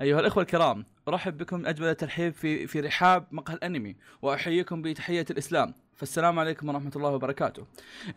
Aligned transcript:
أيها 0.00 0.20
الأخوة 0.20 0.42
الكرام 0.42 0.84
أرحب 1.08 1.38
بكم 1.38 1.66
أجمل 1.66 1.86
الترحيب 1.86 2.32
في 2.34 2.66
في 2.66 2.80
رحاب 2.80 3.26
مقهى 3.30 3.54
الأنمي 3.54 3.96
وأحييكم 4.22 4.82
بتحية 4.82 5.24
الإسلام. 5.30 5.74
فالسلام 5.94 6.38
عليكم 6.38 6.68
ورحمة 6.68 6.92
الله 6.96 7.10
وبركاته. 7.10 7.66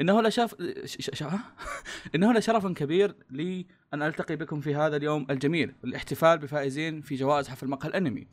إنه 0.01 0.21
لشاف 0.21 0.55
ش... 0.85 1.09
ش... 1.13 1.23
إنه 2.15 2.33
لشرف 2.33 2.67
كبير 2.67 3.15
لي 3.29 3.65
أن 3.93 4.01
ألتقي 4.01 4.35
بكم 4.35 4.61
في 4.61 4.75
هذا 4.75 4.95
اليوم 4.95 5.27
الجميل 5.29 5.73
والاحتفال 5.83 6.37
بفائزين 6.37 7.01
في 7.01 7.15
جوائز 7.15 7.47
حفل 7.47 7.67
مقهى 7.67 7.89
الأنمي. 7.89 8.27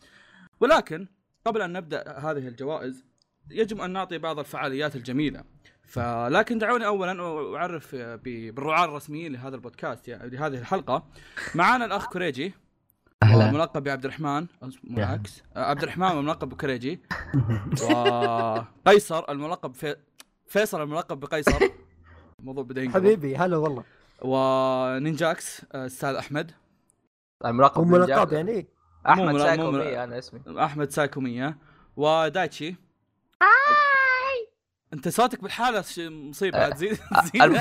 ولكن 0.60 1.06
قبل 1.44 1.62
أن 1.62 1.72
نبدأ 1.72 2.18
هذه 2.18 2.48
الجوائز 2.48 3.04
يجب 3.50 3.80
أن 3.80 3.90
نعطي 3.90 4.18
بعض 4.18 4.38
الفعاليات 4.38 4.96
الجميلة. 4.96 5.44
فلكن 5.84 6.58
دعوني 6.58 6.86
اولا 6.86 7.22
أعرف 7.56 7.94
ب- 7.94 8.54
بالرعاة 8.54 8.84
الرسميين 8.84 9.32
لهذا 9.32 9.54
البودكاست 9.56 10.08
يعني 10.08 10.30
لهذه 10.30 10.58
الحلقة. 10.58 11.06
معانا 11.54 11.84
الأخ 11.84 12.08
كوريجي. 12.08 12.54
أهلا. 13.22 13.50
ملقب 13.50 13.82
بعبد 13.82 14.04
الرحمن. 14.04 14.46
مو 14.62 14.98
يا 15.00 15.04
العكس. 15.04 15.42
آه، 15.56 15.64
عبد 15.64 15.82
الرحمن 15.82 16.06
الملقب 16.10 16.48
بكريجي. 16.48 17.00
وقيصر 18.86 19.24
الملقب 19.30 19.74
في 19.74 19.96
فيصل 20.46 20.82
الملقب 20.82 21.20
بقيصر. 21.20 21.58
الموضوع 22.40 22.64
بدا 22.64 22.82
ينقلب. 22.82 22.96
حبيبي 23.04 23.36
هلا 23.36 23.56
والله. 23.56 23.84
ونينجاكس 24.22 25.62
آه، 25.74 25.86
أستاذ 25.86 26.14
أحمد. 26.14 26.52
الملقب. 27.44 27.86
ملقب 27.86 28.32
يعني؟ 28.32 28.66
أحمد 29.08 29.34
ملا- 29.34 29.44
سايكو 29.44 29.62
مو 29.62 29.70
ملا- 29.70 29.84
مية 29.84 30.04
أنا 30.04 30.18
اسمي. 30.18 30.40
أحمد 30.64 30.90
سايكومية. 30.90 31.58
ودايتشي 31.96 32.76
أنت 34.92 35.08
صوتك 35.08 35.42
بالحالة 35.42 35.82
ش- 35.82 35.98
مصيبة 36.00 36.58
آه، 36.58 36.68
تزيد 36.70 36.98
الم- 37.42 37.56
تزيد 37.58 37.60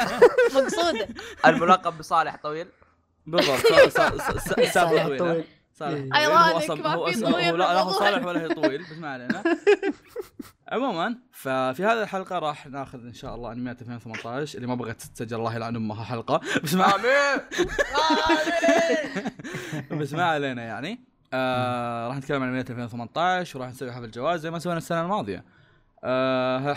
مقصودة. 0.63 1.07
الملقب 1.45 1.97
بصالح 1.97 2.35
طويل. 2.43 2.67
بالضبط. 3.27 3.57
سالفه 4.67 5.17
طويله 5.17 5.43
صالح. 5.73 6.17
هو 6.17 6.33
ما 6.75 6.93
هو 6.93 7.11
طويل 7.11 7.25
هو 7.25 7.55
لا 7.55 7.79
هو. 7.81 7.91
صالح 7.91 8.25
ولا 8.25 8.41
هي 8.41 8.47
طويل 8.47 8.83
بس 8.83 8.91
ما 8.91 9.09
علينا. 9.09 9.43
عموما 10.71 11.15
ففي 11.31 11.83
هذه 11.85 12.01
الحلقة 12.03 12.39
راح 12.39 12.67
ناخذ 12.67 12.99
إن 12.99 13.13
شاء 13.13 13.35
الله 13.35 13.51
انميات 13.51 13.81
2018 13.81 14.55
اللي 14.57 14.67
ما 14.67 14.75
بغت 14.75 15.01
تسجل 15.01 15.37
الله 15.37 15.55
يلعن 15.55 15.75
أمها 15.75 16.03
حلقة. 16.03 16.41
بس 16.63 16.73
ما 16.73 16.95
آمين! 16.95 17.41
بس 20.01 20.13
ما 20.13 20.23
علينا 20.23 20.63
يعني. 20.63 21.05
آه 21.33 22.07
راح 22.07 22.17
نتكلم 22.17 22.41
عن 22.41 22.47
انميات 22.47 22.71
2018 22.71 23.59
وراح 23.59 23.69
نسوي 23.69 23.91
حفل 23.91 24.11
جوائز 24.11 24.41
زي 24.41 24.51
ما 24.51 24.59
سوينا 24.59 24.77
السنة 24.77 25.01
الماضية. 25.01 25.43
آه. 26.03 26.75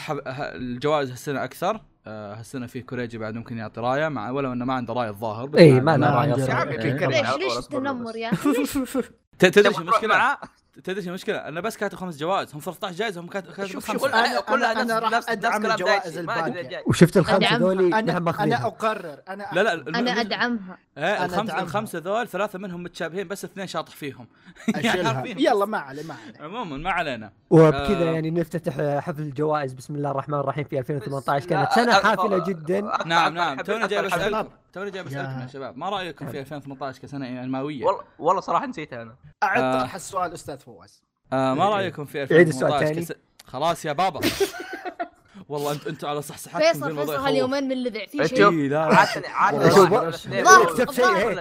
الجوائز 0.55 1.11
هالسنة 1.11 1.45
أكثر. 1.45 1.81
آه 2.09 2.35
هالسنة 2.35 2.67
فيه 2.67 2.83
كوريجي 2.83 3.19
بعد 3.19 3.35
ممكن 3.35 3.59
يعطي 3.59 3.81
راية 3.81 4.09
مع 4.09 4.31
ولو 4.31 4.53
إنه 4.53 4.65
ما 4.65 4.75
عنده 4.75 4.95
رايه 4.95 5.11
الظاهر 5.11 5.47
بس 5.47 5.59
اي 5.59 5.81
ما 5.81 5.93
علينا. 5.93 6.07
له 6.07 6.13
عندي 6.17 6.33
رأي 6.33 6.41
يا 6.41 6.45
أصلاً. 6.45 6.55
عمي 6.55 6.73
في 6.73 6.85
إيه. 6.85 7.07
ليش 7.07 7.37
ليش 7.37 7.59
التنمر. 7.59 8.17
يا 8.17 8.33
أخي 8.33 8.53
تدري 9.39 9.69
المشكلة؟ 9.79 10.37
تدري 10.85 11.03
شو 11.03 11.09
المشكلة؟ 11.09 11.37
أنا 11.39 11.61
بس 11.61 11.77
كاتب 11.77 11.99
خمس 11.99 12.17
جوائز 12.17 12.55
هم 12.55 12.61
13 12.61 12.97
جائزة 12.97 13.21
هم 13.21 13.27
كاتب 13.27 13.65
شوف، 13.67 13.91
كلها 13.97 14.39
أنا- 14.39 14.43
كلها 14.43 14.75
أنا- 14.75 15.13
نفس 15.15 15.29
راح 15.29 15.35
كلام 15.59 15.67
الجوائز 15.73 16.19
جاي. 16.19 16.83
وشفت 16.87 17.17
الخمسة. 17.17 17.57
ذولي؟ 17.57 17.99
أنا 17.99 18.17
أنا 18.19 18.67
أقرر. 18.67 19.17
أنا 19.29 19.47
لا 19.53 19.63
لا 19.63 19.73
أنا 19.99 20.21
أدعمها. 20.21 20.79
إيه 20.99 21.05
أنا 21.17 21.25
الخمسه 21.25 21.43
أدعمها. 21.43 21.63
الخمسة 21.63 21.99
ذول 21.99 22.29
ثلاثة 22.29 22.59
منهم 22.59 22.83
متشابهين 22.83 23.29
بس 23.29 23.45
اثنين 23.45 23.67
شاطح 23.67 23.97
فيهم. 23.97 24.27
عارفين. 24.85 25.39
يلا 25.39 25.65
ما 25.67 25.79
عليه 25.79 26.03
ما 26.03 26.15
عليه 26.27 26.45
عموما 26.45 26.77
ما 26.77 26.91
علينا. 26.91 27.33
وبكذا 27.51 28.03
آه. 28.09 28.13
يعني 28.13 28.31
نفتتح 28.31 29.01
حفل 29.01 29.23
الجوائز. 29.23 29.73
بسم 29.73 29.95
الله 29.95 30.11
الرحمن 30.11 30.39
الرحيم 30.39 30.65
في 30.65 30.79
2018 30.79 31.45
بس- 31.45 31.51
كانت 31.51 31.73
سنة 31.73 31.93
حافلة 31.93 32.45
جدا. 32.45 32.81
نعم 33.07 33.35
نعم. 33.35 33.61
توني 33.61 33.87
جاي 33.89 34.03
بسالكم 34.03 34.49
توني 34.79 34.91
جاي 34.91 35.03
بسألكم 35.03 35.41
يا- 35.41 35.47
شباب 35.47 35.77
ما 35.79 35.89
رأيكم 35.89 36.27
في 36.27 36.41
2018 36.41 37.03
كسنة 37.03 37.43
ألماوية؟ 37.45 37.85
والله 37.85 38.05
والله 38.19 38.41
صراحة 38.41 38.67
نسيتها 38.67 39.03
أنا 39.03 39.17
أعد 39.43 39.63
آه. 39.63 39.81
طرح 39.81 39.95
السؤال 39.95 40.33
أستاذ 40.33 40.59
فواز 40.59 41.03
آه 41.33 41.55
ما 41.55 41.65
إيه. 41.65 41.71
رأيكم 41.75 42.05
في 42.05 42.19
عيد 42.21 42.49
السؤال 42.49 42.73
2018 42.73 42.95
تاني. 42.95 43.07
كس... 43.07 43.13
خلاص 43.51 43.85
يا 43.85 43.93
بابا 43.93 44.21
والله 45.49 45.73
أنتوا 45.73 45.91
أنتوا 45.91 46.09
على 46.09 46.23
صحصحتكم 46.23 46.59
ذي 46.67 46.73
فيصل 46.75 46.97
فيصل. 46.97 47.17
هاليومين 47.17 47.69
من 47.69 47.83
لذع 47.85 48.07
في 48.07 48.19
شوف. 48.19 48.39
شيء 48.39 48.51
إيه، 48.51 48.69
لا 48.69 49.03
اكتب 49.03 50.91
شيء. 50.93 51.41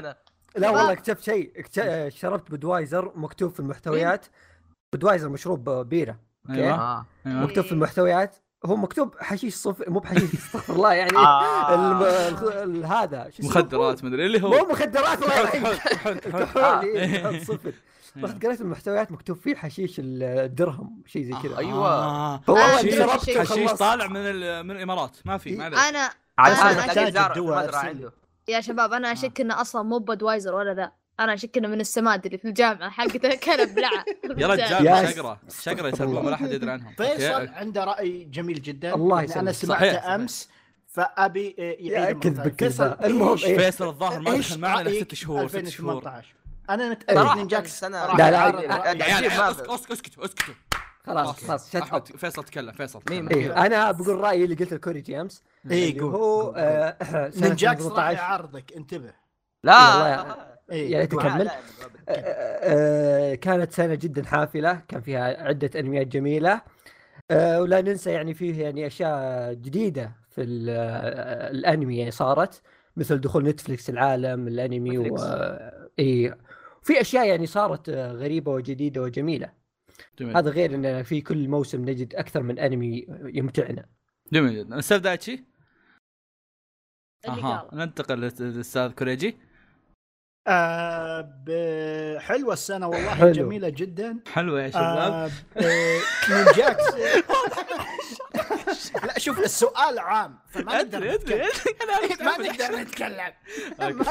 لا. 0.56 0.70
والله 0.70 0.92
اكتبت 0.92 1.22
شيء 1.22 1.52
اكت- 1.60 2.08
شربت 2.14 2.52
بدوايزر 2.52 3.12
مكتوب 3.16 3.52
في 3.52 3.60
المحتويات 3.60 4.26
بدوايزر 4.96 5.30
مشروب 5.30 5.70
بيرة 5.70 6.20
أيوه 6.50 6.74
آه. 6.74 7.06
أيوه 7.26 7.40
مكتوب 7.40 7.66
في 7.66 7.72
المحتويات 7.72 8.36
هو 8.66 8.76
مكتوب 8.76 9.16
حشيش 9.20 9.56
صفر 9.56 9.90
مو 9.90 10.00
بحشيش 10.00 10.34
استغفر 10.34 10.74
الله 10.74 10.94
يعني 10.94 11.18
آه. 11.18 12.84
هذا 12.86 13.24
شو 13.30 13.40
اسمه؟ 13.40 13.50
مخدرات 13.50 14.04
مدري 14.04 14.26
اللي 14.26 14.44
هو 14.44 14.50
مو 14.50 14.72
مخدرات 14.72 15.24
الله 15.24 15.40
يرحمك 15.40 16.58
آه. 16.58 16.82
إيه، 16.82 17.44
صفر 17.44 17.74
رحت 18.24 18.46
قريت 18.46 18.62
المحتويات 18.62 19.12
مكتوب 19.12 19.38
فيه 19.38 19.56
حشيش 19.56 19.96
الدرهم 20.00 21.04
شيء 21.06 21.24
زي 21.24 21.34
كذا 21.44 21.58
أيوة. 21.58 21.88
آه. 21.90 22.42
هو 22.50 22.58
آه، 22.58 22.78
حشيش. 22.78 23.72
طالع 23.72 24.08
من 24.08 24.18
ال- 24.22 24.64
من 24.66 24.72
الإمارات 24.76 25.18
ما 25.26 25.38
في 25.38 25.56
ما 25.56 25.64
عليك 25.66 25.80
أنا 25.80 25.98
لي. 25.98 26.10
عنده 27.88 28.12
يا 28.48 28.62
شباب 28.62 28.94
أنا 28.94 29.12
أشك 29.12 29.42
إنه 29.42 29.62
أصلا 29.62 29.84
مو 29.84 29.98
بدوايزر 29.98 30.56
ولا 30.56 30.74
ذا 30.74 30.92
أنا 31.20 31.34
أشك 31.34 31.58
إنه 31.58 31.68
من 31.68 31.82
السماد 31.82 32.26
اللي 32.26 32.38
في 32.38 32.48
الجامعة 32.48 32.90
حقته 32.90 33.36
كلب 33.46 33.76
بلعه 33.76 34.06
يا 34.38 34.48
رجال 34.48 35.10
شقرة 35.10 35.40
شقرة 35.62 35.88
يسبون 35.88 36.26
ولا 36.26 36.36
أحد 36.36 36.52
يدري 36.52 36.72
عنهم. 36.72 36.94
فيصل. 36.98 37.48
عنده 37.48 37.84
رأي 37.84 38.24
جميل 38.24 38.62
جدا. 38.62 38.96
الله 38.96 39.22
يعني 39.22 39.40
أنا 39.40 39.50
يسلمك. 39.50 39.78
سمعته 39.78 39.92
صحيح، 39.92 40.02
صحيح. 40.04 40.14
أمس 40.14 40.50
فأبي 40.88 41.56
آه، 41.60 41.76
يعيد. 41.80 42.52
فيصل 42.60 42.98
المهم 43.06 43.38
إيه؟ 43.44 43.58
فيصل 43.58 43.88
الظاهر 43.88 44.20
ما 44.20 44.38
دخل 44.38 44.60
معنا 44.60 44.92
ست 44.92 45.14
شهور 45.16 45.48
ست 45.48 45.68
شهور. 45.68 45.98
2018 45.98 46.36
أنا 46.70 46.84
إيه. 46.84 46.90
نتاكد 46.90 47.16
صراحة. 47.16 47.36
من 47.36 47.48
جاكس 47.48 47.72
السنة 47.72 48.06
راح 48.06 48.18
لا، 48.18 48.32
لا، 48.32 48.52
لا،. 48.52 48.94
لا، 48.94 49.08
يعني 49.08 49.28
أسكت 49.28 49.70
أسكت 49.92 50.20
أسكت 50.20 50.44
خلاص 51.06 51.46
خلاص 51.46 51.72
شت 51.72 52.18
فيصل 52.18 52.44
تكلم 52.44 52.72
فيصل؟ 52.72 53.02
تكلم. 53.02 53.30
إيه 53.30 53.66
أنا 53.66 53.92
بقول 53.92 54.16
رأيي 54.20 54.44
اللي 54.44 54.56
قلت 54.56 54.74
الكوريجي 54.74 55.22
أمس 55.22 55.44
إيه، 55.72 55.90
اللي 55.90 56.02
قول، 56.02 56.12
هو 56.16 56.54
آه، 56.58 57.30
سنة 57.30 57.48
من 57.48 57.52
2018 57.52 58.18
يعرضك 58.18 58.74
انتبه. 58.74 59.14
لا. 59.64 60.47
إيه، 60.72 60.92
يا 60.92 61.00
ريت 61.00 61.12
قول. 61.14 61.22
تكمل. 61.24 61.50
آه، 62.10 63.36
كانت 63.36 63.72
سنة 63.72 63.96
جدا 63.96 64.24
حافلة 64.24 64.82
كان 64.88 65.02
فيها 65.02 65.44
عدة 65.44 65.80
أنميات 65.80 66.08
جميلة 66.08 66.62
آه، 67.32 67.62
ولا 67.62 67.82
ننسى 67.82 68.12
يعني 68.12 68.34
فيه 68.34 68.64
يعني 68.64 68.88
أشياء 68.88 69.54
جديدة 69.54 70.12
في 70.30 70.42
ال- 70.42 70.70
الأنمي 71.58 71.98
يعني 71.98 72.12
صارت 72.12 72.62
مثل 72.98 73.18
دخول 73.22 73.44
نتفليكس 73.44 73.90
العالم 73.90 74.48
الأنمي 74.48 74.98
و. 74.98 75.18
إي 76.00 76.36
في 76.84 77.02
أشياء 77.02 77.28
يعني 77.28 77.46
صارت 77.46 77.90
غريبة 77.90 78.52
وجديدة 78.52 79.02
وجميلة 79.02 79.52
جميل 80.20 80.38
هذا 80.38 80.50
غير 80.50 80.76
أن 80.76 81.04
في 81.04 81.22
كل 81.22 81.48
موسم 81.48 81.82
نجد 81.90 82.16
أكثر 82.16 82.44
من 82.44 82.60
أنمي 82.60 83.08
يمتعنا 83.24 83.86
جميل 84.34 84.56
جدا 84.66 84.80
أستاذ 84.80 84.98
دايتشي 84.98 85.44
أها. 87.28 87.70
ننتقل 87.74 88.20
للأستاذ 88.20 88.92
كوريجي 88.92 89.38
آه 90.48 91.30
حلوة 92.20 92.54
السنة 92.54 92.88
والله 92.88 93.10
حلو. 93.10 93.32
جميلة 93.32 93.70
جدا 93.70 94.18
حلوة 94.34 94.62
يا 94.62 94.70
شباب 94.70 95.32
آه 95.58 96.00
من 96.30 96.46
جاكس 96.58 96.84
لا 99.08 99.20
شوف 99.20 99.40
السؤال 99.40 100.00
عام 100.00 100.40
فما 100.50 100.76
نقدر 100.76 101.14
أدري. 101.14 101.14
ادري 101.46 102.24
ما 102.26 102.38
نقدر 102.38 102.76
نتكلم. 102.76 103.34
طيب. 103.80 104.04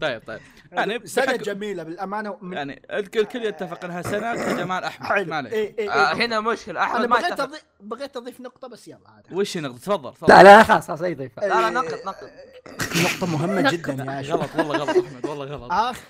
طيب 0.00 0.22
طيب. 0.26 0.40
يعني 0.72 1.06
سنة 1.06 1.36
جميلة 1.36 1.82
بالأمانة 1.82 2.38
يعني 2.42 2.82
الكل 2.90 3.20
الكل 3.20 3.44
يتفق 3.44 3.84
إنها 3.84 4.02
سنة 4.02 4.34
كجمال 4.34 4.84
أحمد. 4.84 5.28
ما 5.28 5.36
عليك 5.36 5.52
إيه 5.52 5.78
إيه 5.78 5.90
آه، 5.90 6.08
إيه. 6.10 6.14
هنا 6.26 6.40
مشكلة. 6.40 6.80
أنا 6.84 6.92
احمد 6.92 7.06
ما 7.08 7.16
بغيت 7.16 7.62
بغيت 7.80 8.16
أضيف 8.16 8.40
نقطة 8.40 8.68
بس 8.68 8.88
يلا 8.88 9.10
عاد 9.10 9.32
وش 9.32 9.56
نقطة؟ 9.56 9.78
تفضل 9.78 10.14
تفضل. 10.14 10.34
لا 10.34 10.42
لا 10.42 10.62
خلاص 10.62 10.86
خلاص 10.86 11.00
لا 11.00 11.08
يضيف 11.08 11.38
لا 11.40 11.46
لا 11.46 11.70
نقط 11.70 12.06
نقط. 12.06 12.30
نقطة 12.96 13.26
مهمة 13.26 13.70
جدا 13.70 13.92
يا 13.92 14.32
غلط 14.32 14.50
والله 14.56 14.76
غلط 14.76 14.88
أحمد 15.06 15.26
والله 15.26 15.44
غلط. 15.46 15.72
اخر 15.72 16.00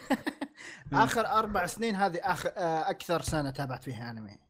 آخر 0.92 1.26
أربع 1.26 1.66
سنين 1.66 1.94
هذه 1.96 2.20
اخر 2.22 2.52
آه، 2.56 2.90
أكثر 2.90 3.22
سنة 3.22 3.50
تابعت 3.50 3.84
فيها 3.84 4.10
أنمي. 4.10 4.47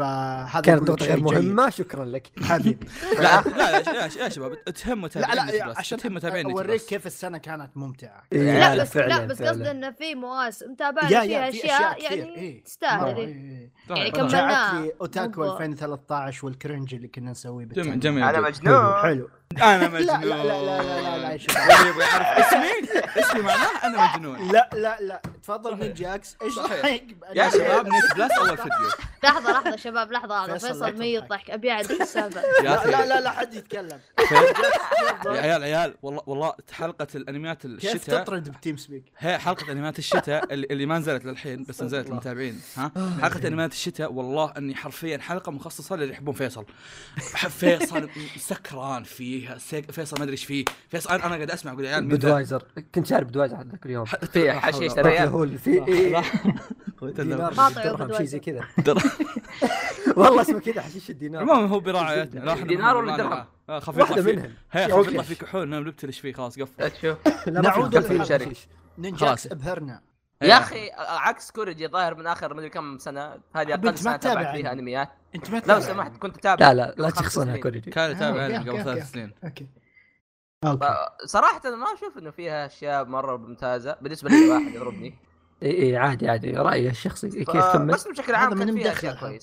فهذا 0.00 0.60
كانت 0.60 0.90
نقطة 0.90 1.06
غير 1.06 1.14
جيد. 1.16 1.24
مهمة 1.24 1.70
شكرا 1.70 2.04
لك 2.04 2.30
حبيبي 2.48 2.86
لا 3.18 3.40
لا 3.58 3.80
لا 3.82 4.06
يا- 4.24 4.28
شباب 4.28 4.64
تهم 4.64 4.98
لا 4.98 5.04
متابعين 5.04 5.36
لا 5.58 5.68
بس 5.70 5.78
عشان 5.78 5.98
تهم 5.98 6.14
متابعين 6.14 6.50
أوريك 6.50 6.82
كيف 6.82 7.06
السنة 7.06 7.38
كانت 7.38 7.70
ممتعة 7.76 8.22
إيه، 8.32 8.58
لا 8.58 8.74
لا، 8.74 8.82
بس 8.82 8.90
فعلاً، 8.90 9.08
لا 9.14 9.24
بس. 9.26 9.42
قصدي 9.42 9.70
إنه 9.70 9.90
في 9.90 10.14
مواسم 10.14 10.74
تابعنا 10.74 11.08
فيها 11.08 11.22
يا، 11.24 11.50
في 11.50 11.58
أشياء 11.58 12.02
يعني 12.02 12.36
إيه. 12.36 12.64
تستاهل 12.64 13.00
مرة، 13.00 13.16
إيه. 13.18 13.26
إيه. 13.26 13.70
يعني 13.90 14.10
طيب. 14.10 14.12
كملناها 14.16 14.72
رجعت 14.72 14.84
لي 14.84 14.92
أوتاكو 15.00 15.40
مو- 15.44 15.52
2013 15.52 16.46
والكرنج 16.46 16.94
اللي 16.94 17.08
كنا 17.08 17.30
نسويه 17.30 17.64
جميل 17.66 18.22
أنا. 18.24 18.40
مجنون 18.40 18.92
حلو 19.02 19.28
أنا 19.58 19.84
لا 19.84 19.88
مجنون 20.18 20.20
لا 20.20 20.24
لا 20.24 20.42
لا 20.44 20.62
لا 20.62 20.82
لا 20.82 21.18
لا 21.18 21.38
واللي 21.76 21.88
يبغى 21.90 22.02
يعرف 22.04 22.26
اسمي؟ 22.26 23.02
اسمي 23.22 23.40
معناه 23.42 23.84
أنا 23.84 24.16
مجنون. 24.16 24.52
لا 24.52 24.70
لا 24.72 24.98
لا. 25.00 25.22
تفضل 25.42 25.76
من 25.76 25.92
جاكس 25.94 26.36
إيش 26.42 26.56
يا 27.34 27.50
شباب 27.50 27.86
نت 27.86 28.16
بلس 28.16 28.32
اول 28.38 28.56
فيديو 28.56 28.88
لحظة 29.24 29.52
لحظة 29.52 29.76
شباب 29.76 30.12
لحظة 30.12 30.44
هذا 30.44 30.58
فيصل 30.58 30.80
لا 30.84 30.90
ميت 30.90 31.18
تضحك. 31.24 31.30
ضحك 31.30 31.50
أبي 31.50 31.70
اعد 31.70 32.00
حسابه 32.00 32.40
يا 32.40 32.62
لا 32.62 32.86
لا 32.86 33.06
لا 33.06 33.20
لا 33.20 33.30
حد 33.30 33.54
يتكلم. 33.54 34.00
يا 35.26 35.40
عيال 35.40 35.62
عيال 35.62 35.94
والله 36.02 36.22
والله 36.26 36.52
حلقة 36.72 37.06
الانميات 37.14 37.62
كيف 37.66 37.94
الشتاء 37.94 38.24
تطرد 38.24 38.48
ب 38.48 38.76
TeamSpeak؟ 38.76 39.04
هي 39.18 39.38
حلقة 39.38 39.72
انميات 39.72 39.98
الشتاء 39.98 40.54
اللي, 40.54 40.86
ما 40.86 40.98
نزلت 40.98 41.24
للحين 41.24 41.64
بس 41.64 41.82
نزلت 41.82 42.08
للمتابعين 42.08 42.60
ها؟ 42.76 42.92
حلقة 43.22 43.48
انميات 43.48 43.72
الشتاء 43.72 44.12
والله 44.12 44.52
أني 44.56 44.74
حرفيا 44.74 45.18
حلقة 45.18 45.52
مخصصة 45.52 45.96
للي 45.96 46.12
يحبون 46.12 46.34
فيصل. 46.34 46.64
فيصل 47.48 48.10
سكران 48.38 49.04
فيها 49.40 49.58
سك- 49.58 49.90
فيصل 49.90 50.16
ما 50.18 50.22
أدري 50.24 50.32
إيش 50.32 50.44
فيه 50.44 50.64
فيصل 50.88 51.10
أنا 51.10 51.26
أنا 51.26 51.34
قاعد 51.34 51.50
أسمع 51.50 51.72
أقول 51.72 51.84
يا 51.84 51.90
عيال؟ 51.90 52.06
Budweiser 52.08 52.62
كنت 52.94 53.06
شارب 53.06 53.26
Budweiser 53.26 53.56
ذاك 53.56 53.86
اليوم 53.86 54.04
في 54.04 54.52
حشيش 54.52 54.92
ريال. 54.92 55.28
هو 55.28 55.44
اللي 55.44 55.58
في 55.58 55.80
دينار 57.00 57.54
شيء 58.16 58.26
زي. 58.26 58.38
كذا 58.38 58.60
والله 60.16 60.40
اسمه 60.42 60.58
كذا 60.60 60.82
حشيش 60.82 61.10
الدينار 61.10 61.42
المهم 61.42 61.66
هو 61.66 61.80
براعيتنا 61.80 62.54
دينار 62.54 62.96
ولا 62.96 63.16
درهم؟ 63.16 63.44
خفيف 63.80 63.98
واحدة 64.00 64.16
يطلع 64.20 64.22
في- 64.22 64.32
منهم 64.36 64.52
هي 64.72 64.84
خفيف 64.84 64.94
أوكي. 64.96 65.10
يطلع 65.10 65.22
في 65.22 65.34
كحول 65.34 65.68
إيش 66.04 66.20
فيه 66.20 66.32
خلاص 66.32 66.58
قفل 66.58 67.52
نعود. 67.62 68.24
شركة. 68.24 68.52
نينجاكس 68.98 69.20
خلاص. 69.24 69.46
أبهرنا. 69.46 70.00
يا 70.42 70.58
أخي 70.58 70.90
عكس 70.98 71.50
كوريجي 71.50 71.88
ظاهر 71.88 72.14
من 72.14 72.26
آخر 72.26 72.54
مدري 72.54 72.68
كم 72.68 72.98
سنة 72.98 73.40
هذه 73.56 73.74
أقل 73.74 73.98
سنة 73.98 74.16
تابعت 74.16 74.46
فيها 74.46 74.56
يعني. 74.56 74.80
انميات 74.80 75.08
أنت 75.34 75.50
ما 75.50 75.62
لو 75.66 75.80
سمحت. 75.80 76.16
كنت 76.16 76.36
اتابع 76.38 76.72
لا 76.72 76.74
لا 76.74 76.94
لا 76.98 77.10
تشخصنها 77.10 77.44
سنين. 77.44 77.62
كوريجي. 77.62 77.90
كان 77.90 78.10
يتابع 78.10 78.40
آه، 78.40 78.58
أوكي، 78.58 78.70
قبل 78.70 78.84
ثلاث 78.84 79.10
سنين. 79.10 79.34
أوكي. 79.44 79.66
أوكي. 80.64 80.94
صراحة 81.24 81.60
أنا 81.64 81.76
ما 81.76 81.86
أشوف 81.94 82.18
إنه 82.18 82.30
فيها 82.30 82.66
أشياء 82.66 83.04
مرة 83.04 83.36
ممتازة 83.36 83.96
بالنسبة 84.00 84.30
لي 84.30 84.48
واحد 84.48 84.74
يضربني. 84.74 85.18
اي 85.62 85.82
اي 85.82 85.96
عادي 85.96 86.28
عادي 86.28 86.50
رايي 86.52 86.88
الشخصي 86.88 87.28
كيف 87.30 87.50
كمل 87.50 87.86
بس 87.94 88.08
بشكل 88.08 88.34
عام 88.34 88.58
من 88.58 88.74
مدخل 88.74 89.08
عام. 89.08 89.38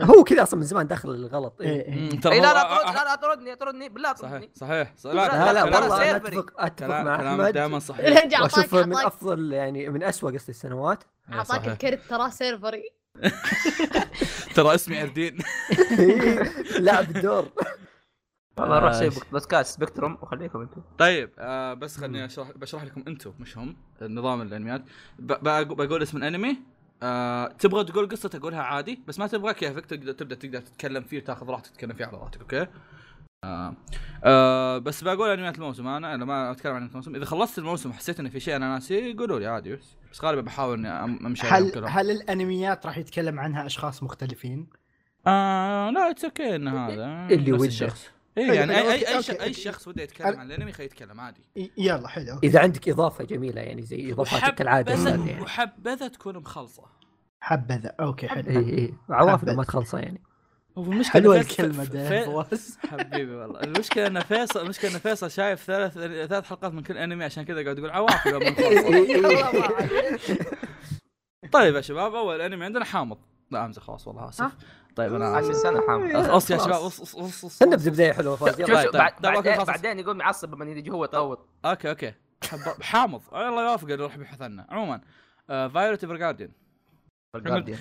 هو 0.00 0.24
كذا 0.24 0.42
أصلا 0.42 0.60
من 0.60 0.66
زمان 0.66 0.86
داخل 0.86 1.10
الغلط 1.10 1.60
إيه. 1.60 1.68
إيه، 1.68 2.10
إيه. 2.24 2.32
اي 2.32 2.40
لا 2.40 2.54
لا 2.54 3.04
لا 3.04 3.14
تردني 3.22 3.56
تردني 3.56 3.88
بالله 3.88 4.14
صحيح 4.14 4.30
تردني 4.32 4.50
صحيح 4.54 4.92
صح- 4.96 5.10
لا، 5.10 5.52
لا 5.52 5.64
والله 5.64 6.10
أنا. 6.10 6.16
اتفق 6.16 6.50
اتفق 6.58 6.86
مع 7.00 7.16
احمد 7.16 7.52
دائما 7.52 7.78
صحيح 7.78 8.40
واشوفه 8.42 8.86
من 8.86 8.96
افضل 8.96 9.52
يعني 9.52 9.88
من 9.88 10.02
اسوء 10.02 10.34
قصدي 10.34 10.50
السنوات 10.52 11.04
إيه، 11.28 11.34
اعطاك 11.38 11.58
صحيح. 11.60 11.72
الكرت 11.72 12.00
ترى 12.10 12.30
سيرفري 12.30 12.82
ترى 14.54 14.74
اسمي 14.74 15.02
اردين 15.02 15.38
لعب 16.78 17.16
الدور 17.16 17.48
والله 18.60 18.78
روح 18.78 18.92
آه، 18.94 19.08
سوي 19.08 19.10
بودكاست 19.32 19.76
سبكتروم 19.76 20.18
وخليكم 20.22 20.60
أنتم 20.60 20.82
طيب 20.98 21.30
آه 21.38 21.74
بس 21.74 21.96
خليني 21.96 22.24
اشرح 22.24 22.50
بشرح 22.50 22.84
لكم 22.84 23.04
أنتم 23.08 23.32
مش 23.40 23.58
هم 23.58 23.76
نظام 24.02 24.42
الأنميات 24.42 24.82
بقول 25.18 26.02
اسم 26.02 26.16
الأنمي 26.16 26.56
آه 27.02 27.46
تبغى 27.48 27.84
تقول 27.84 28.08
قصة 28.08 28.30
اقولها 28.34 28.62
عادي 28.62 29.02
بس 29.08 29.18
ما 29.18 29.26
تبغى 29.26 29.54
كيفك 29.54 29.86
تقدر 29.86 30.12
تبدأ 30.12 30.34
تقدر 30.34 30.60
تتكلم 30.60 31.02
فيه 31.02 31.18
وتاخذ 31.18 31.46
راحتك 31.46 31.70
تتكلم 31.70 31.92
فيه 31.92 32.04
على 32.04 32.16
راحتك 32.18 32.40
okay؟ 32.40 32.66
آه. 33.44 33.74
آه 34.24 34.78
بس 34.78 35.04
بقول 35.04 35.30
أنميات 35.30 35.54
الموسم 35.54 35.86
أنا 35.86 36.14
أنا 36.14 36.24
ما 36.24 36.50
أتكلم 36.50 36.72
عن 36.72 36.76
أنميات 36.76 36.90
الموسم 36.92 37.14
إذا 37.14 37.24
خلصت 37.24 37.58
الموسم 37.58 37.90
وحسيت 37.90 38.20
ان 38.20 38.28
في 38.28 38.40
شيء 38.40 38.56
أنا 38.56 38.68
ناسيه 38.74 39.16
قولوا 39.16 39.38
لي 39.38 39.46
عادي 39.46 39.76
بس 39.76 39.96
بس 40.12 40.24
غالبا 40.24 40.40
بحاول 40.40 40.78
إني 40.86 40.88
أم- 41.18 41.24
أمشي 41.26 41.46
هل. 41.46 41.84
هل 41.86 42.10
الأنميات 42.10 42.86
راح 42.86 42.98
يتكلم 42.98 43.40
عنها 43.40 43.66
أشخاص 43.66 44.02
مختلفين؟ 44.02 44.66
آه 45.26 45.90
لا 45.90 46.10
it's 46.10 46.24
okay 46.24 46.54
إن 46.56 46.68
هذا 46.68 47.26
اللي 47.30 47.52
وده. 47.52 47.94
حلو، 48.36 48.52
يعني 48.54 48.78
اي 48.78 49.08
أي 49.08 49.16
أي, 49.42 49.52
ش-. 49.54 49.64
شخص 49.64 49.88
وده 49.88 50.02
يتكلم 50.02 50.40
عن 50.40 50.46
الانمي 50.46 50.72
خيتكلم 50.72 51.20
عادي 51.20 51.40
ي- 51.56 51.70
يلا 51.76 52.08
حلو 52.08 52.38
إذا 52.44 52.60
عندك 52.60 52.88
إضافة 52.88 53.24
جميلة 53.24 53.60
يعني 53.60 53.82
زي 53.82 54.12
اضافاتك 54.12 54.54
كالعاده 54.54 54.92
وحبذا 54.94 55.10
يعني 55.26 55.42
وحبذا 55.42 56.08
تكون 56.08 56.36
مخلصة 56.38 56.82
حبذا 57.40 57.94
okay 58.00 58.28
حلو 58.28 58.50
اي 58.50 58.78
اي 58.78 58.94
عوافنا. 59.10 59.52
ما 59.52 59.64
تخلصة 59.64 59.98
يعني 59.98 60.20
هو 60.78 60.82
المشكلة 60.84 61.12
حلوة 61.22 61.36
الكلمة 61.40 61.84
ده. 61.84 62.48
حبيبي 62.90 63.34
والله 63.34 63.60
المشكلة 63.60 64.06
إن 64.06 64.20
فيصل 64.20 64.60
المشكلة 64.62 64.94
إن 64.94 64.98
فيصل 64.98 65.30
شايف 65.30 65.62
ثلاث 65.64 65.92
ثلاث 66.28 66.44
حلقات 66.44 66.72
من 66.72 66.82
كل 66.82 66.98
أنمي 66.98 67.24
عشان 67.24 67.42
كذا 67.44 67.62
قاعد 67.64 67.78
يقول 67.78 67.90
عوافي. 67.90 68.30
طيب 71.52 71.74
يا 71.74 71.80
شباب 71.80 72.14
أول 72.14 72.40
أنمي 72.40 72.64
عندنا 72.64 72.84
حامض 72.84 73.18
لا 73.50 73.64
أمزح 73.64 73.82
خلاص 73.82 74.08
والله 74.08 74.28
آسف؟ 74.28 74.52
طيب 74.96 75.14
أنا 75.14 75.36
عشر 75.36 75.52
سنة 75.52 75.80
حامض. 75.86 76.16
اص 76.16 76.50
يا. 76.50 76.58
شباب 76.58 76.90
أص- 76.90 76.94
أص- 76.94 77.60
خلينا 77.60 77.76
نبدا 77.76 77.90
بدايه 77.90 78.12
حلوة 78.12 78.36
فاز. 78.36 78.60
بعدين. 78.92 79.64
بعدين 79.64 79.98
يقول 79.98 80.16
معصب 80.16 80.54
لما 80.54 80.64
يجي 80.64 80.90
هو 80.90 81.04
يطول 81.04 81.38
okay 81.64 81.90
okay. 81.90 82.14
حامض 82.82 83.22
الله 83.34 83.72
يوفقه 83.72 83.94
راح 83.94 84.14
يبحث 84.16 84.42
عنه 84.42 84.66
عموما 84.68 85.00
Violet 85.48 86.04
Evergarden 86.04 86.50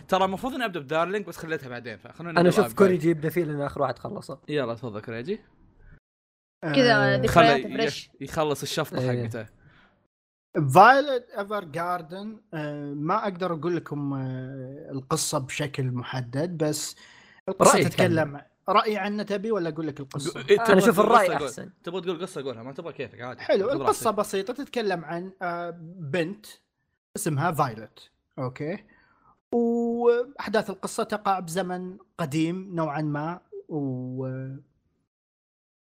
ترى 0.07 0.25
المفروض 0.25 0.53
إني 0.53 0.65
أبدأ 0.65 0.79
ب 0.80 0.85
Darling 0.85 1.25
بس 1.25 1.38
خليتها 1.38 1.69
بعدين 1.69 1.97
فخلونا 1.97 2.41
أنا 2.41 2.50
أشوف. 2.50 2.73
كوريجي 2.73 3.09
يبدا 3.09 3.29
فيه 3.29 3.44
لأن 3.44 3.61
آخر 3.61 3.81
واحد 3.81 4.00
خلصه. 4.00 4.39
يلا 4.50 4.73
تفضل 4.75 5.01
كوريجي 5.01 5.39
كذا 6.63 7.13
آه، 7.13 7.17
ذكريات 7.17 7.61
fresh. 7.63 8.10
يخلص 8.21 8.61
الشفطة 8.61 9.00
إيه. 9.11 9.23
حقته. 9.23 9.45
Violet 10.54 11.30
Evergarden 11.38 12.42
ما 12.96 13.24
أقدر 13.24 13.54
أقول 13.54 13.75
لكم 13.75 14.13
آه، 14.13 14.90
القصة 14.92 15.38
بشكل 15.38 15.92
محدد 15.92 16.57
بس 16.57 16.96
القصة 17.50 17.74
رأيك 17.74 17.88
تتكلم 17.88 18.42
رايي 18.69 18.98
عنه 18.98 19.24
تبي 19.24 19.51
ولا 19.51 19.69
أقول 19.69 19.88
لك 19.88 20.00
القصة؟ 20.00 20.46
إيه، 20.50 20.66
أنا 20.66 20.78
أشوف 20.78 21.00
الرأي. 21.00 21.36
أحسن 21.36 21.69
تبغى 21.84 22.01
تقول 22.01 22.22
قصة 22.22 22.42
قولها 22.44 22.63
ما 22.63 22.72
تبغى 22.74 22.94
كيفك 22.94 23.22
عادي 23.22 23.42
حلو 23.42 23.72
القصة. 23.72 24.12
بسيطة 24.12 24.54
تتكلم 24.54 25.06
عن 25.06 25.31
آه، 25.42 25.69
بنت 26.00 26.46
اسمها 27.16 27.52
Violet 27.51 28.12
okay 28.39 28.83
وأحداث 29.52 30.69
القصة 30.69 31.04
تقع 31.04 31.40
بزمن 31.40 31.98
قديم 32.18 32.75
نوعا 32.75 33.02
ما 33.02 33.40
و 33.69 34.28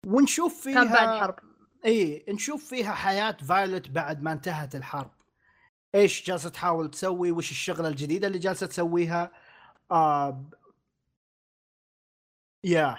ونشوف 0.07 0.61
فيها 0.61 0.83
كان 0.83 0.93
بعد 0.93 1.19
حرب 1.19 1.35
إي 1.85 2.25
نشوف 2.29 2.65
فيها 2.69 2.93
حياة 2.93 3.31
Violet 3.31 3.89
بعد 3.89 4.23
ما 4.23 4.31
انتهت 4.31 4.75
الحرب. 4.75 5.11
إيش 5.95 6.25
جالسة 6.27 6.49
تحاول 6.49 6.91
تسوي؟ 6.91 7.31
وش 7.31 7.51
الشغلة 7.51 7.87
الجديدة 7.87 8.27
اللي 8.27 8.39
جالسة 8.39 8.67
تسويها؟ 8.67 9.31
آه 9.91 10.43
يا 12.63 12.95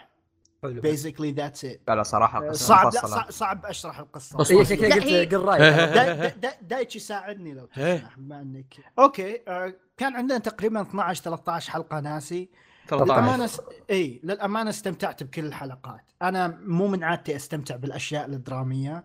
حلو. 0.62 0.80
basically 0.80 1.32
that's 1.32 1.64
it 1.64 1.80
لا 1.88 1.94
لا 1.94 2.02
صراحة 2.02 2.48
قصة 2.48 2.66
صعب 2.66 2.84
لا. 2.94 3.06
صعب, 3.06 3.30
صعب 3.30 3.66
أشرح 3.66 3.98
القصة. 3.98 4.38
بس- 4.38 4.50
اي 4.50 4.64
شكلك 4.64 4.92
قلت 4.92 5.02
هي- 5.04 5.26
قل 5.26 5.50
إيه. 5.50 5.58
رايك 5.58 5.60
دا- 5.96 6.14
دا- 6.14 6.28
دا- 6.36 6.58
دايتشي 6.62 6.98
ساعدني 6.98 7.54
لو 7.54 7.68
إيه. 7.78 7.96
تسمح 7.98 8.18
بما 8.18 8.40
إنك. 8.40 8.74
okay 8.98 9.40
آه 9.48 9.74
كان 9.96 10.16
عندنا 10.16 10.38
تقريبا 10.38 10.80
12 10.82 11.22
13 11.22 11.70
حلقة 11.72 12.00
ناسي. 12.00 12.44
13 12.44 12.60
للأمانة 12.92 13.46
س... 13.46 13.60
إي 13.90 14.20
للأمانة 14.24 14.70
استمتعت 14.70 15.22
بكل 15.22 15.44
الحلقات. 15.44 16.12
أنا 16.22 16.58
مو 16.66 16.88
من 16.88 17.04
عادتي 17.04 17.36
أستمتع 17.36 17.76
بالأشياء 17.76 18.26
الدرامية. 18.26 19.04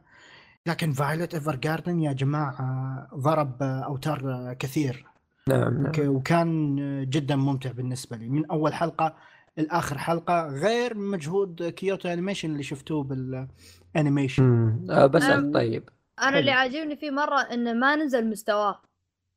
لكن 0.68 0.92
Violet 0.92 1.34
Evergarden 1.34 2.00
يا 2.00 2.14
جماعة 2.14 3.08
ضرب 3.16 3.64
أوتار 3.64 4.54
كثير. 4.60 5.06
نعم 5.50 5.84
نعم. 5.84 5.92
وكان 6.00 6.76
جدا 7.10 7.36
ممتع 7.36 7.72
بالنسبة 7.72 8.18
لي. 8.18 8.30
من 8.30 8.46
أول 8.52 8.74
حلقة 8.74 9.16
لآخر 9.58 9.98
حلقة 9.98 10.48
غير 10.48 10.98
مجهود 10.98 11.64
Kyoto 11.64 12.10
Animation 12.10 12.52
اللي 12.52 12.64
شفتوه 12.64 13.04
بال 13.04 13.33
animation. 13.33 14.78
آه، 14.90 15.06
بس 15.06 15.24
أم- 15.24 15.54
طيب. 15.54 15.90
أنا 16.22 16.40
اللي. 16.40 16.52
عاجبني 16.52 16.96
فيه 16.96 17.12
مرة 17.12 17.40
إنه 17.40 17.74
ما 17.74 17.96
نزل 17.96 18.30
مستواه. 18.30 18.82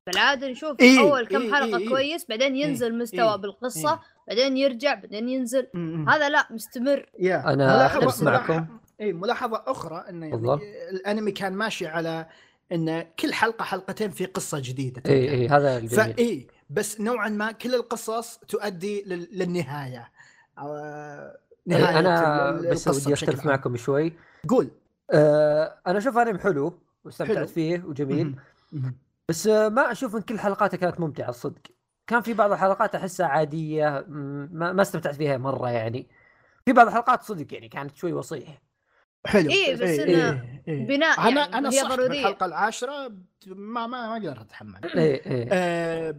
بالعادة 0.06 0.50
نشوف 0.50 0.80
إيه، 0.80 1.00
أول 1.00 1.26
كم 1.26 1.40
إيه، 1.40 1.52
حلقة 1.52 1.66
إيه، 1.66 1.84
إيه. 1.84 1.88
كويس 1.88 2.26
بعدين 2.28 2.56
ينزل 2.56 2.98
مستوى 2.98 3.30
إيه، 3.30 3.36
بالقصة. 3.36 3.92
إيه. 3.92 4.00
بعدين 4.28 4.56
يرجع 4.56 4.94
بعدين 4.94 5.28
ينزل. 5.28 5.66
هذا 6.08 6.28
لا 6.28 6.46
مستمر 6.50 7.06
يا 7.18 7.52
أنا 7.52 7.76
ملاحظة 7.76 8.24
معكم. 8.24 8.66
إي 9.00 9.12
ملاحظة 9.12 9.62
أخرى 9.66 10.04
أنه 10.08 10.30
تفضل. 10.30 10.62
يعني 10.62 10.90
الأنمي 10.90 11.30
كان 11.32 11.52
ماشي 11.52 11.86
على 11.86 12.26
أن 12.72 13.02
كل 13.18 13.34
حلقة 13.34 13.62
حلقتين 13.64 14.10
في 14.10 14.24
قصة 14.24 14.58
جديدة 14.64 15.02
إي 15.06 15.30
إي 15.30 15.48
هذا 15.48 15.76
الجميل 15.78 16.14
فاي 16.14 16.46
بس 16.70 17.00
نوعا 17.00 17.28
ما 17.28 17.52
كل 17.52 17.74
القصص 17.74 18.38
تؤدي 18.48 19.02
لل- 19.06 19.28
للنهاية 19.32 20.10
آه، 20.58 21.38
نهاية 21.66 21.88
إيه، 21.88 21.98
أنا 21.98 22.50
بس 22.70 22.88
ودي 22.88 23.14
أختلف. 23.14 23.46
معكم 23.46 23.76
شوي 23.76 24.12
قول 24.48 24.70
آه 25.10 25.78
أنا 25.86 25.98
أشوف 25.98 26.18
أنمي 26.18 26.38
حلو. 26.38 26.78
واستمتعت 27.04 27.48
فيه 27.48 27.82
وجميل. 27.86 28.34
بس 29.28 29.46
آه 29.46 29.68
ما 29.68 29.92
أشوف 29.92 30.16
إن 30.16 30.20
كل 30.20 30.38
حلقاته 30.38 30.76
كانت 30.76 31.00
ممتعة 31.00 31.28
الصدق 31.28 31.60
كان 32.08 32.20
في 32.20 32.34
بعض 32.34 32.52
الحلقات 32.52 32.94
أحسها 32.94 33.26
عادية 33.26 34.04
ما, 34.08 34.72
ما 34.72 34.82
استمتعت 34.82 35.14
فيها 35.14 35.36
مرة 35.38 35.70
يعني. 35.70 36.06
في 36.64 36.72
بعض 36.72 36.86
الحلقات 36.86 37.22
صدق 37.22 37.54
يعني 37.54 37.68
كانت 37.68 37.96
شوي 37.96 38.12
وصيح. 38.12 38.62
حلو. 39.26 39.50
إيه، 39.50 39.74
بس 39.74 39.80
إيه، 39.80 40.02
إنه 40.04 40.42
إيه، 40.42 40.62
إيه. 40.68 40.86
بناء 40.86 41.20
أنا 41.20 41.40
يعني 41.40 41.58
أنا 41.58 41.68
هي 41.68 41.72
صح 41.80 41.88
ضرورية. 41.88 42.08
بالحلقة 42.08 42.46
العاشرة 42.46 43.08
ما 43.46 43.86
ما 43.86 43.86
ما 43.86 44.12
أقدر 44.12 44.40
أتحمل. 44.40 44.80
إيه 44.84 45.26
إيه. 45.26 45.48
آه، 45.52 46.14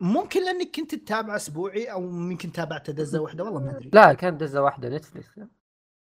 ممكن 0.00 0.44
لانك 0.44 0.76
كنت 0.76 0.94
تتابع 0.94 1.36
أسبوعي 1.36 1.84
أو 1.92 2.02
يمكن 2.02 2.52
تابعت 2.52 2.90
دزة 2.90 3.20
واحدة 3.20 3.44
والله 3.44 3.60
ما 3.60 3.70
أدري. 3.70 3.90
لا 3.92 4.12
كان 4.12 4.36
دزة 4.38 4.62
واحدة 4.62 4.88
نتفلكس 4.88 5.40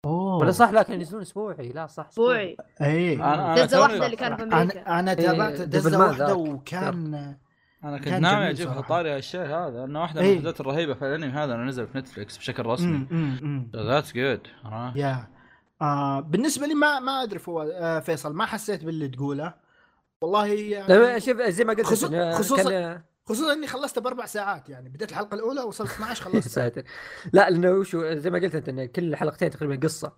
أوه. 0.04 0.36
ولا 0.36 0.50
صح؟ 0.50 0.70
لا 0.70 0.82
كانوا 0.82 1.00
ينزلون 1.00 1.22
أسبوعي. 1.22 1.68
لا 1.68 1.86
صح 1.86 2.06
أسبوعي. 2.08 2.56
اي 2.82 3.18
أنا- 3.18 3.20
أنا 3.20 3.64
دزه 3.64 3.80
واحدة 3.80 4.06
اللي 4.06 4.16
كان 4.16 4.36
في 4.36 4.42
أمريكا 4.42 4.80
أنا 4.82 5.00
أنا 5.00 5.14
تابعت 5.14 5.52
إيه، 5.60 5.64
دزة 5.64 5.90
دبل 5.90 5.98
مان 5.98 6.08
واحدة. 6.08 6.34
وكان 6.34 7.34
أنا 7.84 7.98
كنت 7.98 8.08
كان 8.08 8.20
ناوي 8.22 8.54
صراحة. 8.56 8.80
طاري 8.80 9.10
هالشيء 9.16 9.40
هذا 9.40 9.84
انه 9.84 10.00
واحدة 10.00 10.20
من 10.20 10.26
إيه. 10.26 10.32
الاحداث 10.32 10.60
الرهيبة 10.60 10.94
في 10.94 11.02
الأنمي 11.02 11.26
هذا 11.32 11.54
انه 11.54 11.62
نزل 11.64 11.86
في 11.86 11.98
نتفلكس 11.98 12.36
بشكل 12.38 12.66
رسمي. 12.66 13.06
ذاتس 13.76 14.12
جود 14.14 14.46
يا 14.96 15.28
بالنسبة 16.20 16.66
لي 16.66 16.74
ما 16.74 17.00
ما 17.00 17.22
أدري 17.22 17.38
فو 17.38 17.62
آه 17.62 18.00
فيصل 18.00 18.34
ما 18.34 18.46
حسيت 18.46 18.84
باللي 18.84 19.08
تقوله. 19.08 19.54
والله 20.22 20.46
يعني 20.46 21.20
شوف 21.20 21.42
زي 21.42 21.64
ما 21.64 21.72
قلت 21.72 21.86
خصوصا- 21.86 22.08
كان 22.08 23.02
خصوصا 23.24 23.52
إني 23.52 23.66
خلصته 23.66 24.00
بأربع 24.00 24.26
ساعات 24.26 24.68
يعني 24.68 24.88
بديت 24.88 25.10
الحلقة 25.10 25.34
الأولى 25.34 25.60
وصلت 25.60 25.90
12 25.90 26.24
خلصت 26.24 26.48
ساتر 26.58 26.82
لا 27.32 27.50
لأنه 27.50 27.70
وشو 27.70 28.14
زي 28.14 28.30
ما 28.30 28.38
قلت 28.38 28.54
أنت 28.54 28.68
إن 28.68 28.84
كل 28.86 29.16
حلقتين 29.16 29.50
تقريبا 29.50 29.76
قصة. 29.86 30.12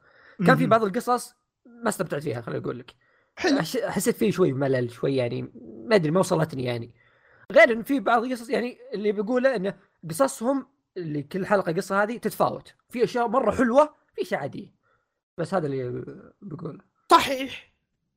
كان 0.47 0.57
في. 0.57 0.67
بعض 0.67 0.85
القصص 0.85 1.35
ما 1.83 1.89
استمتعت 1.89 2.23
فيها 2.23 2.41
خليني 2.41 2.63
أقول 2.65 2.79
لك. 2.79 2.95
حلو. 3.37 3.59
حسيت 3.87 4.17
فيه 4.17 4.31
شوي 4.31 4.53
ملل 4.53 4.91
شوي 4.91 5.17
يعني 5.17 5.43
ما 5.89 5.95
أدري 5.97 6.11
ما 6.11 6.21
وصلتني 6.21 6.65
يعني. 6.65 6.95
غير 7.53 7.73
انه 7.73 7.83
في 7.83 8.01
بعض 8.01 8.25
القصص 8.25 8.49
يعني 8.51 8.79
اللي 8.95 9.13
بقوله 9.13 9.57
إنه 9.57 9.75
قصصهم 10.11 10.67
اللي 10.97 11.23
كل 11.23 11.47
حلقة 11.47 11.73
قصة 11.73 12.03
هذه 12.03 12.17
تتفاوت 12.19 12.75
في 12.91 13.05
أشياء 13.05 13.29
مرة 13.29 13.51
حلوة 13.51 13.95
في 14.15 14.23
أشياء 14.23 14.41
عادية 14.41 14.73
بس 15.39 15.55
هذا 15.55 15.67
اللي 15.67 16.05
بقوله 16.43 16.79
صحيح 17.11 17.73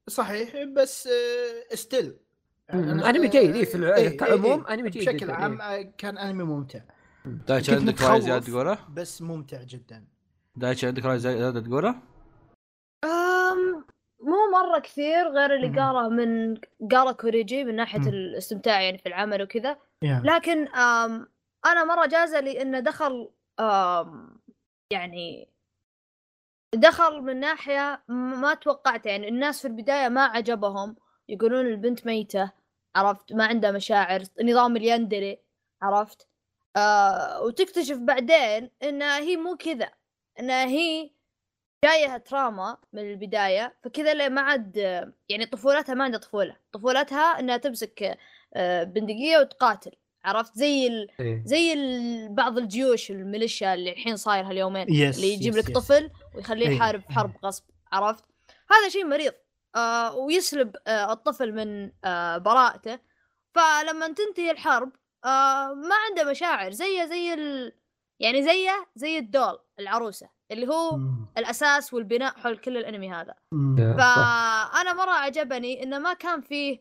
صحيح 0.08 0.63
بس 0.63 1.08
آه 1.08 1.75
still 1.75 2.18
مم. 2.74 3.00
أنمي 3.03 3.27
جيد، 3.27 3.55
إيه، 3.55 3.65
في 3.65 3.75
الع- 3.75 4.10
كعموم 4.10 4.67
أنمي 4.67 4.89
جيد 4.89 5.10
بشكل 5.10 5.32
عام 5.32 5.62
إيه. 5.62 5.79
آه، 5.79 5.94
كان 5.98 6.17
أنمي 6.17 6.44
ممتع 6.44 6.79
دايتش 7.25 7.70
عندك 7.70 8.01
رأي 8.01 8.22
زيادة. 8.22 8.46
تقوله؟ 8.46 8.77
بس 8.94 9.22
ممتع 9.22 9.63
جدا 9.63 10.05
دايتش 10.55 10.86
عندك 10.86 11.05
رأي 11.05 11.20
زيادة 11.20 11.60
تقوله؟ 11.62 11.96
مرة 14.60 14.80
كثير 14.80 15.28
غير 15.28 15.56
اللي 15.56 15.70
مم. 15.70 15.80
قاله 15.80 16.10
من 16.10 16.56
قاله 16.92 17.12
كوريجي 17.12 17.64
من 17.64 17.76
ناحية 17.76 18.00
مم. 18.00 18.08
الاستمتاع 18.08 18.82
يعني 18.82 18.98
في 18.98 19.06
العمل 19.10 19.42
وكذا. 19.42 19.78
لكن 20.26 20.68
أم 20.68 21.28
أنا 21.66 21.84
مرة 21.84 22.06
جازة 22.06 22.40
لي 22.40 22.62
إنه 22.62 22.80
دخل 22.80 23.30
يعني 24.92 25.50
دخل 26.76 27.22
من 27.22 27.40
ناحية 27.40 28.04
م- 28.08 28.42
ما 28.42 28.54
توقعت 28.54 29.06
يعني 29.06 29.28
الناس 29.30 29.62
في 29.62 29.68
البداية 29.68 30.08
ما 30.10 30.24
عجبهم 30.26 30.96
يقولون 31.30 31.66
البنت 31.66 32.06
ميتة 32.06 32.52
عرفت 32.96 33.34
ما 33.34 33.46
عندها 33.46 33.72
مشاعر 33.72 34.24
نظام 34.44 34.78
اليندري 34.78 35.40
عرفت 35.82 36.28
آه 36.76 37.42
وتكتشف 37.44 37.98
بعدين 37.98 38.72
انها 38.84 39.18
هي 39.20 39.38
مو 39.38 39.56
كذا 39.58 39.92
انها 40.40 40.66
هي 40.66 41.10
جايها 41.86 42.18
تراما 42.18 42.77
من 42.94 43.12
البداية 43.12 43.75
فكذا 43.84 44.12
اللي 44.12 44.30
ما 44.30 44.42
عاد 44.42 44.77
يعني 45.30 45.46
طفولتها 45.46 45.96
ما 45.96 46.04
عندها 46.04 46.20
طفولة 46.20 46.56
طفولتها 46.72 47.39
إنها 47.39 47.58
تمسك 47.58 48.18
آه، 48.54 48.84
بندقية 48.84 49.38
وتقاتل 49.38 49.92
عرفت 50.25 50.56
زي 50.56 50.88
ال... 50.88 51.08
إيه. 51.20 51.44
زي 51.46 51.74
ال... 51.74 52.30
بعض 52.36 52.58
الجيوش 52.58 53.12
الميليشيا 53.12 53.74
اللي 53.74 53.92
الحين 53.92 54.18
صاير 54.18 54.46
هاليومين 54.46 54.94
yes 54.94 55.15
اللي 55.15 55.34
يجيب 55.34 55.54
yes، 55.54 55.63
لك 55.63 55.70
yes. 55.70 55.77
طفل 55.77 56.12
ويخليه 56.36 56.70
يحارب 56.70 57.04
إيه. 57.10 57.15
حرب 57.15 57.32
غصب 57.44 57.63
عرفت 57.92 58.24
هذا 58.72 58.89
شيء 58.89 59.06
مريض 59.06 59.34
آه 59.75 60.15
ويسلب 60.15 60.75
آه 60.88 61.13
الطفل 61.13 61.54
من 61.54 61.92
آه 62.06 62.38
براءته 62.38 63.00
فلما 63.56 64.08
تنتهي 64.08 64.51
الحرب 64.51 64.92
آه 65.25 65.74
ما 65.74 65.96
عنده 66.10 66.32
مشاعر 66.32 66.72
زيه 66.72 67.06
زي 67.06 67.34
ال... 67.34 67.74
يعني 68.20 68.44
زيه 68.44 68.88
زي 68.96 69.18
ال 69.18 69.26
doll 69.26 69.60
العروسة 69.80 70.35
اللي 70.52 70.68
هو 70.68 70.98
مم. 70.98 71.25
الأساس 71.38 71.94
والبناء 71.94 72.34
حول 72.40 72.58
كل 72.58 72.78
الأنمي 72.78 73.12
هذا. 73.14 73.34
فأنا 73.98 74.94
مرة 74.94 75.12
عجبني 75.12 75.84
إنه 75.84 76.00
ما 76.00 76.14
كان 76.14 76.42
فيه 76.42 76.80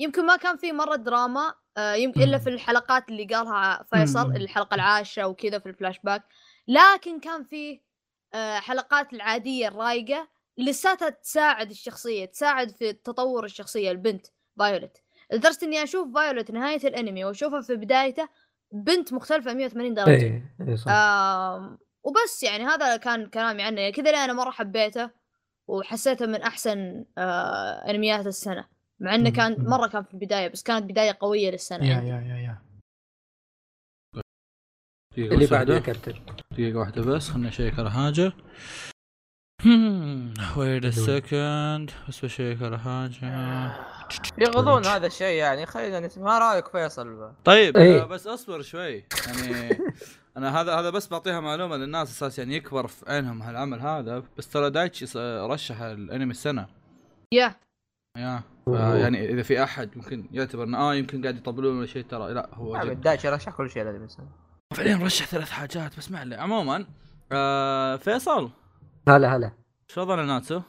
يمكن 0.00 0.26
ما 0.26 0.36
كان 0.36 0.56
فيه 0.56 0.72
مرة 0.72 0.96
دراما 0.96 1.54
آه، 1.76 1.94
يمكن 1.94 2.22
إلا. 2.22 2.38
في 2.38 2.50
الحلقات 2.50 3.08
اللي 3.08 3.24
قالها 3.24 3.82
فيصل 3.82 4.28
مم. 4.30 4.36
الحلقة 4.36 4.74
العاشرة 4.74 5.24
وكذا 5.26 5.58
في 5.58 5.68
الفلاش 5.68 5.98
باك 6.04 6.22
لكن 6.68 7.20
كان 7.20 7.44
فيه 7.44 7.80
آه، 8.34 8.58
حلقات 8.58 9.12
العادية 9.12 9.68
الرايقة 9.68 10.28
لساتها 10.58 11.08
تساعد 11.08 11.70
الشخصية 11.70 12.24
تساعد 12.24 12.70
في 12.70 12.92
تطور 12.92 13.44
الشخصية 13.44 13.90
البنت 13.90 14.26
فايولت 14.58 15.02
لدرجة 15.32 15.58
إني 15.64 15.82
أشوف 15.82 16.14
فايولت 16.14 16.50
نهاية 16.50 16.88
الأنمي 16.88 17.24
وأشوفها 17.24 17.60
في 17.60 17.76
بدايته 17.76 18.28
بنت 18.72 19.12
مختلفة 19.12 19.54
180 19.54 19.94
درجة 19.94 20.10
إيه 20.10 20.54
إيه 20.68 20.76
صح 20.76 20.90
آم، 20.92 21.78
وبس 22.04 22.42
يعني 22.42 22.64
هذا 22.64 22.96
كان 22.96 23.26
كلامي 23.26 23.62
عنه. 23.62 23.80
يعني 23.80 23.92
كذا 23.92 24.10
أنا 24.10 24.32
مرة 24.32 24.50
حبيته 24.50 25.10
وحسيته 25.68 26.26
من 26.26 26.42
أحسن 26.42 27.04
آه 27.18 27.90
أنميات 27.90 28.26
السنة 28.26 28.64
مع 29.00 29.14
إنه 29.14 29.30
كان. 29.30 29.56
مرة 29.64 29.86
كان 29.86 30.02
في 30.04 30.14
البداية 30.14 30.48
بس 30.48 30.62
كانت 30.62 30.84
بداية 30.90 31.16
قوية 31.20 31.50
للسنة 31.50 31.86
يا 31.86 31.90
يعني. 31.92 32.08
يا 32.08 32.14
يا 32.14 32.36
يا. 32.36 32.58
اللي 35.18 35.46
بعده. 35.46 35.78
كابتن. 35.78 36.14
دقيقة 36.52 36.78
واحدة 36.78 37.02
بس 37.02 37.28
خلنا 37.30 37.48
نشيك 37.48 37.78
على 37.78 37.90
حاجة 37.90 38.32
wait 40.56 40.86
second 40.86 41.90
بس 42.08 42.24
بشيك 42.24 42.62
على 42.62 42.78
حاجة 42.78 43.72
يغضون 44.38 44.86
هذا 44.86 45.06
الشيء 45.06 45.36
يعني 45.36 45.66
خلينا 45.66 46.00
نسمع 46.00 46.24
ما 46.24 46.38
رأيك 46.38 46.68
فيصل؟ 46.68 47.32
طيب 47.44 47.76
إيه. 47.76 48.02
آه، 48.02 48.04
بس 48.04 48.26
اصبر 48.26 48.62
شوي. 48.62 49.04
يعني 49.26 49.78
أنا 50.36 50.60
هذا 50.60 50.74
هذا 50.74 50.90
بس 50.90 51.08
بعطيها 51.08 51.40
معلومة 51.40 51.76
للناس 51.76 52.10
أساس 52.10 52.38
يعني 52.38 52.56
يكبر 52.56 52.86
في 52.86 53.12
عينهم 53.12 53.42
هالعمل 53.42 53.80
هذا 53.80 54.22
بس 54.38 54.48
ترى 54.48 54.70
دايتشي 54.70 55.18
رشح 55.46 55.80
الأنمي 55.80 56.30
السنة. 56.30 56.66
yeah. 57.34 57.54
yeah. 58.18 58.42
يعني 58.66 59.30
إذا 59.30 59.42
في 59.42 59.62
أحد 59.62 59.90
ممكن 59.96 60.28
يعتبر 60.32 60.64
إنه 60.64 60.78
آه 60.78 60.94
يمكن 60.94 61.22
قاعد 61.22 61.36
يطبلون 61.36 61.78
ولا 61.78 61.86
شيء 61.86 62.04
ترى 62.04 62.34
لا 62.34 62.48
هو 62.54 62.92
دايتشي 62.92 63.28
رشح 63.28 63.52
كل 63.56 63.70
شيء 63.70 63.84
لازم 63.84 64.04
يسوي 64.04 64.26
فعليا 64.74 64.96
رشح 64.96 65.26
ثلاث 65.26 65.50
حاجات 65.50 65.96
بس 65.98 66.10
ما 66.10 66.18
عليه. 66.18 66.36
عموما 66.36 66.86
آه 67.32 67.96
فيصل. 67.96 68.50
هلا 69.08 69.36
هلا. 69.36 69.52
شو 69.88 70.00
وضع 70.00 70.22
ناتسو؟ 70.22 70.62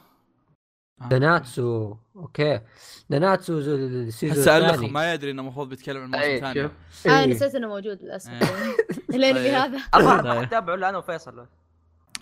آه. 1.02 1.08
ناناتسو 1.08 1.96
okay 2.16 2.60
ناناتسو 3.10 3.60
ز- 3.60 3.68
ال 3.68 3.82
season 3.82 4.64
هسه 4.64 4.86
ما 4.86 5.14
يدري 5.14 5.30
إنه 5.30 5.42
المفروض 5.42 5.68
بيتكلم 5.68 5.96
عن 5.96 6.04
الموسم 6.04 6.22
إيه، 6.24 6.36
الثاني 6.36 6.62
شوف. 6.62 7.06
أنا 7.06 7.20
إيه. 7.20 7.26
نسيت 7.26 7.54
إنه 7.54 7.68
موجود 7.68 8.02
للأسف 8.02 8.30
إيه. 8.30 8.76
الانمي 9.16 9.40
طيب. 9.44 9.54
هذا 9.54 9.76
الظاهر 9.94 10.18
طيب. 10.22 10.26
ما 10.26 10.42
اتابعه 10.42 10.74
الا 10.74 10.88
أنا 10.88 10.98
وفيصل. 10.98 11.46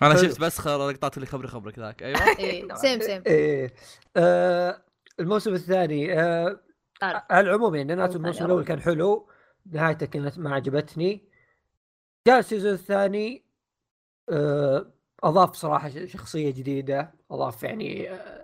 أنا. 0.01 0.15
شفت 0.15 0.39
بس 0.39 0.67
لقطات 0.67 1.17
اللي 1.17 1.25
خبري 1.27 1.47
خبرك 1.47 1.79
ذاك 1.79 2.03
أيوه 2.03 2.19
إيه 2.39 2.73
same 2.73 2.99
same 3.01 3.23
إيه 3.27 3.73
آه 4.17 4.81
الموسم 5.19 5.53
الثاني 5.53 6.19
آه. 6.21 6.59
على 7.01 7.49
العموم 7.49 7.75
يعني 7.75 7.87
ناناتسو 7.87 8.17
الموسم 8.17 8.45
الأول. 8.45 8.63
كان 8.63 8.81
حلو 8.81 9.29
نهايته 9.71 10.05
كانت 10.05 10.39
ما 10.39 10.55
عجبتني 10.55 11.23
جاء 12.27 12.39
ال 12.39 12.44
season 12.44 12.73
الثاني 12.73 13.43
آه 14.29 14.91
أضاف 15.23 15.55
صراحة 15.55 15.91
شخصية 16.05 16.51
جديدة 16.51 17.13
أضاف 17.31 17.63
يعني 17.63 18.09
آه 18.11 18.42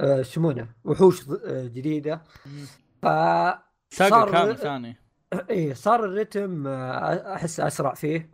آه 0.00 0.22
شمونه 0.22 0.68
وحوش 0.84 1.28
آه 1.30 1.66
جديدة. 1.66 2.22
ف 3.02 3.06
صار- 3.94 4.30
كامل 4.32 4.56
ثاني 4.58 4.96
إيه 5.50 5.74
صار 5.74 6.04
الريتم 6.04 6.66
آه، 6.66 7.34
أحس 7.34 7.60
أسرع 7.60 7.94
فيه. 7.94 8.30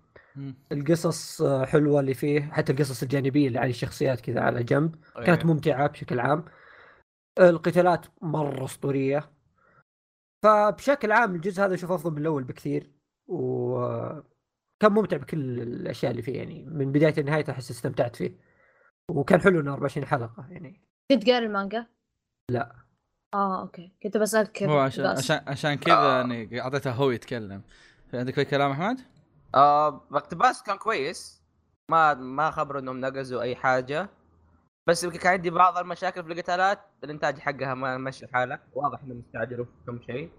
القصص 0.73 1.43
آه، 1.43 1.65
حلوة 1.65 2.01
اللي 2.01 2.15
فيه. 2.15 2.41
حتى 2.41 2.73
القصص 2.73 3.03
الجانبية 3.03 3.49
اللي 3.49 3.59
على 3.59 3.71
الشخصيات 3.71 4.21
كذا 4.21 4.41
على 4.41 4.63
جنب. 4.63 4.95
كانت 5.27 5.41
إيه. 5.41 5.47
ممتعة 5.47 5.87
بشكل 5.89 6.21
عام. 6.21 6.45
القتالات 7.41 8.07
مرة 8.23 8.65
أسطورية. 8.65 9.31
فبشكل 10.45 11.13
عام 11.13 11.35
الجزء 11.35 11.63
هذا 11.65 11.75
أشوف 11.75 11.93
أفضل 11.93 12.11
من 12.13 12.19
الأول 12.19 12.45
بكثير. 12.45 12.91
وكان 13.27 14.93
ممتع 14.93 15.17
بكل 15.17 15.61
الأشياء 15.61 16.11
اللي 16.11 16.23
فيه 16.23 16.37
يعني. 16.37 16.65
من 16.65 16.93
بداية 16.93 17.15
لنهايته 17.21 17.51
أحس 17.51 17.71
استمتعت 17.71 18.17
فيه. 18.17 18.39
وكان 19.11 19.41
حلو 19.41 19.61
إنه 19.61 19.73
24 19.73 20.07
حلقة 20.07 20.47
يعني. 20.51 20.85
كنت 21.13 21.31
قاري 21.31 21.47
المانجا؟ 21.47 21.87
لا. 22.51 22.73
آه 23.35 23.61
أوكي 23.61 23.93
كنت 24.03 24.17
بسألك 24.17 24.53
كيف 24.53 24.69
هو 24.71 24.79
عشان 24.79 25.13
بس. 25.13 25.19
عشان 25.19 25.49
عشان 25.49 25.75
كذا 25.75 26.17
يعني 26.17 26.61
أعطيته 26.61 26.91
هو 26.93 27.11
يتكلم 27.11 27.63
في 28.11 28.19
عندك 28.19 28.35
في 28.35 28.45
كلام 28.45 28.71
أحمد؟ 28.71 29.01
آه 29.55 30.07
اقتباس 30.13 30.63
كان 30.63 30.77
كويس 30.77 31.43
ما 31.91 32.15
ما 32.15 32.51
خبروا 32.51 32.81
إنهم 32.81 33.01
نقزوا 33.01 33.43
أي 33.43 33.57
حاجة 33.57 34.09
بس 34.89 35.05
يمكن 35.05 35.19
كان 35.19 35.33
عندي 35.33 35.51
بعض 35.51 35.79
المشاكل 35.79 36.25
في 36.25 36.33
القتالات 36.33 36.81
الإنتاج 37.05 37.39
حقها 37.39 37.75
ما 37.75 37.99
مشي 37.99 38.27
حاله 38.27 38.59
واضح 38.75 39.01
إنهم 39.03 39.23
استعجلوا 39.27 39.65
في 39.65 39.71
كم 39.87 40.01
شيء 40.07 40.31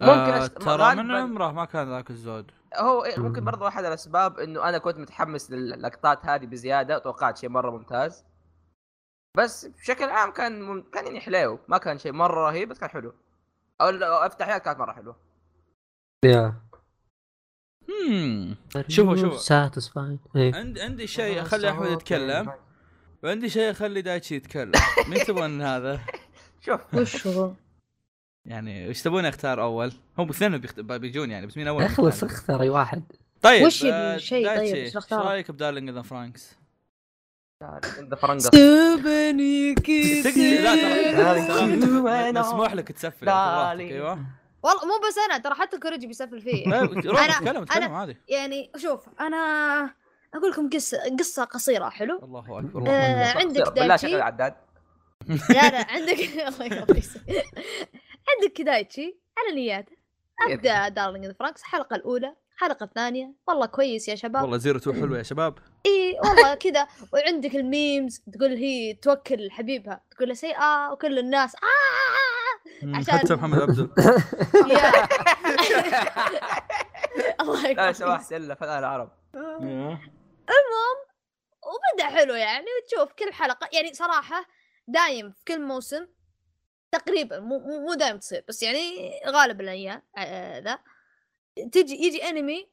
ممكن 0.00 0.32
آه 0.32 0.46
ترى 0.46 0.94
من 0.94 1.10
عمره 1.10 1.52
ما 1.52 1.64
كان 1.64 1.88
ذاك 1.88 2.10
الزود 2.10 2.50
هو 2.76 3.04
إيه 3.04 3.20
ممكن 3.20 3.40
مم. 3.40 3.46
برضو 3.46 3.66
احد 3.66 3.84
الأسباب 3.84 4.38
إنه 4.38 4.68
أنا 4.68 4.78
كنت 4.78 4.98
متحمس 4.98 5.50
للقطات 5.50 6.26
هذه 6.26 6.46
بزيادة 6.46 6.98
توقعت 6.98 7.38
شيء 7.38 7.50
مرة 7.50 7.70
ممتاز 7.70 8.24
بس 9.36 9.66
بشكل 9.66 10.04
عام 10.04 10.30
كان 10.30 10.62
مم... 10.62 10.84
كان 10.92 11.06
يعني 11.06 11.20
حلو 11.20 11.58
ما 11.68 11.78
كان 11.78 11.98
شيء 11.98 12.12
مرة 12.12 12.50
رهيب 12.50 12.68
بس 12.68 12.78
كان 12.78 12.88
حلو 12.90 13.14
أو 13.80 13.88
افتتاحيات 14.26 14.62
كانت 14.64 14.78
مرة 14.78 14.92
حلوة 14.92 15.16
يا 16.24 16.54
شوفوا- 18.88 19.16
شوفوا. 19.16 19.38
ساتسفايد 19.38 20.18
إيه. 20.36 20.54
عندي 20.54 20.82
عندي 20.82 21.06
شيء 21.06 21.42
أخلي 21.42 21.70
أحمد 21.70 21.90
يتكلم 21.90 22.52
وعندي 23.22 23.48
شيء 23.48 23.70
أخلي 23.70 24.02
دايتشي 24.02 24.34
يتكلم 24.34 24.72
مين 25.08 25.18
تبون 25.18 25.62
هذا؟ 25.62 26.00
شوف 26.60 26.94
وش 26.94 27.26
هو؟ 27.26 27.52
يعني 28.44 28.88
وش 28.88 29.02
تبون 29.02 29.24
أختار 29.24 29.62
أول؟ 29.62 29.92
هم 30.18 30.28
اثنين. 30.28 30.60
بيجون 30.98 31.30
يعني 31.30 31.46
بس 31.46 31.56
مين 31.56 31.68
أول؟ 31.68 31.82
اخلص؟ 31.82 32.24
اختار 32.24 32.62
اي 32.62 32.68
واحد 32.68 33.02
طيب 33.42 33.66
وش 33.66 33.84
آه، 33.84 34.14
الشيء 34.14 34.46
طيب؟ 34.48 34.56
دايتشي، 34.58 34.96
وش 34.98 35.04
إيش؟ 35.04 35.12
رأيك 35.12 35.50
بدارلينج 35.50 35.90
ذا 35.90 36.02
فرانكس؟ 36.02 36.56
سبني. 38.40 39.74
مسموح 42.40 42.72
لك 42.78 42.92
تسفل 42.92 43.28
أيوه. 43.28 44.18
والله 44.62 44.84
مو 44.84 44.92
بس 45.08 45.18
أنا 45.30 45.38
ترى 45.38 45.54
حتى 45.54 45.78
كوريجي 45.78 46.06
بيسفل 46.06 46.40
فيه. 46.40 46.64
طيب، 46.70 47.06
روح 47.06 47.28
أنا- 47.28 47.40
تكلم 47.40 47.64
تكلم 47.64 47.92
عادي. 47.94 48.16
يعني 48.28 48.70
شوف 48.76 49.00
أنا 49.20 49.36
أقول 50.34 50.50
لكم 50.50 50.70
قصه 50.70 50.98
قصة 51.18 51.44
قصيرة 51.44 51.88
حلو؟ 51.88 52.18
الله 52.22 52.58
أكبر 52.58 52.84
آه 52.90 53.38
عندك 53.38 53.72
بالله 53.72 53.72
شغل 53.72 53.88
دايتشي؟ 53.88 54.16
العداد. 54.16 54.54
لا 55.50 55.70
لا 55.70 55.86
عندك 55.90 56.18
الله 56.20 56.64
يوفقك 56.78 57.06
عندك 58.28 58.60
دايتشي 58.60 59.16
على 59.38 59.56
نياته 59.56 59.96
أبدأ 60.50 60.88
دارلينج 60.88 61.32
فرانكس 61.32 61.60
الحلقة 61.60 61.96
الأولى. 61.96 62.34
الحلقة 62.56 62.84
الثانية 62.84 63.32
والله 63.46 63.66
كويس 63.66 64.08
يا 64.08 64.14
شباب. 64.14 64.42
والله 64.42 64.56
زيرو 64.56 64.78
تو 64.78 64.92
حلو 64.92 65.14
يا 65.16 65.22
شباب. 65.32 65.58
إي 65.86 66.18
والله 66.24 66.54
كذا. 66.64 66.86
وعندك 67.12 67.54
ال 67.56 67.67
memes 67.67 68.22
تقول 68.32 68.50
هي 68.56 68.94
توكل 68.94 69.50
حبيبها. 69.50 70.00
تقول 70.10 70.28
له 70.28 70.34
سي 70.34 70.56
آه 70.56 70.92
وكل 70.92 71.18
الناس 71.18 71.54
آه 71.54 72.82
مم، 72.82 72.96
عشان- 72.96 73.14
حتى 73.18 73.34
محمد 73.34 73.60
عبده 73.60 73.90
يا. 74.74 74.92
الله 77.40 77.72
لا 77.72 77.92
سمحت 77.92 78.32
إلا 78.32 78.54
فنان 78.54 78.78
العرب 78.78 79.10
وبدأ 81.66 82.04
حلو 82.16 82.34
يعني. 82.34 82.66
وتشوف 82.82 83.12
كل 83.12 83.32
حلقة 83.32 83.68
يعني 83.72 83.94
صراحة 83.94 84.46
دايم 84.88 85.30
في 85.32 85.44
كل 85.48 85.60
موسم 85.62 86.06
تقريبا 86.92 87.40
مو 87.40 87.58
مو 87.58 87.80
مو 87.80 87.94
دايم 87.94 88.18
تصير 88.18 88.44
بس 88.48 88.62
يعني 88.62 89.10
غالب 89.26 89.60
الأيام 89.60 90.02
آه، 90.18 90.58
ذا. 90.58 90.78
تجي 91.72 91.94
يجي 92.06 92.28
انمي 92.28 92.68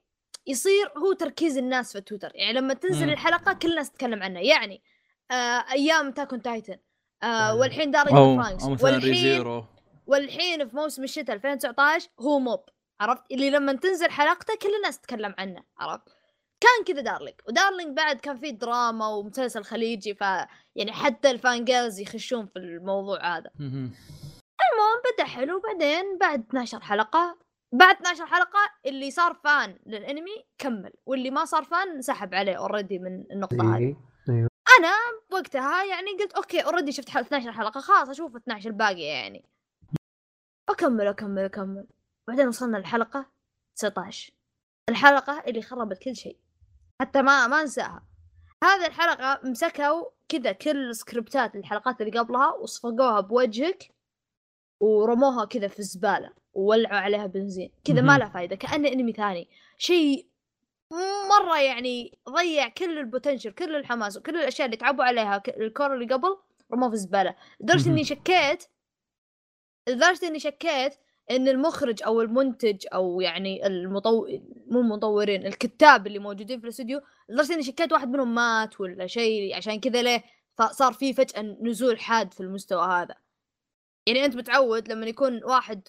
يصير 0.47 0.91
هو 0.97 1.13
تركيز 1.13 1.57
الناس 1.57 1.93
في 1.93 2.01
تويتر. 2.01 2.31
يعني 2.35 2.53
لما 2.53 2.73
تنزل 2.73 3.05
مم. 3.05 3.13
الحلقة 3.13 3.53
كل 3.53 3.69
الناس 3.71 3.91
تتكلم 3.91 4.23
عنها 4.23 4.41
يعني 4.41 4.83
آه 5.31 5.65
أيام 5.71 6.11
أتاك 6.11 6.26
أون 6.26 6.41
تايتن 6.41 6.77
آه 7.23 7.55
والحين 7.55 7.91
دارلينج 7.91 8.17
ذا 8.17 8.41
فرانكس 8.41 8.63
والحين 8.63 9.11
ريزيرو 9.11 9.65
والحين 10.07 10.67
في 10.67 10.75
موسم 10.75 11.03
الشتاء 11.03 11.35
2019 11.35 12.09
هو 12.19 12.39
موب 12.39 12.59
عرفت؟ 12.99 13.21
اللي 13.31 13.49
لما 13.49 13.73
تنزل 13.73 14.09
حلقته 14.09 14.55
كل 14.61 14.75
الناس 14.75 14.99
تتكلم 14.99 15.35
عنه 15.37 15.63
عرفت؟ 15.77 16.09
كان 16.61 16.93
كذا 16.93 17.01
دارلينج 17.01 17.35
ودارلينج 17.47 17.97
بعد 17.97 18.19
كان 18.19 18.37
فيه 18.37 18.49
دراما 18.49 19.07
ومسلسل 19.07 19.63
خليجي 19.63 20.15
ف 20.15 20.21
يعني 20.75 20.91
حتى 20.91 21.31
ال 21.31 21.40
fan 21.40 21.65
girls 21.65 21.99
يخشون 21.99 22.45
في 22.45 22.59
الموضوع 22.59 23.37
هذا. 23.37 23.49
مهم. 23.59 23.91
المهم 24.73 25.01
بدأ 25.13 25.23
حلو 25.23 25.59
بعدين 25.59 26.17
بعد 26.17 26.43
12 26.49 26.79
حلقة 26.81 27.37
بعد 27.73 27.95
12 27.95 28.25
حلقة 28.25 28.59
اللي 28.85 29.11
صار 29.11 29.33
fan 29.33 29.79
للانمي 29.85 30.45
كمل 30.57 30.93
واللي 31.05 31.31
ما 31.31 31.45
صار 31.45 31.63
fan 31.63 32.01
سحب 32.01 32.35
عليه 32.35 32.57
already 32.57 32.99
من 32.99 33.31
النقطة 33.31 33.75
هذه. 33.75 33.97
إيه. 34.29 34.47
أنا 34.79 34.93
وقتها 35.31 35.83
يعني 35.83 36.11
قلت 36.19 36.33
okay 36.33 36.59
already 36.59 36.91
شفت 36.91 37.09
حل 37.09 37.21
12 37.21 37.51
حلقة 37.51 37.79
خلاص 37.79 38.09
أشوف 38.09 38.35
12 38.35 38.69
الباقيه 38.69 39.07
يعني. 39.07 39.45
أكمل 40.69 41.07
أكمل 41.07 41.45
أكمل. 41.45 41.87
بعدين 42.27 42.47
وصلنا 42.47 42.77
للحلقة 42.77 43.25
19 43.75 44.33
الحلقة 44.89 45.43
اللي 45.47 45.61
خربت 45.61 46.03
كل 46.03 46.15
شيء 46.15 46.37
حتى 47.01 47.21
ما 47.21 47.47
ما 47.47 47.61
انساها. 47.61 48.07
هذه 48.63 48.85
الحلقة 48.87 49.39
مسكوا 49.43 50.05
كذا 50.29 50.51
كل 50.51 50.95
سكريبتات 50.95 51.55
الحلقات 51.55 52.01
اللي 52.01 52.19
قبلها 52.19 52.53
وصفقوها 52.53 53.19
بوجهك 53.19 53.93
ورموها 54.83 55.45
كذا 55.45 55.67
في 55.67 55.79
الزبالة 55.79 56.29
وولعوا 56.53 56.97
عليها 56.99 57.25
بنزين 57.25 57.71
كذا 57.85 58.01
ما. 58.01 58.17
لها 58.17 58.29
فايدة 58.29 58.55
كأنه 58.55 58.87
أنمي 58.89 59.11
ثاني 59.13 59.47
شيء 59.77 60.27
مرة 61.29 61.59
يعني 61.59 62.17
ضيع 62.29 62.67
كل 62.69 62.97
ال 62.97 63.03
potential 63.03 63.51
كل 63.51 63.75
الحماس 63.75 64.17
وكل 64.17 64.35
الأشياء 64.35 64.65
اللي 64.65 64.77
تعبوا 64.77 65.03
عليها 65.03 65.41
ال 65.47 65.57
cour 65.57 65.93
اللي 65.93 66.05
قبل 66.05 66.37
رموه 66.73 66.89
في 66.89 66.93
الزبالة 66.95 67.35
لدرجة. 67.59 67.89
إني 67.89 68.03
شكيت 68.03 68.63
لدرجة 69.89 70.27
إني 70.27 70.39
شكيت 70.39 70.93
إن 71.31 71.47
المخرج 71.47 72.03
أو 72.03 72.21
المنتج 72.21 72.85
أو 72.93 73.21
يعني 73.21 73.67
المطو 73.67 74.27
مو 74.67 74.79
المطورين 74.79 75.45
الكتاب 75.45 76.07
اللي 76.07 76.19
موجودين 76.19 76.59
في 76.59 76.63
الاستوديو 76.63 77.01
لدرجة 77.29 77.53
إني 77.53 77.63
شكيت 77.63 77.91
واحد 77.93 78.07
منهم 78.09 78.35
مات 78.35 78.81
ولا 78.81 79.07
شيء 79.07 79.55
عشان 79.55 79.79
كذا 79.79 80.01
ليه 80.01 80.23
ف- 80.57 80.61
صار 80.71 80.93
في 80.93 81.13
فجأة 81.13 81.41
نزول 81.41 81.99
حاد 81.99 82.33
في 82.33 82.39
المستوى 82.41 82.85
هذا 82.87 83.15
يعني 84.07 84.25
أنت 84.25 84.35
متعود 84.35 84.87
لما 84.91 85.05
يكون 85.05 85.43
واحد 85.43 85.87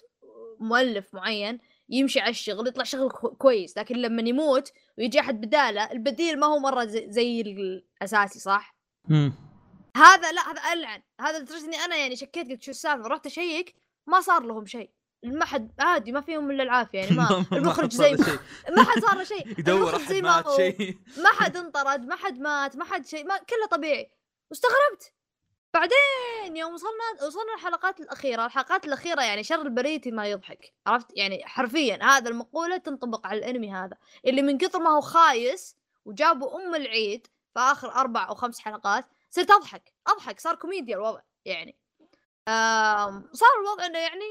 مؤلف 0.59 1.13
معين 1.13 1.59
يمشي 1.89 2.19
على 2.19 2.29
الشغل 2.29 2.67
يطلع 2.67 2.83
شغل 2.83 3.09
كو- 3.11 3.35
كويس 3.35 3.77
لكن 3.77 3.95
لما 3.95 4.29
يموت 4.29 4.71
ويجي 4.97 5.19
أحد 5.19 5.41
بدالة 5.41 5.91
البديل 5.91 6.39
ما 6.39 6.47
هو 6.47 6.59
مرة 6.59 6.85
زي, 6.85 7.05
زي 7.09 7.41
الأساسي 7.41 8.39
صح؟ 8.39 8.75
مم. 9.09 9.33
هذا 9.97 10.31
لا 10.31 10.41
هذا 10.51 10.73
ألعن. 10.73 11.01
هذا 11.21 11.39
لدرجة 11.39 11.65
إني 11.65 11.75
أنا 11.77 11.95
يعني 11.95 12.15
شكيت 12.15 12.49
قلت 12.49 12.63
شو 12.63 12.71
السالفة؟ 12.71 13.07
رحت 13.07 13.25
أشيك 13.25 13.75
ما 14.07 14.21
صار 14.21 14.43
لهم 14.43 14.65
شيء. 14.65 14.89
ما 15.23 15.45
حد 15.45 15.71
عادي 15.79 16.11
ما 16.11 16.21
فيهم 16.21 16.51
إلا 16.51 16.63
العافية 16.63 16.99
يعني 16.99 17.15
ما 17.17 17.45
المخرج 17.51 17.91
زي 17.91 18.11
ما. 18.11 18.39
ما 18.77 18.83
حد 18.83 19.01
صار 19.01 19.15
له 19.17 19.23
شيء. 19.23 19.47
يدور 19.59 19.95
أحد 19.95 20.09
زي 20.09 20.21
ما 20.21 20.41
هو. 20.47 20.57
ما 21.17 21.29
حد 21.29 21.57
انطرد 21.57 22.05
ما 22.05 22.15
حد 22.15 22.39
مات 22.39 22.75
ما 22.75 22.85
حد 22.85 23.05
شيء 23.07 23.25
ما 23.27 23.37
كله 23.37 23.65
طبيعي. 23.71 24.11
واستغربت. 24.51 25.13
بعدين 25.75 26.57
يوم 26.57 26.73
وصلنا 26.73 27.25
وصلنا 27.27 27.53
الحلقات 27.55 27.99
الأخيرة 27.99 28.45
الحلقات 28.45 28.85
الأخيرة 28.85 29.21
يعني 29.23 29.43
شر 29.43 29.61
البريتي 29.61 30.11
ما 30.11 30.27
يضحك 30.27 30.73
عرفت؟ 30.87 31.17
يعني 31.17 31.45
حرفيا 31.45 32.03
هذا 32.03 32.29
المقولة 32.29 32.77
تنطبق 32.77 33.27
على 33.27 33.39
الأنمي 33.39 33.71
هذا 33.71 33.97
اللي 34.25 34.41
من 34.41 34.57
كثر 34.57 34.79
ما 34.79 34.89
هو 34.89 35.01
خايس 35.01 35.77
وجابوا 36.05 36.55
أم 36.55 36.75
العيد 36.75 37.27
في 37.53 37.59
آخر 37.59 37.91
أربع 37.91 38.29
أو 38.29 38.35
خمس 38.35 38.59
حلقات 38.59 39.05
صرت 39.29 39.51
أضحك 39.51 39.93
أضحك 40.07 40.39
صار 40.39 40.55
كوميديا 40.55 40.95
الوضع 40.95 41.21
يعني. 41.45 41.77
صار 43.31 43.59
الوضع 43.61 43.85
إنه 43.85 43.99
يعني 43.99 44.25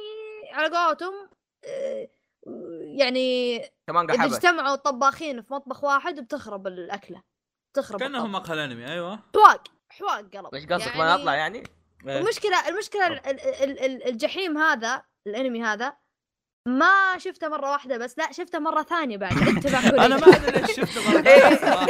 على 0.53 0.77
قولتهم 0.77 1.31
آه، 1.65 2.09
يعني 2.81 3.59
كمان 3.87 4.11
إذا 4.11 4.25
اجتمعوا 4.25 4.75
الطباخين 4.75 5.43
في 5.43 5.55
مطبخ 5.55 5.85
واحد 5.85 6.21
بتخرب 6.21 6.67
الأكلة 6.67 7.23
تخرب 7.75 8.01
كأنهم. 8.01 8.33
مقهى 8.33 8.55
الانمي 8.55 8.93
أيوه. 8.93 9.23
حواق 9.35 9.74
حواق 9.99 10.37
قلب 10.37 10.55
إيش 10.55 10.67
قصدك 10.67 10.97
ما 10.97 11.15
نطلع 11.17 11.35
يعني؟ 11.35 11.63
إيه. 12.07 12.19
المشكلة 12.19 12.69
المشكلة 12.69 13.07
ال- 13.07 13.27
ال- 13.27 13.81
ال- 13.85 14.09
الجحيم 14.09 14.59
هذا 14.59 15.03
الأنمي 15.27 15.63
هذا 15.63 15.97
ما 16.69 17.19
شفته 17.19 17.49
مرة 17.49 17.71
واحدة 17.71 17.99
بس 17.99 18.19
لا 18.19 18.33
شفته 18.33 18.59
مرة 18.59 18.83
ثانية 18.83 19.17
بعد 19.17 19.33
انتبه 19.49 19.81
كوريجي. 19.91 20.07
أنا 20.07 20.17
ما 20.17 20.37
أدري 20.37 20.61
ليش 20.61 20.77
شفته 20.77 21.11
مرة 21.13 21.23
ثانية 21.23 21.57
صراحة 21.57 21.87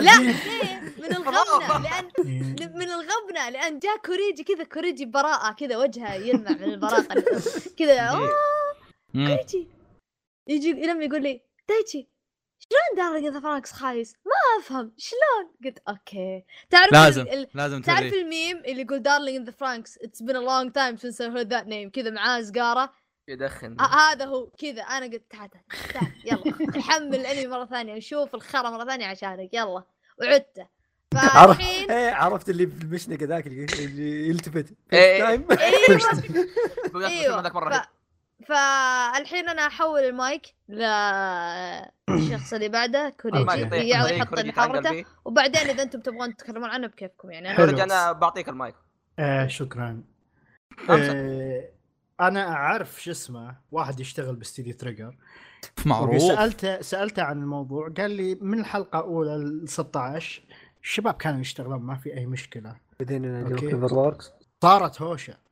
لا 0.00 0.18
ليه 0.20 0.80
من 0.98 1.16
الغبنة 1.16 1.78
لأن 1.84 2.10
إيه. 2.18 2.68
من 2.74 2.90
الغبنة 2.90 3.48
لأن 3.48 3.78
جاء 3.78 3.96
كوريجي 3.96 4.44
كذا 4.44 4.64
كوريجي 4.64 5.04
براءة 5.06 5.52
كذا 5.52 5.76
وجهه 5.76 6.14
يلمع 6.14 6.50
من 6.50 6.64
البراءة 6.64 7.24
كذا 7.78 8.08
آه،. 8.10 8.30
كوريجي 9.12 9.68
يجي 10.48 10.72
لما 10.72 11.04
يقول 11.04 11.22
لي 11.22 11.40
دايتشي 11.68 12.08
شلون 12.70 13.06
Darling 13.22 13.32
in 13.34 13.36
the 13.36 13.40
Franxx 13.40 13.72
خايس؟ 13.72 14.14
ما 14.26 14.62
أفهم. 14.62 14.92
شلون؟ 14.98 15.50
قلت 15.64 15.78
okay. 15.88 16.44
تعرف 16.70 16.92
لازم 16.92 17.22
ال... 17.22 17.48
لازم 17.54 17.82
تعرف 17.82 18.00
توري 18.10 18.20
الميم 18.22 18.56
اللي 18.56 18.82
يقول 18.82 19.02
Darling 19.02 19.46
in 19.46 19.48
the 19.48 19.52
Franxx 19.52 19.98
it's 19.98 20.22
been 20.22 20.36
a 20.36 20.40
long 20.40 20.72
time 20.72 20.96
since 20.96 21.14
I 21.16 21.36
heard 21.36 21.48
that 21.50 21.66
name. 21.66 21.90
كذا 21.92 22.10
معاه 22.10 22.42
سجارة. 22.42 22.92
يدخن. 23.28 23.76
ه- 23.80 23.84
هذا 23.84 24.24
هو. 24.24 24.46
كذا. 24.46 24.82
أنا 24.82 25.06
قلت 25.06 25.22
تعال 25.30 25.50
تعال 25.92 26.12
يلا. 26.24 26.78
نحمل 26.78 27.14
الأنمي 27.14 27.46
مرة 27.46 27.64
ثانية 27.64 27.94
نشوف 27.94 28.34
الخرا 28.34 28.70
مرة 28.70 28.84
ثانية 28.84 29.06
عشانك. 29.06 29.54
يلا. 29.54 29.84
وعدته 30.20 30.66
عرفت. 31.14 31.60
فالحين 31.60 31.90
إيه 31.90 32.10
عرفت 32.14 32.48
اللي 32.48 32.66
في 32.66 32.82
المشنقة 32.84 33.24
ذاك 33.26 33.46
اللي 33.46 33.64
اللي 33.78 34.28
يلتفت. 34.28 34.66
إيه. 34.92 35.18
تايم 35.24 35.46
إيوه. 36.94 37.08
أيوه. 37.08 37.88
فالحين 38.48 39.48
أنا 39.48 39.66
أحول 39.66 40.00
المايك 40.00 40.54
للشخص 40.68 42.52
اللي 42.52 42.68
بعده 42.68 43.14
كوريجي. 43.20 43.64
طريق، 43.64 44.16
يحط 44.16 44.38
محاورته. 44.38 45.04
وبعدين 45.24 45.60
إذا 45.60 45.82
أنتم 45.82 46.00
تبغون 46.00 46.36
تتكلمون 46.36 46.70
عنه 46.70 46.86
بكيفكم 46.86 47.30
يعني. 47.30 47.48
أنا. 47.48 47.56
كوريجي 47.56 47.82
أنا 47.82 48.12
بعطيك 48.12 48.48
المايك. 48.48 48.74
آه 49.18 49.46
شكرا. 49.46 50.02
آه 50.90 51.68
أنا 52.20 52.48
أعرف 52.52 53.02
شو 53.02 53.10
اسمه 53.10 53.56
واحد 53.72 54.00
يشتغل 54.00 54.36
باستديو 54.36 54.74
Trigger. 54.74 55.16
معروف. 55.86 56.22
سالته 56.22 56.80
سألته 56.80 57.22
عن 57.22 57.42
الموضوع 57.42 57.88
قال 57.96 58.10
لي 58.10 58.38
من 58.40 58.60
الحلقة 58.60 58.98
الأولى 58.98 59.36
ل 59.36 59.68
16 59.68 60.42
الشباب 60.82 61.14
كانوا 61.14 61.40
يشتغلون 61.40 61.82
ما 61.82 61.94
في 61.94 62.14
أي 62.14 62.26
مشكلة. 62.26 62.76
بعدين 63.00 63.46
okay. 63.46 63.70
CloverWorks 63.70 64.32
صارت 64.62 65.02
هوشة. 65.02 65.43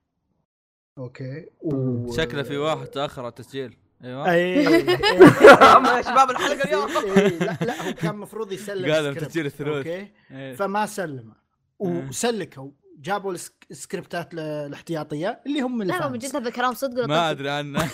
okay. 0.99 1.47
و... 1.61 2.13
شكله 2.17 2.43
في 2.43 2.57
واحد 2.57 2.87
تأخر 2.87 3.23
على 3.23 3.29
التسجيل. 3.31 3.77
أيوه. 4.05 4.31
أي. 4.33 4.67
هم 5.77 5.87
يا 5.87 6.03
شباب 6.03 6.31
الحلقة 6.31 6.65
اليوم. 6.65 6.89
إيه، 7.19 7.29
لا 7.39 7.57
لا 7.61 7.89
هو 7.89 7.93
كان 7.95 8.11
المفروض 8.11 8.53
يسلم 8.53 8.95
سكريبت، 8.95 9.25
تسجيل 9.25 9.47
الثلوث. 9.47 9.77
okay؟ 9.87 10.09
إيه. 10.31 10.55
فما 10.55 10.87
سلمه. 10.87 11.35
وسلكوا 11.79 12.71
جابوا 12.99 13.33
السك- 13.35 13.67
السكريبتات 13.71 14.35
ال- 14.35 14.39
الاحتياطيه 14.41 15.41
اللي 15.47 15.61
هم 15.61 15.83
لا 15.83 15.93
لا 15.99 16.09
من. 16.09 16.19
جد 16.19 16.37
هذا 16.37 16.51
كلام 16.51 16.75
صدق 16.75 16.97
ولا 16.99 17.07
ما؟ 17.07 17.31
أدري 17.31 17.51
عنه. 17.51 17.85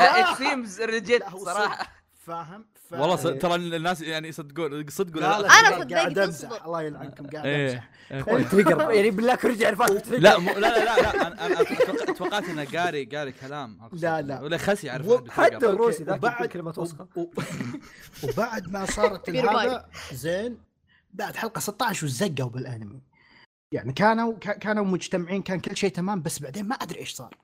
it 0.00 0.36
seems 0.38 0.82
legit 0.82 1.22
صراحة. 1.36 1.92
فاهم؟ 2.26 2.66
ف... 2.90 2.92
والله 2.92 3.16
ص- 3.16 3.22
ترى 3.22 3.54
الناس 3.54 4.00
يعني 4.00 4.28
يصدقون 4.28 4.86
صدق 4.88 5.18
لا 5.18 5.38
ولا 5.38 5.42
لا 5.42 5.48
لا 5.48 5.58
أنا 5.58 5.68
قاعد- 5.68 5.80
صدقت 5.82 5.92
قاعد 5.94 6.18
امزح. 6.18 6.64
الله 6.64 6.82
يلعنكم 6.82 7.26
قاعد 7.26 7.46
امزح 7.46 7.88
إيه. 8.10 8.42
تريجر 8.48 8.90
يعني 8.92 9.10
بالله 9.10 9.38
رجع 9.44 9.68
الفات 9.68 10.08
لا 10.08 10.18
لا 10.18 10.38
لا 10.60 10.84
لا, 10.84 11.26
أنا 11.26 11.46
أنا 11.46 11.64
توقعت 12.12 12.44
انه 12.48 12.64
قاري 12.64 13.04
قاري 13.04 13.32
كلام. 13.32 13.78
لا، 13.92 14.22
لا. 14.22 14.40
ولا 14.40 14.58
خسي 14.58 14.86
يعرف 14.86 15.30
حتى. 15.30 15.56
الروسي 15.56 16.04
ذاك 16.04 16.16
وبعد- 16.18 16.34
يقول 16.34 16.46
كلمة 16.46 16.74
وسخة 16.76 17.06
و- 17.16 17.20
و- 17.20 17.28
وبعد 18.22 18.72
ما 18.72 18.84
صارت. 18.84 19.30
هذا 19.36 19.86
زين 20.12 20.58
بعد 21.14 21.36
حلقة 21.36 21.58
16 21.60 22.04
وزقوا 22.06 22.50
بالأنمي 22.50 23.00
يعني 23.72 23.92
كانوا 23.92 24.34
كا- 24.40 24.58
كانوا 24.58 24.84
مجتمعين 24.84 25.42
كان 25.42 25.60
كل 25.60 25.76
شيء 25.76 25.90
تمام 25.90 26.22
بس 26.22 26.38
بعدين 26.38 26.68
ما 26.68 26.74
أدري 26.74 26.98
إيش 26.98 27.12
صار 27.12 27.34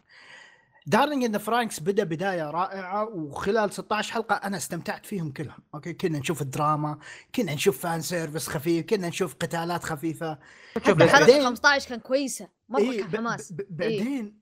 Darling 0.87 1.25
in 1.25 1.39
the 1.39 1.53
Franxx 1.53 1.81
بدأ 1.81 2.05
بداية 2.05 2.51
رائعة 2.51 3.05
وخلال 3.09 3.73
16 3.73 4.13
حلقة 4.13 4.35
أنا 4.35 4.57
استمتعت 4.57 5.07
فيهم 5.07 5.33
كلهم. 5.33 5.59
okay؟ 5.75 5.93
كنا 5.93 6.19
نشوف 6.19 6.43
الدراما 6.43 6.99
كنا 7.35 7.55
نشوف 7.55 7.79
fan 7.83 8.01
service 8.01 8.49
خفيف 8.49 8.87
كنا 8.87 9.09
نشوف 9.09 9.35
قتالات 9.35 9.85
خفيفة. 9.85 10.39
شوف 10.75 10.83
حتى 10.85 10.95
بعدين- 10.95 11.15
حلقة 11.35 11.45
15 11.45 11.89
كان 11.89 12.01
كويسة. 12.01 12.49
مره 12.69 12.81
إيه، 12.81 13.03
كان 13.05 13.17
حماس. 13.27 13.53
ب- 13.53 13.57
ب- 13.57 13.67
بعدين 13.71 14.39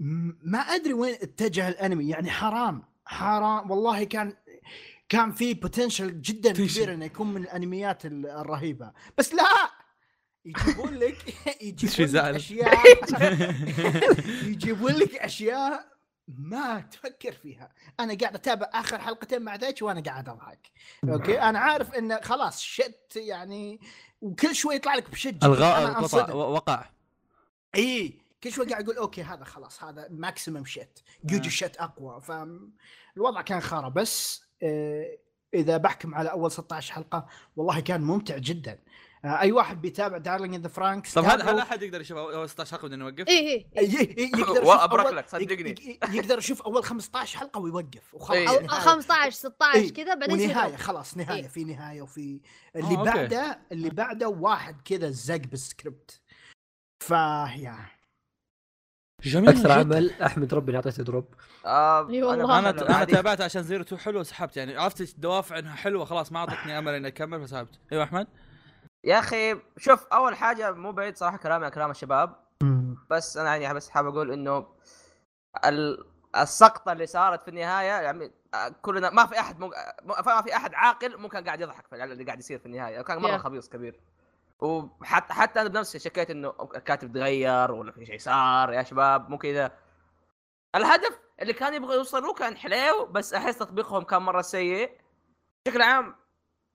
م- 0.00 0.32
ما 0.42 0.58
أدري 0.58 0.92
وين 0.92 1.14
اتجه 1.14 1.68
الأنمي. 1.68 2.08
يعني 2.08 2.30
حرام 2.30 2.82
حرام. 3.06 3.70
والله 3.70 4.04
كان 4.04 4.32
كان 5.08 5.32
في 5.32 5.54
potential 5.54 6.20
جدا 6.20 6.52
Potential. 6.54 6.74
كبير 6.76 6.94
إنه 6.94 7.04
يكون 7.04 7.34
من 7.34 7.42
الأنميات 7.42 8.06
ال- 8.06 8.26
الرهيبة. 8.26 8.92
بس 9.18 9.34
لا! 9.34 9.42
يجيبون 10.46 10.94
لك 10.94 11.34
يجيبون 11.62 12.06
لك؟ 12.06 12.34
أشياء. 12.34 12.86
يجيبون 14.52 14.92
لك 14.92 15.16
أشياء 15.16 15.96
ما 16.28 16.80
تفكر 16.80 17.32
فيها. 17.32 17.72
أنا 18.00 18.14
قاعد 18.14 18.34
أتابع 18.34 18.70
آخر 18.72 18.98
حلقتين 18.98 19.42
مع 19.42 19.56
ذيك 19.56 19.82
وأنا 19.82 20.00
قاعد 20.00 20.28
أضحك. 20.28 20.70
okay؟ 21.04 21.40
أنا 21.40 21.58
عارف 21.58 21.94
انه 21.94 22.20
خلاص 22.20 22.60
shit 22.60 23.16
يعني 23.16 23.80
وكل 24.20 24.54
شوي 24.54 24.74
يطلع 24.74 24.94
لك 24.94 25.10
بشجه 25.10 25.46
الغاء 25.46 26.34
وقع. 26.34 26.90
إي 27.74 28.20
كل 28.42 28.52
شوي 28.52 28.66
قاعد 28.66 28.84
أقول 28.84 28.96
okay 28.96 29.22
هذا 29.22 29.44
خلاص 29.44 29.82
هذا 29.82 30.08
maximum 30.10 30.64
shit 30.64 31.02
جوجو. 31.24 31.50
shit 31.50 31.76
أقوى. 31.76 32.20
فالوضع 32.20 33.42
كان 33.42 33.60
خرا. 33.60 33.88
بس 33.88 34.42
آه، 34.62 35.18
إذا 35.54 35.76
بحكم 35.76 36.14
على 36.14 36.30
أول 36.30 36.50
16 36.50 36.92
حلقة 36.92 37.26
والله 37.56 37.80
كان 37.80 38.00
ممتع 38.00 38.36
جدا. 38.38 38.78
أي 39.26 39.52
واحد 39.52 39.80
بيتابع 39.82 40.18
Darling 40.18 40.54
in 40.54 40.62
the 40.62 40.68
Franxx 40.68 41.14
طب 41.14 41.24
هل 41.24 41.42
هل 41.42 41.58
أحد 41.58 41.82
يقدر 41.82 42.00
يشوف 42.00 42.18
اول 42.18 42.48
16 42.48 42.70
حلقه 42.76 42.86
بدنا 42.88 42.96
نوقف؟ 42.96 43.28
اي 43.28 43.48
اي 43.48 43.66
إيه. 43.78 44.26
يقدر 44.26 44.40
يشوف 44.62 44.80
أول- 44.80 45.14
لك، 45.14 45.28
صدقني. 45.28 45.70
يق- 45.70 45.80
يق- 45.80 46.14
يقدر 46.14 46.38
يشوف 46.38 46.62
أول 46.62 46.84
15 46.84 47.38
حلقة 47.38 47.60
ويوقف 47.60 48.14
وخلاص 48.14 48.38
إيه. 48.38 48.48
أو 48.48 48.54
نهاية. 48.66 48.80
15 48.80 49.30
16 49.30 49.74
إيه، 49.78 49.92
كذا 49.92 50.14
بعدين 50.14 50.36
يصير 50.40 50.50
ونهاية. 50.50 50.76
خلاص 50.76 51.16
نهاية 51.16 51.42
إيه. 51.42 51.48
في 51.48 51.64
نهاية 51.64 52.02
وفي 52.02 52.40
اللي 52.76 52.94
آه، 52.94 52.98
okay. 52.98 53.10
بعده 53.10 53.58
اللي 53.72 53.90
بعده 53.90 54.28
واحد 54.28 54.80
كذا 54.84 55.10
زق 55.10 55.36
بالسكريبت 55.36 56.20
فيا 57.06 57.76
جميل 59.24 59.48
أكثر 59.48 59.60
جداً. 59.62 59.74
عمل 59.74 60.10
أحمد 60.22 60.54
ربي 60.54 60.76
اعطيته 60.76 61.02
drop 61.04 61.34
آه، 61.66 62.10
إي 62.10 62.22
والله. 62.22 62.58
أنا 62.58 62.70
أنا 62.70 62.96
أنا 62.96 63.04
تابعت 63.04 63.40
عشان 63.40 63.62
Zero 63.62 63.82
Two 63.84 63.96
حلو 63.96 64.20
وسحبت 64.20 64.56
يعني 64.56 64.76
عرفت 64.76 65.00
الدوافع 65.00 65.58
إنها 65.58 65.74
حلوة 65.74 66.04
خلاص 66.04 66.32
ما 66.32 66.38
أعطتني 66.38 66.78
أمل 66.78 66.94
اني 66.94 67.08
اكمل 67.08 67.46
فسحبت 67.46 67.80
أيوه 67.92 68.04
أحمد 68.04 68.26
يا 69.06 69.18
أخي 69.18 69.60
شوف 69.78 70.06
أول 70.06 70.36
حاجة 70.36 70.72
مو 70.72 70.92
بعيد 70.92 71.16
صراحة 71.16 71.36
كلامي 71.36 71.64
عن 71.64 71.70
كلام 71.70 71.90
الشباب. 71.90 72.36
بس 73.10 73.36
أنا 73.36 73.56
يعني 73.56 73.74
بس 73.74 73.90
حابب 73.90 74.08
أقول 74.16 74.32
إنه 74.32 74.66
ال- 75.64 76.04
السقطة 76.36 76.92
اللي 76.92 77.06
صارت 77.06 77.42
في 77.42 77.48
النهاية 77.48 77.86
يعني 78.02 78.32
آه، 78.54 78.68
كلنا 78.82 79.10
ما 79.10 79.26
في 79.26 79.40
أحد 79.40 79.60
مو... 79.60 79.72
ما 80.04 80.42
في 80.42 80.56
أحد 80.56 80.74
عاقل 80.74 81.16
ممكن 81.20 81.44
قاعد 81.44 81.60
يضحك 81.60 81.86
في 81.86 82.04
اللي 82.04 82.24
قاعد 82.24 82.38
يصير 82.38 82.58
في 82.58 82.66
النهاية 82.66 83.02
كان 83.02 83.18
مرة 83.18 83.36
Yeah. 83.38 83.40
خبيص 83.40 83.68
كبير. 83.68 84.00
وحتى 84.60 85.32
حتى 85.34 85.60
أنا 85.60 85.68
بنفسي 85.68 85.98
شكيت 85.98 86.30
إنه 86.30 86.54
الكاتب 86.76 87.12
تغير 87.12 87.72
ولا 87.72 87.92
في 87.92 88.06
شيء 88.06 88.18
صار 88.18 88.72
يا 88.72 88.82
شباب 88.82 89.30
مو 89.30 89.38
كذا. 89.38 89.72
الهدف 90.76 91.18
اللي 91.42 91.52
كان 91.52 91.74
يبغى 91.74 91.94
يوصلوه 91.94 92.34
كان 92.34 92.56
حليو 92.56 93.06
بس 93.06 93.34
أحس 93.34 93.58
تطبيقهم 93.58 94.02
كان 94.04 94.22
مرة 94.22 94.42
سيء. 94.42 94.90
بشكل 95.66 95.82
عام 95.82 96.14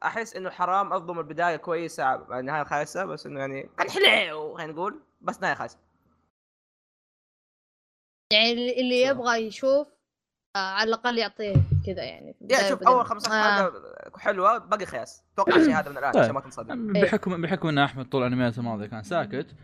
أحس 0.04 0.36
إنه 0.36 0.50
حرام 0.50 0.94
اظلم 0.94 1.20
البداية 1.20 1.56
كويسة 1.56 2.14
النهايه 2.40 2.64
خايسة 2.64 3.06
بس 3.06 3.26
إنه 3.26 3.40
يعني 3.40 3.70
كان 3.78 3.90
حليو 3.90 4.58
خلينا 4.58 4.74
نقول 4.74 5.02
بس 5.22 5.42
نهاية 5.42 5.54
خايسة. 5.56 5.78
يعني 8.34 8.52
اللي- 8.82 9.02
يبغى 9.02 9.38
يشوف 9.48 9.88
آه 10.56 10.60
على 10.60 10.88
الأقل 10.88 11.18
يعطيه 11.18 11.56
كذا 11.86 12.04
يعني 12.04 12.36
يا 12.42 12.70
شوف 12.70 12.84
أول 12.84 13.06
خمس 13.06 13.28
آه. 13.30 13.32
حلقه 13.58 14.20
حلوة 14.20 14.58
باقي 14.58 14.86
خياس. 14.86 15.24
أتوقع 15.34 15.56
الشيء 15.56 15.74
هذا 15.80 15.90
من 15.92 15.98
الآن 15.98 16.12
طيب. 16.12 16.24
عشان 16.24 16.34
ما 16.34 16.40
تنصدم. 16.42 16.94
بحكم 16.94 17.42
بحكم 17.42 17.68
إن 17.68 17.78
أحمد 17.78 18.10
طول 18.10 18.24
انميات 18.24 18.58
الماضية 18.58 18.86
كان 18.88 19.04
ساكت 19.04 19.56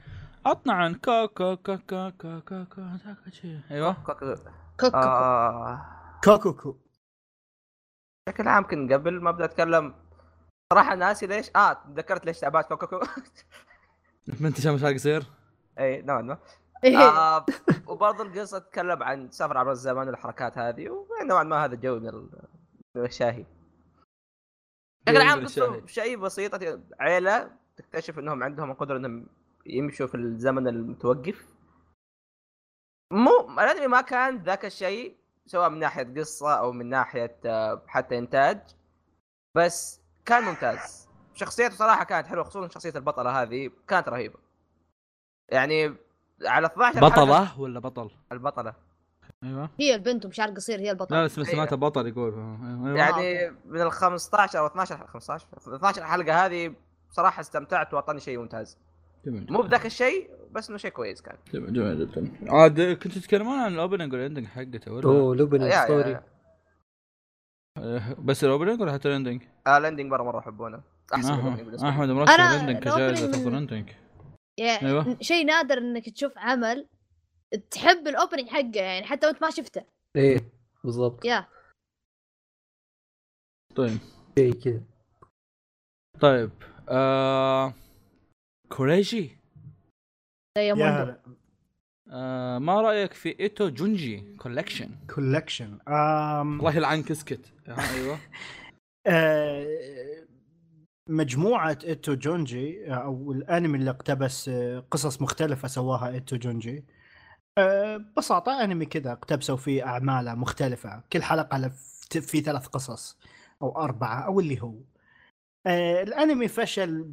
عطنا 0.46 0.74
عن 0.74 0.94
كا 0.96 1.26
كا 1.26 1.56
كا 1.56 1.76
كا 1.76 2.10
كا 2.10 2.40
كا 2.40 2.64
كا 2.76 3.16
الشيء. 3.28 3.60
أيوه. 3.72 3.94
كوكو- 4.06 4.40
كوكو 4.80 4.98
آه. 4.98 5.86
بشكل 8.28 8.48
عام 8.48 8.68
كنت 8.68 8.94
قبل 8.94 9.22
ما 9.22 9.30
أبدأ 9.30 9.46
أتكلم 9.46 9.94
صراحة 10.74 10.96
ناسي 10.96 11.28
ليش. 11.28 11.52
آه 11.56 11.74
تذكرت 11.74 12.26
ليش 12.26 12.40
تابعت 12.40 12.68
كوكوكو 12.68 13.00
ما 14.42 14.48
أنت 14.48 14.62
شايف 14.62 14.86
إيش 14.86 14.96
يصير؟ 14.96 15.24
اي 15.80 16.02
نوعا 16.02 16.22
ما. 16.22 16.38
إيه. 16.84 16.98
آه 16.98 17.46
وبرضه 17.88 18.24
القصة 18.24 18.60
تتكلم 18.60 19.04
عن 19.04 19.32
سفر 19.32 19.58
عبر 19.58 19.72
الزمن 19.72 20.08
والحركات 20.08 20.58
هذه 20.58 20.90
ونوعا 20.90 21.44
ما 21.44 21.66
هذا 21.66 21.76
جو 21.76 22.00
من 22.00 22.08
ال- 22.10 22.30
من 22.96 23.06
الشاهي. 23.06 23.46
بشكل 25.08 25.22
عام 25.22 25.44
قصة. 25.44 25.86
شيء 25.86 26.18
بسيطه 26.18 26.82
عيلة 27.00 27.52
تكتشف 27.78 28.20
إنهم 28.20 28.44
عندهم 28.44 28.72
القدره 28.72 28.98
إنهم 28.98 29.28
يمشوا 29.66 30.08
في 30.08 30.16
الزمن 30.18 30.68
المتوقف. 30.68 31.46
مو 33.14 33.50
الانمي 33.60 33.88
ما 33.88 34.02
كان 34.02 34.44
ذاك 34.44 34.66
الشيء 34.66 35.18
سواء 35.46 35.70
من 35.70 35.80
ناحية 35.80 36.14
قصة 36.18 36.54
أو 36.60 36.72
من 36.72 36.90
ناحية 36.90 37.38
آه، 37.46 37.84
حتى 37.88 38.18
إنتاج. 38.18 38.60
بس 39.56 40.02
كان 40.28 40.44
ممتاز. 40.44 41.08
شخصيته 41.34 41.76
صراحة 41.76 42.04
كانت 42.04 42.28
حلوة 42.28 42.44
خصوصا 42.44 42.68
شخصية 42.68 42.94
البطلة 42.96 43.42
هذه 43.42 43.70
كانت 43.88 44.10
رهيبة. 44.10 44.40
يعني 45.50 45.94
على 46.46 46.68
12 46.68 47.00
حلقة- 47.00 47.04
بطلة 47.04 47.60
ولا 47.62 47.80
بطل؟ 47.80 48.10
البطلة. 48.32 48.74
أيوه. 49.44 49.70
هي 49.80 49.96
البنت 49.96 50.26
ومشعر 50.26 50.50
قصير 50.50 50.80
هي 50.80 50.92
البطل 50.92 51.16
لا 51.16 51.24
بس 51.24 51.40
سمعته 51.40 51.76
بطل 51.76 52.08
يقول. 52.08 52.34
أيوة. 52.34 52.98
يعني 52.98 53.52
من 53.66 53.82
ال 53.82 53.92
15 53.92 54.60
أو 54.60 54.66
12 54.68 55.08
15 55.08 55.48
12 55.68 56.04
حلقة 56.04 56.46
هذه 56.46 56.74
صراحة 57.12 57.40
استمتعت 57.42 57.94
وأعطاني 57.94 58.20
شيء 58.20 58.40
ممتاز. 58.40 58.78
جميل. 59.26 59.48
مو 59.50 59.62
بذاك 59.62 59.86
الشيء 59.86 60.30
بس 60.52 60.70
إنه 60.70 60.78
شيء 60.78 60.92
كويس 60.92 61.22
كان. 61.22 61.36
جميل 61.54 62.00
جدا. 62.08 62.32
عاد 62.54 62.82
كنتوا 62.82 63.22
تتكلمون 63.22 63.60
عن 63.60 63.74
ال 63.74 63.79
opening 63.79 64.14
وال 64.14 64.22
ending 64.22 64.46
حقته 64.48 64.92
ولا؟ 64.94 65.06
أوه 65.10 65.36
لوبن 65.36 65.62
يا- 65.62 65.84
sorry 65.84 66.20
بس 68.20 68.44
ال 68.44 68.48
opening 68.49 68.82
ولا 68.82 68.94
حتى 68.94 69.08
ال 69.08 69.12
ending؟ 69.12 69.44
آه، 69.68 69.78
ال 69.78 69.83
ending 69.83 70.12
مره 70.12 70.24
مرة 70.24 70.40
يحبونه 70.40 70.82
أحسن 71.14 71.56
لي. 71.56 71.90
أحمد 71.90 72.10
مرشح 72.10 72.34
أنا 72.34 72.56
ال 72.56 72.60
ending 72.60 72.84
كجائزة 72.84 73.30
افضل 73.30 73.56
ending 73.56 73.90
يعني 74.60 74.88
أيوة. 74.88 75.18
شيء 75.22 75.46
نادر 75.46 75.78
إنك 75.78 76.10
تشوف 76.10 76.38
عمل 76.38 76.88
تحب 77.72 78.08
ال 78.08 78.13
opening 78.13 78.48
حقه 78.50 78.82
يعني 78.82 79.06
حتى 79.06 79.28
وأنت 79.28 79.42
ما 79.42 79.50
شفته. 79.50 79.86
إيه 80.16 80.52
بالضبط. 80.84 81.26
يا. 81.26 81.48
طيب. 83.76 83.98
شيء 84.38 84.54
كذا. 84.54 84.82
طيب 86.20 86.52
آه... 86.90 87.74
كوريجي. 88.70 89.38
يا 90.58 90.74
هلا. 90.74 91.22
آه 92.12 92.58
ما 92.60 92.82
رأيك 92.82 93.14
في 93.14 93.40
إيتو 93.40 93.70
جونجي 93.70 94.36
كولكشن 94.38 94.90
كولكشن 95.16 95.80
الله 96.60 96.76
يلعنك 96.76 97.12
اسكت 97.12 97.54
آه، 97.68 97.76
أيوه. 97.94 98.20
آه، 99.08 99.66
مجموعة 101.10 101.78
إيتو 101.84 102.14
جونجي 102.14 102.94
أو 102.94 103.32
الأنمي 103.32 103.78
اللي 103.78 103.90
اقتبس 103.90 104.50
قصص 104.92 105.22
مختلفة 105.22 105.68
سواها 105.68 106.10
إيتو 106.10 106.36
جونجي. 106.36 106.86
آه، 107.58 107.98
ببساطة 107.98 108.64
أنمي 108.64 108.86
كذا 108.86 109.12
اقتبسوا 109.12 109.58
فيه 109.58 109.88
أعمالة 109.88 110.36
مختلفة. 110.36 111.04
كل 111.14 111.24
حلقة 111.24 111.72
في 112.10 112.42
ثلاث 112.42 112.68
قصص 112.68 113.18
أو 113.62 113.78
أربعة 113.82 114.20
أو 114.20 114.40
اللي 114.40 114.62
هو. 114.62 114.74
آه، 115.68 116.04
الأنمي 116.04 116.48
فشل 116.48 117.10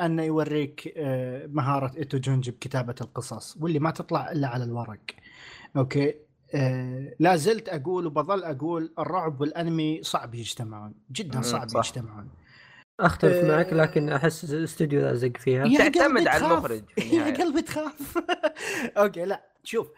انه 0.00 0.22
يوريك 0.22 0.94
آه، 0.96 1.46
مهارة 1.46 1.92
إيتو 1.98 2.18
جونجي 2.18 2.50
بكتابة 2.50 2.94
القصص 3.00 3.56
واللي 3.60 3.78
ما 3.78 3.90
تطلع 3.90 4.32
إلا 4.32 4.48
على 4.48 4.64
الورق 4.64 4.98
okay 5.76 6.14
آه 6.54 7.14
لا 7.18 7.36
زلت 7.36 7.68
أقول 7.68 8.06
وبظل 8.06 8.44
أقول 8.44 8.92
الرعب 8.98 9.40
والأنمي 9.40 10.02
صعب 10.02 10.34
يجتمعون 10.34 10.94
جدا 11.12 11.40
صعب 11.42 11.68
صح. 11.68 11.78
يجتمعون 11.78 12.28
أختلف 13.00 13.32
آه، 13.44 13.56
معك 13.56 13.72
لكن 13.72 14.08
أحس 14.08 14.44
الاستوديو 14.54 15.00
ذا 15.00 15.14
زق 15.14 15.36
فيها 15.36 15.78
تعتمد 15.78 16.26
على. 16.26 16.46
المخرج 16.46 16.82
يا. 17.12 17.24
قلبي 17.24 17.62
تخاف 17.62 18.18
أوكي 18.98 19.24
لا 19.24 19.42
شوف 19.64 19.88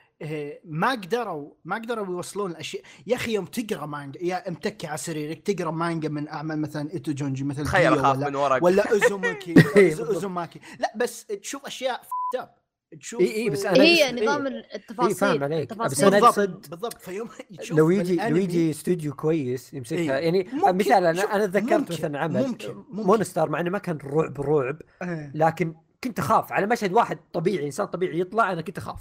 ما 0.65 0.91
قدروا 0.91 1.55
ما 1.65 1.77
قدروا 1.77 2.07
يوصلون 2.07 2.51
الأشياء 2.51 2.83
يا 3.07 3.17
أخي 3.17 3.35
يوم 3.35 3.45
تقرأ 3.45 3.87
مانجا 3.87 4.21
يا 4.23 4.51
متكي 4.51 4.87
على 4.87 4.99
سريرك 4.99 5.43
تقرأ 5.51 5.71
مانجا 5.71 6.09
من 6.09 6.29
أعمال 6.29 6.61
مثلا 6.61 6.93
إيتو 6.93 7.13
جونجي 7.13 7.45
مثل 7.45 7.65
تخيل 7.65 7.93
أخاف 7.93 8.17
ولا 8.17 8.29
من 8.29 8.35
ورق 8.37 8.65
ولا 8.65 8.93
أوزوماكي 8.93 9.55
إيه،. 9.77 9.99
أوزوماكي 9.99 10.61
لا 10.81 10.93
بس 10.97 11.27
تشوف 11.27 11.67
أشياء 11.67 12.01
اب 12.39 12.51
تشوف 13.01 13.21
إي 13.21 13.35
إي، 13.35 13.51
بس 13.51 13.67
أنا 13.67 13.83
هي 13.85 14.13
بس- 14.13 14.23
نظام 14.23 14.47
إيه. 14.47 14.65
التفاصيل 14.75 15.09
إيه، 15.09 15.15
فاهم 15.15 15.43
عليك. 15.45 15.75
بس 15.75 16.05
التفاصيل. 16.05 16.45
أنا 16.45 16.61
بالضبط 16.71 16.99
فيوم 17.01 17.29
تشوف 17.59 17.79
لو 17.79 17.91
يجي 17.91 18.17
لو 18.17 18.37
يجي 18.37 18.71
استوديو 18.71 19.15
كويس 19.15 19.75
يمسكها 19.75 19.99
إيه. 19.99 20.25
يعني 20.25 20.49
ممكن- 20.53 20.77
مثال 20.77 21.07
أنا 21.07 21.23
أنا 21.37 21.47
تذكرت 21.47 21.93
مثلا 21.93 22.19
عمل 22.19 22.47
ممكن- 22.47 22.75
ممكن. 22.75 23.03
Monster 23.07 23.49
مع 23.51 23.61
إنه 23.61 23.71
ما 23.71 23.79
كان 23.79 23.99
رعب 24.05 24.41
رعب. 24.41 24.77
لكن 25.35 25.75
كنت 26.05 26.19
أخاف 26.19 26.53
على 26.53 26.67
مشهد 26.67 26.93
واحد 26.93 27.19
طبيعي 27.33 27.67
إنسان 27.67 27.87
طبيعي 27.87 28.21
يطلع 28.21 28.53
أنا 28.53 28.61
كنت 28.63 28.79
أخاف 28.79 29.01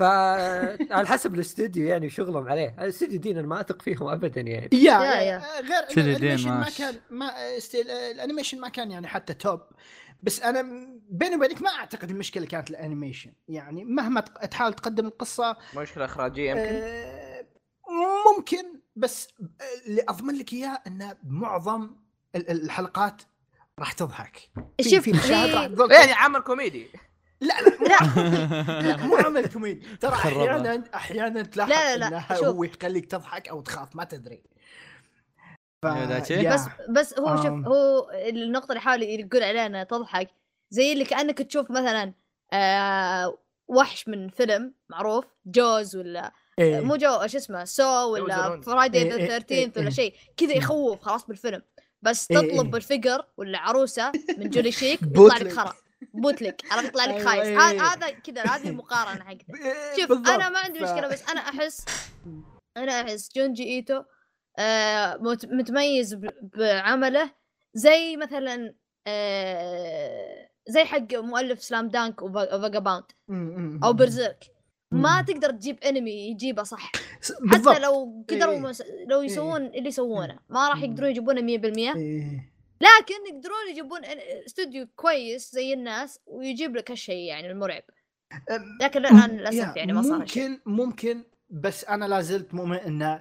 فعلى 0.00 1.06
حسب 1.06 1.34
الاستوديو 1.34 1.86
يعني 1.88 2.06
وشغلهم 2.06 2.48
عليه. 2.48 2.76
الاستوديو 2.78 3.20
دين 3.20 3.38
أنا 3.38 3.46
ما 3.46 3.60
أثق 3.60 3.82
فيهم 3.82 4.08
ابدا 4.08 4.40
يعني. 4.40 4.68
يا 4.72 4.78
يا- 5.00 5.20
يا. 5.20 5.42
غير 5.60 6.06
الانيميشن 6.06 6.48
ما. 6.50 6.66
كان 6.78 6.94
ما 7.10 7.32
ال 8.10 8.15
animation 8.15 8.60
ما 8.60 8.68
كان 8.68 8.90
يعني 8.90 9.06
حتى 9.06 9.34
top 9.34 9.60
بس 10.22 10.42
أنا 10.42 10.62
بيني 11.10 11.36
وبينك 11.36 11.62
ما 11.62 11.70
أعتقد 11.70 12.10
المشكلة 12.10 12.46
كانت 12.46 12.70
ال 12.70 12.76
animation. 12.76 13.32
يعني 13.48 13.84
مهما 13.84 14.20
تحاول 14.20 14.72
تقدم 14.74 15.06
القصة 15.06 15.56
مشكله 15.76 16.04
إخراجية 16.04 16.50
يمكن؟ 16.50 16.62
آه، 16.74 17.46
ممكن. 18.36 18.80
بس 18.96 19.28
آه، 19.60 19.88
اللي 19.88 20.02
أضمن 20.08 20.34
لك 20.34 20.52
إياه 20.52 20.82
إن 20.86 21.14
معظم 21.24 21.82
ال- 22.36 22.50
ال- 22.50 22.62
الحلقات 22.64 23.22
راح 23.78 23.92
تضحك. 23.92 24.38
شوف 24.80 25.00
في 25.04 25.12
مشاهد 25.12 25.80
راح 25.80 25.90
يعني 26.00 26.12
عمل 26.12 26.40
كوميدي. 26.40 26.86
لا 27.40 27.54
لا 27.62 27.98
لا 28.62 28.82
لا 28.82 28.96
مو 28.96 29.16
عمل 29.16 29.46
كوميدي 29.46 29.86
ترى. 30.00 30.12
أحيانا 30.12 30.84
أحيانا 30.94 31.42
تلاحظ 31.42 31.70
لا، 31.70 31.96
لا، 31.96 32.10
لا،. 32.10 32.48
هو 32.48 32.64
يخليك 32.64 33.06
تضحك 33.06 33.48
أو 33.48 33.60
تخاف 33.60 33.96
ما 33.96 34.04
تدري 34.04 34.42
ف... 35.82 35.86
بس 35.86 36.32
بس 36.88 37.18
هو 37.18 37.36
شوف. 37.36 37.46
هو 37.46 38.10
النقطة 38.28 38.68
اللي 38.68 38.76
يحاول 38.76 39.02
يقول 39.02 39.42
عليها 39.42 39.66
انها 39.66 39.84
تضحك 39.84 40.28
زي 40.70 40.92
اللي 40.92 41.04
كأنك 41.04 41.38
تشوف 41.38 41.70
مثلا 41.70 42.12
آه 42.52 43.38
وحش 43.68 44.08
من 44.08 44.28
فيلم 44.28 44.74
معروف 44.88 45.24
جوز 45.46 45.96
ولا 45.96 46.32
إيه. 46.58 46.80
مو 46.80 46.96
جو 46.96 47.26
شو 47.26 47.38
اسمه 47.38 47.64
سو 47.64 48.12
ولا. 48.12 48.60
فرايدي 48.60 48.98
إيه، 48.98 49.10
ذا 49.10 49.16
إيه، 49.16 49.26
13 49.26 49.54
إيه، 49.54 49.72
ولا 49.76 49.84
إيه. 49.86 49.90
شيء 49.90 50.14
كذا 50.36 50.52
يخوف 50.52 51.00
خلاص 51.00 51.26
بالفيلم 51.26 51.62
بس 52.02 52.30
إيه، 52.30 52.38
تطلب 52.38 52.66
إيه. 52.66 52.76
الفقر 52.76 53.26
ولا 53.36 53.58
عروسة 53.58 54.12
من 54.38 54.50
جولي 54.50 54.72
شيك 54.72 55.02
يطلع. 55.06 55.36
لك 55.36 55.52
خرا 55.52 55.74
بوتلك 56.14 56.62
عرفت 56.70 56.88
يطلع 56.88 57.04
لك 57.04 57.22
خايس 57.24 57.46
إيه. 57.46 57.82
هذا 57.82 58.10
كذا 58.10 58.42
هذه 58.42 58.68
المقارنة 58.68 59.24
حقته 59.24 59.54
إيه، 59.64 60.06
شوف. 60.06 60.28
أنا 60.28 60.48
ما 60.48 60.58
عندي 60.58 60.78
مشكلة 60.80 61.08
بس 61.08 61.28
أنا 61.30 61.40
أحس 61.40 61.84
أنا 62.76 63.00
أحس 63.00 63.30
جونجي 63.36 63.64
إيتو 63.64 64.02
آه 64.58 65.16
مت- 65.16 65.46
متميز 65.46 66.14
بعمله 66.56 67.30
زي 67.74 68.16
مثلا 68.16 68.74
آه 69.06 70.50
زي 70.68 70.84
حق 70.84 71.14
مؤلف 71.14 71.62
سلام 71.62 71.88
دانك 71.88 72.22
وفاجا 72.22 72.78
باوند 72.78 73.04
م- 73.28 73.34
م- 73.34 73.84
أو. 73.84 73.92
برزيرك 73.92 74.44
ما. 74.92 75.22
تقدر 75.22 75.50
تجيب 75.50 75.78
انمي 75.84 76.10
يجيبه 76.30 76.62
صح 76.62 76.92
حتى. 77.52 77.78
لو 77.78 78.24
قدروا 78.30 78.54
إيه. 78.68 78.72
لو 79.08 79.22
يسوون 79.22 79.66
اللي 79.66 79.88
يسوونه 79.88 80.38
ما 80.48 80.68
راح. 80.68 80.82
يقدرون 80.82 81.10
يجيبونه 81.10 81.40
100% 81.40 81.96
إيه. 81.96 82.49
لكن 82.80 83.34
يقدرون 83.34 83.70
يجيبون 83.70 84.04
استوديو 84.46 84.86
كويس 84.96 85.52
زي 85.52 85.72
الناس 85.72 86.20
ويجيب 86.26 86.76
لك 86.76 86.90
هالشيء 86.90 87.24
يعني 87.24 87.50
المرعب. 87.50 87.82
لكن 88.80 89.06
الآن 89.06 89.30
للأسف 89.30 89.76
يعني 89.76 89.92
ما 89.92 90.02
صار 90.02 90.26
شيء 90.26 90.48
ممكن 90.48 90.60
ممكن 90.66 91.24
بس 91.50 91.84
أنا 91.84 92.04
لا 92.04 92.20
زلت 92.20 92.54
مؤمن 92.54 92.76
إن 92.76 93.20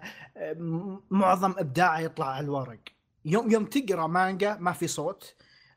معظم 1.10 1.52
إبداعه 1.58 2.00
يطلع 2.00 2.26
على 2.26 2.46
الورق. 2.46 2.80
يوم 3.26 3.52
يوم 3.52 3.66
تقرأ 3.66 4.08
مانجا 4.08 4.56
ما 4.56 4.72
في 4.72 4.88
صوت 4.88 5.36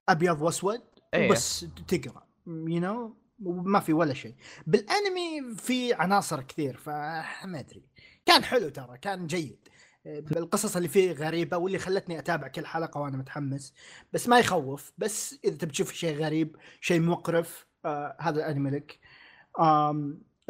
أبيض 0.08 0.42
وأسود 0.42 0.82
إيه. 1.14 1.30
بس 1.30 1.66
تقرأ 1.88 2.26
you 2.46 2.80
know 2.80 3.16
ما 3.40 3.80
في 3.80 3.92
ولا 3.92 4.14
شيء. 4.14 4.34
بالأنمي 4.66 5.54
في 5.56 5.94
عناصر 5.94 6.42
كثير 6.42 6.76
فما 6.76 7.60
أدري. 7.60 7.82
كان 8.26 8.44
حلو 8.44 8.68
ترى 8.68 8.98
كان 8.98 9.26
جيد. 9.26 9.68
القصص 10.06 10.76
اللي 10.76 10.88
فيه 10.88 11.12
غريبة 11.12 11.56
واللي 11.56 11.78
خلتني 11.78 12.18
أتابع 12.18 12.48
كل 12.48 12.66
حلقة 12.66 13.00
وأنا 13.00 13.16
متحمس. 13.16 13.74
بس 14.12 14.28
ما 14.28 14.38
يخوف. 14.38 14.92
بس 14.98 15.38
إذا 15.44 15.56
تبي 15.56 15.72
تشوف 15.72 15.92
شيء 15.92 16.24
غريب 16.24 16.56
شيء 16.80 17.00
مقرف 17.00 17.66
آه 17.84 18.16
هذا 18.20 18.38
الأنمي 18.38 18.70
لك. 18.70 18.98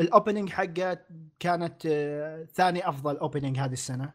ال 0.01 0.07
opening 0.07 0.51
حقه 0.51 0.99
كانت 1.39 1.87
آه 1.87 2.45
ثاني 2.45 2.89
أفضل 2.89 3.17
opening 3.17 3.59
هذه 3.59 3.73
السنة. 3.73 4.13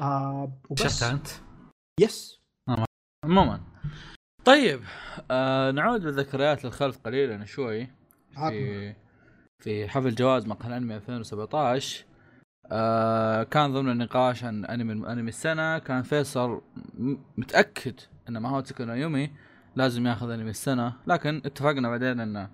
آه 0.00 0.58
وبس. 0.70 0.82
شفتها 0.82 1.10
أنت؟ 1.10 1.26
yes 2.00 2.40
عموما. 3.24 3.60
طيب 4.44 4.82
آه 5.30 5.70
نعود 5.70 6.00
بالذكريات 6.00 6.64
للخلف 6.64 6.98
قليلا 6.98 7.44
شوي. 7.44 7.88
في 8.34 8.94
في 9.58 9.88
حفل 9.88 10.14
جوائز 10.14 10.46
مقهى 10.46 10.68
الأنمي 10.68 10.96
2017 10.96 12.04
آه 12.72 13.42
كان 13.42 13.72
ضمن 13.72 13.90
النقاش 13.90 14.44
عن 14.44 14.64
أنمي 14.64 15.12
أنمي 15.12 15.28
السنة. 15.28 15.78
كان 15.78 16.02
فيصل 16.02 16.62
متأكد 17.36 18.00
ان 18.28 18.38
ماهوتسو 18.38 18.84
نو 18.84 18.94
يومي 18.94 19.30
لازم 19.76 20.06
ياخذ 20.06 20.30
أنمي 20.30 20.50
السنة. 20.50 20.92
لكن 21.06 21.42
اتفقنا 21.44 21.88
بعدين 21.90 22.20
إنه 22.20 22.50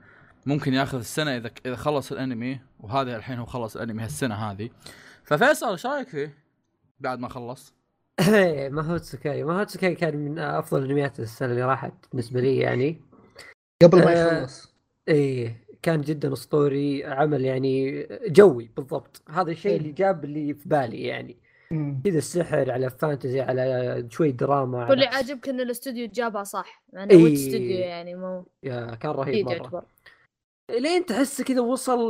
ممكن 0.46 0.75
ياخذ 0.75 0.99
السنة 0.99 1.37
إذا 1.37 1.51
إذا 1.66 1.77
خلص 1.77 2.12
الأنمي 2.12 2.61
وهذا 2.81 3.16
الحين 3.16 3.38
هو 3.38 3.46
خلص 3.46 3.77
الأنمي 3.77 4.03
هالسنة 4.03 4.35
هذه. 4.35 4.70
ففيصل 5.25 5.70
إيش 5.70 5.87
رأيك 5.87 6.09
فيه؟ 6.09 6.35
بعد 7.01 7.18
ما 7.18 7.29
خلص؟ 7.29 7.75
ما 8.70 8.83
هو 8.83 8.96
تسوكاي 8.96 9.44
ما 9.44 9.61
هو 9.61 9.64
تسوكاي 9.64 9.94
كان 9.94 10.16
من 10.16 10.38
أفضل 10.38 10.85
انميات 10.85 11.20
السنة 11.20 11.51
اللي 11.51 11.62
راحت 11.62 11.92
بالنسبة 12.12 12.40
لي 12.40 12.57
يعني. 12.57 13.01
قبل 13.83 13.99
ما 13.99 14.12
آه، 14.12 14.38
يخلص. 14.38 14.75
إيه. 15.09 15.69
كان 15.82 16.00
جدا 16.00 16.32
أسطوري 16.32 17.04
عمل 17.04 17.44
يعني 17.44 18.06
جوي 18.26 18.70
بالضبط. 18.76 19.22
هذا 19.28 19.50
الشيء 19.50 19.76
اللي 19.76 19.92
جاب 19.92 20.24
اللي 20.24 20.54
في 20.54 20.68
بالي 20.68 21.02
يعني. 21.02 21.36
كذا 22.04 22.18
السحر 22.18 22.70
على 22.70 22.90
فانتزي 22.90 23.40
على 23.40 24.06
شوي 24.10 24.32
دراما 24.32 24.88
واللي 24.88 25.06
على... 25.06 25.16
عاجبك 25.16 25.48
إن 25.48 25.60
الاستوديو 25.60 26.08
جابها 26.08 26.44
صح؟ 26.44 26.84
إنه 26.94 27.10
إيه. 27.10 27.24
ويت 27.24 27.38
استوديو 27.38 27.78
يعني 27.78 28.14
مو 28.14 28.46
يا 28.62 28.94
كان 28.94 29.10
رهيب 29.10 29.46
مرة. 29.46 29.52
يعتبر. 29.52 29.84
لين 30.70 31.06
تحس 31.06 31.42
كذا 31.42 31.60
وصل 31.60 32.00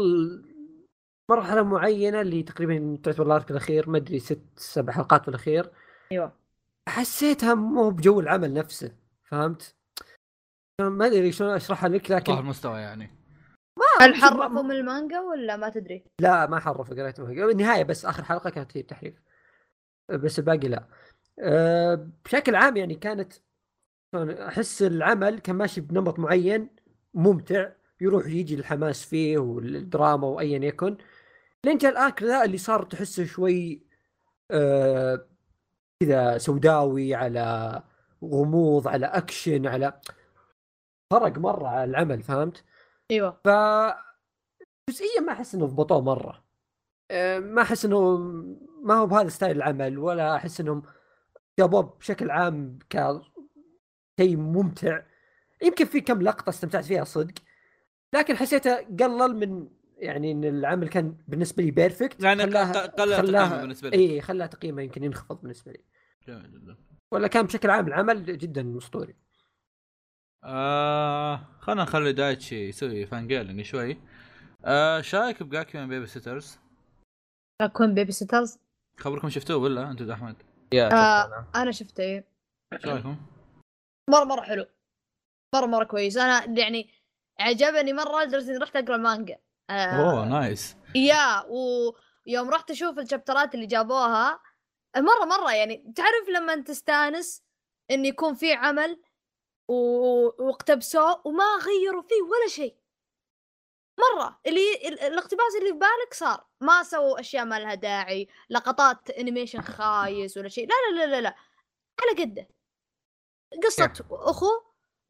مرحلة 1.31 1.63
معينة 1.63 2.21
اللي 2.21 2.43
تقريبا 2.43 2.99
تعتبر 3.03 3.27
الارك 3.27 3.51
الأخير 3.51 3.91
ما 3.91 3.99
أدري 3.99 4.19
ست 4.19 4.43
سبع 4.57 4.93
حلقات 4.93 5.27
بالاخير 5.27 5.71
أيوه. 6.13 6.33
حسيتها 6.89 7.55
مو 7.55 7.91
بجو 7.91 8.21
العمل 8.21 8.55
نفسه 8.55 8.93
فهمت؟ 9.25 9.75
ما 10.81 11.07
أدري 11.07 11.33
شلون 11.33 11.51
أشرحها 11.51 11.89
لك 11.89 12.11
لكن 12.11 12.33
المستوى 12.33 12.81
يعني. 12.81 13.20
هل 14.01 14.15
حرفوا 14.15 14.63
من 14.63 14.71
المانجا 14.71 15.21
ولا 15.21 15.57
ما 15.57 15.69
تدري؟ 15.69 16.05
لا 16.21 16.47
ما 16.47 16.61
حرف 16.61 16.91
قريت 16.91 17.21
النهايه 17.21 17.83
بس 17.83 18.05
آخر 18.05 18.25
حلقة 18.25 18.51
كانت 18.51 18.77
هي 18.77 18.81
التحريف 18.81 19.15
بس 20.09 20.39
الباقي 20.39 20.69
لا. 20.69 20.85
أه 21.39 22.09
بشكل 22.25 22.55
عام 22.55 22.77
يعني 22.77 22.95
كانت 22.95 23.33
أحس 24.15 24.83
العمل 24.83 25.39
كان 25.39 25.57
ماشي 25.57 25.81
بنمط 25.81 26.19
معين 26.19 26.69
ممتع 27.15 27.69
يروح 28.01 28.27
يجي 28.27 28.55
الحماس 28.55 29.05
فيه 29.05 29.39
والدراما 29.39 30.27
وايا 30.27 30.59
يكن. 30.59 30.97
لين 31.65 31.79
جاء 31.79 31.93
الارك 31.93 32.23
ذا 32.23 32.45
اللي 32.45 32.59
صار 32.59 32.83
تحسه 32.83 33.25
شوي 33.25 33.83
أه 34.51 35.27
كذا 36.03 36.39
سوداوي 36.39 37.15
على 37.15 37.83
غموض 38.25 38.89
على 38.89 39.07
أكشن 39.07 39.67
على 39.67 40.01
فرق 41.13 41.39
مرة 41.39 41.69
على 41.69 41.85
العمل 41.91 42.23
فهمت؟ 42.23 42.65
إيوه. 43.11 43.41
ف 43.45 43.49
جزئيا 44.91 45.21
ما 45.27 45.33
أحس 45.33 45.55
إنه 45.55 45.67
ضبطوه 45.67 46.01
مرة. 46.01 46.45
أه، 47.11 47.39
ما 47.39 47.63
أحس 47.63 47.85
إنه 47.85 48.17
ما 48.83 48.95
هو 48.95 49.07
بهذا 49.07 49.29
style 49.29 49.57
العمل 49.57 49.99
ولا 49.99 50.37
أحس 50.37 50.61
إنهم 50.61 50.83
جابوه 51.59 51.83
بشكل 51.83 52.31
عام 52.31 52.79
ك 52.91 53.21
شيء 54.21 54.37
ممتع. 54.37 55.03
يمكن 55.63 55.85
في 55.85 56.01
كم 56.01 56.23
لقطة 56.23 56.51
استمتعت 56.51 56.85
فيها 56.85 57.05
صدق 57.05 57.35
لكن 58.15 58.37
حسيته 58.37 58.77
قلل 58.77 59.37
من 59.37 59.69
يعني 59.97 60.33
إن 60.33 60.45
العمل 60.45 60.89
كان 60.89 61.17
بالنسبة 61.29 61.63
لي 61.63 61.71
perfect 61.71 62.23
يعني 62.23 62.43
خلاها- 62.43 62.87
قلل 62.87 63.15
خلاها- 63.17 63.23
تقييمه 63.47 63.61
بالنسبة 63.61 63.89
لك. 63.89 63.95
اي 63.95 64.21
خلاها 64.21 64.47
تقييمه 64.47 64.83
يمكن 64.83 65.05
ينخفض 65.05 65.41
بالنسبة 65.41 65.73
لي. 65.73 65.85
جميل 66.29 66.53
جدا. 66.53 66.77
ولا 67.13 67.29
كان 67.29 67.47
بشكل 67.47 67.71
عام 67.71 67.87
العمل 67.87 68.39
جدا 68.39 68.79
أسطوري. 68.79 69.17
آه 70.45 71.41
خلينا 71.61 71.83
نخلي 71.83 72.13
دايتشي 72.13 72.69
يسوي 72.69 73.07
fangirling 73.07 73.65
شوي 73.65 73.99
آه 74.65 75.01
شايك 75.01 75.43
بجاكي 75.43 75.79
من 75.79 75.89
بيبي 75.89 76.07
سيترز 76.07 76.59
كون 77.73 77.95
بيبي 77.95 78.13
سيترز 78.13 78.59
خبركم 78.99 79.29
شفتوه 79.29 79.57
ولا 79.57 79.91
أنتم 79.91 80.11
أحمد؟ 80.11 80.37
yeah 80.73 80.93
آه. 80.93 81.47
أنا 81.55 81.71
شفته 81.71 82.03
إيه. 82.03 82.25
إيش 82.73 82.87
رأيكم؟ 82.87 83.17
مرة 84.11 84.25
مرة 84.25 84.43
حلو 84.43 84.67
مرة 85.55 85.67
مرة 85.67 85.85
كويس 85.85 86.17
أنا 86.17 86.59
يعني 86.59 86.91
عجبني 87.41 87.93
مرة 87.93 88.25
لدرجة 88.25 88.51
إني 88.51 88.59
رحت 88.59 88.77
أقرأ 88.77 88.97
المانجا 88.97 89.39
آه 89.71 89.75
أوه 89.75 90.25
nice 90.25 90.77
yeah 90.95 91.45
ويوم 91.49 92.51
رحت 92.51 92.71
أشوف 92.71 92.99
الشابترات 92.99 93.55
اللي 93.55 93.67
جابوها 93.67 94.41
مرة 94.97 95.25
مرة 95.25 95.53
يعني 95.53 95.93
تعرف 95.97 96.29
لما 96.29 96.53
انت 96.53 96.69
تستأنس 96.69 97.43
إن 97.91 98.05
يكون 98.05 98.35
في 98.35 98.53
عمل 98.53 99.01
واقتبسوه 99.71 101.27
وما 101.27 101.45
غيروا 101.67 102.03
فيه 102.03 102.23
ولا 102.23 102.49
شيء. 102.49 102.77
مرة 103.99 104.41
اللي 104.47 104.75
ال- 104.89 105.01
الاقتباس 105.01 105.55
اللي 105.59 105.73
في 105.73 105.79
بالك 105.79 106.15
صار. 106.15 106.47
ما 106.61 106.83
سووا 106.83 107.21
أشياء 107.21 107.45
ما 107.45 107.59
لها 107.61 107.75
داعي 107.75 108.29
لقطات 108.51 109.11
animation 109.11 109.61
خايس 109.61 110.37
ولا 110.37 110.49
شيء. 110.49 110.69
لا 110.69 110.75
لا 110.91 110.97
لا 111.07 111.11
لا, 111.11 111.21
لا. 111.21 111.35
على 112.03 112.23
قده. 112.25 112.49
قصة 113.65 113.93
أخو 114.11 114.47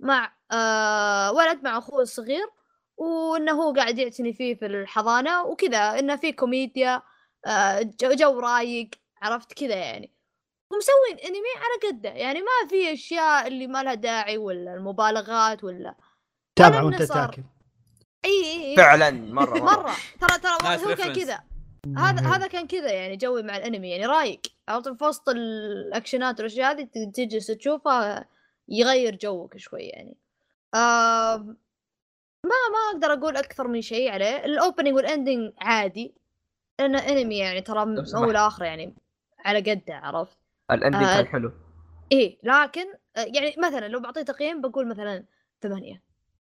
مع 0.00 0.36
آه 0.52 1.32
ولد 1.32 1.62
مع 1.64 1.78
أخوه 1.78 2.02
الصغير 2.02 2.50
وإنه 2.96 3.52
هو 3.62 3.72
قاعد 3.72 3.98
يعتني 3.98 4.32
فيه 4.32 4.54
في 4.54 4.66
الحضانة 4.66 5.44
وكذا. 5.44 5.98
إنه 5.98 6.16
في 6.16 6.32
كوميديا 6.32 7.02
آه 7.46 7.80
جو 8.02 8.40
رايق 8.40 8.90
عرفت؟ 9.22 9.52
كذا 9.52 9.74
يعني. 9.76 10.12
ومسوين 10.72 11.18
انمي 11.24 11.48
على 11.56 11.92
قده. 11.92 12.08
يعني 12.08 12.40
ما 12.40 12.68
في 12.68 12.92
أشياء 12.92 13.46
اللي 13.46 13.66
ما 13.66 13.82
لها 13.82 13.94
داعي 13.94 14.38
ولا 14.38 14.74
المبالغات 14.74 15.64
ولا. 15.64 15.94
تابع 16.56 16.82
وأنت 16.82 17.02
تاكل. 17.02 17.42
إي 18.24 18.70
إي 18.70 18.76
فعلا 18.76 19.10
مرة 19.10 19.58
مرة. 19.58 19.94
ترى 20.20 20.38
ترى 20.38 20.92
هو 20.92 20.94
كان. 20.94 21.12
كذا. 21.12 21.40
هذا 21.96 22.20
هذا 22.20 22.46
كان 22.46 22.66
كذا 22.66 22.92
يعني 22.92 23.16
جوي 23.16 23.42
مع 23.42 23.56
الأنمي. 23.56 23.90
يعني 23.90 24.06
رايق 24.06 24.40
عرفت؟ 24.68 24.88
في 24.88 25.04
وسط 25.04 25.28
الأكشنات 25.28 26.38
والأشياء 26.40 26.70
هذه 26.70 26.88
تجلس 27.14 27.46
تشوفها 27.46 28.28
يغير 28.68 29.16
جوك 29.16 29.56
شوي 29.56 29.82
يعني. 29.82 30.16
آه 30.74 31.36
ما 32.46 32.56
ما 32.72 32.92
أقدر 32.92 33.12
أقول 33.12 33.36
أكثر 33.36 33.68
من 33.68 33.82
شيء 33.82 34.10
عليه. 34.10 34.44
ال 34.44 34.50
opening 34.51 34.94
وال 34.94 35.09
ending 35.09 35.52
عادي. 35.58 36.14
لأنه 36.80 36.98
انمي 36.98 37.38
يعني 37.38 37.60
ترى 37.60 37.84
من 37.84 38.04
سمحت. 38.04 38.22
اول 38.22 38.34
لاخر 38.34 38.64
يعني 38.64 38.94
على 39.38 39.70
قده 39.70 39.94
عرفت؟ 39.96 40.38
ال 40.74 40.78
ending 40.78 41.02
آه. 41.04 41.16
كان 41.16 41.26
حلو. 41.26 41.52
إيه 42.12 42.38
لكن 42.42 42.86
آه، 43.16 43.20
يعني 43.20 43.54
مثلا 43.58 43.88
لو 43.88 44.00
بعطيه 44.00 44.22
تقييم 44.22 44.60
بقول 44.60 44.88
مثلا 44.88 45.24
ثمانية. 45.62 46.02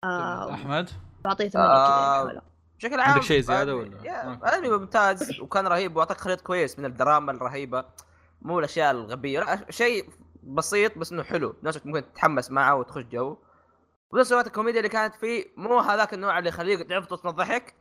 آه 0.04 0.54
أحمد؟ 0.54 0.90
بعطيه 1.24 1.48
ثمانية 1.48 1.70
آه. 1.70 2.22
كذا 2.22 2.32
يعني 2.32 2.42
بشكل 2.78 3.00
عام 3.00 3.10
عندك 3.10 3.22
شيء 3.22 3.40
زيادة 3.40 3.72
الأنمي- 3.72 4.04
ولا؟ 4.04 4.32
الانمي 4.48 4.68
ممتاز 4.76 5.40
وكان 5.40 5.66
رهيب 5.66 5.96
وأعطاك 5.96 6.16
خليط 6.20 6.40
كويس 6.40 6.78
من 6.78 6.84
الدراما 6.84 7.32
الرهيبة. 7.32 7.84
مو 8.42 8.58
الأشياء 8.58 8.90
الغبية 8.90 9.40
لا 9.40 9.66
شيء 9.70 10.08
بسيط 10.42 10.98
بس 10.98 11.12
إنه 11.12 11.22
حلو. 11.22 11.56
بنفس 11.62 11.76
الوقت 11.76 11.86
ممكن 11.86 12.12
تتحمس 12.12 12.50
معه 12.50 12.74
وتخش 12.76 13.02
جو. 13.02 13.36
وبنفس 14.10 14.32
الوقت 14.32 14.46
الكوميديا 14.46 14.80
اللي 14.80 14.88
كانت 14.88 15.14
فيه 15.14 15.44
مو 15.56 15.78
هذاك 15.78 16.14
النوع 16.14 16.38
اللي 16.38 16.48
يخليك 16.48 16.88
تعفطس 16.88 17.24
من 17.24 17.30
الضحك 17.30 17.74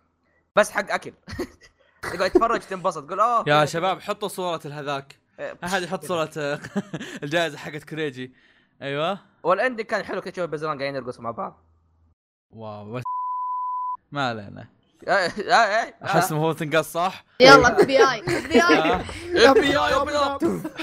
بس 0.55 0.71
حق 0.71 0.91
أكل. 0.91 1.13
تقعد 2.13 2.29
تتفرج 2.31 2.59
تنبسط 2.59 3.05
تقول 3.07 3.19
أوه 3.19 3.43
يا 3.47 3.65
شباب 3.65 4.01
حطوا 4.01 4.27
صورة 4.27 4.59
الهذاك. 4.65 5.13
إيه، 5.13 5.18
احد 5.39 5.81
يحط 5.81 6.05
صورة 6.05 6.29
آه، 6.37 6.59
الجائزة 7.23 7.57
حقت 7.57 7.83
كريجي. 7.83 8.33
أيوه. 8.81 9.19
والاندنج 9.43 9.85
كان 9.85 10.03
حلو 10.03 10.21
كنت 10.21 10.35
تشوف 10.35 10.49
بزران 10.49 10.77
قاعدين 10.77 10.95
يرقصوا 10.95 11.23
مع 11.23 11.31
بعض. 11.31 11.65
واو 12.51 12.93
بس 12.93 13.03
ما 14.11 14.29
علينا. 14.29 14.67
آه، 15.07 15.11
آه، 15.11 15.53
آه، 15.53 15.93
أحس 16.05 16.33
هو 16.33 16.53
تنقص 16.53 16.91
صح؟ 16.93 17.25
يلا 17.39 17.81
اف 17.81 17.85
بي 17.85 17.97
اي 17.97 18.19
اف 18.19 18.47
بي 18.47 18.53
اي 18.53 18.79
آه. 18.79 19.03
يا 19.27 19.53
بي 19.53 19.69
يا 19.69 20.03
بي 20.03 20.11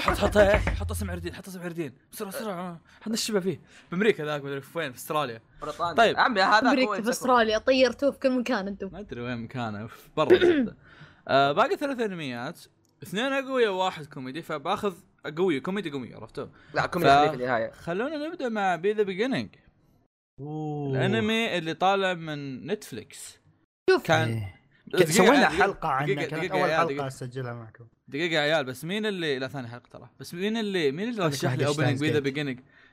حط 0.01 0.17
حط 0.17 0.37
إيه، 0.37 0.57
حط 0.57 0.91
اسم 0.91 1.11
عردين 1.11 1.35
حط 1.35 1.47
اسم 1.47 1.61
عردين. 1.61 1.93
بسرعة 2.11 2.29
بسرعة. 2.31 2.79
حط 3.01 3.11
الشبه 3.11 3.39
فيه. 3.39 3.61
بأمريكا 3.91 4.23
ذاك 4.23 4.43
مدري 4.43 4.61
في 4.61 4.77
وين 4.77 4.91
في 4.91 4.97
أستراليا. 4.97 5.41
بريطانيا. 5.61 5.93
طيب. 5.93 6.17
عمي 6.17 6.41
هذا 6.41 6.59
أمريكا 6.69 7.01
في. 7.01 7.09
أستراليا. 7.09 7.57
طيرتوه 7.57 8.11
في 8.11 8.19
كل 8.19 8.39
مكان 8.39 8.67
أنتم. 8.67 8.89
ما 8.93 8.99
أدري 8.99 9.21
وين 9.21 9.37
مكانه 9.37 9.87
في 9.87 10.09
برا. 10.17 10.65
آه 11.27 11.51
باقي 11.51 11.75
ثلاث 11.77 11.99
انميات 11.99 12.59
اثنين 13.03 13.23
أقوياء 13.33 13.71
وواحد 13.73 14.05
كوميدي 14.05 14.41
فباخذ 14.41 14.93
قوية 15.37 15.59
كوميدي 15.61 15.91
قوية 15.91 16.15
عرفتوا؟ 16.15 16.47
لا 16.73 16.81
ف- 16.81 16.85
كوميدي 16.85 17.09
خليه 17.11 17.29
في 17.29 17.35
النهاية 17.35 17.71
خلونا 17.71 18.27
نبدأ 18.27 18.49
مع 18.49 18.75
B 18.75 18.93
The 18.93 19.03
Beginning 19.03 19.49
الأنمي 20.41 21.57
اللي 21.57 21.73
طالع 21.73 22.13
من 22.13 22.67
نتفليكس 22.67 23.39
شوف 23.89 24.03
كان 24.03 24.43
إيه. 24.95 25.05
سوينا 25.05 25.49
حلقة 25.49 25.89
عنه 25.89 26.05
دقيقة 26.13 26.29
كانت 26.29 26.43
دقيقة 26.43 26.59
أول 26.61 26.71
حلقة 26.71 26.85
دقيقة. 26.85 27.07
أسجلها 27.07 27.53
معكم 27.53 27.85
دقيقة 28.07 28.33
يا 28.33 28.39
عيال 28.39 28.65
بس 28.65 28.85
مين 28.85 29.05
اللي 29.05 29.39
لا 29.39 29.47
ثاني 29.47 29.67
حلقة 29.67 29.87
ترى 29.91 30.09
بس 30.19 30.33
مين 30.33 30.57
اللي 30.57 30.91
مين 30.91 31.09
اللي 31.09 31.25
رشح 31.25 31.53
لي 31.53 31.65
opening 31.67 31.99
بي 31.99 32.07
ذا 32.07 32.13
زين. 32.13 32.23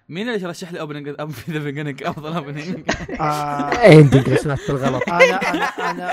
مين 0.08 0.28
اللي 0.28 0.46
رشح 0.46 0.72
لي 0.72 0.80
opening 0.80 1.08
B 1.08 1.52
The 1.52 1.58
Beginning 1.58 2.02
أفضل 2.02 2.32
opening 2.32 2.90
آه، 3.20 3.70
ending 3.70 4.28
لو 4.28 4.36
سمحت 4.36 4.70
بالغلط. 4.70 5.02
أنا 5.08 5.36
أنا 5.90 6.06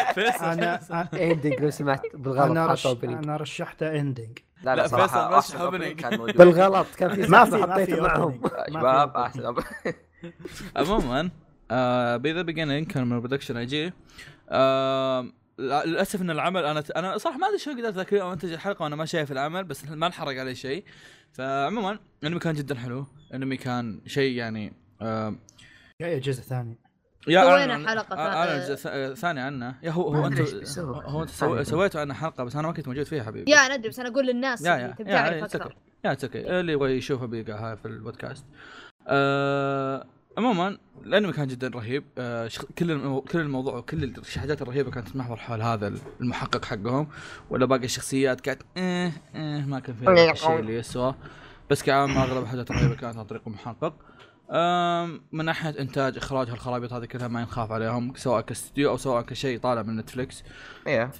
أنا 0.53 0.79
أنا. 0.91 1.09
ending 1.31 1.53
لو 1.61 1.69
سمحت 1.69 2.01
بالغلط 2.13 2.51
أنا. 2.51 2.65
opening 2.85 3.23
أنا 3.23 3.37
رشحته 3.37 3.99
ending 3.99 4.37
لا 4.63 4.75
لا، 4.75 4.87
صراحة 4.87 5.29
كان 5.95 6.17
موجود. 6.17 6.37
بالغلط 6.37 6.87
كان 6.97 7.15
في 7.15 7.21
ما 7.31 7.45
في 7.45 7.51
في 7.51 7.57
حطيته 7.63 8.01
معهم. 8.01 8.41
في 8.41 8.71
شباب. 8.73 9.17
أحسن 9.17 9.53
عموما 10.75 11.29
آه 11.71 12.17
B 12.17 12.33
The 12.33 12.41
Beginning 12.41 12.87
كان 12.87 13.07
من 13.09 13.19
Production 13.19 13.57
I.G 13.57 13.93
آه 14.49 15.25
للأسف 15.59 16.21
إن 16.21 16.29
العمل 16.31 16.65
أنا 16.65 16.83
أنا 16.95 17.17
صراحة 17.17 17.37
ما 17.37 17.47
أدري 17.47 17.57
شو 17.59 17.71
قدرت 17.71 17.97
أذكر 17.97 18.21
أو 18.21 18.33
أنتج 18.33 18.51
الحلقة 18.51 18.83
وأنا 18.83 18.95
ما 18.95 19.05
شايف 19.05 19.31
العمل 19.31 19.63
بس 19.63 19.85
ما 19.85 20.07
انحرق 20.07 20.39
عليه 20.39 20.53
شيء. 20.53 20.83
فعموما 21.33 21.99
الأنمي 22.23 22.39
كان 22.39 22.53
جدا 22.53 22.75
حلو. 22.75 23.05
الأنمي 23.29 23.57
كان 23.57 24.01
شيء 24.05 24.35
يعني 24.37 24.73
آه 25.01 25.35
جاي 26.01 26.19
جزء 26.19 26.41
ثاني. 26.41 26.77
yeah 27.27 27.41
سوينا 27.41 27.73
اعلن 27.73 28.61
ثا- 28.61 28.69
جزء 28.69 28.75
ث- 28.75 29.19
ثاني 29.19 29.39
عنه. 29.39 29.75
yeah 29.83 29.91
هو 29.91 30.15
هو 30.15 30.27
أنت 30.27 30.41
بيسوي. 30.41 31.01
هو 31.05 31.21
أنت 31.21 31.29
سو- 31.29 31.63
سويتوا 31.63 32.01
عنه 32.01 32.13
حلقة 32.13 32.43
بس 32.43 32.55
أنا 32.55 32.67
ما 32.67 32.73
كنت 32.73 32.87
موجود 32.87 33.05
فيها 33.05 33.23
حبيبي. 33.23 33.51
yeah 33.51 33.57
أنا 33.57 33.73
أدري 33.73 33.89
بس 33.89 33.99
أنا 33.99 34.09
أقول 34.09 34.25
للناس 34.27 34.65
يا 34.65 34.75
اللي 34.75 34.87
يا 34.87 34.91
تبي 34.93 35.09
يا 35.11 35.15
تعرف 35.15 35.35
يا 35.37 35.43
أكثر 35.45 35.75
yeah 36.05 36.17
okay 36.23 36.59
اللي 36.59 36.73
يبغى 36.73 36.91
يشوفها 36.97 37.25
بيلقى 37.27 37.53
هاي 37.53 37.77
في 37.77 37.85
البودكاست. 37.85 38.45
آه 39.07 40.05
عموما 40.37 40.77
الأنمي 41.05 41.33
كان 41.33 41.47
جدا 41.47 41.67
رهيب. 41.67 42.03
آه 42.17 42.47
شخ... 42.47 42.65
كل 42.65 42.91
المو... 42.91 43.21
كل 43.21 43.39
الموضوع 43.39 43.77
وكل 43.77 44.03
الشهادات 44.03 44.61
الرهيبة 44.61 44.91
كانت 44.91 45.07
تتمحور 45.07 45.37
حول 45.37 45.61
هذا 45.61 45.93
المحقق 46.21 46.65
حقهم. 46.65 47.07
ولا 47.49 47.65
باقي 47.65 47.85
الشخصيات 47.85 48.41
كانت 48.41 48.61
إيه 48.77 49.11
إيه 49.35 49.65
ما 49.65 49.79
كان 49.79 49.95
فيها 49.95 50.31
الشيء 50.31 50.59
اللي 50.59 50.75
يسوى. 50.75 51.15
بس 51.69 51.83
كعام 51.83 52.11
أغلب 52.11 52.43
الحاجات 52.43 52.71
الرهيبة 52.71 52.95
كانت 52.95 53.17
عن 53.17 53.25
طريق 53.25 53.41
المحقق 53.47 53.93
من 55.31 55.45
ناحية 55.45 55.79
إنتاج 55.79 56.17
إخراج 56.17 56.49
هالخرابيط 56.49 56.93
هذه 56.93 57.05
كلها 57.05 57.27
ما 57.27 57.39
ينخاف 57.39 57.71
عليهم 57.71 58.13
سواء 58.15 58.41
كاستديو 58.41 58.89
أو 58.89 58.97
سواء 58.97 59.21
كشيء 59.21 59.59
طالع 59.59 59.81
من 59.81 59.97
نتفلكس 59.97 60.43
إيه 60.87 61.05
ف 61.05 61.19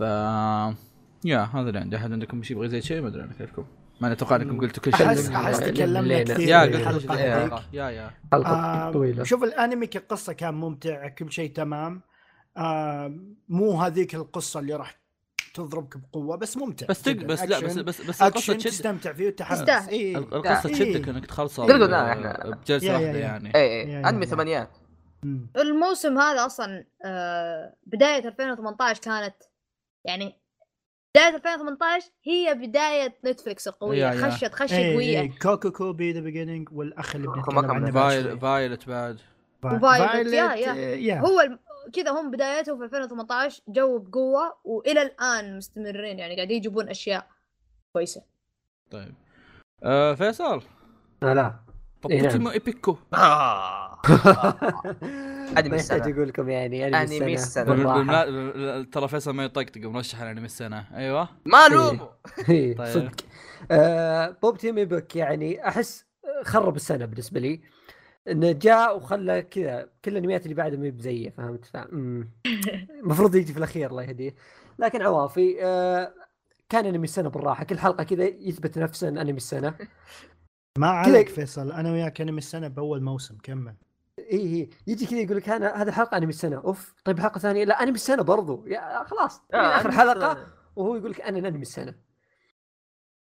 يا 1.26 1.39
هذا 1.39 1.69
اللي 1.69 1.80
عندي. 1.80 1.95
أحد 1.95 2.12
عندكم 2.12 2.43
شيء 2.43 2.58
يبغى 2.58 2.69
زي 2.69 2.82
شيء؟ 2.82 3.02
ما 3.02 3.08
أدري 3.08 3.24
أنا 3.24 3.34
كيفكم. 3.34 3.65
ما 4.02 4.12
أتوقع 4.12 4.36
إنكم 4.36 4.60
قلتوا 4.62 4.84
كل 4.84 4.98
شيء 4.98 5.08
احس 5.08 5.30
أحس 5.30 5.60
تكلمنا. 5.60 6.24
كثير 6.24 6.40
يا 6.50 6.64
الحلقة. 6.64 7.64
يا 7.74 7.90
يا 7.90 8.12
حلقة 8.32 8.92
طويلة 8.92 9.24
شوف 9.24 9.44
الأنمي 9.44 9.88
كقصة 9.88 10.34
كان 10.34 10.54
ممتع 10.54 11.08
كل 11.08 11.32
شيء 11.32 11.52
تمام 11.54 12.02
آه 12.58 13.16
مو 13.50 13.82
هذيك 13.82 14.16
القصة 14.16 14.60
اللي 14.60 14.74
راح 14.76 15.02
تضربك 15.54 15.98
بقوة 15.98 16.36
بس 16.38 16.58
ممتع 16.58 16.86
بس 16.90 17.02
تق. 17.02 17.12
بس 17.14 17.42
لا 17.44 17.60
بس 17.60 17.78
بس 17.78 18.02
بس 18.02 18.22
القصة 18.22 18.54
تشد 18.54 18.70
تستمتع 18.70 19.14
فيه 19.14 19.28
وتحمس 19.28 19.60
يستاهل. 19.60 19.90
إيه. 19.90 20.18
ال- 20.18 20.34
القصة 20.34 20.70
إيه. 20.70 20.74
تشدك 20.94 21.10
انك 21.10 21.26
تخلصها. 21.26 21.66
بجلسة 21.66 22.94
واحدة. 22.94 23.20
يعني 23.20 23.56
إيه 23.56 23.88
yeah- 23.93 24.10
أنمي 24.10 24.26
يا. 24.26 24.30
ثمانيات. 24.32 24.70
الموسم 25.58 26.18
هذا 26.18 26.46
أصلا 26.46 26.86
آه 27.06 27.76
بداية 27.88 28.28
2018 28.28 29.02
كانت 29.02 29.36
يعني 30.06 30.40
بداية 31.15 31.36
2018 31.36 32.10
هي 32.24 32.54
بداية 32.54 33.17
نتفلكس 33.26 33.67
القوية 33.67 34.06
yeah- 34.06 34.13
yeah. 34.13 34.30
خشت 34.32 34.54
خشه 34.54 34.78
إيه 34.78 34.93
قوية 34.93 35.19
إيه. 35.21 35.32
كوكو 35.41 35.71
كو 35.71 35.98
B 35.98 36.12
The 36.12 36.19
Beginning 36.19 36.69
والأخ 36.71 37.15
اللي 37.15 37.28
بنتكلم 37.28 37.58
عنه 37.71 37.91
بعد. 37.91 38.39
Violet 38.39 38.88
بعد 38.89 39.19
و 39.63 39.72
Violet، 39.72 40.34
yeah- 40.34 40.54
yeah. 40.56 40.71
آه، 40.71 40.76
yeah 40.95 41.19
هو 41.19 41.41
الم... 41.41 41.60
كذا 41.93 42.12
هم 42.12 42.32
بدايته 42.32 42.78
في 42.78 42.84
2018 42.84 43.63
جو 43.67 44.00
بقوة 44.00 44.58
وإلى 44.63 45.02
الآن 45.02 45.58
مستمرين 45.58 46.19
يعني 46.19 46.36
قاعدين 46.36 46.58
يجيبون 46.58 46.89
أشياء 46.89 47.28
كويسة 47.93 48.21
طيب 48.91 49.13
آه 49.84 50.13
فيصل 50.13 50.62
لا 51.21 51.32
إيه، 52.10 52.19
Pop 52.21 52.31
Team 52.31 52.43
نعم. 52.43 52.54
Epic 52.54 52.97
آه. 53.13 53.90
أنمي 54.10 55.70
ما 55.70 55.76
السنة. 55.76 55.98
يحتاج 55.98 56.14
أقول 56.14 56.28
لكم 56.28 56.50
يعني 56.50 56.88
أنمي 56.88 57.34
السنة. 57.34 58.84
ترى 58.84 59.08
فيصل 59.08 59.32
ما 59.32 59.43
يطقطق 59.43 59.82
مرشح 59.82 60.22
الأنمي 60.22 60.45
السنة. 60.45 60.86
أيوه. 60.95 61.30
ما 61.45 61.68
لومه 61.68 62.10
إيه، 62.49 62.76
طيب. 62.76 62.93
صدق. 62.93 63.16
آه 63.72 64.38
Pop 64.41 64.57
Team 64.57 64.86
Epic 64.86 65.16
يعني 65.16 65.68
أحس 65.68 66.06
خرب 66.43 66.76
السنة 66.76 67.06
بالنسبة 67.06 67.39
لي. 67.39 67.62
إنه 68.28 68.52
جاء 68.52 68.97
وخلى 68.97 69.41
كذا 69.41 69.89
كل 70.06 70.12
الأنميات 70.12 70.43
اللي 70.43 70.56
بعدها 70.56 70.80
ما 70.80 70.86
هي 70.86 70.91
بزية 70.91 71.30
فهمت. 71.30 71.72
المفروض 73.04 73.36
يجي 73.36 73.54
في 73.54 73.58
الأخير 73.60 73.89
الله 73.89 74.04
يهديه. 74.04 74.36
لكن 74.80 75.02
عوافي 75.02 75.58
آه 75.64 76.14
كان 76.70 76.86
أنمي 76.86 77.04
السنة 77.04 77.30
بالراحة. 77.30 77.64
كل 77.64 77.80
حلقة 77.80 78.04
كذا 78.04 78.24
يثبت 78.24 78.78
نفسه 78.78 79.08
إن 79.08 79.18
أنمي 79.18 79.38
السنة. 79.38 79.74
ما 80.78 80.88
عليك 80.88 81.30
فيصل 81.30 81.72
أنا 81.72 81.91
وياك 81.91 82.22
أنمي 82.22 82.38
السنة 82.38 82.68
بأول 82.68 83.04
موسم 83.04 83.38
كمل. 83.43 83.76
اي 84.20 84.26
اي 84.38 84.70
يجي 84.88 85.05
كذا 85.05 85.20
يقول 85.20 85.38
لك 85.38 85.49
أنا 85.49 85.82
هذه 85.82 85.88
الحلقة 85.88 86.18
أنمي 86.18 86.30
السنة. 86.30 86.55
أوف. 86.57 86.93
طيب 87.05 87.20
حلقة 87.20 87.39
ثانية؟ 87.39 87.64
لا 87.66 87.84
أنمي 87.84 87.95
السنة 87.95 88.24
برضو. 88.24 88.64
yeah 88.68 89.03
خلاص. 89.03 89.41
آه، 89.53 89.55
آه 89.57 89.78
آخر 89.78 89.91
حلقة 89.91 90.47
وهو 90.76 90.95
يقول 90.95 91.12
لك 91.12 91.22
أنا 91.22 91.47
انمي 91.47 91.62
السنة. 91.62 91.95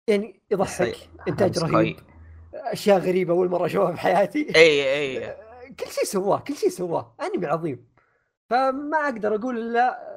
يعني 0.07 0.41
يضحك. 0.51 0.95
إنتاج 1.27 1.59
رهيب. 1.59 1.99
أشياء 2.53 2.99
غريبة 2.99 3.33
أول 3.33 3.49
مرة 3.49 3.65
أشوفها 3.65 3.91
بحياتي 3.91 4.55
اي 4.55 4.93
اي 5.19 5.35
كل 5.79 5.87
شيء 5.91 6.03
سواه 6.03 6.39
كل 6.39 6.55
شيء 6.55 6.69
سواه. 6.69 7.15
أنمي 7.21 7.47
عظيم. 7.47 7.87
فما 8.49 8.97
أقدر 9.03 9.35
أقول 9.35 9.57
إلا 9.57 10.11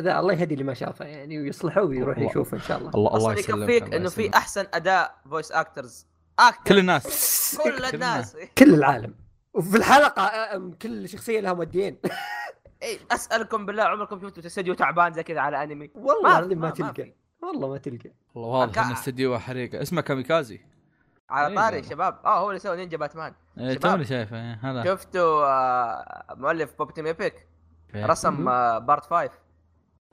ذا 0.00 0.18
الله 0.20 0.32
يهدي 0.32 0.54
اللي 0.54 0.64
ما 0.64 0.74
شافه 0.74 1.04
يعني 1.04 1.38
ويصلحه 1.38 1.82
ويروح. 1.82 2.18
يشوفه 2.18 2.56
إن 2.56 2.62
شاء 2.62 2.78
الله. 2.78 2.90
الله 2.94 3.16
الله 3.16 3.32
يكفيك 3.32 3.94
إنه 3.94 4.08
في. 4.08 4.30
أحسن 4.34 4.66
أداء 4.74 5.18
voice 5.30 5.52
actors 5.52 6.06
actor. 6.38 6.62
كل 6.66 6.78
الناس. 6.78 7.58
كل 7.64 7.84
الناس. 7.94 8.36
كل 8.58 8.74
العالم. 8.74 9.14
وفي 9.54 9.76
الحلقة 9.76 10.22
أم، 10.56 10.72
كل 10.72 11.08
شخصية 11.08 11.40
لها 11.40 11.52
mood 11.52 11.78
ين. 11.78 11.98
إيه، 12.82 12.98
أسألكم 13.10 13.66
بالله 13.66 13.82
عمركم 13.82 14.20
شفتوا 14.20 14.46
استديو 14.46 14.74
تعبان 14.74 15.12
زي 15.12 15.22
كذا 15.22 15.40
على 15.40 15.62
أنمي؟ 15.62 15.90
والله 15.94 16.40
ما- 16.40 16.40
ما 16.40 16.46
ما- 16.54 16.54
ما 16.54 16.70
تلقى. 16.70 16.94
في. 16.94 17.12
والله 17.42 17.68
ما 17.68 17.78
تلقى. 17.78 18.10
والله 18.34 18.50
واضح 18.58 18.86
ان 18.86 18.92
استديو 18.92 19.38
حريقة. 19.38 19.82
اسمه 19.82 20.00
Kamikaze. 20.00 20.60
على 21.30 21.48
إيه 21.48 21.54
طاري. 21.56 21.82
شباب. 21.82 22.18
آه 22.24 22.38
هو 22.40 22.48
اللي 22.48 22.58
سوى 22.60 22.76
نينجا 22.76 22.96
باتمان. 22.96 23.34
إيه، 23.58 23.68
شباب. 23.74 23.80
توني 23.80 24.04
شايفه 24.04 24.36
إيه، 24.36 24.58
هذا. 24.62 24.84
شفتوا 24.84 25.44
آه، 25.46 26.24
مؤلف 26.36 26.74
Pop 26.78 26.94
Team 26.94 27.06
Epic. 27.06 27.46
رسم 27.94 28.48
آه، 28.48 28.78
part 28.78 29.04
5 29.04 29.30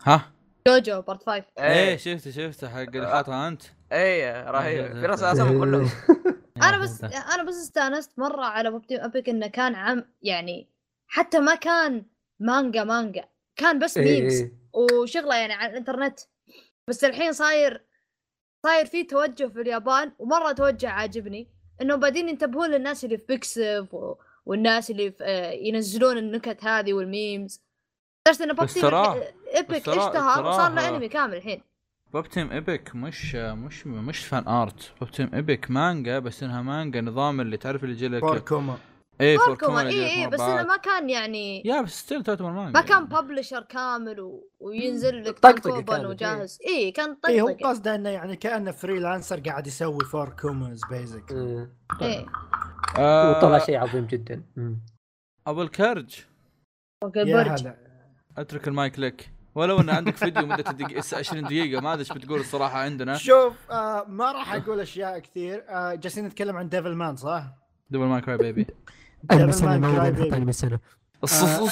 ها؟ 0.03 0.31
جوجو 0.67 1.01
part 1.01 1.23
5 1.23 1.43
إيه. 1.59 1.97
شفته 1.97 2.31
شفته 2.31 2.69
حق 2.69 2.77
اللي 2.79 3.07
حاطها 3.09 3.47
أنت. 3.47 3.61
اي 3.91 4.41
رهيب. 4.51 4.99
في 4.99 5.05
رسم 5.05 5.59
كلهم 5.59 5.89
أنا 6.57 6.77
بس 6.77 7.03
أنا 7.03 7.43
بس 7.43 7.55
استأنست 7.55 8.19
مرة 8.19 8.43
على 8.45 8.71
Pop 8.71 8.87
Team 8.87 8.99
Epic 9.01 9.29
إنه 9.29 9.47
كان 9.47 9.75
عم 9.75 10.03
يعني 10.21 10.69
حتى 11.07 11.39
ما 11.39 11.55
كان 11.55 12.05
مانجا 12.39 12.83
مانجا 12.83 13.29
كان 13.55 13.79
بس 13.79 13.97
memes 13.97 14.33
إيه. 14.41 14.51
وشغلة 14.73 15.35
يعني 15.35 15.53
على 15.53 15.71
الإنترنت. 15.71 16.19
بس 16.89 17.03
الحين 17.03 17.33
صاير 17.33 17.85
صاير 18.65 18.85
في 18.85 19.03
توجه 19.03 19.47
في 19.47 19.61
اليابان 19.61 20.11
ومرة 20.19 20.51
توجه 20.51 20.89
عاجبني 20.89 21.47
انهم 21.81 21.99
بادين 21.99 22.29
ينتبهون 22.29 22.69
للناس 22.69 23.05
اللي 23.05 23.17
في 23.17 23.25
Pixiv 23.25 23.93
و... 23.93 24.15
والناس 24.45 24.91
اللي 24.91 25.11
في 25.11 25.23
آه، 25.23 25.51
ينزلون 25.51 26.17
النكت 26.17 26.63
هذه 26.63 26.93
وال 26.93 27.13
memes 27.13 27.61
لدرجه 28.27 28.43
ان 28.43 28.53
بوب 28.53 28.65
بس 28.65 28.73
Team 28.73 28.81
تراه- 28.83 29.23
Epic 29.55 29.71
بس 29.75 29.83
تراه- 29.83 30.07
اشتهر 30.07 30.45
وصار 30.47 30.73
له 30.73 30.89
انمي 30.89 31.09
كامل 31.09 31.35
الحين. 31.37 31.61
Pop 32.13 32.27
Team 32.29 32.51
Epic 32.51 32.95
مش 32.95 33.35
مش 33.35 33.87
مش 33.87 34.25
fan 34.25 34.47
art 34.47 34.93
Pop 34.99 35.11
Team 35.11 35.29
Epic 35.33 35.71
مانجا 35.71 36.19
بس 36.19 36.43
انها 36.43 36.61
مانجا 36.61 37.01
نظام 37.01 37.41
اللي 37.41 37.57
تعرف 37.57 37.83
اللي 37.83 37.95
يجي 37.95 38.07
لك 38.07 38.21
four 38.21 38.49
koma 38.49 38.77
إيه 39.21 39.37
four 39.37 39.59
koma 39.59 39.81
اللي 39.81 40.05
اي 40.05 40.23
اي 40.23 40.29
بس. 40.29 40.39
انه 40.39 40.63
ما 40.63 40.77
كان 40.77 41.09
يعني 41.09 41.61
yeah 41.65 41.81
بس 41.81 41.99
still 41.99 42.23
تعتبر 42.23 42.51
مانجا 42.51 42.71
ما 42.79 42.81
كان. 42.81 43.05
publisher 43.05 43.61
كامل 43.61 44.19
و... 44.19 44.49
وينزل 44.59 45.23
لك 45.23 45.39
كانت، 45.39 45.65
وجاهز 45.89 46.59
اي 46.67 46.91
كان 46.91 47.17
اي 47.27 47.41
هو 47.41 47.49
طقطقه 47.49 47.69
قصده 47.69 47.95
انه 47.95 48.09
يعني 48.09 48.35
كانه 48.35 48.71
freelancer 48.71 49.39
قاعد 49.39 49.67
يسوي 49.67 50.05
four 50.05 50.39
komas 50.39 50.81
basic 50.89 51.31
إيه. 51.31 51.69
إيه 52.01 52.25
آه 52.97 53.37
وطلع 53.37 53.57
شيء 53.59 53.77
عظيم 53.77 54.05
جدا. 54.05 54.43
ابو 55.47 55.61
الكرج 55.61 56.19
يا 57.15 57.23
البرج 57.23 57.47
هلا 57.61 57.77
اترك 58.37 58.67
المايك 58.67 58.99
لك 58.99 59.31
ولو 59.55 59.79
إن 59.79 59.89
عندك 59.89 60.15
فيديو 60.15 60.45
مدته 60.45 60.71
دقيقة 60.71 61.17
20 61.17 61.43
دقيقة 61.43 61.81
ما 61.81 61.93
أدري 61.93 62.01
إيش 62.01 62.13
بتقول 62.13 62.39
الصراحة 62.39 62.79
عندنا. 62.79 63.17
شوف 63.17 63.71
آه 63.71 64.05
ما 64.07 64.31
راح 64.31 64.53
أقول 64.53 64.79
أشياء 64.79 65.19
كثير. 65.19 65.63
آه 65.69 65.95
جالسين 65.95 66.25
نتكلم 66.25 66.57
عن 66.57 66.69
Devilman 66.69 67.15
صح؟ 67.15 67.43
Devilman 67.89 68.21
Crybaby 68.21 68.67
انمي 69.31 69.49
السنة 69.49 69.77
ما 69.77 70.79
السنة 71.23 71.69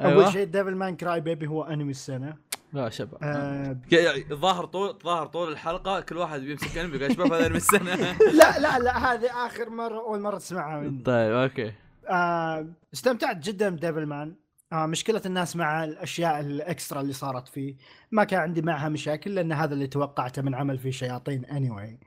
أول 0.00 0.10
أيوه. 0.10 0.30
شيء 0.30 0.44
Devilman 0.44 0.96
Crybaby 0.96 1.46
هو 1.46 1.62
أنمي 1.62 1.90
السنة. 1.90 2.34
لا 2.72 2.90
شباب. 2.90 3.18
آه 3.22 3.76
يعني 3.92 4.24
ظاهر 4.32 4.64
طول 4.64 4.98
ظاهر 5.04 5.26
طول 5.26 5.52
الحلقة 5.52 6.00
كل 6.00 6.16
واحد 6.16 6.40
بيمسك 6.40 6.78
انمي 6.78 6.96
يقول 6.96 7.12
شباب 7.12 7.32
هذا 7.32 7.46
أنمي 7.46 7.56
السنة. 7.56 7.94
لا 8.40 8.58
لا 8.58 8.78
لا 8.78 9.12
هذه 9.12 9.46
آخر 9.46 9.70
مرة 9.70 9.98
أول 10.00 10.20
مرة 10.20 10.38
تسمعها 10.38 10.80
مني. 10.80 11.02
طيب 11.02 11.32
okay. 11.32 11.72
آه 12.08 12.66
استمتعت 12.94 13.36
جدا 13.36 13.68
ب 13.68 14.06
Devilman. 14.06 14.34
آه 14.72 14.86
مشكلة 14.86 15.22
الناس 15.26 15.56
مع 15.56 15.84
الأشياء 15.84 16.40
ال 16.40 16.50
extra 16.50 17.00
اللي 17.00 17.12
صارت 17.12 17.48
فيه 17.48 17.76
ما 18.10 18.24
كان 18.24 18.40
عندي 18.40 18.62
معها 18.62 18.88
مشاكل 18.88 19.34
لأن 19.34 19.52
هذا 19.52 19.74
اللي 19.74 19.86
توقعته 19.86 20.42
من 20.42 20.54
عمل 20.54 20.78
في 20.78 20.92
شياطين 20.92 21.44
anyway. 21.46 22.06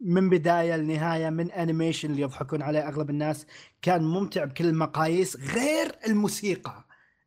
من 0.00 0.30
بداية 0.30 0.76
لنهاية 0.76 1.30
من 1.30 1.50
animation 1.50 2.10
اللي 2.10 2.22
يضحكون 2.22 2.62
عليه 2.62 2.88
أغلب 2.88 3.10
الناس 3.10 3.46
كان 3.82 4.02
ممتع 4.02 4.44
بكل 4.44 4.66
المقاييس 4.66 5.36
غير 5.36 5.98
الموسيقى 6.06 6.84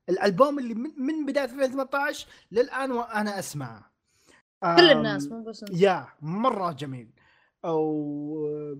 الألبوم 0.09 0.59
اللي 0.59 0.73
من, 0.73 0.91
من 0.97 1.25
بداية 1.25 1.45
2018 1.45 2.27
للآن 2.51 2.91
وأنا 2.91 3.39
أسمعه 3.39 3.91
كل 4.61 4.91
الناس 4.91 5.27
مو 5.27 5.43
بس. 5.43 5.65
yeah 5.71 6.07
مرة 6.21 6.71
جميل 6.71 7.09
أو 7.65 8.75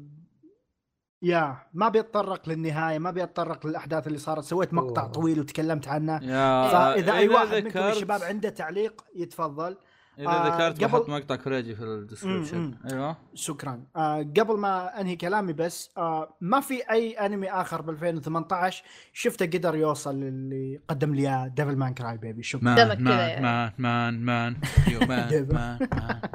يا 1.21 1.57
ما 1.73 1.89
بيتطرق 1.89 2.49
للنهاية 2.49 2.99
ما 2.99 3.11
بيتطرق 3.11 3.67
للأحداث 3.67 4.07
اللي 4.07 4.17
صارت. 4.17 4.43
سويت 4.43 4.73
مقطع 4.73 5.01
أوه. 5.01 5.11
طويل 5.11 5.39
وتكلمت 5.39 5.87
عنه. 5.87 6.19
yeah 6.23 6.67
فإذا 6.69 7.13
أي 7.13 7.27
واحد 7.29 7.47
منكم 7.55 7.67
ذكرت- 7.69 7.93
الشباب 7.95 8.21
عنده 8.23 8.49
تعليق 8.49 9.01
يتفضل. 9.15 9.77
إذا 10.19 10.27
آه، 10.29 10.47
ذكرت 10.47 10.75
قبل- 10.77 10.85
بحط 10.87 11.09
مقطع 11.09 11.35
كوريجي 11.35 11.75
في 11.75 11.83
ال 11.83 11.91
description 11.91 12.75
أيوه. 12.91 13.17
شكرا. 13.33 13.83
آه 13.95 14.17
قبل 14.17 14.57
ما 14.57 15.01
أنهي 15.01 15.15
كلامي 15.15 15.53
بس 15.53 15.89
آه 15.97 16.37
ما 16.41 16.59
في 16.59 16.81
أي 16.91 17.11
أنمي 17.13 17.51
آخر 17.51 17.81
ب 17.81 17.89
2018 17.89 18.83
شفته 19.13 19.45
قدر 19.45 19.75
يوصل 19.75 20.15
للي 20.19 20.79
قدم 20.87 21.15
لي 21.15 21.21
إياه 21.21 21.47
Devilman 21.47 21.93
Crybaby 21.93 22.43
شكرا. 22.43 22.63
مان 22.63 22.75
كذا 22.75 22.95
مان 22.95 23.07
يعني. 23.29 23.41
مان 23.43 23.71
مان 23.77 24.25
مان. 24.25 24.55
مان. 25.09 25.29
مان 25.29 25.47
مان. 25.51 25.79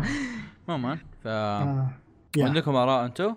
مو 0.69 0.79
مان. 0.79 0.97
ف 0.97 1.27
آه. 1.27 1.91
عندكم 2.39 2.75
آراء 2.77 3.05
أنتم؟ 3.05 3.35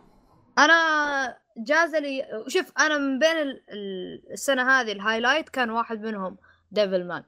أنا 0.65 1.37
جاز 1.57 1.95
لي 1.95 2.43
شوف 2.47 2.71
أنا 2.79 2.97
من 2.97 3.19
بين 3.19 3.37
ال- 3.37 3.63
ال- 3.69 4.31
السنة 4.31 4.69
هذه 4.79 4.91
ال 4.91 4.97
highlight 4.97 5.49
كان 5.49 5.69
واحد 5.69 6.01
منهم 6.01 6.37
Devilman 6.71 7.23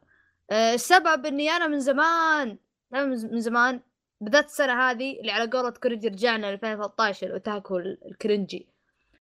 أه، 0.51 0.73
السبب 0.73 1.25
إني 1.25 1.49
أنا 1.51 1.67
من 1.67 1.79
زمان 1.79 2.57
أنا 2.93 3.05
من 3.05 3.39
زمان 3.41 3.79
بدأت 4.21 4.45
السنة 4.45 4.89
هذه 4.89 5.19
اللي 5.19 5.31
على 5.31 5.49
قولة 5.51 5.69
كوريجي 5.69 6.07
رجعنا 6.07 6.47
ل 6.47 6.49
2013 6.53 7.27
ال 7.27 7.36
otaku 7.36 7.77
ال- 7.77 7.97
ال 8.05 8.14
cringy 8.14 8.67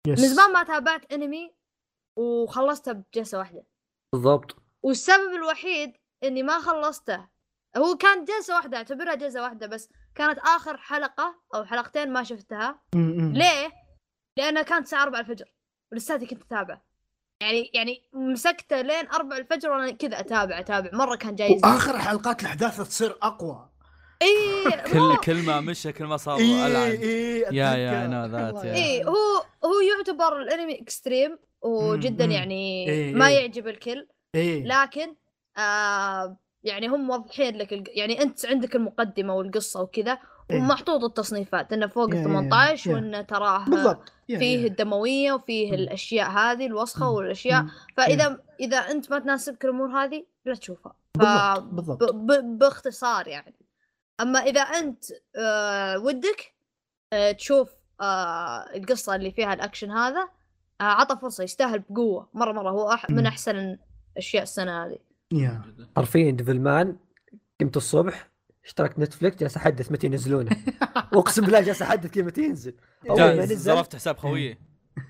yes. 0.08 0.20
من 0.20 0.28
زمان 0.28 0.54
ما 0.54 0.64
تابعت 0.64 1.14
أنمي 1.14 1.52
وخلصتها 2.16 2.92
بجلسة 2.94 3.38
واحدة 3.38 3.64
بالضبط 4.14 4.56
والسبب 4.84 5.34
الوحيد 5.36 5.94
إني 6.24 6.44
ما 6.44 6.60
خلصته 6.60 7.28
هو 7.78 7.96
كان 7.98 8.26
جلسة 8.26 8.56
واحدة 8.56 8.78
أعتبرها 8.78 9.16
جلسة 9.16 9.42
واحدة 9.42 9.68
بس 9.68 9.90
كانت 10.16 10.40
آخر 10.40 10.78
حلقة 10.78 11.36
أو 11.56 11.66
حلقتين 11.66 12.14
ما 12.14 12.24
شفتها. 12.24 12.80
ليه؟ 12.96 13.83
لأنها 14.38 14.62
كانت 14.62 14.86
الساعة 14.86 15.04
4 15.04 15.20
الفجر 15.20 15.46
ولساتي 15.92 16.26
كنت 16.26 16.42
أتابع 16.42 16.82
يعني 17.42 17.72
يعني 17.74 18.02
مسكته 18.14 18.82
لين 18.82 19.08
4 19.08 19.38
الفجر 19.38 19.72
وأنا 19.72 19.92
كذا 19.92 20.20
أتابع 20.20 20.60
أتابع 20.60 20.90
مرة 20.94 21.16
كان 21.16 21.36
جاي 21.36 21.48
زين. 21.50 21.60
وآخر 21.66 22.00
حلقات 22.00 22.42
الأحداث 22.42 22.82
تصير 22.82 23.16
أقوى 23.22 23.70
إيه 24.22 24.70
كل 24.94 25.18
كل 25.24 25.36
ما 25.46 25.62
مشى 25.62 25.92
كل 25.92 26.06
ما 26.06 26.18
صار 26.18 26.38
إي 26.40 26.68
ألعن 26.68 26.92
إي 26.92 27.40
يا- 27.40 27.76
يا. 27.76 28.06
أنا 28.06 28.28
ذات،. 28.28 28.66
إيه 28.66 29.04
هو 29.06 29.44
هو 29.66 29.80
يعتبر 29.98 30.42
الأنمي 30.42 30.82
extreme 30.82 31.38
وجدا 31.62 32.26
مم. 32.26 32.32
يعني 32.32 32.90
إيه، 32.90 33.14
ما 33.14 33.28
إيه. 33.28 33.40
يعجب 33.40 33.68
الكل 33.68 34.08
إي 34.36 34.64
لكن 34.64 35.16
آه 35.58 36.38
يعني 36.64 36.88
هم 36.88 37.08
موضحين 37.08 37.58
لك. 37.58 37.98
يعني 37.98 38.22
أنت 38.22 38.46
عندك 38.46 38.76
المقدمة 38.76 39.36
والقصة 39.36 39.82
وكذا 39.82 40.12
إيه. 40.12 40.20
ومحطوط 40.52 41.04
التصنيفات 41.04 41.74
إنه 41.74 41.88
فوق 41.88 42.10
ال 42.10 42.16
يا- 42.16 42.24
18 42.24 42.90
يا. 42.90 42.96
وإنه 42.96 43.22
تراه 43.22 43.66
بالضبط 43.66 44.12
فيه 44.28 44.62
يا. 44.62 44.68
الدموية 44.68 45.34
وفيه. 45.34 45.74
الأشياء 45.74 46.30
هذه 46.30 46.66
الوسخة. 46.66 47.10
والأشياء 47.10 47.64
م. 47.64 47.72
فإذا 47.98 48.40
إذا 48.60 48.78
أنت 48.78 49.12
ما 49.12 49.20
تناسبك 49.20 49.66
الأمور 49.66 49.88
هذه 49.88 50.26
لا 50.46 50.54
تشوفها 50.56 50.94
ف... 51.18 51.20
بالضبط 51.20 51.64
بالضبط 51.74 52.14
ب... 52.14 52.32
ب... 52.32 52.58
باختصار 52.60 53.28
يعني 53.28 53.54
أما 54.22 54.40
إذا 54.40 54.62
أنت 54.62 55.04
آه 55.36 56.00
ودك 56.00 56.54
آه 57.14 57.32
تشوف 57.32 57.70
آه 58.02 58.66
القصة 58.76 59.16
اللي 59.16 59.32
فيها 59.32 59.54
الأكشن 59.54 59.92
هذا 59.92 60.22
آه 60.82 60.84
عطى 60.84 61.18
فرصة 61.22 61.44
يستاهل 61.44 61.84
بقوة 61.90 62.30
مرة 62.34 62.52
مرة 62.52 62.70
هو 62.70 62.92
أح... 62.92 63.10
من. 63.10 63.26
أحسن 63.26 63.78
اشياء 64.18 64.44
السنة 64.44 64.86
هذه 64.86 64.98
يا 65.32 65.62
حرفيا 65.98 66.32
Devilman 66.32 66.98
قمت 67.62 67.78
الصبح 67.78 68.30
اشتركت 68.66 69.00
Netflix 69.00 69.38
جالس 69.40 69.58
أحدث 69.58 69.92
متى 69.92 70.08
ينزلونه. 70.08 70.52
أقسم 71.14 71.42
بالله 71.46 71.62
جالس 71.62 71.82
أحدث 71.82 72.12
كذا 72.12 72.24
متى 72.24 72.42
ينزل. 72.42 72.74
أول 73.10 73.20
ما 73.20 73.34
نزل. 73.46 73.56
ظرفت 73.58 73.96
حساب 73.96 74.18
خويي. 74.18 74.58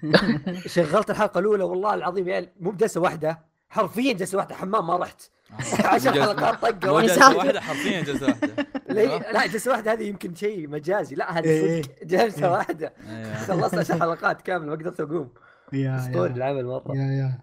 شغلت 0.75 1.09
الحلقة 1.09 1.39
الأولى 1.39 1.63
والله 1.63 1.93
العظيم 1.93 2.27
يعني 2.27 2.49
مو 2.59 2.71
بجلسة 2.71 3.01
واحدة 3.01 3.39
حرفيا 3.69 4.13
جلسة 4.13 4.37
واحدة 4.37 4.55
حمام 4.55 4.87
ما 4.87 4.97
رحت. 4.97 5.21
عشر 5.85 6.11
جلسة- 6.13 6.19
حلقات 6.21 6.61
طقة. 6.61 6.91
واحدة. 6.91 7.07
جلسة. 7.15 7.37
واحدة 7.37 7.61
حرفيا 7.61 8.01
جلسة 8.01 8.25
واحدة. 8.27 8.67
ليه؟ 8.95 9.17
لا 9.31 9.47
جلسة 9.47 9.71
واحدة 9.71 9.93
هذه 9.93 10.03
يمكن 10.03 10.35
شيء 10.35 10.67
مجازي. 10.69 11.15
لا 11.15 11.39
هذه 11.39 11.43
إيه. 11.45 11.81
صدق 11.81 12.03
جلسة 12.03 12.45
إيه. 12.47 12.51
واحدة. 12.51 12.93
أيوه. 13.09 13.33
خلصت 13.33 13.75
عشر 13.77 13.99
حلقات 13.99 14.41
كاملة 14.41 14.65
ما 14.69 14.75
قدرت 14.75 14.99
أقوم. 14.99 15.33
أسطوري 15.73 16.33
العمل 16.33 16.65
مرة. 16.65 16.95
يا 16.95 17.01
يا. 17.01 17.39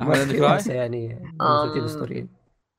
أحمد 0.00 0.16
عندك 0.16 0.66
يعني. 0.68 1.32
ممثلين 1.40 1.84
أسطوريين. 1.84 2.28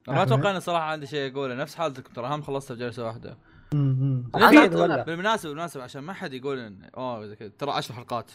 ما 0.08 0.24
أتوقع 0.24 0.52
اني 0.52 0.60
صراحة 0.60 0.84
عندي 0.84 1.08
شيء 1.08 1.34
أقوله. 1.34 1.56
نفس 1.56 1.76
حالتكم 1.76 2.14
ترى 2.14 2.28
هم 2.28 2.42
خلصتها 2.42 2.76
بجلسه 2.76 3.06
واحدة. 3.06 3.38
بالمناسبة 3.72 5.50
بالمناسبة 5.50 5.84
عشان 5.84 6.02
ما 6.04 6.14
حد 6.14 6.34
يقول 6.34 6.60
ان 6.60 6.90
أوه 6.98 7.26
زي 7.28 7.36
كذا. 7.36 7.50
ترى 7.50 7.72
10 7.72 7.96
حلقات. 7.96 8.32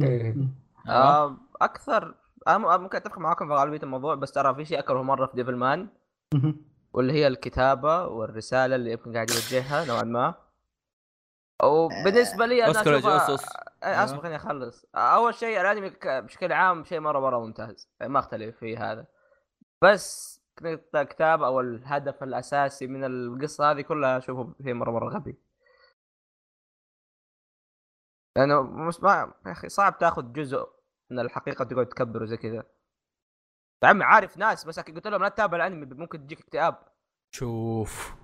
إيه. 0.00 0.22
أيوة. 0.22 0.48
آه، 0.88 1.36
أكثر 1.62 2.14
أنا 2.48 2.76
ممكن 2.76 2.96
أتفق 2.96 3.18
معاكم 3.18 3.48
في 3.48 3.54
غالبية 3.54 3.82
الموضوع 3.82 4.14
بس 4.14 4.32
ترى 4.32 4.54
في 4.54 4.64
شيء 4.64 4.78
أكره 4.78 5.02
مرة 5.02 5.26
في 5.26 5.36
Devilman. 5.36 5.88
واللي 6.92 7.12
هي 7.12 7.26
الكتابة 7.26 8.06
والرسالة 8.06 8.76
اللي 8.76 8.92
يمكن 8.92 9.12
قاعد 9.12 9.30
يوجهها 9.30 9.84
نوعا 9.84 10.02
ما. 10.02 10.34
وبالنسبة 11.62 12.46
لي 12.46 12.64
أنا 12.64 12.70
أذكر 12.70 12.98
اشوفها 12.98 13.24
أجي 13.24 13.34
أصص. 13.34 13.44
آه، 13.82 14.04
اصبر 14.04 14.20
خليني 14.20 14.36
أخلص. 14.36 14.86
أول 14.94 15.34
شيء 15.34 15.60
الانمي 15.60 15.92
بشكل 16.04 16.52
عام 16.52 16.84
شيء 16.84 17.00
مره 17.00 17.20
مرة 17.20 17.38
ممتاز. 17.38 17.88
ما 18.00 18.18
أختلف 18.18 18.56
في 18.56 18.76
هذا. 18.76 19.06
بس 19.82 20.39
الكتابة 20.94 21.42
أو 21.42 21.60
الهدف 21.60 22.22
الأساسي 22.22 22.86
من 22.86 23.04
القصة 23.04 23.70
هذه 23.70 23.80
كلها 23.80 24.18
أشوفه 24.18 24.54
شيء 24.64 24.74
مرة 24.74 24.90
مرة 24.90 25.08
غبي. 25.08 25.38
لأنه 28.36 28.62
مش 28.62 29.00
ما 29.00 29.34
يا 29.46 29.52
أخي 29.52 29.68
صعب 29.68 29.98
تأخذ 29.98 30.32
جزء 30.32 30.68
من 31.10 31.18
الحقيقة 31.18 31.64
تقعد 31.64 31.86
تكبره 31.86 32.24
زي 32.24 32.36
كذا. 32.36 32.64
يا 33.84 33.88
عمي 33.88 34.04
عارف 34.04 34.38
ناس 34.38 34.64
بس 34.64 34.80
قلت 34.80 35.06
لهم 35.06 35.22
لا 35.22 35.28
تتابع 35.28 35.56
الأنمي 35.56 35.86
ممكن 35.86 36.26
تجيك 36.26 36.40
اكتئاب. 36.40 36.78
شوف. 37.34 38.14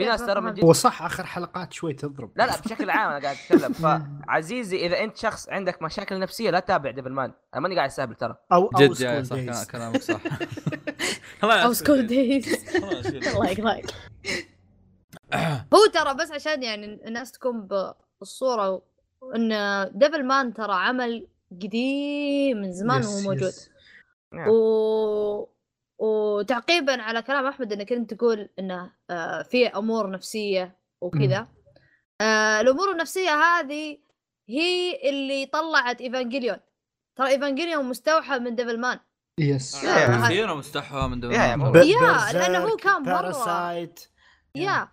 في 0.00 0.04
ناس 0.06 0.26
ترى 0.26 0.40
من 0.40 0.54
جد 0.54 0.64
هو 0.64 0.72
صح 0.72 1.02
آخر 1.02 1.26
حلقات 1.26 1.72
شوي 1.72 1.92
تضرب. 1.92 2.32
لا 2.36 2.46
لا 2.46 2.60
بشكل 2.60 2.90
عام 2.90 3.10
أنا 3.10 3.22
قاعد 3.22 3.36
أتكلم. 3.36 3.72
فعزيزي 4.26 4.86
إذا 4.86 5.04
أنت 5.04 5.16
شخص 5.16 5.48
عندك 5.48 5.82
مشاكل 5.82 6.20
نفسية 6.20 6.50
لا 6.50 6.60
تتابع 6.60 6.90
Devilman 6.90 7.32
أنا 7.54 7.62
ماني 7.62 7.76
قاعد 7.76 7.88
استهبل 7.88 8.14
ترى. 8.14 8.36
أو 8.52 8.66
أو 8.66 8.78
جد 8.78 9.00
يا 9.00 9.22
School 9.22 9.54
صح 9.54 9.70
كلامك 9.70 10.02
صح. 10.02 10.20
خلاص 11.42 11.64
أو 11.64 11.72
School 11.72 12.06
Days. 12.06 12.76
الله 12.76 13.50
يقطعك 13.50 13.94
هو 15.74 15.86
ترى 15.92 16.14
بس 16.14 16.30
عشان 16.30 16.62
يعني 16.62 16.84
الناس 16.84 17.32
تكون 17.32 17.68
بالصورة 18.20 18.82
إن 19.34 19.50
Devilman 19.94 20.54
ترى 20.54 20.74
عمل 20.74 21.28
قديم 21.62 22.56
من 22.56 22.72
زمان 22.72 23.04
وهو 23.04 23.20
موجود. 23.20 23.52
نعم. 24.32 24.48
و... 24.48 25.48
وتعقيبا 25.98 27.02
على 27.02 27.22
كلام 27.22 27.46
أحمد 27.46 27.72
إنك 27.72 27.92
أنت 27.92 28.14
تقول 28.14 28.48
انه 28.58 28.92
آه، 29.10 29.42
في 29.42 29.66
أمور 29.66 30.10
نفسية 30.10 30.76
وكذا. 31.00 31.48
آه، 32.20 32.60
الأمور 32.60 32.92
النفسية 32.92 33.30
هذه 33.30 33.98
هي 34.48 35.00
اللي 35.10 35.46
طلعت 35.46 36.00
Evangelion 36.00 36.56
ترى 37.16 37.28
Evangelion 37.28 37.84
مستوحى 37.84 38.38
من 38.38 38.54
Devilman 38.54 38.98
yes 39.38 39.84
يا- 39.84 40.24
كثير 40.24 40.54
مستحوى 40.54 41.08
من 41.08 41.20
دون 41.20 41.32
يا، 41.32 41.56
لأنه 42.32 42.58
هو 42.58 42.76
كان 42.76 43.02
Parasyte 43.02 44.00
يا 44.54 44.88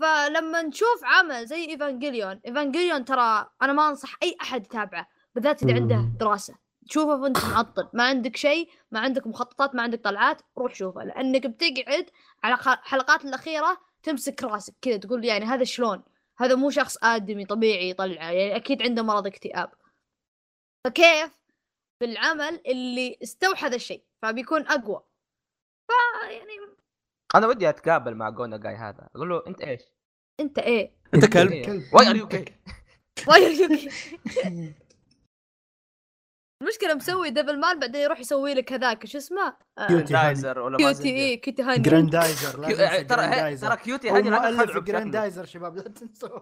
فلما 0.00 0.62
نشوف 0.62 1.00
عمل 1.04 1.46
زي 1.46 1.68
Evangelion 1.68 2.40
Evangelion 2.46 3.04
ترى 3.04 3.46
أنا 3.62 3.72
ما 3.72 3.88
أنصح 3.88 4.16
أي 4.22 4.36
أحد 4.42 4.64
يتابعه 4.64 5.08
بالذات 5.34 5.62
اذا 5.62 5.74
عنده. 5.74 6.08
دراسة. 6.20 6.54
تشوفه 6.88 7.20
وأنت 7.22 7.44
معطل. 7.44 7.88
ما 7.92 8.04
عندك 8.04 8.36
شيء 8.36 8.68
ما 8.90 9.00
عندك 9.00 9.26
مخططات 9.26 9.74
ما 9.74 9.82
عندك 9.82 10.00
طلعات 10.04 10.42
روح 10.58 10.74
شوفه. 10.74 11.04
لأنك 11.04 11.46
بتقعد 11.46 12.06
على 12.42 12.54
الحلقات 12.54 13.24
الأخيرة 13.24 13.78
تمسك 14.02 14.42
راسك 14.44 14.74
كذا 14.82 14.96
تقول 14.96 15.24
يعني 15.24 15.44
هذا 15.44 15.64
شلون؟ 15.64 16.02
هذا 16.38 16.54
مو 16.54 16.70
شخص 16.70 16.96
آدمي 17.02 17.44
طبيعي 17.46 17.90
يطلعه 17.90 18.30
يعني 18.30 18.56
أكيد 18.56 18.82
عنده 18.82 19.02
مرض 19.02 19.26
اكتئاب. 19.26 19.70
فكيف؟ 20.84 21.37
بالعمل 22.00 22.60
اللي 22.66 23.18
استوحى 23.22 23.66
هذا 23.66 23.76
الشيء 23.76 24.04
فبيكون 24.22 24.66
أقوى. 24.66 25.02
فيعني 25.86 26.52
أنا 27.34 27.46
ودي 27.46 27.68
أتقابل 27.68 28.14
مع 28.14 28.30
جونا 28.30 28.56
جاي 28.56 28.74
هذا. 28.74 29.08
أقول 29.16 29.28
له 29.28 29.46
أنت 29.46 29.60
إيش؟ 29.60 29.82
أنت 30.40 30.58
إيه؟ 30.58 30.92
أنت 31.14 31.24
كلب. 31.24 31.82
واي 31.92 32.10
ار 32.10 32.16
يو 32.16 32.28
كي 32.28 32.44
واي 33.28 33.46
ار 33.46 33.70
يو 33.70 34.72
المشكلة 36.62 36.94
مسوي 36.94 37.30
ديفل 37.30 37.60
مان 37.60 37.78
بعدين 37.78 38.00
يروح 38.00 38.20
يسوي 38.20 38.54
لك 38.54 38.72
هذاك 38.72 39.06
شو 39.06 39.18
اسمه 39.18 39.54
آه، 39.78 39.86
كيوتي 39.86 40.12
دايزر 40.12 40.58
ولا 40.58 40.76
كيوتي 40.76 41.08
إيه 41.08 41.40
كيوتي 41.40 41.62
هاني 41.62 41.78
جراندايزر 41.82 42.50
ترى. 43.02 43.56
ترى 43.56 43.76
كيوتي 43.76 44.08
تخدعوا 44.08 44.64
بشكله. 44.64 44.80
جراندايزر 44.80 45.44
شباب 45.44 45.76
لا 45.76 45.82
تنسوا 45.82 46.38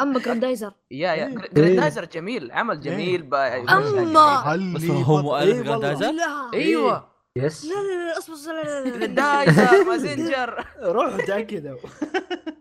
أما 0.00 0.18
جراندايزر 0.20 0.72
يا 0.90 1.12
يا 1.12 1.26
إيه. 1.26 1.34
جر- 1.34 1.48
جراندايزر 1.52 2.04
جميل 2.04 2.52
عمل 2.52 2.80
جميل 2.80 3.22
ب- 3.22 3.34
أما. 3.34 4.56
بس 4.74 4.84
هو 4.84 5.22
مؤلف 5.22 5.56
إيه. 5.56 5.62
جراندايزر؟ 5.62 6.12
إيوه 6.54 7.11
يس. 7.36 7.64
لا 7.64 7.74
لا 7.74 8.06
لا 8.08 8.18
اصبر 8.18 8.52
لا 8.52 8.62
لا 8.62 8.84
لا 8.84 8.88
لا. 8.88 8.96
جراندايزر 8.96 9.84
مازنجر 9.88 10.64
روحوا 10.82 11.24
تاكدوا 11.26 11.78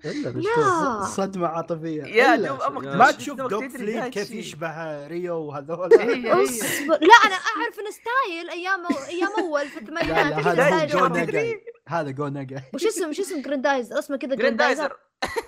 الا 0.05 1.03
صدمة 1.05 1.47
عاطفية. 1.47 2.03
يا. 2.03 2.35
دوب 2.35 2.61
أمك 2.61 2.83
ما 2.83 3.11
تشوف 3.11 3.39
ذا 3.81 4.07
كيف. 4.09 4.31
يشبه 4.31 5.07
ريو 5.07 5.35
وهذول. 5.37 5.93
اصبر. 6.27 6.97
لا 7.01 7.15
أنا 7.25 7.35
أعرف 7.35 7.79
إنه 7.79 7.89
ستايل 7.91 8.49
أيام 8.49 8.79
أيام 9.09 9.29
أول 9.39 9.67
في 9.67 9.79
الثمانينات. 9.79 10.33
هذا 10.33 10.85
جو. 10.85 11.07
ناجا 11.07 11.59
هذا 11.87 12.11
جو 12.11 12.27
ناجا 12.27 12.63
وش 12.73 12.85
اسمه 12.85 13.07
وش 13.07 13.19
اسمه 13.19 13.41
جراندايزر؟ 13.41 13.99
اسمه 13.99 14.17
كذا 14.17 14.35
جراندايزر. 14.35 14.97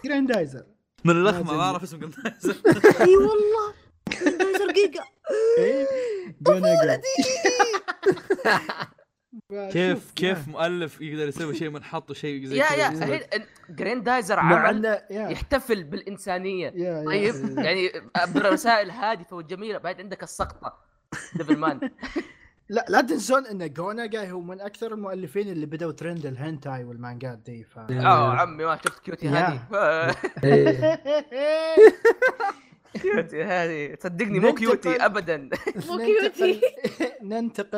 جراندايزر. 0.05 0.63
من 1.05 1.15
اللخمه 1.15 1.53
ما 1.57 1.61
أعرف 1.63 1.83
اسم 1.83 1.97
جراندايزر. 1.99 2.55
أي 3.07 3.15
والله. 3.15 3.73
جراندايزر 4.21 4.71
جيجا. 4.71 5.03
إيه؟ 5.59 5.87
جو 6.41 6.53
ناجا 6.53 7.01
كيف 9.73 10.11
كيف 10.15 10.47
مؤلف 10.47 11.01
يقدر 11.01 11.27
يسوي 11.27 11.55
شيء 11.55 11.69
منحط 11.69 12.11
وشيء 12.11 12.45
زي 12.45 12.57
يا 12.57 12.63
كذا؟ 12.69 12.75
يا 12.77 12.91
يسوي- 12.91 13.03
الحين 13.15 13.45
جراندايزر 13.69 14.35
مع 14.35 14.67
عمل 14.67 14.85
يا. 14.85 15.29
يحتفل 15.29 15.83
بالإنسانية. 15.83 16.67
يا 16.75 16.97
يا 16.99 17.05
طيب؟ 17.05 17.57
يعني 17.59 17.91
برسائل 18.35 18.91
هادفه 18.91 19.35
وجميله 19.35 19.77
بعد 19.77 20.01
عندك 20.01 20.23
السقطة. 20.23 20.73
Devil 21.35 21.57
man 21.57 21.79
لا 22.69 22.85
لا 22.89 23.01
تنسون 23.01 23.45
إن 23.45 23.73
جو 23.73 23.96
ناجاي 23.96 24.31
هو 24.31 24.41
من 24.41 24.61
أكثر 24.61 24.93
المؤلفين 24.93 25.49
اللي 25.49 25.65
بدأوا 25.65 25.91
trend 25.91 26.25
ال 26.25 26.33
hentai 26.33 26.83
والمانجات 26.83 27.37
دي 27.37 27.63
ف 27.63 27.77
آه 27.79 28.33
عمي 28.33 28.65
ما 28.65 28.75
شفت 28.85 28.99
Cutie 28.99 29.25
يا. 29.25 29.31
هذه. 29.31 30.15
إيه. 30.43 30.97
Cutie 33.01 33.43
هذه 33.43 33.95
صدقني 33.99 34.39
مو 34.39 34.53
Cutie 34.53 35.05
ابدا 35.05 35.37
مو 35.89 35.97
Cutie. 35.97 36.61
ننتقل- 37.29 37.75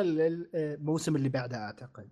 للموسم 0.54 1.16
اللي 1.16 1.28
بعده 1.28 1.56
أعتقد. 1.56 2.08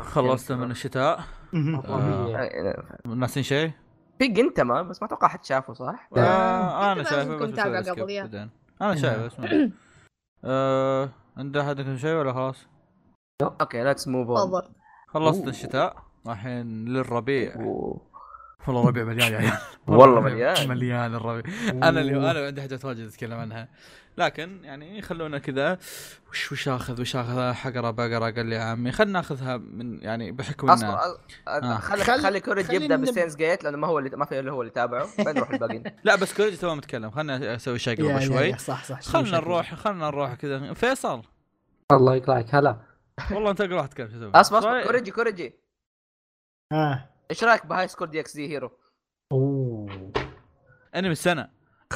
خلصت 0.00 0.52
من 0.52 0.70
الشتاء. 0.70 1.20
آه. 1.54 2.90
ناسين 3.06 3.42
شيء؟ 3.42 3.70
في 4.18 4.28
Gintama 4.28 4.82
بس 4.82 5.02
ما 5.02 5.08
أتوقع 5.08 5.28
حد 5.28 5.44
شافه 5.44 5.72
صح؟ 5.72 6.08
آه 6.16 6.92
أنا 6.92 7.02
شايفه 7.02 7.36
بس 7.36 7.48
متابع 7.48 7.80
قبل،. 7.80 8.48
أنا 8.82 8.94
شايفه 8.94 9.26
بس 9.26 9.40
ما- 9.40 9.72
عند 11.38 11.56
احدكم 11.56 11.96
شيء 11.96 12.14
ولا 12.16 12.32
خلاص؟ 12.32 12.66
okay 13.42 13.84
let's 13.84 14.08
move 14.08 14.28
on 14.28 14.62
خلصت. 15.08 15.48
الشتاء 15.48 15.96
الحين 16.28 16.84
للربيع 16.84 17.54
والله 18.66 18.82
الربيع 18.82 19.04
مليان 19.04 19.32
يا 19.32 19.38
عيال. 19.38 19.58
والله 19.86 20.20
مليان. 20.20 20.68
مليان 20.72 21.14
الربيع. 21.14 21.54
أنا 21.70 21.88
اللي 22.00 22.30
أنا 22.30 22.46
عندي 22.46 22.60
حاجات 22.60 22.84
واجد 22.84 23.06
أتكلم 23.06 23.38
عنها. 23.38 23.68
لكن 24.18 24.64
يعني 24.64 25.02
خلونا 25.02 25.38
كذا. 25.38 25.78
وش 26.30 26.52
وش 26.52 26.68
اخذ 26.68 27.00
وش 27.00 27.16
آخذ؟ 27.16 27.52
حقره 27.52 27.90
بقره 27.90 28.30
قال 28.30 28.46
لي 28.46 28.54
يا 28.54 28.60
عمي 28.62 28.92
خلنا 28.92 29.12
ناخذها 29.12 29.56
من 29.56 30.02
يعني 30.02 30.32
بحكم 30.32 30.70
أصبر 30.70 30.98
آه. 31.48 31.78
خلي 31.78 32.04
خل- 32.04 32.22
خلي 32.22 32.40
كوريج 32.40 32.72
يبدأ 32.72 32.96
نب- 32.96 33.00
بستينز 33.02 33.36
جيت 33.36 33.64
لأنه 33.64 33.76
ما 33.76 33.86
هو 33.86 33.98
اللي 33.98 34.10
ما 34.16 34.24
في 34.24 34.40
إلا 34.40 34.52
هو 34.52 34.62
اللي 34.62 34.72
تابعه. 34.72 35.06
بعدين 35.18 35.34
نروح 35.34 35.50
الباقيين؟ 35.50 35.82
لا 36.04 36.14
بس 36.16 36.34
كوريجي 36.34 36.56
تو 36.56 36.74
متكلم. 36.74 37.10
خلنا 37.10 37.54
أسوي 37.54 37.78
شيء 37.78 38.00
يا- 38.00 38.14
قبل 38.14 38.22
يا- 38.22 38.26
شوي 38.28 38.58
صح 38.58 38.84
صح. 38.84 39.00
خلنا 39.00 39.30
نروح 39.30 39.74
خلنا 39.74 40.06
نروح 40.06 40.34
كذا. 40.34 40.72
فيصل. 40.72 41.22
الله 41.92 42.14
يقلعك 42.16 42.54
هلا. 42.54 42.76
والله 43.32 43.50
أنت 43.50 43.60
اقرا 43.60 43.88
شو 43.96 44.04
أسوي؟ 44.16 44.30
أصبر 44.34 44.58
أصبر. 44.58 44.70
طيب. 44.72 44.84
كوريجي 44.86 45.10
كوريجي 45.10 45.54
آه 46.72 47.08
إيش 47.30 47.44
رأيك 47.44 47.66
بهاي 47.66 47.88
سكول 47.88 48.10
دي 48.10 48.20
إكس 48.20 48.36
دي 48.36 48.48
هيرو؟ 48.48 48.70
أوه. 49.32 50.12
أنمي 50.94 51.12
السنة. 51.12 51.48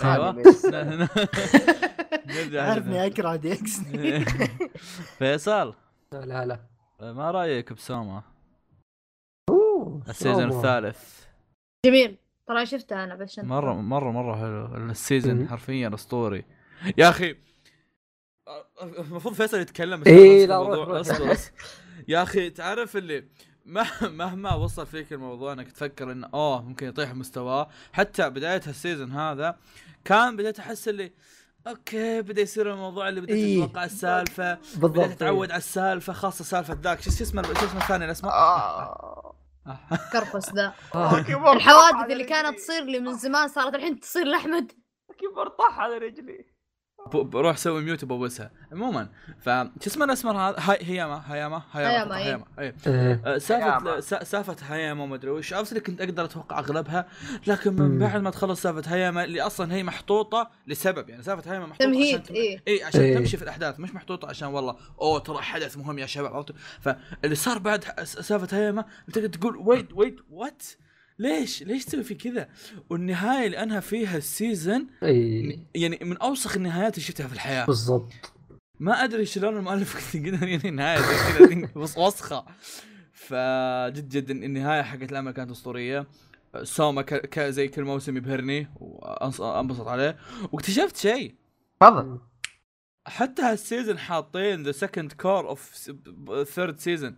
أيوه. 0.04 0.26
عارفني 2.62 3.02
أكره 3.06 3.36
ديكس 3.36 3.80
فيصل. 5.18 5.74
لا 6.12 6.46
لا 6.46 6.60
ما 7.12 7.30
رأيك 7.30 7.72
بسوما 7.72 8.22
أوه 9.50 10.02
ال 10.08 10.13
season. 10.13 10.48
الثالث. 10.48 11.24
جميل. 11.86 12.18
ترى 12.46 12.66
شفتها 12.66 13.04
أنا 13.04 13.14
بس 13.14 13.38
مرة 13.38 13.74
مرة 13.74 14.10
مرة 14.10 14.36
حلو. 14.36 14.90
ال 14.90 14.98
season. 14.98 15.48
حرفيا 15.48 15.94
أسطوري. 15.94 16.44
يا 16.98 17.08
أخي 17.08 17.36
المفروض 18.82 19.34
فيصل 19.34 19.58
يتكلم 19.58 20.00
بس 20.00 20.06
إيه، 20.06 20.46
لا،. 20.46 20.62
روح، 20.62 20.88
روح. 20.88 21.38
يا 22.08 22.22
أخي 22.22 22.50
تعرف 22.50 22.96
اللي 22.96 23.28
مهما 24.02 24.54
وصل 24.54 24.86
فيك 24.86 25.12
الموضوع 25.12 25.52
انك 25.52 25.72
تفكر 25.72 26.12
انه 26.12 26.28
اوه 26.34 26.62
ممكن 26.62 26.86
يطيح 26.86 27.14
مستواه 27.14 27.68
حتى 27.92 28.30
بداية 28.30 28.62
ال 28.66 28.73
season 28.73 29.12
هذا 29.12 29.56
كان 30.04 30.36
بديت 30.36 30.58
أحس 30.58 30.88
اللي 30.88 31.12
أوكي 31.66 32.22
بدأ 32.22 32.42
يصير 32.42 32.72
الموضوع 32.72 33.08
اللي 33.08 33.20
بديت 33.20 33.36
إيه. 33.36 33.64
تتوقع 33.64 33.84
السالفة 33.84 34.54
بديت 34.54 34.78
بالضبط 34.78 35.10
تتعود 35.10 35.50
على 35.50 35.58
السالفة 35.58 36.12
خاصة 36.12 36.44
سالفة 36.44 36.78
ذاك 36.82 37.00
شو 37.00 37.10
اسمه 37.10 37.42
شو 37.42 37.52
اسمه 37.52 37.82
الثاني 37.82 38.04
الاسمر 38.04 38.30
آه. 38.30 39.34
كرفس 40.12 40.52
ذا 40.54 40.74
آه. 40.94 41.18
الحوادث 41.52 42.10
اللي 42.10 42.24
كانت. 42.24 42.58
تصير 42.58 42.84
لي 42.84 42.98
من 42.98 43.14
زمان 43.14 43.48
صارت 43.48 43.74
الحين 43.74 44.00
تصير 44.00 44.24
لأحمد 44.24 44.72
كيبورد 45.18 45.50
طاح 45.50 45.78
على 45.78 45.98
رجلي 45.98 46.57
بروح 47.06 47.54
أسوي 47.54 47.82
ميوت 47.82 48.02
وبوسها 48.04 48.50
عموما 48.72 49.08
ف 49.40 49.48
شو 49.48 49.66
اسمه 49.86 50.04
الأسمر 50.04 50.36
هذا 50.36 50.56
هاي 50.58 50.78
هياما 50.82 51.22
هياما 51.26 51.62
هياما، 51.72 52.16
هياما 52.16 52.16
إيه. 52.16 52.24
هياما 52.24 52.44
اي 52.58 52.74
إيه. 52.86 53.20
آه، 53.26 53.38
سالفة 53.38 53.66
هياما. 53.72 54.00
سا- 54.00 54.24
سالفة 54.24 54.56
هياما 54.74 55.06
ما 55.06 55.14
أدري 55.14 55.30
وش 55.30 55.52
اللي 55.54 55.80
كنت 55.80 56.00
أقدر 56.00 56.24
أتوقع 56.24 56.58
أغلبها 56.58 57.06
لكن 57.46 57.72
من. 57.72 57.98
بعد 57.98 58.20
ما 58.20 58.30
تخلص 58.30 58.62
سالفة 58.62 58.94
هياما 58.94 59.24
اللي 59.24 59.40
أصلا 59.40 59.74
هي 59.74 59.82
محطوطة 59.82 60.50
لسبب 60.66 61.08
يعني 61.08 61.22
سالفة 61.22 61.52
هياما 61.52 61.66
محطوطة 61.66 61.90
تمهيد 61.90 62.20
عشان. 62.22 62.34
إيه 62.34 62.60
اي 62.68 62.82
عشان 62.84 63.00
إيه. 63.00 63.18
تمشي 63.18 63.36
في 63.36 63.42
الأحداث 63.42 63.80
مش 63.80 63.94
محطوطة 63.94 64.28
عشان 64.28 64.48
والله 64.48 64.76
أوه 65.00 65.18
ترى 65.18 65.42
حدث 65.42 65.76
مهم 65.76 65.98
يا 65.98 66.06
شباب 66.06 66.34
عرفتوا 66.34 66.54
فاللي 66.80 67.34
صار 67.34 67.58
بعد 67.58 67.84
سالفة 68.04 68.56
هياما 68.56 68.84
تقدر 69.12 69.28
تقول 69.28 69.56
wait 69.56 69.88
wait 69.92 70.20
what 70.30 70.62
ليش؟ 71.18 71.62
ليش 71.62 71.84
تسوي 71.84 72.02
في 72.04 72.14
كذا؟ 72.14 72.48
والنهاية 72.90 73.46
اللي 73.46 73.62
أنهى 73.62 73.80
فيها 73.80 74.16
ال 74.16 74.26
season 74.26 74.86
إي. 75.02 75.60
يعني 75.74 75.98
من 76.02 76.16
أوسخ 76.16 76.56
النهايات 76.56 76.94
اللي 76.94 77.04
شفتها 77.06 77.26
في 77.26 77.32
الحياة. 77.34 77.64
بالضبط. 77.66 78.12
ما 78.80 79.04
أدري 79.04 79.26
شلون 79.26 79.56
المؤلف 79.56 80.16
قدر 80.16 80.48
ينهي 80.48 80.70
نهاية 80.70 80.98
كذا 80.98 81.68
وص- 81.74 81.98
وسخة. 81.98 82.44
فجد 83.12 84.08
جد 84.08 84.30
النهاية 84.30 84.82
حقت 84.82 85.12
العمل 85.12 85.32
كانت 85.32 85.50
أسطورية. 85.50 86.06
سوما 86.62 87.02
ك... 87.02 87.14
ك... 87.14 87.40
زي 87.40 87.68
كل 87.68 87.84
موسم 87.84 88.16
يبهرني 88.16 88.68
وانبسط 88.80 89.86
عليه. 89.88 90.16
واكتشفت 90.52 90.96
شيء. 90.96 91.34
تفضل. 91.80 92.18
حتى 93.06 93.42
هال 93.42 93.56
season 93.56 93.98
حاطين 93.98 94.62
ذا 94.62 94.72
second 94.72 95.12
cour 95.12 95.48
of 95.48 95.90
third 96.48 96.78
season 96.78 97.16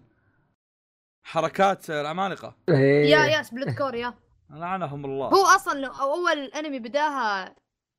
حركات 1.23 1.91
العمالقه 1.91 2.55
إيه. 2.69 3.11
يا 3.11 3.27
يا 3.27 3.43
split 3.43 3.79
cour 3.79 3.95
يا. 3.95 4.15
لعنهم 4.51 5.05
الله. 5.05 5.27
هو 5.29 5.45
أصلا 5.45 5.87
أول 5.87 6.39
أنمي 6.39 6.79
بداها 6.79 7.55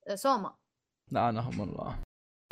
آه، 0.07 0.15
سوما. 0.15 0.53
لعنهم 1.11 1.61
الله. 1.61 1.95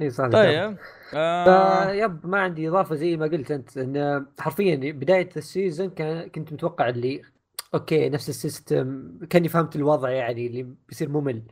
إيه 0.02 0.10
صح 0.10 0.28
طيب 0.28 0.78
آه... 1.14 1.86
فيب 1.86 2.28
ما 2.28 2.40
عندي 2.42 2.70
إضافة 2.70 2.96
زي 2.96 3.18
ما 3.18 3.26
قلت 3.26 3.52
أنت 3.52 3.78
إن 3.78 4.26
حرفيا 4.40 4.76
بداية 4.92 5.30
ال 5.38 5.45
season 5.45 5.90
كان 5.90 6.30
كنت 6.30 6.54
متوقع 6.54 6.90
اللي 6.90 7.22
أوكي 7.74 8.10
نفس 8.10 8.30
ال 8.30 8.43
system 8.43 9.20
كأني 9.30 9.50
فهمت 9.50 9.76
الوضع 9.76 10.10
يعني 10.10 10.48
اللي 10.48 10.68
بيصير 10.90 11.10
ممل. 11.10 11.44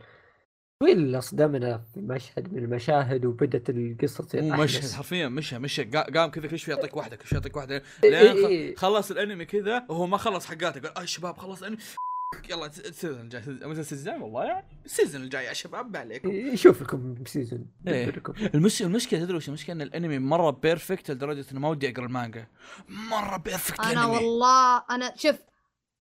طويل 0.82 1.24
صدمنا 1.24 1.78
في 1.94 2.02
مشهد 2.02 2.54
من 2.54 2.64
المشاهد 2.64 3.26
وبدت 3.26 3.70
القصة 3.70 4.24
تصير 4.24 4.42
مو. 4.42 4.64
مشهد 4.64 4.92
حرفيا 4.92 5.28
مشى 5.28 5.60
مشى 5.60 5.84
قا- 5.84 6.12
قام 6.18 6.32
كذا 6.32 6.48
كل 6.48 6.60
شوي 6.60 6.74
يعطيك 6.76 6.98
واحدة 6.98 7.16
كل 7.16 7.28
شوي 7.28 7.38
يعطيك 7.38 7.56
واحدة. 7.58 7.84
إيه 8.04 8.10
لين 8.10 8.38
إيه 8.38 8.48
إيه. 8.48 8.76
خلص 8.76 9.12
الأنمي 9.12 9.46
كذا 9.46 9.86
وهو 9.90 10.08
ما 10.08 10.18
خلص 10.18 10.46
حقاته. 10.46 10.82
قال 10.82 10.98
اي 10.98 11.08
شباب 11.08 11.38
خلص 11.38 11.60
الأنمي. 11.60 11.78
يلا 12.50 12.66
ال 12.66 12.74
season 12.74 13.22
الجاي. 13.22 13.42
ال 13.42 13.51
season؟ 13.51 14.14
الجاي 14.14 14.22
والله 14.24 14.46
يعني 14.46 14.68
ال 14.86 14.91
season 14.91 15.22
الجاي 15.24 15.46
يا 15.46 15.54
شباب 15.54 15.94
ما 15.94 16.00
عليكم. 16.00 16.30
إيه، 16.30 16.56
شوف 16.56 16.82
لكم 16.82 17.16
season 17.26 17.66
إيه. 17.88 18.14
المش... 18.56 18.82
المشكلة 18.82 19.20
تدري 19.20 19.38
وش 19.38 19.48
المشكلة؟ 19.48 19.76
إن 19.76 19.82
الأنمي 19.82 20.20
مرة 20.20 20.50
perfect 20.52 21.12
لدرجة 21.12 21.46
إنه 21.52 21.60
ما 21.60 21.70
ودي 21.70 21.90
أقرأ 21.90 22.06
المانجا. 22.06 22.48
مرة 22.90 23.38
perfect 23.38 23.80
أنا 23.80 23.92
الانمي 23.92 24.16
والله 24.16 24.84
أنا 24.90 25.14
شوف 25.16 25.36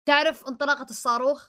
تعرف 0.06 0.44
انطلاقة 0.48 0.86
الصاروخ؟ 0.90 1.48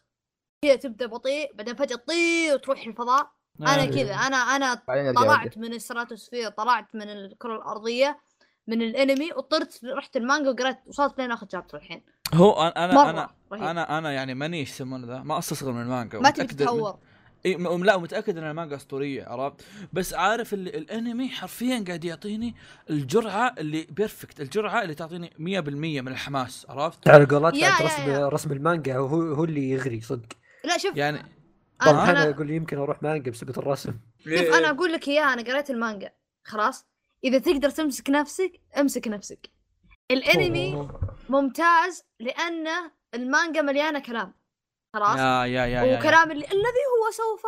كذا 0.66 0.76
تبدأ 0.76 1.06
بطيء 1.06 1.52
بعدين 1.56 1.76
فجأة 1.76 1.96
تطير 1.96 2.54
وتروح 2.54 2.86
الفضاء. 2.88 3.32
أنا. 3.62 3.86
كذا 3.86 4.14
أنا 4.16 4.36
أنا 4.38 4.82
طلعت 5.14 5.58
من 5.58 5.74
الستراتوسفير 5.74 6.50
طلعت 6.50 6.86
من 6.94 7.02
الكرة 7.10 7.56
الأرضية 7.56 8.20
من 8.68 8.82
الأنمي 8.82 9.32
وطرت 9.38 9.80
رحت 9.86 10.18
المانجا 10.18 10.50
وقريت 10.50 10.78
وصلت 10.88 11.18
لين 11.18 11.32
آخر 11.32 11.48
chapter 11.52 11.78
الحين. 11.78 12.04
هو 12.34 12.52
أنا 12.62 12.86
أنا 12.86 13.10
أنا 13.10 13.30
رهيب. 13.52 13.64
أنا 13.64 13.98
أنا 13.98 14.12
يعني 14.12 14.34
ماني 14.34 14.60
إيش 14.60 14.70
يسمونه 14.70 15.08
ذا 15.08 15.20
ما 15.24 15.40
استصغر 15.40 15.72
من 15.72 15.82
المانجا. 15.82 16.20
ما 16.20 16.30
تبي 16.30 16.48
تتهور. 16.48 16.98
إي 17.46 17.54
لا 17.56 17.98
متاكد 17.98 18.38
إن 18.38 18.44
المانجا 18.44 18.76
أسطورية 18.76 19.26
عرفت؟ 19.26 19.66
بس 19.94 20.14
عارف 20.14 20.54
اللي 20.54 20.70
الأنمي 20.70 21.30
حرفيا 21.30 21.84
قاعد 21.88 22.06
يعطيني 22.06 22.56
الجرعة 22.90 23.56
اللي 23.58 23.88
perfect 23.90 24.42
الجرعة 24.42 24.82
اللي 24.82 24.96
تعطيني 24.96 25.30
100% 25.30 25.38
من 26.02 26.08
الحماس 26.08 26.66
عرفت؟ 26.70 27.08
على 27.08 27.24
يا- 27.82 27.86
رسم 27.86 28.10
يا. 28.12 28.30
رسم 28.30 28.52
المانجا 28.52 28.98
هو 28.98 29.08
هو 29.34 29.44
اللي 29.44 29.70
يغري 29.70 30.02
صدق. 30.02 30.28
لا 30.66 30.78
شوف 30.78 30.98
يعني 30.98 31.26
طبعا 31.86 32.12
أنا 32.12 32.30
أقول 32.30 32.50
يمكن 32.50 32.78
أروح 32.78 33.04
مانجا 33.04 33.32
بسبب 33.32 33.60
الرسم. 33.60 33.94
شوف 34.24 34.54
أنا 34.54 34.70
أقول 34.70 34.94
لك 34.94 35.08
إياها 35.08 35.34
أنا 35.34 35.42
قريت 35.42 35.70
المانجا 35.70 36.12
خلاص؟ 36.44 36.86
إذا 37.24 37.38
تقدر 37.40 37.70
تمسك 37.70 38.10
نفسك 38.10 38.62
امسك 38.78 39.08
نفسك. 39.08 39.50
الأنمي 40.12 40.74
أوه. 40.74 41.00
ممتاز 41.30 42.04
لأنه 42.20 42.92
المانجا 43.14 43.62
مليانة 43.62 44.00
كلام 44.00 44.34
خلاص؟ 44.94 45.18
يا 45.18 45.46
يا 45.46 45.46
يا, 45.46 45.66
يا, 45.66 45.84
يا. 45.84 46.00
وكلام 46.00 46.32
اللي 46.32 46.46
الذي 46.46 46.84
هو 46.92 47.12
سوف 47.12 47.44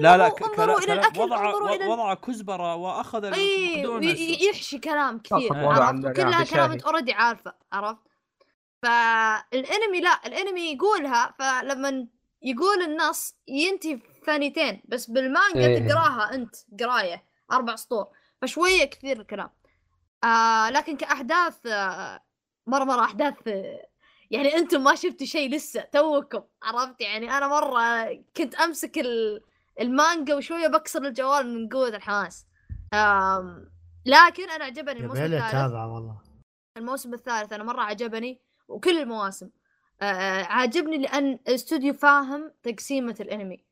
لا 0.00 0.16
لا 0.16 0.26
انظروا 0.26 0.78
إلى 0.78 0.92
الأكل 0.92 1.20
وضع 1.20 1.46
انظروا 1.46 1.74
إلى 1.74 1.84
ال- 1.84 1.90
وضع 1.90 2.14
كزبرة 2.14 2.74
وأخذ 2.74 3.24
اي 3.24 4.46
يحشي 4.48 4.78
كلام 4.78 5.18
كثير 5.18 5.54
عرفت؟ 5.54 6.06
في 6.06 6.12
كلام. 6.52 6.70
أنت 6.72 6.82
اوريدي 6.82 7.12
عارفه 7.12 7.54
عرفت؟ 7.72 8.00
فالأنمي 8.82 10.00
لا 10.00 10.26
الأنمي 10.26 10.72
يقولها 10.72 11.34
فلما 11.38 12.06
يقول 12.42 12.82
النص 12.82 13.34
ينتهي 13.48 13.98
ثانيتين 14.26 14.82
بس 14.84 15.10
بالمانجا 15.10 15.66
إيه. 15.66 15.88
تقراها 15.88 16.34
أنت 16.34 16.56
قراية 16.80 17.24
أربع 17.52 17.76
سطور 17.76 18.06
فشوية 18.42 18.84
كثير 18.84 19.20
الكلام. 19.20 19.50
آه 20.24 20.70
لكن 20.70 20.96
كأحداث 20.96 21.66
آه 21.66 22.20
مرة 22.66 22.84
مرة 22.84 23.04
أحداث 23.04 23.34
آه 23.48 23.86
يعني 24.30 24.56
أنتم 24.56 24.84
ما 24.84 24.94
شفتوا 24.94 25.26
شيء 25.26 25.50
لسه 25.50 25.80
توكم 25.92 26.42
عرفت؟ 26.62 27.00
يعني 27.00 27.30
أنا 27.38 27.48
مرة 27.48 28.04
كنت 28.36 28.54
أمسك 28.54 28.98
ال- 28.98 29.40
المانجا 29.80 30.34
وشوية 30.34 30.66
بكسر 30.68 31.04
الجوال 31.04 31.54
من 31.54 31.68
قوة 31.68 31.88
الحماس. 31.88 32.46
لكن 34.06 34.50
أنا 34.50 34.64
عجبني 34.64 35.00
الموسم 35.00 35.22
الثالث. 35.22 35.72
والله. 35.74 36.20
الموسم 36.76 37.14
الثالث 37.14 37.52
أنا 37.52 37.64
مرة 37.64 37.82
عجبني 37.82 38.40
وكل 38.68 38.98
المواسم. 38.98 39.50
عاجبني 40.02 40.98
لأن 40.98 41.32
الاستوديو 41.32 41.94
فاهم 41.94 42.52
تقسيمة 42.62 43.16
الانمي. 43.20 43.64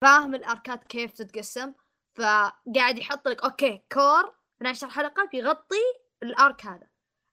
فاهم 0.00 0.34
الأركات 0.34 0.84
كيف 0.84 1.12
تتقسم 1.12 1.72
فقاعد 2.14 2.98
يحط 2.98 3.28
لك 3.28 3.44
أوكي 3.44 3.82
cour 3.92 4.34
12 4.56 4.88
حلقة 4.88 5.28
بيغطي 5.32 5.82
الأرك 6.22 6.66
هذا. 6.66 6.86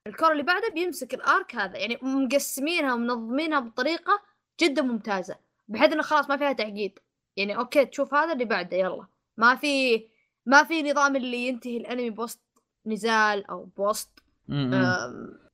الكور 0.06 0.32
اللي 0.32 0.42
بعده 0.42 0.68
بيمسك 0.68 1.14
الأرك 1.14 1.56
هذا 1.56 1.78
يعني 1.78 1.98
مقسمينها 2.02 2.94
ومنظمينها 2.94 3.60
بطريقة 3.60 4.22
جدا 4.60 4.82
ممتازة 4.82 5.36
بحيث 5.68 5.92
إنه 5.92 6.02
خلاص 6.02 6.28
ما 6.30 6.36
فيها 6.36 6.52
تعقيد. 6.52 6.98
يعني 7.36 7.56
أوكي 7.56 7.84
تشوف 7.86 8.14
هذا 8.14 8.32
اللي 8.32 8.44
بعده 8.44 8.76
يلا. 8.76 9.06
ما 9.36 9.56
في 9.56 10.06
ما 10.46 10.64
في 10.64 10.82
نظام 10.82 11.16
اللي 11.16 11.48
ينتهي 11.48 11.76
الانمي 11.76 12.10
بوسط 12.10 12.40
نزال 12.86 13.46
أو 13.46 13.64
بوسط 13.64 14.22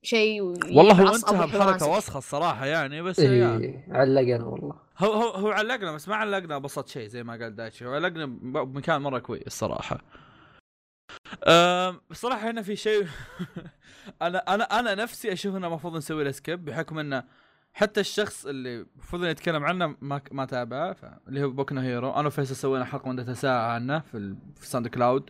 شيء 0.03 0.41
والله 0.41 0.93
هو 0.93 1.15
انتهى 1.15 1.47
بحركة. 1.47 1.87
وسخة 1.97 2.17
الصراحة 2.17 2.65
يعني 2.65 3.01
بس 3.01 3.19
يا. 3.19 3.57
إيه 3.57 3.85
علقنا 3.89 4.45
والله 4.45 4.75
هو 4.97 5.13
هو 5.13 5.29
هو 5.29 5.49
علقنا 5.51 5.91
بس 5.91 6.07
ما 6.07 6.15
علقنا 6.15 6.57
بسط 6.57 6.87
شيء 6.87 7.07
زي 7.07 7.23
ما 7.23 7.33
قال 7.33 7.55
دايتشي 7.55 7.85
هو 7.85 7.93
علقنا 7.93 8.25
ب- 8.25 8.73
بمكان 8.73 9.01
مرة 9.01 9.19
كويس 9.19 9.47
صراحة 9.49 9.97
أم 11.47 12.01
بصراحة 12.09 12.49
هنا 12.49 12.61
في 12.61 12.75
شيء 12.75 13.07
أنا 14.21 14.37
أنا 14.55 14.63
أنا 14.79 14.95
نفسي 14.95 15.33
أشوف 15.33 15.55
إنه 15.55 15.67
المفروض 15.67 15.95
نسوي 15.97 16.23
له 16.23 16.31
skip 16.31 16.65
بحكم 16.65 16.99
إنه 16.99 17.23
حتى 17.73 17.99
الشخص 17.99 18.45
اللي 18.45 18.75
المفروض 18.95 19.23
نتكلم 19.25 19.63
عنه 19.65 19.95
ما 20.01 20.21
ما 20.31 20.45
تابعه 20.45 20.95
اللي 21.27 21.43
هو 21.43 21.49
بوكو 21.49 21.72
نو 21.72 21.83
هيرو 21.83 22.11
أنا 22.11 22.27
وفيصل 22.27 22.55
سوينا 22.55 22.85
حلقة 22.85 23.09
مدتها 23.09 23.33
ساعة 23.33 23.73
عنه 23.73 23.99
في 23.99 24.17
ال... 24.17 24.35
في 24.59 24.67
ساوند 24.67 24.87
كلاود 24.87 25.29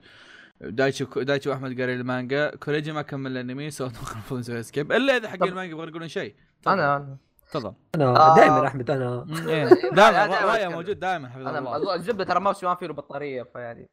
دايتشي 0.63 1.05
دايتشي 1.15 1.49
واحمد 1.49 1.79
قاري 1.79 1.93
المانجا 1.93 2.55
كوريجي 2.55 2.91
ما 2.91 3.01
كمل 3.01 3.31
الأنمي 3.31 3.71
so 3.71 3.85
المفروض 3.85 4.39
نسوي 4.39 4.63
skip 4.63 4.91
إلا 4.91 5.17
إذا 5.17 5.29
حق 5.29 5.43
المانجا 5.43 5.71
يبغون 5.71 5.87
يقولون 5.89 6.07
شيء. 6.07 6.35
أنا 6.67 7.17
تفضل 7.51 7.73
أنا 7.95 8.05
آه. 8.05 8.35
دائما 8.35 8.67
أحمد 8.67 8.91
أنا 8.91 9.25
إيه. 9.47 9.65
دائما 9.93 10.25
رايه. 10.25 10.67
موجود 10.67 10.99
دائما 10.99 11.29
حفظ 11.29 11.47
الله 11.47 11.95
الزبده 11.95 12.23
ترى 12.23 12.39
ماوس 12.39 12.63
ما 12.63 12.75
فيه 12.75 12.87
له 12.87 12.93
بطارية 12.93 13.43
فيعني 13.43 13.89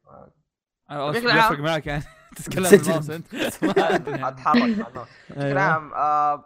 بشكل 0.91 1.27
يفرق 1.29 1.43
عام- 1.43 1.61
معك 1.61 1.87
يعني 1.87 2.03
تتكلم. 2.37 2.71
بالماوس 2.71 3.11
أنت 3.11 3.33
يعني. 3.33 4.29
أتحرك. 4.29 4.63
بشكل 4.63 5.41
أيوة. 5.41 5.61
عام 5.61 5.95
آه 5.95 6.45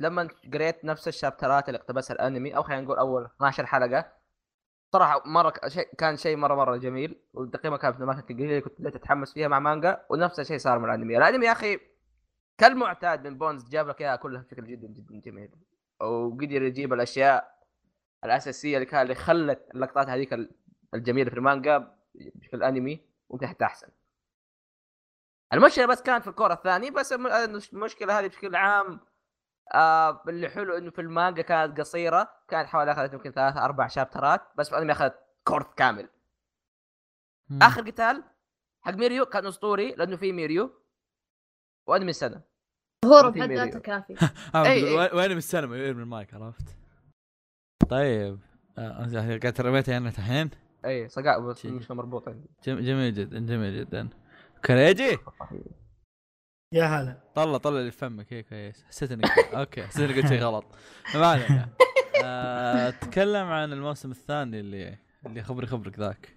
لما 0.00 0.28
قريت 0.54 0.84
نفس 0.84 1.08
الشابترات 1.08 1.68
اللي 1.68 1.78
اقتبسها 1.78 2.14
الأنمي 2.14 2.56
أو 2.56 2.62
خلينا 2.62 2.82
نقول 2.82 2.98
أول 2.98 3.24
12 3.36 3.66
حلقة 3.66 4.06
صراحة 4.92 5.22
مرة 5.26 5.52
شيء 5.68 5.94
كان 5.98 6.16
شيء 6.16 6.36
مره 6.36 6.54
مرة 6.54 6.76
جميل 6.76 7.20
والتقييمه 7.34 7.76
كانت 7.76 7.96
من 7.96 8.02
الاماكن 8.02 8.34
القليله 8.34 8.60
كنت 8.60 8.80
بديت 8.80 8.96
أتحمس 8.96 9.32
فيها 9.32 9.48
مع 9.48 9.58
مانجا 9.58 10.06
ونفس 10.10 10.40
الشيء 10.40 10.58
صار 10.58 10.78
مع 10.78 10.94
الأنمي. 10.94 11.18
الأنمي 11.18 11.46
يا 11.46 11.52
أخي 11.52 11.80
كالمعتاد 12.58 13.26
من 13.26 13.38
بونز 13.38 13.68
جاب 13.68 13.88
لك 13.88 14.00
إياها 14.00 14.16
كلها 14.16 14.42
بشكل 14.42 14.66
جدا 14.66 14.86
جدا 14.88 15.20
جميل. 15.30 15.50
وقدر 16.00 16.62
يجيب 16.62 16.92
الأشياء 16.92 17.60
الأساسية 18.24 18.76
اللي 18.76 18.86
كان 18.86 19.02
اللي 19.02 19.14
خلت 19.14 19.68
اللقطات 19.74 20.08
هذيك 20.08 20.38
الجميلة 20.94 21.30
في 21.30 21.36
المانجا 21.36 21.94
بشكل 22.14 22.62
أنمي 22.62 23.00
حتى 23.42 23.64
أحسن. 23.64 23.88
المشكلة 25.52 25.86
بس 25.86 26.02
كانت 26.02 26.22
في 26.24 26.30
ال 26.30 26.34
cour 26.34 26.52
الثاني 26.52 26.90
بس 26.90 27.12
الم- 27.12 27.26
المشكلة 27.72 28.18
هذه 28.18 28.26
بشكل 28.26 28.56
عام 28.56 29.00
آه 29.74 30.22
اللي 30.28 30.48
حلو 30.48 30.76
إنه 30.76 30.90
في 30.90 31.00
المانجا 31.00 31.42
كانت 31.42 31.80
قصيرة 31.80 32.30
كانت 32.48 32.68
حوالي 32.68 32.92
أخذت 32.92 33.12
يمكن 33.12 33.30
ثلاث 33.30 33.56
أربع 33.56 33.86
شابترات 33.88 34.40
بس 34.56 34.68
في 34.68 34.74
الأنمي 34.74 34.92
أخذت 34.92 35.14
cour 35.44 35.66
كامل. 35.76 36.08
مم. 37.50 37.62
آخر 37.62 37.90
قتال 37.90 38.22
حق 38.82 38.92
ميريو 38.94 39.24
كان 39.26 39.46
أسطوري 39.46 39.94
لأنه 39.94 40.16
في 40.16 40.32
ميريو. 40.32 40.70
وأنمي 41.86 42.10
السنة. 42.10 42.40
ظهوره 43.06 43.30
في 43.30 43.38
بحد. 43.38 43.50
ذاته 43.52 43.78
كافي. 43.80 44.12
آه، 44.54 44.62
بتقول 44.62 44.66
أي. 44.66 44.94
وين- 44.96 45.14
وين 45.14 45.32
من 45.94 46.02
المايك 46.02 46.34
عرفت؟ 46.34 46.76
طيب. 47.90 48.38
آه، 48.78 49.06
قاعد 49.42 49.60
رميتها 49.60 49.96
أنا 49.96 50.08
الحين؟ 50.18 50.50
اي 50.84 51.08
صقاع 51.08 51.52
شي. 51.54 51.70
مش 51.70 51.90
مربوط 51.90 52.28
عندي 52.28 52.48
جم- 52.64 52.80
جميل 52.80 53.14
جدا 53.14 53.38
جميل 53.38 53.80
جدا. 53.80 54.08
كريجي 54.64 55.18
يا 56.72 56.84
هلا. 56.84 57.16
طلع 57.34 57.56
طلع 57.58 57.78
اللي 57.78 57.90
في 57.90 57.98
فمك. 57.98 58.32
هيك 58.32 58.48
كويس 58.48 58.84
حسيت 58.88 59.12
انك 59.12 59.38
أوكي 59.54 59.82
حسيت 59.82 60.10
اني 60.10 60.20
قلت 60.20 60.28
شيء 60.28 60.40
غلط. 60.42 60.64
ما 61.14 61.26
علينا. 61.26 61.68
آه، 62.24 62.90
تكلم 62.90 63.46
عن 63.46 63.72
الموسم 63.72 64.10
الثاني 64.10 64.60
اللي 64.60 64.98
اللي 65.26 65.42
خبري 65.42 65.66
خبرك 65.66 65.98
ذاك. 65.98 66.28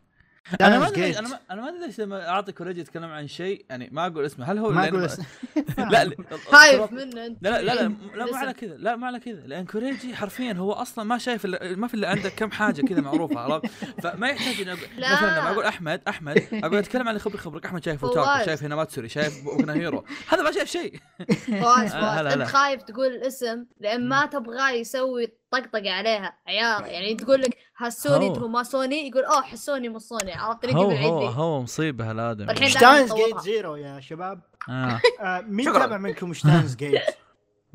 أنا 0.62 0.80
ما 0.80 0.88
أدري. 0.88 1.20
أنا 1.20 1.28
ما 1.30 1.40
أنا 1.52 1.62
ما 1.62 1.70
أدري 1.70 1.86
ليش 1.86 2.00
لما 2.00 2.30
أعطي 2.30 2.52
كوريجي 2.52 2.82
يتكلم 2.82 3.04
عن 3.12 3.28
شيء 3.28 3.66
يعني 3.70 3.90
ما 3.92 4.08
أقول 4.08 4.26
اسمه 4.26 4.46
هل 4.52 4.58
هو 4.58 4.70
ما 4.72 4.88
أقول 4.88 5.06
اسم. 5.06 5.24
لا 5.92 6.06
لا 6.06 6.16
خايف 6.52 6.92
منه 6.92 7.26
أنت 7.26 7.38
لا 7.44 7.50
لا 7.62 7.62
لا, 7.62 7.74
لا, 8.16 8.26
مو. 8.26 8.36
على 8.36 8.54
كذا 8.54 8.76
لا 8.78 8.96
مو 8.96 9.06
على 9.06 9.20
كذا 9.20 9.42
لأن 9.48 9.66
كوريجي 9.66 10.16
حرفيا 10.16 10.54
هو 10.54 10.72
أصلا 10.74 11.06
ما 11.06 11.18
شايف 11.18 11.48
إلا- 11.48 11.64
ما 11.78 11.88
في 11.88 11.94
إلا 11.94 12.10
عنده 12.10 12.30
كم 12.30 12.52
حاجة 12.52 12.82
كذا 12.82 13.02
معروفة 13.02 13.40
عرفت 13.40 13.66
فما 14.04 14.28
يحتاج 14.30 14.68
اني. 14.70 14.80
مثلا 14.98 15.40
لما 15.40 15.52
أقول 15.52 15.66
أحمد 15.66 16.02
أحمد 16.08 16.44
أقول 16.54 16.78
أتكلم 16.78 17.08
عن 17.08 17.20
خبري 17.20 17.38
خبرك 17.38 17.66
أحمد 17.66 17.86
شايف. 17.86 18.06
أوتاكو 18.06 18.46
شايف 18.46 18.64
هيناماتسوري 18.64 19.10
شايف 19.10 19.44
بوكنا 19.44 19.74
هيرو 19.74 20.06
هذا 20.30 20.44
ما 20.44 20.52
شايف 20.52 20.70
شيء 20.72 21.00
فواز 21.48 21.92
آه، 21.94 22.22
فواز. 22.22 22.34
أنت 22.34 22.44
خايف 22.50 22.82
تقول 22.84 23.08
الاسم 23.08 23.66
لأن 23.80 24.10
ما 24.10 24.26
تبغاه 24.26 24.72
يسوي 24.72 25.28
طقطقة 25.54 25.92
عليها 25.92 26.34
عيار 26.48 26.86
يعني 26.86 27.16
تقول 27.16 27.42
لك 27.42 27.58
هاسوني 27.78 28.26
هو. 28.30 28.36
أنتم 28.36 28.52
ما 28.52 28.64
سوني 28.64 29.08
يقول 29.10 29.24
أوه 29.24 29.42
حسوني 29.42 29.90
مو 29.90 30.00
سوني 30.00 30.34
عرفت 30.34 30.66
هو 30.66 30.92
هو 30.92 31.26
هو 31.28 31.62
مصيبة 31.62 32.12
هالآدمي 32.12 32.52
الحين 32.52 32.70
Steins 32.70 33.14
Gate. 33.14 33.38
Zero 33.40 33.76
يا 33.76 34.00
شباب 34.00 34.42
آه. 34.70 35.02
آه، 35.22 35.42
مين. 35.42 35.74
تابع 35.74 35.98
منكم 35.98 36.34
Steins 36.34 36.76
Gate؟ 36.82 37.02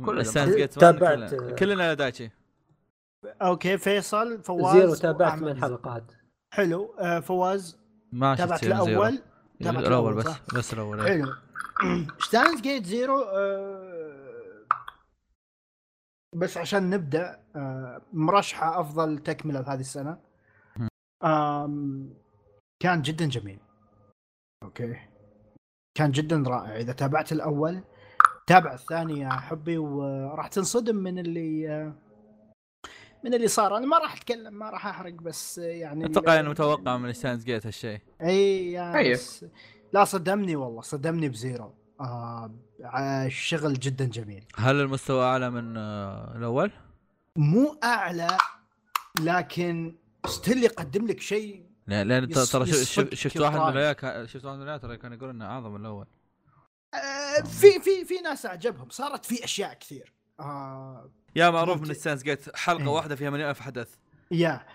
كلنا. 0.06 0.22
Steins 0.22 0.56
Gate 0.56 0.72
تابعت- 0.78 1.34
كلنا- 1.34 1.52
كلنا 1.54 1.94
دايتشي 1.94 2.30
أوكي 3.42 3.78
فيصل 3.78 4.42
فواز 4.42 4.76
Zero 4.76 4.94
تابعت. 4.94 5.38
من 5.42 5.48
الحلقات 5.48 6.04
حلو 6.50 6.94
آه، 7.00 7.20
فواز 7.20 7.78
ما 8.12 8.34
شفت 8.36 8.44
تابعت. 8.44 8.64
الأول 8.64 9.18
تابعت 9.62 9.84
الأول 9.86 10.14
بس؟ 10.14 10.26
بس 10.54 10.72
الأول. 10.72 11.02
حلو 11.08 11.32
Steins 12.18 12.60
Gate 12.60 12.86
Zero 12.86 13.20
آه، 13.22 13.87
بس 16.38 16.56
عشان 16.56 16.90
نبدأ 16.90 17.40
آه، 17.56 18.02
مرشحة 18.12 18.80
أفضل 18.80 19.18
تكملة 19.18 19.60
بهذه 19.60 19.80
السنة. 19.80 20.18
كان 22.82 23.02
جدا 23.02 23.26
جميل. 23.26 23.58
أوكي. 24.62 24.96
كان 25.98 26.10
جدا 26.10 26.44
رائع. 26.46 26.76
إذا 26.76 26.92
تابعت 26.92 27.32
الأول 27.32 27.80
تابع 28.46 28.74
الثاني 28.74 29.20
يا 29.20 29.30
حبي 29.30 29.78
وراح 29.78 30.48
تنصدم 30.48 30.96
من 30.96 31.18
اللي 31.18 31.68
آه، 31.68 31.92
من 33.24 33.34
اللي 33.34 33.48
صار. 33.48 33.76
أنا 33.76 33.86
ما 33.86 33.98
راح 33.98 34.16
أتكلم 34.16 34.54
ما 34.54 34.70
راح 34.70 34.86
أحرق 34.86 35.12
بس 35.12 35.58
يعني 35.58 36.06
أتوقع 36.06 36.40
انه 36.40 36.50
متوقع 36.50 36.96
من 36.96 37.12
Steins 37.12 37.44
Gate 37.44 37.66
هالشيء. 37.66 38.00
اي 38.22 38.72
يا 38.72 38.92
طيب. 38.92 39.12
بس 39.12 39.46
لا 39.92 40.04
صدمني 40.04 40.56
والله. 40.56 40.80
صدمني 40.80 41.28
ب 41.28 41.36
Zero. 41.36 41.74
آه 42.00 42.54
ع- 42.80 43.26
الشغل 43.26 43.74
جدا 43.78 44.04
جميل 44.04 44.44
هل 44.56 44.80
المستوى 44.80 45.24
أعلى 45.24 45.50
من 45.50 45.76
آه، 45.76 46.36
الأول؟ 46.36 46.70
مو 47.36 47.78
أعلى 47.84 48.38
لكن 49.20 49.96
still 50.26 50.64
يقدم 50.64 51.06
لك 51.06 51.20
شيء 51.20 51.66
لأن 51.86 52.08
لأن 52.08 52.28
ترى 52.28 52.46
شفت 52.46 52.54
واحد 52.56 53.56
من 53.76 53.92
كان- 53.92 54.26
شفت 54.26 54.44
واحد 54.44 54.56
من 54.56 54.62
الولايات 54.62 54.82
ترى 54.82 54.96
كان 54.96 55.12
يقول 55.12 55.30
إنه 55.30 55.44
أعظم 55.46 55.70
من 55.74 55.80
الأول 55.80 56.06
آه 56.94 57.42
في 57.42 57.80
في 57.80 58.04
في 58.04 58.14
ناس 58.24 58.46
أعجبهم 58.46 58.88
صارت 58.90 59.24
في 59.24 59.44
أشياء 59.44 59.74
كثير 59.74 60.12
آه 60.40 61.10
يا 61.36 61.50
معروف. 61.50 61.80
من 61.82 61.94
Steins 61.94 62.22
Gate 62.22 62.56
حلقة 62.56 62.80
إيه. 62.82 62.88
واحدة 62.88 63.16
فيها 63.16 63.30
مليون 63.30 63.50
ألف 63.50 63.60
حدث 63.60 63.88
يا 64.30 64.50
آه، 64.52 64.66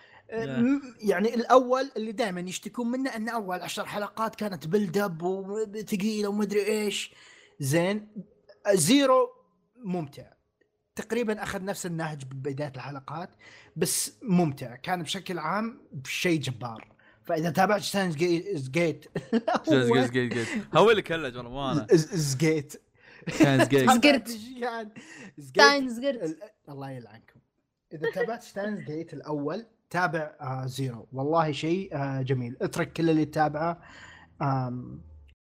يعني 0.99 1.35
الأول 1.35 1.91
اللي 1.97 2.11
دائما 2.11 2.41
يشتكون 2.41 2.91
منه 2.91 3.15
إن 3.15 3.29
أول 3.29 3.61
عشر 3.61 3.85
حلقات 3.85 4.35
كانت 4.35 4.67
build 4.67 4.97
up 4.97 5.21
وثقيلة 5.23 6.29
ومدري 6.29 6.65
إيش. 6.65 7.13
زين. 7.59 8.07
آه، 8.67 8.73
Zero 8.73 9.29
ممتع. 9.75 10.33
تقريبا 10.95 11.43
أخذ 11.43 11.63
نفس 11.63 11.85
النهج 11.85 12.23
ببداية 12.25 12.71
الحلقات 12.75 13.29
بس 13.75 14.13
ممتع. 14.21 14.75
كان 14.75 15.03
بشكل 15.03 15.39
عام 15.39 15.81
شيء 16.07 16.39
جبار. 16.39 16.93
فإذا 17.23 17.49
تابعت 17.49 17.81
ستانز 17.81 18.15
جيت 18.15 18.45
ستانز 18.57 18.69
جيت 18.69 20.11
جيت 20.11 20.33
جيت 20.33 20.47
هو 20.75 20.91
اللي 20.91 21.01
كلج 21.01 21.37
والله 21.37 21.51
مو 21.51 21.71
أنا 21.71 21.87
زجيت 21.93 22.81
ستانز 23.29 23.67
جيت 23.67 23.89
زقرت. 23.89 24.27
زقرت 25.37 26.23
ال- 26.23 26.37
الله 26.69 26.91
يلعنكم. 26.91 27.39
إذا 27.93 28.11
تابعت 28.11 28.43
ستاينز 28.43 28.79
جيت 28.79 29.13
الأول 29.13 29.65
تابع 29.93 30.31
آه 30.41 30.65
زيرو. 30.65 31.07
والله 31.11 31.51
شيء 31.51 31.89
آه 31.95 32.21
جميل. 32.21 32.57
اترك 32.61 32.93
كل 32.93 33.09
اللي 33.09 33.25
تتابعه 33.25 33.81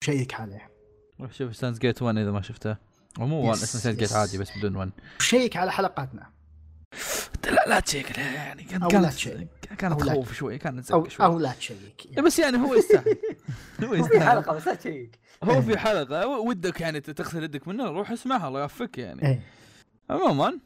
check 0.05 0.35
عليه. 0.35 0.71
روح 1.21 1.33
شوف 1.33 1.57
Steins 1.57 1.79
Gate 1.79 2.03
1 2.03 2.17
إذا 2.19 2.31
ما 2.31 2.43
شفته. 2.43 2.77
ومو 3.19 3.41
1 3.41 3.57
بس، 3.57 3.63
اسمه 3.63 3.81
Steins 3.81 3.97
Gate. 3.97 4.13
عادي 4.13 4.39
بس 4.39 4.59
بدون 4.59 4.77
1 4.77 4.91
check 5.19 5.57
على 5.57 5.73
حلقاتنا. 5.73 6.31
لا 7.45 7.65
لا 7.67 7.81
ت 7.81 7.87
check 7.87 8.19
لا، 8.19 8.25
يعني 8.33 8.63
كان 8.63 8.83
أو 8.83 8.89
كانت. 8.89 9.29
كانت 9.79 10.01
تخوف 10.01 10.33
شوي 10.33 10.59
كانت 10.59 10.91
أو 10.91 11.09
شوي. 11.09 11.27
أو 11.27 11.39
لا 11.39 11.53
ت 11.53 11.61
check. 11.61 12.07
إيه 12.17 12.23
بس 12.27 12.39
يعني 12.39 12.59
هو 12.59 12.75
يستاهل. 12.75 13.17
هو 13.85 13.89
في 13.89 13.99
يستاهل. 13.99 14.23
حلقة 14.23 14.55
بس 14.55 14.67
لا 14.67 14.75
ت 14.75 14.81
check. 14.81 15.19
هو 15.45 15.63
في 15.63 15.79
حلقة 15.79 16.27
ودك 16.29 16.81
يعني 16.81 17.01
تغسل 17.01 17.43
يدك 17.43 17.69
منه 17.69 17.85
روح 17.85 18.11
اسمعها 18.11 18.49
الله 18.49 18.61
يوفقك 18.61 18.99
يعني. 18.99 19.27
إيه. 19.27 19.43
عموما 20.11 20.59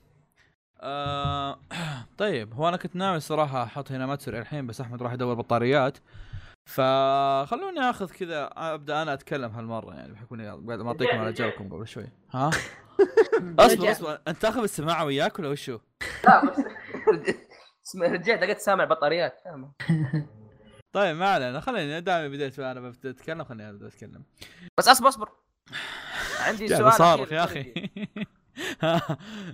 آه 0.85 1.59
طيب 2.18 2.55
هو 2.55 2.68
أنا 2.68 2.76
كنت 2.76 2.97
ناوي 2.97 3.16
الصراحه 3.16 3.62
أحط 3.62 3.93
هيناماتسوري 3.92 4.38
الحين 4.39 4.66
بس 4.66 4.80
أحمد 4.80 5.03
راح 5.03 5.12
يدور 5.12 5.35
بطاريات 5.35 5.99
فخلوني 6.70 7.80
آخذ 7.80 8.11
كذا 8.11 8.51
أبدأ 8.57 9.03
أنا 9.03 9.12
أتكلم 9.12 9.51
هالمرة 9.51 9.95
يعني 9.95 10.12
بحكم 10.12 10.35
إني 10.35 10.49
قاعد 10.49 10.80
معطيكم 10.80 11.18
على 11.18 11.32
جوكم 11.32 11.68
قبل 11.68 11.89
شوي 11.89 12.07
ها 12.30 12.51
أصبر. 13.59 13.93
أصبر 13.93 14.20
أنت 14.28 14.37
تاخذ 14.37 14.62
السماعة 14.62 15.05
وياك 15.05 15.39
ولا 15.39 15.49
وشو؟ 15.49 15.78
لا 16.24 16.43
بس 16.45 17.97
رجعت 18.03 18.43
لقيت 18.43 18.59
سامع 18.59 18.85
بطاريات؟ 18.85 19.43
طيب 20.95 21.16
ما 21.16 21.28
علينا 21.28 21.61
خليني 21.61 22.01
دائما 22.01 22.28
بديت 22.28 22.59
أنا 22.59 22.80
ببدا 22.80 23.11
أتكلم 23.11 23.45
خليني 23.45 23.70
ابدا 23.70 23.87
أتكلم 23.87 24.24
بس 24.78 24.89
أصبر 24.89 25.09
أصبر 25.09 25.28
عندي 26.41 26.68
سؤال 26.68 26.93
صارخ 26.93 27.32
يا. 27.32 27.45
أخي 27.45 27.91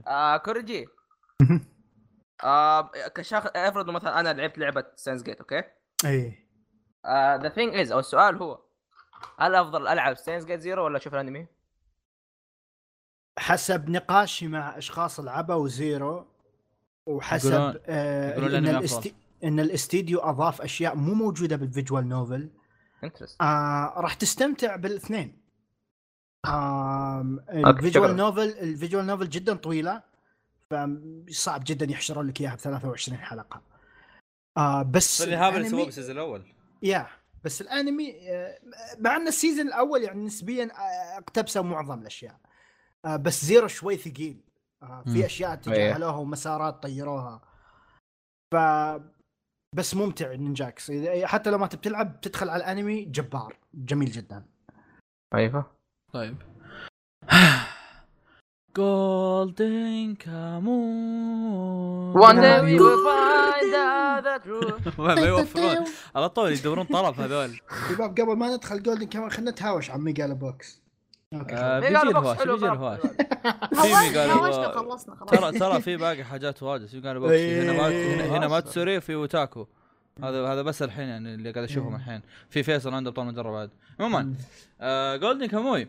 آه 0.06 0.36
كوريجي 0.36 0.86
آه 2.44 2.90
كشخص 3.14 3.46
افرض 3.56 3.90
مثلا 3.90 4.20
أنا 4.20 4.32
لعبت 4.32 4.58
لعبة 4.58 4.84
Steins 4.96 5.22
Gate 5.22 5.40
أوكي 5.40 5.62
إيه 6.04 6.50
the 7.42 7.48
thing 7.48 7.74
is 7.74 7.92
أو 7.92 7.98
السؤال 7.98 8.36
هو 8.36 8.60
هل 9.38 9.54
أفضل 9.54 9.88
ألعب 9.88 10.16
Steins 10.16 10.44
Gate 10.44 10.60
Zero 10.60 10.84
ولا 10.84 10.96
أشوف 10.96 11.14
الأنمي؟ 11.14 11.46
حسب 13.38 13.88
نقاشي 13.90 14.48
مع 14.48 14.78
أشخاص 14.78 15.20
لعبوا 15.20 15.68
Zero 15.68 16.26
وحسب 17.06 17.50
يقولون- 17.52 17.80
آه 17.86 18.30
يقولون 18.30 18.54
إن. 18.66 18.76
إن 19.44 19.60
الاستديو 19.60 20.18
أضاف 20.20 20.62
أشياء 20.62 20.96
مو 20.96 21.14
موجودة 21.14 21.56
بال 21.56 21.69
visual 21.69 22.08
novel 22.08 22.50
آه 23.40 23.94
راح 23.96 24.14
تستمتع 24.14 24.76
بالاثنين 24.76 25.40
شكراً. 26.46 27.70
ال 27.70 27.77
visual 27.77 28.16
novel 28.16 28.40
ال 28.48 28.56
visual 28.56 29.06
novel 29.06 29.28
جدا 29.28 29.54
طويلة 29.56 30.02
فصعب 30.70 31.62
جدا 31.66 31.86
يحشرون 31.90 32.26
لك 32.26 32.40
إياها 32.40 32.54
ب 32.54 32.58
23 32.58 33.18
حلقة. 33.18 33.62
آه 34.58 34.82
بس 34.82 35.22
هذا 35.22 35.56
اللي 35.56 35.68
سووه 35.68 35.84
بال 35.84 35.91
season 35.91 36.12
الأول. 36.16 36.42
يا 36.82 37.06
بس 37.44 37.60
الأنمي 37.60 38.30
آه، 38.30 38.58
مع 38.98 39.16
إن 39.16 39.28
ال 39.28 39.34
season 39.34 39.66
الأول 39.66 40.02
يعني 40.02 40.24
نسبيا 40.24 40.64
آه، 40.64 41.18
اقتبسوا 41.18 41.62
معظم 41.62 42.00
الأشياء. 42.00 42.36
آه، 43.04 43.16
بس 43.16 43.44
Zero 43.44 43.68
شوي 43.68 43.96
ثقيل. 43.96 44.40
آه،. 44.82 45.02
في 45.06 45.26
أشياء 45.26 45.54
تجاهلوها 45.54 46.16
ومسارات 46.16 46.82
طيروها. 46.82 47.40
ف 48.54 48.56
بس 49.76 49.94
ممتع 49.94 50.34
نينجاكس. 50.34 50.90
إذا- 50.90 51.24
حتى 51.24 51.50
لو 51.50 51.58
ما 51.58 51.66
تبي 51.66 51.82
تلعب 51.82 52.20
تدخل 52.20 52.48
على 52.48 52.64
الأنمي 52.64 53.04
جبار. 53.04 53.56
جميل 53.74 54.10
جدا. 54.10 54.46
أيوه. 55.34 55.76
طيب. 56.12 56.36
جولدن 58.76 60.14
كامون 60.14 62.14
One 62.14 62.36
day 62.36 62.60
we 62.60 62.80
will 62.80 62.98
find 63.06 63.74
out 63.74 64.24
the 64.24 64.38
truth. 64.46 64.98
ما 65.00 65.14
ما 65.14 65.20
يوفرون 65.20 65.84
على 66.16 66.28
طول 66.28 66.52
يدورون 66.52 66.84
طرف 66.84 67.20
هذول. 67.20 67.60
شباب 67.90 68.10
قبل 68.20 68.36
ما 68.36 68.56
ندخل 68.56 68.82
جولدن 68.82 69.06
كمان 69.06 69.30
خلينا 69.30 69.50
نتهاوش 69.50 69.90
عن 69.90 70.00
ميجالا 70.00 70.34
بوكس 70.34 70.80
أوكي 71.34 71.54
آه، 71.54 71.80
بيجي 71.80 71.94
بوكس 71.94 72.08
الهواش 72.08 72.38
بيجي. 72.38 72.66
الهواش. 72.72 73.00
هوشنا 73.78 74.68
خلصنا 74.72 75.14
خلاص 75.16 75.30
ترى 75.30 75.58
ترى 75.58 75.80
في 75.80 75.96
باقي 75.96 76.24
حاجات 76.24 76.62
واجد. 76.62 76.86
في 76.86 77.00
قالوا 77.00 77.22
بوكس 77.22 77.34
هنا 77.40 77.72
ما 77.72 77.88
هنا, 78.36 78.42
إيه. 78.42 78.48
ماتسوري 78.50 78.96
وفي 78.96 79.14
وتاكو. 79.14 79.66
هذا 80.24 80.46
هذا 80.46 80.62
بس 80.62 80.82
الحين 80.82 81.08
يعني 81.08 81.34
اللي 81.34 81.50
قاعد 81.50 81.64
أشوفهم. 81.64 81.94
الحين. 81.94 82.20
في 82.50 82.62
فيصل 82.62 82.94
عنده 82.94 83.10
ابطال 83.10 83.26
مجره 83.26 83.50
بعد. 83.50 83.70
عموما 84.00 84.34
آه 84.80 85.16
Golden 85.16 85.46
Kamuy 85.46 85.88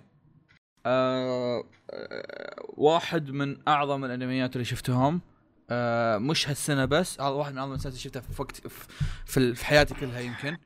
آه 0.85 1.63
آه 1.91 2.55
واحد 2.77 3.31
من 3.31 3.57
أعظم 3.67 4.05
الأنميات 4.05 4.53
اللي 4.55 4.65
شفتهم. 4.65 5.21
آه 5.69 6.17
مش 6.17 6.49
هالسنة 6.49 6.85
بس 6.85 7.21
هذا 7.21 7.29
واحد 7.29 7.51
من 7.51 7.57
أعظم 7.57 7.71
الانميات 7.71 7.85
اللي 7.85 7.99
شفتها 7.99 8.19
في 8.19 8.41
وقت 8.41 8.67
في, 9.25 9.55
في, 9.55 9.65
حياتي 9.65 9.93
كلها 9.93 10.19
يمكن. 10.19 10.57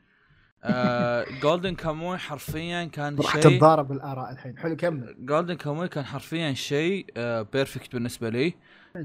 آه 0.64 1.26
Golden 1.42 1.76
Kamuy 1.76 2.18
حرفيا 2.18 2.86
كان 2.86 3.16
راح 3.16 3.34
شيء 3.34 3.42
تتضارب 3.42 3.92
الآراء 3.92 4.32
الحين. 4.32 4.58
حلو 4.58 4.76
كمل. 4.76 5.16
Golden 5.20 5.54
Kamuy 5.54 5.88
كان 5.88 6.06
حرفيا 6.06 6.54
شيء 6.54 7.06
perfect 7.54 7.94
بالنسبة 7.94 8.30
لي. 8.30 8.54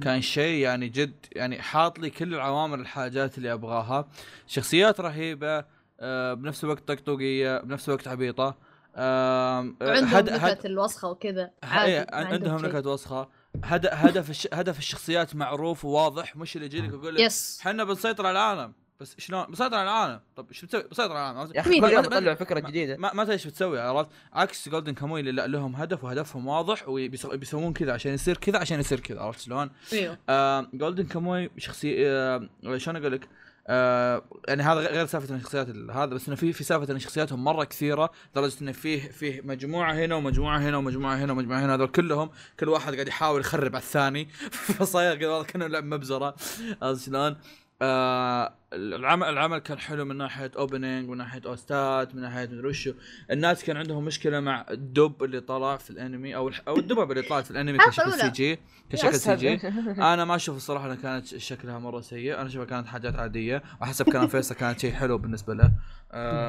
كان 0.02 0.20
شيء 0.20 0.62
يعني 0.62 0.88
جد 0.88 1.26
يعني 1.32 1.62
حاط 1.62 1.98
لي 1.98 2.10
كل 2.10 2.34
العوامل 2.34 2.80
الحاجات 2.80 3.38
اللي 3.38 3.52
أبغاها. 3.52 4.08
شخصيات 4.46 5.00
رهيبة 5.00 5.64
آه، 6.00 6.34
بنفس 6.34 6.64
الوقت 6.64 6.88
طقطقية 6.88 7.58
بنفس 7.60 7.88
الوقت 7.88 8.08
عبيطة. 8.08 8.44
آه، 8.46 8.54
عندهم 8.96 9.76
هد- 10.08 10.28
هد- 10.28 10.50
نكت 10.50 10.66
الوسخة 10.66 11.08
وكذا. 11.08 11.50
إيه، 11.64 11.70
عادي 12.12 12.28
ما 12.28 12.32
عندهم. 12.32 12.66
نكت 12.66 12.86
وسخة. 12.86 13.28
هد- 13.64 13.88
هدف 13.92 14.30
الش... 14.30 14.48
هدف 14.52 14.78
الشخصيات 14.78 15.36
معروف 15.36 15.84
وواضح. 15.84 16.36
مش 16.36 16.56
اللي 16.56 16.66
يجي 16.66 16.80
لك 16.80 16.88
يقول 16.88 17.14
لك 17.14 17.20
بس 17.20 17.58
إحنا 17.60 17.84
بنسيطر 17.84 18.26
على 18.26 18.32
العالم. 18.38 18.72
بس 19.00 19.14
شلون؟ 19.18 19.44
بنسيطر 19.46 19.74
على 19.76 19.82
العالم. 19.82 20.20
طب 20.36 20.48
إيش 20.48 20.64
بتسوي؟ 20.64 20.82
بنسيطر 20.82 21.12
على 21.16 21.30
العالم 21.32 21.52
يا 21.54 21.60
أخي؟ 21.60 21.70
كل 21.80 21.92
يوم 21.92 22.02
ما- 22.02 22.08
ما- 22.08 22.16
يطلعوا 22.16 22.34
فكرة 22.34 22.60
ما- 22.60 22.68
جديدة. 22.68 22.96
ما 22.96 23.12
ما 23.14 23.22
تدري 23.24 23.34
إيش 23.34 23.46
بتسوي 23.46 23.80
عرفت؟ 23.80 24.10
عكس 24.32 24.68
Golden 24.68 24.94
Kamuy 24.94 25.20
اللي 25.20 25.32
لهم 25.48 25.76
هدف 25.76 26.04
وهدفهم 26.04 26.46
واضح 26.46 26.88
وبيسوون 26.88 27.72
كذا 27.72 27.92
عشان 27.92 28.14
يصير 28.14 28.36
كذا 28.36 28.58
عشان 28.58 28.80
يصير 28.80 29.00
كذا 29.00 29.20
عرفت 29.20 29.40
شلون؟ 29.40 29.70
إيوه. 29.92 30.18
آه 30.28 30.66
Golden 30.74 31.04
Kamuy 31.04 31.50
شخصي 31.58 32.08
آه 32.08 32.48
شلون 32.76 32.96
أقول 32.96 33.12
لك؟ 33.12 33.28
آه 33.72 34.22
يعني 34.48 34.62
هذا 34.62 34.80
غير 34.80 35.06
سالفة 35.06 35.34
الشخصيات 35.34 35.68
ال- 35.68 35.90
هذا 35.90 36.04
بس 36.06 36.26
إنه 36.28 36.36
في 36.36 36.52
في 36.52 36.64
سالفة 36.64 36.92
ان 36.92 36.98
شخصياتهم 36.98 37.44
مرة 37.44 37.64
كثيرة 37.64 38.10
لدرجة 38.32 38.54
إنه 38.62 38.72
فيه 38.72 39.00
فيه 39.10 39.40
مجموعة 39.44 39.92
هنا 39.92 40.14
ومجموعة 40.14 40.58
هنا 40.58 40.76
ومجموعة 40.76 41.14
هنا 41.16 41.32
ومجموعة 41.32 41.60
هنا 41.64 41.74
هذول 41.74 41.88
كلهم 41.88 42.30
كل 42.60 42.68
واحد 42.68 42.94
قاعد 42.94 43.08
يحاول 43.08 43.40
يخرب 43.40 43.76
على 43.76 43.82
الثاني 43.84 44.28
فصاير 44.78 45.16
كذا 45.16 45.42
كأنه 45.42 45.66
لعب 45.66 45.84
مبزرة 45.84 46.34
عرفت 46.82 47.06
شلون؟ 47.06 47.36
آه 47.82 48.54
العمل 48.72 49.28
العمل 49.28 49.58
كان 49.58 49.78
حلو 49.78 50.04
من 50.04 50.16
ناحية 50.16 50.50
opening 50.56 51.08
من 51.08 51.16
ناحية 51.16 51.40
OSTات 51.46 52.14
من 52.14 52.20
ناحية 52.22 52.46
مدري 52.46 52.68
وشو. 52.68 52.92
الناس 53.30 53.64
كان 53.64 53.76
عندهم 53.76 54.04
مشكلة 54.04 54.40
مع 54.40 54.66
الدب 54.70 55.24
اللي 55.24 55.40
طلع 55.40 55.76
في 55.76 55.90
الأنمي 55.90 56.36
أو 56.36 56.50
أو 56.68 56.76
الدبب 56.76 57.10
اللي 57.10 57.22
طلعت 57.22 57.44
في 57.44 57.50
الأنمي 57.50 57.72
الحلقة 57.72 57.90
كشكل. 58.10 58.20
CG 58.20 58.58
كشكل 58.90 59.14
CG 59.14 59.54
أنا 60.14 60.24
ما 60.24 60.34
أشوف 60.36 60.56
الصراحة 60.56 60.86
انها 60.86 60.94
كانت 60.96 61.26
شكلها 61.26 61.78
مرة 61.78 62.00
سيء. 62.00 62.34
أنا 62.34 62.46
أشوفها 62.46 62.64
كانت 62.64 62.86
حاجات 62.86 63.14
عادية. 63.16 63.62
وحسب 63.80 64.04
كلام 64.12 64.26
فيصل 64.34 64.54
كانت 64.54 64.80
شيء 64.80 64.92
حلو 64.92 65.18
بالنسبة 65.18 65.54
له. 65.54 65.72
آه 66.12 66.48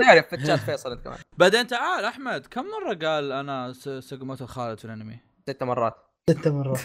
تعرف 0.00 0.26
في 0.28 0.36
الشات 0.36 0.58
فيصل 0.58 0.92
أنت 0.92 1.04
كمان. 1.04 1.18
بعدين 1.38 1.66
تعال 1.66 2.04
أحمد 2.04 2.46
كم 2.46 2.64
مرة 2.64 2.94
قال 3.08 3.32
أنا 3.32 3.72
س- 3.72 3.88
سقموتو 3.88 4.46
خالد 4.46 4.78
في 4.78 4.84
الأنمي؟ 4.84 5.18
ست 5.50 5.62
مرات. 5.62 5.94
ست 6.30 6.48
مرات. 6.48 6.80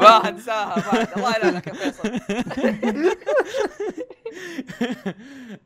ما 0.00 0.28
انساها 0.28 0.92
بعد 0.92 1.08
الله 1.16 1.36
يلعنك 1.36 1.66
يا 1.66 1.72
فيصل. 1.72 2.20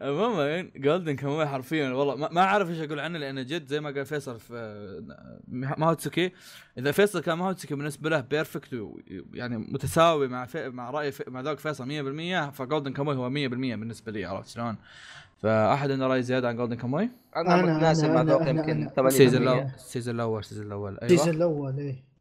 عموما 0.01 0.71
جولدن 0.77 1.17
كاموي 1.17 1.47
حرفيا 1.47 1.91
والله 1.91 2.17
ما, 2.17 2.29
ما 2.33 2.41
أعرف 2.41 2.71
إيش 2.71 2.79
أقول 2.81 3.01
عنه 3.01 3.19
لأنه 3.19 3.43
جد 3.43 3.67
زي 3.67 3.81
ما 3.81 3.91
قال 3.91 4.07
فيصل 4.07 4.39
في 4.41 5.03
ماهوتسوكي 5.49 6.33
إذا 6.79 6.93
فيصل 6.93 7.21
كان 7.21 7.39
ماهوتسوكي 7.39 7.75
بالنسبة 7.75 8.11
له 8.11 8.21
perfect 8.21 8.87
يعني 9.35 9.59
متساوي 9.59 10.29
مع 10.29 10.47
في 10.47 10.69
مع 10.69 10.91
رأي 10.91 11.13
في 11.13 11.25
مع 11.31 11.41
ذوق 11.41 11.59
فيصل 11.59 11.85
100% 12.51 12.51
فجولدن 12.53 12.93
كاموي 12.93 13.15
هو 13.17 13.31
100% 13.31 13.33
بالنسبة 13.35 14.13
لي 14.13 14.25
عرفت 14.25 14.49
شلون؟ 14.49 14.77
فأحد 15.43 15.91
عنده 15.91 16.07
رأي 16.07 16.23
زيادة 16.23 16.49
عن 16.49 16.57
جولدن 16.57 16.77
كاموي؟ 16.77 17.11
أنا 17.37 17.57
أنا- 17.63 17.65
متناسب 17.65 18.11
مع 18.11 18.23
ذوق 18.23 18.49
يمكن 18.49 18.91
السيزون 19.07 19.41
80% 19.41 19.43
الأول 19.43 19.67
السيزون 19.75 20.15
الأول 20.15 20.41
السيزون 20.41 20.67
الأول 20.67 20.99
السيزون 21.03 21.25
أيوه 21.29 21.37
الأول 21.37 21.79
إيه 21.79 22.12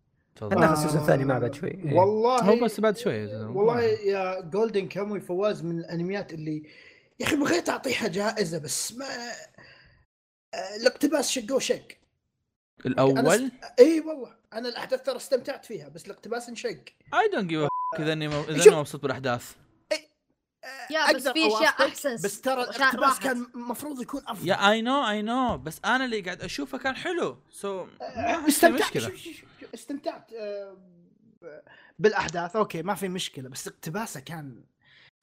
ندخل 0.43 0.73
ال 0.73 0.77
season 0.77 1.01
الثاني 1.01 1.25
مع 1.25 1.39
بعد 1.39 1.53
شوي. 1.53 1.69
إيه. 1.69 1.93
والله 1.93 2.41
هو 2.41 2.65
بس 2.65 2.79
بعد 2.79 2.97
شوي. 2.97 3.25
والله 3.35 3.81
يا 3.81 4.41
جولدن 4.41 4.87
كاموي 4.87 5.19
فواز 5.19 5.63
من 5.63 5.79
الأنميات 5.79 6.33
اللي 6.33 6.63
يا 7.19 7.25
أخي 7.25 7.35
بغيت 7.35 7.69
أعطيها 7.69 8.07
جائزة 8.07 8.57
بس 8.57 8.93
ما 8.93 9.05
آه، 10.53 10.75
الاقتباس 10.75 11.29
شق 11.31 11.55
وشق. 11.55 11.87
الأول؟ 12.85 13.51
إي 13.79 13.99
والله. 13.99 14.35
أنا 14.53 14.69
الأحداث 14.69 15.01
ترى 15.03 15.15
استمتعت 15.15 15.65
فيها 15.65 15.89
بس 15.89 16.05
الاقتباس 16.05 16.49
انشق. 16.49 16.69
I 17.13 17.29
don't 17.33 17.49
care 17.49 17.67
إذا 17.99 18.13
أني 18.13 18.27
إذا. 18.27 18.63
أني 18.69 18.75
مبسوط 18.75 19.01
بالأحداث. 19.01 19.51
آه، 20.63 20.93
yeah 20.93 21.13
بس 21.13 21.27
في 21.27 21.47
أشياء 21.47 21.51
أوافقك، 21.51 21.81
أحسن 21.81 22.15
بس 22.15 22.41
ترى 22.41 22.63
الاقتباس. 22.63 23.19
كان 23.19 23.45
المفروض 23.55 24.01
يكون 24.01 24.21
أفضل. 24.27 24.49
يا 24.49 24.69
اي 24.71 24.81
نو 24.81 25.09
اي 25.09 25.21
نو 25.21 25.57
بس 25.57 25.79
أنا 25.85 26.05
اللي 26.05 26.21
قاعد 26.21 26.41
أشوفه 26.41 26.77
كان 26.77 26.95
حلو. 26.95 27.37
so 27.51 27.85
ما 28.01 28.41
في 28.41 28.47
استمتعت. 28.49 28.81
مشكله 28.97 29.03
شوف- 29.09 29.15
شوف- 29.15 29.35
شوف، 29.35 29.49
استمتعت 29.73 30.33
آه، 30.33 30.77
بالأحداث. 31.99 32.55
أوكي 32.55 32.81
ما 32.81 32.95
في 32.95 33.09
مشكلة 33.09 33.49
بس 33.49 33.67
اقتباسه 33.67 34.19
كان 34.19 34.63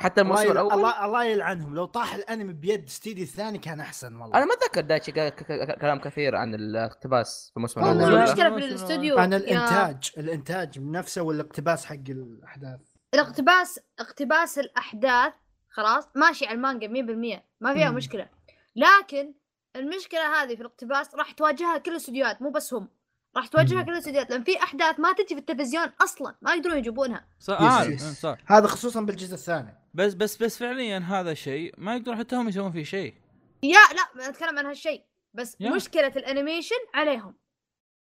حتى 0.03 0.21
الموسم. 0.21 0.51
الأول؟ 0.53 0.73
الله 0.73 1.05
الله 1.05 1.25
يلعنهم. 1.25 1.75
لو 1.75 1.85
طاح 1.85 2.15
الأنمي 2.15 2.53
بيد 2.53 2.89
ستيدي 2.89 3.23
الثاني 3.23 3.59
كان 3.59 3.81
أحسن 3.81 4.17
والله. 4.17 4.37
أنا 4.39 4.45
ما 4.45 4.55
أتذكر 4.55 4.81
دايتشي 4.81 5.13
قال 5.13 5.29
ك- 5.29 5.43
ك- 5.43 5.79
كلام 5.81 5.99
كثير 6.01 6.37
عن 6.37 6.55
الاقتباس 6.55 7.51
في 7.51 7.57
الموسم 7.57 7.81
الأول. 7.81 8.15
المشكلة 8.15 8.51
في 8.55 8.61
لا، 8.61 8.67
الاستوديو 8.67 9.19
عن 9.19 9.33
يا- 9.33 9.37
الإنتاج 9.39 10.11
الإنتاج 10.19 10.79
نفسه 10.81 11.23
والاقتباس 11.23 11.85
حق 11.87 11.95
الأحداث. 12.09 12.81
الاقتباس 13.15 13.81
اقتباس 13.99 14.59
الأحداث 14.59 15.33
خلاص 15.71 16.05
ماشي 16.17 16.47
على 16.47 16.55
المانجا 16.57 16.87
100% 16.89 17.45
ما 17.61 17.75
فيها. 17.75 17.91
مشكلة. 17.91 18.29
لكن 18.77 19.35
المشكلة 19.77 20.43
هذه 20.43 20.55
في 20.55 20.61
الاقتباس 20.61 21.15
راح 21.15 21.33
تواجهها 21.33 21.79
كل 21.79 21.91
الاستديوهات 21.91 22.43
مو 22.43 22.51
بس 22.51 22.75
هم. 22.75 22.89
راح. 23.37 23.49
كل 23.49 23.61
الاستديوهات 23.93 24.31
لأن 24.31 24.45
في 24.45 24.63
أحداث 24.63 25.01
ما 25.01 25.13
تجي 25.13 25.35
في 25.35 25.41
التلفزيون 25.41 25.87
أصلا 26.01 26.35
ما 26.43 26.55
يقدرون 26.55 26.79
يجيبونها 26.79 27.27
صح 27.41 27.63
عارف 27.63 27.89
يس. 27.95 28.21
صح 28.21 28.37
هذا 28.47 28.67
خصوصا 28.67 29.01
بالجزء 29.01 29.35
الثاني 29.35 29.75
بس 29.95 30.15
بس 30.15 30.37
بس 30.43 30.59
فعليا 30.59 30.99
هذا 30.99 31.35
شيء 31.35 31.75
ما 31.79 31.97
يقدرون 31.97 32.19
حتى 32.19 32.37
هم 32.37 32.49
يسوون 32.49 32.71
فيه 32.73 32.85
شيء 32.85 33.15
yeah 33.63 33.79
لا 34.17 34.29
أتكلم 34.29 34.59
عن 34.59 34.67
هالشيء 34.67 35.03
بس 35.35 35.57
yeah. 35.61 35.71
مشكلة 35.71 36.07
ال 36.17 36.23
animation 36.23 36.77
عليهم 36.95 37.35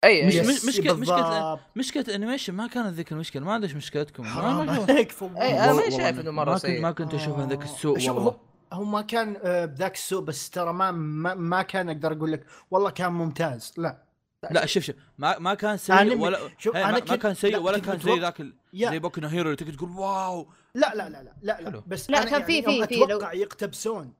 أي 0.04 0.28
مش-. 0.28 0.36
مش- 0.36 0.46
مشكلة- 0.46 0.92
مشكلة 0.92 0.94
بالضبط. 0.94 1.60
مشكلة 1.76 2.04
ال 2.08 2.12
animation 2.12 2.54
ما 2.54 2.68
كانت 2.68 2.88
ذيك 2.94 3.12
المشكلة 3.12 3.46
ما 3.46 3.56
أدري 3.56 3.68
إيش 3.68 3.76
مشكلتكم 3.76 4.24
ما- 4.24 4.30
حرام 4.30 4.66
ما- 4.66 4.86
شايف 4.88 5.24
ما 5.24 6.44
كنت 6.44 6.58
سيء. 6.58 6.82
ما 6.82 6.92
كنت 6.92 7.14
أشوف 7.14 7.40
آه. 7.40 7.48
ذاك 7.48 7.64
السوء 7.64 7.94
والله 7.94 8.12
هو- 8.22 8.36
هو 8.74 8.84
ما 8.84 9.02
كان 9.02 9.38
آه، 9.44 9.66
بذاك 9.66 9.94
السوء 9.94 10.22
بس 10.24 10.50
ترى 10.50 10.74
ما 10.74 10.92
ما, 10.92 11.34
ما 11.34 11.62
كان 11.62 11.90
أقدر 11.90 12.12
أقول 12.14 12.32
لك 12.32 12.46
والله 12.72 12.90
كان 12.90 13.12
ممتاز 13.12 13.74
لا 13.78 14.04
لا 14.50 14.66
شوف 14.66 14.84
شوف. 14.84 14.96
ما 15.18 15.40
ما 15.40 15.54
كان 15.54 15.78
سيء 15.78 15.96
أنا- 15.96 16.22
ولا 16.22 16.40
شوف 16.58 16.76
هي 16.76 16.84
أنا 16.84 16.92
ما, 16.92 17.06
ما 17.10 17.16
كان 17.16 17.34
سيء 17.34 17.52
لا، 17.52 17.58
ولا 17.58 17.78
كان 17.80 18.00
زي 18.00 18.20
ذاك 18.20 18.42
ال- 18.42 18.54
زي 18.74 19.00
بوكو 19.00 19.22
هيرو 19.22 19.46
اللي 19.46 19.56
تقدر 19.56 19.74
تقول 19.74 19.90
wow. 19.90 20.48
لا 20.76 20.96
لا 20.96 21.10
لا 21.10 21.24
لا 21.24 21.34
لا, 21.42 21.56
حلو. 21.56 21.70
لا. 21.70 21.84
بس 21.88 22.10
لا، 22.10 22.22
أنا 22.22 22.30
كان 22.30 22.44
في- 22.44 22.60
يعني 22.60 22.82
في- 22.82 22.88
في 22.88 22.96
لو- 23.00 23.06
أتوقع 23.06 23.34
يقتبسون 23.34 24.14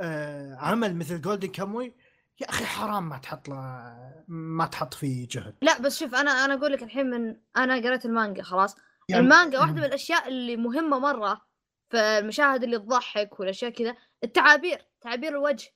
آه 0.00 0.54
عمل 0.56 0.96
مثل 0.96 1.20
جولدن 1.20 1.48
كاموي 1.48 1.94
يا 2.40 2.48
أخي 2.50 2.64
حرام 2.64 3.08
ما 3.08 3.18
تحط 3.18 3.48
له 3.48 3.54
ما 4.28 4.66
تحط 4.66 4.94
فيه 4.94 5.28
جهد. 5.30 5.54
لا 5.62 5.78
بس 5.80 5.98
شوف 5.98 6.14
أنا 6.14 6.30
أنا 6.44 6.54
أقول 6.54 6.72
لك 6.72 6.82
الحين 6.82 7.10
من 7.10 7.36
أنا 7.56 7.74
قريت 7.76 8.04
المانجا 8.04 8.42
خلاص. 8.42 8.76
يعني- 9.08 9.22
المانجا 9.24 9.58
واحدة 9.58 9.74
من 9.74 9.84
الأشياء 9.84 10.28
اللي 10.28 10.56
مهمة 10.56 10.98
مرة 10.98 11.40
في 11.90 11.96
المشاهد 12.18 12.62
اللي 12.64 12.78
تضحك 12.78 13.40
والأشياء 13.40 13.70
كذا 13.70 13.96
التعابير 14.24 14.84
تعابير 15.00 15.32
الوجه. 15.32 15.68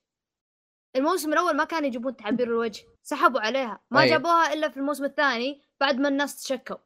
الموسم 0.97 1.33
الأول 1.33 1.57
ما 1.57 1.65
كانوا 1.65 1.87
يجيبون 1.87 2.17
تعابير 2.17 2.47
الوجه 2.47 2.85
سحبوا 3.03 3.41
عليها. 3.41 3.81
ما 3.91 4.01
أي. 4.03 4.09
جابوها 4.09 4.53
إلا 4.53 4.69
في 4.69 4.77
الموسم 4.77 5.05
الثاني 5.05 5.63
بعد 5.81 5.99
ما 6.01 6.09
الناس 6.09 6.43
تشكوا. 6.43 6.77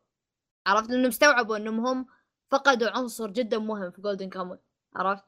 عرفت؟ 0.67 0.91
لأنهم 0.91 1.07
استوعبوا 1.07 1.57
إنهم 1.57 1.87
هم 1.87 2.07
فقدوا 2.51 2.91
عنصر 2.91 3.31
جدا 3.31 3.59
مهم 3.59 3.91
في 3.91 4.01
جولدن 4.01 4.29
كاموي 4.29 4.59
عرفت؟ 4.97 5.25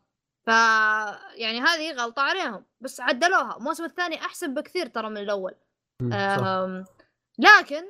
ف 0.46 0.48
يعني 1.34 1.60
هذه 1.60 1.92
غلطة 1.92 2.22
عليهم 2.22 2.64
بس 2.80 3.00
عدلوها. 3.00 3.56
الموسم 3.56 3.84
الثاني 3.84 4.20
أحسن 4.20 4.54
بكثير 4.54 4.86
ترى 4.86 5.10
من 5.10 5.16
الأول. 5.18 5.54
أم، 6.02 6.84
لكن 7.38 7.84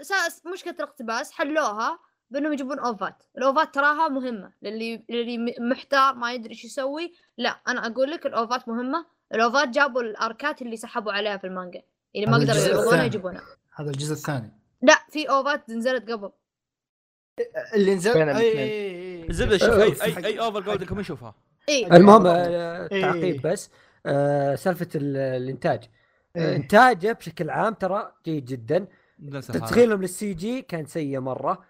ساس 0.00 0.46
مشكله 0.46 0.74
الاقتباس 0.74 1.32
حلوها 1.32 1.98
بأنهم 2.30 2.52
يجيبون 2.52 2.78
OVAات 2.78 3.22
ال 3.38 3.45
OVAات 3.45 3.74
تراها 3.74 4.08
مهمة. 4.08 4.52
للي 4.62 5.04
للي 5.08 5.54
محتار 5.60 6.14
ما 6.14 6.32
يدري 6.32 6.50
إيش 6.50 6.64
يسوي 6.64 7.14
لا. 7.38 7.50
أنا 7.68 7.86
أقول 7.86 8.10
لك 8.10 8.26
الأوفات 8.26 8.68
مهمة 8.68 9.06
الاوفات 9.34 9.68
جابوا 9.68 10.02
الأركات 10.02 10.62
اللي 10.62 10.76
سحبوا 10.76 11.12
عليها 11.12 11.36
في 11.36 11.46
المانجا 11.46 11.82
اللي 12.16 12.26
ما 12.26 12.36
هذا 12.36 12.42
قدروا 12.42 12.56
الجزء 12.56 12.68
يعرضونه 12.70 12.86
الثاني. 12.90 13.06
يجيبونه 13.06 13.40
هذا 13.74 13.90
الجزء 13.90 14.12
الثاني. 14.12 14.50
لا 14.82 14.94
في 15.10 15.30
اوفات 15.30 15.70
نزلت 15.70 16.10
قبل. 16.10 16.30
اللي 17.74 17.94
نزل 17.94 18.12
أي- 18.12 19.30
الزبده 19.30 19.58
شوف 19.58 19.68
اي 19.70 20.16
اي, 20.18 20.26
أي 20.26 20.40
اوفر 20.40 20.60
جولد 20.60 20.84
كم 20.84 21.00
نشوفها. 21.00 21.34
إي. 21.68 21.86
المهم 21.96 22.26
آه، 22.26 22.88
إيه. 22.92 23.02
تعقيب 23.02 23.42
بس. 23.42 23.70
آه، 24.06 24.54
سالفة 24.54 24.88
ال- 24.94 25.16
الإنتاج. 25.16 25.84
آه، 26.36 26.40
إيه. 26.40 26.56
إنتاجه 26.56 27.12
بشكل 27.12 27.50
عام 27.50 27.74
ترى 27.74 28.12
جيد 28.24 28.44
جدا. 28.44 28.86
تدخيلهم 29.40 30.02
للسي 30.02 30.34
جي 30.34 30.62
كان 30.62 30.86
سيء 30.86 31.20
مرة. 31.20 31.64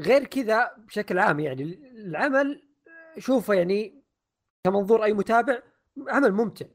غير 0.00 0.24
كذا 0.24 0.70
بشكل 0.78 1.18
عام 1.18 1.40
يعني 1.40 1.62
العمل 1.94 2.62
شوفه 3.18 3.54
يعني 3.54 4.02
كمنظور 4.64 5.04
أي 5.04 5.12
متابع 5.12 5.58
عمل 6.08 6.32
ممتع. 6.32 6.66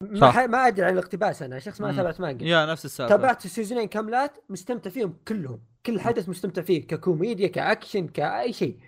ما, 0.00 0.20
صح. 0.20 0.34
ح- 0.38 0.44
ما 0.44 0.66
أدري 0.66 0.86
عن 0.86 0.92
الاقتباس 0.92 1.42
أنا 1.42 1.58
شخص 1.58 1.80
ما. 1.80 1.96
تابعت 1.96 2.20
مانجا 2.20 2.46
yeah 2.46 2.66
نفس 2.66 2.84
السالفة 2.84 3.16
تابعت 3.16 3.44
ال 3.44 3.49
seasonين 3.49 3.88
كاملات 3.88 4.32
مستمتع 4.48 4.90
فيهم 4.90 5.18
كلهم 5.28 5.60
كل 5.86 6.00
حدث 6.00 6.28
مستمتع 6.28 6.62
فيه 6.62 6.86
ككوميديا 6.86 7.48
كأكشن 7.48 8.08
كأي 8.08 8.52
شيء 8.52 8.78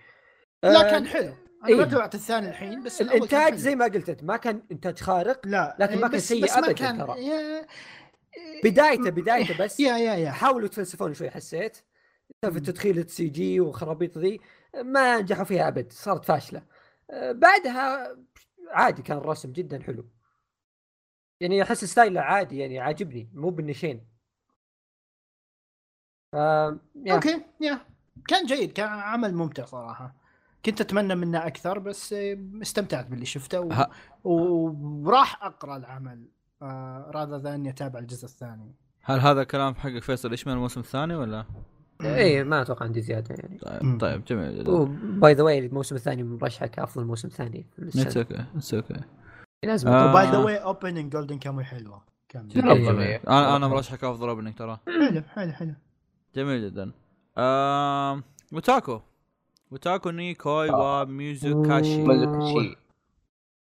لا 0.63 0.89
آه، 0.89 0.91
كان 0.91 1.07
حلو 1.07 1.23
أنا 1.25 1.69
إيه. 1.69 1.75
ما 1.75 1.85
تابعت 1.85 2.15
الثاني 2.15 2.49
الحين 2.49 2.83
بس 2.83 3.01
الأول 3.01 3.19
كان 3.29 3.41
الإنتاج. 3.41 3.59
زي 3.59 3.75
ما 3.77 3.85
قلت 3.85 4.09
أنت 4.09 4.25
ما 4.25 4.37
كان 4.37 4.63
إنتاج 4.73 4.99
خارق 5.01 5.47
لا 5.47 5.77
لكن 5.81 6.01
ما 6.01 6.09
كان 6.09 6.21
سيء 6.21 6.45
بس 6.45 6.53
ما 6.53 6.59
أبداً 6.59 6.73
كان- 6.73 6.99
ترى. 6.99 7.27
yeah- 7.27 7.67
بدايته 8.65 9.11
بدايته 9.11 9.65
بس 9.65 9.81
yeah 9.81 9.97
yeah 9.99 10.15
yeah 10.15 10.31
حاولوا 10.31 10.67
يتفلسفون 10.67 11.15
شوي 11.15 11.31
حسيت 11.31 11.77
سالفه. 12.45 12.59
تدخيل 12.61 12.99
ال 12.99 13.29
CG 13.29 13.61
وخرابيط 13.61 14.19
ذي 14.19 14.41
ما 14.85 15.21
نجحوا 15.21 15.45
فيها 15.45 15.69
أبد 15.69 15.93
صارت 15.93 16.25
فاشلة 16.25 16.63
آه، 17.11 17.33
بعدها 17.33 18.17
عادي 18.71 19.03
كان 19.03 19.19
الرسم 19.19 19.53
جدا 19.53 19.83
حلو 19.83 20.07
يعني 21.41 21.63
أحس 21.63 21.85
style 21.85 22.15
ه 22.15 22.21
عادي 22.21 22.59
يعني 22.59 22.79
عاجبني 22.79 23.29
مو 23.35 23.51
بالنشين 23.51 24.07
ف 26.33 26.35
yeah. 26.35 26.79
أوكي 27.09 27.43
yeah 27.61 27.81
كان 28.29 28.47
جيد 28.47 28.73
كان 28.73 28.89
عمل 28.89 29.35
ممتع 29.35 29.65
صراحة 29.65 30.15
كنت 30.67 30.81
أتمنى 30.81 31.15
منه 31.15 31.47
أكثر 31.47 31.79
بس 31.79 32.13
آه، 32.13 32.39
استمتعت 32.63 33.07
باللي 33.07 33.25
شفته 33.27 33.61
و... 33.61 33.73
ها. 33.73 33.91
وراح 34.25 35.45
أقرأ 35.45 35.77
العمل 35.77 36.29
آه 36.63 37.11
rather 37.15 37.39
than 37.39 37.55
اني 37.55 37.71
اتابع 37.71 37.99
الجزء 37.99 38.25
الثاني 38.25 38.75
هل 39.03 39.21
هذا 39.21 39.43
الكلام 39.43 39.75
حقك 39.75 40.03
فيصل 40.03 40.33
يشمل 40.33 40.53
الموسم 40.53 40.81
الثاني 40.81 41.15
ولا؟ 41.15 41.45
إيه 42.03 42.43
ما 42.43 42.63
أتوقع 42.63 42.87
عندي 42.87 43.01
زيادة 43.01 43.35
يعني. 43.35 43.59
طيب 43.59 44.01
طيب 44.01 44.25
جميل 44.25 44.59
جدا 44.59 44.73
و 44.73 44.93
by 44.93 45.35
the 45.35 45.43
way 45.43 45.59
الموسم 45.59 45.97
الثاني 45.97 46.23
مرشح 46.23 46.67
كافضل 46.67 47.05
موسم 47.05 47.29
ثاني. 47.29 47.67
it's 47.79 48.17
okay 48.17 48.45
it's 48.57 48.75
okay 48.75 48.95
لازم 49.65 49.89
آه. 49.89 50.11
وباي 50.11 50.31
ذا 50.31 50.39
واي 50.39 50.57
اوبننج 50.57 51.13
جولدن 51.13 51.39
كاموي 51.39 51.65
حلوة. 51.65 52.05
جدا 52.35 53.03
إيه. 53.03 53.23
أنا 53.29 53.57
أنا 53.57 53.69
مرشحك 53.69 54.05
افضل 54.05 54.29
opening 54.29 54.55
ترى 54.55 54.79
حلو 54.87 55.23
حلو 55.23 55.53
حلو. 55.53 55.75
جميل 56.35 56.71
جدا. 56.71 56.93
آم... 57.39 58.25
وتاكو. 58.53 59.01
وتاكو 59.71 60.11
نيكوي 60.11 60.71
وميوزوكاشي 60.71 62.03
مازوكاشي 62.03 62.77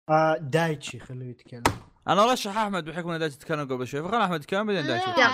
آه 0.08 0.36
دايتشي 0.36 0.98
خليه 0.98 1.30
يتكلم. 1.30 1.62
أنا 2.08 2.32
رشح 2.32 2.58
أحمد 2.58 2.84
بحكم 2.84 3.08
إنه 3.08 3.18
دايتشي 3.18 3.36
يتكلم 3.36 3.68
قبل 3.68 3.86
شوي. 3.86 4.02
فخلنا 4.02 4.24
أحمد 4.24 4.40
يتكلم 4.40 4.66
بعدين 4.66 4.86
دايتشي 4.86 5.10
yeah. 5.10 5.26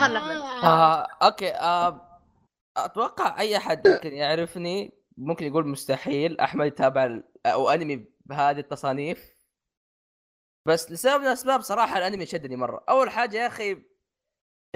آه، 0.65 1.07
أوكي 1.23 1.55
آه، 1.55 2.21
أتوقع 2.77 3.41
أي 3.41 3.57
أحد 3.57 3.87
يمكن 3.87 4.13
يعرفني 4.13 4.93
ممكن 5.19 5.47
يقول 5.47 5.69
مستحيل 5.69 6.41
أحمد 6.41 6.67
يتابع 6.67 7.21
أو 7.47 7.71
أنمي 7.71 8.05
بهذه 8.27 8.59
التصانيف. 8.59 9.36
بس 10.67 10.91
لسبب 10.91 11.21
من 11.21 11.27
الأسباب 11.27 11.61
صراحة 11.61 11.99
الأنمي 11.99 12.27
شدني 12.27 12.57
مرة. 12.57 12.85
أول 12.89 13.11
حاجة 13.11 13.37
يا 13.37 13.47
أخي 13.47 13.83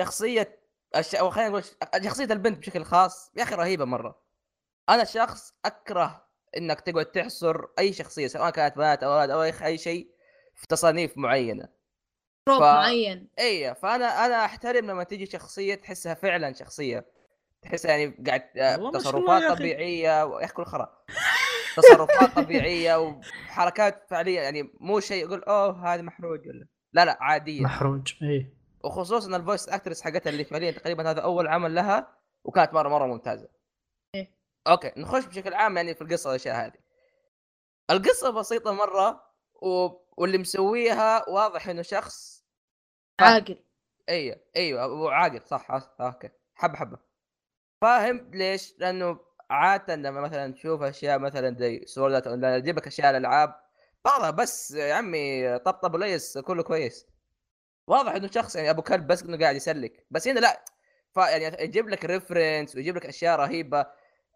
شخصية 0.01 0.61
الش... 0.97 1.15
أو 1.15 1.31
خلينا 1.31 1.49
نقول 1.51 1.65
شخصية 2.05 2.25
البنت 2.25 2.59
بشكل 2.59 2.85
خاص 2.85 3.33
يا 3.37 3.43
أخي 3.43 3.55
رهيبة 3.55 3.85
مرة. 3.85 4.23
أنا 4.89 5.05
شخص 5.05 5.55
أكره 5.65 6.27
إنك 6.57 6.81
تقعد 6.81 7.07
تحصر 7.07 7.65
أي 7.79 7.93
شخصية 7.93 8.27
سواء 8.27 8.51
كانت 8.51 8.77
بنات 8.77 9.03
أو 9.03 9.13
أولاد 9.13 9.31
أو 9.31 9.43
أي 9.43 9.53
أي 9.65 9.79
شيء 9.79 10.11
في 10.55 10.67
تصانيف 10.67 11.19
معينة. 11.19 11.69
تروب 12.47 12.59
ف- 12.59 12.63
معين. 12.63 13.29
إي 13.39 13.75
فأنا 13.75 14.27
أنا 14.27 14.45
أحترم 14.45 14.87
لما 14.87 15.05
تيجي 15.05 15.27
شخصية 15.27 15.75
تحسها 15.75 16.15
فعلا 16.15 16.53
شخصية. 16.53 17.07
تحسها 17.63 17.91
يعني 17.91 18.25
قاعد 18.27 18.43
آه، 18.59 18.91
تصرفات 18.91 19.43
يا 19.43 19.49
أخي. 19.49 19.57
طبيعية 19.57 20.25
و- 20.25 20.39
يا 20.39 20.45
أخي 20.45 20.55
كل 20.55 20.65
خرا 20.65 20.99
تصرفات 21.77 22.37
طبيعية 22.37 22.97
وحركات 22.97 24.07
فعلية 24.11 24.41
يعني 24.41 24.73
مو 24.81 25.01
شيء 25.01 25.25
يقول 25.25 25.43
أوه 25.45 25.95
هذه 25.95 26.03
محرج 26.03 26.49
ولا 26.49 26.67
لا 26.93 27.05
لا 27.05 27.19
عادية 27.21 27.63
محرج 27.63 28.15
اي 28.23 28.57
وخصوصا 28.85 29.37
ال 29.37 29.42
voice 29.42 29.69
actress 29.69 30.03
حقتها 30.03 30.31
اللي 30.31 30.45
فعليا 30.45 30.71
تقريبا 30.71 31.11
هذا 31.11 31.21
أول 31.21 31.49
عمل 31.49 31.75
لها 31.75 32.17
وكانت 32.45 32.75
مرة 32.75 32.89
مرة 32.89 33.07
ممتازة. 33.07 33.49
إيه. 34.15 34.37
أوكي 34.67 34.93
نخش 34.97 35.25
بشكل 35.25 35.55
عام 35.55 35.77
يعني 35.77 35.95
في 35.95 36.03
القصة 36.03 36.29
والأشياء 36.31 36.67
هذه. 36.67 36.79
القصة 37.91 38.31
بسيطة 38.31 38.73
مرة 38.73 39.31
و... 39.63 39.89
واللي 40.17 40.39
مسويها 40.39 41.29
واضح 41.29 41.69
إنه 41.69 41.83
شخص 41.83 42.45
عاقل 43.21 43.65
أيوه 44.09 44.41
أيوه 44.57 44.87
وعاقل 44.87 45.43
صح 45.43 45.71
أوكي 46.01 46.31
حبة 46.55 46.77
حبة 46.77 46.99
فاهم 47.83 48.31
ليش؟ 48.35 48.75
لأنه 48.79 49.21
عادة 49.51 49.97
لما 49.97 50.21
مثلا 50.21 50.53
تشوف 50.53 50.83
أشياء 50.83 51.19
مثلا 51.19 51.57
زي 51.59 51.83
Sword 51.87 52.12
Art 52.12 52.27
أو 52.27 52.35
يجيب 52.45 52.77
لك 52.77 52.87
أشياء 52.87 53.11
الألعاب 53.11 53.55
بعضها 54.05 54.31
بس 54.31 54.71
يا 54.71 54.95
عمي 54.95 55.59
طبطب 55.59 55.95
وليس 55.95 56.39
كله 56.39 56.63
كويس. 56.63 57.07
واضح 57.87 58.13
إنه 58.13 58.31
شخص 58.31 58.57
يعني 58.57 58.71
أبو 58.71 58.83
كلب 58.83 59.07
بس 59.07 59.23
إنه 59.23 59.39
قاعد 59.39 59.57
يسلك. 59.57 60.07
بس 60.11 60.29
هنا 60.29 60.41
لا 60.41 60.65
يعني 61.17 61.65
يجيب 61.65 61.89
لك 61.89 62.05
reference 62.05 62.77
ويجيب 62.77 62.97
لك 62.97 63.07
أشياء 63.07 63.39
رهيبة. 63.39 63.87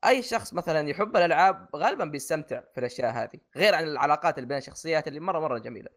أي 0.07 0.23
شخص 0.23 0.55
مثلا 0.55 0.89
يحب 0.89 1.17
الألعاب 1.17 1.69
غالبا 1.77 2.05
بيستمتع 2.05 2.61
في 2.75 2.81
الأشياء 2.81 3.13
هذه 3.13 3.41
غير 3.57 3.75
عن 3.75 3.85
العلاقات 3.85 4.39
اللي 4.39 4.49
بين 4.49 4.59
الشخصيات 4.59 5.09
اللي 5.09 5.21
مره 5.21 5.41
مرة 5.41 5.59
جميلة. 5.59 5.91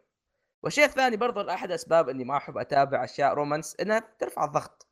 والشيء 0.64 0.86
الثاني 0.86 1.18
برضو 1.18 1.42
احد 1.50 1.70
الاسباب 1.70 2.10
إني 2.10 2.24
ما 2.24 2.38
أحب 2.38 2.58
أتابع 2.58 3.04
أشياء 3.04 3.34
رومانس 3.34 3.76
إنها 3.82 4.04
ترفع 4.20 4.44
الضغط. 4.46 4.88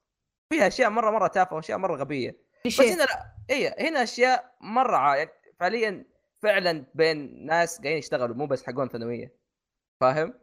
فيها 0.49 0.67
أشياء 0.67 0.89
مره 0.89 1.11
مرة 1.11 1.28
تافهة 1.28 1.55
وأشياء 1.55 1.78
مرة 1.78 1.95
غبية. 1.95 2.45
بس 2.66 2.82
هنا 2.82 3.03
لا 3.03 3.36
اي 3.49 3.89
هنا 3.89 4.03
أشياء 4.03 4.55
مرة 4.61 5.16
يعني 5.16 5.30
فعليا 5.59 6.05
فعلا 6.43 6.86
بين 6.93 7.45
ناس 7.45 7.82
قاعدين 7.82 7.97
يشتغلوا 7.97 8.36
مو 8.36 8.47
بس 8.47 8.66
حقون 8.66 8.89
ثانوية. 8.89 9.36
فاهم؟ 10.01 10.34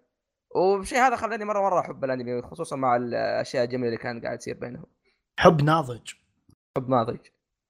والشيء 0.55 0.99
هذا 0.99 1.17
خلاني 1.17 1.45
مرة 1.45 1.61
مرة 1.61 1.81
أحب 1.81 2.05
الأنمي 2.05 2.43
خصوصا 2.43 2.77
مع 2.77 2.97
الأشياء 2.97 3.65
الجميلة 3.65 3.87
اللي 3.87 3.99
كانت 3.99 4.25
قاعد 4.25 4.39
تصير 4.39 4.55
بينهم. 4.55 4.87
حب 5.39 5.63
ناضج. 5.63 6.13
حب 6.77 6.89
ناضج. 6.89 7.19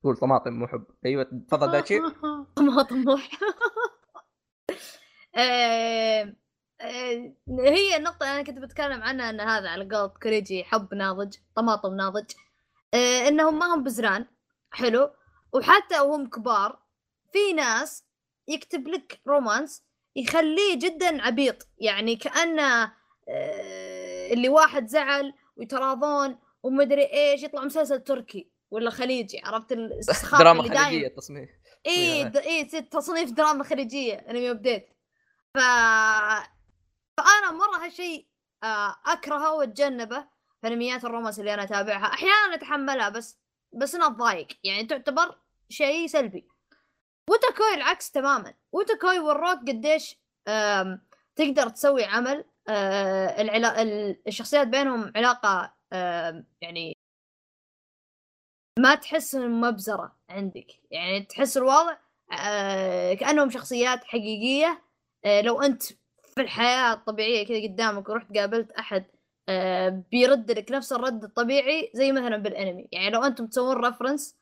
تقول 0.03 0.17
طماطم 0.17 0.53
مو 0.53 0.67
حب. 0.67 0.85
أيوه 1.07 1.23
تفضل 1.49 1.83
طموح 2.91 3.29
آه، 5.37 6.35
آه، 6.81 7.35
هي 7.49 7.97
النقطة 7.97 8.25
اللي 8.25 8.35
أنا 8.35 8.43
كنت 8.43 8.59
بتكلم 8.59 9.03
عنها 9.03 9.31
أن 9.31 9.41
هذا 9.41 9.69
على 9.69 9.85
قولة 9.85 10.09
كوريجي 10.23 10.65
حب 10.65 10.95
ناضج 10.95 11.37
طماطم 11.55 11.95
ناضج. 11.95 12.31
آه، 12.95 13.29
إنهم 13.29 13.59
ما 13.59 13.75
هم 13.75 13.85
بزران. 13.85 14.27
حلو. 14.73 15.11
وحتى 15.53 16.01
وهم 16.01 16.29
كبار 16.29 16.83
في 17.33 17.53
ناس 17.53 18.05
يكتب 18.49 18.89
لك 18.89 19.21
رومانس 19.27 19.83
يخليه 20.17 20.79
جدا 20.79 21.23
عبيط. 21.23 21.69
يعني 21.79 22.17
كأنه 22.17 22.93
آه، 23.29 24.33
اللي 24.33 24.49
واحد 24.49 24.87
زعل 24.87 25.35
ويتراضون 25.57 26.39
ومدري 26.63 27.13
إيش 27.13 27.43
يطلع 27.43 27.65
مسلسل 27.65 28.01
تركي 28.01 28.51
ولا 28.71 28.91
خليجي 28.91 29.41
عرفت 29.45 29.73
السخافة 29.73 30.39
دراما 30.39 30.61
اللي 30.61 30.79
خليجية 30.79 31.09
تصميم 31.09 31.49
إي. 31.87 32.25
د... 32.25 32.37
إي 32.37 32.65
تصنيف 32.65 33.31
دراما 33.31 33.65
خليجية 33.65 34.15
انمي 34.15 34.51
ابديت 34.51 34.87
ف 35.55 35.59
فأنا 37.17 37.51
مرة 37.53 37.85
هالشيء 37.85 38.27
آه، 38.65 38.97
أكرهه 39.07 39.55
وأتجنبه. 39.55 40.27
في 40.61 40.69
انميات 40.69 41.05
الرومانس 41.05 41.39
اللي 41.39 41.55
أنا 41.55 41.63
أتابعها. 41.63 42.07
أحيانا 42.07 42.55
أتحملها 42.55 43.09
بس 43.09 43.39
بس 43.75 43.95
أنا 43.95 44.07
أتضايق. 44.07 44.49
يعني 44.65 44.85
تعتبر 44.87 45.39
شيء 45.69 46.07
سلبي. 46.07 46.49
وتاكوي 47.31 47.75
العكس 47.75 48.11
تماما. 48.11 48.55
وتاكوي 48.73 49.19
وروك 49.19 49.59
قديش 49.59 50.17
تقدر 51.37 51.69
تسوي 51.69 52.05
عمل 52.05 52.45
آه، 52.69 53.41
العلا... 53.43 53.83
ال- 53.83 54.23
الشخصيات 54.29 54.67
بينهم 54.69 55.13
علاقة 55.17 55.75
يعني 56.61 56.97
ما 58.79 58.95
تحس 58.95 59.35
مبزرة 59.35 60.17
عندك. 60.29 60.67
يعني 60.91 61.23
تحس 61.23 61.57
الوضع 61.57 61.97
آه 62.41 63.15
كأنهم 63.15 63.51
شخصيات 63.51 64.05
حقيقية. 64.05 64.83
آه 65.25 65.41
لو 65.41 65.63
أنت 65.63 65.83
في 66.35 66.41
الحياة 66.41 66.93
الطبيعية 66.93 67.47
كذا 67.47 67.63
قدامك 67.63 68.09
ورحت 68.09 68.37
قابلت 68.37 68.71
أحد 68.73 69.05
بيرد 70.11 70.51
لك 70.51 70.73
نفس 70.73 70.93
الرد 70.93 71.25
الطبيعي 71.25 71.91
زي 71.95 72.13
مثلا 72.13 72.37
بالانمي. 72.37 72.89
يعني 72.93 73.11
لو 73.11 73.25
أنتم 73.25 73.47
تسوون 73.47 73.77
رفرنس 73.77 74.37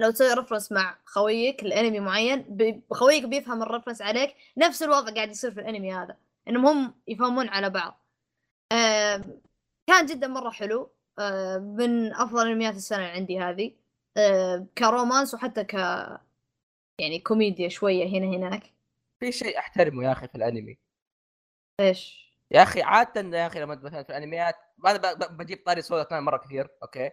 لو 0.00 0.10
تسوي 0.10 0.32
رفرنس 0.32 0.72
مع 0.72 0.98
خويك 1.04 1.64
لانمي 1.64 2.00
معين 2.00 2.58
خويك 2.90 3.24
بيفهم 3.24 3.62
الرفرنس 3.62 4.02
عليك 4.02 4.34
نفس 4.56 4.82
الوضع 4.82 5.14
قاعد 5.14 5.30
يصير 5.30 5.50
في 5.50 5.60
الانمي 5.60 5.94
هذا 5.94 6.16
إنهم 6.48 6.66
هم 6.66 6.94
يفهمون 7.08 7.48
على 7.48 7.70
بعض. 7.70 8.06
آه 8.72 9.24
كان 9.86 10.06
جدا 10.06 10.26
مرة 10.26 10.50
حلو. 10.50 10.90
آه، 11.18 11.58
من 11.58 12.14
أفضل 12.14 12.48
انميات 12.48 12.74
السنة 12.74 13.04
عندي 13.04 13.40
هذه. 13.40 13.72
آه، 14.16 14.66
ك 14.78 14.85
romance 14.85 15.34
وحتى 15.34 15.64
ك 15.64 15.74
يعني 16.98 17.18
كوميديا 17.18 17.68
شوية 17.68 18.06
هنا 18.06 18.26
هناك. 18.36 18.62
في 19.20 19.32
شيء 19.32 19.58
أحترمه 19.58 20.04
يا 20.04 20.12
أخي 20.12 20.28
في 20.28 20.34
الأنمي. 20.34 20.78
إيش؟ 21.80 22.31
يا 22.52 22.62
أخي 22.62 22.82
عاده 22.82 23.38
يا 23.38 23.46
أخي 23.46 23.60
لما 23.60 23.74
مثلا 23.82 24.02
في 24.02 24.10
الأنميات 24.10 24.54
أنا 24.86 24.96
ب- 24.98 25.18
ب- 25.18 25.36
بجيب 25.36 25.62
طاري 25.66 25.82
سودا 25.82 26.04
ثاني 26.04 26.20
مرة 26.20 26.36
كثير 26.36 26.68
okay؟ 26.82 27.10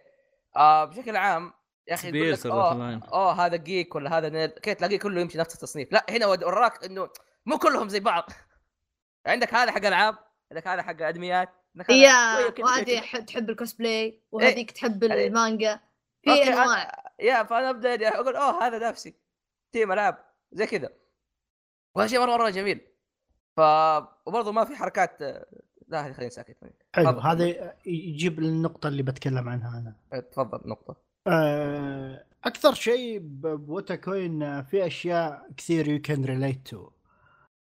آه 0.56 0.84
بشكل 0.84 1.16
عام 1.16 1.52
يا 1.88 1.94
أخي 1.94 2.08
يقول 2.08 2.20
لك 2.20 2.26
بيصير 2.30 2.52
أوه 2.52 2.74
line. 2.74 3.00
هذا 3.40 3.56
geek 3.56 3.94
ولا 3.94 4.18
هذا 4.18 4.28
nerd 4.28 4.50
كيف 4.50 4.74
تلاقيه 4.78 4.98
كله 4.98 5.20
يمشي 5.20 5.38
نفس 5.38 5.54
التصنيف. 5.54 5.92
لا 5.92 6.06
هنا 6.10 6.26
ود- 6.26 6.44
وراك 6.44 6.84
إنه 6.84 7.08
مو 7.46 7.58
كلهم 7.58 7.88
زي 7.88 8.00
بعض. 8.00 8.24
عندك 9.26 9.54
هذا 9.54 9.70
حق 9.72 9.86
ألعاب 9.86 10.18
عندك 10.52 10.66
هذا 10.68 10.82
حق 10.82 11.02
ادميات 11.02 11.48
يا 11.88 12.52
وهذه 12.60 13.20
تحب 13.26 13.50
الكوسبلاي 13.50 14.22
وهذيك 14.32 14.70
تحب 14.70 15.04
عليه. 15.04 15.26
المانجا. 15.26 15.80
في 16.22 16.30
أنواع. 16.42 17.12
يا 17.20 17.42
فأنا 17.42 17.70
أبدأ 17.70 17.94
يعني 17.94 18.16
أقول 18.16 18.36
أوه 18.36 18.66
هذا 18.66 18.88
نفسي. 18.88 19.14
team 19.72 19.92
ألعاب 19.92 20.24
زي 20.52 20.66
كذا. 20.66 20.88
وهذا 21.94 22.08
شيء 22.08 22.20
مرة 22.20 22.30
مرة 22.36 22.50
جميل. 22.50 22.89
ف 23.56 23.60
وبرضه 24.26 24.52
ما 24.52 24.64
في 24.64 24.76
حركات 24.76 25.22
لا 25.88 26.06
هذه 26.06 26.12
خليني 26.12 26.30
ساكت 26.30 26.56
حلو. 26.94 27.08
هذا 27.08 27.74
يجيب 27.86 28.38
النقطة 28.38 28.88
اللي 28.88 29.02
بتكلم 29.02 29.48
عنها 29.48 29.94
أنا. 30.12 30.20
تفضل 30.20 30.60
نقطة. 30.64 30.96
آه، 31.26 32.24
أكثر 32.44 32.74
شيء 32.74 33.18
ووتاكوي 33.42 34.62
في 34.62 34.86
أشياء 34.86 35.48
كثير 35.56 35.88
you 35.88 36.00
can 36.00 36.24
relate 36.24 36.68
to 36.68 36.90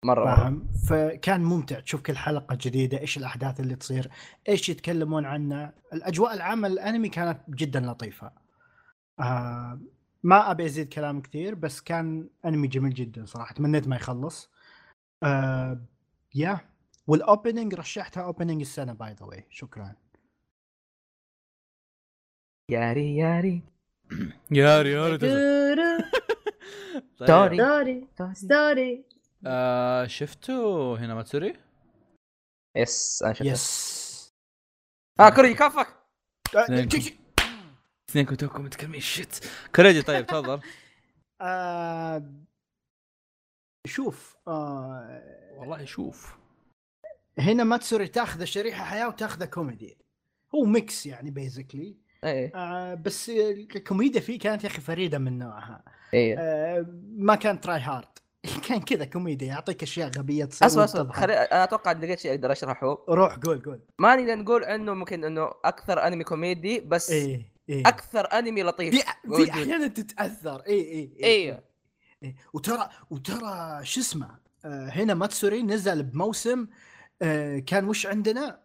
مرة 0.05 0.25
مرة. 0.25 0.35
فاهم؟ 0.37 0.69
فكان 0.89 1.41
ممتع 1.45 1.81
تشوف 1.81 2.01
كل 2.01 2.17
حلقة 2.17 2.59
جديدة 2.61 3.01
إيش 3.01 3.19
الأحداث 3.19 3.61
اللي 3.61 3.77
تصير 3.77 4.11
إيش 4.49 4.69
يتكلمون 4.69 5.25
عنه. 5.25 5.73
الأجواء 5.93 6.35
العامة 6.35 6.69
للانمي 6.69 7.09
كانت 7.09 7.41
جدا 7.51 7.81
لطيفة. 7.81 8.33
آه 9.21 9.81
ما 10.23 10.51
أبي 10.51 10.65
أزيد 10.65 10.89
كلام 10.89 11.21
كثير 11.21 11.55
بس 11.55 11.81
كان 11.81 12.29
أنمي 12.45 12.69
جميل 12.69 12.95
جدا 12.95 13.25
صراحة 13.25 13.55
تمنيت 13.55 13.89
ما 13.89 13.97
يخلص. 13.97 14.51
آه 15.23 15.81
يا 16.35 16.61
وال 17.07 17.22
opening 17.22 17.75
رشحتها 17.75 18.23
opening 18.23 18.61
السنة 18.61 18.93
by 18.93 19.13
the 19.15 19.27
way 19.27 19.45
شكرا. 19.51 19.95
ياري 22.71 23.17
ياري. 23.17 23.63
ياري 24.51 24.91
ياري. 24.93 25.17
دورو. 25.17 25.99
دوري. 27.29 27.57
دوري. 27.57 28.09
ستوري 28.35 29.05
آه 29.47 30.07
شفتوا 30.07 30.99
هنا 30.99 31.15
ماتسوري؟ 31.15 31.57
يس 32.77 33.23
أنا 33.23 33.33
شفت 33.33 33.47
يس 33.47 34.35
آه 35.21 35.29
كوري 35.31 35.55
كفك 35.55 35.87
آه، 36.57 36.65
اثنين. 36.65 36.87
جي- 36.89 36.99
جي. 36.99 37.19
اثنينكم 38.11 38.35
توكم 38.35 38.65
متكلمين 38.65 39.01
شت 39.01 39.45
كريجي 39.77 40.03
طيب 40.03 40.27
تفضل. 40.27 40.61
آه 41.41 42.33
شوف 43.89 44.37
آه. 44.49 45.23
والله 45.59 45.85
شوف. 45.85 46.37
هنا 47.39 47.65
ماتسوري 47.65 48.09
تاخذ 48.09 48.45
شريحة 48.45 48.85
حياة 48.85 49.09
وتاخذه 49.09 49.45
كوميدي. 49.45 49.99
هو 50.55 50.65
mix 50.65 51.07
يعني 51.07 51.31
basically 51.31 51.97
إيه. 52.25 52.53
آه 52.55 52.95
بس 52.95 53.31
الكوميديا 53.31 54.21
فيه 54.21 54.39
كانت 54.39 54.65
يا 54.65 54.69
أخي 54.69 54.81
فريدة 54.81 55.19
من 55.19 55.39
نوعها. 55.39 55.85
إيه. 56.15 56.37
آه 56.39 56.87
ما 57.17 57.35
كان 57.35 57.61
try 57.61 57.81
hard 57.81 58.19
كان 58.69 58.81
كذا 58.81 59.05
كوميديا 59.05 59.47
يعطيك 59.47 59.83
أشياء 59.83 60.11
غبية 60.19 60.45
تصير 60.45 60.67
اسوء 60.69 60.83
وتضحك. 60.83 61.17
خلي 61.17 61.33
أنا 61.35 61.65
أتوقع 61.65 61.91
إن 61.91 62.01
لقيت 62.01 62.19
شيء 62.19 62.31
أقدر 62.31 62.53
أشرحه. 62.53 63.05
روح 63.09 63.35
قول 63.35 63.63
قول. 63.63 63.81
ما 63.99 64.17
نقدر 64.17 64.35
نقول 64.35 64.65
إنه 64.65 64.95
ممكن 64.95 65.25
إنه 65.25 65.51
أكثر 65.65 66.07
أنمي 66.07 66.25
كوميدي 66.25 66.81
بس 66.81 67.11
إيه 67.11 67.53
إيه. 67.69 67.89
أكثر 67.89 68.21
أنمي 68.33 68.63
لطيف. 68.63 68.95
في. 68.95 69.03
في 69.37 69.51
أحيانا 69.51 69.87
تتأثر. 69.87 70.61
اي 70.61 70.73
اي 70.75 71.13
إيه 71.17 71.25
إيه. 71.25 71.68
وترى 72.53 72.89
وترى 73.11 73.81
شو 73.85 74.01
اسمه 74.01 74.29
آه 74.65 74.89
هيناماتسوري 74.89 75.63
نزل 75.63 76.03
بموسم 76.03 76.67
آه 77.23 77.59
كان 77.59 77.85
وش 77.89 78.07
عندنا؟ 78.07 78.59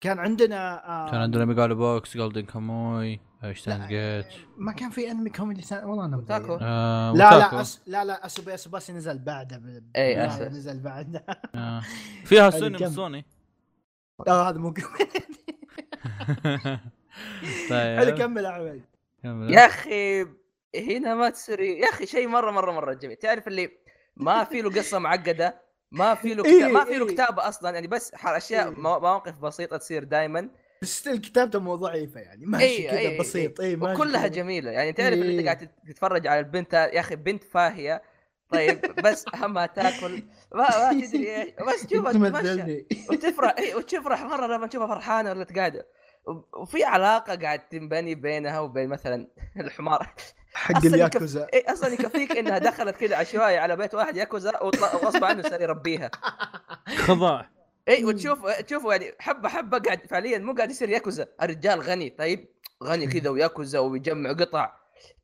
كان 0.00 0.18
عندنا 0.18 0.88
آه 0.88 1.10
كان 1.10 1.20
عندنا 1.20 1.44
ميجالو 1.44 1.74
بوكس 1.74 2.16
جولدن 2.16 2.40
كاموي 2.42 3.20
اشتاين. 3.42 3.86
جيت 3.86 4.26
ما 4.56 4.72
كان 4.72 4.90
في 4.90 5.10
أنمي 5.10 5.30
كوميدي 5.30 5.62
ثاني 5.62 5.86
والله 5.86 6.04
أنا 6.04 6.16
مضيع. 6.16 6.38
تاكو. 6.38 6.58
آه 6.62 7.12
لا. 7.12 7.38
لا 7.38 7.60
أس... 7.60 7.80
لا 7.86 8.04
لا 8.04 8.26
أسوبي 8.26 8.54
أسوباسي 8.54 8.92
نزل 8.92 9.18
بعده 9.18 9.56
ب... 9.58 9.90
إيه، 9.96 10.16
لا، 10.16 10.26
أسوس. 10.26 10.40
نزل 10.56 10.80
بعده 10.80 11.24
آه. 11.54 11.80
فيها 12.24 12.50
سوني 12.50 12.78
كم؟ 12.78 12.84
من 12.84 12.90
سوني 12.90 13.24
لا 14.26 14.32
هذا 14.32 14.58
مو 14.58 14.74
كوميدي 14.74 15.20
حلو 16.44 16.78
طيب 17.70 18.18
كمل 18.18 18.46
أحمد 18.46 18.82
كمل. 19.22 19.50
يا 19.54 19.66
أخي 19.66 20.26
هنا 20.76 21.14
ما 21.14 21.30
تسري. 21.30 21.78
يا 21.78 21.88
أخي 21.88 22.06
شيء 22.06 22.28
مرة 22.28 22.50
مرة 22.50 22.72
مرة 22.72 22.92
جميل. 22.94 23.16
تعرف 23.16 23.48
اللي 23.48 23.70
ما 24.16 24.44
في 24.44 24.62
له 24.62 24.70
قصة 24.70 24.98
معقدة 24.98 25.62
ما 25.92 26.14
في 26.14 26.34
له 26.34 26.44
إيه، 26.44 26.58
كتاب 26.58 26.70
ما 26.70 26.84
في 26.84 26.94
له 26.98 27.06
إيه. 27.08 27.14
كتابة 27.14 27.48
أصلا. 27.48 27.70
يعني 27.70 27.86
بس 27.86 28.12
أشياء 28.24 28.68
إيه. 28.68 28.74
مو- 28.74 29.00
مواقف 29.00 29.38
بسيطة 29.38 29.76
تصير 29.76 30.04
دائما 30.04 30.48
بس 30.82 31.08
الكتاب 31.08 31.56
مو 31.56 31.74
ضعيفه 31.74 32.20
يعني. 32.20 32.46
ماشي 32.46 32.64
اي 32.66 32.88
كذا 32.90 32.98
اي 32.98 33.18
بسيط. 33.18 33.60
اي 33.60 33.76
ماشي 33.76 33.94
وكلها. 34.00 34.26
جميلة. 34.26 34.70
يعني 34.70 34.92
تعرف 34.92 35.12
اللي 35.12 35.30
انت 35.30 35.38
إيه. 35.38 35.44
قاعد 35.44 35.68
تتفرج 35.88 36.26
على 36.26 36.40
البنت 36.40 36.72
يا 36.72 37.00
أخي 37.00 37.16
بنت 37.16 37.44
فاهية. 37.44 38.02
طيب 38.48 38.80
بس 39.04 39.24
همها 39.34 39.66
تاكل. 39.66 40.22
ما, 40.54 40.68
ما 40.92 40.92
تدري 41.06 41.36
إيش. 41.42 41.48
بس 41.68 41.86
تشوفها 41.86 42.12
وتفرح. 43.10 43.54
اي 43.58 43.74
وتفرح 43.74 44.22
مرة 44.22 44.46
لما 44.46 44.66
تشوفها 44.66 44.86
فرحانة 44.86 45.30
ولا 45.30 45.46
قاعدة 45.56 45.86
وفي 46.52 46.84
علاقة 46.84 47.34
قاعد 47.36 47.68
تنبني 47.68 48.14
بينها 48.14 48.60
وبين 48.60 48.88
مثلا 48.88 49.26
الحمار. 49.60 50.08
حق 50.54 50.84
الياكوزا. 50.86 51.46
اي 51.54 51.64
أصلا 51.72 51.92
يكفيك 51.92 52.36
إنها 52.36 52.58
دخلت 52.58 52.96
كذا 52.96 53.16
عشوائي 53.16 53.58
على 53.58 53.76
بيت 53.76 53.94
واحد 53.94 54.16
ياكوزا 54.16 54.62
وغصب 54.62 55.24
عنه 55.24 55.42
صار 55.42 55.62
يربيها. 55.62 56.10
خضاع 57.06 57.50
اي 57.88 58.04
وتشوف 58.04 58.46
تشوفوا 58.50 58.92
يعني 58.94 59.12
حبه 59.18 59.48
حبة 59.48 59.78
قاعد 59.78 60.06
فعليا 60.06 60.38
مو 60.38 60.52
قاعد 60.54 60.70
يصير 60.70 60.88
ياكوزا. 60.88 61.26
الرجال 61.42 61.80
غني 61.80 62.10
طيب؟ 62.10 62.48
غني 62.84 63.06
كذا 63.06 63.30
وياكوزا 63.30 63.78
ويجمع 63.78 64.32
قطع. 64.32 64.72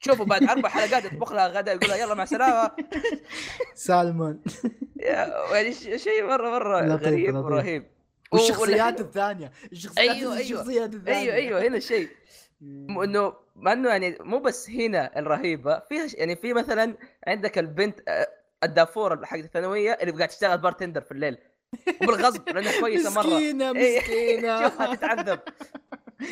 تشوفوا 0.01 0.25
بعد 0.25 0.43
أربع 0.43 0.69
حلقات 0.69 1.05
يطبخ 1.05 1.33
لها 1.33 1.49
غدا 1.49 1.73
يقول 1.73 1.89
لها 1.89 1.97
يلا 1.97 2.15
مع 2.15 2.23
السلامة. 2.23 2.71
سالمون. 3.75 4.43
يعني 4.97 5.73
شيء 5.73 6.27
مره 6.27 6.51
مرة 6.51 6.97
غريب. 6.97 7.35
ورهيب. 7.37 7.96
والشخصيات 8.33 9.01
الثانية. 9.01 9.53
الشخصيات 9.73 9.99
أيوه، 10.09 10.33
أيوه. 10.33 10.41
الشخصيات 10.41 10.95
الثانية. 10.95 11.19
أيوه 11.33 11.35
أيوه 11.35 11.69
هنا 11.69 11.77
الشيء 11.77 12.09
انه 12.63 13.33
مع 13.57 13.73
إنه 13.73 13.89
يعني 13.89 14.17
مو 14.21 14.39
بس 14.39 14.71
هنا 14.71 15.19
الرهيبة 15.19 15.79
فيها 15.89 16.07
يعني 16.15 16.37
في 16.37 16.53
مثلا 16.53 16.97
عندك 17.27 17.59
البنت 17.59 18.01
آه، 18.09 18.29
الدافورة 18.65 19.25
حق 19.25 19.37
الثانوية 19.37 19.93
اللي 19.93 20.13
قاعد 20.13 20.29
تشتغل 20.29 20.59
bartender 20.59 21.01
في 21.01 21.13
الليل. 21.13 21.39
وبالغصب 22.03 22.49
لأنها 22.49 22.73
كويسة 22.81 23.11
مرة. 23.11 23.27
مسكينة 23.27 23.73
إيه، 23.77 23.99
مسكينة. 24.01 24.63
شوفها 24.69 24.95
تتعذب. 24.95 25.41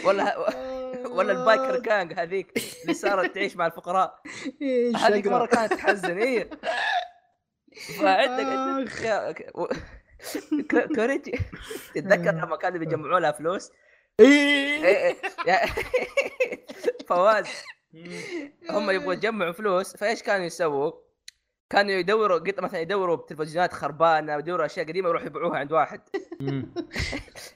ولا 0.04 0.38
ولا 1.08 1.32
ال 1.32 1.40
biker 1.40 1.80
gang 1.80 2.12
هذيك 2.12 2.52
اللي 2.82 2.94
صارت 2.94 3.34
تعيش 3.34 3.56
مع 3.56 3.66
الفقراء. 3.66 4.20
إيه، 4.62 4.96
هذيك. 4.96 5.26
مرة 5.26 5.46
كانت 5.46 5.72
تحزن 5.72 6.18
إيه. 6.18 6.50
فعندك 7.98 8.46
كوريجي 10.96 11.38
تتذكر 11.94 12.32
لما 12.32 12.56
كانوا 12.56 12.78
بيجمعوا 12.78 13.20
لها 13.20 13.32
فلوس؟ 13.32 13.70
إيه. 14.20 14.84
إيه، 14.84 14.96
إيه، 15.06 15.16
يا- 15.46 15.66
فواز. 17.08 17.46
هم 18.70 18.90
يبغوا 18.90 19.12
يجمعوا 19.12 19.52
فلوس 19.52 19.96
فإيش 19.96 20.22
كانوا 20.22 20.46
يسووا؟ 20.46 20.92
كانوا 21.70 21.90
يدوروا 21.92 22.38
قط 22.38 22.60
مثلا 22.60 22.80
يدوروا 22.80 23.16
بتلفزيونات 23.16 23.72
خربانة 23.72 24.34
يدوروا 24.34 24.66
أشياء 24.66 24.86
قديمة 24.86 25.08
يروحوا 25.08 25.26
يبيعوها 25.26 25.58
عند 25.58 25.72
واحد. 25.72 26.00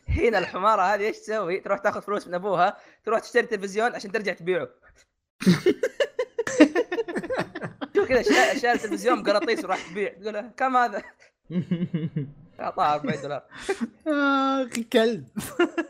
هنا 0.08 0.38
الحمارة 0.38 0.82
هذه 0.82 1.00
إيش 1.06 1.18
تسوي؟ 1.18 1.60
تروح 1.60 1.78
تاخذ 1.78 2.02
فلوس 2.02 2.26
من 2.28 2.34
أبوها 2.34 2.76
تروح 3.04 3.20
تشتري 3.20 3.46
تلفزيون 3.46 3.94
عشان 3.94 4.12
ترجع 4.12 4.32
تبيعه. 4.32 4.68
شوف 7.96 8.08
كذا 8.08 8.22
شا- 8.22 8.58
شاري 8.58 8.78
تلفزيون 8.78 9.22
بقراطيس 9.22 9.64
وراح 9.64 9.90
تبيع. 9.90 10.12
تقول 10.12 10.40
كم 10.56 10.76
هذا؟ 10.76 11.02
اعطاها 12.60 12.94
40 12.94 13.22
دولار. 13.22 13.42
اخ 14.66 14.78
كلب. 14.92 15.28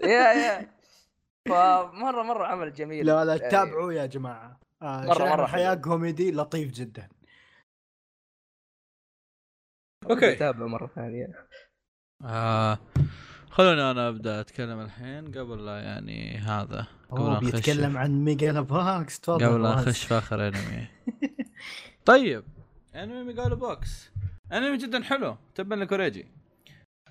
يا 0.03 0.32
يا. 0.32 0.70
فمرة 1.49 2.23
مرة 2.23 2.47
عمل 2.47 2.73
جميل. 2.73 3.07
لا 3.07 3.24
لا 3.24 3.35
يعني- 3.36 3.49
تابعوا 3.51 3.93
يا 3.93 4.07
جماعة. 4.07 4.61
آه 4.82 5.05
مرة 5.07 5.45
الحياة 5.45 5.70
حلو. 5.70 5.81
كوميدي 5.81 6.32
لطيف 6.32 6.70
جدا. 6.73 7.09
okay. 10.11 10.35
تابعه 10.35 10.66
مرة 10.66 10.86
ثانية. 10.86 11.47
آه 12.24 12.78
خلوني 13.51 13.90
أنا 13.90 14.09
أبدأ 14.09 14.40
أتكلم 14.40 14.81
الحين 14.81 15.27
قبل 15.27 15.66
لا 15.66 15.78
يعني 15.81 16.39
هذا. 16.39 16.86
قبل 17.11 17.20
هو 17.20 17.32
لا 17.32 17.40
نخش. 17.40 17.51
بيتكلم 17.53 17.97
عن 17.97 18.24
ميجا 18.24 18.61
باكس 18.61 19.20
تفضل 19.20 19.47
قبل 19.47 19.62
لا. 19.62 19.74
نخش 19.74 20.05
في 20.05 20.15
آخر 20.19 20.40
انمي 20.49 20.86
طيب. 22.05 22.45
انمي 22.95 23.23
ميجالو 23.24 23.57
بوكس 23.57 24.11
انمي 24.53 24.77
جدا 24.77 25.03
حلو. 25.03 25.36
تبا 25.55 25.74
لكوريجي 25.74 26.27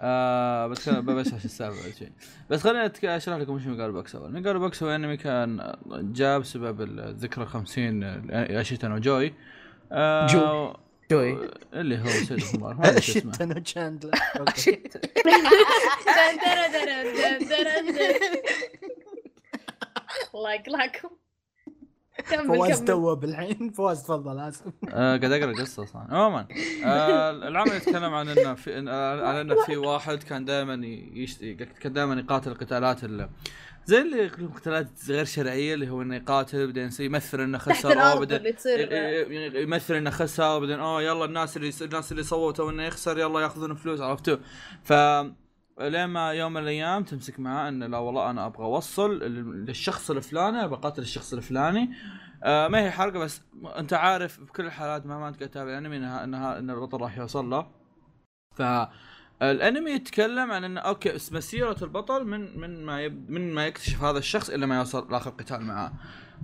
آه 0.01 0.67
بس 0.67 0.89
بشرح 0.89 1.39
شو 1.39 1.45
السالفة 1.45 1.85
أول 1.85 1.93
شيء. 1.93 2.11
بس 2.49 2.61
خليني 2.61 2.91
أشرح 3.03 3.37
لكم 3.37 3.53
وش 3.53 3.61
ميجالو 3.65 3.93
بوكس 3.93 4.15
أول. 4.15 4.31
ميجالو 4.33 4.59
بوكس 4.59 4.83
هو 4.83 4.89
انمي 4.89 5.17
كان 5.17 5.75
جاء 5.87 6.39
بسبب 6.39 6.81
الذكرى 6.81 7.45
50 7.45 8.03
اشيتا 8.31 8.71
نو 8.71 8.91
جو. 8.91 9.33
آه 9.91 10.27
جو. 10.27 10.73
جوي. 11.11 11.49
اللي 11.73 11.99
هو 12.01 12.07
سيد 12.07 12.31
الخمار 12.31 12.73
ما 12.73 12.85
أدري 12.89 12.97
اسمه. 12.97 13.31
دن. 13.37 13.63
الله 20.35 20.53
يقلعكم 20.53 21.09
فواز 22.47 22.83
توه 22.83 23.13
بالحين 23.15 23.69
فواز 23.77 24.03
تفضل 24.03 24.39
آسف. 24.39 24.63
آه 24.89 25.17
قاعد 25.17 25.31
أقرأ 25.31 25.53
قصة 25.61 25.83
أصلا. 25.83 26.07
عموما 26.09 26.47
آه 26.85 27.31
العمل 27.31 27.71
يتكلم 27.71 28.13
عن 28.13 28.27
إنه 28.29 28.53
في 28.53 28.69
إن- 28.81 28.87
آه، 28.89 29.27
عن 29.27 29.35
إنه 29.35 29.55
في 29.65 29.77
واحد 29.77 30.23
كان 30.23 30.45
دائما 30.45 30.85
يشتي 31.13 31.53
كان 31.55 31.93
دائما 31.93 32.19
يقاتل 32.19 32.51
القتالات 32.51 33.03
ال- 33.03 33.29
زي 33.85 34.01
اللي 34.01 34.27
قتالات 34.27 34.87
غير 35.09 35.25
شرعية 35.25 35.73
اللي 35.73 35.89
هو 35.89 36.01
إنه 36.01 36.15
يقاتل 36.15 36.65
بعدين 36.67 36.87
يصير- 36.87 37.05
يمثل 37.05 37.41
إنه 37.41 37.57
خسر 37.57 37.87
أو 37.89 37.93
الأرض 37.93 38.27
بعدين 38.33 38.53
اللي 38.65 39.63
يمثل 39.63 39.93
إنه 39.95 40.09
خسر 40.09 40.59
بعدين 40.59 40.79
اوه 40.79 41.01
يلا 41.03 41.25
الناس 41.25 41.57
اللي 41.57 41.71
الناس 41.81 42.11
اللي 42.11 42.23
صوتوا 42.23 42.71
إنه 42.71 42.83
يخسر 42.83 43.17
يلا 43.19 43.39
يأخذون 43.39 43.75
فلوس 43.75 44.01
عرفتوا 44.01 44.37
ف 44.83 44.93
لين 45.79 46.05
ما 46.05 46.31
يوم 46.31 46.53
من 46.53 46.61
الأيام 46.61 47.03
تمسك 47.03 47.39
معاه 47.39 47.69
إنه 47.69 47.87
لا 47.87 47.97
والله 47.97 48.29
أنا 48.29 48.45
أبغى 48.45 48.63
أوصل 48.65 49.19
لل- 49.19 49.65
للشخص 49.65 50.11
الفلاني 50.11 50.67
بقاتل 50.67 51.01
الشخص 51.01 51.33
الفلاني 51.33 51.89
آه 52.43 52.67
ما 52.67 52.79
هي 52.79 52.91
حرقه 52.91 53.19
بس 53.19 53.41
أنت 53.77 53.93
عارف 53.93 54.39
بكل 54.39 54.65
الحالات 54.65 55.05
مهما 55.05 55.27
أنت 55.27 55.37
قاعد 55.37 55.49
تتابع 55.49 55.69
الأنمي 55.71 55.97
انها 55.97 56.23
انها 56.23 56.59
إن 56.59 56.69
البطل 56.69 57.01
راح 57.01 57.17
يوصل 57.17 57.49
له 57.49 57.67
ف 58.55 58.61
الأنمي 59.41 59.91
يتكلم 59.91 60.51
عن 60.51 60.63
إنه 60.63 60.79
أوكي 60.81 61.13
مسيرة 61.31 61.77
البطل 61.81 62.23
من 62.25 62.59
من 62.59 62.85
ما 62.85 63.01
يب 63.01 63.29
من 63.29 63.53
ما 63.53 63.65
يكتشف 63.67 64.03
هذا 64.03 64.17
الشخص 64.17 64.49
إلى 64.49 64.65
ما 64.65 64.77
يوصل 64.77 65.11
لآخر 65.11 65.29
قتال 65.29 65.61
معاه. 65.61 65.93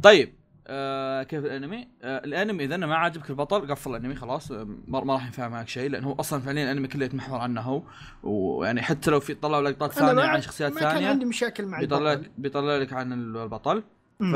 طيب 0.03 0.33
آه 0.67 1.23
كيف 1.23 1.45
الأنمي؟ 1.45 1.87
آه 2.01 2.17
الأنمي 2.25 2.63
إذا 2.63 2.77
ما 2.77 2.95
عاجبك 2.95 3.29
البطل 3.29 3.71
قفل 3.71 3.89
الأنمي 3.89 4.15
خلاص 4.15 4.51
آه، 4.51 4.67
ما, 4.87 5.13
راح 5.13 5.25
ينفع 5.25 5.47
معك 5.47 5.67
شيء 5.67 5.89
لأنه 5.89 6.07
هو 6.07 6.13
أصلا 6.13 6.41
فعليا 6.41 6.63
الأنمي 6.63 6.87
كله 6.87 7.05
يتمحور 7.05 7.39
عنه 7.39 7.61
هو. 7.61 7.83
ويعني 8.23 8.81
حتى 8.81 9.11
لو 9.11 9.19
في 9.19 9.33
طلعوا 9.33 9.69
لقطات 9.69 9.91
ثانية 9.91 10.23
عن 10.23 10.41
شخصيات 10.41 10.73
ما 10.73 10.79
كان 10.79 10.89
ثانية 10.89 11.07
عندي 11.07 11.25
مشاكل 11.25 11.65
مع 11.65 11.79
بيطلع 11.79 12.11
البطل. 12.11 12.23
لك 12.23 12.31
بيطلع 12.37 12.77
لك 12.77 12.93
عن 12.93 13.13
البطل. 13.13 13.83
ف 14.19 14.35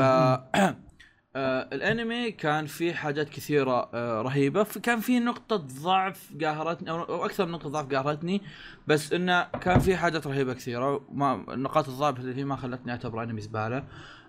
آه 1.36 1.68
الأنمي 1.72 2.30
كان 2.30 2.66
فيه 2.66 2.92
حاجات 2.92 3.28
كثيرة 3.28 3.90
آه 3.94 4.22
رهيبة. 4.22 4.66
كان 4.82 5.00
فيه 5.00 5.18
نقطة 5.18 5.56
ضعف 5.56 6.32
قاهرتني 6.40 6.90
أو 6.90 7.24
أكثر 7.24 7.46
من 7.46 7.52
نقطة 7.52 7.68
ضعف 7.68 7.86
قاهرتني 7.86 8.42
بس 8.86 9.12
إنه 9.12 9.42
كان 9.42 9.78
فيه 9.78 9.96
حاجات 9.96 10.26
رهيبة 10.26 10.54
كثيرة. 10.54 11.00
ما 11.12 11.44
نقاط 11.48 11.88
الضعف 11.88 12.20
اللي 12.20 12.34
فيه 12.34 12.44
ما 12.44 12.56
خلتني 12.56 12.92
اعتبره 12.92 13.22
أنمي 13.22 13.40
زبالة. 13.40 13.84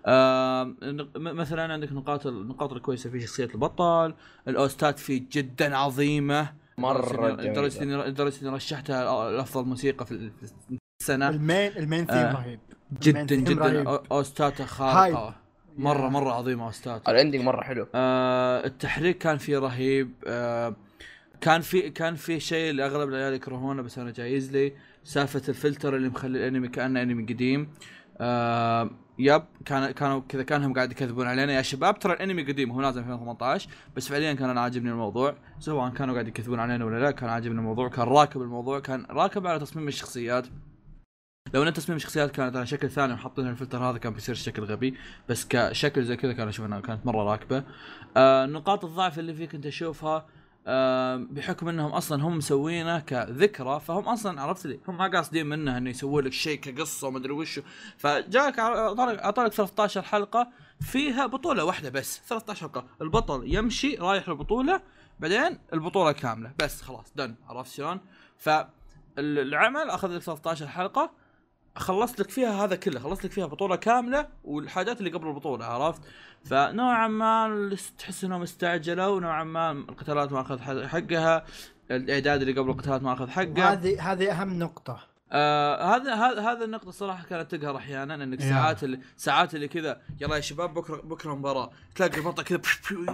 آه 0.06 0.74
مثلا 1.16 1.72
عندك 1.72 1.92
نقاط 1.92 2.26
النقاط 2.26 2.72
الكويسة 2.72 3.10
في 3.10 3.20
شخصية 3.20 3.44
البطل. 3.44 4.14
الأوستات 4.48 4.98
فيه 4.98 5.22
جدا 5.32 5.76
عظيمة. 5.76 6.52
مرة 6.78 7.28
لدرجه. 7.28 7.82
اني 7.82 7.96
لدرجه 7.96 8.42
اني 8.42 8.50
رشحتها 8.50 9.30
لافضل 9.30 9.68
موسيقى 9.68 10.06
في 10.06 10.30
السنة. 11.02 11.28
ال 11.28 11.37
main 11.37 11.72
ال 11.76 11.82
main 11.82 12.06
theme 12.06 12.16
آه. 12.16 12.32
رهيب. 12.32 12.60
جدا 13.02 13.34
جدا. 13.34 14.00
OST 14.12 14.43
اته 14.43 14.64
خارقة. 14.64 15.34
مره. 15.78 16.08
مرة 16.08 16.32
عظيمة 16.32 16.66
OST 16.66 16.92
اته 16.92 17.10
ال 17.10 17.15
ending 17.15 17.42
مرة 17.42 17.62
حلو. 17.62 17.86
آه 17.94 18.66
التحريك 18.66 19.18
كان 19.18 19.38
فيه 19.38 19.58
رهيب. 19.58 20.12
آه 20.26 20.76
كان 21.40 21.60
في 21.60 21.90
كان 21.90 22.14
في 22.14 22.40
شيء 22.40 22.70
اللي 22.70 22.86
أغلب 22.86 23.08
العيال 23.08 23.34
يكرهونه 23.34 23.82
بس 23.82 23.98
أنا 23.98 24.10
جايز 24.10 24.52
لي 24.52 24.72
سالفة 25.04 25.42
الفلتر 25.48 25.96
اللي 25.96 26.08
مخلي 26.08 26.38
الأنمي 26.38 26.68
كأنه 26.68 27.02
أنمي 27.02 27.22
قديم. 27.22 27.70
آه 28.20 28.90
yep 29.20 29.42
كان 29.64 29.90
كانوا 29.90 30.20
كذا 30.28 30.42
كانهم 30.42 30.74
قاعد 30.74 30.92
يكذبون 30.92 31.26
علينا. 31.26 31.52
يا 31.52 31.62
شباب 31.62 31.98
ترى 31.98 32.12
الانمي 32.12 32.42
قديم 32.42 32.70
هو 32.70 32.80
نازل 32.80 33.04
في 33.04 33.12
2018 33.12 33.68
بس 33.96 34.08
فعليا 34.08 34.32
كان 34.32 34.50
أنا 34.50 34.60
عاجبني 34.60 34.90
الموضوع. 34.90 35.34
سواء 35.58 35.90
كانوا 35.90 36.14
قاعد 36.14 36.28
يكذبون 36.28 36.60
علينا 36.60 36.84
ولا 36.84 37.00
لا 37.00 37.10
كان 37.10 37.28
عاجبني 37.28 37.58
الموضوع 37.58 37.88
كان 37.88 38.04
راكب 38.04 38.42
الموضوع 38.42 38.80
كان 38.80 39.06
راكب 39.10 39.46
على 39.46 39.58
تصميم 39.58 39.88
الشخصيات. 39.88 40.46
لو 41.54 41.62
إن 41.62 41.72
تصميم 41.72 41.96
الشخصيات 41.96 42.30
كانت 42.30 42.56
على 42.56 42.66
شكل 42.66 42.90
ثاني 42.90 43.12
وحاطين 43.12 43.48
الفلتر 43.48 43.78
هذا 43.78 43.98
كان 43.98 44.12
بيصير 44.12 44.34
شكل 44.34 44.64
غبي 44.64 44.94
بس 45.28 45.46
كشكل 45.48 46.04
زي 46.04 46.16
كذا 46.16 46.32
كان 46.32 46.48
أشوف 46.48 46.66
إنها 46.66 46.80
كانت 46.80 47.06
مرة 47.06 47.30
راكبة. 47.30 47.64
آه 48.16 48.46
نقاط 48.46 48.84
الضعف 48.84 49.18
اللي 49.18 49.34
فيك 49.34 49.54
أنت 49.54 49.66
اشوفها 49.66 50.26
بحكم 51.30 51.68
انهم 51.68 51.90
أصلا 51.92 52.22
هم 52.22 52.36
مسوينه 52.36 52.98
كذكرى 53.00 53.80
فهم 53.80 54.04
أصلا 54.08 54.40
عرفت 54.42 54.66
لي؟ 54.66 54.80
هم 54.88 54.98
ما 54.98 55.08
قاصدين 55.08 55.46
منه 55.46 55.78
إنه 55.78 55.90
يسوي 55.90 56.22
لك 56.22 56.32
شيء 56.32 56.60
كقصة 56.60 57.08
وما 57.08 57.18
أدري 57.18 57.32
وشو. 57.32 57.62
فجاك 57.96 58.58
اعطاك 58.58 59.18
اعطاك 59.18 59.52
13 59.52 60.02
حلقة 60.02 60.48
فيها 60.80 61.26
بطولة 61.26 61.64
واحدة 61.64 61.90
بس 61.90 62.20
13 62.26 62.60
حلقة. 62.60 62.86
البطل 63.02 63.42
يمشي 63.44 63.94
رايح 63.94 64.28
للبطولة 64.28 64.80
بعدين 65.20 65.58
البطولة 65.72 66.12
كاملة 66.12 66.52
بس 66.58 66.82
خلاص 66.82 67.12
دن 67.16 67.34
عرفت 67.48 67.72
شلون؟ 67.72 68.00
فالعمل 68.38 69.90
أخذ 69.90 70.16
لك 70.16 70.22
13 70.22 70.66
حلقة 70.68 71.10
خلصت 71.76 72.20
لك 72.20 72.30
فيها 72.30 72.64
هذا 72.64 72.76
كله 72.76 73.00
خلصت 73.00 73.24
لك 73.24 73.32
فيها 73.32 73.46
بطولة 73.46 73.76
كاملة 73.76 74.28
والحاجات 74.44 74.98
اللي 74.98 75.10
قبل 75.10 75.28
البطولة 75.28 75.64
عرفت؟ 75.64 76.02
فنوعا 76.44 77.08
ما 77.08 77.70
تحس 77.98 78.24
إنهم 78.24 78.42
استعجلوا 78.42 79.06
ونوعا 79.06 79.44
ما 79.44 79.70
القتالات 79.72 80.32
ما 80.32 80.40
اخذ 80.40 80.58
حق- 80.60 80.82
حقها 80.86 81.44
الإعداد 81.90 82.40
اللي 82.40 82.60
قبل 82.60 82.70
القتالات 82.70 83.02
ما 83.02 83.12
اخذ 83.12 83.28
حقه. 83.30 83.72
هذه 83.72 84.12
هذه 84.12 84.30
أهم 84.32 84.58
نقطة. 84.58 85.10
آه 85.32 85.96
هذا 85.96 86.14
هذا 86.14 86.40
هذا 86.40 86.64
النقطة 86.64 86.90
صراحة 86.90 87.24
كانت 87.24 87.54
تقهر 87.54 87.76
أحيانا 87.76 88.14
إنك. 88.14 88.40
ساعات 88.40 88.84
اللي 88.84 89.00
ساعات 89.16 89.54
اللي 89.54 89.68
كذا 89.68 90.00
يلا 90.20 90.36
يا 90.36 90.40
شباب 90.40 90.74
بكره 90.74 90.96
بكرة 90.96 91.34
مباراة. 91.34 91.70
تلاقي 91.94 92.18
البطل 92.18 92.42
كذا 92.42 92.60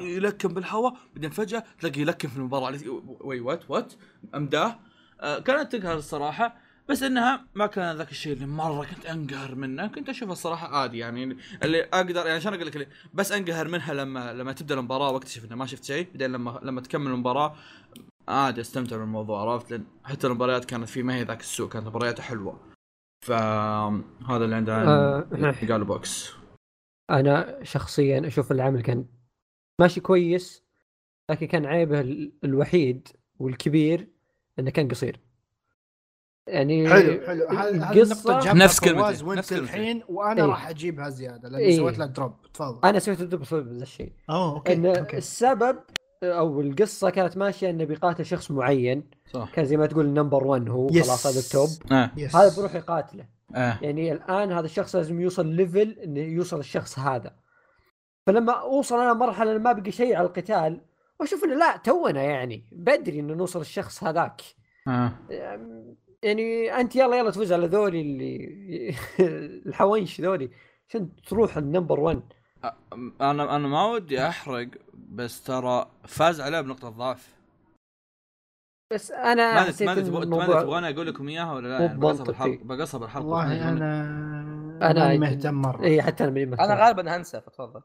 يلكم 0.00 0.48
بالهواء 0.54 0.96
بعدين 1.14 1.30
فجأة 1.30 1.64
تلاقي 1.80 2.00
يلكم 2.00 2.28
في 2.28 2.36
المباراة. 2.36 2.78
وي 3.20 3.40
what 3.40 3.70
what 3.70 3.92
أمداه. 4.34 4.78
آه 5.20 5.38
كانت 5.38 5.76
تقهر 5.76 5.96
الصراحة. 5.96 6.56
بس 6.88 7.02
إنها 7.02 7.46
ما 7.54 7.66
كان 7.66 7.96
ذاك 7.96 8.10
الشيء 8.10 8.32
اللي 8.32 8.46
مرة 8.46 8.84
كنت 8.84 9.06
أنقهر 9.06 9.54
منه. 9.54 9.86
كنت 9.86 10.08
اشوفها 10.08 10.32
الصراحة 10.32 10.76
عادي 10.76 10.98
يعني. 10.98 11.36
اللي 11.62 11.82
أقدر 11.82 12.16
يعني 12.16 12.30
عشان 12.30 12.54
أقول 12.54 12.66
لك 12.66 12.88
بس 13.14 13.32
أنقهر 13.32 13.68
منها 13.68 13.94
لما 13.94 14.32
لما 14.32 14.52
تبدأ 14.52 14.74
المباراة 14.74 15.10
وأكتشف 15.10 15.44
اني 15.44 15.56
ما 15.56 15.66
شفت 15.66 15.84
شيء. 15.84 16.06
بعدين 16.10 16.32
لما 16.32 16.60
لما 16.62 16.80
تكمل 16.80 17.10
المباراة 17.10 17.56
عادي 18.28 18.60
أستمتع 18.60 18.96
بالموضوع 18.96 19.40
عرفت؟ 19.52 19.70
لأن 19.70 19.84
حتى 20.04 20.26
المباريات 20.26 20.64
كانت 20.64 20.88
فيه 20.88 21.02
ما 21.02 21.14
هي 21.16 21.22
ذاك 21.22 21.40
السوء 21.40 21.68
كانت 21.68 21.86
مبارياته 21.86 22.22
حلوة. 22.22 22.60
فهذا 23.26 24.44
اللي 24.44 24.56
عندنا 24.56 24.88
آه، 24.88 25.52
جالو 25.70 25.86
بوكس. 25.86 26.32
أنا 27.10 27.58
شخصيا 27.62 28.26
أشوف 28.26 28.52
العمل 28.52 28.82
كان 28.82 29.06
ماشي 29.80 30.00
كويس 30.00 30.62
لكن 31.30 31.46
كان 31.46 31.66
عيبه 31.66 32.00
ال- 32.00 32.32
الوحيد 32.44 33.08
والكبير 33.38 34.08
إنه 34.58 34.70
كان 34.70 34.88
قصير. 34.88 35.20
يعني 36.46 36.88
حلو 36.88 37.20
حلو. 37.26 37.48
هذه 37.48 38.04
القصة- 38.04 38.26
جابها 38.26 38.54
نفس 38.54 38.80
كلمتي، 38.80 39.24
وانت. 39.24 39.52
الحين 39.52 40.02
وأنا 40.08 40.42
إيه. 40.42 40.48
راح 40.48 40.68
أجيبها 40.68 41.08
زيادة 41.08 41.48
لأني 41.48 41.64
إيه. 41.64 41.76
سويت 41.76 41.98
لها 41.98 42.06
drop 42.06 42.32
تفضل. 42.54 42.88
أنا 42.88 42.98
سويت 42.98 43.20
ال 43.20 43.24
drop 43.24 43.40
بسبب 43.40 43.72
ذا 43.72 43.82
الشيء. 43.82 44.12
أوه 44.30 44.52
okay 44.52 44.72
إن 44.72 44.86
okay. 44.86 45.16
السبب 45.16 45.76
أو 46.22 46.60
القصة 46.60 47.10
كانت 47.10 47.36
ماشية 47.36 47.70
انه 47.70 47.84
بيقاتل 47.84 48.26
شخص 48.26 48.50
معين. 48.50 49.10
صح. 49.32 49.50
كان 49.54 49.64
زي 49.64 49.76
ما 49.76 49.86
تقول 49.86 50.06
number 50.06 50.44
1 50.46 50.68
هو 50.68 50.88
yes. 50.92 51.06
خلاص 51.06 51.26
هذا 51.26 51.38
ال 51.38 51.49
top. 51.49 51.92
آه. 51.92 52.10
yes. 52.16 52.36
هذا 52.36 52.56
بيروح 52.56 52.74
يقاتله. 52.74 53.26
آه. 53.54 53.78
يعني 53.82 54.12
الآن 54.12 54.52
هذا 54.52 54.64
الشخص 54.66 54.96
لازم 54.96 55.20
يوصل 55.20 55.46
level 55.46 55.96
انه 56.04 56.20
يوصل 56.20 56.58
الشخص 56.58 56.98
هذا. 56.98 57.34
فلما 58.26 58.52
أوصل 58.52 59.00
أنا 59.00 59.12
مرحلة 59.12 59.50
اللي 59.50 59.62
ما 59.62 59.72
بقي 59.72 59.90
شيء 59.90 60.16
على 60.16 60.26
القتال 60.26 60.80
وأشوف 61.20 61.44
إنه 61.44 61.54
لا 61.54 61.76
تونا 61.76 62.22
يعني. 62.22 62.64
بدري 62.72 63.20
انه 63.20 63.34
نوصل 63.34 63.60
الشخص 63.60 64.04
هذاك. 64.04 64.40
آه. 64.88 65.12
يعني 66.22 66.72
أنت 66.80 66.96
يلا 66.96 67.16
يلا 67.18 67.30
تفوز 67.30 67.52
على 67.52 67.66
ذولي 67.66 68.00
اللي 68.00 68.54
الحوينش 69.66 70.20
ذولي. 70.20 70.50
عشان 70.88 71.16
تروح 71.16 71.56
ال 71.56 71.62
number 71.62 72.00
1 72.00 72.22
أنا 73.20 73.56
أنا 73.56 73.68
ما 73.68 73.86
ودي 73.86 74.28
أحرق 74.28 74.68
بس 74.94 75.42
ترى 75.42 75.90
فاز 76.04 76.40
عليه 76.40 76.60
بنقطة 76.60 76.88
ضعف. 76.88 77.36
بس 78.92 79.10
أنا 79.10 79.54
ما 79.54 79.68
ادري 79.92 80.10
ما 80.10 80.24
تبغاني 80.62 80.90
أقول 80.90 81.06
لكم 81.06 81.28
إياها 81.28 81.52
ولا 81.54 81.68
لا؟ 81.68 81.84
يعني 81.84 81.98
بقصها 81.98 82.24
بمنطقي. 82.24 82.26
بالحلقة 82.26 82.64
بقصها 82.64 82.98
بالحلقة 83.00 83.26
والله 83.26 83.68
أنا 83.68 83.78
أنا- 84.80 84.84
أنا 84.84 85.16
مهتم 85.18 85.54
مرة. 85.54 85.84
اي 85.84 86.02
حتى 86.02 86.24
أنا 86.24 86.32
ماني 86.32 86.46
مهتم. 86.46 86.62
أنا 86.62 86.84
غالبا 86.86 87.16
هنسى 87.16 87.40
فتفضل. 87.40 87.82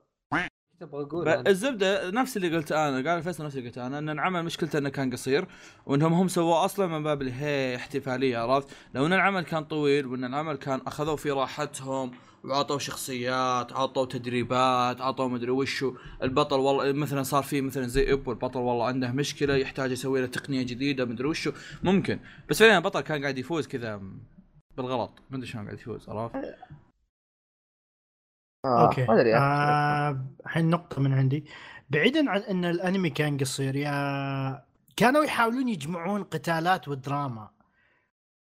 أبغى 0.82 1.04
أقول. 1.04 1.48
الزبدة 1.48 2.12
نفس 2.12 2.38
اللي 2.38 2.56
قلت 2.56 2.72
أنا 2.72 3.12
قال 3.12 3.24
فيصل 3.24 3.46
نفس 3.46 3.56
اللي 3.58 3.68
قلت 3.68 3.78
أنا 3.78 3.98
إن 4.00 4.10
العمل 4.10 4.44
مشكلته 4.44 4.78
إنه 4.78 4.90
كان 4.90 5.12
قصير 5.12 5.48
وإنهم 5.86 6.14
هم 6.14 6.28
سووه 6.28 6.66
أصلا 6.66 6.88
من 6.88 7.04
باب 7.04 7.22
اللي 7.22 7.34
هي 7.34 7.76
احتفالية 7.76 8.38
عرفت؟ 8.38 8.68
لو 8.96 9.06
إن 9.06 9.14
العمل 9.14 9.42
كان 9.42 9.64
طويل 9.64 10.06
وإن 10.06 10.24
العمل 10.24 10.56
كان 10.56 10.82
اخذوا 10.88 11.16
فيه 11.16 11.34
راحتهم 11.34 12.12
وعطوا 12.44 12.78
شخصيات 12.80 13.74
عطوا 13.74 14.06
تدريبات 14.06 15.02
عطوا 15.02 15.28
مدري 15.28 15.52
وشو 15.52 15.94
البطل 16.24 16.60
والله 16.60 16.92
مثلا 16.92 17.24
صار 17.24 17.44
في 17.44 17.62
مثلا 17.62 17.88
زي 17.88 18.14
إب 18.14 18.28
والبطل 18.28 18.60
والله 18.60 18.86
عنده 18.86 19.12
مشكلة 19.12 19.56
يحتاج 19.56 19.92
يسوي 19.92 20.22
له 20.22 20.28
تقنية 20.28 20.64
جديدة 20.64 21.06
مدري 21.06 21.28
وشو 21.28 21.52
ممكن. 21.84 22.20
بس 22.50 22.60
فعلا 22.60 22.78
البطل 22.78 23.02
كان 23.02 23.22
قاعد 23.22 23.38
يفوز 23.38 23.68
كذا 23.68 24.02
بالغلط 24.78 25.12
ما 25.30 25.38
أدري 25.38 25.48
شلون 25.48 25.66
قاعد 25.66 25.80
يفوز 25.80 26.10
عرفت؟ 26.10 26.36
آه 28.66 28.86
أوكي 28.86 29.06
ما 29.06 29.14
أدري 29.14 29.36
آه، 29.36 30.26
الحين 30.46 30.70
نقطة 30.70 31.02
من 31.02 31.14
عندي 31.14 31.46
بعيدا 31.90 32.30
عن 32.30 32.42
إن 32.42 32.66
الأنمي 32.66 33.10
كان 33.10 33.38
قصير 33.38 33.76
يا 33.76 34.66
كانوا 34.96 35.24
يحاولون 35.24 35.70
يجمعون 35.70 36.24
قتالات 36.24 36.88
ودراما 36.88 37.50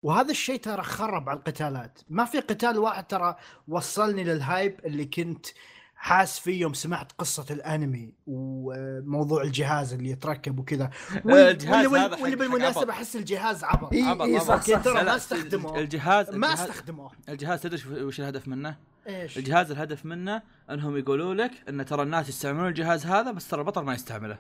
وهذا 0.03 0.31
الشيء 0.31 0.61
ترى 0.61 0.83
خرب 0.83 1.29
على 1.29 1.39
القتالات 1.39 1.99
ما 2.09 2.25
في 2.25 2.41
قتال 2.41 2.79
واحد 2.79 3.07
ترى 3.07 3.37
وصلني 3.69 4.25
للهايب 4.25 4.81
اللي 4.85 5.05
كنت 5.05 5.47
حاس 5.95 6.39
فيه 6.39 6.61
يوم 6.61 6.75
سمعت 6.75 7.13
قصة 7.13 7.47
الأنمي 7.51 8.15
وموضوع 8.27 9.43
الجهاز 9.43 9.93
اللي 9.93 10.11
يتركب 10.11 10.59
وكذا 10.59 10.91
واللي, 11.25 11.87
واللي, 11.87 12.37
بالمناسبة. 12.37 12.91
أحس 12.91 13.17
الجهاز 13.17 13.65
عبط. 13.65 13.95
صح 13.95 14.61
صح 14.63 14.83
ترى 14.83 14.95
صح. 14.95 15.01
ما 15.01 15.05
لا، 15.05 15.17
استخدموه. 15.17 15.79
الجهاز 15.79 16.31
ما 16.31 16.53
استخدموه 16.55 17.13
الجهاز 17.29 17.63
تدري 17.63 18.03
وش 18.05 18.21
الهدف 18.21 18.49
منه؟ 18.49 18.90
إيش؟ 19.07 19.39
الجهاز 19.39 19.71
الهدف 19.71 20.07
منه 20.07 20.43
انهم 20.71 20.97
يقولوا 20.97 21.35
لك 21.35 21.69
ان 21.69 21.85
ترى 21.85 22.03
الناس 22.03 22.29
يستعملون 22.29 22.69
الجهاز 22.69 23.07
هذا 23.07 23.33
بس 23.33 23.49
ترى 23.49 23.61
البطل 23.61 23.83
ما 23.83 23.95
يستعمله. 23.95 24.39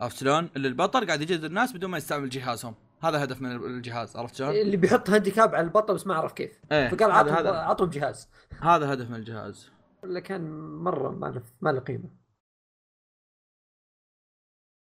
عرفت 0.00 0.16
شلون؟ 0.16 0.50
اللي 0.56 0.68
البطل 0.68 1.06
قاعد 1.06 1.20
يجلد 1.22 1.44
الناس 1.44 1.72
بدون 1.72 1.90
ما 1.90 1.98
يستعمل 1.98 2.28
جهازهم. 2.28 2.74
هذا 3.02 3.24
هدف 3.24 3.40
من 3.40 3.52
الجهاز 3.56 4.16
عرفت 4.16 4.34
شلون؟ 4.34 4.50
اللي 4.50 4.76
بيحط 4.76 5.10
هانديكاب 5.10 5.54
على 5.54 5.64
البطل 5.64 5.94
بس 5.94 6.06
ما 6.06 6.14
عرف 6.14 6.32
كيف. 6.32 6.60
إيه 6.72 6.88
فقال 6.88 7.28
هذا 7.28 7.50
عطوا 7.50 7.86
بجهاز 7.86 8.28
هذا 8.60 8.92
هدف 8.92 9.10
من 9.10 9.16
الجهاز. 9.16 9.70
ولا 10.02 10.20
كان 10.20 10.50
مرة 10.76 11.10
ما 11.10 11.26
له 11.26 11.42
ما 11.60 11.70
له 11.70 11.80
قيمة. 11.80 12.04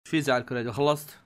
إيش 0.07 0.11
في 0.11 0.21
زعل 0.21 0.43
كوريجي 0.43 0.73
خلصت؟ 0.73 1.19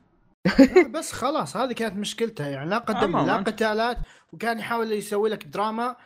بس 0.95 1.13
خلاص 1.13 1.57
هذه 1.57 1.73
كانت 1.73 1.97
مشكلته 1.97 2.47
يعني 2.47 2.71
لا 2.71 2.79
قدم 2.79 3.19
لا 3.27 3.37
قتالات 3.37 3.99
وكان 4.33 4.59
يحاول 4.59 4.93
يسوي 4.93 5.31
لك 5.31 5.45
دراما. 5.45 5.97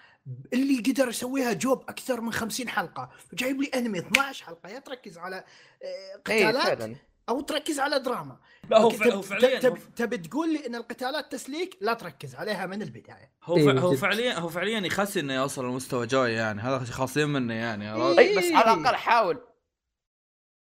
اللي 0.52 0.78
قدر 0.78 1.08
يسويها 1.08 1.52
جوب 1.52 1.82
أكثر 1.88 2.20
من 2.20 2.32
50 2.32 2.68
حلقة. 2.68 3.10
جايب 3.32 3.60
لي 3.60 3.66
أنمي 3.74 3.98
12 3.98 4.44
حلقة 4.44 4.68
يا 4.68 4.78
تركز 4.78 5.18
على 5.18 5.36
آه، 5.36 6.30
اي 6.32 6.44
قتالات 6.44 6.78
فعلا. 6.78 6.96
أو 7.28 7.40
تركز 7.40 7.80
على 7.80 7.98
دراما. 7.98 8.36
لا 8.70 8.78
هو 8.78 8.82
okay، 8.84 8.96
فع- 8.96 9.04
تب- 9.06 9.12
هو 9.14 9.22
فعليا 9.22 9.58
تب- 9.60 9.78
تبي 9.96 10.18
تقول 10.18 10.52
لي 10.52 10.66
إن 10.66 10.74
القتالات 10.74 11.32
تسليك؟ 11.32 11.78
لا 11.80 11.94
تركز 11.94 12.34
عليها 12.34 12.66
من 12.66 12.82
البداية. 12.82 13.32
هو 13.44 13.56
إيه، 13.56 13.64
فع- 13.66 13.80
هو. 13.80 13.94
فعليا 13.96 14.38
هو 14.38 14.48
فعليا 14.48 14.80
يخسي 14.80 15.20
إنه 15.20 15.34
يوصل 15.34 15.64
لمستوى 15.64 16.06
جو 16.06 16.32
يعني. 16.32 16.60
هذا 16.60 16.78
خاصين 16.84 17.28
منه 17.28 17.54
يعني 17.54 17.88
عرفت؟ 17.88 18.18
اي 18.18 18.36
بس 18.38 18.44
على 18.52 18.74
الأقل 18.80 18.96
حاول. 18.96 19.40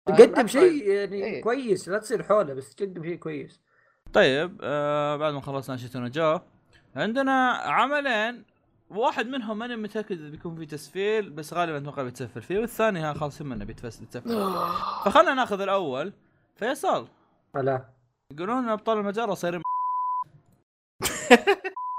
قدم 0.07 0.47
شيء 0.47 0.87
يعني 0.87 1.23
إيه. 1.25 1.41
كويس 1.41 1.89
لا 1.89 1.97
تصير 1.97 2.23
حولة 2.23 2.53
بس 2.53 2.73
قدم 2.73 3.03
شيء 3.03 3.15
كويس. 3.15 3.59
طيب 4.13 4.57
آه 4.61 5.15
بعد 5.17 5.33
ما 5.33 5.41
خلصنا 5.41 5.77
شتونا 5.77 6.07
جو 6.07 6.39
عندنا 6.95 7.51
عملين 7.51 8.45
واحد 8.89 9.27
منهم 9.27 9.57
ماني 9.57 9.75
متأكد 9.75 10.19
إذا 10.19 10.29
بيكون 10.29 10.55
في 10.55 10.65
تسفيل 10.65 11.29
بس 11.29 11.53
غالبا 11.53 11.77
أتوقع 11.77 12.03
بيتسفل 12.03 12.41
فيه 12.41 12.59
والثاني 12.59 12.99
ها 12.99 13.13
خالصين 13.13 13.47
منه 13.47 13.65
بيتفس 13.65 13.97
بيتسفل. 13.97 14.53
فخلنا 15.05 15.33
ناخذ 15.33 15.61
الأول. 15.61 16.13
فيصل. 16.55 17.07
لا 17.55 17.85
يقولون 18.33 18.57
إن 18.57 18.69
أبطال 18.69 18.97
المجرة 18.97 19.33
صايرين 19.33 19.61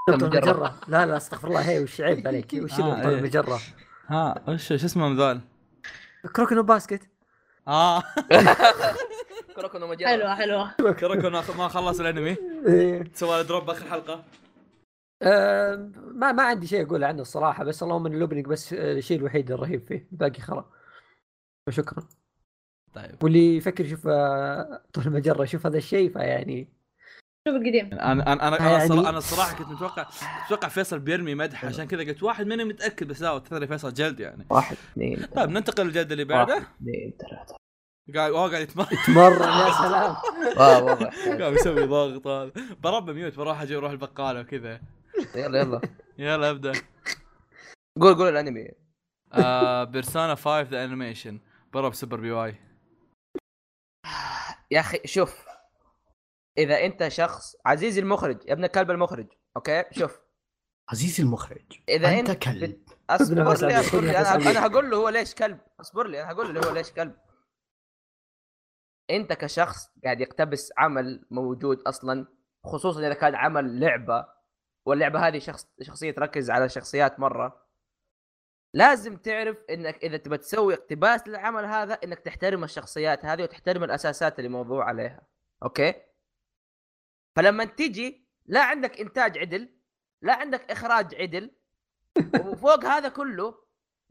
المجرة. 0.09 0.75
لا 0.89 1.07
لا 1.07 1.17
أستغفر 1.17 1.49
الله. 1.49 1.61
هي 1.61 1.83
وش 1.83 2.01
عيب 2.01 2.29
عليك؟ 2.29 2.51
وش 2.55 2.73
آه، 2.81 2.87
الابطال 2.87 3.13
إيه. 3.13 3.19
المجرة؟ 3.19 3.61
ها 4.07 4.35
وش 4.49 4.69
شو 4.69 4.75
اسمهم 4.75 5.17
ذول؟ 5.17 5.41
كروكنو 6.37 6.63
باسكت. 6.63 7.09
آه. 7.69 8.03
كروكونو 9.57 9.87
مجرة. 9.87 10.09
حلوة 10.09 10.35
حلوة. 10.35 10.73
كركو 10.93 11.31
ما 11.59 11.69
خلص 11.69 12.01
الأنمي. 12.01 12.37
إيه. 12.67 13.05
سوى 13.15 13.37
له 13.37 13.43
دروب 13.43 13.71
آخر 13.71 13.87
حلقة. 13.91 14.25
ما 15.23 16.33
ما 16.33 16.43
عندي 16.43 16.67
شيء 16.67 16.87
أقول 16.87 17.05
عنه 17.05 17.23
الصراحة 17.23 17.65
بس 17.65 17.83
اللهم 17.83 18.07
ان 18.07 18.15
الاوبننج 18.15 18.47
بس 18.47 18.73
آه، 18.73 18.93
الشيء 18.93 19.19
الوحيد 19.19 19.51
الرهيب 19.51 19.87
فيه 19.87 20.09
الباقي 20.13 20.41
خرا 20.41 20.71
وشكرا 21.69 22.09
طيب. 22.95 23.25
واللي 23.25 23.57
يفكر 23.57 23.85
يشوف 23.85 24.07
آه، 24.07 24.83
طول 24.93 25.05
المجرة 25.07 25.43
يشوف 25.43 25.67
هذا 25.67 25.79
الشيء 25.79 26.13
فيعني 26.13 26.69
شوف 27.49 27.57
القديم. 27.57 27.87
أنا 27.93 28.13
أنا 28.13 28.33
أنا 28.33 28.49
أنا, 28.49 28.71
يعني- 28.71 28.85
الصراحة, 28.85 29.09
أنا 29.09 29.19
الصراحة 29.19 29.59
كنت 29.59 29.69
متوقع 29.69 30.07
متوقع 30.47 30.69
فيصل 30.69 30.99
بيرمي 30.99 31.35
مدح 31.35 31.65
عشان 31.65 31.85
كذا 31.85 32.03
قلت 32.03 32.23
واحد 32.23 32.47
ماني 32.47 32.65
متاكد 32.65 33.09
بس 33.09 33.23
لا 33.23 33.39
ترى 33.39 33.67
فيصل 33.67 33.95
جلد 33.95 34.21
يعني. 34.21 34.47
واحد 34.51 34.77
اثنين 34.93 35.27
طيب 35.37 35.51
ننتقل 35.51 35.85
للجلد 35.87 36.13
اللي 36.13 36.25
بعده. 36.25 36.55
واحد 36.55 36.67
اثنين 36.83 37.13
ثلاثة. 37.21 37.57
قاعد 38.15 38.31
هو 38.33 38.47
قاعد 38.47 38.63
يتمرن. 38.63 38.89
تمرن 39.07 39.49
يا 39.49 39.73
سلام. 39.73 40.17
واضح 40.87 41.29
قاعد 41.41 41.53
يسوي 41.53 41.87
ضغط. 41.87 42.27
هذا 42.27 42.53
بربى 42.83 43.13
ميوت 43.13 43.37
بروح 43.37 43.61
أجي 43.63 43.77
أروح 43.77 43.91
البقالة 43.91 44.41
وكذا. 44.41 44.81
يلا 45.35 45.61
يلا. 45.61 45.81
يلا 46.19 46.51
ابدأ. 46.51 46.73
قول 48.01 48.15
قول 48.15 48.29
الانمي. 48.29 48.69
Persona 49.93 50.35
5 50.35 50.61
the 50.61 50.85
Animation 50.85 51.41
برب 51.73 51.95
سوبر 51.95 52.21
بي 52.21 52.31
واي. 52.31 52.55
يا 54.71 54.81
أخي 54.81 55.01
شوف. 55.05 55.47
إذا 56.59 56.85
أنت 56.85 57.09
شخص 57.09 57.57
عزيزي 57.67 58.01
المخرج 58.01 58.47
يا 58.47 58.53
ابن 58.53 58.65
الكلب 58.65 58.91
المخرج 58.91 59.27
okay؟ 59.57 59.85
شوف. 59.91 60.21
عزيزي 60.91 61.23
المخرج. 61.23 61.81
إذا 61.89 62.19
أنت 62.19 62.31
أنت 62.31 62.43
كلب. 62.43 62.89
أصبر 63.11 63.51
نفس 63.51 63.63
لي 63.63 63.81
أصبر 63.81 64.01
لي. 64.01 64.19
أنا. 64.19 64.51
أنا 64.51 64.67
هقول 64.67 64.91
له 64.91 64.97
هو 64.97 65.09
ليش 65.09 65.35
كلب. 65.35 65.61
أصبر 65.81 66.07
لي 66.07 66.23
أنا 66.23 66.33
هقول 66.33 66.55
له 66.55 66.69
هو 66.69 66.75
ليش 66.75 66.93
كلب. 66.93 67.17
أنت 69.11 69.33
كشخص 69.33 69.91
قاعد 70.05 70.21
يقتبس 70.21 70.73
عمل 70.79 71.27
موجود 71.31 71.81
أصلا 71.81 72.27
خصوصا 72.67 73.01
إذا 73.01 73.15
كان 73.15 73.35
عمل 73.35 73.81
لعبة. 73.81 74.40
واللعبة 74.91 75.29
هذه 75.29 75.39
شخص 75.39 75.67
شخصية 75.83 76.11
تركز 76.11 76.51
على 76.51 76.69
شخصيات 76.69 77.21
مرة. 77.21 77.67
لازم 78.75 79.17
تعرف 79.17 79.57
إنك 79.71 80.05
إذا 80.05 80.17
تبى 80.17 80.39
تسوي 80.39 80.75
اقتباس 80.75 81.29
للعمل 81.29 81.65
هذا 81.65 81.95
إنك 81.95 82.19
تحترم 82.19 82.65
الشخصيات 82.65 83.25
هذه 83.25 83.43
وتحترم 83.43 83.85
الأساسات 83.85 84.39
اللي 84.39 84.49
موضوع 84.51 84.85
عليها. 84.85 85.27
أوكي؟ 85.63 85.95
فلما 87.37 87.65
تجي 87.65 88.29
لا 88.47 88.63
عندك 88.65 89.01
إنتاج 89.01 89.39
عدل 89.39 89.69
لا 90.23 90.35
عندك 90.35 90.71
إخراج 90.71 91.15
عدل 91.15 91.51
وفوق 92.47 92.85
هذا 92.85 93.09
كله 93.09 93.55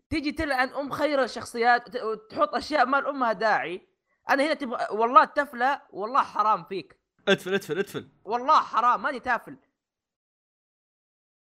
تيجي 0.10 0.32
تلعن 0.32 0.70
أم 0.70 0.92
خير 0.92 1.24
الشخصيات 1.24 1.90
وت- 1.90 2.02
وتحط 2.04 2.56
أشياء 2.56 2.86
ما 2.86 2.98
لامها 2.98 3.34
داعي. 3.34 3.90
أنا 4.30 4.44
هنا 4.46 4.54
تبغى 4.54 4.88
والله 4.92 5.26
تفله 5.26 5.82
والله 5.90 6.24
حرام 6.24 6.64
فيك. 6.64 7.00
ادفل 7.28 7.54
ادفل 7.54 7.80
ادفل. 7.80 8.10
والله 8.24 8.62
حرام 8.62 9.02
ماني 9.02 9.20
تافل. 9.20 9.58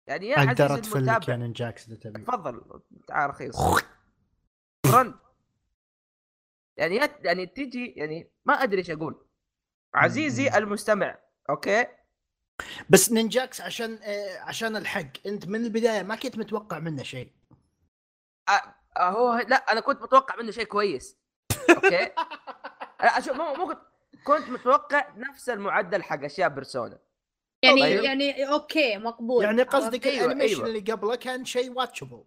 يعني 0.07 0.27
يا 0.29 0.37
أقدر 0.37 0.75
اتفلك 0.75 0.95
المتابع. 0.97 1.25
يعني 1.27 1.51
جاكس 1.53 1.87
إذا 1.87 1.95
تبي. 1.95 2.21
تفضل 2.21 2.81
تعال 3.07 3.29
رخيص 3.29 3.55
شكرا 4.85 5.19
يعني 6.77 6.95
يعني 7.19 7.45
تجي 7.45 7.85
يعني 7.97 8.31
ما 8.45 8.53
أدري 8.53 8.77
إيش 8.79 8.89
أقول. 8.91 9.25
عزيزي. 9.95 10.57
المستمع 10.57 11.19
أوكي؟ 11.49 11.85
بس 12.89 13.11
نينجاكس 13.11 13.61
عشان 13.61 13.99
آه 14.03 14.39
عشان 14.39 14.75
الحق. 14.75 15.07
أنت 15.25 15.47
من 15.47 15.65
البداية 15.65 16.03
ما 16.03 16.15
كنت 16.15 16.37
متوقع 16.37 16.79
منه 16.79 17.03
شيء. 17.03 17.31
أ- 18.51 18.67
هو 18.97 19.45
لا 19.47 19.55
أنا 19.55 19.79
كنت 19.81 20.01
متوقع 20.01 20.35
منه 20.35 20.51
شيء 20.51 20.63
كويس. 20.65 21.17
okay؟ 21.69 22.11
لا 23.03 23.19
شوف 23.21 23.37
مو 23.37 23.53
مو 23.53 23.67
كنت 23.67 23.79
كنت 24.23 24.49
متوقع 24.49 25.13
نفس 25.15 25.49
المعدل 25.49 26.03
حق 26.03 26.23
أشياء 26.23 26.49
بيرسونا. 26.49 26.99
يعني 27.63 27.81
طيب. 27.81 28.03
يعني 28.03 28.49
okay 28.49 28.97
مقبول. 28.97 29.43
يعني 29.43 29.63
قصدك 29.63 30.07
أيوة، 30.07 30.25
ال 30.25 30.28
animation 30.28 30.55
أيوة. 30.55 30.67
اللي 30.67 30.91
قبله 30.91 31.15
كان 31.15 31.45
شيء 31.45 31.71
واتشبل 31.71 32.23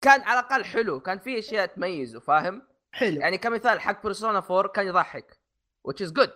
كان 0.00 0.20
على 0.20 0.40
الأقل 0.40 0.64
حلو 0.64 1.00
كان 1.00 1.18
في 1.18 1.38
أشياء 1.38 1.66
تميزه 1.66 2.20
فاهم؟ 2.20 2.62
حلو. 2.92 3.20
يعني 3.20 3.38
كمثال 3.38 3.80
حق 3.80 4.02
بيرسونا 4.02 4.42
4 4.50 4.68
كان 4.68 4.86
يضحك 4.86 5.38
which 5.88 6.06
is 6.06 6.10
good. 6.10 6.30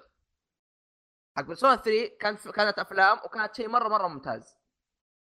حق 1.37 1.45
بيرسونا 1.45 1.77
3 1.77 2.17
كان 2.21 2.37
كانت 2.37 2.79
أفلام 2.79 3.19
وكانت 3.25 3.55
شيء 3.55 3.69
مرة 3.69 3.89
مرة 3.89 4.09
ممتاز. 4.09 4.57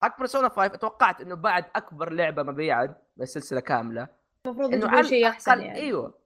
حق 0.04 0.18
بيرسونا 0.18 0.50
5 0.50 0.66
أتوقعت 0.66 1.22
إنه 1.22 1.36
بعد 1.36 1.66
أكبر 1.76 2.14
لعبة 2.14 2.44
مبيعا 2.44 2.96
بالسلسله 3.18 3.60
كاملة. 3.60 4.08
المفروض 4.46 4.74
إنه 4.74 5.02
شيء 5.02 5.28
أحسن 5.28 5.62
يعني. 5.62 5.80
أيوه. 5.80 6.22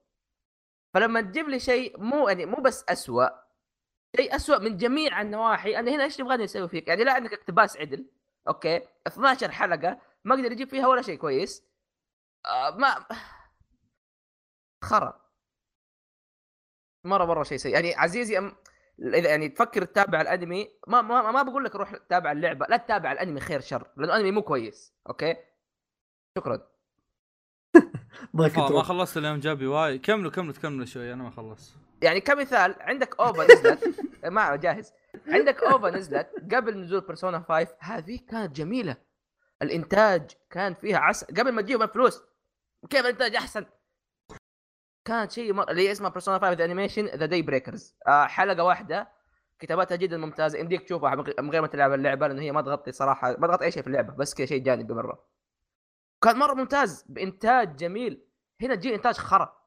فلما 0.94 1.20
تجيب 1.20 1.48
لي 1.48 1.58
شيء 1.58 2.00
مو 2.00 2.28
يعني 2.28 2.46
مو 2.46 2.56
بس 2.56 2.84
اسوء 2.88 3.45
شيء 4.16 4.36
اسوء 4.36 4.60
من 4.60 4.76
جميع 4.76 5.20
النواحي. 5.20 5.78
أنا 5.78 5.90
هنا 5.90 6.04
إيش 6.04 6.16
تبغاني 6.16 6.44
أسوي 6.44 6.68
فيك؟ 6.68 6.88
يعني 6.88 7.04
لا 7.04 7.12
عندك 7.12 7.32
اقتباس 7.32 7.76
عدل 7.76 8.06
okay؟ 8.48 8.80
12 9.06 9.50
حلقة 9.50 10.00
ما 10.24 10.34
أقدر 10.34 10.52
يجيب 10.52 10.68
فيها 10.68 10.86
ولا 10.86 11.02
شيء 11.02 11.18
كويس. 11.18 11.64
آه 12.46 12.70
ما 12.70 13.06
خرا. 14.84 15.20
مرة 17.04 17.24
مرة 17.24 17.42
شيء 17.42 17.58
سيء. 17.58 17.72
يعني 17.74 17.94
عزيزي 17.94 18.38
أم... 18.38 18.56
إذا 19.00 19.28
يعني 19.30 19.48
تفكر 19.48 19.84
تتابع 19.84 20.20
الأنمي 20.20 20.70
ما 20.86 21.02
ما, 21.02 21.30
ما 21.32 21.42
بقول 21.42 21.64
لك 21.64 21.74
روح 21.76 21.96
تتابع 21.96 22.32
اللعبة 22.32 22.66
لا 22.68 22.76
تتابع 22.76 23.12
الأنمي 23.12 23.40
خير 23.40 23.60
شر 23.60 23.90
لأنه 23.96 24.12
الأنمي 24.12 24.30
مو 24.30 24.42
كويس 24.42 24.94
okay؟ 25.08 25.36
شكرا. 26.38 26.75
ما 28.34 28.48
كنت 28.48 28.72
ما. 28.72 28.82
خلصت 28.82 29.16
اليوم 29.16 29.40
جابي 29.40 29.66
واي 29.66 29.98
كملوا 29.98 30.30
كملوا 30.30 30.52
تكملوا 30.52 30.84
شوي 30.84 31.12
أنا 31.12 31.22
ما 31.22 31.30
خلصت. 31.30 31.76
يعني 32.02 32.20
كمثال 32.20 32.74
عندك 32.80 33.20
أوفا 33.20 33.44
نزلت. 33.44 33.94
ما 34.24 34.56
جاهز. 34.56 34.92
عندك 35.28 35.62
أوفا 35.62 35.90
نزلت 35.90 36.30
قبل 36.54 36.78
نزول 36.78 37.00
بيرسونا 37.00 37.40
5 37.48 37.76
هذه 37.80 38.18
كانت 38.28 38.56
جميلة. 38.56 38.96
الإنتاج 39.62 40.30
كان 40.50 40.74
فيها 40.74 40.98
عسل 40.98 41.26
قبل 41.26 41.52
ما 41.52 41.62
تجيهم 41.62 41.82
الفلوس. 41.82 42.22
كيف 42.90 43.00
الإنتاج 43.00 43.36
أحسن؟ 43.36 43.66
كانت 45.04 45.32
شيء 45.32 45.52
مر... 45.52 45.70
اللي 45.70 45.92
اسمها 45.92 46.10
Persona 46.10 46.38
5 46.38 46.52
the 46.52 46.64
Animation 46.64 47.06
the 47.06 47.26
Day 47.26 47.42
Breakers 47.42 47.96
حلقة 48.06 48.64
واحدة. 48.64 49.08
كتاباتها 49.58 49.96
جدا 49.96 50.16
ممتازة. 50.16 50.58
يمديك 50.58 50.82
تشوفها 50.82 51.14
من 51.14 51.50
غير 51.50 51.62
ما 51.62 51.66
تلعب 51.66 51.92
اللعبة 51.92 52.28
لأنه 52.28 52.42
هي 52.42 52.52
ما 52.52 52.62
تغطي 52.62 52.92
صراحة 52.92 53.36
ما 53.38 53.46
تغطي 53.46 53.64
أي 53.64 53.70
شيء 53.70 53.82
في 53.82 53.88
اللعبة 53.88 54.14
بس 54.14 54.34
كذا 54.34 54.46
شيء 54.46 54.62
جانبي 54.62 54.94
مره 54.94 55.35
كان 56.24 56.38
مرة 56.38 56.54
ممتاز 56.54 57.02
بإنتاج 57.02 57.76
جميل. 57.76 58.26
هنا 58.62 58.74
تجي 58.74 58.94
إنتاج 58.94 59.14
خرا. 59.14 59.66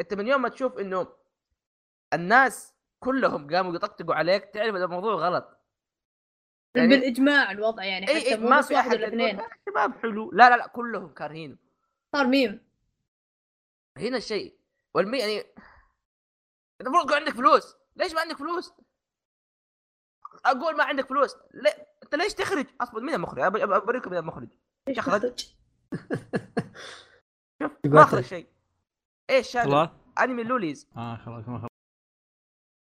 أنت 0.00 0.14
من 0.14 0.26
يوم 0.28 0.42
ما 0.42 0.48
تشوف 0.48 0.78
إنه 0.78 1.16
الناس 2.14 2.74
كلهم 3.00 3.54
قاموا 3.54 3.74
يطقطقوا 3.74 4.14
عليك 4.14 4.44
تعرف 4.44 4.74
ان 4.74 4.82
الموضوع 4.82 5.14
غلط. 5.14 5.58
يعني 6.76 6.88
بالإجماع 6.88 7.50
الوضع 7.50 7.84
يعني 7.84 8.06
حتى 8.06 8.36
ما 8.36 8.60
في 8.62 8.78
أحد 8.78 8.90
ولا 8.94 9.06
يقول 9.06 9.20
اثنين. 9.20 9.36
"لا، 9.36 9.50
شباب 9.68 9.92
حلو 9.98 10.32
لا 10.32 10.50
لا 10.50 10.56
لا 10.56 10.66
كلهم 10.66 11.14
كارهينه 11.14 11.56
صار 12.14 12.26
ميم. 12.26 12.68
هنا 13.98 14.16
الشيء 14.16 14.58
والمي 14.94 15.18
يعني 15.18 15.44
المفروض 16.80 17.04
يكون 17.04 17.14
عندك 17.18 17.32
فلوس. 17.32 17.76
ليش 17.96 18.12
ما 18.14 18.20
عندك 18.20 18.36
فلوس؟ 18.36 18.72
أقول 20.44 20.76
ما 20.76 20.84
عندك 20.84 21.06
فلوس. 21.08 21.36
ليه؟ 21.54 21.88
أنت 22.02 22.14
ليش 22.14 22.34
تخرج؟ 22.34 22.66
اصبر 22.80 23.00
مين 23.00 23.14
المخرج؟ 23.14 23.42
أب- 23.42 23.56
أب- 23.56 23.72
أوريكم 23.72 24.10
مين 24.10 24.18
المخرج. 24.18 24.48
تخرج؟ 24.92 25.38
شوف 27.62 27.72
ما 27.86 28.02
اخرج 28.02 28.10
تخرج. 28.10 28.24
شيء. 28.24 28.48
إيش 29.30 29.56
هذا؟ 29.56 30.00
أنمي 30.20 30.42
لوليز 30.44 30.88
آه 30.96 31.16
خلاص 31.16 31.48
ما 31.48 31.58
خلاص 31.58 31.70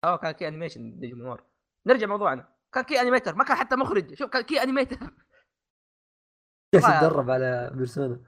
آه 0.05 0.17
كان 0.17 0.31
كي 0.31 0.47
أنيميشن 0.47 0.81
نجم 0.81 1.17
نور 1.17 1.43
نرجع 1.88 2.07
موضوعنا. 2.07 2.55
كان 2.73 2.84
كي 2.84 3.01
أنيميتر 3.01 3.35
ما 3.35 3.43
كان 3.43 3.57
حتى 3.57 3.76
مخرج. 3.76 4.13
شوف 4.13 4.30
كان 4.30 4.41
كي 4.41 4.63
أنيميتر. 4.63 4.97
جالس 6.76 6.85
يا- 6.85 6.95
يتدرب 6.97 7.30
على 7.30 7.71
بيرسونا؟ 7.73 8.21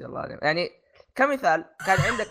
الله 0.00 0.20
عليك. 0.20 0.42
يعني 0.42 0.68
كمثال 1.14 1.64
كان 1.86 1.98
عندك 2.00 2.26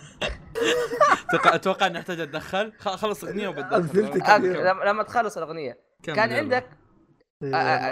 أتوقع 1.55 1.87
اني 1.87 1.99
احتاج 1.99 2.19
أتدخل. 2.19 2.73
خ- 2.79 2.95
خلص 2.95 3.23
اغنيه 3.23 3.47
وبتدخل. 3.47 4.53
لما 4.63 4.83
لما 4.83 5.03
تخلص 5.03 5.37
الأغنية. 5.37 5.83
كان 6.03 6.29
يلا. 6.29 6.37
عندك 6.37 6.69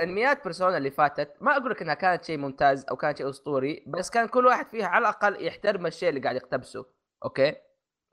انميات 0.04 0.44
بيرسونا 0.44 0.78
اللي 0.78 0.92
فاتت 0.92 1.34
ما 1.42 1.58
أقول 1.58 1.72
لك 1.72 1.82
إنها 1.82 1.94
كانت 1.94 2.24
شيء 2.24 2.38
ممتاز 2.38 2.86
أو 2.86 2.96
كانت 2.96 3.18
شيء 3.18 3.30
أسطوري 3.30 3.84
بس 3.88 4.10
كان 4.10 4.28
كل 4.28 4.46
واحد 4.46 4.68
فيها 4.68 4.86
على 4.88 5.02
الأقل 5.02 5.46
يحترم 5.46 5.86
الشيء 5.86 6.10
اللي 6.10 6.20
قاعد 6.20 6.36
يقتبسه 6.36 6.86
okay؟ 7.26 7.56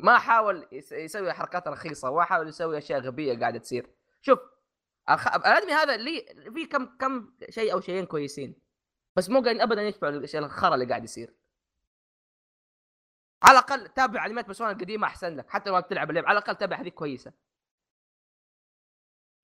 ما 0.01 0.19
حاول 0.19 0.69
يس- 0.73 0.93
يسوي 0.93 1.33
حركات 1.33 1.69
رخيصة 1.69 2.15
ما 2.15 2.25
حاول 2.25 2.49
يسوي 2.49 2.79
أشياء 2.79 3.01
غبية 3.01 3.39
قاعدة 3.39 3.59
تصير. 3.59 3.91
شوف 4.21 4.39
الخ... 5.11 5.35
الانمي 5.37 5.73
هذا 5.73 5.97
لي 5.97 6.27
في 6.55 6.67
كم 6.67 6.87
كم 6.87 7.33
شيء 7.51 7.73
أو 7.73 7.81
شيئين 7.81 8.07
كويسين 8.07 8.55
بس 9.17 9.31
مو 9.31 9.41
قاعدين 9.43 9.61
ابدا 9.63 9.83
يشبعوا 9.83 10.13
الشيء 10.13 10.41
الخرا 10.41 10.75
اللي 10.75 10.87
قاعد 10.87 11.05
يصير. 11.05 11.35
على 13.43 13.59
الأقل 13.59 13.89
تابع 13.89 14.27
انميات 14.27 14.45
بيرسونا 14.45 14.71
القديمة 14.71 15.07
أحسن 15.07 15.37
لك 15.37 15.51
حتى 15.51 15.71
لو 15.71 15.75
ما 15.77 15.81
بتلعب 15.81 16.11
اللعبة 16.11 16.29
على 16.29 16.39
الأقل 16.39 16.57
تابع 16.57 16.77
هذيك 16.81 16.95
كويسة. 16.95 17.33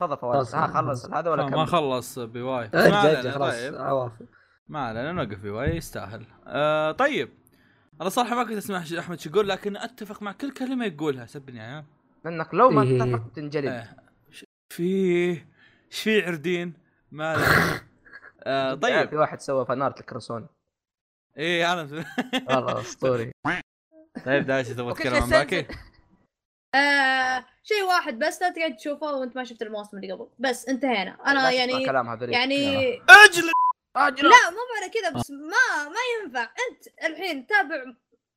تفضل 0.00 0.16
فواز. 0.16 0.54
ها 0.54 0.66
خلص. 0.66 1.06
هذا 1.10 1.30
ولا 1.30 1.46
ما 1.46 1.64
خلص 1.66 2.18
بواي. 2.18 2.70
ارجع 2.74 3.30
خلاص 3.30 3.54
طيب. 3.54 3.74
عوافي 3.74 4.26
ما 4.68 4.80
علينا 4.86 5.12
نوقف 5.12 5.38
بواي 5.38 5.76
يستاهل. 5.76 6.26
آه 6.46 6.92
طيب. 6.92 7.28
أنا 8.00 8.08
صراحة 8.08 8.34
ما 8.36 8.44
كنت 8.44 8.56
أسمع 8.56 8.84
أحمد 8.98 9.20
شو 9.20 9.30
يقول 9.30 9.48
لكن 9.48 9.76
أتفق 9.76 10.22
مع 10.22 10.32
كل 10.32 10.50
كلمة 10.52 10.84
يقولها 10.84 11.26
سبني 11.26 11.58
يا 11.58 11.84
لأنك 12.24 12.54
لو 12.54 12.70
ما 12.70 12.82
إيه. 12.82 13.02
اتفق 13.02 13.32
تنجلد. 13.32 13.66
إيه. 13.72 13.96
ش- 14.30 14.44
فيه 14.72 15.48
إيش 15.92 16.00
في 16.02 16.26
عردين؟ 16.26 16.74
ما 17.12 17.30
علينا. 17.32 17.80
آه 18.46 18.74
في 18.74 18.80
طيب. 18.80 19.12
واحد 19.14 19.40
سوى 19.40 19.66
فنارت 19.66 20.00
الكرسون 20.00 20.46
إيه 21.36 21.72
أنا 21.72 22.04
والله 22.48 22.80
أسطوري. 22.80 23.32
طيب 24.26 24.46
دايش 24.46 24.68
تبغى 24.68 24.94
تتكلم 24.94 25.22
عن 25.22 25.30
باكي 25.30 25.66
آه 26.74 27.44
شيء 27.62 27.82
واحد 27.82 28.18
بس 28.18 28.42
لا 28.42 28.48
تقعد 28.50 28.76
تشوفه 28.76 29.14
وانت 29.16 29.36
ما 29.36 29.44
شفت 29.44 29.62
الموسم 29.62 29.96
اللي 29.96 30.12
قبل. 30.12 30.28
بس 30.38 30.68
انتهينا. 30.68 31.18
أنا 31.26 31.38
لا 31.38 31.50
تسمع 31.50 31.52
يعني 31.52 31.86
كلام 31.86 32.18
يعني 32.32 32.78
أجل! 33.08 33.50
أجل! 33.96 34.28
لا 34.28 34.50
مو 34.50 34.56
معنى 34.74 34.92
كذا 34.92 35.10
بس 35.10 35.30
ما 35.30 35.88
ما 35.88 36.00
ينفع. 36.22 36.42
أنت 36.42 37.04
الحين 37.04 37.46
تابع 37.46 37.84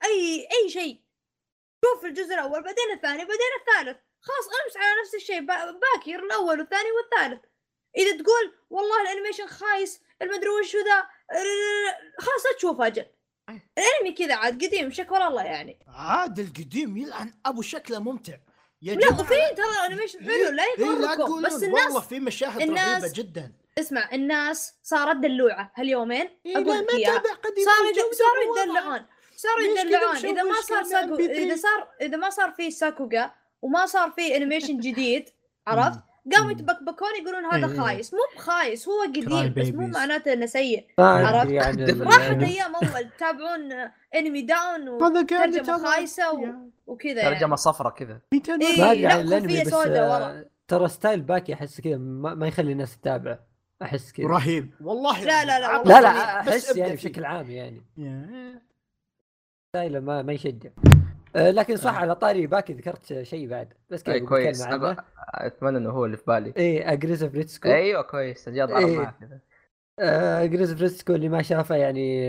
أي 0.05 0.47
أي 0.63 0.69
شيء. 0.69 1.01
شوف 1.85 2.05
الجزء 2.05 2.33
الأول 2.33 2.63
بعدين 2.63 2.91
الثاني 2.93 3.17
بعدين 3.25 3.51
الثالث. 3.59 3.97
خلاص 4.21 4.45
امس 4.65 4.77
على 4.77 5.01
نفس 5.01 5.15
الشيء. 5.15 5.39
با- 5.39 5.71
باكر 5.71 6.19
الأول 6.25 6.59
والثاني 6.59 6.89
والثالث. 6.91 7.45
إذا 7.97 8.11
تقول 8.23 8.53
والله 8.69 9.01
ال 9.01 9.06
animation 9.06 9.47
خايس 9.47 10.01
المدري 10.21 10.49
وش 10.49 10.75
ذا 10.75 11.07
خلاص 12.19 12.45
لا 12.45 12.57
تشوفه 12.57 12.87
أجل. 12.87 13.05
الانمي 13.49 14.11
كذا 14.17 14.35
عاد 14.35 14.65
قديم 14.65 14.91
شكر 14.91 15.27
الله 15.27 15.43
يعني. 15.43 15.79
عاد 15.87 16.39
القديم 16.39 16.97
يلعن 16.97 17.33
أبو 17.45 17.61
شكله 17.61 17.99
ممتع. 17.99 18.33
يا 18.81 18.95
لا 18.95 19.07
وفي 19.07 19.35
ترى 19.57 19.85
animation 19.85 20.19
حلو 20.19 20.49
لا 20.51 20.63
إيه، 20.63 20.85
يغركم 20.85 21.13
تقولون. 21.23 21.43
بس 21.43 21.53
والله 21.53 21.87
الناس 21.87 22.03
في 22.07 22.19
مشاهد 22.19 22.61
الناس- 22.61 23.03
رهيبه 23.03 23.13
جدا. 23.15 23.51
اسمع 23.79 24.09
الناس 24.13 24.73
صارت 24.83 25.15
دلوعة 25.17 25.71
هاليومين. 25.75 26.29
إيه، 26.45 26.55
أقول 26.57 26.77
لك 26.77 26.93
إياها. 26.93 27.23
صاروا 27.65 27.93
صاروا. 28.13 28.63
يدلعون. 28.63 29.05
صاروا 29.35 29.61
يدلعون. 29.79 30.15
إذا 30.15 30.43
ما 30.43 30.61
صار 30.61 30.83
ساكو 30.83 31.15
MP3 31.17 31.21
إذا 31.29 31.55
صار 31.55 31.87
إذا 32.01 32.17
ما 32.17 32.29
صار 32.29 32.51
في 32.51 32.71
ساكوغا 32.71 33.31
وما 33.61 33.85
صار 33.85 34.11
في 34.11 34.35
animation 34.35 34.77
جديد 34.79 35.29
عرفت؟ 35.67 35.99
قاموا. 36.35 36.51
يتبكبكون 36.51 37.07
يقولون 37.21 37.45
هذا 37.45 37.73
إيه. 37.73 37.79
خايس 37.79 38.13
مو 38.13 38.19
بخايس 38.35 38.87
هو 38.87 39.01
قديم 39.01 39.53
بس 39.53 39.67
مو. 39.67 39.87
معناته 39.87 40.33
إنه 40.33 40.45
سيء 40.45 40.85
عرفت؟ 40.99 41.51
راحت 42.01 42.29
يعني- 42.29 42.45
أيام 42.45 42.75
اول 42.75 43.09
تتابعون 43.17 43.71
انمي 44.15 44.41
down 44.41 44.89
وترجمه 44.89 45.85
خايسة 45.85 46.31
و... 46.33 46.47
وكذا 46.87 47.21
يعني. 47.21 47.35
ترجمة 47.35 47.55
صفرة 47.55 47.89
كذا 47.89 48.19
إيه. 48.33 49.21
الأنمي 49.21 49.63
بس. 49.63 49.73
ترى 50.67 50.87
style 50.87 51.21
باكي 51.21 51.53
أحس 51.53 51.81
كذا 51.81 51.97
ما, 51.97 52.33
ما 52.33 52.47
يخلي 52.47 52.71
الناس 52.71 52.97
تتابع 52.97 53.39
أحس 53.81 54.11
كذا 54.11 54.27
رهيب 54.27 54.71
والله 54.81 55.23
لا، 55.23 55.45
لا، 55.45 55.59
لا، 55.59 55.83
لا 55.83 56.01
لا 56.01 56.39
أحس 56.39 56.75
يعني. 56.75 56.93
بشكل 56.93 57.25
عام 57.25 57.51
يعني. 57.51 57.81
style 59.69 59.94
ه 59.94 59.99
ما 59.99 60.21
ما 60.21 60.33
يشجع 60.33 60.69
لكن 61.37 61.77
صح 61.77 61.93
آه. 61.93 61.97
على 61.97 62.15
طاري 62.15 62.47
باكي 62.47 62.73
ذكرت 62.73 63.21
شيء 63.23 63.47
بعد. 63.47 63.73
بس 63.89 64.03
كذا 64.03 64.15
اي 64.15 64.19
بتكلم 64.19 64.29
كويس. 64.37 64.61
أتمنى 65.33 65.77
إنه 65.77 65.89
هو 65.89 66.05
اللي 66.05 66.17
في 66.17 66.23
بالي. 66.27 66.53
إيه 66.57 66.91
Aggressive 66.93 67.35
Retsuko 67.35 67.69
أيوه 67.69 68.01
كويس. 68.01 68.49
جاء 68.49 68.65
ضرب 68.65 68.77
إيه. 68.77 68.97
معك 68.97 69.15
كذا. 69.19 69.39
Aggressive 70.43 70.81
Retsuko 70.81 71.15
اللي 71.15 71.29
ما 71.29 71.41
شافه 71.41 71.75
يعني 71.75 72.23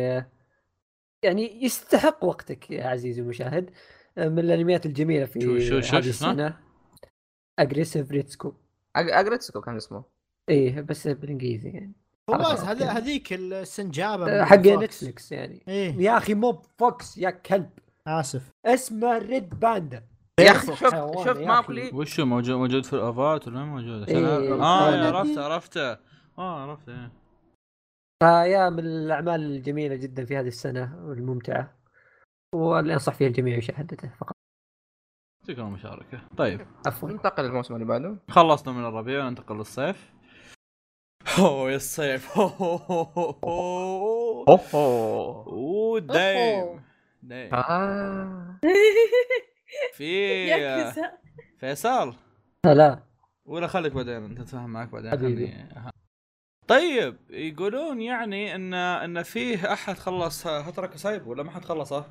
يعني 1.22 1.64
يستحق 1.64 2.24
وقتك 2.24 2.70
يا 2.70 2.84
عزيزي 2.86 3.22
المشاهد. 3.22 3.70
آه، 4.18 4.28
من 4.28 4.38
الأنميات 4.38 4.86
الجميلة 4.86 5.24
في 5.24 5.40
شو- 5.40 5.58
شو- 5.58 5.80
شو 5.80 5.96
هذه 5.96 6.10
اسمه؟ 6.10 6.30
السنة. 6.30 6.56
Aggressive 7.58 8.10
Retsuko 8.10 8.52
Aggretsuko 8.96 9.60
كان 9.60 9.76
اسمه. 9.76 10.02
إيه 10.48 10.80
بس 10.80 11.08
بالإنجليزي 11.08 11.70
يعني. 11.70 11.92
هذا 12.66 12.86
هذيك 12.86 13.32
السنجابة 13.32 14.40
آه، 14.40 14.44
حق. 14.44 14.56
نتفلكس 14.56 15.32
يعني. 15.32 15.62
إيه. 15.68 15.94
يا 15.96 16.16
أخي 16.16 16.34
مو 16.34 16.62
fox 16.78 17.18
يا 17.18 17.30
كلب. 17.30 17.70
آسف. 18.08 18.50
اسمه 18.66 19.18
red 19.18 19.60
panda 19.60 20.08
يا 20.40 20.50
أخي 20.50 20.66
شوف 20.66 20.78
شوف 21.24 21.36
يا 21.36 21.46
ماوكلي 21.46 21.90
وشو 21.94 22.24
موجود 22.24 22.56
موجود 22.56 22.84
في 22.84 22.92
الافات 22.92 23.48
ولا 23.48 23.56
ما 23.58 23.64
موجود؟ 23.64 24.02
عشان 24.02 24.24
إيه. 24.24 24.62
آه. 24.62 25.16
عرفته 25.16 25.44
عرفته. 25.44 25.92
آه 26.38 26.62
عرفته 26.62 26.92
إيه. 26.92 27.12
فيا 28.22 28.70
من 28.70 28.78
الأعمال 28.78 29.40
الجميلة 29.40 29.94
جدا 29.96 30.24
في 30.24 30.36
هذه 30.36 30.46
السنة 30.48 31.06
والممتعة. 31.06 31.74
واللي 32.54 32.92
انصح 32.92 33.14
فيها 33.14 33.28
الجميع 33.28 33.56
مشاهدته 33.56 34.10
فقط. 34.20 34.32
تلقى 35.46 35.64
مشاركه 35.64 36.20
طيب. 36.36 36.66
عفوا. 36.86 37.08
ننتقل 37.10 37.44
للموسم 37.44 37.74
اللي 37.74 37.84
بعده. 37.86 38.16
خلصنا 38.30 38.72
من 38.72 38.84
الربيع 38.84 39.24
وننتقل 39.26 39.56
للصيف. 39.56 40.12
أوه 41.38 41.70
يا 41.70 41.76
الصيف. 41.76 42.38
أوه. 42.38 43.40
أوه. 44.74 46.00
دايم. 46.00 46.87
دايم 47.22 47.54
آه. 47.54 48.60
في. 49.94 50.92
فيصل 51.60 52.14
لا 52.66 52.74
لا 52.74 53.02
ولا 53.44 53.66
خليك 53.66 53.92
بعدين 53.92 54.24
أنت 54.24 54.40
تفهم 54.40 54.70
معك 54.70 54.88
بعدين 54.88 55.10
حبيبي. 55.10 55.46
أها. 55.52 55.92
طيب 56.68 57.16
يقولون 57.30 58.00
يعني 58.00 58.54
إن 58.54 58.74
إن 58.74 59.22
فيه 59.22 59.72
أحد 59.72 59.96
خلص 59.98 60.46
هترك 60.46 60.96
سايب 60.96 61.26
ولا 61.26 61.42
ما 61.42 61.50
حد 61.50 61.64
خلصه؟ 61.64 62.04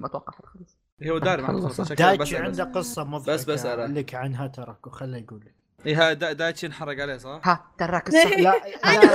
ما 0.00 0.06
أتوقع 0.06 0.32
حد 0.32 0.44
خلص 0.44 0.78
هو 1.10 1.18
داري 1.18 1.42
ما 1.42 1.48
حد 1.48 1.54
خلصه. 1.54 1.94
دايتشي 1.94 2.34
بس. 2.34 2.40
عنده 2.40 2.64
قصة 2.64 3.04
مضحكة 3.04 3.32
بس 3.32 3.44
بسأله. 3.44 3.86
لك 3.86 4.14
عنها 4.14 4.46
ترك 4.46 4.86
وخله 4.86 5.18
يقول 5.18 5.40
لك 5.40 5.54
إيه، 5.86 6.08
ها 6.10 6.12
دا- 6.12 6.32
دايتشي 6.32 6.66
انحرق 6.66 7.02
عليه 7.02 7.16
صح؟ 7.16 7.40
ها 7.44 7.64
تراك 7.78 8.08
الصح 8.08 8.38
لا 8.38 8.50
أنا 8.84 9.10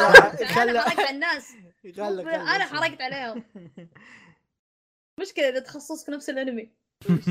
خرجت 0.45 0.97
على 0.97 1.09
الناس 1.09 1.53
أنا. 1.97 2.65
حرقت 2.65 3.01
عليهم 3.01 3.43
مشكلة 5.19 5.49
إذا 5.49 5.59
تخصصك 5.59 6.09
نفس 6.09 6.29
الأنمي 6.29 6.69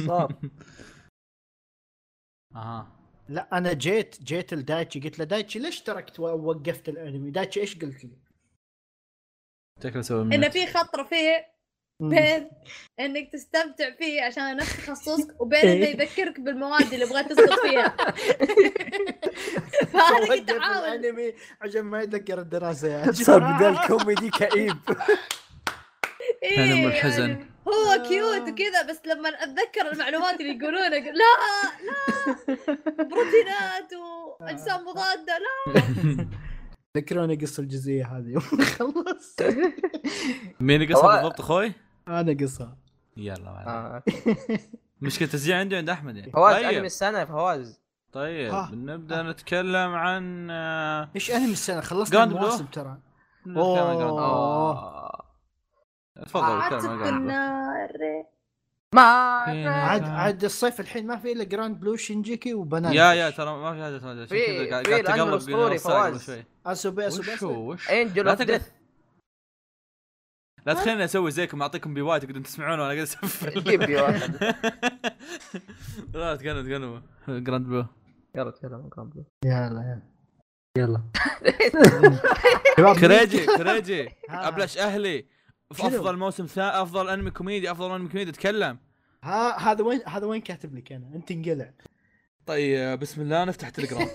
صار 0.06 0.32
أها 2.56 2.92
لا 3.28 3.58
أنا 3.58 3.72
جيت 3.72 4.22
جيت 4.22 4.54
لدايتشي 4.54 5.00
قلت 5.00 5.18
له 5.18 5.24
دايتشي 5.24 5.58
ليش 5.58 5.80
تركت 5.80 6.20
ووقفت 6.20 6.88
الأنمي؟ 6.88 7.30
دايتشي 7.30 7.60
إيش 7.60 7.78
قلت 7.78 8.04
لي؟ 8.04 8.10
شكله 9.84 10.02
سوى 10.02 10.22
انه. 10.22 10.48
في 10.48 10.66
خط 10.66 10.96
رفيع 10.96 11.46
مم. 12.02 12.08
بين 12.08 12.50
إنك 13.00 13.32
تستمتع 13.32 13.90
فيه 13.90 14.22
عشان 14.22 14.56
نفس 14.56 14.86
تخصصك 14.86 15.40
وبين 15.40 15.60
إنه 15.68 15.86
يذكرك 15.86 16.40
بالمواد 16.40 16.92
اللي 16.92 17.06
بغيت 17.06 17.32
تسقط 17.32 17.58
فيها 17.58 17.88
فانا 19.92 20.26
كنت 20.28 20.50
أحاول 20.50 20.88
الأنمي 20.88 21.32
عشان 21.60 21.80
ما 21.82 22.02
يتذكر 22.02 22.40
الدراسة 22.40 22.88
يعني 22.88 23.12
صار 23.12 23.38
بدال 23.52 23.86
كوميدي 23.86 24.30
كئيب 24.30 24.76
إيه 26.42 26.64
ألم 26.64 26.86
الحزن. 26.86 27.46
هو 27.68 28.02
cute 28.08 28.48
وكذا 28.48 28.82
بس 28.90 29.00
لما 29.06 29.28
أتذكر 29.28 29.92
المعلومات 29.92 30.40
اللي 30.40 30.56
يقولونها 30.58 30.88
لا 30.88 31.12
لا 31.12 32.34
بروتينات 33.04 33.92
واجسام 34.40 34.80
مضادة 34.84 35.38
لا 35.38 36.26
ذكروني 36.96 37.34
قصة 37.36 37.60
الجزئية 37.62 38.04
هذه 38.16 38.28
يوم 38.28 38.42
خلص 38.78 39.36
مين 40.60 40.82
اللي 40.82 40.94
قصها 40.94 41.16
بالضبط 41.16 41.40
أخوي؟ 41.40 41.72
أنا 42.08 42.36
قصه 42.40 42.76
يلا 43.16 43.50
معلش. 43.52 43.68
آه. 43.68 44.02
مشكلة 45.00 45.28
تسجيل 45.28 45.54
عندي 45.54 45.76
عند 45.76 45.88
أحمد 45.90 46.16
يعني 46.16 46.32
فواز 46.32 46.54
أنمي 46.56 46.72
طيب 46.74 46.84
السنة 46.84 47.24
فواز 47.24 47.80
طيب 48.12 48.52
ها. 48.52 48.70
نبدا 48.74 49.22
نتكلم 49.22 49.94
عن 49.94 50.50
آه، 50.50 51.10
إيش 51.14 51.30
أنمي 51.30 51.52
السنة 51.52 51.80
خلصت 51.80 52.14
Grand 52.14 52.18
المواسم؟ 52.18 52.66
ترى. 52.66 52.98
أوه 53.46 54.95
تفضل. 56.26 57.08
النار. 57.08 57.88
ما؟ 58.94 59.00
عاد 59.02 60.02
آه. 60.02 60.08
عاد 60.08 60.44
الصيف 60.44 60.80
الحين 60.80 61.06
ما 61.06 61.16
في 61.16 61.32
إلا 61.32 61.44
جراند 61.44 61.80
بلو 61.80 61.96
شينجيكي 61.96 62.54
وبنان 62.54 62.92
يا 62.92 63.12
يا 63.12 63.30
ترى 63.30 63.50
ما 63.56 63.72
في 63.74 63.80
هذا 63.80 64.26
في- 64.26 64.46
كذا 64.46 64.70
قاعد 64.70 64.84
في 64.86 64.90
قاعد 64.92 65.04
الأنمي 65.20 65.38
تقلب 65.38 65.76
فواز. 65.76 66.26
شوي. 66.26 66.44
اسوبي 66.66 67.06
اسوبي 67.06 67.28
هو؟ 67.42 67.70
وش؟ 67.72 67.90
انجل 67.90 68.24
لا 68.24 68.34
ديث 68.34 68.68
لا 70.66 70.74
تخليني 70.74 71.04
أسوي 71.04 71.30
زيكم 71.30 71.62
أعطيكم 71.62 71.94
بيوات 71.94 72.22
تقدرون 72.22 72.42
تسمعون 72.42 72.70
وأنا 72.80 72.82
قاعد 72.84 72.98
أسفل. 72.98 73.62
جيب 73.64 73.82
بي 73.82 73.96
واحد 73.96 74.36
لا 76.14 76.36
تقنوا 76.36 76.62
تقنوا. 76.62 77.00
جراند 77.28 77.66
بلو. 77.66 77.86
يلا 78.34 78.50
تكلم 78.50 78.74
عن 78.74 78.88
جراند 78.96 79.12
بلو. 79.14 79.24
يلا 79.44 80.00
يلا. 80.78 81.02
يلا. 82.78 82.94
كريجي 83.00 83.46
كريجي. 83.46 84.08
أبلش 84.30 84.78
أهلي. 84.78 85.26
في؟ 85.72 85.86
أفضل 85.86 86.16
موسم 86.16 86.46
ثا 86.46 86.82
أفضل 86.82 87.08
أنمي 87.08 87.30
كوميدي 87.30 87.70
أفضل 87.70 87.94
أنمي 87.94 88.08
كوميدي 88.08 88.30
أتكلم. 88.30 88.78
ها 89.22 89.58
هذا 89.58 89.84
وين 89.84 90.00
هذا 90.06 90.26
وين 90.26 90.40
كاتب 90.40 90.74
لك 90.74 90.92
أنا؟ 90.92 91.06
أنت 91.14 91.30
انقلع. 91.30 91.70
طيب 92.46 92.98
بسم 92.98 93.20
الله 93.20 93.44
نفتح 93.44 93.68
تليجرام 93.68 94.00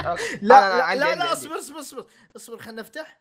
لا 0.42 0.94
لا 0.94 0.94
لا, 0.94 1.14
لا. 1.14 1.32
اصبر 1.32 1.58
اصبر 1.58 1.80
اصبر 1.80 2.06
اصبر 2.36 2.58
خلينا 2.58 2.80
نفتح 2.82 3.20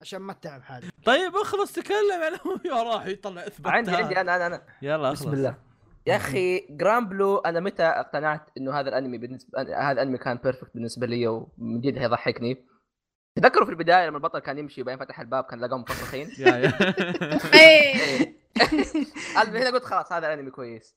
عشان 0.00 0.18
ما 0.18 0.32
تتعب 0.32 0.62
حالك. 0.62 0.92
طيب 1.04 1.36
اخلص 1.36 1.72
تكلم. 1.72 2.22
يعني 2.22 2.36
يا 2.78 2.82
راح 2.82 3.06
يطلع 3.06 3.46
اثبات. 3.46 3.72
عندي 3.72 3.90
عندي 3.90 4.20
أنا 4.20 4.36
أنا 4.36 4.46
أنا. 4.46 4.62
يلا 4.82 5.08
اخلص. 5.12 5.20
بسم 5.22 5.32
الله. 5.32 5.56
يا 6.06 6.16
أخي 6.16 6.66
Grand 6.70 7.08
Blue 7.08 7.38
أنا 7.38 7.60
متى 7.60 7.82
اقتنعت 7.82 8.50
إنه 8.56 8.80
هذا 8.80 8.88
الأنمي 8.88 9.18
بالنسبة 9.18 9.62
هذا 9.62 9.92
الأنمي 9.92 10.18
كان 10.18 10.36
perfect 10.36 10.74
بالنسبة 10.74 11.06
لي 11.06 11.26
ومن 11.26 11.80
جد 11.80 11.98
هيضحكني؟ 11.98 12.64
تذكروا 13.34 13.64
في 13.64 13.70
البداية 13.70 14.06
لما 14.06 14.16
البطل 14.16 14.38
كان 14.38 14.58
يمشي 14.58 14.82
وبعدين 14.82 15.04
فتح 15.04 15.20
الباب 15.20 15.44
كان 15.44 15.60
لقاهم 15.60 15.84
يا 16.38 16.72
إيه. 17.54 18.38
أنا 19.42 19.58
هنا 19.58 19.70
قلت 19.70 19.84
خلاص 19.84 20.12
هذا 20.12 20.26
الأنمي 20.26 20.50
كويس. 20.50 20.96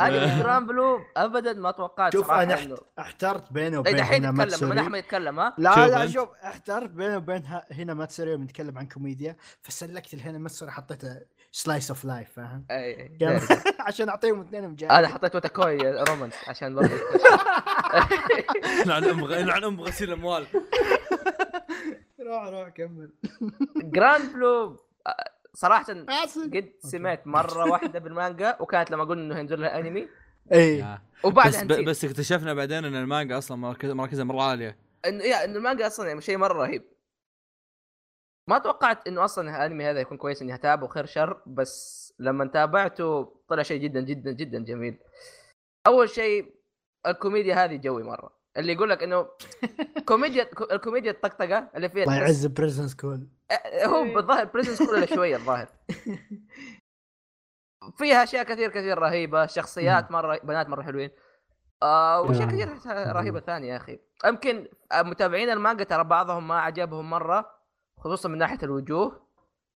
انمي 0.00 0.42
Grand 0.42 0.66
Blue 0.68 1.00
ابدا 1.16 1.52
ما 1.52 1.70
توقعت 1.70 2.12
شوف 2.12 2.30
أنا 2.30 2.76
احترت 2.98 3.52
بينه 3.52 3.76
اي 3.76 3.78
وبين 3.78 3.96
دحين 3.96 4.24
هنا 4.24 4.26
لما 4.26 4.44
ماتسوري. 4.44 4.80
احمد 4.80 4.98
يتكلم 4.98 5.40
ها؟ 5.40 5.54
لا 5.58 5.88
لا. 5.88 6.06
شوف 6.06 6.28
احترت 6.44 6.90
بينه 6.90 7.16
وبين 7.16 7.42
هنا 7.72 7.94
ماتسوري 7.94 8.30
يوم 8.30 8.42
نتكلم 8.42 8.78
عن 8.78 8.88
كوميديا. 8.88 9.36
فسلكت 9.62 10.14
الهنا 10.14 10.38
ماتسوري 10.38 10.70
حطيته 10.70 11.20
slice 11.56 11.90
of 11.90 12.04
life 12.04 12.28
فاهم؟ 12.32 12.64
أي. 12.70 13.18
عشان 13.86 14.08
أعطيهم 14.08 14.40
اثنين 14.40 14.68
مجال 14.68 14.90
أنا 14.90 15.08
حطيت 15.08 15.36
وتاكوي 15.36 15.76
romance 16.02 16.34
عشان 16.48 16.74
برضه 16.74 16.90
لعن 18.86 19.04
ام 19.04 19.26
لعن 19.26 19.64
ام 19.64 19.80
غسيل 19.80 20.12
أموال. 20.12 20.46
روح 22.20 22.44
روح 22.48 22.68
كمل. 22.68 23.10
Grand 23.76 24.32
Blue 24.32 24.76
آه، 25.06 25.30
صراحة 25.54 25.86
آسف. 26.08 26.42
قد 26.42 26.72
سمعت 26.78 27.26
مرة 27.26 27.70
واحدة 27.70 27.98
بالمانجا 27.98 28.56
وكانت 28.60 28.90
لما 28.90 29.04
قلنا 29.04 29.22
إنه 29.24 29.36
هينزل 29.38 29.60
لها 29.60 29.78
أنمي. 29.80 30.08
إي. 30.52 30.98
وبعدها 31.24 31.64
بس 31.64 31.76
بس 31.76 32.04
اكتشفنا 32.04 32.54
بعدين 32.54 32.84
إن 32.84 32.96
المانجا 32.96 33.38
أصلا 33.38 33.56
مركز- 33.56 33.90
مركزها 33.90 34.24
مرة 34.24 34.42
عالية. 34.42 34.76
انه 35.06 35.24
يا 35.24 35.44
انه 35.44 35.56
المانجا 35.58 35.86
أصلا 35.86 36.08
يعني 36.08 36.20
شيء 36.20 36.36
مرة 36.38 36.62
رهيب. 36.66 36.82
ما 38.48 38.58
توقعت 38.58 39.08
إنه 39.08 39.24
أصلا 39.24 39.50
الأنمي 39.50 39.84
هذا 39.84 40.00
يكون 40.00 40.18
كويس 40.18 40.42
إني 40.42 40.54
اتابعه 40.54 40.88
خير 40.88 41.06
شر 41.06 41.42
بس 41.46 42.06
لما 42.18 42.46
تابعته 42.46 43.32
طلع 43.48 43.62
شيء 43.62 43.80
جدا 43.80 44.00
جدا 44.00 44.32
جدا 44.32 44.64
جميل. 44.64 44.98
أول 45.86 46.08
شيء 46.08 46.54
الكوميديا 47.06 47.64
هذه 47.64 47.76
جوي 47.76 48.02
مرة. 48.02 48.36
اللي 48.56 48.72
يقول 48.72 48.90
لك 48.90 49.02
إنه 49.02 49.28
كوميديا 50.08 50.50
الكوميديا 50.70 51.10
الطقطقة 51.10 51.70
اللي 51.76 51.88
فيها 51.88 52.02
الله 52.04 52.16
يعز 52.16 52.46
بريزن 52.46 52.88
سكول 52.88 53.28
آه، 53.50 53.86
هو 53.86 54.14
بالظاهر 54.14 54.44
Prison 54.44 54.86
School 54.86 55.08
شوية 55.08 55.36
الظاهر. 55.36 55.68
فيها 57.98 58.22
أشياء 58.22 58.44
كثير 58.44 58.70
كثير 58.70 58.98
رهيبة 58.98 59.46
شخصيات 59.46 60.10
مرة 60.10 60.38
بنات 60.44 60.68
مرة 60.68 60.82
حلوين. 60.82 61.10
آه 61.82 62.20
وأشياء 62.20 62.54
يا. 62.54 62.66
كثير 62.66 63.12
رهيبة 63.12 63.40
ثانية 63.40 63.72
يا 63.72 63.76
أخي. 63.76 63.98
يمكن 64.24 64.68
متابعين 64.94 65.50
المانجا 65.50 65.84
ترى 65.84 66.04
بعضهم 66.04 66.48
ما 66.48 66.60
عجبهم 66.60 67.10
مرة. 67.10 67.55
خصوصا 68.06 68.28
من 68.28 68.38
ناحية 68.38 68.58
الوجوه 68.62 69.26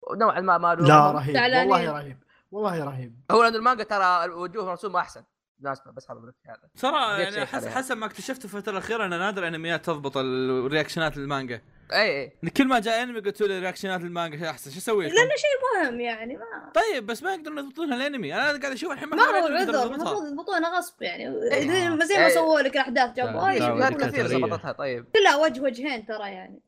ونوعا 0.01 0.41
ما 0.41 0.57
ما 0.57 0.75
لا. 0.75 1.11
رهيب. 1.11 1.35
والله 1.35 1.91
رهيب 1.91 2.17
والله 2.51 2.83
رهيب 2.83 3.15
هو 3.31 3.43
لأن 3.43 3.55
المانجا 3.55 3.83
ترى 3.83 4.25
الوجوه 4.25 4.65
مرسومه 4.65 4.99
أحسن 4.99 5.23
بالمناسبه 5.57 5.91
بس 5.91 6.11
هذا 6.11 6.19
هذا 6.45 6.59
ترى 6.77 7.21
يعني 7.21 7.31
شيء 7.31 7.45
حس 7.45 7.63
عليها. 7.63 7.77
حسب 7.77 7.97
ما 7.97 8.05
اكتشفت 8.05 8.45
الفترة 8.45 8.71
الأخيرة 8.71 9.05
ان 9.05 9.09
نادر 9.09 9.47
أنميات 9.47 9.85
تضبط 9.85 10.17
الرياكشنات 10.17 11.17
للمانجا 11.17 11.61
إي 11.93 12.31
إي 12.43 12.49
كل 12.49 12.67
ما 12.67 12.79
جاء 12.79 13.03
أنمي 13.03 13.19
قلت 13.19 13.41
لي 13.41 13.59
رياكشنات 13.59 14.01
للمانجا 14.01 14.49
أحسن 14.49 14.71
شو 14.71 14.77
أسوي؟ 14.77 15.05
لأنه 15.05 15.35
شيء 15.35 15.83
مهم 15.83 15.99
يعني 15.99 16.37
ما 16.37 16.71
طيب 16.75 17.05
بس 17.05 17.23
ما 17.23 17.33
يقدرون 17.33 17.57
يضبطونها 17.57 17.95
الأنمي 17.95 18.35
أنا 18.35 18.43
قاعد 18.43 18.65
أشوف 18.65 18.91
الحين 18.91 19.09
ما 19.09 19.23
هو 19.23 19.47
العذر. 19.47 19.83
المفروض 19.83 20.25
يضبطونه 20.25 20.77
غصب 20.77 21.01
يعني 21.01 21.27
إيه. 21.53 21.99
زي 22.05 22.17
ما. 22.17 22.29
سووا 22.29 22.61
لك 22.61 22.75
الاحداث 22.75 23.13
جابوا. 23.15 23.89
كثير 23.89 24.27
ظبطتها 24.27 24.71
طيب 24.71 25.05
كلها 25.15 25.35
وجه 25.35 25.61
وجهين 25.61 26.05
ترى 26.05 26.29
يعني 26.29 26.61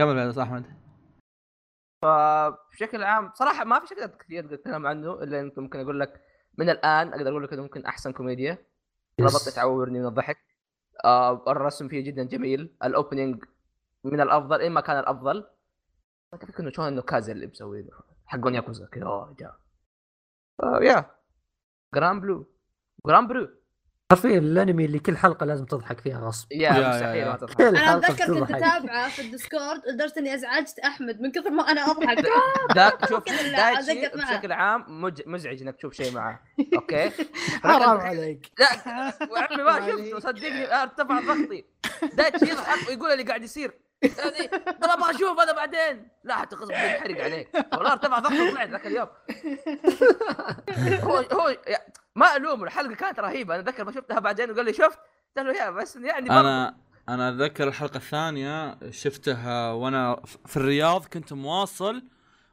كمل 0.00 0.14
بعد 0.14 0.38
أحمد. 0.38 0.64
فبشكل 2.02 3.02
عام 3.02 3.32
صراحة 3.34 3.64
ما 3.64 3.80
في 3.80 3.86
شيء 3.86 4.06
كثير 4.06 4.54
أتكلم 4.54 4.86
عنه 4.86 5.12
إلا 5.12 5.40
إنه 5.40 5.52
ممكن 5.56 5.80
أقول 5.80 6.00
لك 6.00 6.22
من 6.58 6.70
الآن 6.70 7.12
أقدر 7.12 7.30
أقول 7.30 7.44
لك 7.44 7.52
إنه 7.52 7.62
ممكن 7.62 7.86
أحسن 7.86 8.12
كوميديا. 8.12 8.66
ربطت 9.20 9.48
تعورني 9.48 10.00
من 10.00 10.06
الضحك. 10.06 10.38
آه 11.04 11.44
الرسم 11.48 11.88
فيه 11.88 12.04
جدا 12.04 12.24
جميل. 12.24 12.76
ال 12.84 12.91
opening 12.91 13.44
من 14.04 14.20
الأفضل 14.20 14.60
إن 14.60 14.72
ما 14.72 14.80
كان 14.80 14.98
الأفضل. 14.98 15.50
كيف 16.40 16.60
إنه 16.60 16.70
شلون 16.70 16.88
إنه 16.88 17.02
كازا 17.02 17.32
اللي 17.32 17.46
مسوي 17.46 17.88
حقون 18.26 18.54
ياكوزا 18.54 18.86
كذا 18.86 19.04
اوه 19.04 19.36
جاء. 19.38 19.60
آه 20.62 20.78
يا 20.82 21.10
Grand 21.94 22.20
Blue 22.20 22.52
Grand 23.06 23.26
Blue 23.26 23.59
حرفيا 24.10 24.38
الأنمي 24.38 24.84
اللي 24.84 24.98
كل 24.98 25.16
حلقة 25.16 25.46
لازم 25.46 25.64
تضحك 25.64 26.00
فيها 26.00 26.20
غصب. 26.20 26.52
يا 26.52 26.70
مستحيل. 26.70 27.24
ما 27.24 27.36
تضحك. 27.36 27.56
كل 27.56 27.64
أنا 27.76 27.96
أتذكر 27.96 28.40
كنت 28.40 28.50
اتابعه 28.50 29.08
في 29.08 29.22
ال 29.22 29.30
Discord 29.30 29.82
لدرجة 29.88 30.14
إني 30.18 30.34
أزعجت 30.34 30.78
أحمد 30.78 31.20
من 31.20 31.32
كثر 31.32 31.50
ما 31.50 31.70
أنا 31.70 31.90
أضحك. 31.90 32.24
ذاك 32.76 33.04
شوف 33.10 33.24
دايتشي. 33.28 34.08
بشكل 34.08 34.52
عام 34.52 34.84
مزعج 35.26 35.62
إنك 35.62 35.76
تشوف 35.76 35.92
شيء 35.92 36.12
معاه 36.14 36.40
أوكي؟ 36.74 37.10
حرام 37.64 38.00
عليك. 38.00 38.50
لا 38.58 38.68
وعمي 39.30 39.62
ما 39.62 39.86
شفته 39.90 40.18
صدقني 40.20 40.82
أرتفع 40.82 41.20
ضغطي. 41.20 41.64
دايتشي 42.12 42.50
يضحك 42.50 42.88
ويقول 42.88 43.10
اللي 43.10 43.22
قاعد 43.24 43.42
يصير. 43.42 43.72
يعني 44.02 44.48
ترى 44.80 44.92
أبغى 44.92 45.10
أشوف 45.10 45.40
أنا 45.40 45.52
بعدين. 45.52 46.08
لا 46.24 46.36
حتى 46.36 46.56
بالله 46.56 46.74
ينحرق 46.82 47.24
عليك. 47.24 47.48
والله 47.72 47.92
أرتفع 47.92 48.18
ضغطي 48.18 48.40
وطلعت 48.40 48.68
ذاك 48.68 48.86
اليوم. 48.86 49.08
هو 51.02 51.16
هو 51.16 51.56
ما 52.16 52.36
الومه 52.36 52.64
الحلقة 52.64 52.94
كانت 52.94 53.20
رهيبة. 53.20 53.54
أنا 53.54 53.62
أتذكر 53.62 53.84
ما 53.84 53.92
شفتها 53.92 54.18
بعدين 54.18 54.50
وقال 54.50 54.64
لي 54.64 54.72
شفت؟ 54.72 54.98
قلت 55.36 55.46
له 55.46 55.52
يا 55.52 55.70
بس 55.70 55.96
يعني. 55.96 56.30
أنا 56.30 56.76
أنا 57.08 57.28
أتذكر 57.28 57.68
الحلقة 57.68 57.96
الثانية 57.96 58.78
شفتها 58.90 59.72
وأنا 59.72 60.22
في 60.46 60.56
الرياض 60.56 61.04
كنت 61.04 61.32
مواصل 61.32 62.02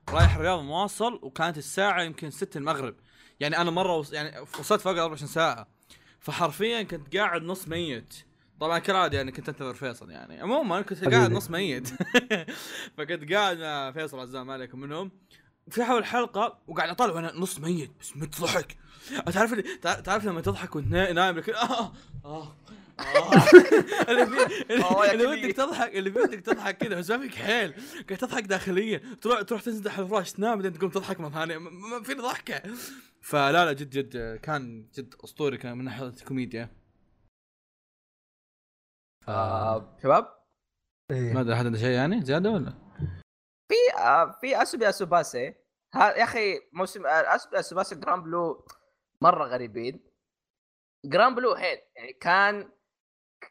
رايح 0.10 0.36
الرياض 0.36 0.60
مواصل 0.60 1.20
وكانت 1.24 1.58
الساعة 1.58 2.02
يمكن 2.02 2.30
6 2.30 2.58
المغرب. 2.58 2.96
يعني 3.40 3.58
أنا 3.58 3.72
مرة 3.72 3.96
وص... 3.96 4.14
يعني 4.14 4.40
وصلت 4.40 4.82
فوق 4.82 4.92
24 4.92 5.28
ساعة. 5.28 5.68
فحرفيا 6.20 6.84
كنت 6.84 7.16
قاعد 7.16 7.42
نص 7.42 7.68
ميت. 7.68 8.14
طبعا 8.60 8.80
كالعاده 8.80 9.18
يعني 9.18 9.32
كنت 9.32 9.50
أنتظر 9.50 9.74
فيصل 9.74 10.12
يعني. 10.12 10.42
عموما 10.42 10.82
كنت. 10.82 11.08
قاعد 11.08 11.32
نص 11.32 11.50
ميت. 11.50 11.88
فكنت 12.98 13.34
قاعد 13.34 13.58
مع 13.58 13.92
فيصل 13.92 14.20
عزام 14.20 14.48
ما 14.48 14.54
عليكم 14.54 14.80
منهم. 14.80 15.12
في 15.70 15.84
حول 15.84 15.98
الحلقة 15.98 16.60
وقاعد 16.68 16.90
أطالع 16.90 17.14
وأنا 17.14 17.34
نص 17.36 17.60
ميت 17.60 17.92
بس 18.02 18.18
مت 18.18 18.42
ضحك 18.42 18.78
تعرف 19.34 19.54
تعرف 20.02 20.26
لما 20.26 20.42
تضحك 20.42 20.76
وأنت 20.76 20.88
نا- 20.88 21.12
نايم 21.14 21.38
لك 21.38 21.50
آه 21.50 21.94
آه 22.26 22.56
آه. 23.00 23.34
اللي 24.10 24.26
في 24.26 24.36
يا 24.74 25.12
اللي. 25.14 25.26
ودك 25.26 25.56
تضحك 25.56 25.96
اللي 25.96 26.12
في 26.12 26.20
ودك 26.20 26.40
تضحك 26.40 26.78
كذا 26.78 26.96
بس 26.96 27.12
ما 27.12 27.18
فيك 27.20 27.36
حيل 27.36 27.74
قاعد 27.94 28.18
تضحك 28.20 28.44
داخليا 28.44 29.02
تروح 29.22 29.42
تروح 29.42 29.62
تنزح 29.62 29.94
على 29.94 30.04
الفراش 30.06 30.32
تنام 30.32 30.56
بعدين 30.56 30.74
تقوم 30.74 30.90
تضحك 30.90 31.20
مرة 31.20 31.30
ثانية 31.30 31.58
ما- 31.58 31.70
ما 31.70 32.04
فيني 32.04 32.22
ضحكة 32.22 32.62
فلا 33.22 33.66
لا 33.66 33.74
جد 33.74 33.90
جد 33.90 34.40
كان 34.40 34.88
جد 34.96 35.16
أسطوري 35.24 35.58
كان 35.58 35.78
من 35.78 35.86
ناحيه 35.86 36.08
الكوميديا 36.08 36.70
آه 39.28 39.98
شباب 40.04 40.28
إيه. 41.12 41.34
ما 41.34 41.42
أدري 41.42 41.54
احد 41.54 41.66
عنده 41.66 41.78
شيء 41.80 41.90
يعني 41.90 42.26
زيادة 42.26 42.50
ولا؟ 42.50 42.74
في 43.68 43.98
آه 43.98 44.38
في 44.42 44.62
أسوبي 44.62 44.90
أسوباسي 44.90 45.56
ها 45.94 46.16
يا 46.16 46.24
أخي 46.24 46.60
موسم 46.74 47.06
آه، 47.06 47.36
أسوبي 47.36 47.60
أسوباسي 47.60 47.96
Grand 47.96 48.24
Blue 48.24 48.66
مرة 49.22 49.46
غريبين 49.46 50.04
Grand 51.06 51.36
Blue 51.36 51.54
هيل 51.54 51.78
يعني 51.96 52.14
كان 52.14 52.72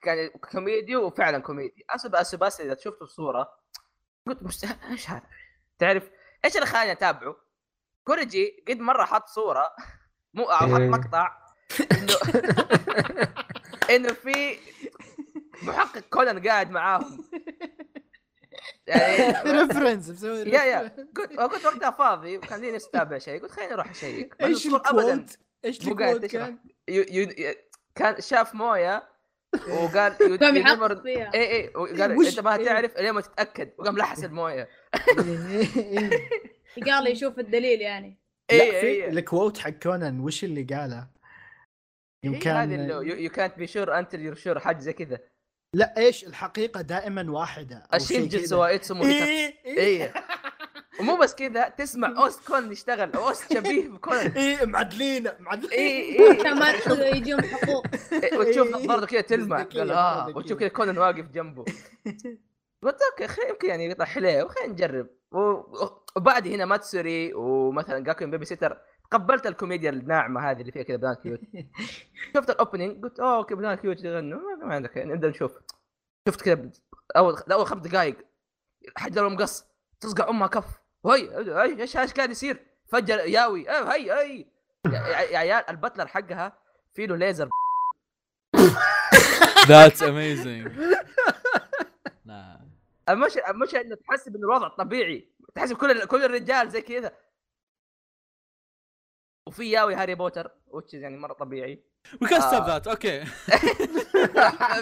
كان 0.02 0.28
كوميدي 0.28 0.96
وفعلا 0.96 1.38
كوميدي 1.38 1.84
أسوبي 1.90 2.20
أسوباسي 2.20 2.62
إذا 2.62 2.76
شفته 2.76 3.02
الصورة 3.02 3.48
قلت 4.26 4.42
مست... 4.42 4.64
إيش 4.90 5.10
هذا؟ 5.10 5.22
تعرف 5.78 6.10
إيش 6.44 6.54
اللي 6.56 6.66
خلاني 6.66 6.92
أتابعه؟ 6.92 7.36
كوريجي 8.04 8.64
قد 8.68 8.78
مرة 8.78 9.04
حط 9.04 9.26
صورة 9.26 9.70
مو 10.34 10.44
أو 10.44 10.56
حط 10.56 10.80
إيه. 10.80 10.88
مقطع 10.88 11.38
إنه 11.92 12.14
إنه 13.96 14.12
في 14.12 14.58
محقق 15.62 15.98
كونان 15.98 16.48
قاعد 16.48 16.70
معاهم 16.70 17.24
يعني 18.86 19.50
reference 19.60 20.10
مسوي 20.10 20.38
يا 20.38 20.62
يا. 20.64 20.88
كنت 20.88 21.32
كنت 21.40 21.64
وقتها 21.66 21.90
فاضي 21.90 22.36
وكان 22.38 22.60
لي 22.60 22.72
نفسي 22.72 22.88
اتابع 22.88 23.18
شيء 23.18 23.42
قلت 23.42 23.50
خليني 23.50 23.72
أروح 23.74 23.90
أشيك. 23.90 24.34
إيش 24.40 24.66
ابدا 24.66 25.14
ال 25.14 25.18
quote؟ 25.18 25.38
إيش 25.64 25.78
تشرح. 25.78 26.12
كان؟ 26.16 26.58
كان 27.94 28.20
شاف 28.20 28.54
مويه 28.54 29.08
وقال 29.70 30.16
اي 31.34 31.52
اي 31.52 31.72
وقال 31.76 32.18
وش- 32.18 32.28
أنت 32.28 32.40
ما 32.40 32.56
إيه. 32.56 32.64
تعرف 32.64 32.96
الين 32.96 33.10
ما 33.12 33.20
تتأكد. 33.20 33.70
وقام 33.78 33.98
لحس 33.98 34.24
المويه 34.24 34.68
قال 36.86 37.04
لي 37.04 37.10
يشوف 37.10 37.38
الدليل 37.38 37.80
يعني. 37.80 38.18
اي 38.50 38.58
لا 38.58 38.64
في 38.80 38.86
اي 38.86 39.08
الكوت 39.08 39.58
حق 39.58 39.70
كونان 39.70 40.20
وش 40.20 40.44
اللي 40.44 40.62
قاله؟ 40.62 41.08
كان 42.42 42.56
هذه 42.56 42.74
اللي 42.74 43.22
يو 43.24 43.30
كانت 43.30 43.58
بي 43.58 43.66
شور 43.66 43.98
انتل 43.98 44.20
يور 44.20 44.34
شور 44.34 44.60
حاجة 44.60 44.78
زي 44.78 44.92
كذا. 44.92 45.18
لا 45.74 45.98
إيش؟ 45.98 46.24
الحقيقة 46.24 46.80
دائما 46.80 47.30
واحدة 47.30 47.76
أو 47.94 47.98
شيء 47.98 48.16
اشين 48.16 48.28
كذا. 48.28 48.38
جيتسو 48.38 48.60
وايتسو 48.60 48.94
موتيتا 48.94 49.24
إيه 49.24 49.54
اي 49.66 49.76
إيه. 49.76 50.14
ومو 51.00 51.16
بس 51.16 51.34
كذا 51.34 51.68
تسمع 51.68 52.14
أوست 52.22 52.46
كونان 52.46 52.72
يشتغل 52.72 53.12
أوست 53.12 53.54
شبيه 53.54 53.88
بكونان 53.88 54.30
إيه 54.30 54.66
معدلين 54.66 55.28
معدلين. 55.40 55.72
اي 55.72 56.38
عشان 56.40 56.58
ما 56.58 56.70
اي 57.04 57.16
يجيهم 57.16 57.40
حقوق. 57.40 57.86
إيه، 58.12 58.38
وتشوف 58.38 58.66
إيه. 58.66 58.84
نظارته 58.84 59.06
كذا 59.06 59.20
تلمع. 59.20 59.62
قال 59.62 59.90
آه. 59.90 60.28
وتشوف 60.28 60.58
كذا 60.58 60.68
كونان 60.68 60.98
واقف 60.98 61.24
جنبه. 61.24 61.64
قلت 62.82 62.98
okay 63.02 63.26
خلينا 63.26 63.50
يمكن 63.50 63.68
يعني 63.68 63.90
يطلع 63.90 64.04
حليو 64.04 64.48
خلينا 64.48 64.72
نجرب. 64.72 65.08
وبعد 66.16 66.48
هنا 66.48 66.64
ماتسوري 66.64 67.34
ومثلا 67.34 67.98
جاكوين 67.98 68.30
babysitter. 68.30 68.78
تقبلت 69.10 69.46
الكوميديا 69.46 69.90
الناعمة 69.90 70.50
هذه 70.50 70.60
اللي 70.60 70.72
فيها 70.72 70.82
كذا 70.82 70.96
بنات 70.96 71.22
cute. 71.22 71.40
شفت 72.34 72.50
ال 72.50 72.56
opening؟ 72.56 73.02
قلت 73.04 73.20
أوه 73.20 73.36
okay 73.36 73.54
بنات 73.54 73.80
cute 73.80 74.04
يغنوا 74.04 74.40
ما- 74.56 74.66
ما 74.66 74.74
عندك 74.74 74.96
يعني 74.96 75.12
نبدأ 75.12 75.28
نشوف. 75.28 75.58
شفت 76.28 76.40
كذا 76.42 76.70
أول 77.16 77.36
أول 77.52 77.66
خمس 77.66 77.80
دقائق 77.86 78.16
حد 78.96 79.18
له 79.18 79.28
مقص 79.28 79.64
تصقع 80.00 80.28
أمها 80.28 80.46
كف. 80.46 80.66
وهي 81.02 81.28
أي- 81.28 81.80
إيش 81.80 81.96
إيش 81.96 82.12
قاعد 82.12 82.30
يصير؟ 82.30 82.66
فجأة 82.88 83.16
ياوي. 83.16 83.70
أه 83.70 83.92
هي 83.94 84.12
هي. 84.12 84.46
يا 84.86 85.20
يا 85.32 85.38
عيال 85.38 85.70
ال 85.70 85.75
butler 85.75 86.06
حقها 86.06 86.58
في 86.94 87.06
له 87.06 87.16
ليزر. 87.16 87.48
ذاتس 89.66 90.02
اميزنج 90.02 90.68
لا 92.24 92.60
المش 93.08 93.38
المش 93.38 93.74
إنه 93.74 93.94
تحسب 93.96 94.36
إن 94.36 94.42
الوضع 94.44 94.68
طبيعي. 94.68 95.28
تحسب 95.54 95.76
كل 95.76 96.04
كل 96.04 96.24
الرجال 96.24 96.70
زي 96.70 96.82
كذا. 96.82 97.12
وفي 99.46 99.70
ياوي 99.70 99.94
هاري 99.94 100.14
بوتر 100.14 100.50
وتش 100.66 100.94
يعني 100.94 101.16
مرة 101.16 101.32
طبيعي. 101.32 101.84
وي 102.22 102.28
كان 102.28 102.40
ستوب. 102.40 102.66
ذات 102.66 102.86
أوكي 102.86 103.24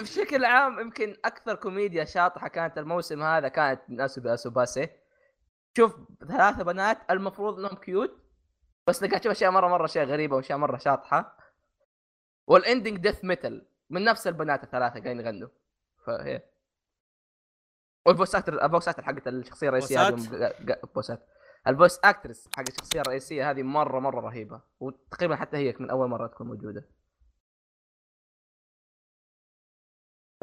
بشكل 0.01 0.45
عام 0.45 0.79
يمكن 0.79 1.17
أكثر 1.25 1.55
كوميديا 1.55 2.05
شاطحة 2.05 2.47
كانت 2.47 2.77
الموسم 2.77 3.23
هذا 3.23 3.47
كانت 3.47 3.81
من 3.89 4.01
اسوبي 4.01 4.33
اسوباسي 4.33 4.89
شوف 5.77 5.95
ثلاثة 6.27 6.63
بنات 6.63 6.97
المفروض 7.09 7.59
إنهم 7.59 7.75
كيوت 7.75 8.17
بس 8.87 9.03
قاعد 9.03 9.21
تشوف 9.21 9.31
أشياء 9.31 9.51
مره 9.51 9.67
مرة 9.67 9.85
أشياء 9.85 10.05
غريبة 10.05 10.35
وأشياء 10.35 10.57
مرة 10.57 10.77
شاطحة. 10.77 11.37
وال 12.47 12.59
ending 12.59 12.97
death 12.97 13.25
metal 13.25 13.67
من 13.89 14.03
نفس 14.03 14.27
البنات 14.27 14.63
الثلاثة 14.63 14.99
قاعدين 14.99 15.19
يغنوا. 15.19 15.49
فهي 16.05 16.41
ال 18.07 18.12
voice 18.12 18.35
actor 18.35 19.03
حقت 19.03 19.27
الشخصية 19.27 19.67
الرئيسية 19.67 20.15
بوسات؟ 20.95 21.27
ال 21.67 21.72
voice 21.72 21.99
actress 22.03 22.47
حق 22.57 22.63
الشخصية 22.67 23.01
الرئيسية 23.01 23.51
هذه 23.51 23.63
مرة 23.63 23.99
مرة 23.99 24.19
رهيبة 24.19 24.61
وتقريبا 24.79 25.35
حتى 25.35 25.57
هي 25.57 25.75
من 25.79 25.89
أول 25.89 26.09
مرة 26.09 26.27
تكون 26.27 26.47
موجودة. 26.47 26.85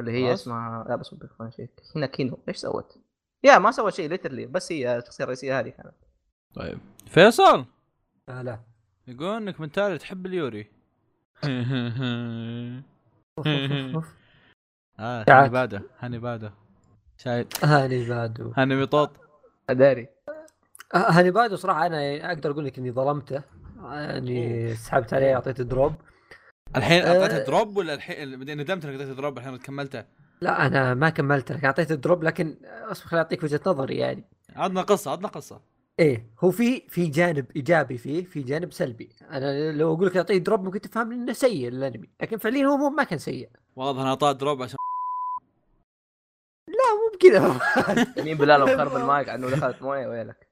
اللي 0.00 0.12
هي. 0.12 0.34
اسمها 0.34 0.84
لا 0.88 0.96
بس 0.96 1.14
بدك 1.14 1.54
شيء. 1.56 1.68
هنا 1.96 2.06
كينو. 2.06 2.38
إيش 2.48 2.56
سوت؟ 2.56 2.98
يا 3.44 3.58
ما 3.58 3.70
سوت 3.70 3.92
شيء 3.92 4.08
literally 4.09 4.46
بس 4.46 4.72
هي 4.72 4.98
الشخصية 4.98 5.24
الرئيسية 5.24 5.60
هذه 5.60 5.68
كانت. 5.68 5.94
طيب. 6.54 6.78
فيصل! 7.06 7.66
آه 8.28 8.42
لا 8.42 8.60
يقول 9.06 9.36
إنك 9.36 9.60
من 9.60 9.72
تالي 9.72 9.98
تحب 9.98 10.26
اليوري. 10.26 10.70
آه. 14.98 15.24
هاني 15.28 15.48
باده 15.48 15.82
هاني 15.98 16.18
باده 16.18 16.52
شايف 17.16 17.64
هاني 17.64 18.08
بادو 18.08 18.52
هاني 18.56 18.74
ميطوط 18.74 19.10
أداري. 19.70 20.08
هاني 20.94 21.31
بادو 21.31 21.56
صراحة 21.56 21.86
أنا 21.86 22.28
أقدر 22.28 22.51
أقول 22.51 22.64
لك 22.64 22.78
إني 22.78 22.93
ظلمته 22.93 23.43
يعني 23.82 24.74
سحبت 24.74 25.14
عليه 25.14 25.35
أعطيته 25.35 25.64
drop. 25.64 25.92
الحين 26.77 27.02
آه. 27.02 27.23
أعطيته 27.23 27.44
drop 27.44 27.76
ولا 27.77 27.94
الحين 27.94 28.36
بعدين 28.39 28.60
ندمت 28.60 28.85
إنك 28.85 28.94
أعطيته 29.01 29.12
drop 29.14 29.38
الحين 29.39 29.56
كملته؟ 29.56 30.05
لا 30.40 30.66
أنا 30.66 30.94
ما 30.94 31.10
كملت 31.10 31.52
لك 31.52 31.64
أعطيته 31.64 31.94
drop 31.94 32.22
لكن 32.24 32.56
أصبر 32.64 33.06
خليني 33.06 33.23
أعطيك 33.23 33.43
وجهة 33.43 33.60
نظري 33.66 33.97
يعني. 33.97 34.24
عطنا 34.56 34.82
قصة 34.82 35.10
عطنا 35.10 35.28
قصة. 35.28 35.60
إيه 36.01 36.27
هو 36.40 36.51
في 36.51 36.82
في 36.89 37.06
جانب 37.06 37.47
إيجابي 37.56 37.98
فيه 37.98 38.24
في 38.24 38.43
جانب 38.43 38.73
سلبي. 38.73 39.09
أنا 39.31 39.73
لو 39.73 39.94
أقول 39.94 40.06
لك 40.06 40.16
أعطيه 40.16 40.39
drop 40.38 40.64
ممكن 40.64 40.81
تفهم 40.81 41.12
إنه 41.12 41.32
سيء 41.32 41.69
الأنمي. 41.69 42.10
لكن 42.23 42.36
فعليا 42.39 42.66
هو 42.66 42.77
مو 42.77 42.90
ما 42.90 43.05
كان 43.05 43.19
سيء. 43.19 43.48
واضح 43.77 44.01
انه 44.01 44.09
أعطاه 44.09 44.32
drop 44.32 44.62
عشان 44.62 44.77
لا 46.69 46.74
مو 46.94 47.16
بكذا. 47.19 47.60
مين 48.24 48.36
بلال 48.39 48.62
مخرب 48.62 48.97
المايك 49.02 49.28
عنه 49.28 49.51
دخلت 49.51 49.82
مويه 49.82 50.06
ويلك. 50.06 50.51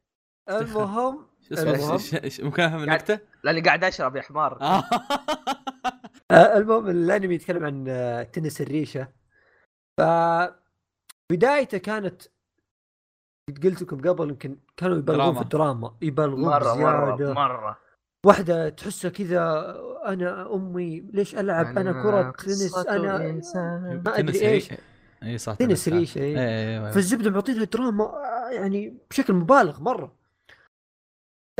المهم 0.51 1.27
شو 1.48 1.55
اسمه؟ 1.55 1.72
المهم. 1.72 2.01
ممكن 2.47 2.62
افهم 2.62 2.82
النكته؟ 2.82 3.18
لاني 3.44 3.60
قاعد 3.60 3.85
أشرب 3.85 4.16
يا 4.16 4.22
حمار. 4.22 4.60
آه. 4.60 4.85
آه، 6.31 6.56
المهم 6.56 6.89
الأنمي 6.89 7.35
يتكلم 7.35 7.64
عن 7.64 7.85
آه، 7.89 8.22
تنس 8.22 8.60
الريشة. 8.60 9.09
ف 10.01 10.02
بدايته 11.32 11.78
كانت 11.78 12.22
قد 13.48 13.66
قلت 13.66 13.82
لكم 13.82 14.01
قبل 14.09 14.28
يمكن 14.28 14.59
كانوا 14.77 14.97
يبالغون. 14.97 15.35
في 15.35 15.40
الدراما. 15.40 15.97
يبالغون 16.02 16.44
مرة 16.44 16.74
مرة 16.74 17.14
بزيادة. 17.14 17.35
مرة. 17.35 17.78
واحدة 18.27 18.68
تحسها 18.68 19.10
كذا 19.10 19.74
أنا 20.06 20.55
أمي 20.55 21.01
ليش 21.01 21.35
ألعب؟ 21.35 21.78
أنا 21.78 22.02
كرة 22.02 22.31
تنس 22.31 22.77
أنا 22.77 23.18
ما 23.18 23.32
تنس 23.32 23.56
أدري 24.09 24.48
إيش. 24.48 24.70
ريشه 24.70 24.82
إي 25.22 25.39
صح 25.39 25.55
تنس 25.55 25.89
ريشه 25.89 26.18
إي. 26.18 26.39
إي 26.39 26.93
فالزبدة 26.93 27.31
معطينها 27.31 27.64
دراما 27.64 28.12
يعني 28.52 28.98
بشكل 29.10 29.32
مبالغ 29.32 29.82
مرة. 29.82 30.19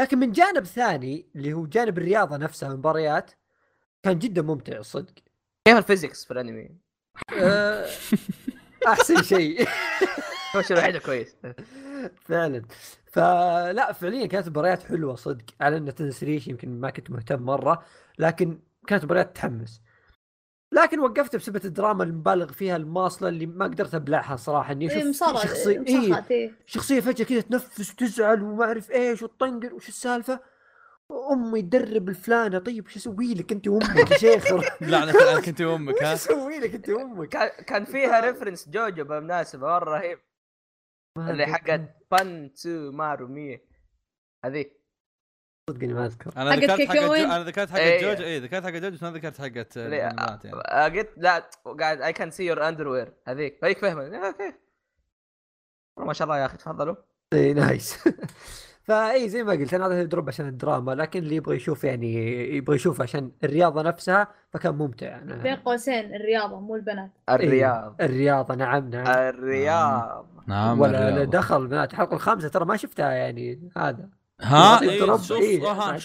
لكن 0.01 0.19
من 0.19 0.33
جانب 0.33 0.65
ثاني 0.65 1.27
اللي 1.37 1.53
هو 1.53 1.67
جانب 1.67 1.99
الرياضة 1.99 2.37
نفسها 2.37 2.73
المباريات 2.73 3.31
كان 4.03 4.19
جدا 4.19 4.43
ممتع 4.43 4.77
الصدق 4.77 5.15
كيف 5.65 5.77
الفيزيكس 5.77 6.25
في 6.25 6.31
الانمي؟ 6.31 6.71
أحسن 8.87 9.23
شيء. 9.23 9.69
هو 10.57 10.61
الشيء 10.61 10.77
الوحيد 10.77 10.97
كويس. 10.97 11.37
فعلا. 12.25 12.63
فلا 13.07 13.93
فعليا 13.93 14.27
كانت 14.27 14.49
مباريات 14.49 14.83
حلوة 14.83 15.15
صدق. 15.15 15.45
على 15.61 15.77
انه 15.77 15.91
تنس 15.91 16.23
ريش 16.23 16.49
يمكن 16.49 16.81
ما 16.81 16.91
كنت 16.91 17.11
مهتم 17.11 17.43
مرة 17.43 17.85
لكن 18.19 18.59
كانت 18.87 19.05
مباريات 19.05 19.37
تحمس. 19.37 19.83
لكن 20.73 21.01
وقفت 21.01 21.37
بسبب 21.37 21.65
الدراما 21.65 22.05
المبالغ 22.05 22.53
فيها 22.53 22.77
الماصلة 22.77 23.29
اللي 23.29 23.47
ما 23.47 23.65
قدرت 23.65 23.95
أبلعها 23.95 24.37
صراحة. 24.37 24.73
إني 24.73 24.91
إيه، 24.91 24.99
أشوف 24.99 25.09
مصرة 25.09 25.39
شخصيه 25.39 25.85
إيه 25.87 26.11
مصرت 26.11 26.31
إيه. 26.31 26.53
شخصية 26.67 27.01
فجأة 27.01 27.25
كذا 27.25 27.41
تنفس 27.41 27.91
وتزعل 27.93 28.43
وما 28.43 28.65
أعرف 28.65 28.91
إيش 28.91 29.23
وتطنقر 29.23 29.75
وش 29.75 29.89
السالفة. 29.89 30.41
أمي 31.33 31.63
تدرب 31.63 32.09
الفلانة 32.09 32.59
طيب 32.59 32.89
شو 32.89 32.99
أسوي 32.99 33.35
لك 33.35 33.53
أنت 33.53 33.69
وأمك 33.69 34.11
يا 34.11 34.17
شيخ؟ 34.17 34.45
لعنة 34.81 35.15
عليك 35.31 35.49
أنت 35.49 35.61
وأمك 35.61 36.03
ها؟ 36.03 36.15
أسوي 36.15 36.59
لك 36.59 36.75
أنت 36.75 36.89
وأمك؟ 36.89 37.29
كان 37.29 37.49
كان 37.65 37.85
فيها 37.85 38.21
ريفرنس 38.21 38.69
جوجو 38.69 39.05
بالمناسبة 39.05 39.67
مره 39.67 39.99
رهيب. 39.99 40.19
اللي. 41.19 41.47
حقت 41.47 41.81
بان 42.11 42.53
تسو 42.53 42.93
مارو 42.93 43.27
مي 43.27 43.61
هذيك. 44.45 44.80
صدق 45.73 45.83
إني 45.83 45.95
ما 45.95 46.07
أذكر. 46.07 46.31
أنا 46.37 46.57
ذكرت 46.57 46.89
حق. 46.89 46.97
أنا 46.97 47.45
ذكرت 47.45 47.71
حق 47.71 47.77
إيه. 47.79 48.03
جوج 48.15 48.23
اي 48.23 48.39
ذكرت 48.41 48.65
حق 48.65 48.71
جوج 48.71 48.93
بس 48.93 49.03
ما 49.03 49.11
ذكرت 49.11 49.41
حقت 49.41 49.77
اللي- 49.77 50.09
البنات 50.09 50.45
يعني. 50.45 50.57
آه، 50.69 50.89
قلت 50.89 51.09
لا 51.17 51.43
قاعد 51.81 52.01
اي 52.01 52.13
كان 52.13 52.31
سي 52.31 52.47
يور 52.47 52.69
اندر 52.69 52.89
وير 52.89 53.13
هذيك. 53.29 53.65
هذيك 53.65 53.79
فهمت. 53.79 54.15
أوكي 54.15 54.55
ما 55.99 56.13
شاء 56.13 56.25
الله 56.29 56.39
يا 56.39 56.47
أخي 56.47 56.57
تفضلوا. 56.57 56.95
إي 57.33 57.53
nice. 57.53 57.99
فاي 58.89 59.29
زي 59.29 59.43
ما 59.45 59.53
قلت 59.53 59.75
أنا 59.75 59.87
هذا 59.87 60.03
drop 60.03 60.29
عشان 60.29 60.49
الدراما 60.49 60.93
لكن 60.93 61.19
اللي 61.23 61.37
يبغى 61.37 61.57
يشوف 61.57 61.85
يعني 61.85 62.15
يبغى 62.57 62.77
يشوف 62.77 63.03
عشان 63.03 63.33
الرياضة 63.45 63.83
نفسها 63.83 64.29
فكان 64.53 64.75
ممتع. 64.75 65.19
بين. 65.19 65.57
قوسين 65.57 66.15
الرياضة 66.15 66.61
مو 66.61 66.77
البنات. 66.77 67.11
الرياض. 67.31 67.97
الرياضة 68.03 68.55
نعم 68.55 68.91
نعم. 68.91 69.07
الرياض. 69.07 70.27
نعم 70.47 70.81
ولا 70.81 71.09
الرياضة. 71.09 71.31
دخل 71.31 71.67
بنات. 71.67 71.93
الحلقة 71.93 72.15
الخامسة 72.15 72.49
ترى 72.49 72.65
ما 72.65 72.77
شفتها 72.77 73.13
يعني 73.13 73.71
هذا. 73.77 74.09
ها؟ 74.43 74.81
إيه 74.83 75.17
شوف 75.17 75.33
إيه، 75.33 75.71
آه، 75.71 75.99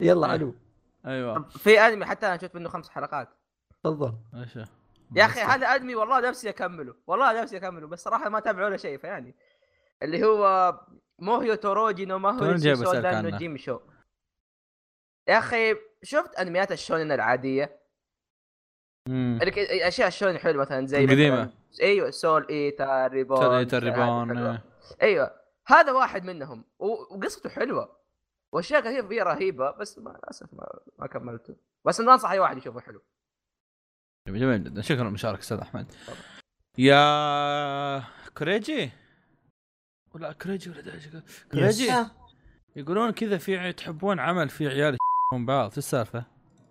يلا 0.00 0.26
إيه. 0.26 0.34
ألو. 0.34 0.54
أيوه. 1.06 1.42
في 1.48 1.80
انمي 1.80 2.06
حتى 2.06 2.26
أنا 2.26 2.36
شفت 2.36 2.54
منه 2.54 2.68
خمس 2.68 2.88
حلقات. 2.88 3.28
تفضل. 3.84 4.14
إيش 4.34 4.56
يا 5.16 5.24
أخي 5.24 5.40
هذا 5.40 5.66
انمي 5.66 5.94
والله 5.94 6.20
نفسي 6.28 6.48
أكمله 6.48 6.94
والله 7.06 7.42
نفسي 7.42 7.56
أكمله 7.56 7.86
بس 7.86 8.02
صراحة 8.02 8.28
ما 8.28 8.40
تابع 8.40 8.64
ولا 8.64 8.76
شيء 8.76 8.98
فيعني. 8.98 9.34
اللي 10.02 10.24
هو 10.24 10.72
موهيو 11.18 11.54
توروجي 11.54 12.04
نو 12.04 12.18
ماهو. 12.18 12.38
نو 13.22 13.36
جيم 13.38 13.56
شو. 13.56 13.80
يا 15.28 15.38
أخي 15.38 15.76
شفت 16.02 16.34
أنميات 16.34 16.72
الشونن 16.72 17.12
العادية؟ 17.12 17.80
مم. 19.08 19.38
اللي 19.40 19.50
ك- 19.50 19.58
أشياء 19.58 20.08
الشونن 20.08 20.38
حلوة 20.38 20.62
مثلا 20.62 20.86
زي 20.86 21.04
القديمة. 21.04 21.46
مثلاً- 21.46 21.80
أيوه 21.82 22.10
سول 22.10 22.46
إيتا 22.50 23.06
ريبون 23.06 23.36
سول 23.36 23.54
هذه 23.54 23.78
ريبون،. 23.78 24.38
إيه. 24.38 24.62
أيوه. 25.02 25.45
هذا 25.66 25.92
واحد 25.92 26.24
منهم 26.24 26.64
و- 26.78 27.14
وقصته 27.16 27.50
حلوة 27.50 27.96
وأشياء 28.52 28.80
كثير 28.80 29.08
فيه 29.08 29.22
رهيبة 29.22 29.70
بس 29.70 29.98
ما 29.98 30.10
للأسف 30.10 30.54
ما, 30.54 30.66
ما 30.98 31.06
كملته. 31.06 31.56
بس 31.84 32.00
إنه 32.00 32.12
أنصح 32.12 32.30
أي 32.30 32.38
واحد 32.38 32.56
يشوفه 32.58 32.80
حلو. 32.80 33.02
جميل 34.28 34.64
جدا. 34.64 34.82
شكرا 34.82 35.04
للمشاركه 35.04 35.40
أستاذ 35.40 35.58
أحمد. 35.58 35.92
يا 36.78 38.04
كوريجي؟ 38.38 38.90
ولا 40.14 40.32
كوريجي 40.32 40.70
ولا 40.70 40.80
دايجي 40.80 41.22
كوريجي؟ 41.52 41.92
آه. 41.92 42.10
يقولون 42.76 43.10
كذا 43.10 43.38
في 43.38 43.72
تحبون 43.72 44.20
عمل 44.20 44.48
فيه 44.48 44.68
عيال 44.68 44.94
يشوفون 44.94 45.46
بعض. 45.46 45.68
إيش 45.68 45.78
السالفة؟ 45.78 46.24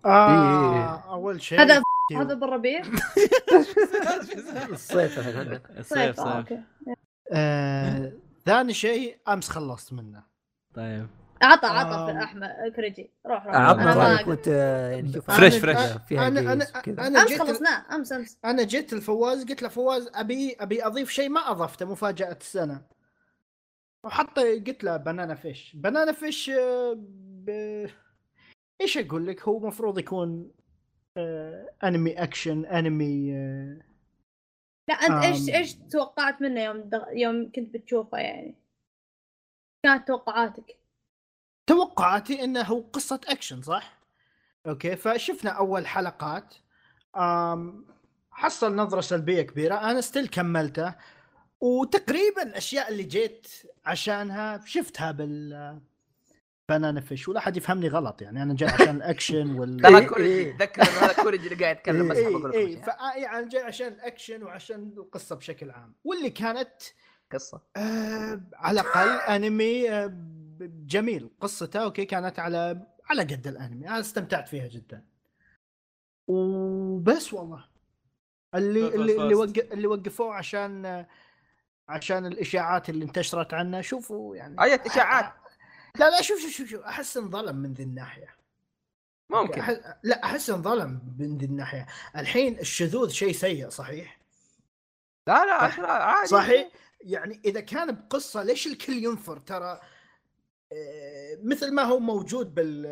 آه 0.04 1.12
أول 1.12 1.42
شيء 1.42 1.60
هذا 1.60 1.82
هذا 2.16 2.34
بالربيع؟ 2.34 2.80
الصيف. 4.72 5.18
الصيف. 5.78 6.20
صيف. 6.20 6.52
آه، 8.48 8.50
آه 8.50 8.54
ثاني 8.58 8.74
شيء 8.74 9.16
أمس 9.28 9.48
خلصت 9.48 9.92
منه 9.92 10.22
طيب 10.74 11.06
عطى 11.42 11.66
عطى. 11.66 12.12
في 12.12 12.18
أحمد 12.24 12.50
كريجي 12.76 13.10
روح 13.26 13.46
روح 13.46 13.54
أنا 13.54 13.74
ما 13.74 13.94
رايك 13.94 14.18
أقدر. 14.20 14.30
وانت 14.30 14.46
يعني 14.92 15.12
شوف 15.12 15.30
فريش، 15.30 15.54
أنا- 15.54 15.58
فريش. 15.62 15.78
فيها 16.08 16.28
أنا 16.28 16.40
أنا. 16.40 16.66
أنا 16.88 17.22
أمس 17.22 17.28
جيت 17.28 17.40
ال- 17.40 17.46
خلصناه 17.46 17.94
أمس 17.94 18.12
أمس 18.12 18.38
أنا 18.44 18.62
جيت 18.62 18.92
الفواز 18.92 19.44
قلت 19.44 19.62
له 19.62 19.68
فواز 19.68 20.10
أبي 20.14 20.56
أبي 20.60 20.86
أضيف 20.86 21.10
شيء 21.10 21.28
ما 21.28 21.50
أضفته 21.50 21.86
مفاجأة 21.86 22.32
السنة 22.40 22.82
وحط 24.04 24.38
قلت 24.38 24.84
له 24.84 24.96
Banana 24.96 25.34
Fish 25.34 25.76
Banana 25.76 26.12
Fish 26.12 26.50
آه، 26.50 26.94
ب... 27.18 27.50
إيش 28.80 28.98
أقول 28.98 29.26
لك 29.26 29.42
هو 29.42 29.58
مفروض 29.66 29.98
يكون 29.98 30.50
آه، 31.16 31.70
انمي 31.84 32.22
اكشن 32.22 32.64
انمي 32.66 33.32
آه، 33.36 33.78
لا 34.88 34.94
أنت 34.94 35.24
إيش. 35.24 35.48
إيش 35.48 35.74
توقعت 35.74 36.42
منه 36.42 36.60
يوم 36.60 36.80
دغ... 36.80 37.04
يوم 37.12 37.52
كنت 37.54 37.74
بتشوفه 37.74 38.18
يعني؟ 38.18 38.54
كانت 39.82 40.08
توقعاتك؟ 40.08 40.76
توقعاتي 41.66 42.44
إنه 42.44 42.62
هو 42.62 42.80
قصة 42.80 43.20
أكشن 43.28 43.62
صح؟ 43.62 43.98
okay 44.66 44.96
فشفنا 44.96 45.50
أول 45.50 45.86
حلقات. 45.86 46.54
آم 47.16 47.86
حصل 48.30 48.76
نظرة 48.76 49.00
سلبية 49.00 49.42
كبيرة. 49.42 49.90
أنا 49.90 50.00
still 50.00 50.28
كملته. 50.28 50.94
وتقريبا 51.60 52.42
الأشياء 52.42 52.88
اللي 52.88 53.02
جيت 53.02 53.48
عشانها 53.86 54.60
شفتها 54.64 55.12
بال 55.12 55.80
Banana 56.68 57.00
Fish 57.00 57.28
ولا 57.28 57.40
حد 57.40 57.56
يفهمني 57.56 57.88
غلط 57.88 58.22
يعني 58.22 58.42
أنا 58.42 58.54
جاي 58.54 58.68
عشان 58.68 58.96
الأكشن 58.96 59.50
وال 59.58 59.80
ترى 59.80 59.98
إيه، 59.98 60.06
كوريجي 60.06 60.32
إيه. 60.32 60.56
تذكر 60.56 60.82
هذا 60.82 61.12
كوريجي 61.22 61.48
اللي 61.48 61.64
قاعد 61.64 61.76
يتكلم 61.76 62.08
بس 62.08 62.16
إيه، 62.16 62.26
أبغى 62.26 62.38
أقول 62.38 62.50
لكم 62.72 62.90
اي 63.14 63.22
يعني 63.22 63.48
جاي 63.48 63.62
عشان 63.62 63.86
الأكشن 63.88 64.42
وعشان 64.42 64.92
القصة 64.98 65.36
بشكل 65.36 65.70
عام. 65.70 65.94
واللي 66.04 66.30
كانت 66.30 66.70
قصة. 67.32 67.62
آه 67.76 68.40
على 68.54 68.80
الأقل 68.80 69.08
أنمي 69.08 69.90
آه 69.90 70.12
جميل. 70.86 71.30
قصته 71.40 71.82
أوكي 71.82 72.04
كانت 72.04 72.38
على 72.38 72.86
على 73.10 73.22
قد 73.22 73.46
الأنمي. 73.46 73.88
أنا 73.88 74.00
استمتعت 74.00 74.48
فيها 74.48 74.66
جدا. 74.68 75.04
وبس 76.26 77.34
والله. 77.34 77.64
اللي 78.54 78.82
بس- 78.88 78.94
اللي 78.94 79.12
بس- 79.14 79.20
اللي, 79.20 79.34
بس. 79.34 79.40
وقف 79.40 79.72
اللي 79.72 79.86
وقفوه 79.86 80.34
عشان 80.34 81.06
عشان 81.88 82.26
الإشاعات 82.26 82.90
اللي 82.90 83.04
انتشرت 83.04 83.54
عنه 83.54 83.80
شوفوا 83.80 84.36
يعني. 84.36 84.62
اي 84.62 84.74
إشاعات. 84.74 85.32
لا 85.98 86.10
لا 86.10 86.22
شوف 86.22 86.40
شوف 86.40 86.50
شوف, 86.50 86.68
شوف 86.68 86.80
أحس 86.84 87.16
انظلم 87.16 87.56
من 87.56 87.72
ذي 87.72 87.82
الناحية. 87.82 88.36
ممكن. 89.30 89.60
أحس 89.60 89.80
لا 90.02 90.24
أحس 90.24 90.50
انظلم 90.50 91.00
من 91.18 91.38
ذي 91.38 91.46
الناحية. 91.46 91.86
الحين 92.16 92.58
الشذوذ 92.58 93.10
شيء 93.10 93.32
سيء 93.32 93.68
صحيح؟ 93.68 94.18
لا 95.28 95.44
لا 95.46 95.58
صح- 95.68 95.78
لا 95.80 95.92
عادي. 95.92 96.28
صحيح؟ 96.28 96.68
يعني 97.00 97.40
إذا 97.44 97.60
كان 97.60 97.92
بقصة 97.94 98.42
ليش 98.42 98.66
الكل 98.66 98.92
ينفر؟ 98.92 99.38
ترى 99.38 99.80
آه، 100.72 101.38
مثل 101.42 101.74
ما 101.74 101.82
هو 101.82 101.98
موجود 101.98 102.54
بال 102.54 102.82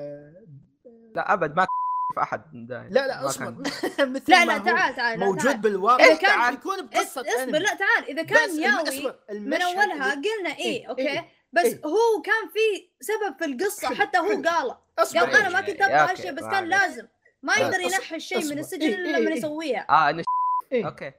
لا 1.14 1.32
أبد 1.32 1.56
ما 1.56 1.66
في 2.14 2.22
أحد. 2.22 2.66
داعي. 2.66 2.88
لا 2.88 3.06
لا 3.06 3.26
اصبر 3.26 3.44
كان. 3.44 4.12
مثل 4.14 4.32
لا 4.32 4.44
ما 4.44 4.52
لا 4.52 4.58
هو 4.58 4.64
تعال 4.64 4.96
تعال 4.96 5.20
موجود 5.20 5.44
تعال. 5.44 5.58
بالواقع 5.58 6.04
إذا 6.04 6.14
كان- 6.14 6.30
تعال. 6.30 6.54
يكون 6.54 6.86
بقصة 6.86 7.20
إصبر 7.20 7.42
أنمي. 7.42 7.58
لا 7.58 7.74
تعال. 7.74 8.04
إذا 8.08 8.22
كان 8.22 8.60
ياوي 8.62 8.88
أصبر 8.88 9.18
من 9.30 9.62
أولها 9.62 10.10
قلنا 10.14 10.50
إيه 10.58 10.64
إيه، 10.64 10.86
أوكي؟ 10.88 11.10
إيه، 11.10 11.28
بس 11.54 11.64
إيه. 11.64 11.80
هو 11.86 12.22
كان 12.24 12.48
في 12.48 12.88
سبب 13.00 13.38
في 13.38 13.44
القصة 13.44 13.88
حلو، 13.88 13.96
حتى 13.96 14.18
هو. 14.18 14.42
قاله 14.42 14.78
قال 14.98 15.34
أنا 15.34 15.48
ما 15.48 15.66
إيه، 15.66 15.72
كنت 15.72 15.82
أبغى 15.82 15.94
هالشيء 16.12 16.32
بس 16.32 16.42
كان. 16.44 16.68
لازم 16.68 17.06
ما 17.42 17.52
لا، 17.52 17.58
يقدر 17.60 17.80
ينحي 17.80 18.16
الشيء 18.16 18.44
من. 18.44 18.58
السجن 18.58 18.82
إيه، 18.82 18.94
إلا 18.94 19.08
إيه، 19.08 19.22
لما 19.22 19.30
إيه. 19.30 19.36
يسويها 19.38 19.86
آه 19.90 20.10
انه 20.10 20.24
إيه. 20.72 20.86
okay 20.86 21.12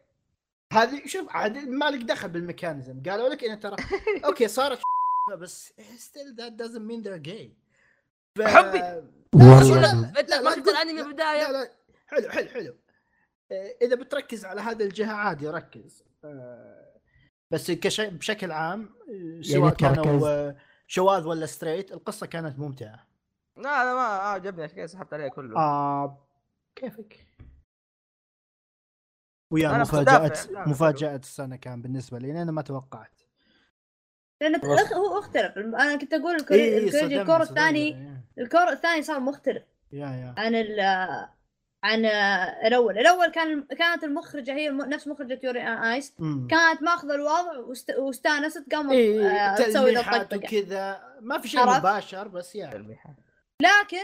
هذه 0.74 1.02
شوف 1.06 1.36
عاد 1.36 1.58
ما 1.58 1.86
لك 1.86 2.02
دخل 2.04 2.30
بال 2.30 2.43
mechanism 2.43 3.04
قالوا 3.10 3.30
لك 3.30 3.44
إنه 3.44 3.56
ترى 3.56 3.76
okay 4.26 4.48
صارت 4.48 4.80
بس 5.42 5.74
still 5.98 6.42
that 6.42 6.64
doesn't 6.64 6.86
mean 6.90 7.04
they're 7.08 7.28
gay 7.32 7.50
ف... 8.36 8.42
حبي. 8.42 8.80
انت 10.20 10.30
لا، 10.30 10.42
ما 10.42 10.52
شفت 10.56 10.68
الانمي 10.68 11.02
لا، 11.02 11.08
بدايه 11.12 11.52
لا 11.52 11.52
لا 11.52 11.72
حلو 12.08 12.30
حلو 12.30 12.50
حلو 12.50 12.76
آه، 13.52 13.76
إذا 13.82 13.96
بتركز 13.96 14.46
على 14.46 14.62
هذه 14.62 14.84
الجهة 14.84 15.14
عادي 15.14 15.48
ركز 15.48 16.04
آه، 16.26 16.85
بس 17.52 17.72
كشيء 17.72 18.10
بشكل 18.10 18.52
عام 18.52 18.90
آه، 19.10 19.42
سواء 19.42 19.64
يعني 19.64 19.76
كانوا 19.76 20.04
تركز. 20.04 20.24
آه، 20.24 20.56
شواذ 20.88 21.28
ولا 21.28 21.46
straight 21.46 21.92
القصة 21.92 22.26
كانت 22.28 22.60
ممتعة. 22.60 23.08
لا 23.58 23.62
لا 23.84 23.94
ما 23.94 24.02
عجبني 24.02 24.64
عشان 24.64 24.76
كذا 24.76 24.86
سحبت 24.86 25.14
عليه 25.14 25.28
كله. 25.28 25.58
آه 25.60 26.28
كيفك؟ 26.76 27.26
ويا 29.54 29.78
مفاجأة 29.78 30.28
لا، 30.52 30.68
مفاجأة 30.70 31.16
السنة 31.16 31.56
كان 31.56 31.82
بالنسبة 31.82 32.20
لي 32.20 32.32
لأن 32.34 32.50
ما 32.50 32.62
توقعت. 32.62 33.22
لأن. 34.42 34.56
الأخ- 34.56 34.94
هو 34.94 35.20
اختلف 35.20 35.58
أنا 35.58 35.96
كنت 35.98 36.14
أقول 36.14 36.36
الكوري- 36.36 36.60
إيه، 36.60 36.78
ال 36.78 36.88
cour. 36.88 37.42
الثاني 37.42 37.98
ال 38.38 38.44
cour 38.44 38.70
الثاني 38.72 39.02
صار 39.02 39.20
مختلف. 39.20 39.64
yeah 39.92 40.08
yeah. 40.08 40.36
عن 40.38 40.56
ال 40.56 40.80
عن 41.86 42.06
الأول. 42.68 42.98
الأول 43.00 43.28
كان 43.28 43.64
كانت 43.64 44.04
المخرجة 44.04 44.54
هي 44.54 44.70
نفس 44.70 45.08
مخرجة 45.08 45.40
Yuri 45.44 45.62
on 45.62 45.68
Ice. 45.78 46.14
كانت 46.50 46.82
ماخذة 46.82 47.16
الوضع 47.16 47.58
واست... 47.58 47.92
واستانست 47.98 48.74
قامت 48.74 48.92
إيه 48.92 49.28
آه، 49.28 49.56
تسوي 49.56 49.94
ذا 49.94 50.28
وكذا. 50.36 51.04
ما 51.22 51.40
في 51.40 51.48
شيء؟ 51.48 51.66
مباشر 51.66 52.28
بس 52.28 52.56
يعني. 52.56 52.72
تلميحات. 52.74 53.16
لكن 53.62 54.04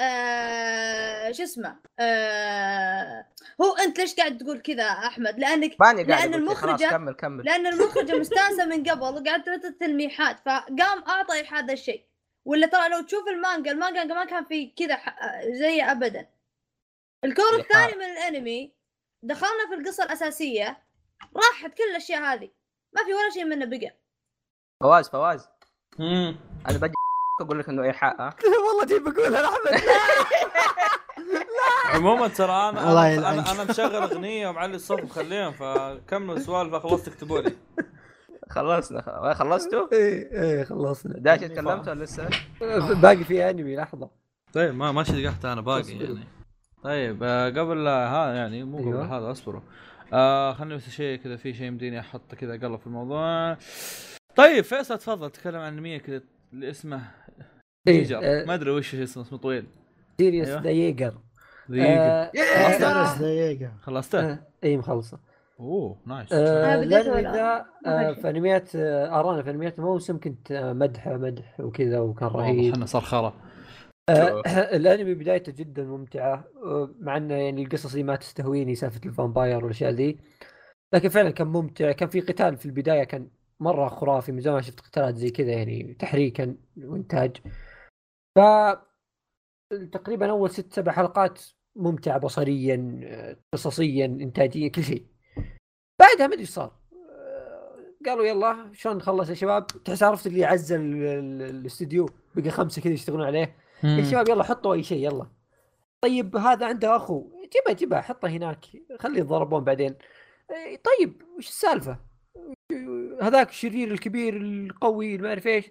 آه 0.00 1.32
شو 1.32 1.42
اسمه 1.42 1.76
آه 1.98 3.26
هو 3.62 3.72
أنت 3.76 3.98
ليش 3.98 4.14
قاعد 4.14 4.38
تقول 4.38 4.58
كذا 4.60 4.84
أحمد؟ 4.84 5.38
لانك 5.38 5.76
خلاص 5.80 6.54
المخرجة- 6.80 6.90
كمل 6.90 7.12
كمل. 7.14 7.44
لأن 7.44 7.66
المخرجة 7.66 8.18
مستانسة 8.18 8.64
من 8.64 8.84
قبل 8.84 9.24
قاعد 9.28 9.42
تردد 9.44 9.74
تلميحات 9.80 10.36
فقام 10.46 11.04
أعطى 11.08 11.42
هذا 11.50 11.72
الشيء. 11.72 12.04
ولا 12.44 12.66
ترى 12.66 12.88
لو 12.88 13.00
تشوف 13.00 13.28
المانجا 13.28 13.70
المانجا 13.72 14.04
ما 14.04 14.24
كان 14.24 14.44
في 14.44 14.66
كذا 14.76 14.96
ح- 14.96 15.42
زي 15.44 15.82
ابدا. 15.82 16.26
الكور. 17.24 17.54
الثاني 17.58 17.92
من 17.96 18.04
الأنمي 18.04 18.72
دخلنا 19.22 19.68
في 19.68 19.74
القصة 19.74 20.04
الأساسية 20.04 20.82
راحت 21.36 21.74
كل 21.78 21.84
الأشياء 21.90 22.22
هذه 22.22 22.50
ما 22.92 23.04
في 23.04 23.14
ولا 23.14 23.30
شيء 23.34 23.44
منه 23.44 23.64
بقى 23.64 23.96
فواز 24.80 25.08
فواز 25.08 25.48
مم. 25.98 26.36
أنا 26.68 26.78
بجي 26.78 26.92
أقول 27.40 27.58
لك 27.58 27.68
إنه 27.68 27.82
إيحاء 27.82 28.20
ها 28.20 28.36
والله 28.68 28.84
تبي 28.84 29.10
بقولها 29.10 29.44
أحمد 29.48 29.80
عموما 31.94 32.28
ترى 32.28 32.68
أنا 32.68 32.90
الله 32.90 33.18
أنا, 33.18 33.52
أنا 33.52 33.64
مشغل 33.64 33.94
أغنية 33.94 34.48
ومعلي 34.48 34.74
الصوت 34.74 35.02
مخليهم 35.02 35.52
فكمل 35.52 36.42
سوالف 36.42 36.74
خلصت 36.74 37.08
اكتبوا 37.08 37.40
لي 37.40 37.56
خلصنا 38.50 39.34
خلصتوا؟ 39.34 39.92
إيه 39.92 40.42
إيه 40.42 40.64
خلصنا 40.64 41.14
داش 41.18 41.40
تكلمت 41.40 41.88
ولا 41.88 42.04
لسه؟ 42.04 42.28
باقي 43.02 43.24
في 43.24 43.50
أنمي 43.50 43.76
لحظة 43.76 44.10
طيب 44.52 44.74
ما 44.74 44.92
ما 44.92 45.04
شقحت 45.04 45.44
أنا 45.44 45.60
باقي. 45.60 45.92
يعني 45.92 46.24
طيب 46.82 47.22
آه، 47.22 47.48
قبل 47.48 47.84
لا- 47.84 48.08
هذا 48.08 48.34
يعني 48.36 48.64
مو 48.64 48.78
قبل 48.78 48.86
أيوة. 48.86 49.18
هذا 49.18 49.30
اصبروا. 49.30 49.60
آه 50.12 50.52
خليني 50.52 50.74
بس 50.74 50.88
شيء 50.88 51.18
كذا 51.18 51.36
في 51.36 51.54
شيء 51.54 51.66
يمديني 51.66 52.00
احطه 52.00 52.36
كذا 52.36 52.52
قلب 52.52 52.78
في 52.78 52.86
الموضوع. 52.86 53.56
طيب 54.36 54.64
فيصل 54.64 54.98
تفضل 54.98 55.30
تكلم 55.30 55.56
عن 55.60 55.72
انميه 55.72 55.98
كذا 55.98 56.20
اللي 56.52 56.70
اسمه 56.70 57.02
إيه، 57.88 57.98
جيجر. 57.98 58.20
آه، 58.22 58.44
ما 58.44 58.54
أدري 58.54 58.70
وش 58.70 58.94
اسمه 58.94 59.22
اسمه 59.22 59.38
طويل. 59.38 59.66
Sirius 60.20 60.48
أيوة. 60.48 60.60
the 60.62 60.70
Jaeger. 60.70 61.14
آه، 61.74 62.30
درس 62.78 63.18
دقيقة 63.18 63.72
خلصته؟ 63.82 64.20
آه، 64.32 64.38
اي 64.64 64.76
مخلصة. 64.76 65.18
أوه 65.60 65.96
nice 66.06 66.32
آه، 66.32 66.84
ذا 66.84 67.22
ما 67.22 67.64
آه، 67.86 68.12
في 68.12 68.30
انميات 68.30 68.76
آه، 68.76 69.20
أرانا 69.20 69.42
في 69.42 69.50
انميات 69.50 69.80
موسم 69.80 70.18
كنت 70.18 70.52
آه، 70.52 70.72
مدحه 70.72 71.16
مدح 71.16 71.60
وكذا 71.60 72.00
وكان 72.00 72.28
رهيب. 72.28 72.84
خرا. 72.84 73.26
آه، 73.26 73.32
الأنمي 74.76 75.14
بدايته 75.14 75.52
جدا 75.52 75.84
ممتعة 75.84 76.44
آه، 76.64 76.94
مع 77.00 77.16
إنه 77.16 77.34
يعني 77.34 77.62
القصص 77.62 77.92
دي 77.92 78.02
ما 78.02 78.16
تستهويني 78.16 78.74
سالفة 78.74 79.00
الفامباير 79.06 79.64
والأشياء 79.64 79.90
ذي 79.90 80.18
لكن 80.94 81.08
فعلا 81.08 81.30
كان 81.30 81.46
ممتع. 81.46 81.92
كان 81.92 82.08
في 82.08 82.20
قتال 82.20 82.56
في 82.56 82.66
البداية 82.66 83.04
كان 83.04 83.28
مرة 83.60 83.88
خرافي. 83.88 84.32
من 84.32 84.40
زمان 84.40 84.56
ما 84.56 84.62
شفت 84.62 84.80
قتالات 84.80 85.16
زي 85.16 85.30
كذا 85.30 85.52
يعني 85.52 85.94
تحريكا 85.94 86.56
وإنتاج. 86.84 87.36
ف 88.38 88.40
تقريبا 89.92 90.30
أول 90.30 90.50
ست 90.50 90.72
سبع 90.72 90.92
حلقات 90.92 91.40
ممتعة 91.76 92.18
بصريا 92.18 93.00
آه، 93.04 93.36
قصصيا 93.52 94.04
انتاجيا 94.06 94.68
كل 94.68 94.82
شيء. 94.82 95.06
بعدها 96.00 96.26
ما 96.26 96.34
أدري 96.34 96.44
صار. 96.46 96.82
قالوا 98.06 98.24
يلا 98.26 98.70
شلون 98.72 98.96
نخلص 98.96 99.28
يا 99.28 99.34
شباب؟ 99.34 99.66
تحس 99.66 100.02
عرفت 100.02 100.26
اللي 100.26 100.44
عزل 100.44 100.80
ال- 100.80 101.02
ال- 101.02 101.42
الاستوديو 101.56 102.08
بقى 102.34 102.50
خمسة 102.50 102.82
كذا 102.82 102.92
يشتغلون 102.92 103.26
عليه. 103.26 103.56
يا 103.84 104.04
شباب 104.04 104.28
يلا 104.28 104.44
حطوا 104.44 104.74
أي 104.74 104.82
شيء 104.82 105.06
يلا. 105.06 105.26
طيب 106.00 106.36
هذا 106.36 106.66
عنده 106.66 106.96
أخو. 106.96 107.30
جيبه 107.52 107.78
جيبه 107.78 108.00
حطه 108.00 108.28
هناك. 108.28 108.66
خليه 109.00 109.20
يتضربون 109.20 109.64
بعدين. 109.64 109.94
إيه، 110.50 110.82
طيب 110.82 111.22
وش 111.38 111.48
السالفة؟ 111.48 111.98
هذاك 113.22 113.48
الشرير 113.48 113.90
الكبير 113.92 114.36
القوي 114.36 115.18
ما 115.18 115.28
أعرف 115.28 115.46
إيش. 115.46 115.70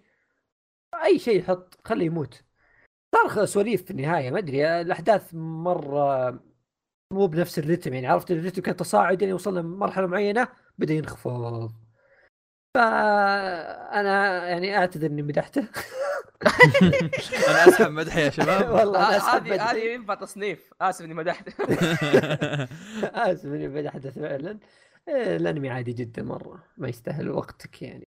أي 1.03 1.19
شيء 1.19 1.43
حط 1.43 1.79
خليه 1.85 2.05
يموت. 2.05 2.43
صار 3.15 3.45
سواليف 3.45 3.83
في 3.83 3.91
النهاية 3.91 4.31
ما 4.31 4.39
أدري. 4.39 4.81
الأحداث 4.81 5.33
مرة 5.33 6.31
مو 7.13 7.27
بنفس 7.27 7.59
الرتم 7.59 7.93
يعني. 7.93 8.07
عرفت؟ 8.07 8.31
الرتم 8.31 8.61
كان 8.61 8.75
تصاعدي 8.75 9.23
يعني 9.23 9.33
وصلنا 9.33 9.61
مرحله 9.61 10.07
معينة 10.07 10.47
بدأ 10.77 10.93
ينخفض. 10.93 11.71
فأنا 12.77 14.47
يعني 14.49 14.77
أعتذر 14.77 15.07
إني 15.07 15.21
مدحته. 15.21 15.61
أنا 17.49 17.67
أسحب 17.67 17.91
مدحي 17.91 18.21
يا 18.21 18.29
شباب. 18.29 18.69
والله 18.75 19.07
أنا 19.07 19.17
أسحب 19.17 19.47
هذه 19.47 19.71
هذه 19.71 19.77
ينفع 19.77 20.13
تصنيف. 20.13 20.73
آسف 20.81 21.05
إني 21.05 21.13
مدحت. 21.13 21.49
آسف 23.03 23.45
إني 23.45 23.67
مدحته 23.67 24.09
فعلا. 24.09 24.59
إيه، 25.07 25.35
الأنمي 25.35 25.69
عادي 25.69 25.93
جدا 25.93 26.23
مرة. 26.23 26.63
ما 26.77 26.87
يستاهل 26.87 27.29
وقتك 27.29 27.81
يعني. 27.81 28.07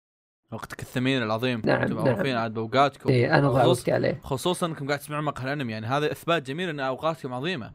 وقتك 0.52 0.80
الثمين 0.80 1.22
العظيم. 1.22 1.62
نعم، 1.64 1.82
أنتم 1.82 1.94
نعم. 1.96 2.04
معروفين 2.04 2.36
عاد 2.36 2.54
بأوقاتكم. 2.54 3.10
إيه 3.10 3.38
أنا 3.38 3.48
خصوص- 3.50 3.78
وقتي 3.78 3.92
عليه. 3.92 4.20
خصوصا 4.24 4.66
إنكم 4.66 4.86
قاعد 4.86 4.98
تسمعون 4.98 5.24
مقهى 5.24 5.44
الأنمي. 5.44 5.72
يعني 5.72 5.86
هذا 5.86 6.12
إثبات 6.12 6.42
جميل 6.42 6.68
إن 6.68 6.80
أوقاتكم 6.80 7.32
عظيمة. 7.32 7.72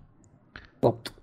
بالضبط. 0.84 1.14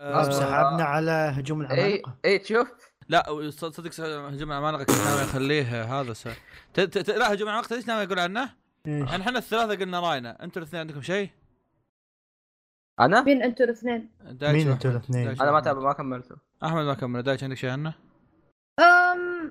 آه، 0.00 0.22
سحبنا 0.30 0.84
على 0.84 1.32
هجوم 1.36 1.60
اي 1.62 1.66
العمالقة. 1.66 2.16
اي 2.24 2.38
تشوف 2.38 2.72
لا 3.08 3.50
صد- 3.50 3.72
صدق 3.72 4.00
هجوم 4.04 4.52
العمالقه 4.52 4.84
كنت 4.84 4.96
ناوي 4.96 5.22
اخليه 5.22 5.84
هذا 6.00 6.12
س... 6.12 6.22
ت... 6.74 6.80
ت... 6.80 6.98
ت... 6.98 7.10
لا 7.10 7.32
هجوم 7.32 7.48
العمالقه 7.48 7.76
إيش 7.76 7.86
ناوي 7.86 8.04
أقول 8.04 8.18
عنه؟ 8.18 8.50
يعني 8.86 9.22
إحنا 9.22 9.38
الثلاثة 9.38 9.74
قلنا 9.84 10.00
راينا 10.00 10.44
أنتم 10.44 10.60
الاثنين 10.60 10.80
عندكم 10.80 11.02
شيء؟ 11.02 11.30
أنا 13.00 13.22
مين 13.22 13.42
إنتوا 13.42 13.66
الاثنين؟ 13.66 14.10
مين. 14.42 14.68
إنتوا 14.70 14.90
الاثنين؟ 14.90 15.28
أنا 15.28 15.52
ما. 15.52 15.60
تابع 15.60 15.80
ما 15.80 15.92
كملته 15.92 16.36
أحمد 16.64 16.84
ما 16.84 16.94
كمل 16.94 17.22
دايتشي 17.22 17.44
عندك 17.44 17.56
شيء 17.56 17.70
عنه؟ 17.70 17.94
أم 18.80 19.44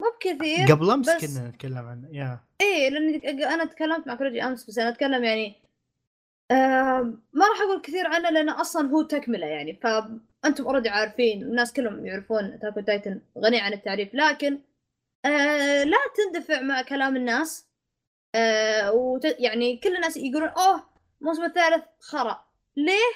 مو 0.00 0.06
بكثير 0.20 0.72
قبل 0.74 0.90
أمس 0.90 1.10
بس- 1.10 1.24
كنا 1.38 1.48
نتكلم 1.48 1.86
عنه 1.86 2.08
يا 2.12 2.40
إيه 2.60 2.88
لأني 2.90 3.44
أنا 3.54 3.64
تكلمت 3.64 4.06
مع 4.06 4.14
كروجي 4.14 4.42
أمس 4.44 4.66
بس 4.70 4.78
أنا 4.78 4.88
أتكلم 4.88 5.24
يعني 5.24 5.54
آم، 6.50 7.22
ما 7.32 7.44
راح 7.48 7.60
أقول 7.62 7.80
كثير 7.82 8.06
عنه 8.06 8.30
لأنه 8.30 8.60
أصلا 8.60 8.88
هو 8.90 9.02
تكملة 9.02 9.46
يعني 9.46 9.72
فانتم 10.44 10.64
already 10.64 10.88
عارفين 10.88 11.42
الناس 11.42 11.72
كلهم 11.72 12.06
يعرفون 12.06 12.44
Attack 12.44 12.86
Titan 12.86 13.20
غني 13.38 13.60
عن 13.60 13.72
التعريف 13.72 14.14
لكن 14.14 14.60
آه 15.24 15.84
لا 15.84 15.98
تندفع 16.16 16.60
مع 16.60 16.82
كلام 16.82 17.16
الناس. 17.16 17.66
آه 18.34 18.92
وت... 18.92 19.24
يعني 19.24 19.76
كل 19.76 19.96
الناس 19.96 20.16
يقولون 20.16 20.48
أوه 20.48 20.84
الموسم 21.20 21.44
الثالث 21.44 21.84
خرا. 22.00 22.44
ليه؟ 22.76 23.12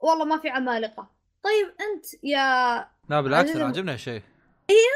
والله 0.00 0.24
ما 0.24 0.38
في 0.38 0.48
عمالقة. 0.48 1.10
طيب 1.42 1.66
أنت 1.80 2.24
يا 2.24 2.88
لا 3.08 3.20
بالعكس 3.20 3.50
أنا 3.50 3.64
عجبني 3.64 3.92
هالشيء. 3.92 4.22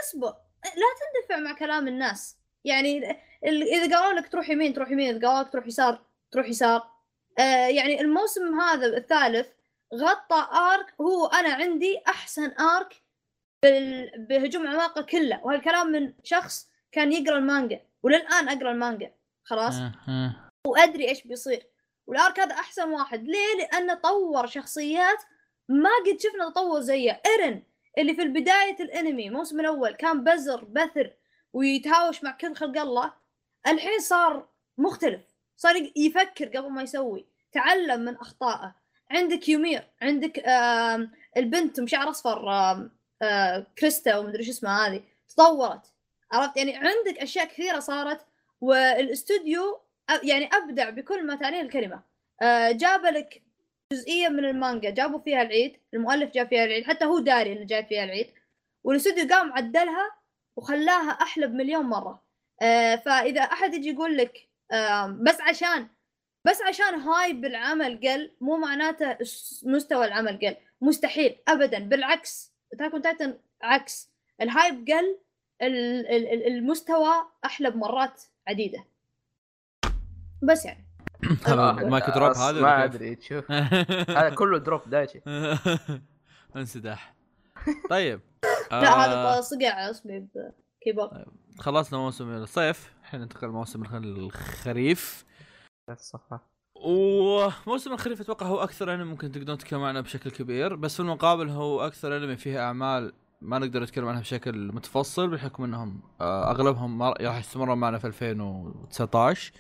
اصبر. 0.05 0.35
لا 0.65 0.87
تندفع 1.01 1.43
مع 1.45 1.59
كلام 1.59 1.89
الناس. 1.89 2.37
يعني 2.65 3.17
إذا 3.45 3.99
قالوا 3.99 4.21
لك 4.21 4.29
تروح 4.29 4.51
يمين 4.51 4.75
تروح 4.75 4.91
يمين 4.91 5.17
إذا 5.17 5.29
قالوا 5.29 5.43
لك 5.43 5.53
تروح 5.53 5.67
يسار 5.67 6.05
تروح 6.31 6.49
يسار. 6.49 6.83
آه 7.39 7.69
يعني 7.69 8.01
الموسم 8.01 8.61
هذا 8.61 8.87
الثالث 8.87 9.49
غطى 9.95 10.49
آرك 10.53 10.95
هو 11.01 11.27
أنا 11.27 11.55
عندي 11.55 12.03
أحسن 12.09 12.53
آرك 12.61 13.03
بال- 13.63 14.27
بهجوم 14.29 14.67
عمالقه 14.67 15.03
كله. 15.03 15.41
وهالكلام 15.45 15.87
من 15.87 16.13
شخص 16.23 16.69
كان 16.93 17.13
يقرأ 17.13 17.39
المانجا 17.39 17.81
وللآن 18.03 18.49
أقرأ 18.49 18.71
المانجا. 18.71 19.15
خلاص. 19.45 19.75
وأدري 20.67 21.09
إيش 21.09 21.27
بيصير. 21.27 21.67
والآرك 22.07 22.41
هذا 22.41 22.55
أحسن 22.55 22.91
واحد. 22.91 23.25
ليه؟ 23.25 23.57
لأنه 23.59 23.95
طور 23.95 24.47
شخصيات 24.47 25.23
ما 25.69 25.91
قد 26.07 26.21
شفنا 26.21 26.51
تطور 26.51 26.81
زيه. 26.81 27.21
إيرن 27.27 27.63
اللي 27.99 28.15
في 28.15 28.25
بداية 28.25 28.77
الأنمي 28.81 29.29
الموسم 29.29 29.61
الأول 29.61 29.91
كان 29.91 30.25
بزر 30.25 30.65
بثر 30.65 31.13
ويتهاوش 31.53 32.25
مع 32.25 32.31
كل 32.31 32.55
خلق 32.57 32.81
الله. 32.81 33.13
الحين 33.67 33.99
صار 33.99 34.49
مختلف. 34.79 35.21
صار 35.57 35.91
يفكر 35.97 36.47
قبل 36.49 36.71
ما 36.71 36.83
يسوي. 36.83 37.27
تعلم 37.53 38.01
من 38.01 38.17
أخطائه. 38.17 38.75
عندك 39.15 39.49
يومير 39.49 39.83
عندك 40.03 40.39
آم، 40.49 41.11
البنت 41.37 41.81
بشعر 41.81 42.11
أصفر 42.11 42.51
آم، 42.73 42.91
آه، 43.23 43.67
كريستا 43.79 44.17
ومدري 44.19 44.45
شو 44.45 44.51
اسمها 44.51 44.87
هذه 44.89 45.03
تطورت 45.29 45.93
عرفت؟ 46.33 46.57
يعني 46.57 46.77
عندك 46.77 47.19
أشياء 47.19 47.45
كثيرة 47.47 47.79
صارت 47.81 48.27
والاستوديو 48.61 49.81
يعني 50.23 50.49
أبدع 50.53 50.91
بكل 50.91 51.27
ما 51.27 51.35
تعنيه 51.37 51.61
الكلمة. 51.61 52.03
آه، 52.43 52.71
جاب 52.73 53.05
لك 53.07 53.43
جزئية 53.93 54.29
من 54.29 54.45
المانجا 54.45 54.91
جابوا 54.91 55.19
فيها 55.19 55.43
العيد 55.43 55.77
المؤلف 55.95 56.31
جاب 56.35 56.49
فيها 56.49 56.65
العيد 56.65 56.85
حتى 56.85 57.05
هو 57.05 57.19
داري 57.19 57.53
انه 57.53 57.65
جاي 57.65 57.85
فيها 57.85 58.05
العيد 58.05 58.27
والاستوديو 58.85 59.29
قام 59.29 59.53
عدلها 59.53 60.11
وخلاها 60.57 61.11
أحلى 61.11 61.47
بمليون 61.47 61.85
مرة. 61.85 62.23
آه، 62.63 62.97
فإذا 62.97 63.41
أحد 63.43 63.75
يجي 63.75 63.89
يقول 63.91 64.17
لك 64.17 64.49
آم، 64.73 65.25
بس 65.25 65.41
عشان 65.41 65.89
بس 66.45 66.63
عشان 66.63 66.95
hype 66.95 67.45
العمل 67.45 68.01
قل 68.09 68.31
مو 68.41 68.57
معناته 68.57 69.17
مستوى 69.65 70.05
العمل 70.07 70.39
قل. 70.43 70.57
مستحيل 70.81 71.37
ابدا. 71.49 71.79
بالعكس 71.79 72.53
Attack 72.79 72.97
on 72.97 73.03
Titan 73.03 73.39
عكس. 73.63 74.11
ال 74.41 74.48
hype 74.48 74.75
قل 74.89 75.19
ال- 75.63 76.07
ال- 76.07 76.27
ال- 76.33 76.47
المستوى 76.47 77.13
أحلى 77.45 77.71
بمرات 77.71 78.23
عديدة. 78.49 78.85
بس 80.43 80.65
يعني. 80.65 80.85
آه، 81.49 81.71
ال 81.71 81.79
mic 81.79 82.05
drop 82.11 82.37
هذا 82.37 82.61
ما؟ 82.61 82.85
أدري 82.85 83.15
تشوف 83.15 83.51
هذا 84.19 84.35
كله 84.35 84.59
drop 84.59 84.91
دايتشي. 84.91 85.21
انسداح. 86.57 87.15
طيب. 87.91 88.21
لا 88.71 88.93
آه، 88.93 89.05
هذا 89.05 89.41
صقع 89.41 89.91
اسمي 89.91 90.29
بكيبورد 90.81 91.25
خلصنا 91.59 91.99
موسم 91.99 92.31
الصيف. 92.31 92.93
الحين 93.03 93.21
ننتقل 93.21 93.49
لموسم 93.49 93.83
الخ- 93.83 93.95
الخريف. 93.95 95.25
وموسم 96.77 97.93
الخريف 97.93 98.21
أتوقع 98.21 98.47
هو 98.47 98.63
أكثر 98.63 98.95
أنمي 98.95 99.05
ممكن 99.05 99.33
تقدرون 99.33 99.59
تتكلمون 99.59 99.89
عنه 99.89 100.01
بشكل 100.01 100.31
كبير 100.31 100.75
بس 100.77 100.95
في 100.95 101.01
المقابل 101.01 101.49
هو 101.49 101.87
أكثر 101.87 102.17
أنمي 102.17 102.37
فيه 102.37 102.61
أعمال 102.67 103.13
ما 103.41 103.59
نقدر 103.59 103.83
نتكلم 103.83 104.09
عنها 104.09 104.21
بشكل 104.21 104.73
متفصل 104.73 105.31
بحكم 105.31 105.65
إنهم 105.65 106.03
آه، 106.21 106.51
أغلبهم 106.51 106.99
ما- 106.99 107.15
راح 107.21 107.39
يستمرون 107.39 107.79
معنا 107.79 107.99
في 107.99 108.07
2019 108.07 109.53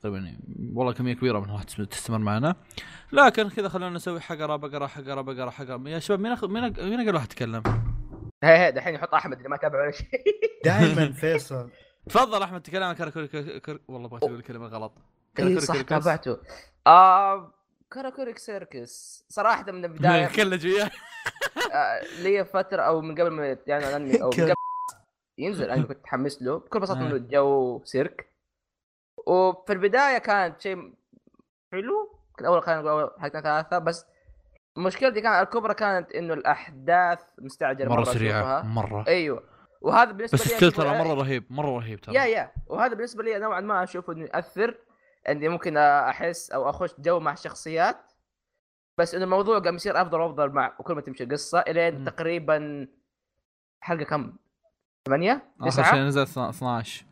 تقريبا 0.00 0.18
يعني 0.18 0.72
والله 0.74 0.92
كمية 0.92 1.12
كبيرة 1.14 1.40
منها 1.40 1.52
راح 1.54 1.62
تس- 1.62 1.76
تستمر 1.76 2.18
معنا. 2.18 2.54
لكن 3.12 3.48
كذا 3.48 3.68
خلونا 3.68 3.96
نسوي 3.96 4.20
حقره 4.20 4.56
بقره 4.56 4.86
حقره 4.86 5.20
بقره 5.20 5.50
حقره 5.50 5.88
يا 5.88 5.98
شباب 5.98 6.20
مين 6.20 6.32
أخ... 6.32 6.44
مين 6.44 6.62
مين 6.62 7.00
أقل 7.00 7.14
واحد 7.14 7.26
يتكلم؟ 7.26 7.62
هي 8.44 8.58
هي 8.66 8.72
دحين 8.72 8.94
يحط 8.94 9.14
أحمد 9.14 9.36
اللي 9.36 9.48
ما 9.48 9.56
تابع 9.56 9.82
ولا 9.82 9.90
شيء. 9.90 10.08
دائما 10.64 11.12
فيصل. 11.12 11.70
تفضل 12.08 12.42
أحمد 12.42 12.60
تكلم 12.62 12.82
عن. 12.82 12.94
كر... 12.94 13.80
والله 13.88 14.08
بغيت 14.08 14.22
أقول 14.22 14.34
الكلمة 14.38 14.66
غلط. 14.66 14.92
اي 15.40 15.44
Karakuri 15.54 15.60
صح. 15.60 15.80
تابعته. 15.82 16.38
آه 16.86 17.52
Karakuri 17.90 18.38
Circus 18.38 19.24
صراحة 19.28 19.72
من 19.72 19.84
البدايه 19.84 20.26
كلج 20.26 20.66
وياه 20.66 20.90
لي 22.22 22.44
فترة 22.44 22.82
أو 22.82 23.00
من 23.00 23.14
قبل 23.20 23.30
ما 23.30 23.56
يعني 23.66 23.88
الانمي 23.88 24.22
أو 24.22 24.30
من 24.38 24.44
قبل 24.44 24.54
ينزل 25.38 25.70
أنا 25.70 25.82
كنت 25.82 25.98
متحمس 25.98 26.42
له. 26.42 26.58
بكل 26.58 26.80
بساطة 26.80 27.00
آه. 27.00 27.06
إنه 27.06 27.14
الجو 27.16 27.82
سيرك. 27.84 28.32
وفي 29.26 29.72
البداية 29.72 30.18
كانت 30.18 30.60
شيء 30.60 30.92
حلو. 31.72 32.18
أول 32.46 32.62
خلينا 32.62 32.80
نقول 32.82 32.90
أول 33.00 33.10
حلقتين 33.20 33.40
ثلاثة 33.42 33.78
بس 33.78 34.06
مشكلتي 34.78 35.20
كانت 35.20 35.46
الكبرى 35.48 35.74
كانت 35.74 36.12
إنه 36.12 36.34
الأحداث 36.34 37.18
مستعجلة 37.38 37.88
مرة 37.88 37.96
مرة 38.00 38.04
سريعة. 38.04 38.62
مرة. 38.62 39.04
أيوه. 39.08 39.42
وهذا 39.80 40.10
بالنسبة 40.12 40.38
بس 40.38 40.48
لي 40.62 40.70
أشوفه- 40.70 40.76
ترى 40.76 40.88
مرة 40.98 41.14
رهيب 41.14 41.44
مرة 41.50 41.70
رهيب 41.78 42.00
ترى. 42.00 42.14
يا 42.14 42.24
يا. 42.24 42.52
وهذا 42.66 42.94
بالنسبة 42.94 43.22
لي 43.22 43.38
نوعا 43.38 43.60
ما 43.60 43.82
أشوف 43.82 44.10
إنه 44.10 44.24
ياثر 44.34 44.78
اني 45.28 45.48
ممكن 45.48 45.76
أحس 45.76 46.50
أو 46.50 46.70
أخش 46.70 46.90
جو 46.98 47.20
مع 47.20 47.32
الشخصيات 47.32 48.12
بس 48.98 49.14
إنه 49.14 49.24
الموضوع 49.24 49.58
قام 49.58 49.74
يصير 49.74 50.02
أفضل 50.02 50.20
وأفضل 50.20 50.50
مع 50.50 50.76
وكل 50.78 50.94
ما 50.94 51.00
تمشي 51.00 51.24
القصة 51.24 51.58
إلين. 51.58 52.04
تقريبا 52.04 52.88
حلقة 53.80 54.04
كم؟ 54.04 54.36
ثمانية؟ 55.08 55.52
آخر 55.60 55.70
تسعة؟ 55.70 55.90
شيء 55.90 56.00
نزل 56.00 56.22
12 56.22 57.04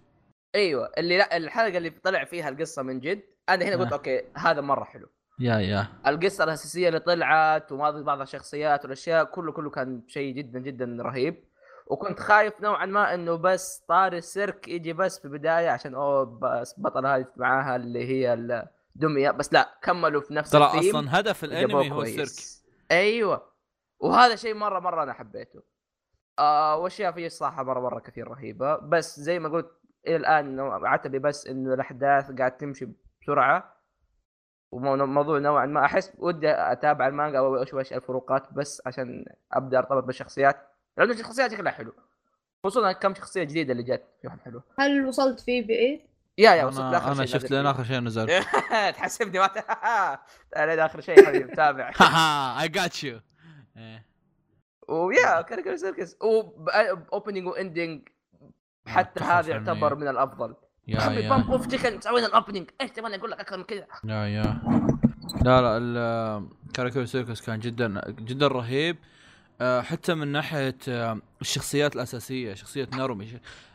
أيوه 0.55 0.93
اللي 0.99 1.19
لا 1.19 1.37
الحلقة 1.37 1.77
اللي 1.79 1.91
طلع 1.91 2.25
فيها 2.25 2.49
القصة 2.49 2.83
من 2.83 3.01
جد 3.01 3.23
أنا 3.49 3.65
هنا 3.65 3.77
قلت 3.77 3.93
آه. 3.93 3.97
أوكي 3.97 4.23
هذا 4.37 4.61
مرة 4.61 4.85
حلو 4.85 5.09
يا 5.39 5.59
يا 5.59 5.87
القصة 6.07 6.45
الأساسية 6.45 6.89
اللي 6.89 7.01
طلعت 7.01 7.73
وماضي 7.73 8.03
بعض 8.03 8.21
الشخصيات 8.21 8.85
والأشياء 8.85 9.25
كله 9.25 9.53
كله 9.53 9.71
كان 9.71 10.03
شيء 10.09 10.35
جدا 10.35 10.59
جدا 10.59 10.97
رهيب 11.01 11.45
وكنت 11.87 12.21
خايف 12.21 12.61
نوعا 12.61 12.87
ما 12.87 13.15
إنه 13.15 13.35
بس 13.35 13.85
طاري 13.89 14.19
السيرك 14.19 14.69
يجي 14.69 14.93
بس 14.93 15.19
في 15.19 15.25
البداية 15.25 15.71
عشان 15.71 15.95
أوه 15.95 16.25
بس 16.25 16.75
بطل 16.79 17.07
هذه 17.07 17.27
معاها 17.37 17.77
اللي 17.77 18.09
هي 18.09 18.35
الدمية. 18.97 19.31
بس 19.31 19.53
لا 19.53 19.79
كملوا 19.83 20.21
في 20.21 20.35
نفس 20.35 20.51
ترى 20.51 20.65
أصلا 20.65 21.21
هدف 21.21 21.45
الأنمي 21.45 21.91
هو. 21.91 22.03
السيرك. 22.03 22.65
أيوه. 22.91 23.43
وهذا 23.99 24.37
شيء 24.37 24.55
مرة 24.55 24.81
مرة 24.81 25.03
أنا 25.03 25.13
حبيته. 25.13 25.63
آه 26.39 26.77
وأشياء 26.77 27.13
فيه 27.13 27.29
صراحة 27.29 27.63
مرة 27.63 27.81
مرة 27.81 28.01
كثير 28.01 28.29
رهيبة. 28.29 28.77
بس 28.77 29.21
زي 29.21 29.39
ما 29.39 29.49
قلت 29.49 29.71
إلى 30.07 30.17
الآن 30.17 30.61
عتبي 30.61 31.19
بس 31.19 31.47
إنه 31.47 31.75
الأحداث 31.75 32.33
قاعد 32.33 32.57
تمشي 32.57 32.89
بسرعة. 33.23 33.75
وموضوع 34.73 35.39
نوعا 35.39 35.67
ما 35.67 35.85
أحس 35.85 36.13
ودي 36.19 36.51
أتابع 36.51 37.07
المانجا 37.07 37.39
أو 37.39 37.57
أشوف 37.57 37.79
إيش 37.79 37.93
الفروقات 37.93 38.53
بس 38.53 38.83
عشان 38.87 39.25
أبدأ 39.53 39.79
أرتبط 39.79 40.05
بالشخصيات. 40.05 40.74
لأنه 40.99 41.13
الشخصيات 41.13 41.53
شكلها 41.53 41.73
حلو. 41.73 41.93
خصوصا 42.65 42.93
كم 42.93 43.15
شخصية 43.15 43.45
جديدة 43.45 43.73
اللي 43.73 43.83
جت 43.83 44.03
فيهم 44.23 44.39
حلو. 44.45 44.63
هل 44.79 45.07
وصلت 45.07 45.41
فيه 45.41 45.67
بعيد؟ 45.67 46.01
يا 46.39 46.51
يا 46.55 46.65
وصلت 46.65 46.81
أنا 46.81 47.13
أنا 47.13 47.27
شيء 47.27 47.35
شفت 47.35 47.45
نزل 47.45 47.57
لين. 47.57 47.67
آخر 47.67 47.85
شيء 47.85 48.01
نزل 48.01 48.27
تحسبني 48.97 49.39
ما 49.39 49.51
لين 50.67 50.79
آخر 50.79 51.01
شيء 51.01 51.27
حبيبي 51.27 51.55
تابع 51.55 51.93
هاها 51.97 52.63
I 52.63 52.69
got 52.69 53.05
you 53.05 53.21
ويا 54.89 55.41
Karakuri 55.41 55.77
Circus 55.77 56.17
opening 57.13 57.47
و 57.47 57.56
ending 57.56 58.09
حتى 58.87 59.25
هذا. 59.25 59.51
يعتبر 59.51 59.95
من 59.95 60.09
الأفضل. 60.09 60.55
yeah 60.89 61.01
yeah. 61.11 61.29
Bump 61.31 61.51
of 61.51 61.67
Chicken 61.67 62.01
سوينا 62.01 62.27
ال 62.27 62.32
opening 62.32 62.71
إيش 62.81 62.91
تبغاني 62.91 63.17
أقول 63.17 63.31
لك؟ 63.31 63.41
أكثر 63.41 63.57
من 63.57 63.65
كذا. 63.65 63.87
yeah 64.05 64.15
yeah. 64.27 64.63
لا 65.45 65.61
لا 65.63 65.79
ال 66.69 66.73
Karakuri 66.73 67.07
Circus 67.07 67.41
كان 67.41 67.61
جدا 67.61 68.11
جدا 68.11 68.47
رهيب. 68.49 68.97
حتى 69.61 70.15
من 70.15 70.29
ناحية 70.29 70.77
آه، 70.89 71.19
الشخصيات 71.41 71.97
الأساسية 71.97 72.55
شخصية 72.55 72.89
نارومي 72.97 73.29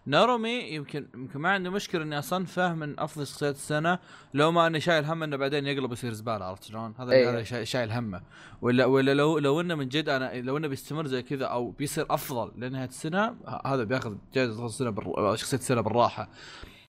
نارومي 0.05 0.49
يمكن 0.59 1.07
يمكن 1.15 1.39
ما 1.39 1.49
عندي 1.49 1.69
مشكلة 1.69 2.03
إني 2.03 2.19
اصنفه 2.19 2.73
من 2.73 2.99
أفضل 2.99 3.27
شخصيات 3.27 3.55
السنة 3.55 3.99
لو 4.33 4.51
ما 4.51 4.67
إني 4.67 4.79
شايل 4.79 5.05
هم 5.05 5.23
إنه 5.23 5.37
بعدين 5.37 5.67
يقلب 5.67 5.91
يصير 5.91 6.13
زبالة 6.13 6.45
عرفت 6.45 6.63
شلون؟ 6.63 6.93
هذا 6.99 7.11
أيوة. 7.11 7.31
هذا 7.31 7.63
شايل- 7.63 7.91
همه 7.91 8.21
ولا 8.61 8.85
ولا 8.85 9.13
لو 9.13 9.37
لو 9.39 9.61
إنه 9.61 9.75
من 9.75 9.87
جد 9.89 10.09
أنا 10.09 10.41
لو 10.41 10.57
إنه 10.57 10.67
بيستمر 10.67 11.07
زي 11.07 11.21
كذا 11.23 11.45
أو 11.45 11.71
بيصير 11.71 12.05
أفضل 12.09 12.51
لنهاية 12.57 12.87
السنة 12.87 13.35
هذا 13.65 13.83
بياخذ 13.83 14.15
جائزه 14.33 14.65
السنة 14.65 14.89
بر... 14.89 15.35
شخصية 15.35 15.57
السنة 15.57 15.81
بالراحة 15.81 16.29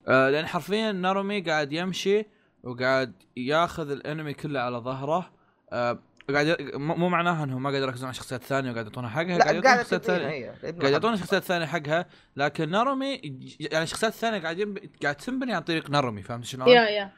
آه، 0.08 0.30
لأن 0.30 0.46
حرفيا 0.46 0.92
نارومي 0.92 1.42
قاعد 1.42 1.72
يمشي 1.74 2.26
وقاعد 2.64 3.14
ياخذ 3.38 3.92
الأنمي 3.92 4.34
كله 4.34 4.60
على 4.60 4.78
ظهره 4.78 5.30
آه، 5.72 6.00
قاعد 6.34 6.62
مو 6.76 7.10
معناها 7.10 7.44
إنهم 7.44 7.64
ما 7.64 7.70
قاعد 7.70 7.82
يركزون 7.82 8.04
على 8.04 8.12
الشخصيات 8.12 8.42
الثانية 8.42 8.72
وقاعد 8.72 8.86
يعطونها 8.86 9.10
حقها 9.10 9.38
لا 9.38 9.44
قاعد 9.44 9.56
يعطون 9.56 9.64
قاعد 9.64 9.80
الشخصيات 9.80 10.02
الثانية 10.10 10.52
قاعد 10.82 10.92
يعطون 10.94 11.14
الشخصيات 11.14 11.42
الثانية 11.42 11.66
حقها 11.66 12.06
لكن 12.36 12.70
نارومي 12.70 13.16
يعني 13.60 13.84
الشخصيات 13.84 14.14
الثانية 14.14 14.42
قاعد 14.42 14.60
ينب... 14.60 14.80
قاعد 15.04 15.16
تنبني 15.16 15.54
عن 15.54 15.62
طريق 15.62 15.90
نارومي 15.90 16.22
فهمت 16.22 16.44
شلون؟ 16.46 16.68
يا 16.68 16.90
يا. 16.90 17.12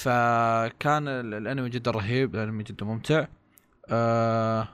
فكان 0.00 1.08
ال- 1.08 1.34
الأنمي 1.34 1.68
جدا 1.68 1.90
رهيب 1.90 2.34
الأنمي 2.34 2.62
جدا 2.62 2.86
ممتع. 2.86 3.26
آه. 3.90 4.68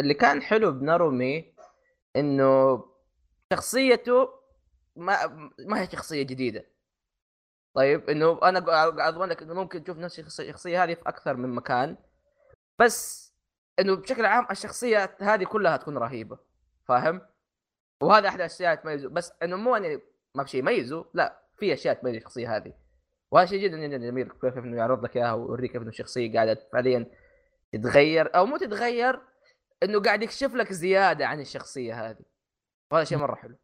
اللي 0.00 0.14
كان 0.14 0.42
حلو 0.42 0.72
بنارومي 0.72 1.52
إنه 2.16 2.84
شخصيته 3.52 4.28
ما 4.96 5.16
ما 5.66 5.80
هي 5.80 5.88
شخصية 5.92 6.22
جديدة. 6.22 6.64
طيب 7.76 8.10
إنه 8.10 8.40
أنا 8.42 8.60
قاعد 8.60 9.00
اضمن 9.00 9.28
لك 9.28 9.42
انه 9.42 9.54
ممكن 9.54 9.84
تشوف 9.84 9.98
نفس 9.98 10.18
الشخصية 10.40 10.84
هذه 10.84 10.94
في 10.94 11.02
أكثر 11.06 11.36
من 11.36 11.48
مكان. 11.54 11.96
بس 12.80 13.30
إنه 13.78 13.94
بشكل 13.94 14.24
عام 14.24 14.46
الشخصيات 14.50 15.22
هذه 15.22 15.44
كلها 15.44 15.76
تكون 15.76 15.98
رهيبة 15.98 16.38
فاهم؟ 16.84 17.20
وهذا 18.02 18.28
أحد 18.28 18.38
الأشياء 18.38 18.74
تميزه. 18.74 19.08
بس 19.08 19.32
إنه 19.42 19.56
مو 19.56 19.76
يعني 19.76 20.02
ما 20.34 20.44
في 20.44 20.50
شيء 20.50 20.60
يميزه 20.60 21.06
لا 21.14 21.42
في 21.56 21.74
أشياء 21.74 21.94
تميز 21.94 22.16
الشخصية 22.16 22.56
هذه. 22.56 22.72
وهذا 23.30 23.46
شيء 23.46 23.62
جدا 23.62 23.76
جدا 23.76 23.96
جميل. 23.96 24.28
كيف 24.28 24.58
إنه 24.58 24.76
يعرض 24.76 25.04
لك 25.04 25.16
إياها 25.16 25.32
ويوريك 25.32 25.72
كيف 25.72 25.82
إنه 25.82 25.90
الشخصيه 25.90 26.32
قاعدة 26.32 26.68
فعليا 26.72 27.06
تتغير 27.72 28.36
أو 28.36 28.46
مو 28.46 28.56
تتغير 28.56 29.20
إنه 29.82 30.00
قاعد 30.00 30.22
يكشف 30.22 30.54
لك 30.54 30.72
زيادة 30.72 31.26
عن 31.26 31.40
الشخصية 31.40 32.10
هذه. 32.10 32.24
وهذا 32.92 33.04
شيء 33.04 33.18
مرة 33.18 33.34
حلو. 33.34 33.56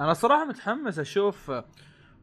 أنا 0.00 0.12
صراحة 0.12 0.44
متحمس 0.44 0.98
أشوف 0.98 1.52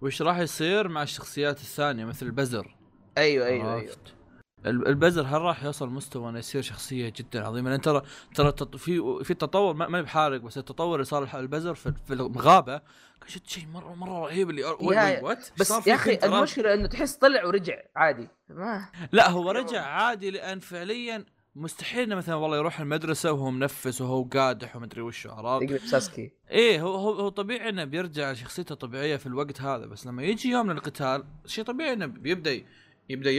وش 0.01 0.21
راح 0.21 0.37
يصير 0.37 0.87
مع 0.87 1.03
الشخصيات 1.03 1.57
الثانية 1.57 2.05
مثل 2.05 2.25
البزر 2.25 2.77
أيوه 3.17 3.47
أيوه 3.47 3.73
أيوه. 3.73 3.81
عرفت؟ 3.81 4.22
البزر 4.65 5.21
هل 5.21 5.41
راح 5.41 5.63
يوصل 5.63 5.89
مستوى 5.89 6.29
إنه 6.29 6.39
يصير 6.39 6.61
شخصية 6.61 7.13
جدا 7.15 7.47
عظيمة؟ 7.47 7.69
لأن 7.69 7.81
ترى 7.81 8.01
ترى 8.35 8.53
في 8.77 9.23
في 9.23 9.33
تطور 9.33 9.73
ما 9.73 10.01
بحارق 10.01 10.41
بس 10.41 10.57
التطور 10.57 10.95
اللي 10.95 11.05
صار 11.05 11.29
البزر 11.33 11.73
في, 11.75 11.93
في 12.07 12.13
الغابة 12.13 12.81
كان 13.23 13.29
شفت 13.29 13.49
شيء 13.49 13.67
مرة 13.67 13.93
مرة 13.95 14.19
رهيب 14.19 14.49
اللي 14.49 14.63
وات 14.63 15.49
بس 15.59 15.87
يا 15.87 15.95
أخي 15.95 16.19
المشكلة 16.23 16.73
إنه 16.73 16.87
تحس 16.87 17.15
طلع 17.15 17.45
ورجع 17.45 17.81
عادي. 17.95 18.27
ما 18.49 18.85
لا 19.11 19.29
هو 19.29 19.51
رجع 19.51 19.81
عادي 19.85 20.31
لأن 20.31 20.59
فعليا 20.59 21.25
مستحيل 21.55 22.03
إنه 22.03 22.15
مثلا 22.15 22.35
والله 22.35 22.57
يروح 22.57 22.79
المدرسة 22.79 23.31
وهو 23.31 23.51
منفس 23.51 24.01
وهو 24.01 24.23
قادح 24.23 24.75
ومدري 24.75 25.01
وش 25.01 25.27
عرفت؟ 25.27 25.63
يقلب 25.63 25.85
ساسكي. 25.85 26.31
إيه 26.51 26.81
هو 26.81 26.95
هو 26.95 27.11
هو 27.11 27.29
طبيعي 27.29 27.69
إنه 27.69 27.83
بيرجع 27.83 28.31
لشخصيته 28.31 28.73
الطبيعيه 28.73 29.15
في 29.15 29.25
الوقت 29.25 29.61
هذا 29.61 29.85
بس 29.85 30.07
لما 30.07 30.23
يجي 30.23 30.49
يوم 30.49 30.65
من 30.65 30.77
القتال 30.77 31.23
شيء 31.45 31.63
طبيعي 31.63 31.93
إنه 31.93 32.05
بيبدأ 32.05 32.61
يبدأ 33.09 33.31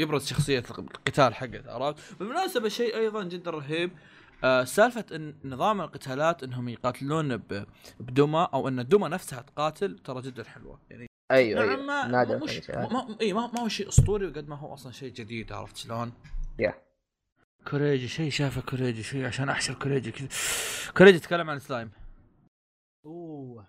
يبرز 0.00 0.26
شخصية 0.26 0.58
القتال 0.58 1.34
حقته 1.34 1.72
عرفت؟ 1.72 2.18
بالمناسبة 2.18 2.68
شيء 2.68 2.96
أيضا 2.96 3.24
جدا 3.24 3.50
رهيب 3.50 3.90
آه 4.44 4.64
سالفة 4.64 5.04
إن 5.12 5.34
نظام 5.44 5.80
القتالات 5.80 6.42
إنهم 6.42 6.68
يقاتلون 6.68 7.36
بدمى 8.00 8.48
أو 8.54 8.68
إن 8.68 8.80
الدمى 8.80 9.08
نفسها 9.08 9.42
تقاتل 9.42 9.98
ترى 9.98 10.22
جدا 10.22 10.44
حلوة 10.44 10.80
يعني 10.90 11.06
أيوه 11.30 11.64
نوعا 11.64 11.74
أيوه 11.74 11.86
ما 11.86 12.06
نادر 12.06 12.38
مش 12.44 12.70
ما. 12.70 12.88
ما, 12.88 13.16
إيه 13.20 13.32
ما, 13.32 13.46
ما 13.46 13.60
هو 13.60 13.68
شيء 13.68 13.88
أسطوري 13.88 14.26
وقد 14.26 14.48
ما 14.48 14.56
هو 14.56 14.74
أصلا 14.74 14.92
شيء 14.92 15.12
جديد 15.12 15.52
عرفت 15.52 15.76
شلون؟ 15.76 16.12
yeah. 16.58 16.74
كوريجي 17.70 18.08
شيء 18.08 18.30
شافه 18.30 18.60
كوريجي 18.60 19.02
شيء 19.02 19.26
عشان 19.26 19.48
أحشر 19.48 19.74
كوريجي 19.74 20.10
كذا 20.10 20.28
كوريجي 20.96 21.18
تكلم 21.18 21.50
عن 21.50 21.56
السلايم 21.56 21.90
أوه 23.06 23.66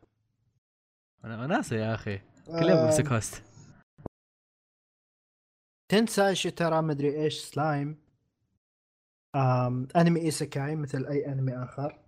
أنا 1.26 1.47
ناسي 1.47 1.76
يا 1.76 1.93
أخي 1.93 2.17
كل 2.45 2.69
يوم 2.69 2.85
بمسك 2.85 3.07
host 3.07 3.44
تنسى 5.90 6.52
ترى 6.52 6.82
مدري 6.82 7.24
إيش 7.24 7.40
سلايم 7.40 7.98
آم 9.36 9.88
أنمي 9.95 10.22
isekai 10.22 10.76
مثل 10.76 11.06
أي 11.06 11.32
أنمي 11.32 11.53
آخر 11.64 11.99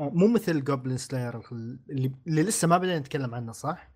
آه، 0.00 0.10
مو 0.10 0.28
مثل 0.28 0.64
Goblin 0.64 0.96
Slayer 0.96 1.40
اللي, 1.52 2.12
اللي 2.26 2.42
لسه 2.42 2.68
ما 2.68 2.78
بدينا 2.78 2.98
نتكلم 2.98 3.34
عنه 3.34 3.52
صح؟ 3.52 3.91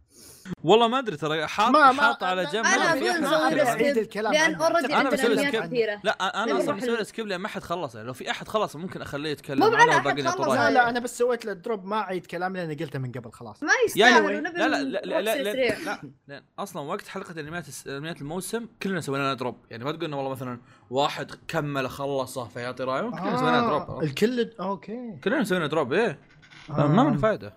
والله 0.64 0.88
ما 0.88 0.98
أدري 0.98 1.16
ترى 1.16 1.46
حاط 1.46 1.76
حاط 1.76 2.22
على 2.22 2.44
جنب. 2.46 2.64
له 2.64 3.68
أعيد 3.68 3.94
skip، 3.94 3.98
الكلام 3.98 4.32
لأن. 4.32 4.54
already 4.54 4.86
أنا 4.86 4.96
عندنا 4.96 5.10
بسوي 5.10 5.34
له. 5.34 5.50
كثيرة 5.50 6.00
لا 6.04 6.42
أنا 6.44 6.58
أصلا 6.58 6.74
مسوي 6.74 6.96
له 6.96 7.02
skip 7.02 7.26
لأن 7.26 7.40
ما 7.40 7.48
حد 7.48 7.62
خلص 7.62 7.96
لو 7.96 8.12
في 8.12 8.30
أحد 8.30 8.48
خلص 8.48 8.76
ممكن 8.76 9.02
أخليه 9.02 9.30
يتكلم 9.30 9.58
مو 9.58 9.70
خلص، 9.76 10.06
يطلعون. 10.18 10.56
لا 10.56 10.70
لا، 10.70 10.88
أنا 10.88 11.00
بس 11.00 11.18
سويت 11.18 11.44
له 11.44 11.52
drop 11.52 11.84
ما 11.84 11.96
أعيد 12.00 12.26
كلام 12.26 12.56
لأني 12.56 12.74
قلته 12.74 12.98
من 12.98 13.12
قبل 13.12 13.32
خلاص 13.32 13.62
ما 13.62 13.68
يعني 13.96 14.12
يستاهل 14.16 14.36
ونبي 14.36 14.58
لا 14.58 14.68
لا 14.68 14.82
لا 14.82 15.00
لا, 15.04 15.20
لا, 15.20 15.20
نروح 15.20 15.36
لا, 15.44 15.52
سريع. 15.52 15.78
لا, 15.78 16.00
لا 16.28 16.42
أصلا 16.58 16.82
وقت 16.82 17.08
حلقة 17.08 17.40
انميات 17.40 17.66
انميات 17.86 18.20
الموسم 18.20 18.66
كلنا 18.82 19.00
سوينا 19.00 19.22
لنا 19.22 19.34
drop 19.34 19.56
يعني 19.70 19.84
ما 19.84 19.92
تقول 19.92 20.04
إنه 20.04 20.16
والله 20.16 20.30
مثلا 20.30 20.60
واحد 20.90 21.30
كمل 21.48 21.90
خلصه 21.90 22.44
فيعطي 22.48 22.84
رأيه 22.84 23.10
كلنا 23.10 23.36
سوينا 23.36 23.56
لنا 23.56 23.66
drop 23.66 23.82
آه؟ 23.82 24.00
الكل 24.02 24.50
okay 24.60 25.18
كلنا 25.24 25.44
سوينا 25.44 25.66
drop 25.66 25.92
إيه 25.92 26.18
آه. 26.70 26.86
ما 26.86 27.02
من 27.04 27.16
فائده 27.18 27.54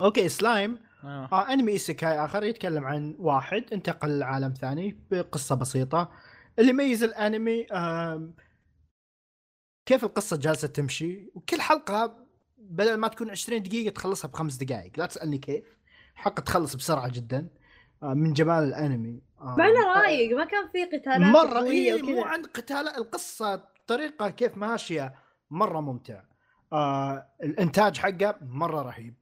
okay 0.00 0.28
سلايم 0.28 0.78
أيوه 1.04 1.28
آه 1.32 1.52
انمي 1.52 1.72
إيسيكاي 1.72 2.24
آخر 2.24 2.44
يتكلم 2.44 2.84
عن 2.84 3.16
واحد 3.18 3.64
انتقل 3.72 4.18
لعالم 4.18 4.54
ثاني 4.60 4.98
بقصة 5.10 5.54
بسيطة. 5.54 6.12
اللي 6.58 6.70
يميز 6.70 7.02
الانمي 7.02 7.66
آم، 7.66 8.34
كيف 9.86 10.04
القصة 10.04 10.36
جالسة 10.36 10.68
تمشي؟ 10.68 11.30
وكل 11.34 11.60
حلقة 11.60 12.16
بدل 12.58 12.94
ما 12.96 13.08
تكون 13.08 13.30
20 13.30 13.62
دقيقة 13.62 13.92
تخلصها 13.94 14.28
بخمس 14.28 14.56
دقائق. 14.56 14.92
لا 14.96 15.06
تسألني 15.06 15.38
كيف. 15.38 15.64
حلقه 16.14 16.40
تخلص 16.40 16.74
بسرعة 16.76 17.08
جدا. 17.08 17.48
آه 18.02 18.14
من 18.14 18.32
جمال 18.32 18.64
الانمي. 18.64 19.22
آه 19.40 19.56
مع 19.58 19.66
انه 19.68 19.92
رايق 20.02 20.36
ما 20.36 20.44
كان 20.44 20.68
في 20.72 20.84
قتالات 20.84 21.20
مرة 21.20 21.58
قوية 21.58 21.94
إيه 21.94 22.02
مو 22.02 22.22
عن 22.24 22.42
قتال 22.42 22.88
القصة 22.88 23.54
الطريقة 23.54 24.30
كيف 24.30 24.56
ماشية 24.56 25.14
مرة 25.50 25.80
ممتع. 25.80 26.22
آه 26.72 27.26
الإنتاج 27.42 27.98
حقه 27.98 28.36
مرة 28.42 28.82
رهيب. 28.82 29.14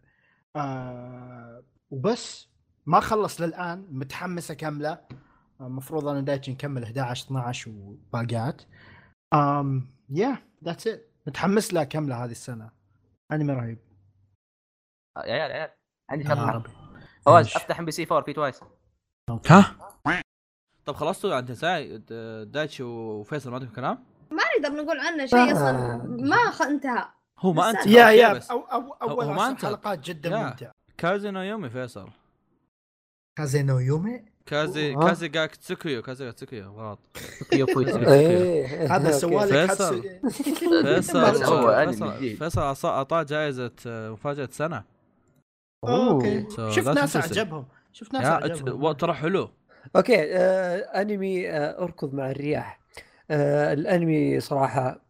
آه 0.56 1.62
وبس. 1.92 2.48
ما 2.86 3.00
خلص 3.00 3.40
للآن 3.40 3.86
متحمس 3.90 4.50
اكمله 4.50 4.98
المفروض 5.60 6.08
أنا 6.08 6.20
دايتشي 6.20 6.52
نكمل 6.52 6.82
11 6.82 7.26
12 7.26 7.70
وباقيات. 7.70 8.62
امم 9.34 9.94
يا 10.10 10.38
ذاتس 10.64 10.86
ات 10.86 11.10
متحمس 11.26 11.74
له 11.74 11.82
اكمله 11.82 12.24
هذه 12.24 12.30
السنة. 12.30 12.70
أنمي 13.32 13.52
رهيب. 13.52 13.78
يا 15.16 15.22
عيال 15.22 15.50
يا 15.50 15.56
عيال. 15.56 15.70
عندي 16.10 16.24
شغله 16.24 16.50
ربي 16.50 16.70
فواز؟ 17.26 17.46
أفتح 17.46 17.78
ام 17.78 17.84
بي 17.84 17.92
سي 17.92 18.02
4 18.02 18.22
في 18.22 18.32
توايس 18.32 18.60
ها؟ 19.50 19.76
طب 20.84 20.94
خلصتوا 20.94 21.38
انت 21.38 21.52
ساي 21.52 21.98
دايتشي 22.44 22.82
وفيصل 22.82 23.50
ما 23.50 23.56
عندكم 23.56 23.72
كلام؟ 23.72 24.04
ما 24.30 24.42
نقدر 24.58 24.82
نقول 24.82 25.00
عنه 25.00 25.26
شيء 25.26 25.52
أصلا. 25.52 25.70
آه. 25.70 25.96
ما. 26.06 26.36
انتهى. 26.66 27.08
هو 27.38 27.52
ما 27.52 27.68
بس 27.70 27.76
انت 27.76 27.86
يا 27.86 28.10
يا. 28.10 28.32
بس. 28.32 28.50
أو 28.50 28.60
أو 28.60 28.92
أول 28.92 29.24
هو 29.24 29.32
ما 29.32 29.42
عشر. 29.42 29.66
حلقات 29.66 29.98
جدا 29.98 30.30
يا. 30.30 30.44
ممتع 30.44 30.70
كازي 31.02 31.30
نو 31.30 31.40
يومي 31.40 31.70
فيصل 31.70 32.08
كازينو 33.38 33.78
يومي 33.78 34.24
كازي. 34.46 34.94
كازي 34.94 35.28
جا 35.28 35.46
تسوكيو 35.46 36.02
كازي 36.02 36.24
جا 36.24 36.30
تسوكيو 36.30 36.70
غلط 36.70 36.98
هذا. 38.90 39.10
سوالك 39.10 39.70
فيصل. 39.70 40.02
فيصل 40.82 42.36
فيصل 42.36 42.88
اعطاه 42.88 43.22
جائزة 43.22 43.72
مفاجأة 43.86 44.48
سنة 44.52 44.84
okay 45.84 46.46
So 46.50 46.70
شفت 46.70 46.88
ناس. 46.88 47.16
عجبهم 47.16 47.66
شفت 47.92 48.12
ناس 48.12 48.24
عجبهم 48.24 48.92
ترى 48.92 49.14
حلو 49.14 49.50
okay 49.96 50.36
آه 50.36 50.76
انمي 50.76 51.50
آه 51.50 51.82
اركض 51.82 52.14
مع 52.14 52.30
الرياح. 52.30 52.80
آه 53.30 53.72
الانمي 53.72 54.40
صراحة 54.40 55.00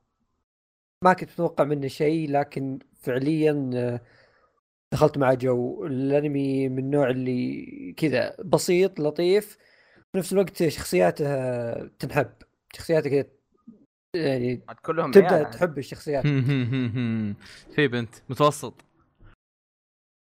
ما 1.04 1.12
كنت 1.12 1.30
متوقع 1.30 1.64
منه 1.64 1.88
شيء 1.88 2.30
لكن 2.30 2.78
فعليا 3.02 3.70
آه 3.74 4.00
دخلت 4.92 5.18
مع 5.18 5.34
جو 5.34 5.86
الانمي 5.86 6.68
من 6.68 6.78
النوع 6.78 7.10
اللي 7.10 7.94
كذا 7.96 8.36
بسيط 8.44 9.00
لطيف 9.00 9.58
في 10.12 10.18
نفس 10.18 10.32
الوقت 10.32 10.68
شخصياته 10.68 11.26
تنحب. 11.86 12.32
شخصياته 12.74 13.10
كذا 13.10 13.24
يعني 14.16 14.62
كلهم 14.82 15.10
تبدأ 15.10 15.34
عيال. 15.34 15.50
تحب 15.50 15.78
الشخصيات. 15.78 16.22
في 17.74 17.88
بنت 17.88 18.14
متوسط. 18.28 18.84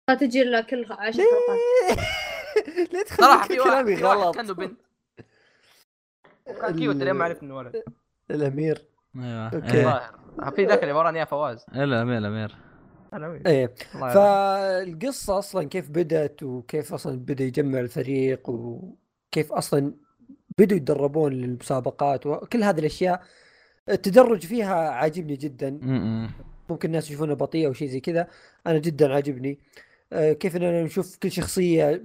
لا 0.08 0.14
تجي 0.14 0.42
إلا 0.42 0.60
كل 0.60 0.86
عشر 0.90 1.22
حلقات. 1.22 1.98
ليه 2.92 3.02
تخلي 3.02 3.26
صراحة 3.26 3.48
كل 3.48 3.54
في 3.54 3.60
واحد 3.60 3.84
كلامي 3.84 3.94
غلط. 3.94 4.34
كأنه 4.34 4.54
بنت. 4.54 4.80
كان 6.46 6.78
cute 6.78 6.96
لين 6.96 7.12
ما 7.12 7.24
عرفت 7.24 7.42
إنه 7.42 7.56
ولد. 7.56 7.82
الأمير. 8.30 8.84
أيوه. 9.16 9.50
ظاهر. 9.58 10.50
في 10.56 10.66
ذاك 10.66 10.82
اللي 10.82 10.92
وراني 10.94 11.18
يا 11.18 11.24
فواز 11.24 11.66
إيه، 11.74 11.84
الامير 11.84 12.56
إيه. 13.46 13.74
فالقصة 13.92 15.38
أصلا 15.38 15.68
كيف 15.68 15.90
بدأت 15.90 16.42
وكيف 16.42 16.94
أصلا 16.94 17.18
بدأ 17.18 17.44
يجمع 17.44 17.80
الفريق 17.80 18.50
وكيف 18.50 19.52
أصلا 19.52 19.94
بدوا 20.58 20.76
يتدربون 20.76 21.32
للمسابقات 21.32 22.26
وكل 22.26 22.62
هذه 22.62 22.78
الأشياء 22.78 23.22
التدرج 23.88 24.46
فيها 24.46 24.90
عاجبني 24.90 25.36
جدا. 25.36 25.70
م-م. 25.70 26.30
ممكن 26.68 26.88
الناس 26.88 27.10
يشوفونه 27.10 27.34
بطيء 27.34 27.66
أو 27.66 27.72
شيء 27.72 27.88
زي 27.88 28.00
كذا 28.00 28.28
أنا 28.66 28.78
جدا 28.78 29.14
عاجبني. 29.14 29.60
آه، 30.12 30.32
كيف 30.32 30.56
إننا 30.56 30.82
نشوف 30.82 31.16
كل 31.16 31.32
شخصية 31.32 32.04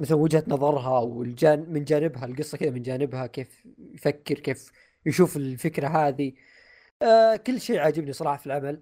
مثلا 0.00 0.16
وجهة 0.16 0.44
نظرها 0.48 0.98
والجان 0.98 1.66
من 1.72 1.84
جانبها 1.84 2.24
القصة 2.24 2.58
كذا 2.58 2.70
من 2.70 2.82
جانبها 2.82 3.26
كيف 3.26 3.66
يفكر 3.94 4.34
كيف 4.34 4.72
يشوف 5.06 5.36
الفكرة 5.36 5.88
هذه. 5.88 6.32
آه، 7.02 7.36
كل 7.36 7.60
شيء 7.60 7.78
عاجبني 7.78 8.12
صراحة 8.12 8.36
في 8.36 8.46
العمل. 8.46 8.80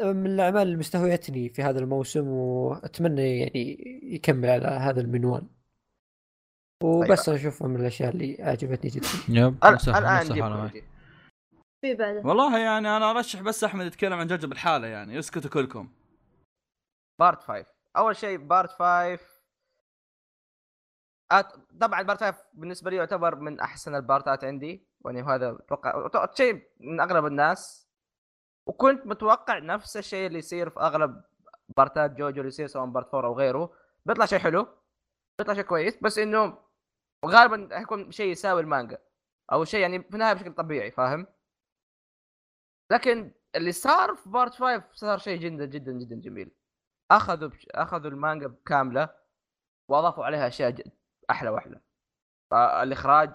من 0.00 0.26
الأعمال 0.26 0.62
اللي 0.62 0.76
مستهويتني 0.76 1.48
في 1.48 1.62
هذا 1.62 1.78
الموسم 1.78 2.28
وأتمنى 2.28 3.40
يعني 3.40 3.78
يكمل 4.02 4.50
على 4.50 4.66
هذا 4.66 5.00
المنوال. 5.00 5.46
وبس 6.82 7.28
أنا 7.28 7.38
أشوفه 7.38 7.66
من 7.66 7.80
الأشياء 7.80 8.10
اللي 8.10 8.36
عجبتني 8.40 8.90
جدا. 8.90 9.08
yep 9.28 9.64
الان. 9.64 10.70
في 11.80 11.94
بعده. 11.94 12.22
والله 12.24 12.58
يعني 12.58 12.96
أنا 12.96 13.10
أرشح 13.10 13.42
بس 13.42 13.64
أحمد 13.64 13.86
يتكلم 13.86 14.12
عن 14.12 14.26
جوجو 14.26 14.48
بالحاله 14.48 14.86
يعني. 14.86 15.18
اسكتوا 15.18 15.50
كلكم. 15.50 15.92
part 17.20 17.42
5 17.42 17.66
أول 17.96 18.16
شيء 18.16 18.38
part 18.38 18.70
5 18.70 19.18
أت... 21.32 21.46
طبعا 21.80 22.02
part 22.02 22.20
5 22.20 22.44
بالنسبة 22.54 22.90
لي 22.90 22.96
يعتبر 22.96 23.36
من 23.36 23.60
أحسن 23.60 23.94
البارتات 23.94 24.44
عندي. 24.44 24.86
يعني 25.04 25.22
هذا 25.22 25.50
أتوقع 25.50 26.06
أتوقع 26.06 26.34
شيء 26.34 26.62
من 26.80 27.00
اغلب 27.00 27.26
الناس. 27.26 27.83
وكنت 28.66 29.06
متوقع 29.06 29.58
نفس 29.58 29.96
الشيء 29.96 30.26
اللي 30.26 30.38
يصير 30.38 30.70
في 30.70 30.80
أغلب 30.80 31.24
بارتات 31.76 32.10
جوجو 32.10 32.36
اللي 32.40 32.48
يصير 32.48 32.66
سواء 32.66 32.86
part 32.86 33.14
4 33.14 33.28
أو 33.30 33.38
غيره. 33.38 33.72
بيطلع 34.06 34.26
شيء 34.26 34.38
حلو 34.38 34.66
بيطلع 35.38 35.54
شيء 35.54 35.64
كويس 35.64 35.98
بس 36.02 36.18
إنه 36.18 36.58
غالبا 37.26 37.78
حيكون 37.78 38.10
شيء 38.10 38.30
يساوي 38.32 38.60
المانجا 38.60 38.98
أو 39.52 39.64
شيء 39.64 39.80
يعني 39.80 40.02
في 40.02 40.14
النهاية 40.14 40.32
بشكل 40.34 40.52
طبيعي 40.52 40.90
فاهم؟ 40.90 41.26
لكن 42.92 43.32
اللي 43.56 43.72
صار 43.72 44.14
في 44.14 44.28
part 44.30 44.54
5 44.54 44.82
صار 44.92 45.18
شيء 45.18 45.40
جدا 45.40 45.66
جدا 45.66 45.92
جدا 45.92 46.16
جميل. 46.20 46.50
أخذوا 47.10 47.48
بش... 47.48 47.66
أخذوا 47.70 48.10
المانجا 48.10 48.54
كامله 48.66 49.08
وأضافوا 49.88 50.24
عليها 50.24 50.48
أشياء 50.48 50.70
ج... 50.70 50.82
أحلى 51.30 51.50
وأحلى. 51.50 51.80
الاخراج 52.82 53.34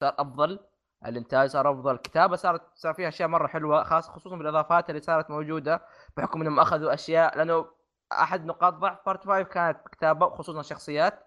صار 0.00 0.14
أفضل. 0.18 0.60
الانتاج 1.06 1.48
صار 1.48 1.70
أفضل. 1.72 1.94
الكتابه 1.94 2.36
صارت 2.36 2.62
صار 2.74 2.94
فيها 2.94 3.08
أشياء 3.08 3.28
مرة 3.28 3.46
حلوة 3.46 3.82
خاصة 3.84 4.12
خصوصا 4.12 4.36
بالإضافات 4.36 4.90
اللي 4.90 5.00
صارت 5.00 5.30
موجودة 5.30 5.82
بحكم 6.16 6.40
إنهم 6.40 6.60
أخذوا 6.60 6.94
أشياء 6.94 7.36
لأنه 7.38 7.66
أحد 8.12 8.44
نقاط 8.46 8.74
ضعف 8.74 8.98
part 9.06 9.24
5 9.24 9.42
كانت 9.42 9.88
كتابة 9.88 10.28
خصوصا 10.30 10.60
الشخصيات 10.60 11.26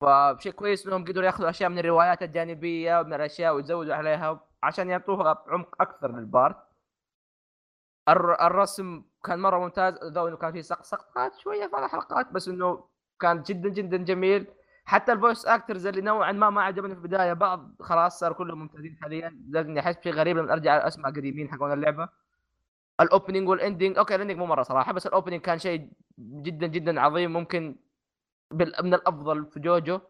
فشيء 0.00 0.52
كويس 0.52 0.86
إنهم 0.86 1.04
قدروا 1.04 1.24
يأخذوا 1.26 1.50
أشياء 1.50 1.70
من 1.70 1.78
الروايات 1.78 2.22
الجانبية 2.22 3.00
ومن 3.00 3.14
الأشياء 3.14 3.54
ويزودوا 3.54 3.94
عليها 3.94 4.40
عشان 4.62 4.90
يعطوها 4.90 5.44
عمق 5.48 5.82
أكثر 5.82 6.12
لل 6.12 6.25
part. 6.25 6.56
الر- 8.08 8.46
الرسم 8.46 9.04
كان 9.24 9.38
مرة 9.38 9.58
ممتاز 9.58 9.94
ذو 10.04 10.28
إنه 10.28 10.36
كان 10.36 10.52
فيه 10.52 10.60
سقط 10.60 10.84
سقطات 10.84 11.34
شوية 11.38 11.66
في 11.66 11.78
الحلقات 11.78 12.32
بس 12.32 12.48
إنه 12.48 12.88
كان 13.20 13.42
جدا 13.42 13.68
جدا 13.68 13.96
جميل. 13.96 14.46
حتى 14.86 15.12
ال 15.12 15.18
voice 15.18 15.46
actors 15.46 15.86
اللي 15.86 16.00
نوعا 16.00 16.32
ما 16.32 16.50
ما 16.50 16.62
عجبني 16.62 16.94
في 16.94 17.00
البداية 17.00 17.32
بعض 17.32 17.82
خلاص 17.82 18.18
صار 18.18 18.32
كلهم 18.32 18.58
ممتازين 18.58 18.96
حاليا. 19.02 19.40
لاني 19.48 19.80
أحس 19.80 19.96
بشيء 19.96 20.12
غريب 20.12 20.36
لما 20.36 20.52
أرجع 20.52 20.86
أسمع 20.86 21.08
قديمين 21.08 21.50
حقون 21.52 21.72
اللعبة. 21.72 22.08
ال 23.00 23.06
opening 23.06 23.48
وال 23.48 23.60
ending 23.60 23.98
okay 23.98 24.14
ال 24.14 24.17
ending 24.17 24.38
مو 24.38 24.46
مرة 24.46 24.62
صراحة 24.62 24.92
بس 24.92 25.06
ال 25.06 25.10
opening 25.10 25.40
كان 25.40 25.58
شيء 25.58 25.90
جدا 26.18 26.66
جدا 26.66 27.00
عظيم. 27.00 27.32
ممكن. 27.32 27.76
من 28.52 28.94
الأفضل 28.94 29.46
في 29.46 29.60
جوجو. 29.60 30.00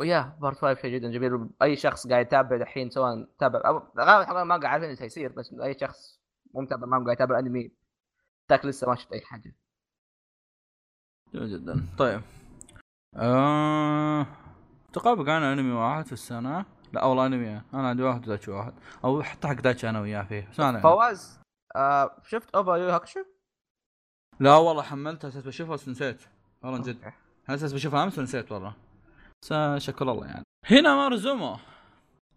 و 0.00 0.36
yeah 0.40 0.49
part 0.49 0.58
5 0.58 0.82
شيء 0.82 0.94
جدا 0.94 1.10
جميل. 1.10 1.48
أي 1.62 1.76
شخص 1.76 2.06
قاعد 2.08 2.26
يتابع 2.26 2.56
الحين 2.56 2.90
سواء 2.90 3.28
تابع 3.38 3.62
أو 3.66 3.78
غالبا 3.98 4.44
ما 4.44 4.56
قاعد 4.56 4.64
عارفين 4.64 4.88
إيش 4.90 5.00
حيصير 5.00 5.32
بس 5.32 5.54
أي 5.62 5.78
شخص 5.78 6.20
مو 6.54 6.60
متابع 6.60 6.86
ما 6.86 7.04
قاعد 7.04 7.16
يتابع 7.16 7.38
أنمي 7.38 7.72
تاك 8.48 8.64
لسه 8.64 8.88
ما 8.88 8.94
شفت 8.94 9.12
أي 9.12 9.20
حاجة. 9.20 9.54
جميل 11.34 11.50
جدا. 11.50 11.86
طيب. 11.98 12.20
آه... 13.16 14.26
تقابل 14.92 15.30
عن 15.30 15.42
أنمي 15.42 15.72
واحد 15.72 16.06
في 16.06 16.12
السنة. 16.12 16.64
لا 16.92 17.04
والله 17.04 17.26
أنمي. 17.26 17.62
أنا 17.74 17.88
عندي 17.88 18.02
واحد 18.02 18.22
ودايتشي 18.26 18.50
واحد. 18.50 18.72
أو 19.04 19.22
حتى 19.22 19.48
حق 19.48 19.54
دايتشي 19.54 19.88
أنا 19.88 20.00
وياه 20.00 20.22
فيه. 20.22 20.48
بس 20.52 20.60
أنا 20.60 20.80
فواز 20.80 21.40
آه 21.76 22.10
شفت 22.22 22.50
OVA 22.54 22.76
يو 22.76 22.90
هاكشو؟ 22.90 23.20
لا 24.40 24.56
والله 24.56 24.82
حملتها 24.82 25.28
أساس 25.28 25.46
بشوفها 25.46 25.74
بس 25.74 25.88
نسيت 25.88 26.22
والله 26.62 26.78
جد. 26.82 27.12
أساس 27.48 27.72
بشوفها 27.72 28.04
امس 28.04 28.18
ونسيت 28.18 28.52
والله. 28.52 28.74
بس 29.42 29.52
آه، 29.52 29.78
شكر 29.78 30.12
الله 30.12 30.26
يعني. 30.26 30.44
هينومارو 30.64 30.94
زومو. 30.94 31.56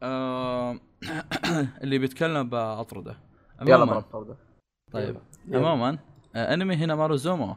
آه... 0.03 0.79
اللي 1.83 1.97
بيتكلم 1.97 2.49
بأطرده. 2.49 3.17
يلا 3.61 3.97
الفوضى. 3.97 4.35
طيب. 4.91 5.17
عموما 5.53 5.97
آه، 6.35 6.53
أنمي 6.53 6.75
هينومارو 6.75 6.95
زومو 6.95 7.55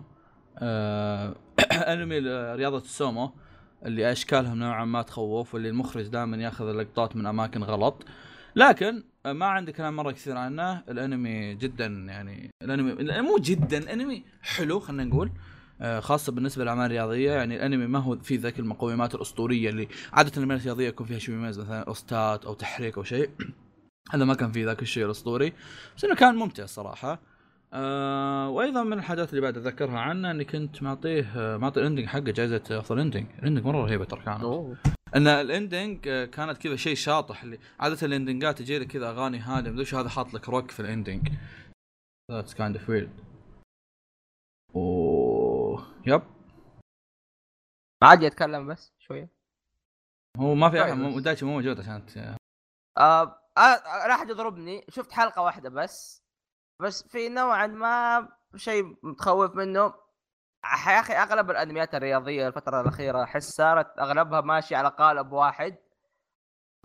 آه، 0.59 1.35
انمي 1.93 2.19
رياضة 2.55 2.79
السومو 2.79 3.33
اللي 3.87 4.13
اشكالهم 4.13 4.59
نوعا 4.59 4.85
ما 4.85 5.03
تخوف 5.03 5.55
واللي 5.55 5.69
المخرج 5.69 6.07
دائما 6.07 6.37
ياخذ 6.37 6.69
اللقطات 6.69 7.17
من 7.17 7.27
أماكن 7.27 7.63
غلط. 7.63 8.05
لكن 8.57 9.03
ما 9.27 9.47
عندي 9.47 9.73
كلام 9.73 9.97
مرة 9.97 10.13
كثير 10.13 10.37
عنه. 10.37 10.83
الأنمي 10.89 11.55
جدا 11.55 11.87
يعني 11.87 12.51
الأنمي 12.63 13.21
مو 13.21 13.39
جدا 13.39 13.93
أنمي 13.93 14.25
حلو 14.43 14.81
خلينا 14.81 15.05
نقول. 15.05 15.31
آه، 15.81 16.01
خاصة 16.01 16.33
بالنسبة 16.33 16.63
للأعمال 16.63 16.87
الرياضية. 16.87 17.33
يعني 17.33 17.57
الأنمي 17.57 17.87
ما 17.87 17.99
هو 17.99 18.19
في 18.19 18.37
ذاك 18.37 18.59
المقومات 18.59 19.15
الأسطورية 19.15 19.71
اللي 19.71 19.89
عادة 20.13 20.33
الانميات 20.37 20.61
الرياضية 20.61 20.89
يكون 20.89 21.07
فيها 21.07 21.19
شيء 21.19 21.35
مميز 21.35 21.59
مثلا 21.61 21.81
اوستات 21.81 22.45
أو 22.45 22.55
تحريك 22.55 22.97
أو 22.97 23.05
شيء. 23.05 23.31
هذا 24.13 24.25
ما 24.25 24.35
كان 24.35 24.53
فيه 24.53 24.65
ذاك 24.65 24.83
الشيء 24.83 25.05
الأسطوري. 25.05 25.53
بس 25.97 26.05
إنه 26.05 26.15
كان 26.15 26.35
ممتع 26.35 26.67
صراحة. 26.67 27.32
آه 27.74 28.49
وأيضا 28.49 28.82
من 28.82 28.93
الحاجات 28.93 29.31
اللي 29.31 29.40
بعد 29.40 29.57
اتذكرها 29.57 29.99
عنه 29.99 30.31
إني 30.31 30.44
كنت 30.44 30.82
معطيه 30.82 31.32
آه، 31.36 31.57
معطي 31.57 31.81
ال 31.81 31.84
ending 31.84 32.07
حقه 32.07 32.20
جائزه 32.20 32.62
افضل 32.70 32.99
ending 33.01 33.27
ال 33.39 33.42
ending 33.42 33.65
مرة 33.65 33.85
رهيبة 33.85 34.05
ترى 34.05 34.23
كانت. 34.23 34.43
أوه. 34.43 34.77
إن 35.16 35.27
ال 35.27 35.38
ending 35.38 36.09
آه، 36.09 36.24
كانت 36.24 36.59
كذا 36.59 36.77
شيء 36.77 36.94
شاطح 36.94 37.43
اللي 37.43 37.59
عادة 37.81 38.07
الاندنجات 38.07 38.59
تجي 38.59 38.78
لك 38.78 38.86
كذا 38.86 39.11
أغاني 39.11 39.39
هادئه 39.39 39.70
مدري 39.70 39.85
شو 39.85 39.99
هذا 39.99 40.09
حاط 40.09 40.35
لك 40.35 40.49
روك 40.49 40.70
في 40.70 40.81
ال 40.81 40.87
ending 40.87 41.29
that's 42.31 42.55
kind 42.55 42.77
of 42.77 42.89
weird 42.91 43.20
oh 44.77 45.87
yep. 46.07 46.23
ما 48.03 48.09
عاد 48.09 48.23
يتكلم 48.23 48.66
بس 48.66 48.93
شوية. 48.99 49.28
هو 50.39 50.55
ما 50.55 50.70
في 50.70 50.82
أحد 50.82 50.90
طيب. 50.90 50.99
مو- 50.99 51.11
موجود 51.43 51.81
عشان 51.81 52.07
ت- 52.07 52.36
آه 52.99 53.39
راح 54.07 54.23
يضربني 54.23 54.85
شفت 54.89 55.12
حلقة 55.12 55.43
واحدة 55.43 55.69
بس. 55.69 56.22
بس 56.83 57.09
في 57.09 57.29
نوعا 57.29 57.67
ما 57.67 58.29
شيء 58.57 58.97
متخوف 59.03 59.55
منه. 59.57 59.95
يا 60.87 61.01
أخي 61.01 61.13
أغلب 61.13 61.51
الأنميات 61.51 61.95
الرياضية 61.95 62.49
الفترة 62.49 62.81
الأخيرة 62.81 63.23
أحس 63.23 63.51
صارت 63.51 63.99
أغلبها 63.99 64.41
ماشية 64.41 64.77
على 64.77 64.89
قالب 64.89 65.33
واحد 65.33 65.77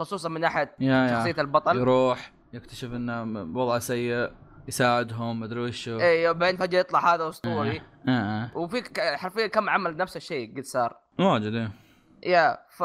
خصوصا 0.02 0.30
من 0.30 0.42
ناحية 0.42 0.76
يا 0.80 1.08
شخصية 1.08 1.36
يا 1.38 1.42
البطل. 1.42 1.78
يروح 1.78 2.32
يكتشف 2.54 2.88
إنه 2.94 3.42
وضعه 3.60 3.80
سيء 3.80 4.32
يساعدهم 4.68 5.40
مدري 5.40 5.60
وشو. 5.60 6.00
اي 6.00 6.34
بعدين 6.34 6.58
فجأة 6.58 6.80
يطلع 6.80 7.14
هذا 7.14 7.30
أسطوري. 7.30 7.82
آه. 8.08 8.12
آه. 8.12 8.58
وفي 8.58 8.84
حرفيا 9.18 9.48
كم 9.48 9.70
عمل 9.70 9.98
نفس 9.98 10.18
الشيء 10.18 10.58
قد 10.58 10.64
صار. 10.64 10.98
واجد 11.20 11.54
إيه. 11.54 11.72
يا 12.24 12.58
ف 12.70 12.84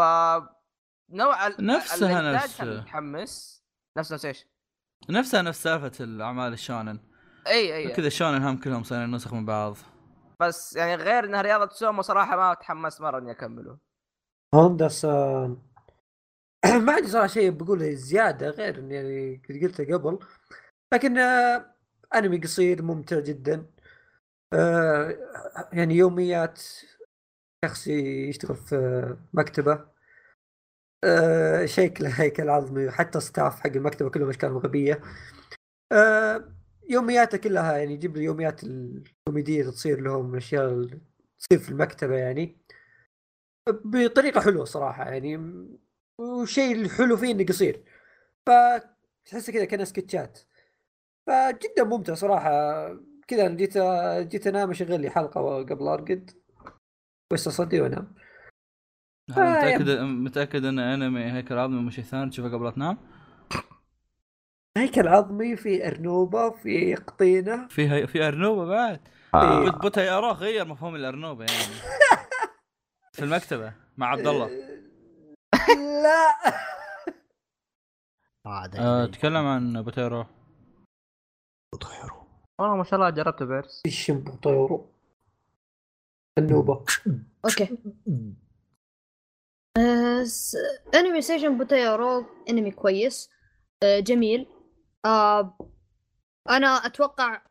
نوع 1.10 1.46
ال- 1.46 1.66
نفسها 1.66 2.20
الإنتاج 2.20 2.44
نفس- 2.44 2.58
كان 2.58 2.76
متحمس 2.76 3.62
نفس 3.98 4.12
نفس 4.12 4.24
إيش؟ 4.24 4.46
نفسها 5.10 5.42
نفس 5.42 5.62
سالفة 5.62 6.04
الأعمال 6.04 6.52
الشونن. 6.52 6.98
إي 7.46 7.76
إي. 7.76 7.88
كذا 7.88 8.06
الشونن 8.06 8.42
هم 8.42 8.56
كلهم 8.56 8.82
صايرين 8.82 9.10
نسخ 9.10 9.34
من 9.34 9.44
بعض. 9.44 9.76
بس 10.42 10.76
يعني 10.76 11.02
غير 11.02 11.24
انها 11.24 11.42
رياضة 11.42 11.68
سومو 11.74 12.02
صراحة 12.02 12.36
ما 12.36 12.54
تحمس 12.54 13.00
مرة 13.00 13.18
إني 13.18 13.30
أكمله. 13.30 13.78
هوندا 14.54 14.88
سان 14.88 15.56
ما 16.86 16.92
عندي 16.92 17.08
صراحة 17.08 17.26
شيء 17.26 17.50
بقوله 17.50 17.90
زيادة 17.94 18.50
غير 18.50 18.78
إني 18.78 18.94
يعني 18.94 19.42
قلته 19.62 19.84
قبل. 19.84 20.18
لكن 20.94 21.18
آه، 21.18 21.74
أنمي 22.14 22.38
قصير 22.38 22.82
ممتع 22.82 23.20
جدا. 23.20 23.66
آه، 24.52 25.16
يعني 25.72 25.94
يوميات 25.94 26.62
شخص 27.64 27.86
يشتغل 27.86 28.56
في 28.56 29.16
مكتبة. 29.32 29.91
آه، 31.04 31.66
شكله 31.66 32.08
هيكل 32.08 32.48
عظمي 32.50 32.86
وحتى 32.86 33.20
ستاف 33.20 33.60
حق 33.60 33.70
المكتبة 33.70 34.10
كلهم 34.10 34.28
اشكالهم 34.28 34.58
غبيه 34.58 35.00
آه، 35.92 36.54
يومياته 36.90 37.38
كلها 37.38 37.76
يعني 37.78 37.94
يجيب 37.94 38.16
لي 38.16 38.24
يوميات 38.24 38.64
الكوميدية 38.64 39.60
اللي 39.60 39.72
تصير 39.72 40.00
لهم 40.00 40.32
الأشياء 40.32 40.68
اللي 40.68 41.00
تصير 41.38 41.58
في 41.58 41.68
المكتبة 41.68 42.14
يعني. 42.16 42.58
بطريقة 43.68 44.40
حلوة 44.40 44.64
صراحة 44.64 45.04
يعني 45.04 45.36
والشيء 46.18 46.72
الحلو 46.72 47.16
فيه 47.16 47.32
إنه 47.32 47.44
قصير. 47.44 47.84
فتحسه 48.46 49.52
كذا 49.52 49.64
كأنه 49.64 49.84
سكتشات. 49.84 50.38
فجدا 51.26 51.84
ممتع 51.84 52.14
صراحة. 52.14 52.50
كذا 53.28 53.48
جيت 53.48 53.78
جيت 54.28 54.46
أنام 54.46 54.70
أشغل 54.70 55.00
لي 55.00 55.10
حلقة 55.10 55.62
قبل 55.64 55.88
أرقد. 55.88 56.30
بس 57.32 57.48
اصدي 57.48 57.80
وأنام؟ 57.80 58.14
متأكد 59.30 59.90
متأكد 60.00 60.64
إن 60.64 60.78
أنمي 60.78 61.32
هيكل 61.32 61.58
عظمي 61.58 61.80
مو 61.80 61.90
شيء 61.90 62.04
ثاني 62.04 62.30
تشوفه 62.30 62.48
قبل 62.48 62.64
لا 62.64 62.70
تنام؟ 62.70 62.98
هيكل 64.76 65.08
عظمي 65.08 65.56
في 65.56 65.88
أرنوبة 65.88 66.50
في 66.50 66.94
قطينة. 66.94 67.68
في 67.68 67.90
هي... 67.90 68.06
في 68.06 68.28
أرنوبة 68.28 68.64
بعد. 68.64 69.00
آه. 69.34 69.64
بوت 69.64 69.82
بوتا 69.82 70.04
يارو 70.04 70.30
غير 70.30 70.64
مفهوم 70.64 70.94
الأرنوبة 70.94 71.44
يعني. 71.44 71.74
في 73.14 73.24
المكتبة 73.24 73.72
مع 73.96 74.06
عبد 74.06 74.26
الله. 74.26 74.46
لا. 76.02 76.52
آه، 78.46 79.04
اللي 79.04 79.16
تكلم 79.16 79.46
عن 79.46 79.82
بوتيرو 79.82 80.26
يطيروا. 81.74 82.22
والله 82.58 82.76
ما 82.76 82.84
شاء 82.84 82.94
الله 82.94 83.10
جربت 83.10 83.42
بيرس. 83.42 83.82
الشمبو 83.86 84.36
طيرو 84.36 84.90
النوبه 86.38 86.84
أوكي. 87.44 87.78
آه، 89.82 90.24
أنمي 90.94 91.20
ستيشن 91.20 91.58
بوتيرو 91.58 92.26
أنمي 92.50 92.70
كويس. 92.70 93.30
آه، 93.82 94.00
جميل. 94.00 94.46
آه، 95.04 95.58
أنا 96.50 96.66
أتوقع 96.68 97.42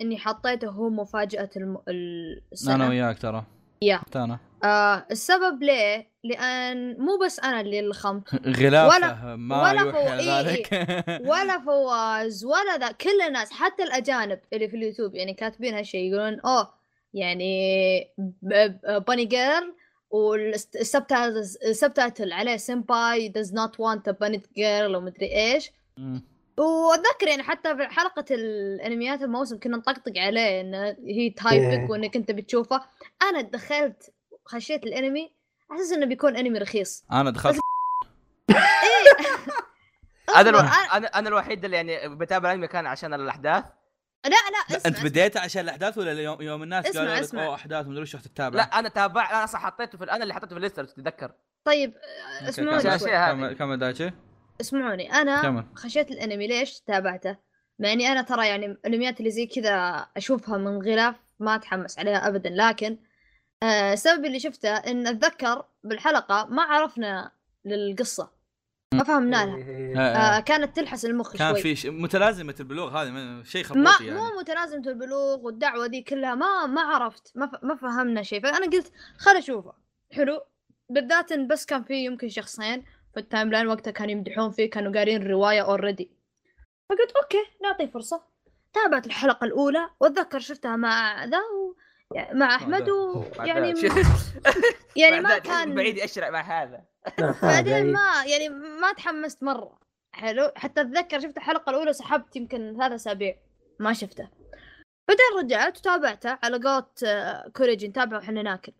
إني 0.00 0.18
حطيته 0.18 0.68
هو 0.68 0.90
مفاجأة 0.90 1.50
الم... 1.56 1.78
السنة. 2.52 2.74
أنا 2.74 2.88
وياك 2.88 3.18
ترى. 3.18 3.44
يا. 3.82 4.00
أنا. 4.16 4.38
آه 4.64 5.06
السبب 5.10 5.62
ليه؟ 5.62 6.10
لأن 6.24 6.96
مو 6.98 7.18
بس 7.24 7.40
أنا 7.40 7.60
اللي 7.60 7.82
لخمت 7.88 8.34
غلافة 8.60 8.96
ولا- 8.96 9.36
ما 9.36 9.62
ولا 9.62 9.92
فو- 9.92 9.98
على 9.98 10.20
إيه، 10.22 10.40
ذلك. 10.40 10.68
ولا 11.30 11.60
فواز 11.60 12.44
ولا 12.44 12.76
ذا. 12.78 12.92
كل 12.92 13.20
الناس 13.26 13.50
حتى 13.50 13.82
الأجانب 13.82 14.40
اللي 14.52 14.68
في 14.68 14.76
اليوتيوب 14.76 15.14
يعني 15.14 15.34
كاتبين 15.34 15.74
هالشيء 15.74 16.00
يقولون 16.12 16.40
oh 16.40 16.72
يعني 17.14 18.14
bunny 19.06 19.24
girl 19.24 19.74
وال 20.90 21.18
subtitle 21.18 22.32
عليه 22.32 22.56
سمباي 22.56 23.32
does 23.38 23.48
not 23.50 23.70
want 23.72 24.12
a 24.12 24.14
bunny 24.14 24.38
girl 24.58 24.94
ومدري 24.96 25.36
إيش. 25.36 25.70
وأتذكر 26.58 27.28
يعني 27.28 27.42
حتى 27.42 27.76
في 27.76 27.82
حلقة 27.86 28.24
الأنميات 28.30 29.22
الموسم 29.22 29.58
كنا 29.58 29.76
نطقطق 29.76 30.12
عليه 30.18 30.60
إنه 30.60 30.78
هي 30.86 30.96
إيه. 31.08 31.34
type 31.34 31.79
ك 31.79 31.90
وإنك 31.90 32.16
أنت 32.16 32.30
بتشوفه. 32.30 32.80
أنا 33.22 33.40
دخلت 33.40 34.12
خشيت 34.44 34.84
الأنمي 34.84 35.32
على 35.70 35.80
أساس 35.80 35.92
إنه 35.92 36.06
بيكون 36.06 36.36
أنمي 36.36 36.58
رخيص. 36.58 37.04
أنا 37.12 37.30
دخلت. 37.30 37.60
إيه. 38.50 38.56
أنا- 40.28 40.94
أنا 40.94 41.06
أنا 41.06 41.28
الوحيد 41.28 41.64
اللي 41.64 41.76
يعني 41.76 42.08
بتابع 42.16 42.48
الأنمي 42.50 42.66
كان 42.68 42.86
عشان 42.86 43.14
الأحداث. 43.14 43.64
لا 44.24 44.30
لا 44.30 44.70
لا 44.70 44.76
اسمع 44.76 44.90
أنت 44.90 45.04
بديت 45.04 45.36
عشان 45.36 45.62
الأحداث 45.62 45.98
ولا 45.98 46.12
يوم, 46.12 46.42
يوم 46.42 46.62
الناس 46.62 46.86
اسمع، 46.86 47.00
قالوا 47.00 47.14
لك 47.14 47.20
اسمع. 47.20 47.46
أوه 47.46 47.54
أحداث 47.54 47.86
مدري 47.86 48.02
وش 48.02 48.14
رحت 48.14 48.28
تتابع. 48.28 48.56
لا 48.56 48.78
أنا 48.78 48.88
تابع 48.88 49.30
أنا 49.30 49.44
أصلا 49.44 49.60
حطيته 49.60 49.98
في 49.98 50.04
أنا 50.04 50.22
اللي 50.22 50.34
حطيته 50.34 50.48
في 50.48 50.56
الليستة 50.56 50.82
لو 50.82 50.88
تتذكر. 50.88 51.32
طيب 51.64 51.94
اسمعوني 52.42 53.54
كمل. 53.54 53.78
دايتشي. 53.78 54.10
اسمعوني 54.60 55.12
أنا 55.12 55.42
كمل. 55.42 55.64
خشيت 55.74 56.10
الأنمي 56.10 56.46
ليش 56.46 56.80
تابعته؟ 56.80 57.36
مع 57.78 57.92
إني 57.92 58.08
أنا 58.08 58.22
ترى 58.22 58.48
يعني 58.48 58.66
الانميات 58.66 59.20
اللي 59.20 59.30
زي 59.30 59.46
كذا 59.46 60.06
أشوفها 60.16 60.58
من 60.58 60.82
غلاف 60.82 61.16
ما 61.38 61.54
أتحمس 61.54 61.98
عليها 61.98 62.28
ابدا 62.28 62.50
لكن 62.50 62.98
آه، 63.62 63.92
السبب 63.92 64.24
اللي 64.24 64.40
شفته 64.40 64.76
إن 64.76 65.06
أتذكر 65.06 65.64
بالحلقة 65.84 66.46
ما 66.50 66.62
عرفنا 66.62 67.32
للقصة. 67.64 68.39
ما 68.94 69.04
فهمنا 69.04 69.46
لها. 69.46 70.36
آه،. 70.36 70.40
كانت 70.40 70.76
تلحس 70.76 71.04
المخ 71.04 71.36
كان 71.36 71.52
شوي. 71.52 71.62
في 71.62 71.76
ش... 71.76 71.86
متلازمة 71.86 72.54
البلوغ 72.60 73.02
هذه 73.02 73.10
من- 73.10 73.44
شيء 73.44 73.62
ما 73.62 73.68
خربوطي 73.90 74.06
يعني. 74.06 74.20
مو 74.20 74.40
متلازمة 74.40 74.82
البلوغ 74.86 75.40
والدعوة 75.40 75.86
دي 75.86 76.02
كلها 76.02 76.34
ما 76.34 76.66
ما 76.66 76.80
عرفت 76.80 77.32
ما, 77.34 77.46
ف... 77.46 77.64
ما 77.64 77.76
فهمنا 77.76 78.22
شيء. 78.22 78.42
فأنا 78.42 78.66
قلت 78.66 78.92
خل 79.18 79.36
أشوفه. 79.36 79.72
حلو. 80.12 80.40
بالذات 80.88 81.32
إن 81.32 81.48
بس 81.48 81.66
كان 81.66 81.82
في 81.82 81.94
يمكن 82.04 82.28
شخصين 82.28 82.84
في 83.14 83.20
ال 83.20 83.50
timeline 83.50 83.66
وقتها 83.66 83.90
كانوا 83.90 84.12
يمدحون 84.12 84.50
فيه 84.50 84.70
كانوا 84.70 84.92
قارين 84.92 85.22
الرواية 85.22 85.60
already 85.60 86.10
فقلت 86.88 87.12
okay 87.22 87.44
نعطيه 87.62 87.86
فرصة. 87.86 88.22
تابعت 88.72 89.06
الحلقة 89.06 89.44
الأولى 89.44 89.90
وأتذكر 90.00 90.38
شفتها 90.38 90.76
مع 90.76 91.24
ذا 91.24 91.38
و... 91.38 91.76
يعني 92.14 92.38
مع 92.38 92.56
أحمد 92.56 92.88
ويعني 92.88 93.74
يعني 94.96 95.20
ما 95.20 95.38
كان 95.38 95.74
بعيد 95.74 95.98
اشرع 95.98 96.30
مع 96.30 96.40
هذا. 96.62 96.89
بعدين 97.42 97.92
ما 97.92 98.24
يعني 98.26 98.48
ما 98.48 98.92
تحمست 98.92 99.42
مرة. 99.42 99.80
حلو؟ 100.12 100.52
حتى 100.56 100.80
أتذكر 100.80 101.20
شفت 101.20 101.36
الحلقة 101.36 101.70
الأولى 101.70 101.92
سحبت 101.92 102.36
يمكن 102.36 102.76
ثلاث 102.78 102.92
أسابيع. 102.92 103.36
ما 103.78 103.92
شفته. 103.92 104.28
بعدين 105.08 105.44
رجعت 105.44 105.78
وتابعته 105.78 106.38
على 106.42 106.58
قولت 106.68 107.02
آه، 107.04 107.48
كوريجي 107.48 107.88
نتابعه 107.88 108.18
وحنا 108.18 108.42
ناكل. 108.42 108.72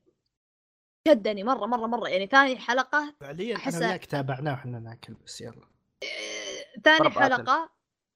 شدني 1.08 1.44
مرة 1.44 1.66
مرة 1.66 1.86
مرة. 1.86 2.08
يعني 2.08 2.26
ثاني 2.26 2.58
حلقة 2.58 3.14
فعليا 3.20 3.56
أنا 3.56 3.78
وياك 3.78 4.04
تابعناه 4.04 4.52
وحنا 4.52 4.78
ناكل 4.78 5.14
بس 5.14 5.40
يلا. 5.40 5.66
آه، 6.04 6.80
ثاني. 6.84 7.10
حلقة 7.10 7.70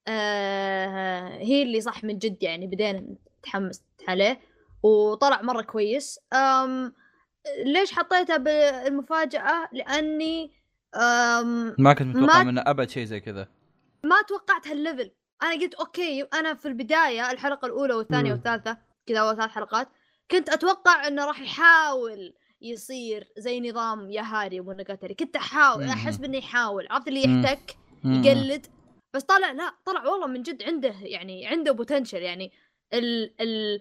آه 0.08 1.28
هي 1.28 1.62
اللي 1.62 1.80
صح 1.80 2.04
من 2.04 2.18
جد 2.18 2.42
يعني 2.42 2.66
بدينا 2.66 3.16
نتحمس 3.38 3.82
عليه. 4.08 4.40
وطلع 4.82 5.42
مرة 5.42 5.62
كويس. 5.62 6.20
أم 6.32 6.94
ليش 7.64 7.92
حطيته 7.92 8.36
بالمفاجأة 8.36 9.68
لأني 9.72 10.50
أم 10.96 11.74
ما 11.78 11.92
كنت 11.92 12.16
متوقع 12.16 12.38
ما- 12.42 12.50
منه 12.50 12.62
أبد 12.66 12.90
شيء 12.90 13.04
زي 13.04 13.20
كذا 13.20 13.48
ما 14.04 14.22
توقعت 14.28 14.68
هال 14.68 14.80
level 14.80 15.10
أنا 15.42 15.52
قلت 15.52 15.74
okay 15.74 16.22
أنا 16.22 16.54
في 16.54 16.68
البداية 16.68 17.30
الحلقة 17.30 17.66
الأولى 17.66 17.94
والثانية 17.94 18.30
مم. 18.30 18.36
والثالثة 18.36 18.78
كذا 19.06 19.18
أول 19.20 19.36
ثلاث 19.36 19.50
حلقات 19.50 19.88
كنت 20.30 20.48
أتوقع 20.48 21.06
إنه 21.06 21.24
راح 21.24 21.40
يحاول 21.40 22.34
يصير 22.60 23.28
زي 23.38 23.60
نظام 23.70 24.10
ياهاري 24.10 24.60
ومونوجاتري 24.60 25.14
كنت 25.14 25.36
أحاول 25.36 25.84
مم. 25.84 25.90
أحس 25.90 26.20
إنه 26.20 26.38
يحاول 26.38 26.86
عرفت 26.90 27.08
اللي. 27.08 27.20
يحتك 27.42 27.76
مم. 28.04 28.24
يقلد 28.24 28.66
بس 29.14 29.22
طلع 29.22 29.50
لا 29.52 29.74
طلع 29.84 30.06
والله 30.08 30.26
من 30.26 30.42
جد 30.42 30.62
عنده 30.62 30.94
يعني 31.02 31.46
عنده 31.46 31.72
potential 31.72 32.18
يعني 32.22 32.52
ال 32.94 33.34
ال 33.40 33.80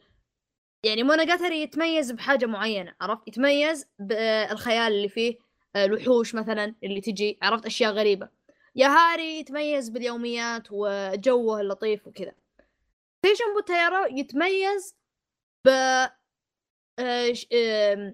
يعني 0.85 1.03
مونوجاتري 1.03 1.61
يتميز 1.61 2.11
بحاجة 2.11 2.45
معينة 2.45 2.95
عرفت؟ 3.01 3.27
يتميز 3.27 3.85
بالخيال 3.99 4.93
اللي 4.93 5.09
فيه 5.09 5.37
آه، 5.75 5.85
الوحوش 5.85 6.35
مثلا 6.35 6.75
اللي 6.83 7.01
تجي 7.01 7.37
عرفت؟ 7.41 7.65
أشياء 7.65 7.91
غريبة. 7.91 8.29
ياهاري 8.75 9.39
يتميز 9.39 9.89
باليوميات 9.89 10.67
وجوه 10.71 11.61
اللطيف 11.61 12.07
وكذا. 12.07 12.31
سيشن 13.25 13.53
بوتيرو 13.55 14.05
يتميز 14.17 14.95
ب 15.65 15.69
آه، 16.99 18.13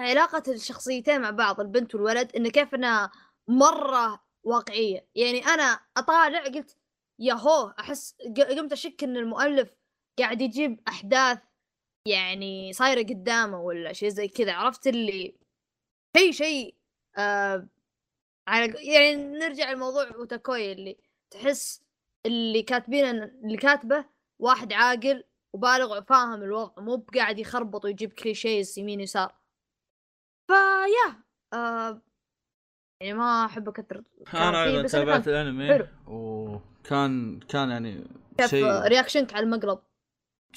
علاقة 0.00 0.42
الشخصيتين 0.52 1.20
مع 1.20 1.30
بعض 1.30 1.60
البنت 1.60 1.94
والولد 1.94 2.36
انه 2.36 2.48
كيف 2.50 2.74
إنها 2.74 3.10
مرة 3.48 4.22
واقعية. 4.44 5.06
يعني 5.14 5.44
أنا 5.46 5.80
أطالع 5.96 6.44
قلت 6.44 6.76
ياهو 7.18 7.74
أحس 7.80 8.16
ق- 8.36 8.40
قمت 8.58 8.72
أشك 8.72 9.04
إن 9.04 9.16
المؤلف 9.16 9.74
قاعد 10.18 10.40
يجيب 10.42 10.80
أحداث 10.88 11.38
يعني 12.06 12.72
صايرة 12.72 13.02
قدامه 13.02 13.60
ولا 13.60 13.92
شيء 13.92 14.08
زي 14.08 14.28
كذا 14.28 14.52
عرفت 14.52 14.86
اللي 14.86 15.34
شيء 16.16 16.32
شيء 16.32 16.74
آه 17.18 17.68
على 18.48 18.74
يعني 18.92 19.14
نرجع 19.14 19.72
لموضوع 19.72 20.10
أوتاكوي 20.14 20.72
اللي 20.72 20.96
تحس 21.30 21.82
اللي 22.26 22.62
كاتبين 22.62 23.04
اللي 23.22 23.56
كاتبه 23.56 24.04
واحد 24.38 24.72
عاقل 24.72 25.24
وبالغ 25.52 25.98
وفاهم 25.98 26.42
الوضع 26.42 26.82
مو 26.82 26.96
بقاعد 26.96 27.38
يخربط 27.38 27.84
ويجيب 27.84 28.12
كليشيز 28.12 28.78
يمين 28.78 29.00
يسار 29.00 29.34
فيا 30.46 31.22
آه 31.52 32.02
يعني 33.00 33.14
ما 33.14 33.44
أحب 33.44 33.68
أكثر 33.68 34.02
أنا 34.34 34.64
أيضا 34.64 34.88
تابعت 34.88 35.28
الأنمي. 35.28 35.88
وكان 36.06 37.40
كان 37.40 37.70
يعني 37.70 38.04
شيء 38.46 38.66
رياكشنك 38.66 39.34
على 39.34 39.44
المقلب 39.44 39.78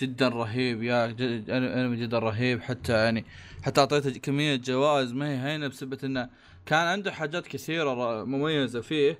جدا 0.02 0.28
رهيب 0.28 0.84
يا 0.84 1.08
جد- 1.08 1.50
انمي 1.50 1.98
جدا 1.98 2.20
رهيب. 2.20 2.62
حتى 2.62 2.94
يعني 2.94 3.26
حتى 3.64 3.82
أعطيته 3.82 4.20
كمية 4.20 4.56
جوائز 4.56 5.14
ما 5.14 5.30
هي 5.30 5.52
هينة 5.54 5.68
بسبب 5.68 6.06
إنه 6.06 6.30
كان 6.66 6.80
عنده 6.88 7.12
حاجات 7.12 7.48
كثيرة 7.48 8.24
مميزة 8.24 8.82
فيه. 8.82 9.20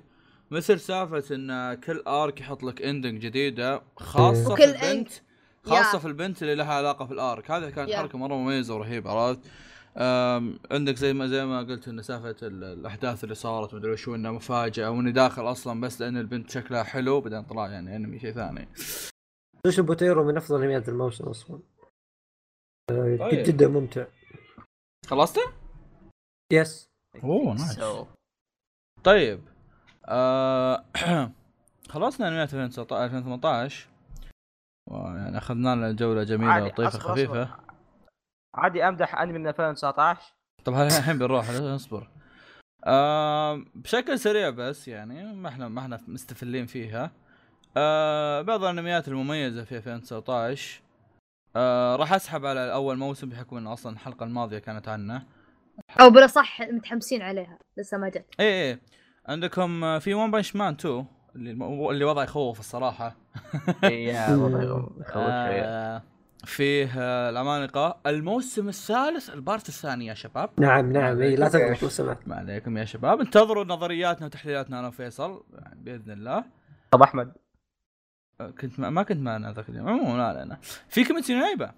مثل 0.50 0.80
سالفة 0.80 1.34
إن 1.34 1.74
كل 1.74 2.02
arc 2.06 2.40
يحط 2.40 2.62
لك 2.62 2.82
ending 2.82 3.20
جديدة 3.22 3.82
خاصة 3.96 4.54
في 4.54 4.64
البنت 4.64 5.08
خاصة 5.64 5.94
yeah. 5.94 5.98
في 5.98 6.06
البنت 6.06 6.42
اللي 6.42 6.54
لها 6.54 6.74
علاقة 6.74 7.06
في 7.06 7.12
ال 7.12 7.20
arc. 7.20 7.50
هذه 7.50 7.70
كانت 7.70 7.88
yeah. 7.90 7.96
حركة 7.98 8.18
مرة 8.18 8.34
مميزة 8.34 8.74
ورهيبة 8.74 9.10
عرفت؟ 9.10 9.40
عندك 10.70 10.96
زي 10.96 11.12
ما 11.12 11.26
زي 11.26 11.44
ما 11.46 11.58
قلت 11.58 11.88
إن 11.88 12.02
سالفة 12.02 12.36
ال- 12.42 12.64
الأحداث 12.64 13.24
اللي 13.24 13.34
صارت 13.34 13.74
مدري 13.74 13.92
وشو 13.92 14.14
إنها 14.14 14.30
مفاجأة 14.30 14.90
واني 14.90 15.12
داخل 15.12 15.50
أصلا 15.50 15.80
بس 15.80 16.00
لأن 16.00 16.16
البنت 16.16 16.50
شكلها 16.50 16.82
حلو 16.82 17.20
بعدين 17.20 17.42
طلع 17.42 17.68
يعني 17.68 17.96
أنمي 17.96 18.18
شيء 18.20 18.32
ثاني. 18.32 18.68
سيشن 19.66 19.82
بوتيرو 19.82 20.24
من 20.24 20.36
أفضل 20.36 20.62
انميات 20.62 20.88
الموسم 20.88 21.24
أصلا. 21.24 21.60
آه، 22.90 23.16
طيب. 23.16 23.44
جدا 23.46 23.68
ممتع. 23.68 24.06
خلصته؟ 25.06 25.40
yes 26.52 26.86
oh 27.24 27.54
nice 27.54 27.80
So, 27.80 28.06
طيب 29.04 29.40
آه 30.08 30.84
خلصنا 31.92 32.28
انميات 32.28 32.54
2019 32.54 33.04
2018 33.04 33.88
ويعني 34.90 35.38
أخذنا 35.38 35.74
لنا 35.74 35.92
جولة 35.92 36.22
جميلة 36.24 36.58
لطيفه 36.66 36.98
خفيفه 36.98 37.42
أصبر. 37.42 37.60
عادي 38.54 38.88
أمدح 38.88 39.14
أنمي 39.20 39.38
من 39.38 39.46
2019 39.48 40.34
طب 40.64 40.74
الحين 40.74 41.18
بنروح 41.18 41.50
أصبر. 41.50 42.10
آه 42.84 43.64
بشكل 43.74 44.18
سريع 44.18 44.50
بس 44.50 44.88
يعني 44.88 45.34
ما 45.34 45.48
إحنا 45.48 45.68
ما 45.68 45.80
إحنا 45.80 46.00
مستفلين 46.08 46.66
فيها. 46.66 47.23
آه 47.76 48.42
بعض 48.42 48.64
الانميات 48.64 49.08
المميزة 49.08 49.64
في 49.64 49.76
2019 49.76 50.80
آه 51.56 51.96
راح 51.96 52.12
أسحب 52.12 52.46
على 52.46 52.72
أول 52.72 52.96
موسم 52.96 53.28
بحكم 53.28 53.56
انه 53.56 53.72
أصلا 53.72 53.92
الحلقة 53.92 54.24
الماضية 54.24 54.58
كانت 54.58 54.88
عنه. 54.88 55.22
أو 56.00 56.10
بلا 56.10 56.26
صح 56.26 56.62
متحمسين 56.62 57.22
عليها 57.22 57.58
لسه 57.76 57.98
ما 57.98 58.08
جت. 58.08 58.24
إيه 58.40 58.46
إيه. 58.64 58.80
عندكم 59.26 59.84
آه، 59.84 59.98
في 59.98 60.14
ون 60.14 60.30
بنش 60.30 60.56
مان 60.56 60.72
2 60.72 61.06
اللي 61.36 61.50
اللي 61.90 62.04
وضع 62.04 62.24
يخوف 62.24 62.60
الصراحة. 62.60 63.16
يا 63.84 64.36
والله 64.36 64.62
يخوف. 64.62 64.92
آه 65.16 66.02
فيه 66.44 66.90
آه، 66.98 67.30
العمالقه 67.30 68.00
الموسم 68.06 68.68
الثالث 68.68 69.30
ال 69.30 69.38
part 69.38 69.68
الثاني 69.68 70.06
يا 70.06 70.14
شباب. 70.14 70.50
نعم 70.58 70.92
نعم 70.92 71.22
اي 71.22 71.36
لا 71.36 71.76
لو 71.82 71.88
سمحت 71.88 72.28
ما 72.28 72.36
عليكم 72.36 72.78
يا 72.78 72.84
شباب. 72.84 73.20
انتظروا 73.20 73.64
نظرياتنا 73.64 74.26
وتحليلاتنا 74.26 74.78
أنا 74.78 74.88
وفيصل 74.88 75.44
يعني 75.52 75.80
بإذن 75.82 76.10
الله. 76.12 76.44
طب 76.90 77.02
أحمد. 77.02 77.32
كنت 78.60 78.80
ما, 78.80 78.90
ما 78.90 79.02
كنت 79.02 79.18
معنا 79.20 79.52
ذاك 79.52 79.68
اليوم. 79.68 79.88
عموما 79.88 80.16
لا 80.18 80.24
علينا 80.26 80.58
في 80.88 81.04
كيميتسو 81.04 81.34
نو 81.34 81.47
يايبا. 81.47 81.72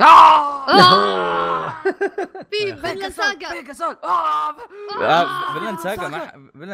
آه! 0.00 0.66
في 2.50 2.76
فينلاند 2.82 3.10
ساقا. 3.10 3.62
آه! 4.04 5.52
فينلاند 5.52 5.78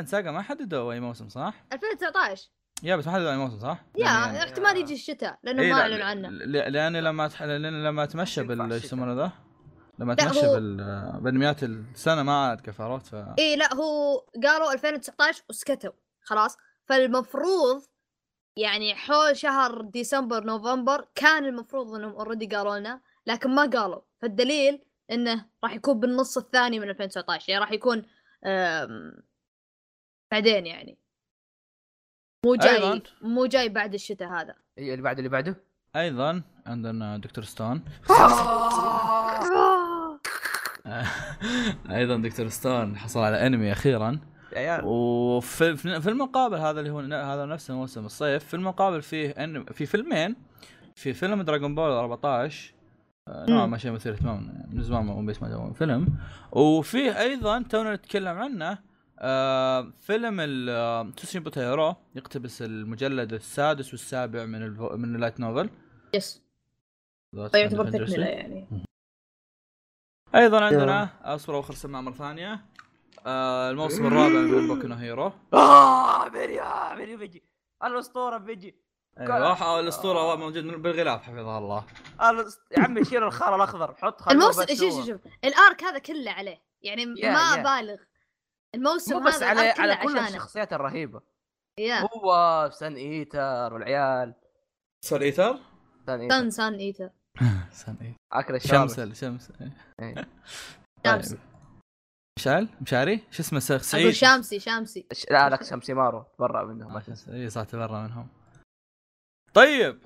ساجا 0.06 0.30
ما 0.30 0.30
ما 0.30 0.42
حددوا 0.42 0.92
أي 0.92 1.00
موسم 1.00 1.28
صح؟ 1.28 1.54
2019 1.72 2.48
yeah 2.82 2.96
بس 2.96 3.06
ما 3.06 3.12
حددوا 3.12 3.30
أي 3.30 3.36
موسم 3.36 3.58
صح؟ 3.58 3.78
yeah 3.96 4.04
يعني- 4.04 4.38
احتمال 4.38 4.76
يجي 4.76 4.94
الشتاء 4.94 5.38
لأنه 5.42 5.62
إيه 5.62 5.72
ما 5.72 5.80
أعلنوا 5.80 6.04
عنه. 6.06 6.28
ل- 6.28 6.72
لأني 6.72 7.00
لما 7.00 7.30
لما 7.58 8.02
أتمشى 8.02 8.40
ينفع 8.40 8.54
بال. 8.54 8.72
يسمونه 8.72 9.12
ذا؟ 9.12 9.32
لما 9.98 10.12
لا، 10.12 10.22
أتمشى 10.22 10.46
هو- 10.46 10.54
بانميات 11.20 11.62
السنة 11.62 12.22
ما 12.22 12.46
عاد 12.48 12.60
كفى 12.60 12.82
عرفت 12.82 13.06
ف 13.06 13.14
اي 13.38 13.56
لا 13.56 13.74
هو 13.74 14.18
قالوا 14.44 14.72
2019 14.72 15.42
وسكتوا 15.50 15.90
خلاص. 16.22 16.56
فالمفروض 16.86 17.82
يعني 18.58 18.94
حول 18.94 19.36
شهر 19.36 19.80
ديسمبر 19.82 20.44
نوفمبر 20.44 21.08
كان 21.14 21.44
المفروض 21.44 21.94
إنهم 21.94 22.12
already 22.12 22.46
قالوا 22.46 22.78
لنا 22.78 23.00
لكن 23.26 23.50
ما 23.50 23.66
قالوا. 23.66 24.00
فالدليل 24.22 24.82
إنه 25.10 25.46
راح 25.64 25.74
يكون 25.74 26.00
بالنص 26.00 26.38
الثاني 26.38 26.80
من 26.80 26.88
2019 26.88 27.48
يعني 27.48 27.60
راح 27.60 27.72
يكون 27.72 28.02
بعدين 30.32 30.66
يعني. 30.66 30.98
مو 32.46 32.54
جاي 32.54 32.76
أيضاً. 32.76 33.02
مو 33.22 33.46
جاي 33.46 33.68
بعد 33.68 33.94
الشتاء 33.94 34.28
هذا. 34.28 34.54
إيه، 34.78 34.90
اللي 34.92 35.02
بعده 35.02 35.18
اللي 35.18 35.28
بعده. 35.28 35.56
أيضا 35.96 36.42
عندنا 36.66 37.16
دكتور 37.16 37.44
ستون. 37.44 37.84
أيضا 41.98 42.16
دكتور 42.16 42.48
ستون 42.48 42.96
حصل 42.96 43.20
على 43.20 43.46
أنمي 43.46 43.72
أخيرا. 43.72 44.20
يا 44.58 44.72
عيال 44.72 44.84
وفي 44.84 45.76
في 45.76 46.08
المقابل 46.08 46.56
هذا 46.56 46.80
اللي 46.80 46.90
هو 46.90 46.98
هذا 47.00 47.46
نفس 47.46 47.70
موسم 47.70 48.06
الصيف 48.06 48.44
في 48.44 48.54
المقابل 48.54 49.02
فيه 49.02 49.30
أن 49.30 49.64
في 49.64 49.86
فيلمين 49.86 50.36
في 50.94 51.12
فيلم 51.12 51.42
دراغون 51.42 51.74
بول 51.74 51.90
14 51.90 52.72
آه، 53.28 53.46
نوعا 53.50 53.66
ما 53.66 53.78
شيء 53.78 53.90
مثير 53.90 54.12
اهتمام 54.12 54.46
يعني 54.46 54.74
من 54.76 54.82
زمان 54.82 55.04
ما 55.04 55.14
ون 55.14 55.26
بيس 55.26 55.42
ما 55.42 55.48
جابوا 55.48 55.72
فيلم. 55.72 56.06
وفيه 56.52 57.20
أيضا 57.20 57.62
تونا 57.62 57.94
نتكلم 57.94 58.38
عنه 58.38 58.78
آه 59.18 59.92
فيلم 60.00 60.40
ال- 60.40 60.70
آه، 60.70 61.10
تسري 61.16 61.40
بوتيرو 61.42 61.94
يقتبس 62.14 62.62
المجلد 62.62 63.32
السادس 63.32 63.90
والسابع 63.92 64.44
من 64.44 64.62
الفو 64.62 64.96
من 64.96 65.14
اللايت 65.14 65.40
نوفل. 65.40 65.70
يس. 66.14 66.42
عند 67.34 67.48
فندرسي. 67.74 68.12
تكمله 68.12 68.26
يعني. 68.26 68.66
أيضا 70.34 70.64
عندنا 70.64 71.08
أصبر 71.34 71.54
واخر 71.54 71.74
سماع 71.74 72.00
مرة 72.00 72.12
ثانية. 72.12 72.60
آه 73.28 73.70
الموسم 73.70 74.06
الرابع 74.06 74.28
من 74.40 74.66
بوكو 74.68 74.86
نو 74.86 74.94
هيرو. 74.94 75.32
آه 75.54 76.28
بيري 76.28 76.60
آه، 76.60 76.94
بيري 76.94 77.16
بيجي. 77.16 77.42
الأسطورة 77.84 78.38
بيجي. 78.38 78.76
أيوه 79.18 79.80
الأسطورة 79.80 80.34
موجود 80.36 80.64
من- 80.64 80.82
بالغلاف 80.82 81.22
حفظها 81.22 81.58
الله. 81.58 81.84
يا 82.76 82.82
عمي 82.82 83.04
شيل 83.04 83.22
الخار 83.22 83.56
الأخضر 83.56 83.94
حط 83.94 84.20
خلوه 84.20 84.32
الموسم 84.50 84.66
شوف. 84.66 84.78
شوف 84.78 85.06
شوف. 85.06 85.20
الأرك 85.44 85.84
هذا 85.84 85.98
كله 85.98 86.30
عليه. 86.30 86.62
يعني 86.82 87.06
ما 87.06 87.18
يا. 87.20 87.62
بالغ. 87.62 87.96
الموسم 88.74 89.16
مو 89.16 89.24
بس 89.26 89.34
هذا 89.42 89.46
على 89.46 89.60
على 89.60 89.96
كل 89.96 90.08
عشانه. 90.18 90.28
الشخصيات 90.28 90.72
الرهيبة. 90.72 91.20
يا 91.78 92.00
هو 92.14 92.70
سن 92.72 92.94
إيتر 92.94 93.74
والعيال. 93.74 94.34
سون 95.04 95.22
إيتر؟ 95.22 95.58
سن 96.06 96.20
إيتر. 96.20 96.30
سان 96.34 96.50
سان 96.50 96.74
إيتر. 96.74 97.10
سون 97.84 97.96
إيتر. 98.02 98.16
أكل 98.32 98.54
الشمس 98.54 98.96
شمس 99.00 99.20
شمس 99.20 99.52
إيه. 100.00 100.28
مشعل 102.38 102.68
مشاري؟ 102.80 103.20
شو 103.30 103.42
اسمه 103.42 103.62
أقول 103.70 103.80
سعيد 103.80 104.10
شامسي. 104.10 104.58
شامسي 104.58 105.06
لا 105.30 105.48
لك 105.48 105.62
شمسي 105.62 105.94
مارو. 105.94 106.24
تبرع 106.38 106.64
منهم 106.64 107.02
اي 107.32 107.50
صح 107.50 107.64
تبرى 107.64 108.02
منهم. 108.02 108.28
طيب. 109.54 109.98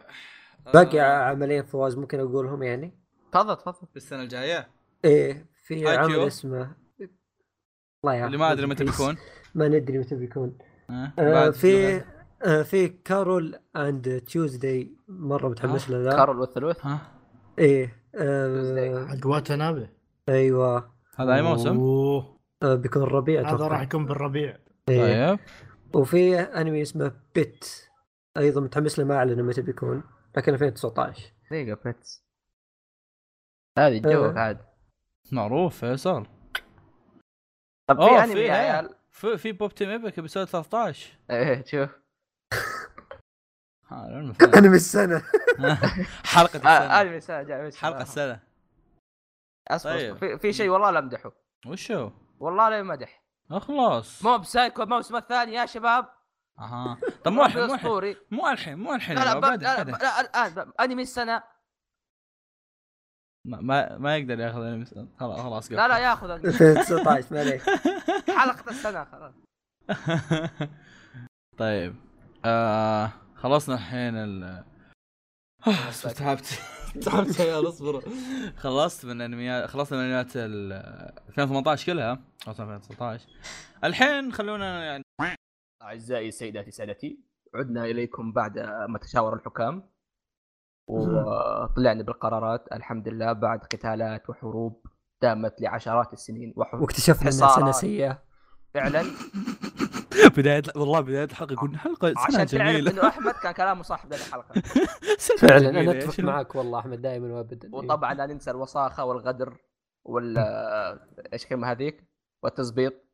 باقي 0.74 1.00
آه، 1.00 1.30
عملين 1.30 1.62
فواز 1.62 1.96
ممكن 1.96 2.20
أقولهم 2.20 2.62
يعني؟ 2.62 2.98
تفضل 3.32 3.56
تفضل. 3.56 3.86
في 3.90 3.96
السنة 3.96 4.22
الجاية؟ 4.22 4.68
إيه 5.04 5.46
في. 5.66 5.88
عمل 5.88 6.26
اسمه 6.26 6.76
الله 8.04 8.14
يعافيك 8.14 8.26
اللي 8.26 8.36
ما 8.36 8.52
أدري 8.52 8.66
متى 8.66 8.84
بيكون. 8.84 9.16
ما 9.54 9.68
ندري 9.68 9.98
متى 9.98 10.14
بيكون. 10.14 10.59
آه، 10.90 11.12
آه 11.18 11.50
في. 11.50 12.04
آه 12.44 12.62
في 12.62 12.88
Carole 12.89 13.59
and 13.77 14.20
Tuesday 14.20 14.97
مرة 15.09 15.48
متحمس 15.48 15.90
له 15.90 16.02
ذا. 16.02 16.16
Carole 16.16 16.39
والثلوث 16.38 16.86
ها؟ 16.86 16.98
إيه 17.59 17.96
آه 18.14 19.06
حق 19.06 19.26
واتنابه 19.26 19.88
أيوه. 20.28 20.91
هذا 21.16 21.34
أي 21.34 21.43
موسم. 21.43 21.80
آه 22.62 22.74
بيكون 22.74 23.02
الربيع 23.02 23.40
هذا 23.40 23.66
راح 23.66 23.82
يكون 23.82 24.06
بالربيع. 24.06 24.59
إيه. 24.89 25.28
طيب. 25.30 25.39
وفي 25.94 26.40
أنمي 26.40 26.82
اسمه 26.82 27.12
بيت 27.34 27.89
أيضا 28.36 28.60
متحمس 28.60 28.98
له 28.98 29.05
ما 29.05 29.16
أعلن 29.16 29.43
متى 29.43 29.62
بيكون 29.62 30.02
لكن 30.36 30.55
2019 30.55 31.32
دقيقة 31.51 31.78
بيتس 31.84 32.24
هذه 33.78 33.98
جوك 33.98 34.36
آه. 34.36 34.40
عاد. 34.40 34.59
معروف 35.32 35.78
فيصل. 35.78 36.26
طب 37.90 38.01
أوه، 38.01 38.09
في 38.09 38.24
أنمي 38.24 38.34
في، 38.34 38.44
يا. 38.44 38.52
عيال. 38.52 38.94
في 39.10 39.36
في 39.36 39.52
بوب 39.52 39.74
تيم 39.74 39.90
ايبك 39.90 40.18
ابسود 40.18 40.44
13 40.44 41.18
إيه 41.30 41.64
شوف. 41.64 41.90
ها، 43.89 44.09
لا 44.09 44.18
المفروض. 44.18 44.55
أنمي 44.56 44.76
السنة. 44.76 45.22
حلقة 46.34 46.68
آه، 46.68 47.02
السنة. 47.02 47.40
أنمي 47.40 47.66
بس 47.66 47.76
حلقة 47.76 48.02
السنة. 48.02 48.40
أصبر 49.77 49.93
طيب. 49.93 50.16
في, 50.16 50.39
في 50.39 50.53
شيء 50.53 50.69
والله 50.69 50.90
لا 50.90 50.99
أمدحه. 50.99 51.32
وشو؟ 51.66 52.11
والله 52.40 52.69
لا 52.69 52.78
يمدح. 52.78 53.23
اخلص 53.51 54.24
مو 54.24 54.39
بسايكو 54.39 54.82
الموسم 54.82 55.16
الثاني 55.16 55.55
يا 55.55 55.66
شباب. 55.66 56.09
أها. 56.59 56.99
طب 57.24 57.32
مو 57.32 57.44
الحين 57.47 57.66
مو 57.66 57.74
الحين 57.74 58.16
مو 58.31 58.51
الحين 58.51 58.78
مو 58.78 58.94
الحين 58.94 59.16
لا 59.19 59.35
لا, 59.40 60.20
الان 60.20 60.73
انمي 60.81 61.03
السنة 61.03 61.43
ما, 63.44 63.61
ما 63.61 63.99
ما 63.99 64.16
يقدر 64.16 64.40
ياخذ 64.40 64.85
سنة. 64.85 65.09
خلاص 65.20 65.40
خلاص 65.40 65.73
لا 65.73 65.89
لا 65.89 65.99
ياخذ 65.99 66.31
2019 66.31 67.27
ما 67.35 67.40
عليك. 67.40 67.62
حلقة 68.39 68.70
السنة 68.70 69.05
خلاص. 69.05 69.35
طيب. 71.59 71.97
آه 72.44 73.11
خلصنا 73.36 73.74
الحين 73.74 74.16
ال 74.16 74.65
آه، 75.66 76.12
تعبت 76.19 76.61
تعبت 77.01 77.40
يا 77.40 77.44
عيال 77.44 77.69
اصبر 77.69 78.02
خلصت 78.56 79.06
من 79.06 79.20
انميات 79.20 79.70
خلصنا 79.70 79.98
من 79.98 80.05
انميات 80.05 80.36
ال 80.36 80.73
2018 81.28 81.93
كلها. 81.93 82.19
خلصنا 82.43 82.77
2019 82.77 83.28
الحين 83.85 84.32
خلونا 84.32 84.85
يعني 84.85 85.05
أعزائي 85.82 86.31
سيداتي 86.31 86.70
سادتي 86.70 87.20
عدنا 87.55 87.85
إليكم 87.85 88.32
بعد 88.32 88.59
ما 88.89 88.98
تشاور 88.98 89.35
الحكام. 89.35 89.90
وطلعنا 90.89 92.02
بالقرارات. 92.02 92.73
الحمد 92.73 93.09
لله 93.09 93.32
بعد 93.32 93.59
قتالات 93.59 94.31
وحروب 94.31 94.86
دامت 95.23 95.60
لعشرات 95.60 96.12
السنين 96.12 96.55
وحروب. 96.56 96.82
واكتشفنا 96.82 97.31
إنها. 97.31 97.56
سنة 97.56 97.70
سيئة. 97.73 98.23
فعلا. 98.74 99.05
بداية 100.36 100.62
والله 100.76 101.01
بداية 101.01 101.24
الحلقة 101.24 101.52
يقول 101.52 101.78
حلقة 101.78 102.09
سنة 102.09 102.20
عشان 102.20 102.47
تعرف 102.47 102.55
جميلة. 102.55 102.90
إنه 102.90 103.09
أحمد 103.09 103.32
كان 103.32 103.52
كلامه 103.52 103.82
صح 103.82 104.06
بدايه 104.06 104.20
الحلقة. 104.20 104.62
سنة 105.18 105.36
فعلا. 105.36 105.70
أنا 105.70 105.90
أتفق 105.90 106.20
معك 106.20 106.55
والله 106.55 106.78
أحمد 106.78 107.02
دائما 107.02 107.34
وابدا. 107.34 107.68
وطبعا 107.72 108.14
لا 108.14 108.26
ننسى 108.26 108.51
الوساخة 108.51 109.05
والغدر 109.05 109.56
وال 110.05 110.39
إيش 111.32 111.44
الكلمة 111.44 111.70
هذيك. 111.70 112.05
والله 112.43 113.05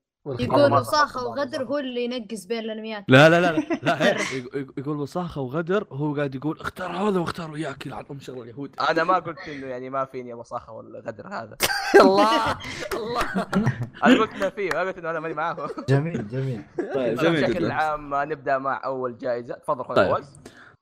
يقول 0.40 0.72
وصاخة 0.72 1.26
وغدر. 1.26 1.62
هو 1.64 1.78
اللي 1.78 2.04
ينقز 2.04 2.46
بين 2.46 2.58
الأنميات. 2.58 3.04
لا 3.08 3.28
لا 3.28 3.40
لا 3.40 3.52
لا, 3.52 3.62
لا 3.82 4.10
يق- 4.10 4.72
يقول 4.78 4.96
وصاخة 4.96 5.40
وغدر 5.40 5.86
هو 5.92 6.14
قاعد 6.16 6.34
يقول 6.34 6.60
اختار 6.60 6.90
هذا 6.90 7.18
واختار 7.20 7.50
وياك 7.50 7.86
يلعن 7.86 8.04
أم 8.10 8.20
شغل 8.20 8.42
اليهود. 8.42 8.70
أنا 8.90 9.04
ما 9.04 9.14
قلت 9.14 9.38
إنه 9.48 9.66
يعني 9.66 9.90
ما 9.90 10.04
فيني 10.04 10.34
وساخه 10.34 10.72
ولا 10.72 10.98
غدر 10.98 11.26
هذا. 11.28 11.56
الله 12.00 12.56
الله. 12.94 13.22
أنا 14.04 14.20
قلت 14.20 14.32
إنه 14.34 14.48
فيه 14.48 14.70
ما 14.74 14.80
قلت 14.80 14.98
إنه 14.98 15.10
أنا 15.10 15.20
ماني 15.20 15.34
معاه 15.34 15.56
جميل 15.88 16.28
جميل. 16.28 16.62
طيب 16.94 17.18
بشكل 17.18 17.70
عام 17.70 18.14
نبدأ 18.14 18.58
مع 18.58 18.84
أول 18.84 19.18
جائزة. 19.18 19.54
تفضل 19.54 19.94
طيب. 19.94 20.24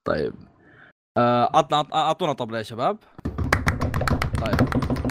طيب. 0.05 0.35
آه، 1.19 1.51
عطنا 1.57 1.85
أعطونا 1.95 2.33
طبلة 2.33 2.59
يا 2.59 2.63
شباب. 2.63 2.99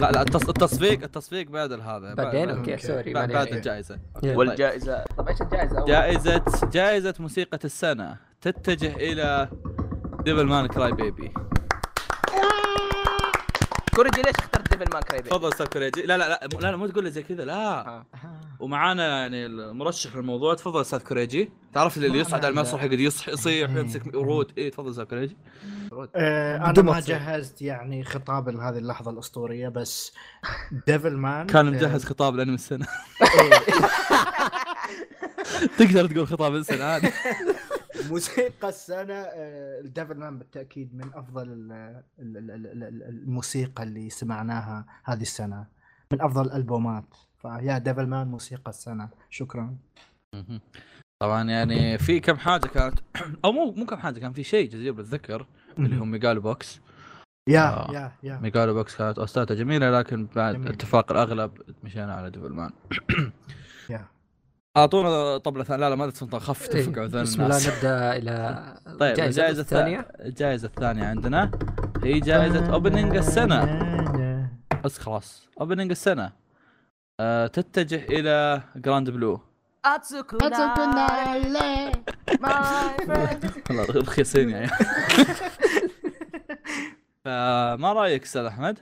لا 0.00 0.10
لا 0.12 0.22
التص... 0.22 0.48
التصفيق 0.48 1.02
التصفيق 1.02 1.50
بعد 1.50 1.72
هذا 1.72 2.14
بعدين 2.14 2.46
بعد- 2.46 2.56
okay. 2.58 2.76
sorry 2.78 3.12
بعد. 3.12 3.30
الجائزة 3.52 3.98
يلا. 4.22 4.36
والجائزة 4.38 5.04
طب 5.18 5.28
إيش 5.28 5.42
الجائزة 5.42 5.78
أول؟ 5.78 5.88
جائزة 5.88 6.42
جائزة 6.72 7.14
موسيقى 7.20 7.58
السنة 7.64 8.16
تتجه 8.40 8.96
إلى 8.96 9.48
Devilman 10.24 10.66
Crybaby 10.66 11.32
كوريجي 13.96 14.22
ليش 14.22 14.34
اخترت 14.38 14.70
Devilman 14.70 15.02
Crybaby؟ 15.02 15.28
تفضل 15.30 15.48
أستاذ 15.48 15.66
كوريجي. 15.66 16.02
لا 16.02 16.18
لا 16.18 16.28
لا 16.28 16.40
لا, 16.60 16.70
لا 16.70 16.76
مو 16.76 16.86
تقول 16.86 17.04
لي 17.04 17.10
زي 17.10 17.22
كذا 17.22 17.44
لا. 17.44 17.86
آه. 17.88 18.06
ومعانا 18.60 19.20
يعني 19.20 19.46
المرشح 19.46 20.16
للموضوع 20.16 20.54
تفضل 20.54 20.80
أستاذ 20.80 20.98
كوريجي. 20.98 21.50
تعرف 21.74 21.96
اللي 21.96 22.18
يصعد 22.18 22.44
على 22.44 22.52
المسرح 22.52 22.82
يقعد 22.82 23.00
يصيح 23.00 23.70
ويمسك 23.70 24.14
ورود 24.14 24.52
اي 24.58 24.70
تفضل 24.70 24.90
أستاذ 24.90 25.04
كوريجي. 25.04 25.36
آه 26.16 26.56
أنا 26.56 26.82
ما. 26.82 27.00
جهزت 27.00 27.62
يعني 27.62 28.04
خطاب 28.04 28.48
لهذه 28.48 28.78
اللحظة 28.78 29.10
الأسطورية 29.10 29.68
بس 29.68 30.12
Devilman 30.86 31.46
كان 31.46 31.66
آه، 31.66 31.70
مجهز 31.70 32.04
خطاب 32.04 32.36
لأنمي 32.36 32.54
السنة. 32.54 32.86
إيه. 33.22 33.50
تقدر 35.78 36.06
تقول 36.06 36.26
خطاب 36.26 36.54
السنة 36.54 36.84
عادي 36.84 37.10
موسيقى 38.10 38.68
السنة 38.68 39.14
آه، 39.14 39.80
ال 39.80 40.14
Devilman 40.18 40.38
بالتأكيد 40.38 40.94
من 40.94 41.10
أفضل 41.14 41.42
ال- 41.52 41.72
ال- 42.18 42.36
ال- 42.36 42.50
ال- 42.50 42.82
ال- 42.84 43.02
الموسيقى 43.02 43.82
اللي 43.82 44.10
سمعناها 44.10 44.86
هذه 45.04 45.22
السنة 45.22 45.66
من 46.12 46.22
أفضل 46.22 46.44
الألبومات. 46.46 47.04
فيا 47.42 47.78
Devilman 47.78 48.26
موسيقى 48.26 48.68
السنة. 48.70 49.08
شكرا. 49.30 49.76
طبعا 51.22 51.50
يعني 51.50 51.98
في 51.98 52.20
كم 52.20 52.36
حاجة 52.36 52.66
كانت 52.66 52.98
أو 53.44 53.52
مو 53.52 53.72
مو 53.72 53.86
كم 53.86 53.96
حاجة 53.96 54.18
كان 54.20 54.32
في 54.32 54.44
شيء 54.44 54.70
جدير 54.70 54.92
بالذكر 54.92 55.46
اللي 55.78 56.00
هو 56.00 56.04
Megalo 56.04 56.40
Box. 56.40 56.80
يا 57.48 57.60
آه. 57.60 57.92
يا 57.92 58.12
يا. 58.22 58.38
Megalo 58.38 58.74
Box 58.74 58.96
كانت 58.96 59.18
OST 59.18 59.45
اتا 59.45 59.54
جميلة 59.54 59.98
لكن 59.98 60.26
بعد 60.26 60.54
جميل. 60.54 60.68
اتفاق 60.68 61.12
الأغلب 61.12 61.52
مشينا 61.84 62.14
على 62.14 62.30
Devilman 62.30 62.70
يا. 63.90 64.04
أعطونا 64.76 65.38
طبلة 65.38 65.64
ثانية. 65.64 65.80
لا 65.80 65.90
لا 65.90 65.96
ما 65.96 66.10
تسلطن 66.10 66.38
خف 66.38 66.74
إيه، 66.74 66.82
تفقع 66.84 67.04
اذن 67.04 67.22
بسم 67.22 67.42
الله 67.42 67.56
نبدأ 67.76 68.16
إلى 68.16 68.64
طيب 69.00 69.18
الجائزة 69.20 69.60
الثانية؟ 69.60 69.98
الجائزة 70.20 70.66
الثانية 70.66 71.04
عندنا 71.04 71.50
هي 72.04 72.20
جائزة 72.20 72.72
opening 72.72 73.16
السنة. 73.16 73.64
بس 74.84 74.98
خلاص 74.98 75.48
opening 75.60 75.90
السنة. 75.90 76.32
آه 77.20 77.46
تتجه 77.46 78.04
إلى 78.04 78.62
Grand 78.76 79.10
Blue 79.10 79.40
اتسوكو 79.84 80.36
ناري 80.36 81.50
my 81.50 81.92
friend 83.06 83.52
والله 83.70 83.84
رخيصين 84.00 84.50
يعني. 84.50 84.68
فما 87.24 87.92
رأيك 87.92 88.22
أستاذ 88.22 88.44
أحمد؟ 88.44 88.78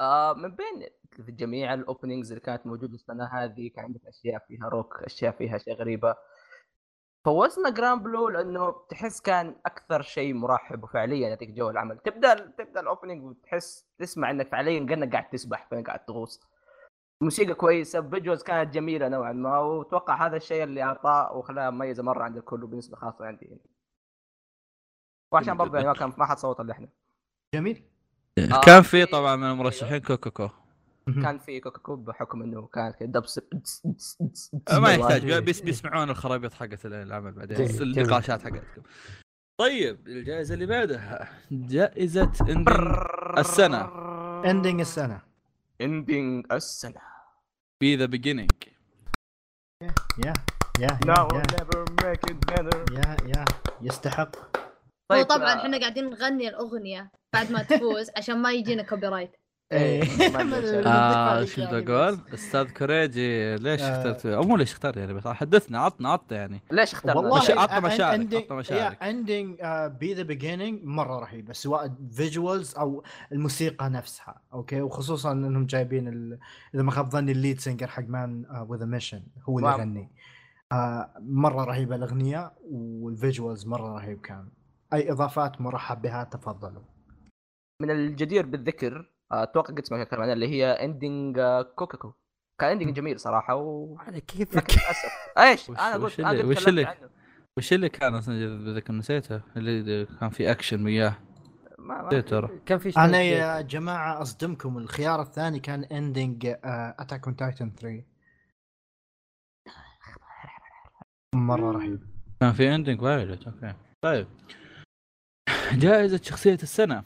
آه 0.00 0.34
من 0.34 0.48
بين 0.48 0.88
في 1.20 1.32
جميع 1.32 1.74
ال 1.74 1.80
openings 1.80 2.32
اللي 2.32 2.40
كانت 2.40 2.66
موجودة 2.66 2.94
السنة 2.94 3.24
هذه 3.24 3.68
كان 3.70 3.84
عندك 3.84 4.06
أشياء 4.06 4.44
فيها 4.48 4.68
روك 4.68 5.02
أشياء 5.02 5.32
فيها 5.32 5.56
اشياء 5.56 5.76
غريبة. 5.76 6.16
فوزنا 7.24 7.70
Grand 7.70 8.02
Blue 8.02 8.28
لأنه 8.28 8.74
تحس 8.90 9.20
كان 9.20 9.56
أكثر 9.66 10.02
شيء 10.02 10.34
مرحب 10.34 10.84
وفعليا 10.84 11.28
يعطيك 11.28 11.50
جو 11.50 11.70
العمل. 11.70 11.98
تبدأ 11.98 12.34
تبدأ 12.34 12.80
ال 12.80 12.86
opening 12.86 13.24
وتحس 13.24 13.88
تسمع 13.98 14.30
إنك 14.30 14.48
فعليا 14.48 14.86
كأنك 14.86 15.12
قاعد 15.12 15.28
تسبح 15.30 15.68
كانك 15.70 15.86
قاعد 15.86 16.04
تغوص. 16.04 16.40
موسيقى 17.22 17.54
كويسة 17.54 18.10
visuals 18.10 18.42
كانت 18.42 18.74
جميلة 18.74 19.08
نوعا 19.08 19.32
ما 19.32 19.58
وأتوقع 19.58 20.26
هذا 20.26 20.36
الشيء 20.36 20.62
اللي 20.64 20.82
أعطاه 20.82 21.32
وخلاه 21.36 21.70
مميزة 21.70 22.02
مرة 22.02 22.22
عند 22.24 22.36
الكل 22.36 22.64
وبالنسبة 22.64 22.96
خاصة 22.96 23.26
عندي. 23.26 23.46
يعني. 23.46 23.60
وعشان 25.32 25.56
برضه 25.56 25.76
يعني 25.78 25.88
ما. 25.88 25.94
كان 25.94 26.12
ما 26.18 26.26
حد 26.26 26.38
صوت 26.38 26.60
إلا 26.60 26.72
إحنا. 26.72 26.88
جميل. 27.54 27.84
آه، 28.38 28.60
كان 28.60 28.82
في 28.82 28.88
في- 29.06 29.06
طبعا 29.06 29.36
من 29.36 29.50
المرشحين 29.50 29.98
كوكوكو 29.98 30.48
كان 31.14 31.38
في 31.38 31.60
كوكاكو 31.60 31.96
بحكم 31.96 32.42
إنه 32.42 32.66
كان 32.66 32.92
كذا 32.92 33.08
دبس 33.08 33.40
ما 34.72 34.94
يحتاج 34.94 35.32
بس 35.32 35.60
بيسمعون 35.60 36.10
الخرابيط 36.10 36.52
حقت 36.54 36.86
العمل 36.86 37.32
بعدين. 37.32 37.82
النقاشات 37.82 38.42
حقتكم. 38.42 38.82
طيب 39.60 40.08
الجائزة 40.08 40.54
اللي 40.54 40.66
بعدها 40.66 41.28
جائزة 41.50 42.32
اندنج 42.40 42.68
السنة 43.38 43.88
اندنج 44.50 44.80
السنة 44.80 45.20
اندنج 45.80 46.46
السنة 46.52 47.00
في 47.82 47.96
ذا 47.96 48.06
بيجينينج 48.06 48.50
يا 49.82 50.32
يا 50.80 50.88
now 51.06 51.08
يا 51.08 51.42
I'll 51.42 51.56
never 51.56 51.84
make 52.02 52.30
it 52.30 52.36
better 52.52 52.92
يا 52.92 53.16
يا 53.26 53.44
يستحق 53.82 54.36
طيب 55.10 55.26
طبعا 55.26 55.52
آه، 55.52 55.56
إحنا 55.56 55.78
قاعدين 55.80 56.10
نغني 56.10 56.48
الاغنيه 56.48 57.10
بعد 57.34 57.52
ما 57.52 57.62
تفوز 57.62 58.10
عشان 58.16 58.42
ما 58.42 58.52
يجينا 58.52 58.82
copyright 58.82 59.32
إيه، 59.72 60.00
عندي 60.36 60.56
مشكلة. 60.56 60.90
آه 60.92 61.30
عليك 61.30 61.48
شو 61.48 61.60
يعني 61.60 61.80
بدي 61.80 61.92
أقول؟ 61.92 62.18
أستاذ 62.34 62.70
كوريجي 62.70 63.56
ليش 63.56 63.80
آه. 63.82 63.96
اخترت 63.98 64.26
أو 64.26 64.42
مو 64.42 64.56
ليش 64.56 64.72
اخترت 64.72 64.96
يعني 64.96 65.14
بس 65.14 65.26
حدثنا 65.28 65.78
عطنا 65.78 66.08
عطنا 66.12 66.38
يعني 66.38 66.60
ليش 66.70 66.92
اخترنا 66.92 67.16
والله 67.16 67.38
مش- 67.38 67.50
عطنا 67.50 67.80
مشاعرك، 67.80 68.20
ending- 68.30 68.34
عطنا 68.34 68.56
مشاعرك. 68.56 69.02
يا 69.02 69.10
ending 69.10 69.56
بي 70.00 70.14
the 70.14 70.22
beginning 70.22 70.84
مرة 70.84 71.18
رهيبه 71.18 71.52
سواء 71.52 71.94
visuals 72.12 72.74
أو 72.76 73.02
الموسيقى 73.32 73.88
نفسها 73.90 74.40
okay 74.52 74.80
وخصوصا 74.80 75.32
إنهم 75.32 75.66
جايبين 75.66 76.08
ال... 76.08 76.38
إذا 76.74 76.82
ما 76.82 76.90
خاب 76.90 77.10
ظني 77.10 77.32
ال 77.32 77.38
lead 77.38 77.60
singer 77.60 77.86
حق 77.86 78.04
Man 78.08 78.44
with 78.68 78.84
a 78.86 78.91
Mission 78.91 79.22
هو 79.48 79.58
اللي. 79.58 79.70
يغني 79.70 80.10
آه 80.72 81.10
مرة 81.20 81.64
رهيبة 81.64 81.96
الأغنية 81.96 82.52
وال 82.70 82.91
visuals 82.91 83.66
مرة 83.66 83.94
رهيب 83.94 84.20
كان 84.20 84.48
أي 84.92 85.12
إضافات 85.12 85.60
مرحب 85.60 86.02
بها 86.02 86.24
تفضلوا 86.24 86.82
من 87.82 87.90
الجدير 87.90 88.46
بالذكر 88.46 88.96
آه، 88.96 89.15
أتوقع 89.32 89.74
قد 89.74 89.84
سمعت 89.84 90.02
الكلام 90.06 90.22
عنها 90.22 90.34
اللي 90.34 90.48
هي 90.48 90.66
ending 90.72 91.40
كوكاكو. 91.76 92.12
كان 92.60 92.70
اندنج 92.70 92.96
جميل 92.96 93.20
صراحة 93.20 93.54
و 93.54 93.96
على 93.98 94.20
كيفك 94.20 94.66
إيش؟ 95.38 95.70
أنا 95.70 95.94
قلت 95.94 96.20
أنا 96.20 96.44
وش 96.44 96.68
اللي- 96.68 96.84
عنه. 96.84 97.10
وش 97.58 97.72
اللي 97.72 97.88
كان 97.88 98.14
أصلا 98.14 98.56
بذكر 98.64 98.92
نسيته 98.92 99.40
اللي 99.56 100.06
كان 100.20 100.30
في 100.30 100.50
اكشن 100.50 100.84
وياه. 100.84 101.14
ما 101.78 102.20
ترى. 102.20 102.60
كان 102.66 102.78
في 102.78 102.96
أنا 102.96 103.22
يا 103.22 103.60
جماعة 103.60 104.22
أصدمكم. 104.22 104.78
الخيار 104.78 105.22
الثاني 105.22 105.60
كان 105.60 105.84
ending 105.84 106.46
Attack 106.64 107.26
on 107.26 107.36
Titan 107.36 107.70
3 107.70 108.04
مرة 111.34 111.72
رهيب. 111.72 112.00
كان 112.40 112.52
في 112.52 112.74
اندنج 112.74 113.00
فايولت 113.00 113.46
أوكي. 113.46 113.74
طيب. 114.04 114.26
جائزة 115.72 116.20
شخصية 116.22 116.54
السنة. 116.62 117.04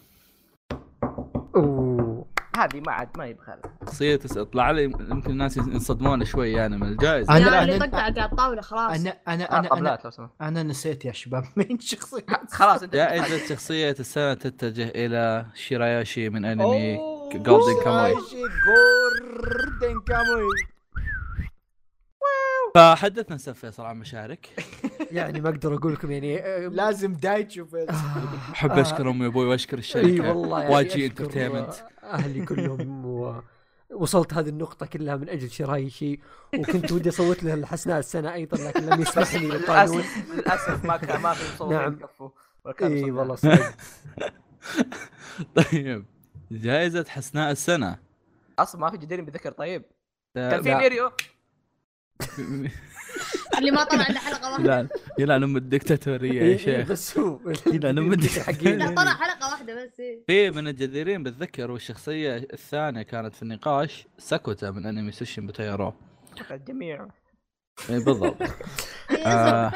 هذه 2.64 2.80
ما 2.86 2.92
عاد 2.92 3.08
ما 3.18 3.24
هي 3.24 3.32
بخير 3.34 3.56
شخصية 3.86 4.20
الس- 4.24 4.38
طلع 4.38 4.70
لي 4.70 4.84
يمكن 4.84 5.30
الناس 5.30 5.56
ينصدمون 5.56 6.24
شوي 6.24 6.52
يعني 6.52 6.76
من 6.76 6.88
الجائزة. 6.88 7.36
اللي 7.36 7.78
أنا- 7.78 7.82
طقطق 7.82 7.98
على 7.98 8.24
الطاولة 8.24 8.60
خلاص. 8.62 9.00
أنا 9.00 9.16
أنا 9.28 9.44
آه، 9.56 9.58
أنا 9.58 9.98
أنا, 10.18 10.30
أنا 10.40 10.62
نسيت 10.62 11.04
يا 11.04 11.12
شباب 11.12 11.44
مين 11.56 11.78
شخصية. 11.80 12.26
خلاص 12.50 12.82
أنت 12.82 12.92
جائزة 12.92 13.46
شخصية 13.48 13.90
السنة 14.00 14.34
تتجه 14.34 14.88
إلى 14.94 15.46
شيراياشي 15.54 16.28
من 16.28 16.44
أنمي 16.44 16.98
Golden 17.34 17.84
Kamuy 17.84 18.14
Golden 18.66 20.00
Kamuy 20.08 20.54
فحدثنا 22.74 23.36
أستاذ 23.36 23.54
فيصل 23.54 23.82
عن 23.82 23.96
مشاعرك 23.98 24.48
يعني 25.10 25.40
ما 25.40 25.48
أقدر 25.48 25.74
أقول 25.74 25.92
لكم 25.92 26.10
يعني 26.10 26.38
آه، 26.40 26.68
لازم 26.68 27.12
دايتشو 27.12 27.66
في 27.66 27.86
أحب 28.52 28.70
آه. 28.70 28.80
اشكر 28.80 29.10
أمي 29.10 29.26
وأبوي 29.26 29.46
وأشكر 29.46 29.76
إي 29.76 29.78
الشركة 29.80 30.32
والله 30.32 30.70
واجي 30.70 30.88
أشكر 30.88 31.04
انترتينمنت 31.06 31.74
أهلي 32.14 32.44
كلهم 32.46 33.06
و... 33.06 33.42
وصلت 33.94 34.34
هذه 34.34 34.48
النقطة 34.48 34.86
كلها 34.86 35.16
من 35.16 35.28
أجل 35.28 35.50
شرايشي 35.50 36.20
وكنت 36.54 36.92
ودي 36.92 37.08
أصوت 37.08 37.42
له 37.42 37.54
الحسناء 37.54 37.98
السنة 37.98 38.34
أيضا 38.34 38.56
لكن 38.56 38.86
لم 38.86 39.00
يسمحني 39.02 39.46
القانون 39.46 39.98
للاسف 40.02 40.34
للأسف 40.34 40.84
ما 40.84 40.96
كان 40.96 41.20
ما 41.20 41.34
في 41.34 41.64
نعم. 41.64 41.98
مصور. 42.02 42.32
والله 43.12 43.34
صدق 43.44 43.74
طيب 45.54 46.04
جائزة 46.50 47.04
حسناء 47.08 47.50
السنة. 47.50 47.98
أصلا 48.58 48.80
ما 48.80 48.90
في 48.90 48.96
جدير 48.96 49.20
بذكر 49.20 49.52
طيب. 49.52 49.84
كان 50.34 50.62
في 50.62 50.68
لا. 50.68 51.12
اللي 53.58 53.70
ما 53.70 53.84
طلع 53.84 54.04
عنده 54.08 54.18
حلقة 54.20 54.50
واحدة. 54.52 54.64
يلعن 54.64 54.88
يلعن 55.18 55.42
أم 55.42 55.56
الدكتاتورية 55.56 56.32
يا 56.32 56.42
إيه، 56.42 56.50
إيه، 56.52 56.56
شيخ. 56.56 56.88
بس 56.88 57.18
هو 57.18 57.38
لا، 57.66 57.92
مدري. 57.92 58.28
حقين. 58.28 58.78
لا 58.78 58.94
طلع 58.94 59.14
حلقة 59.14 59.50
واحدة 59.50 59.84
بس 59.84 60.00
إيه. 60.00 60.18
في 60.26 60.50
من 60.50 60.68
الجديرين 60.68 61.22
بالذكر 61.22 61.70
والشخصية 61.70 62.36
الثانية 62.36 63.02
كانت 63.02 63.34
في 63.34 63.42
النقاش 63.42 64.06
ساكوتا 64.18 64.70
من 64.70 64.86
أنمي 64.86 65.12
سوشين 65.12 65.46
بتايرو 65.46 65.94
الجميع 66.50 67.08
اي 67.90 68.04
بالضبط. 68.04 68.42
إيه، 69.10 69.26
آه. 69.26 69.72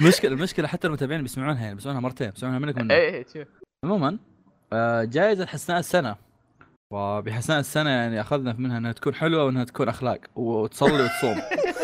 المشكلة 0.00 0.32
المشكلة 0.32 0.68
حتى 0.68 0.86
المتابعين 0.86 1.22
بيسمعونها 1.22 1.62
يعني 1.62 1.74
بيسمعونها 1.74 2.00
مرتين 2.00 2.30
بيسمعونها 2.30 2.58
منك 2.58 2.78
منك 2.78 2.90
إيه 2.90 3.26
شوف. 3.34 3.48
عموما 3.84 4.18
آه، 4.72 5.04
جائزة 5.04 5.46
حسناء 5.46 5.78
السنة. 5.78 6.16
وبحسناء 6.92 7.60
السنة 7.60 7.90
يعني 7.90 8.20
أخذنا 8.20 8.52
منها 8.58 8.78
إنها 8.78 8.92
تكون 8.92 9.14
حلوة 9.14 9.44
وإنها 9.44 9.64
تكون 9.64 9.88
أخلاق 9.88 10.18
وتصلي 10.36 11.02
وتصوم. 11.04 11.36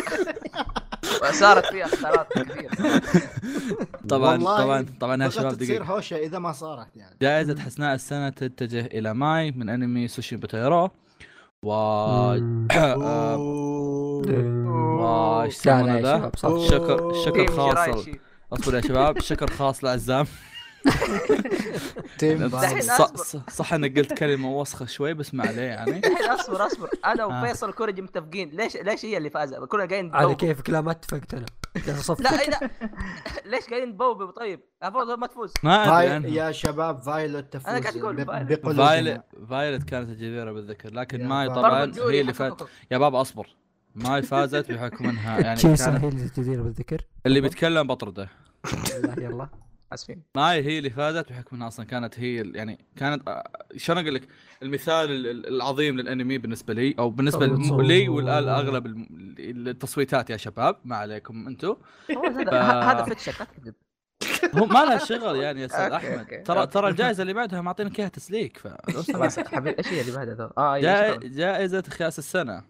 صارت 1.31 1.67
فيها 1.67 1.85
اختيارات 1.85 2.33
كثير 2.33 2.71
طبعا 4.09 4.33
والله 4.33 4.63
طبعا 4.63 4.87
طبعا 5.01 5.25
يا 5.25 5.29
شباب 5.29 5.55
تصير 5.57 5.67
دقيقة 5.79 5.85
هوشة 5.95 6.17
إذا 6.17 6.39
ما 6.39 6.53
صارت 6.53 6.97
يعني 6.97 7.17
جائزة 7.23 7.61
حسناء 7.61 7.95
السنة 7.95 8.29
تتجه 8.29 8.87
إلى 8.87 9.15
ماي 9.15 9.51
من 9.51 9.69
أنمي 9.69 10.09
سوشي 10.09 10.37
بوتيرو 10.37 10.91
و 11.63 11.73
مم. 12.35 12.69
و 15.01 15.43
إيش 15.43 15.67
لا 15.67 15.73
يسمونه 15.73 15.99
لا 16.01 16.11
يا 16.11 16.19
ذا؟ 16.19 16.19
شباب 16.19 16.37
صح 16.37 16.69
شكر 16.71 17.13
شكر 17.25 17.47
خاص. 17.47 18.07
أصبر 18.53 18.75
يا 18.75 18.81
شباب 18.81 19.21
شكر 19.21 19.51
خاص 19.51 19.85
لعزام 19.85 20.27
تيم 22.19 22.51
صح 23.49 23.73
إنك 23.75 23.99
قلت 23.99 24.13
كلمة 24.13 24.57
وسخة 24.57 24.87
شوي 24.87 25.15
بس 25.15 25.35
ما 25.35 25.47
عليه 25.49 25.63
يعني. 25.63 25.99
الحين 26.07 26.31
أصبر 26.31 26.67
أصبر. 26.67 26.89
أنا 27.05 27.23
آه. 27.23 27.43
وفيصل 27.43 27.73
كوريجي 27.73 28.03
متفقين. 28.03 28.51
ليش 28.51 28.77
ليش 28.77 29.05
هي 29.05 29.17
اللي 29.17 29.31
فازت؟ 29.31 29.55
كلنا 29.55 29.85
قاعدين 29.85 30.15
على. 30.15 30.35
كيفك؟ 30.35 30.71
لا 30.71 30.81
ما 30.81 30.91
اتفقت 30.91 31.35
جالس 31.77 32.11
أصفق. 32.11 32.21
لا 32.21 32.41
إيه، 32.41 32.51
لا. 32.51 32.71
ليش 33.51 33.65
قاعدين 33.67 33.89
نبوب 33.89 34.31
طيب. 34.31 34.61
المفروض 34.83 35.19
ما 35.19 35.27
تفوز؟ 35.27 35.53
ما. 35.63 35.77
عنها. 35.77 36.29
يا 36.29 36.53
شباب 36.53 37.03
فايلوت 37.03 37.53
تفوز. 37.53 37.69
أنا 37.69 37.81
قاعد 37.81 37.97
أقول 37.97 38.25
ب- 38.25 38.77
فايلوت. 38.77 39.21
فايلت 39.51 39.83
كانت 39.89 40.09
الجديرة 40.09 40.53
بالذكر 40.53 40.95
لكن 40.95 41.27
ماي. 41.29 41.49
طبعا 41.49 41.93
هي 41.97 42.21
اللي 42.21 42.33
فات 42.35 42.63
يا 42.91 42.99
بابا 42.99 43.21
أصبر. 43.21 43.57
ماي 43.95 44.23
فازت 44.23 44.73
بحكم 44.73 45.09
إنها 45.09 45.41
يعني 45.45 45.57
شي 45.57 45.63
كانت 45.67 45.79
سهل 45.79 46.05
الجدير 46.09 46.63
بالذكر؟ 46.63 47.01
اللي 47.27 47.41
بيتكلم 47.41 47.87
بطرده. 47.87 48.29
يلا 48.95 49.15
يلا. 49.19 49.49
اسفين 49.95 50.23
ماي 50.37 50.63
هي 50.65 50.79
اللي 50.79 50.91
فازت 50.91 51.29
بحكم 51.33 51.57
إنها 51.57 51.69
أصلا 51.69 51.87
كانت 51.87 52.19
هي 52.21 52.53
يعني 52.55 52.79
كانت 52.97 53.29
آه، 53.29 53.51
شلون 53.77 53.99
أقول 53.99 54.15
لك؟ 54.15 54.29
المثال 54.63 55.11
ال- 55.11 55.27
ال- 55.27 55.47
العظيم 55.55 55.97
للأنمي 56.01 56.39
بالنسبة 56.39 56.75
لي 56.75 56.95
أو 56.99 57.11
بالنسبة 57.11 57.47
لي 57.83 58.09
والاغلب 58.09 58.87
التصويتات 59.39 60.31
يا 60.31 60.37
شباب 60.37 60.77
ما 60.85 60.97
عليكم 60.97 61.47
أنتم. 61.49 61.77
هذا 62.11 62.51
ف- 62.51 62.55
هذا 62.55 63.05
fetish 63.05 63.36
ك 63.36 63.41
لا 63.41 63.47
تكذب. 63.47 63.75
هو 64.55 64.67
ما 64.67 64.79
لها 64.85 64.99
شغل 64.99 65.37
يعني 65.37 65.61
يا 65.61 65.67
أستاذ 65.67 65.93
أحمد. 65.97 66.19
okay. 66.19 66.39
ترى 66.43 66.67
ترى 66.67 66.89
الجائزة 66.89 67.23
اللي 67.23 67.33
بعدها 67.33 67.61
معطينك 67.61 67.99
إياها 68.01 68.09
تسليك 68.09 68.61
حبيبي 69.47 69.79
إيش 69.79 69.87
هي 69.89 70.01
اللي 70.01 70.13
بعدها؟ 70.13 70.53
آه 70.59 70.75
أيوة، 70.75 71.17
جائزة 71.23 71.83
خياس 71.83 72.19
السنة 72.19 72.63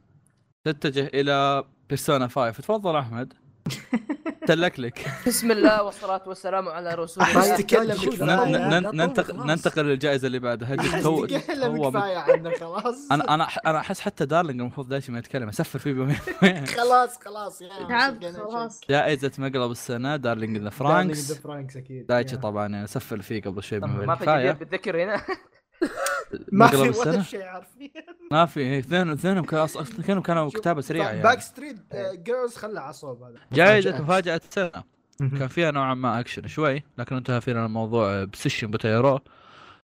تتجه 0.64 1.06
إلى 1.14 1.64
بيرسونا 1.88 2.28
5 2.28 2.50
تفضل 2.50 2.96
أحمد. 2.96 3.32
تلكلك 4.46 5.06
بسم 5.26 5.50
الله 5.50 5.82
والصلاة 5.82 6.22
والسلام 6.26 6.68
على 6.68 6.94
رسول 6.94 7.24
الله. 7.24 8.90
ننتقل. 8.90 9.46
ننتقل 9.46 9.84
للجائزة 9.84 10.26
اللي 10.26 10.38
بعدها. 10.38 10.76
تو 11.02 11.26
كفاية 11.26 12.18
عنه 12.18 12.50
خلاص. 12.60 13.12
أنا 13.12 13.34
أنا 13.34 13.44
أنا 13.66 13.78
أحس 13.78 14.00
حتى 14.00 14.26
دارلينج 14.26 14.60
المفروض 14.60 14.88
دايما 14.88 15.18
يتكلم. 15.18 15.48
أسفر 15.48 15.78
فيه 15.78 15.92
بيومين. 15.92 16.16
خلاص 16.78 17.18
خلاص. 17.24 17.62
يا 17.62 17.68
تعب 17.88 18.24
خلاص. 18.24 18.80
جائزة 18.90 19.32
مقلب 19.38 19.70
السنة 19.70 20.16
دارلينج 20.16 20.58
ذا 20.58 20.70
فرانكس 20.70 21.26
فرانكس. 21.26 21.42
فرانكس 21.42 21.76
أكيد. 21.76 22.06
دايتشي. 22.06 22.36
طبعا 22.36 22.84
اسفل 22.84 23.22
فيه 23.22 23.42
قبل 23.42 23.62
شوي 23.62 23.78
ما 23.80 24.14
في 24.14 24.52
بالذكر 24.52 25.02
هنا. 25.04 25.22
ما 26.52 26.66
في 26.66 26.76
ولا 26.76 27.22
شيء 27.22 27.42
عارفين 27.42 27.90
ما 28.32 28.46
في 28.46 28.60
إيه، 28.60 28.78
اثنين 28.78 29.10
اثنينهم 29.10 29.44
كانوا 29.44 30.22
كانوا 30.22 30.50
كتابه 30.50 30.80
سريعه 30.80 31.12
باك 31.14 31.24
يعني. 31.24 31.40
ستريت 31.40 31.76
جيرلز 32.14 32.56
خلى 32.56 32.80
عصوب 32.80 33.22
هذا. 33.22 33.38
جائزه 33.52 34.02
مفاجأة 34.02 34.40
السنة 34.50 34.84
كان 35.20 35.48
فيها 35.48 35.70
نوعا 35.70 35.94
ما 35.94 36.20
اكشن 36.20 36.46
شوي 36.48 36.82
لكن 36.98 37.16
انتهى 37.16 37.40
فينا 37.40 37.66
الموضوع 37.66 38.24
بسيشن 38.24 38.70
بوتيرو. 38.70 39.20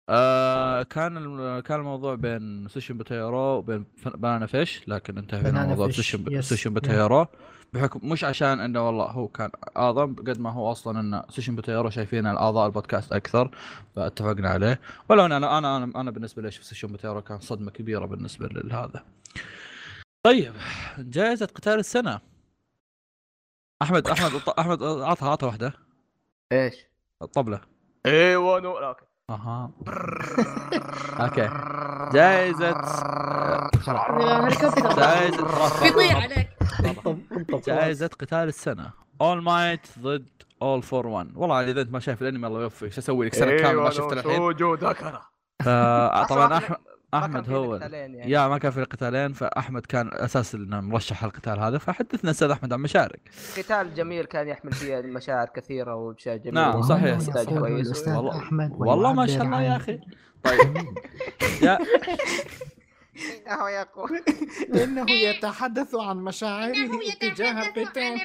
آه 0.09 0.83
كان 0.83 1.13
كان 1.61 1.79
الموضوع 1.79 2.15
بين 2.15 2.67
سيشن 2.67 2.97
بوتيرو 2.97 3.37
وبين 3.39 3.85
بنانا 4.05 4.45
فيش 4.45 4.81
لكن 4.87 5.17
انتهى 5.17 5.41
فينا 5.41 5.63
الموضوع 5.63 5.87
بسيشن. 5.87 6.73
بوتيرو. 6.73 7.27
بحكم 7.73 8.09
مش 8.09 8.23
عشان 8.23 8.59
إنه 8.59 8.87
والله 8.87 9.05
هو 9.05 9.27
كان 9.27 9.51
أعظم 9.77 10.15
قد 10.15 10.39
ما 10.39 10.51
هو 10.51 10.71
أصلا 10.71 10.99
إن 10.99 11.23
سيشن 11.29 11.55
بوتيرو 11.55 11.89
شايفين 11.89 12.25
اعضاء 12.25 12.67
البودكاست 12.67 13.11
أكثر 13.13 13.51
فاتفقنا 13.95 14.49
عليه. 14.49 14.79
ولو 15.09 15.25
أنا 15.25 15.37
أنا 15.37 15.57
أنا 15.57 15.77
أنا, 15.77 16.01
أنا 16.01 16.11
بالنسبة 16.11 16.41
لي 16.41 16.47
أشوف 16.47 16.63
سيشن 16.65 16.87
بوتيرو 16.87 17.21
كان 17.21 17.39
صدمة 17.39 17.71
كبيرة 17.71 18.05
بالنسبة 18.05 18.47
لهذا. 18.47 19.05
طيب 20.23 20.53
جائزة 20.97 21.45
قتال 21.45 21.79
السنة. 21.79 22.19
احمد 23.81 24.07
أحمد 24.07 24.41
أحمد 24.59 24.83
عطها 24.83 25.29
عطها 25.29 25.47
واحدة. 25.47 25.73
إيش؟ 26.51 26.75
الطبله 27.21 27.61
أيوه 28.05 28.59
no 28.59 28.77
okay. 28.77 29.05
أها. 29.29 29.71
okay 31.19 31.49
جائزة 32.13 32.71
جائزة 34.95 35.81
بيطير 35.83 36.15
عليك 36.17 36.49
جائزة 37.67 38.07
قتال 38.07 38.47
السنة 38.47 38.91
All 39.21 39.41
Might 39.43 39.87
ضد 39.99 40.27
All 40.61 40.83
For 40.83 41.07
1 41.07 41.31
والله 41.35 41.71
اذا 41.71 41.81
انت 41.81 41.91
ما 41.91 41.99
شايف 41.99 42.21
الانمي 42.21 42.47
الله 42.47 42.61
يوفقك 42.61 42.91
شو 42.91 42.99
أسوي 43.01 43.25
لك 43.25 43.33
سنة 43.33 43.57
كاملة 43.57 43.83
ما 43.83 43.89
شفت 43.89 44.13
الحين 44.13 44.41
طبعا 46.29 46.57
احمد 46.57 46.77
أحمد 47.17 47.49
هو 47.49 47.75
يعني. 47.75 48.31
يا 48.31 48.47
ما 48.47 48.57
كان 48.57 48.71
في 48.71 48.83
قتالين 48.83 49.33
فأحمد 49.33 49.85
كان 49.85 50.09
أساس 50.13 50.55
إنه 50.55 50.81
مرشح 50.81 51.23
القتال 51.23 51.59
هذا. 51.59 51.77
فحدثنا 51.77 52.31
أستاذ 52.31 52.49
أحمد 52.49 52.73
عن 52.73 52.79
مشارك. 52.79 53.19
قتال 53.57 53.93
جميل 53.93 54.25
كان 54.25 54.47
يحمل 54.47 54.71
فيه 54.71 54.97
مشاعر 55.01 55.47
كثيرة 55.55 55.95
واشياء 55.95 56.37
جميله 56.37 56.61
نعم، 56.71 56.81
صحيح. 56.81 57.17
كويس 57.59 58.07
والله- 58.07 58.37
أحمد 58.37 58.71
والله 58.77 59.13
ما 59.13 59.27
شاء 59.27 59.43
الله 59.43 59.61
يا 59.61 59.75
أخي. 59.75 59.99
طيب. 60.43 60.85
جاء 61.61 61.81
إنه 63.47 63.69
يقول. 63.69 64.23
إنه 64.83 65.11
يتحدث 65.11 65.95
عن 65.95 66.17
مشاعره 66.17 66.73
تجاه 67.21 67.73
بيتين 67.73 68.17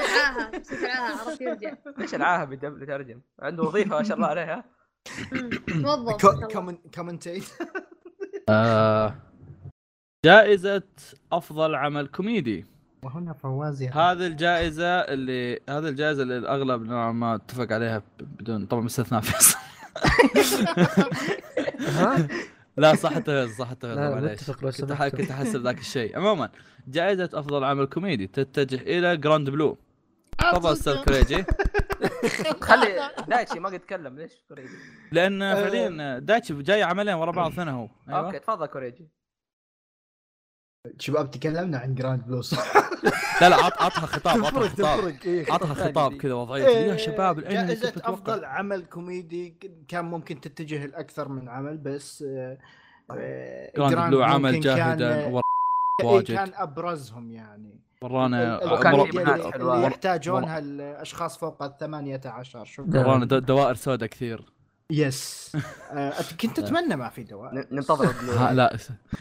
عاهه 0.00 0.58
نسيت 0.58 0.82
العاهه 0.82 1.20
عرفت 1.20 1.40
يرجع. 1.40 1.72
ليش 1.98 2.14
العاهة 2.14 2.44
بدم 2.44 2.84
ترجم 2.84 3.20
عنده 3.40 3.62
وظيفة 3.62 3.96
ما 3.96 4.02
شاء 4.02 4.16
الله 4.16 4.26
عليها. 4.28 4.64
موظف 5.68 6.26
كومنتيت. 6.94 7.44
آه 8.48 9.14
جائزة 10.24 10.82
أفضل 11.32 11.74
عمل 11.74 12.06
كوميدي. 12.06 12.66
وهنا 13.02 13.32
فواز 13.32 13.82
يا 13.82 13.90
هذه 13.90 14.26
الجائزة 14.26 14.86
اللي 14.86 15.54
هذه 15.68 15.88
الجائزة 15.88 16.22
اللي 16.22 16.38
الأغلب 16.38 16.82
نوعا 16.82 17.12
ما 17.12 17.34
اتفق 17.34 17.72
عليها 17.72 18.02
بدون 18.20 18.66
طبعا 18.66 18.82
باستثناء 18.82 19.20
فيصل. 19.20 19.58
ها؟ 21.80 22.28
لا 22.76 22.94
صح 22.94 23.18
فيصل 23.18 23.50
صح 23.56 23.72
معليش. 23.84 24.40
سمحت. 24.40 25.16
كنت 25.16 25.30
أحسب 25.30 25.62
ذاك 25.62 25.78
الشيء. 25.78 26.16
عموما 26.16 26.50
جائزة 26.88 27.30
أفضل 27.34 27.64
عمل 27.64 27.84
كوميدي 27.84 28.26
تتجه 28.26 28.76
إلى 28.76 29.16
Grand 29.16 29.50
Blue. 29.50 29.78
تفضل 30.40 30.72
أستاذ 30.72 31.04
كريجي. 31.04 31.44
خلي 32.68 33.10
دايتشي 33.28 33.60
ما 33.60 33.68
قد 33.68 33.80
تكلم 33.80 34.18
ليش 34.18 34.32
كوريجي 34.48 34.74
لأن 35.12 35.42
أه. 35.42 35.54
فعليا 35.54 36.18
دايتشي 36.18 36.54
جاي 36.62 36.82
عملين 36.82 37.14
ورا 37.14 37.30
بعض 37.30 37.52
فين 37.52 37.68
هو. 37.68 37.88
أيوة. 38.08 38.26
okay 38.26 38.38
تفضل 38.38 38.66
كوريجي 38.66 39.08
شباب 40.98 41.30
تكلمنا 41.30 41.78
عن 41.78 41.94
Grand 41.94 42.26
Blue 42.26 42.54
لا 43.40 43.48
لا 43.48 43.56
عط 43.56 43.72
عطها 43.82 44.06
خطاب 44.06 44.44
عطها 44.44 44.68
خطاب. 44.68 45.00
تفرق 45.00 45.24
إيه، 45.24 45.52
عطها 45.52 45.74
ثاني 45.74 45.90
خطاب. 45.92 46.16
كذا 46.16 46.34
وضعية. 46.34 46.64
يا 46.64 46.96
شباب 46.96 47.38
الانمي 47.38 47.68
كيف 47.74 47.82
جائزة 47.82 47.90
تتوقع 47.90 48.14
أفضل 48.14 48.44
عمل 48.44 48.84
كوميدي 48.84 49.50
كان 49.88 50.04
ممكن 50.04 50.40
تتجه 50.40 50.86
لأكثر 50.86 51.28
من 51.28 51.48
عمل 51.48 51.78
بس 51.78 52.22
آه، 52.28 52.58
آه، 53.10 53.72
Grand 53.76 53.92
Grand 53.94 54.10
Blue 54.14 54.22
عمل 54.22 54.52
ممكن 54.54 54.62
كان- 54.68 54.76
جاهدا 54.76 55.18
إيه، 55.26 55.40
واجد. 56.04 56.34
كان 56.36 56.52
أبرزهم 56.54 57.30
يعني. 57.32 57.80
ورانا 58.04 58.58
بنات 59.12 59.54
اللي- 59.56 59.86
يحتاجونها 59.86 60.58
الأشخاص 60.58 61.38
فوق 61.38 61.62
ال 61.62 61.76
18 61.78 62.64
شوف. 62.64 62.86
ورانا 62.94 63.24
دو- 63.24 63.38
دوائر 63.38 63.74
سوداء 63.74 64.08
كثير. 64.08 64.44
yes. 64.90 65.52
آه، 65.92 66.12
كنت 66.40 66.58
أتمنى 66.58 66.96
ما 66.96 67.08
في 67.08 67.22
دواء 67.22 67.54
ن- 67.54 67.66
ننتظر 67.72 68.14
لا. 68.54 68.76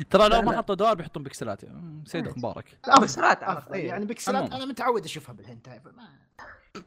ترى 0.09 0.29
لو 0.29 0.41
ما. 0.41 0.57
حطوا 0.57 0.75
دوائر 0.75 0.93
بيحطون 0.95 1.23
بكسلات 1.23 1.65
مم، 1.65 2.03
سيدك 2.05 2.37
مبارك. 2.37 2.77
لا 2.87 2.99
بكسلات. 2.99 3.43
إيه. 3.73 3.87
يعني 3.87 4.05
بكسلات. 4.05 4.53
أنا 4.53 4.65
متعود 4.65 5.03
أشوفها 5.05 5.33
بالهنتاي 5.33 5.79
فما- 5.79 6.83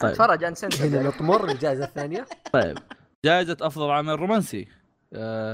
طيب. 0.00 0.12
تفرج 0.12 0.44
عن 0.44 0.46
هنا 0.50 0.54
سنتر 0.54 1.02
نطمر 1.02 1.44
الجائزة 1.50 1.84
الثانية. 1.84 2.26
طيب. 2.52 2.78
جائزة 3.24 3.56
أفضل 3.60 3.90
عمل 3.90 4.20
رومانسي. 4.20 4.60
آه، 4.62 4.75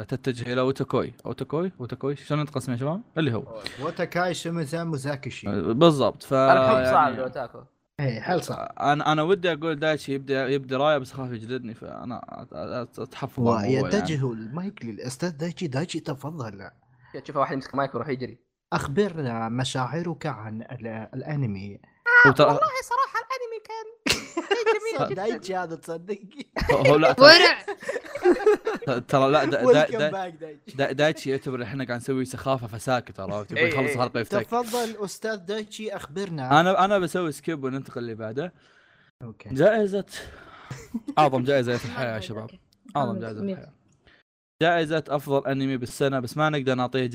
تتجه 0.09 0.53
إلى 0.53 0.61
اوتاكوي. 0.61 1.13
اوتاكوي؟ 1.27 1.73
اوتاكوي؟ 1.81 2.17
شلون 2.17 2.41
ينطق 2.41 2.57
اسمه 2.57 2.75
يا 2.75 2.81
شباب؟ 2.81 3.01
اللي 3.19 3.35
هو. 3.35 3.45
وتاكاي 3.83 4.35
سوميزا 4.35 4.85
موزاكيشي 4.85 5.49
آه، 5.49 5.61
بالضبط. 5.73 6.23
ف 6.23 6.35
الحب 6.35 6.85
صعب 6.93 7.09
يعني- 7.09 7.17
لو 7.17 7.29
تاكل 7.29 7.65
إيه 8.01 8.21
حل 8.21 8.43
صح 8.43 8.69
أنا 8.81 9.13
أنا 9.13 9.23
ودي 9.23 9.53
أقول 9.53 9.77
دايتشي 9.77 10.15
يبدا 10.15 10.49
يبدأ 10.49 10.77
راية 10.77 10.99
بس 10.99 11.13
اخاف 11.13 11.31
يجلدني 11.33 11.75
فأنا 11.75 12.21
أتحفظ 12.99 13.39
الموضوع 13.39 13.65
يعني. 13.65 13.83
ويتجه 13.83 14.33
المايك 14.33 14.85
للأستاذ 14.85 15.31
دايتشي. 15.31 15.67
دايتشي 15.67 16.01
تفضل. 16.01 16.71
تشوف 17.25 17.37
واحد 17.37 17.53
يمسك 17.55 17.75
مايك 17.75 17.95
ويروح 17.95 18.09
يجري. 18.09 18.39
أخبرنا 18.73 19.49
مشاعرك 19.49 20.27
عن 20.27 20.63
ال- 20.63 21.09
الأنمي. 21.15 21.81
وترى- 22.29 22.35
صراحة 22.85 23.22
دايتشي 25.15 25.57
هذا 25.57 25.77
تصدقي 25.77 26.29
هو 26.71 26.97
لا 26.97 27.13
ترى- 27.13 27.21
ورع. 27.21 27.65
ترى 29.09 29.31
لا 29.31 29.45
دا 29.45 29.51
دا 29.51 29.67
ويلكم 29.67 29.99
دا 29.99 30.11
باك 30.11 30.33
دايتشي. 30.35 30.77
دا 30.77 30.93
دايتشي 30.93 31.31
يعتبر 31.31 31.63
إحنا 31.63 31.85
قاعد 31.85 32.01
نسوي 32.01 32.25
سخافة 32.25 32.67
فساكت 32.67 33.21
عرفت 33.21 33.51
يبغى 33.51 33.63
إيه 33.65 33.69
يخلص 33.69 33.87
إيه. 33.89 33.95
الحلقة 33.95 34.21
يفتك. 34.21 34.47
تفضل 34.47 35.05
أستاذ 35.05 35.37
دايتشي 35.37 35.97
أخبرنا. 35.97 36.61
أنا 36.61 36.85
أنا 36.85 36.99
بسوي 36.99 37.33
سكيب 37.33 37.65
وننتقل 37.65 37.99
اللي 38.01 38.15
بعده. 38.15 38.53
أوكي. 39.23 39.49
جائزه 39.49 40.05
أعظم 41.19 41.45
جائزة 41.45 41.77
في 41.77 41.85
الحياة 41.85 42.15
يا 42.15 42.21
شباب. 42.21 42.51
أعظم 42.97 43.19
جائزة 43.19 43.41
في. 43.41 43.53
الحياة. 43.53 43.73
جائزة 44.63 45.05
أفضل 45.09 45.47
أنمي 45.47 45.77
بالسنة 45.77 46.21
بس 46.21 46.37
ما 46.37 46.51
نقدر 46.51 46.75
نعطيه 46.75 47.07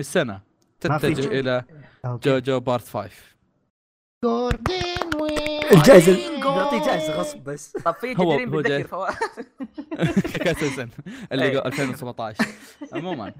السنة. 0.00 0.40
ما 0.84 0.98
في 0.98 1.14
تتجه 1.14 1.38
أوكي. 2.04 2.30
جوجو 2.30 2.60
بارت 2.60 2.88
5 2.88 3.10
جوردن 4.24 4.74
وين 4.74 4.99
الجائزة. 5.72 6.38
نعطيه 6.40 6.84
جائزة 6.86 7.12
غصب 7.20 7.38
بس. 7.44 7.72
طب 7.84 7.94
في 7.94 8.14
هو- 8.18 8.32
تدريب. 8.32 8.56
بتذكر 8.56 8.88
فواز. 8.88 9.14
كاس 10.44 10.62
السن 10.62 10.88
اللي 11.32 11.44
أي. 11.44 11.60
قو- 11.60 11.66
2017 11.66 12.44
عموما 12.92 13.32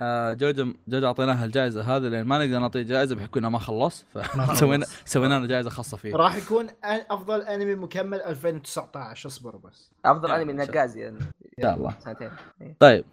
آه، 0.00 0.32
جوجو 0.32 0.72
جوجو 0.88 1.06
أعطيناها 1.06 1.44
الجائزة 1.44 1.96
هذه 1.96 2.02
لأن 2.02 2.26
ما 2.26 2.38
نقدر 2.38 2.58
نعطيه 2.58 2.82
جائزة 2.82 3.14
بحكم 3.16 3.38
إنه 3.40 3.48
ما 3.48 3.58
خلص. 3.58 4.04
فسوينا 4.48 4.86
سوينا 5.04 5.38
له 5.38 5.46
جائزة 5.46 5.70
خاصة 5.70 5.96
فيه. 5.96 6.16
راح 6.16 6.36
يكون 6.36 6.66
أفضل 6.84 7.42
أنمي 7.42 7.74
مكمل 7.74 8.20
2019 8.22 9.26
اصبر 9.28 9.56
بس. 9.56 9.90
أفضل 10.04 10.30
أنمي 10.30 10.52
إن 10.52 10.58
شاء- 10.66 10.74
نقاز 10.74 10.96
يعني. 10.96 11.18
إن 11.18 11.62
شاء 11.62 11.74
الله. 11.76 11.94
سنتين. 12.04 12.30
إيه. 12.62 12.76
طيب. 12.80 13.04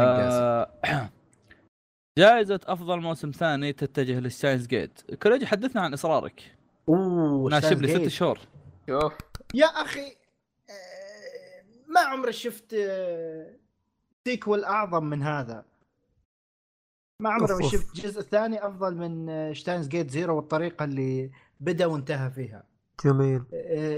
آه، 0.00 0.70
جائزة. 2.18 2.60
أفضل 2.66 3.00
موسم 3.00 3.30
ثاني 3.30 3.72
تتجه 3.72 4.20
لشتاينز 4.20 4.66
جيت. 4.66 5.00
كوريجي 5.22 5.46
حدثنا 5.46 5.82
عن 5.82 5.92
إصرارك. 5.92 6.42
أوه 6.94 7.50
ناشب 7.50 7.82
لي 7.82 7.88
ست 7.94 8.08
شهور. 8.08 8.38
شوف 8.88 9.12
يا 9.54 9.66
أخي 9.66 10.06
آه، 10.70 11.62
ما 11.88 12.00
عمري 12.00 12.32
شفت 12.32 12.74
آه، 12.74 13.50
sequel 14.24 14.64
أعظم 14.64 15.04
من 15.04 15.22
هذا. 15.22 15.64
ما 17.20 17.30
عمري 17.30 17.52
أوف. 17.52 17.72
شفت 17.72 17.96
جزء 17.96 18.20
ثاني 18.22 18.66
أفضل 18.66 18.94
من 18.96 19.28
آه، 19.28 19.52
شتاينز 19.52 19.88
جيت 19.88 20.10
زيرو 20.10 20.36
والطريقة 20.36 20.84
اللي 20.84 21.30
بدا 21.60 21.86
وانتهى 21.86 22.30
فيها. 22.30 22.64
جميل. 23.04 23.44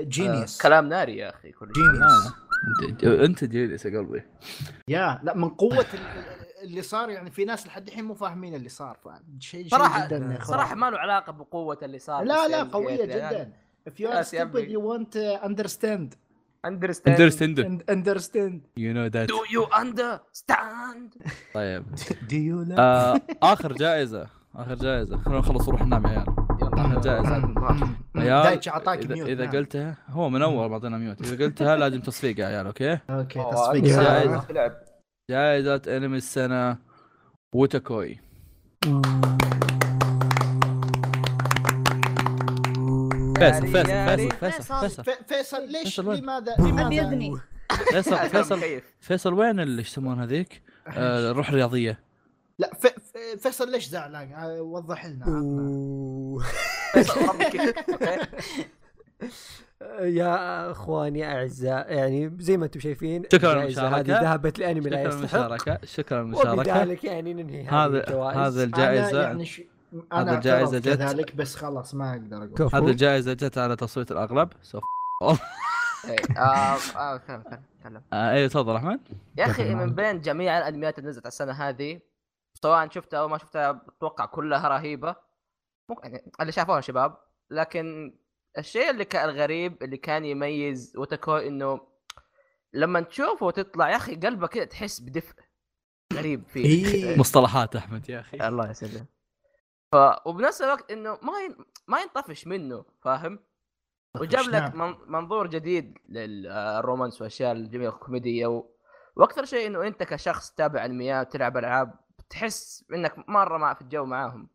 جينيوس 0.09 0.59
آه، 0.61 0.63
كلام 0.63 0.89
ناري 0.89 1.17
يا 1.17 1.31
أخي 1.31 1.53
كل 1.53 1.73
جينيوس 1.73 2.33
أنت- 2.89 3.05
أنت 3.05 3.45
جيلس 3.45 3.87
يا 3.87 3.99
قلبي. 3.99 4.23
يا 4.89 5.21
لا 5.23 5.37
من 5.37 5.49
قوة 5.49 5.87
ال- 5.95 6.43
اللي 6.63 6.83
صار 6.83 7.11
يعني 7.11 7.31
في 7.31 7.45
ناس 7.45 7.67
لحد 7.67 7.89
الحين 7.89 8.05
مو 8.05 8.15
فاهمين 8.15 8.55
اللي 8.55 8.69
صار 8.69 8.97
شيء 9.39 9.69
صراحة 9.69 10.07
جدا. 10.07 10.39
صراحة 10.43 10.75
ما 10.75 10.91
له 10.91 10.99
علاقة 10.99 11.33
بقوة 11.33 11.79
اللي 11.83 11.99
صار 11.99 12.25
لا 12.25 12.49
لا 12.49 12.63
قوية 12.63 13.05
يعني. 13.05 13.37
جدا. 13.37 13.53
if 13.89 13.93
you 13.93 14.09
are 14.13 14.25
stupid 14.27 14.69
you 14.69 14.81
won't 14.81 15.15
uh, 15.17 15.45
understand. 15.45 16.09
Understand. 16.67 17.17
Understand. 17.19 17.59
And 17.59 17.81
understand. 17.97 18.57
You 18.85 18.93
know 18.97 19.09
that. 19.15 19.27
Do 19.29 19.41
you 19.55 19.65
understand? 19.83 21.09
طيب. 21.55 21.85
Do 22.31 22.35
you 22.35 22.79
آه 22.79 23.21
آخر 23.43 23.73
جائزة. 23.73 24.27
آخر 24.55 24.75
جائزة. 24.75 25.17
خلونا 25.19 25.39
نخلص 25.41 25.69
نروح 25.69 25.83
ننام 25.87 26.05
يا 26.07 26.09
عيال. 26.11 26.32
جائزة. 26.83 27.55
عيال 28.17 28.43
دايتش 28.43 28.69
أعطاك 28.69 28.99
إذا, 28.99 29.15
mute. 29.15 29.29
إذا 29.29 29.45
نعم. 29.45 29.55
قلتها 29.55 29.97
هو 30.09 30.31
من 30.31 30.43
أول 30.43 30.71
معطينا 30.71 30.99
mute. 30.99 31.21
إذا 31.21 31.45
قلتها 31.45 31.77
لازم 31.83 32.01
تصفيق 32.01 32.41
يا 32.41 32.47
عيال 32.47 32.67
أوكي؟ 32.67 32.99
أوه، 33.11 33.23
تصفيق. 33.23 34.01
لعب 34.51 34.73
جائزة. 35.31 35.83
أنمي 35.89 36.17
السنة 36.17 36.79
ووتاكوي. 37.55 38.21
فيصل 43.39 43.67
فيصل. 43.67 44.31
فيصل 44.31 44.81
فيصل 44.81 45.05
فيصل 45.27 45.69
ليش؟ 45.69 46.01
لماذا 46.01 46.55
لماذا؟ 46.59 47.41
فيصل 47.91 48.17
فيصل 48.17 48.61
فيصل 49.01 49.35
وين 49.35 49.61
اللي 49.61 49.83
يسمون 49.83 50.21
هذيك؟ 50.21 50.63
آه، 50.89 51.31
الروح 51.31 51.49
الرياضية. 51.49 52.12
لا 52.63 52.71
ف- 52.81 52.87
ف- 52.87 53.39
فيصل 53.43 53.71
ليش 53.71 53.89
زعلان؟ 53.89 54.33
آه، 54.33 54.63
وضح 54.63 55.07
لنا. 55.07 55.27
يا 60.01 60.71
اخواني 60.71 61.33
اعزاء 61.33 61.93
يعني 61.93 62.37
زي 62.39 62.57
ما 62.57 62.65
أنتم 62.65 62.81
شايفين 62.81 63.23
شكراً 63.33 63.55
للمشاركة. 63.55 63.97
هذه 63.99 64.23
ذهبت 64.23 64.59
لأنمي 64.59 64.91
لا 64.91 65.11
شكرا 65.11 65.25
يستحق. 65.25 65.39
للمشاركة 65.41 65.87
شكرا 65.87 66.23
للمشاركة 66.23 66.53
وبذلك 66.53 67.05
يعني 67.05 67.35
ننهي 67.35 67.63
هذه 67.63 67.85
هذا 67.87 67.99
الجوائز. 68.09 68.39
هذا 68.39 68.55
أنا 68.55 68.65
الجائزة 68.65 69.23
يعني 69.23 69.45
ش... 69.45 69.63
هذا 70.13 70.35
الجائزة 70.35 70.79
جت- 70.79 70.89
كذلك 70.89 71.37
بس 71.37 71.57
خلاص 71.57 71.95
ما 71.95 72.13
أقدر 72.13 72.37
أقول. 72.37 72.55
كفو 72.55 72.77
هذه 72.77 72.91
الجائزة 72.91 73.33
جت 73.33 73.59
على 73.59 73.77
تصويت 73.77 74.13
الأغلب. 74.13 74.49
سوف 74.63 74.83
أيوه 78.13 78.49
تفضل 78.49 78.77
احمد 78.77 79.01
يا 79.39 79.47
أخي. 79.47 79.75
من 79.75 79.95
بين 79.95 80.21
جميع 80.21 80.59
الأنميات 80.59 80.99
اللي 80.99 81.11
نزلت 81.11 81.27
السنة 81.27 81.53
هذه 81.53 82.01
سواء 82.63 82.91
شفتها 82.91 83.21
أو 83.21 83.29
ما 83.29 83.39
شفتها 83.39 83.85
أتوقع 83.89 84.27
كلها 84.27 84.69
رهيبة 84.69 85.17
ممكن 85.89 86.11
يعني 86.13 86.33
اللي 86.41 86.53
شافوها 86.53 86.81
شباب 86.81 87.17
لكن 87.51 88.19
الشيء 88.59 88.91
اللي 88.91 89.05
كان 89.05 89.29
الغريب 89.29 89.83
اللي 89.83 89.97
كان 89.97 90.25
يميز 90.25 90.93
وتكو 90.97 91.37
إنه 91.37 91.81
لما 92.73 93.01
تشوفه 93.01 93.47
وتطلع 93.47 93.91
يا 93.91 93.97
أخي 93.97 94.17
قلبك 94.17 94.49
كذا 94.49 94.65
تحس 94.65 95.01
بدفء 95.01 95.35
غريب 96.13 96.49
فيه 96.49 96.65
إيه. 96.65 97.19
مصطلحات 97.21 97.77
أحمد 97.77 98.09
يا 98.09 98.21
أخي 98.21 98.49
الله 98.49 98.71
يسلمك 98.71 99.07
ف 99.93 99.97
وبنفس 100.27 100.63
الوقت 100.63 100.91
إنه 100.91 101.19
ما 101.23 101.41
ين... 101.41 101.57
ما 101.89 102.01
ينطفش 102.01 102.47
منه 102.47 102.85
فاهم؟ 103.03 103.39
وجاب 104.21 104.45
لك 104.45 104.75
نعم. 104.75 104.91
من... 104.91 104.95
منظور 105.07 105.47
جديد 105.47 105.99
لل 106.09 106.34
romance 106.34 107.21
والاشياء 107.21 107.53
الجميلة 107.53 107.91
الكوميدية 107.91 108.47
و... 108.47 108.69
وأكثر 109.17 109.45
شيء 109.45 109.67
إنه 109.67 109.87
أنت 109.87 110.03
كشخص 110.03 110.51
تتابع 110.51 110.85
أنميات 110.85 111.29
وتلعب 111.29 111.57
ألعاب 111.57 112.02
تحس 112.33 112.85
إنك 112.95 113.29
مرة 113.29 113.59
مع 113.59 113.75
في 113.75 113.81
الجو 113.81 114.05
معاهم. 114.05 114.49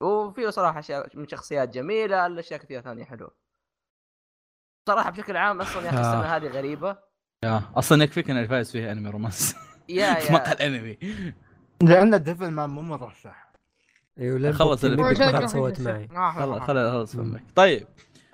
وفيه 0.00 0.50
صراحة 0.50 0.78
أشياء 0.78 1.16
من 1.16 1.28
شخصيات 1.28 1.68
جميلة 1.68 2.26
الأشياء 2.26 2.60
كثيرة 2.60 2.80
ثانية 2.80 3.04
حلوة. 3.04 3.34
صراحة 4.88 5.10
بشكل 5.10 5.36
عام 5.36 5.60
أصلا 5.60 5.82
يا 5.82 5.88
أخي 5.88 6.00
السنة 6.00 6.36
هذه 6.36 6.46
غريبة. 6.46 6.98
يا 7.44 7.62
أصلا 7.76 8.04
يكفيك 8.04 8.30
ان 8.30 8.36
الفايز 8.36 8.72
فيه 8.72 8.92
أنمي 8.92 9.10
romance. 9.10 9.56
يا 9.88 10.14
في 10.20 10.32
مقهى 10.32 10.48
يا 10.48 10.52
الأنمي. 10.52 10.98
لأن 11.82 12.14
الديفل 12.14 12.50
مان 12.50 12.70
مو 12.70 12.82
مرشح 12.82 13.52
أيوه 14.18 14.52
خلص. 14.52 14.84
ما 14.84 15.46
سويت 15.46 15.80
معي. 15.80 16.08
خلاص 16.32 16.62
خلاص 16.62 17.16
فهمك 17.16 17.42
طيب. 17.54 17.86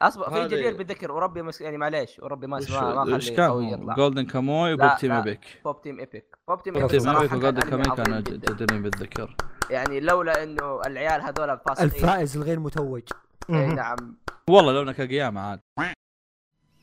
اصبر 0.02 0.30
في 0.30 0.44
جدير 0.44 0.76
بالذكر 0.76 1.12
وربي 1.12 1.42
مس... 1.42 1.60
يعني 1.60 1.78
معليش 1.78 2.18
وربي 2.18 2.46
ما 2.46 2.56
وش 2.56 2.70
ما 2.70 3.04
خلي 3.04 3.36
كان؟ 3.36 3.94
جولدن 3.96 4.26
كاموي 4.26 4.72
وبوب 4.72 4.96
تيم. 4.98 5.12
ايبك 5.12 5.60
بوب 5.64 5.82
تيم 5.82 5.98
ايبك 5.98 6.38
بوب 6.48 6.62
تيم 6.62 6.76
ايبك 6.76 6.92
وجولدن 7.32 7.60
كان 7.60 7.82
كاموي 7.82 7.96
كانوا. 7.96 8.20
جديرين 8.20 8.82
بالذكر. 8.82 9.36
يعني 9.70 10.00
لولا 10.00 10.42
إنه 10.42 10.80
العيال 10.86 11.22
هذول 11.22 11.58
فاصلين 11.58 11.90
الفائز 11.90 12.36
الغير 12.36 12.60
متوج. 12.60 13.02
إيه 13.50 13.66
نعم. 13.66 14.16
والله 14.50 14.82
لو 14.82 14.92
قيامة 14.92 15.40
عاد. 15.40 15.60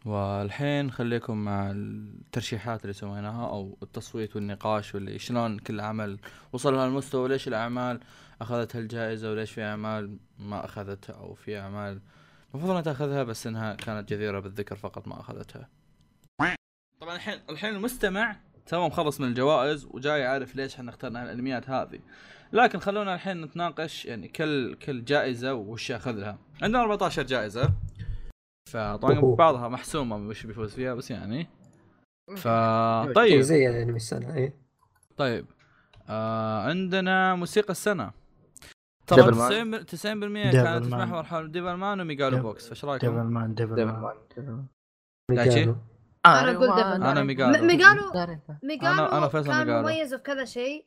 والحين 0.06 0.92
خليكم 0.92 1.46
مع 1.46 1.72
الترشيحات 1.72 2.82
اللي 2.82 2.94
سويناها 2.94 3.50
أو 3.50 3.78
التصويت 3.84 4.36
والنقاش 4.36 4.96
واللي 4.96 5.20
شلون 5.20 5.60
كل 5.60 5.80
عمل 5.80 6.20
وصل 6.54 6.74
لهالمستوى 6.74 7.22
وليش 7.22 7.48
الأعمال 7.48 8.00
اخذت 8.42 8.76
هالجائزة 8.76 9.32
وليش 9.32 9.52
في 9.52 9.64
أعمال 9.64 10.18
ما 10.40 10.66
أخذتها 10.66 11.14
أو 11.14 11.34
في 11.34 11.60
أعمال 11.60 12.02
المفروض 12.58 12.72
أنها 12.78 12.94
تأخذها 12.94 13.24
بس 13.24 13.48
إنها 13.48 13.76
كانت 13.76 14.14
جديرة 14.14 14.40
بالذكر 14.40 14.76
فقط 14.76 15.08
ما 15.08 15.20
أخذتها. 15.20 15.70
طبعا 17.02 17.16
الحين 17.16 17.40
الحين 17.50 17.76
المستمع 17.76 18.36
تو 18.66 18.88
مخلص 18.88 19.20
من 19.20 19.28
الجوائز 19.28 19.86
وجاي 19.86 20.26
عارف 20.26 20.56
ليش 20.56 20.76
إحنا 20.76 20.90
اخترنا 20.90 21.24
الأنميات 21.24 21.70
هذه. 21.70 22.00
لكن 22.54 22.80
خلونا 22.80 23.16
الحين 23.16 23.42
نتناقش 23.42 24.06
يعني 24.06 24.28
كل 24.28 24.76
كل 24.76 25.06
جائزة 25.06 25.54
وش 25.54 25.90
ياخذ 25.90 26.12
لها 26.12 26.38
عندنا 26.62 26.82
14 26.82 27.24
جائزة. 27.24 27.74
فطبعا. 28.70 29.36
بعضها 29.36 29.68
محسومة 29.68 30.16
وش 30.16 30.46
بيفوز 30.46 30.74
فيها 30.74 30.94
بس 30.94 31.12
يعني. 31.12 31.48
ف 32.38 32.48
طيب. 33.16 33.42
زي 33.42 33.70
الانمي 33.70 33.96
السنة 33.96 34.36
اي 34.36 34.54
طيب. 35.18 35.46
آه 36.10 36.62
عندنا 36.62 37.36
موسيقى 37.36 37.72
السنة. 37.72 38.12
ترى 39.08 39.32
مان. 39.32 39.86
90% 39.86 39.86
90% 39.86 40.52
ديفل 40.52 40.64
كانت. 40.64 40.86
تتمحور 40.86 41.24
حول 41.24 41.52
ديفل 41.52 41.74
مان 41.74 42.02
وميجالو 42.02 42.30
ديفل- 42.38 42.42
بوكس 42.44 42.68
فايش 42.68 42.80
ديفل 42.86 42.88
رايكم؟ 42.88 43.26
مان 43.26 43.54
ديفل 43.56 43.76
ديفل 43.76 43.88
مان 43.92 44.16
مان. 44.38 44.66
دايتشي؟ 45.32 45.64
أنا 46.26 46.52
أقول 46.52 46.68
ديفل 46.76 46.80
أنا 46.82 47.14
مان. 47.14 47.26
ميجالو 47.26 47.66
ميجالو 48.64 49.06
أنا 49.06 49.28
فيصل 49.28 49.48
كان. 49.48 49.82
مميز 49.84 50.16
في 50.16 50.22
كذا 50.22 50.46
شيء 50.46 50.86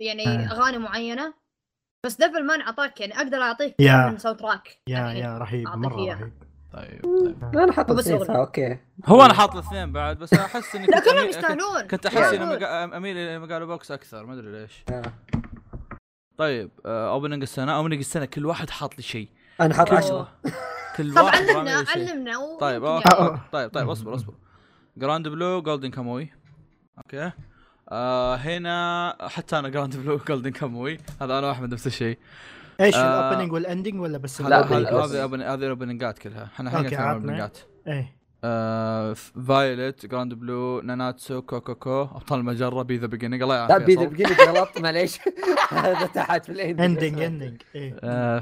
يعني 0.00 0.28
آه. 0.28 0.52
أغاني 0.52 0.78
معينة 0.78 1.34
بس 2.06 2.16
ديفل 2.16 2.46
مان 2.46 2.60
أعطاك 2.60 3.00
يعني 3.00 3.16
أقدر 3.16 3.38
أعطيك 3.42 3.74
يا. 3.80 4.10
من 4.10 4.18
ساوند 4.18 4.38
تراك 4.38 4.68
يا 4.88 4.98
يعني 4.98 5.18
يا 5.20 5.38
رهيب 5.38 5.68
مرة. 5.68 5.94
رهيب 5.96 6.32
طيب 6.72 7.00
طيب 7.42 7.58
أنا 7.58 7.72
حاط 7.72 7.92
بس. 7.92 8.08
أوكي 8.08 8.78
هو 9.06 9.22
أنا 9.24 9.34
حاط 9.34 9.52
الاثنين 9.54 9.92
بعد 9.92 10.18
بس 10.18 10.32
أحس 10.34 10.76
إني 10.76 10.86
لا 10.86 10.98
كنت 11.00 11.08
كلهم 11.08 11.28
يستاهلون 11.28 11.82
كنت 11.82 12.06
أحس. 12.06 12.32
إني 12.34 12.64
أميل 12.96 13.16
إلى 13.16 13.38
ميجالو 13.38 13.66
بوكس 13.66 13.90
أكثر 13.92 14.26
ما 14.26 14.34
أدري 14.34 14.52
ليش 14.60 14.84
آه. 14.90 15.02
طيب 16.40 16.70
آه، 16.86 17.10
opening 17.12 17.42
السنة 17.42 17.76
opening 17.76 17.98
السنة 17.98 18.24
كل 18.24 18.46
واحد 18.46 18.70
حاط 18.70 18.96
لي 18.96 19.02
شيء 19.02 19.28
أنا 19.60 19.74
حاط 19.74 19.88
أوه. 19.90 19.98
عشرة 19.98 20.28
كل 20.96 21.14
طب 21.14 21.22
واحد 21.24 21.42
علمنا 21.48 21.80
لي 21.80 21.86
شيء. 21.86 22.08
علمنا 22.10 22.38
و- 22.38 22.58
طيب 22.58 22.84
أوكي. 22.84 23.08
يعني. 23.20 23.38
طيب 23.52 23.70
طيب 23.70 23.88
اصبر 23.90 24.14
اصبر 24.14 24.34
جراند 24.96 25.28
بلو 25.28 25.62
جولدن 25.62 25.90
كاموي 25.90 26.30
أوكي 26.98 27.30
آه 27.88 28.34
هنا 28.36 29.16
حتى 29.20 29.58
أنا 29.58 29.68
جراند 29.68 29.96
بلو 29.96 30.20
جولدن 30.28 30.50
كاموي 30.50 30.98
هذا 31.22 31.38
أنا 31.38 31.46
واحد 31.46 31.72
نفس 31.72 31.86
الشيء 31.86 32.18
إيش 32.80 32.96
آه. 32.96 33.00
الاوبننج 33.28 33.52
والاندنج 33.52 34.00
ولا 34.00 34.18
بس 34.18 34.40
لا 34.40 34.60
هذه؟ 34.66 35.34
هذه 35.34 35.54
الاوبننجات 35.54 36.18
كلها 36.18 36.44
إحنا 36.44 36.70
الحين 36.70 36.86
نتكلم. 36.86 37.00
الاوبننجات 37.02 37.58
إيه 37.86 38.19
فايولت 39.46 40.06
جراند 40.06 40.34
بلو 40.34 40.80
ناناتسو 40.80 41.42
كوكوكو 41.42 42.02
أبطال 42.02 42.40
المجرة 42.40 42.82
بي 42.82 42.96
ذا 42.96 43.06
بيجينينج 43.06 43.42
الله 43.42 43.54
لا 43.54 43.60
يعافيك. 43.60 43.86
بيدر 43.86 44.06
بقيت 44.06 44.40
غلط 44.40 44.78
معليش. 44.80 45.18
هذا 45.70 46.06
تحت 46.06 46.44
في 46.44 46.52
الاندنج 46.52 47.22
اندنج 47.22 47.22
اندنج 47.22 47.62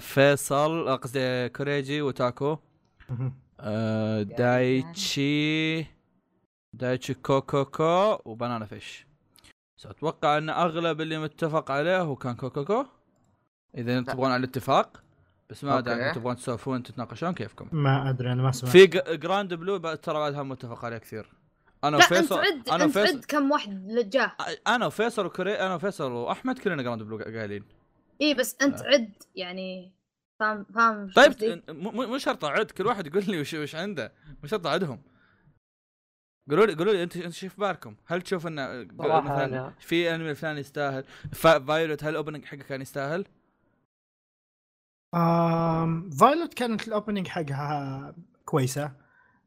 فيصل 0.01 0.99
قصدي 0.99 1.49
كوريجي 1.49 2.03
وتاكو. 2.03 2.59
دايتشي 4.39 5.87
دايتشي 6.73 7.15
كوكوكو 7.15 8.19
وبنانا 8.25 8.67
فيش 8.67 9.07
أتوقع 9.85 10.39
أن 10.39 10.51
أغلب 10.51 11.01
اللي 11.01 11.19
متفق 11.19 11.71
عليه 11.71 12.01
هو 12.01 12.17
كان 12.17 12.35
كوكوكو 12.35 12.85
إذا 13.77 13.99
أنتم 13.99 14.13
تبغون 14.13 14.31
على 14.31 14.41
الاتفاق. 14.41 15.03
بس 15.51 15.65
ما 15.65 15.79
أدري. 15.79 16.03
عنكم 16.03 16.21
تبغون 16.21 16.37
تسولفون 16.37 16.83
تتناقشون 16.83 17.35
كيفكم 17.35 17.69
ما 17.73 18.11
أدري 18.11 18.33
أنا 18.33 18.43
ما 18.43 18.53
سمعت 18.53 18.73
في 18.73 18.87
جراند 19.17 19.55
بلو 19.55 19.95
ترى 19.95 20.15
بعدها 20.19 20.43
متفق 20.43 20.85
عليه 20.85 20.99
كثير 20.99 21.31
أنا 21.85 21.97
أنت 21.97 22.05
وفيصل 22.13 22.39
عد 22.39 22.69
أنا 22.69 22.85
أنت 22.85 22.97
وفيصل 22.97 23.17
عد 23.17 23.25
كم 23.25 23.51
واحد 23.51 23.91
لجاه 23.91 24.33
أنا 24.67 24.87
وفيصل 24.87 25.27
وكري 25.27 25.55
أنا 25.55 25.75
وفيصل 25.75 26.13
وأحمد 26.13 26.59
كلنا 26.59 26.83
جراند 26.83 27.03
بلو 27.03 27.19
قايلين 27.19 27.65
اي 28.23 28.35
بس 28.35 28.57
أنت 28.63 28.83
عد 28.83 29.13
يعني 29.35 29.93
فاهم 30.41 30.67
فاهم 30.75 31.11
طيب 31.17 31.33
قصدي؟ 31.33 31.55
م- 31.55 31.63
م- 31.69 32.09
مو 32.11 32.19
شرط 32.19 32.45
اعد 32.45 32.71
كل 32.71 32.87
واحد 32.87 33.07
يقول 33.07 33.25
لي 33.29 33.41
وش 33.41 33.55
وش 33.55 33.75
عنده 33.75 34.13
مو 34.43 34.49
شرط 34.49 34.67
اعدهم 34.67 35.03
قولوا 36.51 36.67
لي 36.67 36.75
قولوا 36.75 36.93
لي 36.93 37.03
انت 37.03 37.17
أنت 37.17 37.33
شو 37.33 37.49
في 37.49 37.61
بالكم؟ 37.61 37.97
هل 38.07 38.23
تشوف 38.23 38.47
ان 38.47 38.89
صراحة 38.99 39.21
مثلا 39.35 39.71
أنا- 39.71 39.83
في 39.83 40.15
أنمي 40.15 40.31
الفلاني 40.31 40.61
يستاهل؟ 40.61 41.05
فا- 41.33 41.59
فايولت 41.59 42.05
هل 42.05 42.11
ال 42.11 42.15
opening 42.15 42.45
حقه 42.45 42.57
كان 42.57 42.81
يستاهل؟ 42.83 43.25
آم 45.15 46.11
فايولت 46.11 46.55
كانت 46.55 46.89
ال 46.89 46.94
opening 46.94 47.29
حقها 47.29 48.15
كويسة 48.45 48.93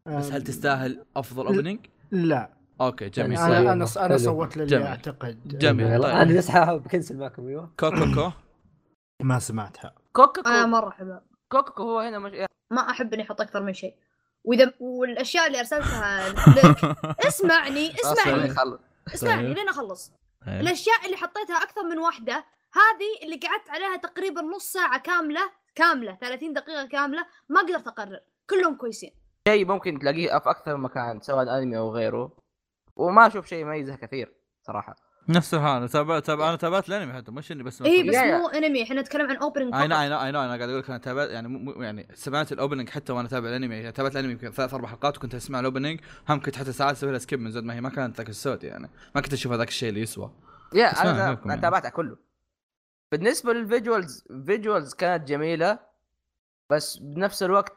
بس 0.06 0.32
هل 0.32 0.44
تستاهل 0.44 1.06
أفضل 1.16 1.48
opening؟ 1.48 1.80
لا 2.12 2.50
أوكي 2.82 3.10
جميل 3.10 3.40
يعني 3.40 3.72
أنا 3.72 3.86
صحيح. 3.86 4.04
أنا 4.04 4.18
حلو. 4.18 4.26
أنا 4.26 4.48
صوت 4.48 4.58
للي 4.58 4.66
جميل. 4.66 4.88
أعتقد 4.88 5.58
جميل. 5.58 6.02
طيب. 6.02 6.12
أنا 6.12 6.38
بس 6.38 6.52
ب 6.52 6.61
cancel 6.61 7.18
معكم 7.18 7.48
أيوه 7.48 7.72
كوكوكو 7.80 8.32
ما 9.24 9.40
سمعتها 9.40 9.94
كوكوكو 10.14 10.50
أنا 10.50 10.66
مرة 10.66 10.90
احبها 10.90 11.24
كوكوكو 11.50 11.84
هو 11.84 12.00
هنا 12.00 12.20
مش... 12.20 12.32
ما 12.72 12.90
أحب 12.90 13.14
إني 13.14 13.24
أحط 13.24 13.42
أكثر 13.42 13.64
من 13.64 13.74
شيء 13.74 13.96
واذا 14.44 14.74
والأشياء 14.80 15.48
اللي 15.48 15.60
أرسلتها 15.60 16.30
لك 16.30 16.98
اسمعني 17.28 17.92
اسمعني 17.92 18.50
خلص 18.50 18.80
اسمعني 19.14 19.48
طيب. 19.48 19.58
لين 19.58 19.70
أخلص 19.70 20.14
إيه. 20.48 20.60
الأشياء 20.60 21.06
اللي 21.06 21.18
حطيتها 21.18 21.64
أكثر 21.64 21.84
من 21.84 21.98
واحدة 21.98 22.46
هذه 22.74 23.24
اللي 23.26 23.36
قعدت 23.36 23.70
عليها 23.70 23.98
تقريبا 23.98 24.42
نص 24.42 24.72
ساعة 24.72 25.00
كاملة 25.00 25.42
كاملة 25.76 26.18
30 26.22 26.54
دقيقة 26.54 26.86
كاملة 26.86 27.26
ما 27.50 27.62
قدرت 27.62 27.88
أقرر. 27.88 28.20
كلهم 28.50 28.76
كويسين. 28.76 29.12
شيء 29.48 29.66
ممكن 29.66 30.00
تلاقيه 30.00 30.40
في 30.40 30.50
أكثر 30.50 30.78
من 30.78 30.84
مكان 30.84 31.20
سواء 31.22 31.58
أنمي 31.58 31.78
أو 31.78 31.92
غيره. 31.96 32.38
وما 32.96 33.28
أشوف 33.28 33.46
شيء 33.48 33.60
يميزه 33.60 33.96
كثير 33.96 34.34
صراحة. 34.68 34.96
نفس 35.30 35.54
الحال 35.54 35.90
تابع 35.90 36.20
تابع 36.20 36.50
أنا 36.50 36.56
تابعت 36.56 36.90
الأنمي 36.90 37.14
حتى 37.14 37.32
مش 37.32 37.52
إني 37.52 37.64
بس 37.64 37.82
اي 37.82 38.04
بس. 38.04 38.16
مو 38.16 38.48
أنمي. 38.48 38.84
إحنا 38.84 39.02
نتكلم 39.02 39.30
عن 39.30 39.38
opening 39.38 39.76
I 39.76 39.88
know 39.88 40.02
اي 40.02 40.10
نو 40.10 40.24
اي 40.24 40.32
نو 40.32 40.40
أنا 40.42 40.48
قاعد 40.48 40.70
أقول 40.70 40.80
لك 40.80 40.90
أنا 40.90 40.98
تابعت 40.98 41.30
يعني 41.30 41.48
مو 41.48 41.72
يعني 41.72 42.08
سمعت 42.14 42.52
ال 42.52 42.57
opening 42.57 42.90
حتى 42.90 43.14
وأنا 43.14 43.28
اتابع 43.28 43.50
الأنمي. 43.50 43.76
يعني 43.76 43.92
تابعت 43.92 44.12
الأنمي 44.12 44.32
يمكن 44.32 44.52
ثلاث 44.52 44.74
أربع 44.74 44.88
حلقات 44.88 45.18
وكنت 45.18 45.36
أسمع 45.36 45.60
ال 45.60 45.65
opening 45.65 46.00
هم 46.30 46.42
كنت 46.42 46.56
حتى 46.56 46.72
ساعات 46.72 46.96
أسوي 46.96 47.12
لها 47.12 47.20
skip 47.20 47.40
من 47.40 47.52
زود 47.52 47.64
ما 47.64 47.74
هي 47.74 47.82
ما 47.82 47.90
كانت 47.90 48.18
ذاك 48.18 48.30
الصوت 48.30 48.64
يعني. 48.64 48.90
ما 49.16 49.22
كنت 49.22 49.34
أشوف 49.34 49.52
هذاك 49.52 49.68
الشيء 49.68 49.90
اللي 49.90 50.02
يسوى. 50.02 50.32
يا 50.74 51.02
أنا 51.02 51.12
أنا 51.12 51.42
يعني. 51.46 51.62
تابعتها 51.62 51.90
كله. 51.90 52.31
بالنسبة 53.12 53.54
لل 53.54 53.69
visuals 53.69 54.24
visuals 54.46 54.94
كانت 54.94 55.28
جميلة 55.28 55.80
بس 56.70 56.98
بنفس 56.98 57.44
الوقت 57.44 57.74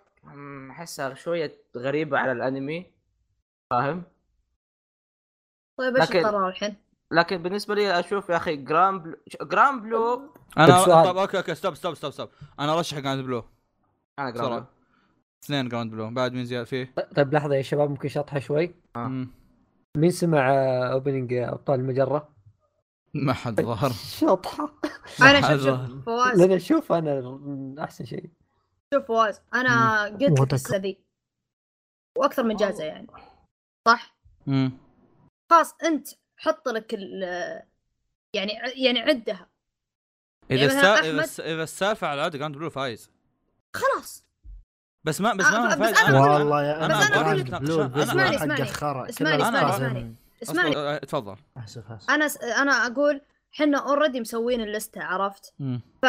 أحسها 0.71 1.15
شوية 1.15 1.59
غريبة 1.77 2.19
على 2.19 2.33
الأنمي 2.33 2.87
فاهم 3.71 4.03
طيب 5.79 5.97
إيش 5.97 6.09
لكن- 6.11 6.19
القرار 6.19 6.49
الحين؟ 6.49 6.77
لكن 7.11 7.43
بالنسبة 7.43 7.75
لي 7.75 8.01
أشوف 8.01 8.29
يا 8.29 8.37
أخي 8.37 8.57
جراند 8.57 8.99
بلو 8.99 9.17
جراند 9.43 9.81
بلو 9.81 10.33
أنا 10.59 10.67
طيب 10.77 10.85
سؤال. 10.85 11.05
طب 11.05 11.17
أوكي 11.17 11.37
أوكي 11.39 11.55
stop 11.55 11.75
stop 11.75 11.95
stop 11.95 12.11
stop 12.11 12.29
أنا 12.61 12.79
أرشح 12.79 12.99
جراند 12.99 13.25
بلو 13.25 13.45
أنا 14.19 14.31
جراند 14.31 14.51
بلو 14.51 14.65
اثنين 15.45 15.69
جراند 15.69 15.91
بلو 15.91 16.11
بعد 16.11 16.33
مين 16.33 16.45
زيادة 16.45 16.65
فيه؟ 16.65 16.95
طيب 17.17 17.35
لحظة 17.35 17.55
يا 17.55 17.63
شباب 17.63 17.91
ممكن 17.91 18.09
شطحة 18.09 18.39
شوي 18.39 18.75
آه. 18.97 19.27
مين 19.97 20.11
سمع 20.11 20.51
آه، 20.51 20.93
opening 20.93 21.33
أبطال 21.35 21.81
المجرة؟ 21.81 22.34
ما 23.15 23.33
حد 23.33 23.61
ظهر. 23.61 23.93
شطحه 23.93 24.73
أنا 25.23 25.41
شوف. 25.57 25.65
شوف 25.65 26.05
فواز. 26.05 26.41
لأن 26.41 26.53
أشوف 26.53 26.93
أنا 26.93 27.85
أحسن 27.85 28.05
شيء. 28.05 28.31
شوف 28.95 29.05
فواز 29.07 29.41
أنا 29.55 30.05
قلت 30.05 30.53
السنة 30.55 30.77
ذي. 30.79 30.99
وأكثر 32.19 32.43
من 32.43 32.57
جائزة 32.57 32.85
يعني. 32.85 33.07
صح؟ 33.89 34.17
مم. 34.47 34.73
خلاص 35.51 35.75
أنت 35.85 36.09
حط 36.41 36.69
لك 36.69 36.95
ال 36.95 37.23
يعني 38.37 38.53
يعني 38.77 39.01
عدها. 39.01 39.49
إذا 40.51 40.61
يعني 40.61 40.67
السا... 40.67 40.97
أحمد- 40.97 41.05
اذا 41.05 41.25
الس- 41.25 41.41
إذا 41.41 41.63
السالفة 41.63 42.07
على 42.07 42.15
العاده 42.21 42.39
Grand 42.39 42.57
Blue 42.57 42.71
فايز. 42.71 43.11
خلاص. 43.77 44.25
بس 45.07 45.21
ما 45.21 45.35
بس 45.35 45.45
آه، 45.45 45.61
ما 45.61 45.69
بس 45.69 45.79
فايز. 45.79 45.99
أنا 45.99 46.19
أقول- 46.19 46.31
والله 46.31 46.65
يا 46.65 46.87
أنا 46.87 46.97
أنا 46.97 47.09
Grand 47.09 47.49
لك- 47.49 47.55
اسمعني، 47.55 48.37
اسمعني. 48.37 48.63
اسمعني، 48.63 49.43
اسمعني، 49.43 50.15
اسمعني. 50.51 50.77
آه، 50.77 50.99
تفضل 50.99 51.37
اسف 51.57 51.93
اسف 51.93 52.11
أنا 52.11 52.29
س... 52.29 52.37
أنا 52.37 52.73
أقول 52.73 53.21
إحنا 53.55 53.79
already 53.79 54.21
مسوين 54.21 54.61
اللستة 54.61 55.03
عرفت؟ 55.05 55.55
مم. 55.59 55.81
ف 56.03 56.07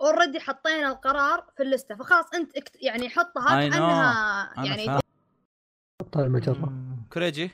already 0.00 0.40
حطينا 0.40 0.88
القرار 0.88 1.46
في 1.56 1.62
اللستة 1.62 1.94
فخلاص 1.94 2.34
أنت 2.34 2.56
اكت... 2.56 2.82
يعني 2.82 3.08
حطها. 3.08 3.68
كأنها 3.68 4.42
أنا 4.58 4.66
يعني 4.66 5.00
ابطال 6.00 6.24
المجرة. 6.24 6.52
مم. 6.52 7.06
كوريجي؟ 7.12 7.50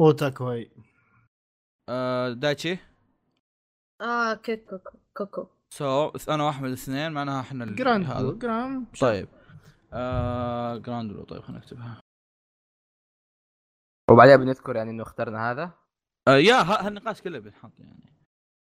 اوتاكوي 0.00 0.70
آه 1.88 2.32
دايتشي؟ 2.32 2.78
آه 4.00 4.34
كوكو 4.34 4.78
كوكو 5.16 5.46
so 5.74 6.12
أنا 6.28 6.44
واحمد 6.44 6.70
اثنين 6.70 7.12
معناها 7.12 7.40
إحنا 7.40 7.64
Grand 7.64 8.38
Grand. 8.38 8.86
طيب. 9.00 9.28
آه 9.92 10.76
Grand 10.76 11.24
طيب 11.24 11.42
خلينا 11.42 11.58
نكتبها. 11.58 12.00
وبعدين 14.10 14.36
بنذكر 14.36 14.76
يعني 14.76 14.90
إنه 14.90 15.02
اخترنا 15.02 15.50
هذا. 15.50 15.70
آه 16.28 16.36
يا 16.36 16.54
هالنقاش 16.86 17.22
كله 17.22 17.38
بنحط 17.38 17.72
يعني. 17.78 18.16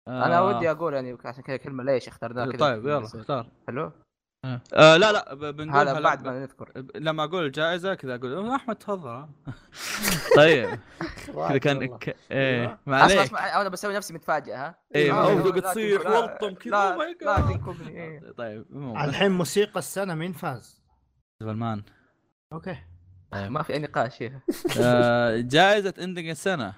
آه. 0.07 0.25
أنا 0.25 0.41
ودي 0.41 0.71
أقول 0.71 0.93
يعني 0.93 1.17
عشان 1.25 1.43
كذا 1.43 1.57
كلمة 1.57 1.83
ليش 1.83 2.07
اخترناه 2.07 2.45
كذا؟ 2.45 2.57
طيب 2.59 2.87
يلا 2.87 3.05
اختار. 3.05 3.51
حلو؟ 3.67 3.91
آه. 4.45 4.61
آه 4.73 4.97
لا 4.97 5.11
لا 5.11 5.33
بنقول 5.33 5.87
هذا 5.87 5.99
بعد 5.99 6.25
ما 6.25 6.39
نذكر. 6.39 6.71
لما 6.95 7.23
أقول 7.23 7.45
الجائزه 7.45 7.93
كذا 7.93 8.15
أقول 8.15 8.33
"أوه، 8.33 8.55
أحمد 8.55 8.75
تفضل. 8.75 9.09
ها." 9.09 9.29
طيب 10.37 10.79
كذا 11.49 11.57
كان 11.57 11.97
ك... 11.97 12.15
إيه 12.31 12.67
ما 12.85 12.97
اسمع 12.97 12.97
عليك. 13.03 13.17
اسمع 13.19 13.61
أنا 13.61 13.69
بسوي 13.69 13.95
نفسي 13.95 14.13
متفاجئ 14.13 14.53
ها؟ 14.53 14.75
إيه 14.95 15.11
تقعد 15.11 15.61
تصيح 15.61 16.01
لا، 16.01 16.19
وألطم 16.19 16.53
كذا. 16.53 16.71
لا 16.71 16.95
ماي 16.97 17.17
لا 17.21 17.35
جاد. 17.39 17.47
تنكبني 17.49 18.03
إيه. 18.03 18.31
طيب 18.31 18.65
الحين 18.97 19.31
موسيقى 19.31 19.79
السنة 19.79 20.15
مين 20.15 20.33
فاز؟ 20.33 20.83
سلمان. 21.43 21.83
okay. 22.53 22.77
ما 23.33 23.63
في 23.63 23.73
أي 23.73 23.79
نقاش 23.79 24.17
فيها. 24.17 24.41
آه، 24.81 25.37
جائزة 25.39 25.93
اندنج 26.01 26.27
السنة. 26.29 26.73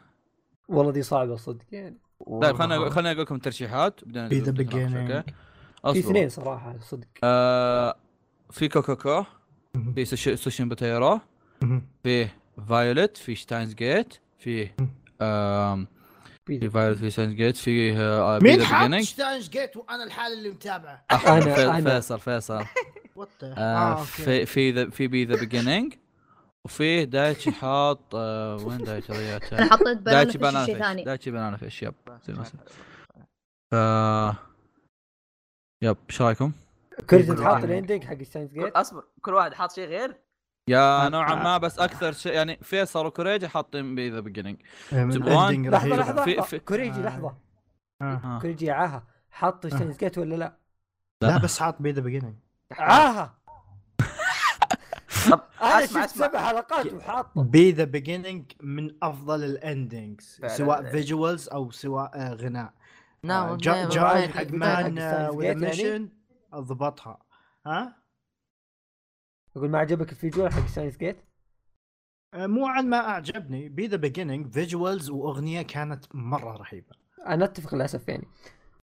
والله 0.69 0.91
دي 0.91 1.03
صعبة 1.03 1.35
صدق 1.35 1.65
يعني. 1.71 1.97
طيب 2.41 2.55
خلينا 2.55 2.89
خلينا 2.89 3.11
أقول 3.11 3.21
لكم 3.21 3.37
ترشيحات. 3.37 3.99
بعدين؟ 4.05 5.23
في. 5.93 5.99
اثنين 5.99 6.29
صراحة 6.29 6.75
صدق. 6.81 7.07
آه 7.23 7.95
في 8.51 8.67
كوكوكو 8.67 9.23
في 9.95 10.05
سوشي 10.05 10.35
سوشين 10.35 10.69
بوتيرو 10.69 11.19
في 12.03 12.27
فايولت 12.69 13.17
في 13.17 13.35
شتاينز 13.35 13.73
جيت 13.73 14.13
في 14.39 14.69
آم 15.21 15.87
في 16.45 16.69
فايولت 16.69 16.97
في 16.99 17.09
شتاينز 17.11 17.33
جيت 17.33 17.57
في 17.57 17.97
آه 17.99 18.39
مين 18.39 18.59
Beginning. 18.65 19.01
ستانج 19.03 19.49
جيت 19.49 19.77
وأنا 19.77 20.03
الحال 20.03 20.33
اللي 20.33 20.49
متابعه؟ 20.49 21.05
في- 21.17 21.27
أنا. 21.69 21.81
فيصل 21.81 22.19
فيصل. 22.19 22.63
في 24.05 24.45
في 24.45 24.91
في 24.91 25.07
B 25.07 25.25
the 25.25 25.35
Beginning 25.39 25.93
وفي 26.67 27.05
دايتشي 27.05 27.51
حاط 27.51 28.15
آه 28.15 28.55
وين 28.55 28.77
دايتشي 28.83 29.11
أنا 29.13 29.19
ضيعته 29.19 29.65
حطيت 29.65 29.97
بنانا 29.97 30.23
دايتشي 30.23 30.39
في 30.39 30.51
شيء 30.51 30.65
فيش 30.65 30.77
ثاني 30.83 31.03
دايتشي 31.03 31.31
Banana 31.31 31.57
Fish 31.57 31.83
يب 31.83 31.93
زي 32.27 32.33
ما. 32.33 32.43
ف 33.71 33.75
يب 35.83 35.97
إيش 36.09 36.21
رأيكم؟ 36.21 36.51
كنت 36.99 37.13
يقول 37.13 37.37
تحط 37.37 37.57
لك- 37.57 37.63
ال 37.63 37.69
ending 37.69 38.03
حق 38.03 38.23
Steins 38.23 38.53
كل- 38.53 38.63
Gate 38.63 38.75
أصبر 38.75 39.03
كل 39.21 39.33
واحد 39.33 39.53
حاط 39.53 39.71
شيء 39.71 39.87
غير 39.87 40.15
يا 40.69 41.09
نوعا 41.09 41.35
ما 41.35 41.57
بس 41.57 41.79
أكثر 41.79 42.11
شيء 42.11 42.33
يعني 42.33 42.57
فيصل 42.61 43.05
وكوريجي 43.05 43.47
حاطين 43.47 43.95
B 43.95 44.09
the 44.09 44.19
Beginning 44.19 44.57
من 44.91 45.09
تبغون؟ 45.11 45.69
لحظة. 45.69 45.87
لحظة 45.95 46.23
في- 46.23 46.33
لحظة. 46.35 46.47
في- 46.47 46.59
كوريجي 46.59 46.99
آه. 46.99 47.03
لحظة 47.03 47.37
آه. 48.01 48.39
كوريجي 48.41 48.71
عاها 48.71 49.03
حط 49.31 49.67
ستاينز 49.67 49.97
جيت 49.97 50.17
ولا 50.17 50.35
لا؟ 50.35 50.57
لا 51.23 51.37
بس 51.37 51.59
حاط 51.59 51.81
بي 51.81 51.91
ذا 51.91 52.01
بيجينينج 52.01 52.35
عاها 52.71 53.36
طب 55.31 55.41
أنا 55.61 55.85
شفت 55.85 56.09
سبع 56.09 56.47
حلقات 56.47 56.93
وحاطه 56.93 57.43
بي 57.43 57.71
ذا 57.71 57.83
بيجينينج 57.83 58.51
من 58.61 58.95
أفضل 59.03 59.43
الاندنجز. 59.43 60.41
سواء 60.47 60.91
فيجوالز 60.91 61.49
أو 61.49 61.71
سواء 61.71 62.11
آه، 62.15 62.33
غناء 62.33 62.73
آه، 63.51 63.57
جا- 63.57 63.85
never 63.89 63.91
جاي. 63.93 64.27
حق 64.29 64.51
مان 64.51 64.97
وذا؟ 65.29 65.53
ميشن 65.53 66.09
ضبطها 66.55 67.19
ها 67.65 67.95
أقول 69.57 69.69
ما 69.69 69.79
عجبك 69.79 70.11
الفيديو 70.11 70.49
حق 70.49 70.65
جيت؟ 70.97 71.17
آه، 72.33 72.47
مو 72.47 72.67
عن 72.67 72.89
ما 72.89 72.97
أعجبني 72.97 73.69
B 73.69 73.87
the 73.87 73.97
Beginning 73.97 74.53
visuals 74.53 75.09
وأغنية 75.09 75.61
كانت 75.61 76.05
مرة 76.15 76.57
رهيبة 76.57 76.95
أنا 77.27 77.45
أتفق 77.45 77.75
للأسف 77.75 78.07
يعني 78.09 78.27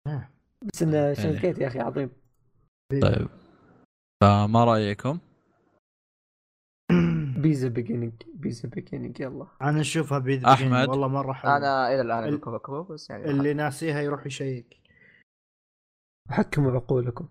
آه. 0.08 0.30
بس 0.62 0.84
ان 0.84 1.14
Steins 1.16 1.38
Gate 1.38 1.60
يا 1.60 1.68
أخي 1.68 1.80
عظيم 1.80 2.10
طيب 3.02 3.28
فما 4.24 4.64
رأيكم؟ 4.66 5.20
B 7.38 7.45
the 7.45 7.68
Beginning 7.68 8.14
B 8.34 8.43
the 8.43 8.70
Beginning 8.70 9.20
يلا. 9.20 9.48
أنا 9.62 9.82
أشوفها 9.82 10.20
B 10.20 10.38
the 10.38 10.48
أحمد. 10.54 10.58
Beginning 10.68 10.90
والله 10.90 11.08
مرة 11.08 11.34
حلوة. 11.34 11.58
أنا 11.58 11.94
إلى 11.94 12.02
الآن 12.02 12.24
ال- 12.24 12.42
أقول 12.42 12.58
كوكو 12.60 12.84
بس 12.84 13.10
يعني 13.10 13.26
اللي 13.26 13.54
ناسيها 13.54 14.02
يروح 14.02 14.26
يشيك. 14.26 14.78
حكموا 16.30 16.72
عقولكم 16.72 17.28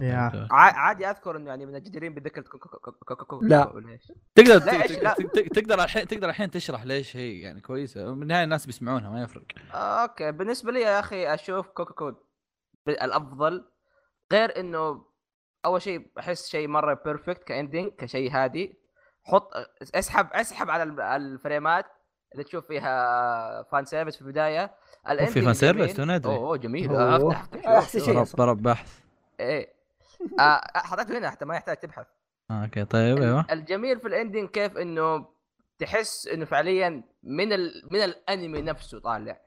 يا. 0.00 0.48
عادي 0.50 1.06
أذكر 1.06 1.36
إنه 1.36 1.48
يعني 1.50 1.66
من 1.66 1.74
الجديرين 1.76 2.14
بذكر 2.14 2.42
كوكو 2.42 2.68
كوكو 2.68 2.92
كوكو 2.92 3.14
كوكو 3.24 3.40
لا. 3.44 3.98
تقدر 4.34 4.58
تقدر 5.54 5.84
الحين 5.84 6.06
تقدر 6.06 6.28
الحين 6.28 6.50
تشرح 6.50 6.84
ليش 6.84 7.16
هي 7.16 7.40
يعني 7.40 7.60
كويسة. 7.60 8.14
من 8.14 8.22
النهاية 8.22 8.44
الناس 8.44 8.66
بيسمعونها 8.66 9.10
ما 9.10 9.22
يفرق. 9.22 9.44
أوكي. 9.72 10.32
بالنسبة 10.32 10.72
لي 10.72 10.80
يا 10.80 11.00
أخي 11.00 11.34
أشوف 11.34 11.66
كوكو 11.68 11.94
كود 11.94 12.14
الأفضل 12.88 13.64
غير 14.32 14.60
إنه 14.60 15.04
أول 15.64 15.82
شيء 15.82 16.10
أحس 16.18 16.48
شيء 16.48 16.68
مرة 16.68 17.00
بيرفكت 17.04 17.44
كاندنج 17.44 17.88
كشيء 17.98 18.30
هادي. 18.30 18.81
حط 19.24 19.50
اسحب 19.94 20.28
اسحب 20.32 20.70
على 20.70 20.82
ال- 20.82 21.00
الفريمات 21.00 21.86
اللي 22.32 22.44
تشوف 22.44 22.66
فيها 22.66 23.62
فان 23.62 23.84
سيرفيس 23.84 24.16
في 24.16 24.22
البداية 24.22 24.74
في 25.26 25.42
فان 25.42 25.54
سيرفيس؟ 25.54 25.96
تو 25.96 26.02
ندري. 26.04 26.34
أوه 26.34 26.56
جميل. 26.56 26.96
أفتح 26.96 27.90
شوف. 27.92 28.04
شيء. 28.04 28.18
رب 28.18 28.40
رب 28.40 28.62
بحث 28.62 28.98
إيه 29.40 29.72
آه 30.40 30.60
حطيته 30.74 31.18
هنا 31.18 31.30
حتى 31.30 31.44
ما 31.44 31.54
يحتاج 31.56 31.76
تبحث 31.76 32.06
آه، 32.50 32.62
okay 32.64 32.84
طيب 32.84 33.22
أيوه 33.22 33.46
الجميل 33.50 34.00
في 34.00 34.08
ال 34.08 34.14
ending 34.14 34.48
كيف 34.48 34.76
إنه 34.76 35.26
تحس 35.78 36.26
إنه 36.26 36.44
فعليا 36.44 37.02
من 37.22 37.52
ال... 37.52 37.88
من 37.90 37.98
الأنمي 38.00 38.62
نفسه 38.62 39.00
طالع 39.00 39.40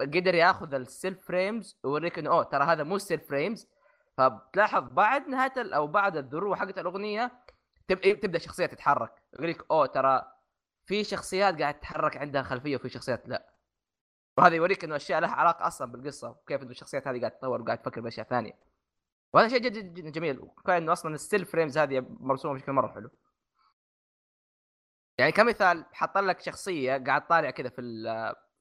قدر 0.00 0.34
ياخذ 0.34 0.74
ال 0.74 0.83
still 0.83 1.26
frames 1.26 1.78
ويوريك 1.84 2.18
إنه 2.18 2.30
أوه 2.30 2.42
ترى 2.42 2.64
هذا 2.64 2.82
مو 2.82 2.98
still 2.98 3.28
frames 3.28 3.68
فبتلاحظ 4.16 4.88
بعد 4.92 5.28
نهاية. 5.28 5.52
أو 5.56 5.86
بعد 5.86 6.16
الذروه 6.16 6.56
حقت 6.56 6.78
الأغنية. 6.78 7.30
تبدأ 7.88 8.36
الشخصيه 8.36 8.66
تتحرك. 8.66 9.22
يقول 9.34 9.50
لك 9.50 9.70
أوه 9.70 9.86
ترى 9.86 10.32
في 10.86 11.04
شخصيات 11.04 11.60
قاعد 11.60 11.78
تتحرك 11.78 12.16
عندها 12.16 12.42
خلفية 12.42 12.76
وفي 12.76 12.88
شخصيات 12.88 13.28
لا. 13.28 13.52
وهذا 14.38 14.54
يوريك 14.54 14.84
إنه 14.84 14.96
أشياء 14.96 15.20
لها 15.20 15.30
علاقة 15.30 15.66
أصلا 15.66 15.92
بالقصة 15.92 16.30
وكيف 16.30 16.62
إنه 16.62 16.70
الشخصيات 16.70 17.08
هذه 17.08 17.20
قاعد 17.20 17.30
تتطور 17.30 17.62
وقاعد 17.62 17.82
تفكر 17.82 18.00
بأشياء 18.00 18.26
ثانية. 18.26 18.58
وهذا 19.32 19.48
شيء 19.48 19.58
جدا 19.58 19.80
جدا 19.80 20.10
جميل. 20.10 20.40
وكفايه 20.40 20.78
إنه 20.78 20.92
أصلا 20.92 21.14
ال 21.14 21.19
still 21.19 21.44
frames 21.44 21.78
هذه 21.78 22.06
مرسومة 22.08 22.54
بشكل 22.54 22.72
مرة 22.72 22.92
حلو. 22.92 23.10
يعني 25.18 25.32
كمثال 25.32 25.84
حط 25.92 26.18
لك 26.18 26.40
شخصية 26.40 27.04
قاعد 27.06 27.26
طالع 27.26 27.50
كذا 27.50 27.68
في 27.68 27.80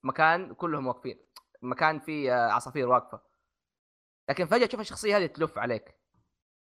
المكان 0.04 0.54
كلهم 0.54 0.88
واقفين. 0.88 1.20
مكان 1.62 2.00
فيه 2.00 2.34
عصافير 2.34 2.88
واقفة. 2.90 3.22
لكن 4.30 4.46
فجأة 4.46 4.66
تشوف 4.66 4.80
الشخصية 4.80 5.18
هذه 5.18 5.26
تلف 5.26 5.58
عليك. 5.58 5.96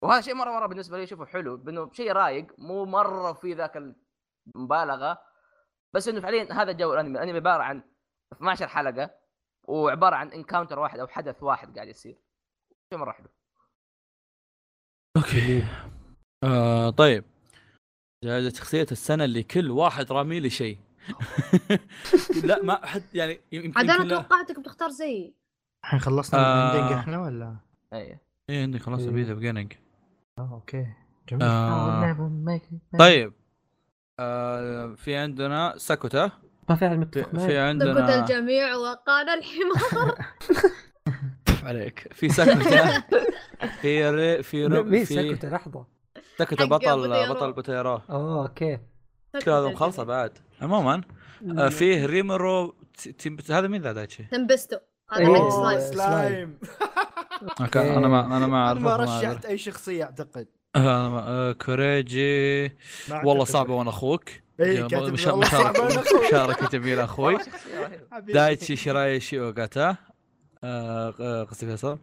وهذا 0.02 0.20
شيء 0.20 0.34
مرة 0.34 0.50
مرة 0.50 0.66
بالنسبة 0.66 0.96
لي 0.98 1.04
اشوفه 1.04 1.24
حلو 1.26 1.56
بأنه 1.56 1.90
شيء 1.92 2.12
رايق 2.12 2.46
مو 2.58 2.84
مرة 2.84 3.32
في 3.32 3.54
ذاك 3.54 3.94
المبالغة 4.56 5.18
بس 5.94 6.08
إنه 6.08 6.20
فعليا 6.20 6.52
هذا 6.52 6.72
جو 6.72 6.94
الأنمي. 6.94 7.18
الأنمي 7.18 7.36
عبارة 7.36 7.62
عن 7.62 7.82
12 8.32 8.68
حلقة 8.68 9.10
وعبارة 9.68 10.16
عن 10.16 10.28
encounter 10.28 10.78
واحد 10.78 10.98
أو 10.98 11.06
حدث 11.06 11.42
واحد 11.42 11.74
قاعد 11.74 11.88
يصير. 11.88 12.18
شيء 12.92 13.00
مرة 13.00 13.12
حلو. 13.12 13.28
okay. 15.16 15.64
آه 16.44 16.90
طيب. 16.90 17.24
جائزة 18.24 18.58
شخصية 18.58 18.86
السنة 18.92 19.24
اللي 19.24 19.42
كل 19.42 19.70
واحد 19.70 20.12
رامي 20.12 20.40
لي 20.40 20.50
شيء. 20.50 20.78
لا 22.44 22.62
ما 22.62 22.86
حد 22.86 23.02
يعني 23.14 23.40
يمكن 23.52 23.78
عاد 23.78 23.90
أنا 23.90 24.08
توقعتك 24.08 24.60
بتختار 24.60 24.88
زيي. 24.88 25.34
الحين 25.84 26.00
خلصنا 26.00 26.40
آه. 26.40 27.00
إحنا 27.00 27.22
ولا؟ 27.22 27.56
إيه. 27.92 28.22
إيه 28.50 28.62
عندي 28.62 28.78
خلاص 28.78 29.00
إيه. 29.00 29.10
B 29.10 29.22
the 29.22 29.34
Beginning 29.34 29.72
آه 29.72 29.89
أوكي. 30.52 30.86
جميل. 31.28 31.42
آه 31.42 32.16
طيب. 32.98 33.32
آه 34.18 34.94
في 34.96 35.16
عندنا 35.16 35.74
ساكوتا. 35.76 36.30
ما 36.68 36.76
في 36.76 36.86
أحد 36.86 36.92
في, 36.92 36.98
متفق 37.00 37.38
في 37.38 37.58
عندنا 37.58 38.20
الجميع 38.20 38.74
وقال 38.74 39.26
الحمار. 39.28 40.14
عليك. 41.68 42.08
في 42.12 42.28
ساكوتا. 42.28 43.02
في 43.80 44.10
ري 44.10 44.42
في 44.42 44.68
مين 44.68 45.04
في 45.04 45.34
سكت 45.34 45.44
لحظة. 45.44 45.86
ساكوتا 46.38 46.64
بطل. 46.64 47.28
بطل 47.34 47.52
بوتيرو. 47.52 48.00
آه 48.10 48.42
أوكي. 48.42 48.78
هذا. 49.34 49.68
مخلصه 49.68 50.04
بعد. 50.04 50.38
عموما 50.62 51.00
آه 51.58 51.68
فيه 51.68 52.06
ريمورو 52.06 52.74
ت- 52.98 53.08
تيم- 53.08 53.36
هذا 53.50 53.68
مين 53.68 53.82
ذا 53.82 53.92
دايتشي؟ 53.92 54.22
تنبستو 54.24 54.76
هذا. 55.10 55.24
حق 55.34 55.48
سلايم. 55.48 55.80
سلايم. 55.80 56.58
أوكي. 57.60 57.80
أنا 57.96 58.08
ما 58.08 58.20
أنا 58.26 58.28
ما 58.28 58.36
أنا 58.36 58.46
ما 58.46 58.66
اعرف 58.66 58.78
ما 58.82 58.96
رشحت 58.96 59.44
أي 59.44 59.58
شخصية 59.58 60.04
أعتقد. 60.04 60.46
أنا 60.76 61.08
ما- 61.08 61.24
آه، 61.28 61.52
كوريجي. 61.52 62.68
ما 63.08 63.16
والله 63.24 63.32
أعتقد. 63.32 63.52
صعبة 63.52 63.74
وأنا 63.74 63.90
أخوك. 63.90 64.28
مشاركة 66.28 66.68
جميلة 66.68 67.04
أخوي. 67.04 67.38
دايتشي 68.34 68.76
شرايشي 68.76 69.40
أوغاتا. 69.40 69.96
آه، 70.64 71.14
آه، 71.20 71.44
قصدي 71.44 71.66
فيصل. 71.66 71.98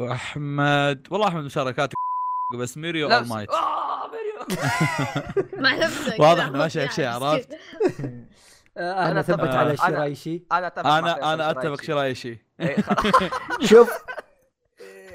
وأحمد. 0.00 1.06
والله 1.10 1.28
أحمد 1.28 1.44
مشاركات 1.44 1.92
بس 2.58 2.76
ميريو 2.78 3.08
مع 5.58 5.76
نفسك 5.76 6.20
واضح 6.20 6.42
لا، 6.42 6.48
إنه 6.48 6.58
ما 6.58 6.68
شايف 6.68 6.92
شيء، 6.92 7.06
عرفت؟ 7.06 7.48
أنا 8.78 9.10
أنا 9.10 9.22
ثبت 9.22 9.40
على 9.54 9.70
أنا 9.70 9.74
فيصل 9.76 10.98
أنا 10.98 11.32
أنا 11.34 11.50
اتفق 11.50 11.82
شرايشي. 11.82 12.38
إيه،. 12.62 12.76
شوف. 13.70 13.90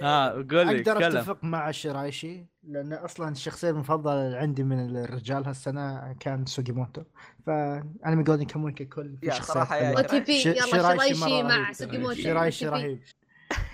ها 0.01 0.29
قول 0.31 0.67
لي 0.67 0.77
أقدر 0.79 0.95
تكلم. 0.95 1.17
أتفق 1.17 1.37
مع 1.43 1.69
الشرايشي 1.69 2.45
لأن 2.63 2.93
أصلا 2.93 3.29
الشخصية 3.29 3.69
المفضلة 3.69 4.37
عندي 4.37 4.63
من 4.63 4.97
الرجال 4.97 5.45
هالسنة 5.45 6.15
كان 6.19 6.45
سوجيموتو 6.45 7.01
فانمي 7.45 8.23
جولدن 8.23 8.45
كاموي 8.45 8.71
ككل 8.71 9.17
في 9.21 9.27
يا 9.27 9.33
يا 9.33 9.63
حلوة. 9.63 10.01
أو 10.01 10.01
تي 10.07 10.19
بي 10.19 10.41
يلا 10.45 10.65
شرايشي 10.65 11.43
مع 11.43 11.57
رهيب. 11.57 11.73
سوكيموتو 11.73 12.21
شرايشي 12.21 12.67
رهيب. 12.67 13.01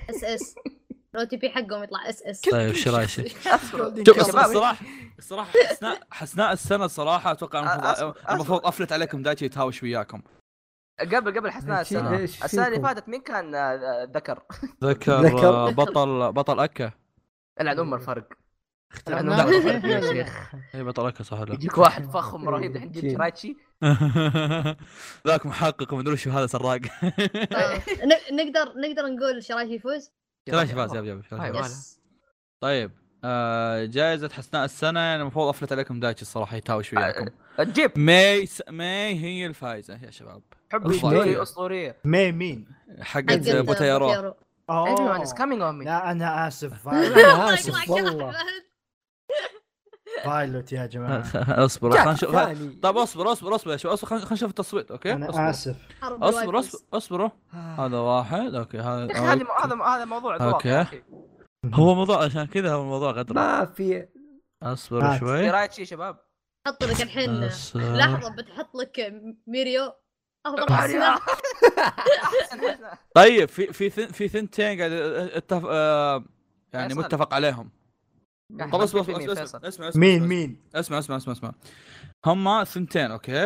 إس 0.10 0.24
إس. 0.24 0.56
الاو 1.16 1.26
تي 1.26 1.38
بي 1.38 1.50
حقهم 1.50 1.84
يطلع 1.84 2.10
إس 2.10 2.22
إس. 2.22 2.42
طيب 2.42 2.74
شرايشي 2.74 3.30
Golden 3.30 4.04
شوف 4.08 4.18
Kamuy. 4.18 4.28
شباب، 4.28 4.46
الصراحة 4.46 4.86
الصراحة 5.20 5.52
حسناء 5.68 6.00
حسناء 6.12 6.54
السنة 6.54 6.86
الصراحه 6.86 7.32
أتوقع. 7.32 8.14
المفروض 8.32 8.66
أفلت 8.66 8.92
عليكم 8.92 9.24
دايتشي 9.24 9.46
يتهاوش 9.46 9.84
وياكم. 9.84 10.22
قبل 11.04 11.40
قبل 11.40 11.52
حسناء 11.52 11.78
إيش- 11.84 11.88
السنة 11.88 12.24
السنة 12.24 12.68
اللي؟ 12.68 12.80
فاتت 12.82 13.10
مين 13.10 13.22
كان 13.22 13.56
آه، 13.56 14.04
ذكر؟ 14.16 14.44
ذكر. 14.84 15.28
آه، 15.48 15.70
بطل 15.72 16.32
بطل 16.32 16.60
أكا 16.60 16.92
العن 17.62 17.80
أم 17.80 17.94
الفرق 17.94 18.28
لا، 19.08 19.22
لا، 19.22 19.44
يا 19.44 20.00
لا. 20.00 20.14
شيخ 20.14 20.52
إي 20.76 20.84
بطل 20.84 21.08
أكا 21.08 21.24
صح 21.24 21.40
ولا 21.40 21.54
يجيك 21.54 21.78
واحد 21.78 22.06
فخم 22.06 22.50
رهيب 22.50 22.76
الحين 22.76 22.92
تجيب 22.92 23.04
جيم. 23.06 23.18
شرايتشي 23.18 23.58
ذاك 25.28 25.46
محقق 25.46 25.94
ومدري 25.94 26.18
شو 26.18 26.30
هذا 26.32 26.48
سراق 26.48 26.80
آه. 27.56 27.78
ن- 28.06 28.36
نقدر 28.36 28.74
نقدر 28.78 29.08
نقول 29.16 29.44
شرايشي 29.44 29.74
يفوز 29.74 30.12
شرايشي 30.50 30.74
فاز 30.76 30.92
شرايشي 31.30 32.00
طيب. 32.60 32.92
آه 33.24 33.86
جائزة 33.86 34.30
حسناء 34.30 34.66
السنة 34.66 35.00
يعني 35.00 35.22
المفروض 35.22 35.48
أفلت 35.48 35.72
عليكم 35.72 36.00
دايتشي 36.00 36.22
الصراحة 36.22 36.58
يتهاوش 36.58 36.94
وياكم. 36.94 37.28
تجيب 37.58 37.92
ماي 37.96 38.46
س... 38.46 38.62
ماي 38.70 39.20
هي 39.20 39.46
الفايزة 39.46 40.00
يا 40.04 40.12
شباب. 40.12 40.42
حبي 40.72 40.96
أسطورية. 40.96 41.20
اسطوريه 41.20 41.42
اسطوريه 41.42 41.98
مي 42.06 42.32
مين؟ 42.32 42.68
حقت 43.02 43.50
بوتيرو. 43.50 44.34
everyone 44.72 45.22
is 45.22 45.34
اوه 45.34 45.36
coming 45.36 45.62
on 45.62 45.82
me. 45.82 45.86
لا 45.86 46.12
أنا 46.12 46.48
آسف. 46.48 46.88
أنا 46.88 47.10
فايلوت 47.10 47.60
آسف 47.60 47.84
يطلع 47.84 47.96
والله. 47.96 48.30
أحمد. 48.30 48.64
فايلوت 50.24 50.72
يا 50.74 50.86
جماعة. 50.86 51.24
اصبر 51.66 51.90
جاك 51.90 52.00
خلينا 52.00 52.14
نشوف. 52.14 52.36
طيب 52.84 52.98
اصبر 52.98 53.32
اصبر 53.32 53.56
اصبر 53.56 53.72
يا 53.72 53.78
شباب 53.78 53.94
اصبر 53.94 54.08
خلينا 54.08 54.34
نشوف 54.34 54.50
التصويت 54.50 54.92
أوكي؟ 54.92 55.14
أنا 55.14 55.50
آسف. 55.50 55.76
اصبر. 56.04 56.60
اصبر 56.60 56.80
اصبروا. 56.94 57.30
آه. 57.54 57.86
هذا 57.86 57.98
واحد 57.98 58.56
أوكي 58.56 58.80
هذا 58.80 59.14
هذا 59.14 59.84
هذا 59.84 60.06
موضوع 60.06 60.38
أخي. 60.62 61.02
هو 61.74 61.96
موضوع 61.96 62.24
عشان 62.24 62.46
كذا 62.46 62.74
هو 62.74 62.82
الموضوع 62.82 63.12
غدر 63.12 63.36
ما 63.36 63.66
في 63.66 64.08
اصبر 64.64 65.06
هات. 65.06 65.20
شوي 65.20 65.48
شرايتشي 65.50 65.86
شباب 65.86 66.20
حط 66.68 66.84
لك 66.84 67.02
الحين 67.02 67.44
أصبر. 67.44 67.94
لحظة 67.96 68.36
بتحط 68.36 68.76
لك 68.76 69.14
ميريو 69.48 69.92
أفضل. 70.46 70.74
حسنة. 70.76 71.20
طيب 73.16 73.50
في 73.50 73.74
في 73.74 73.90
ثن- 73.90 74.12
في 74.12 74.28
ثنتين 74.28 74.78
قاعد 74.80 74.92
اتفق 74.92 75.70
آه 75.72 76.24
يعني. 76.74 76.94
متفق 76.94 77.34
عليهم 77.34 77.70
طب 78.60 78.76
اصبر 78.76 79.04
فيصل؟ 79.04 79.38
اسمع 79.66 79.68
اسمع 79.68 79.92
مين 79.96 80.16
اسمع 80.16 80.28
مين؟ 80.28 80.62
اسمع 80.76 81.00
اسمع 81.00 81.18
اسمع 81.18 81.34
اسمع 81.34 81.52
هم 82.26 82.64
ثنتين 82.64 83.12
أوكي 83.12 83.44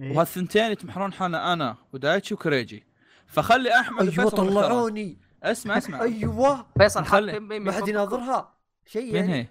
إيه. 0.00 0.16
وهالثنتين 0.16 0.72
يتمحرون 0.72 1.12
حالنا 1.12 1.52
أنا 1.52 1.76
ودايتشي 1.92 2.34
وكريجي 2.34 2.86
فخلي 3.26 3.80
أحمد 3.80 4.18
أيوه. 4.18 4.30
طلعوني 4.30 5.18
اسمع 5.42 5.78
اسمع. 5.78 6.02
أيوه. 6.02 6.66
فيصل 6.78 7.04
خلي- 7.04 7.40
مين 7.40 7.62
ما 7.62 7.72
حد 7.72 7.88
يناظرها. 7.88 8.54
شيء 8.86 9.12
مين 9.12 9.14
يعني. 9.30 9.34
هي؟ 9.42 9.46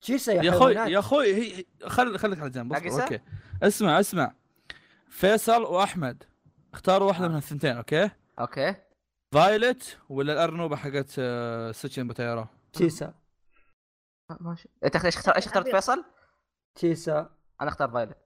شيسا 0.00 0.32
يا 0.32 0.42
يا 0.42 0.50
أخوي. 0.50 0.74
يا 0.74 0.98
أخوي 0.98 1.34
هي 1.34 1.64
خل 1.86 2.18
خليك 2.18 2.40
على 2.40 2.50
جنب؟ 2.50 2.72
أوكي. 2.72 3.20
اسمع 3.62 4.00
اسمع. 4.00 4.32
فيصل 5.08 5.62
وأحمد. 5.62 6.24
اختاروا 6.72 7.08
واحدة 7.08 7.28
من 7.28 7.36
الثنتين 7.36 7.76
أوكي؟ 7.76 8.10
أوكي. 8.40 8.74
فايلت 9.34 9.98
ولا 10.08 10.32
الأرنوبة 10.32 10.76
حقت 10.76 11.14
آه، 11.18 11.72
سيتشن 11.72 12.06
بوتيرو 12.06 12.46
شيسا 12.78 13.14
ماشي. 14.40 14.68
أنت 14.84 15.04
إيش 15.04 15.16
اخترت 15.16 15.34
إيش 15.36 15.46
اخترت 15.46 15.68
فيصل؟ 15.68 16.04
شيسا 16.80 17.30
أنا 17.60 17.68
اختار 17.70 17.90
فايلت. 17.90 18.18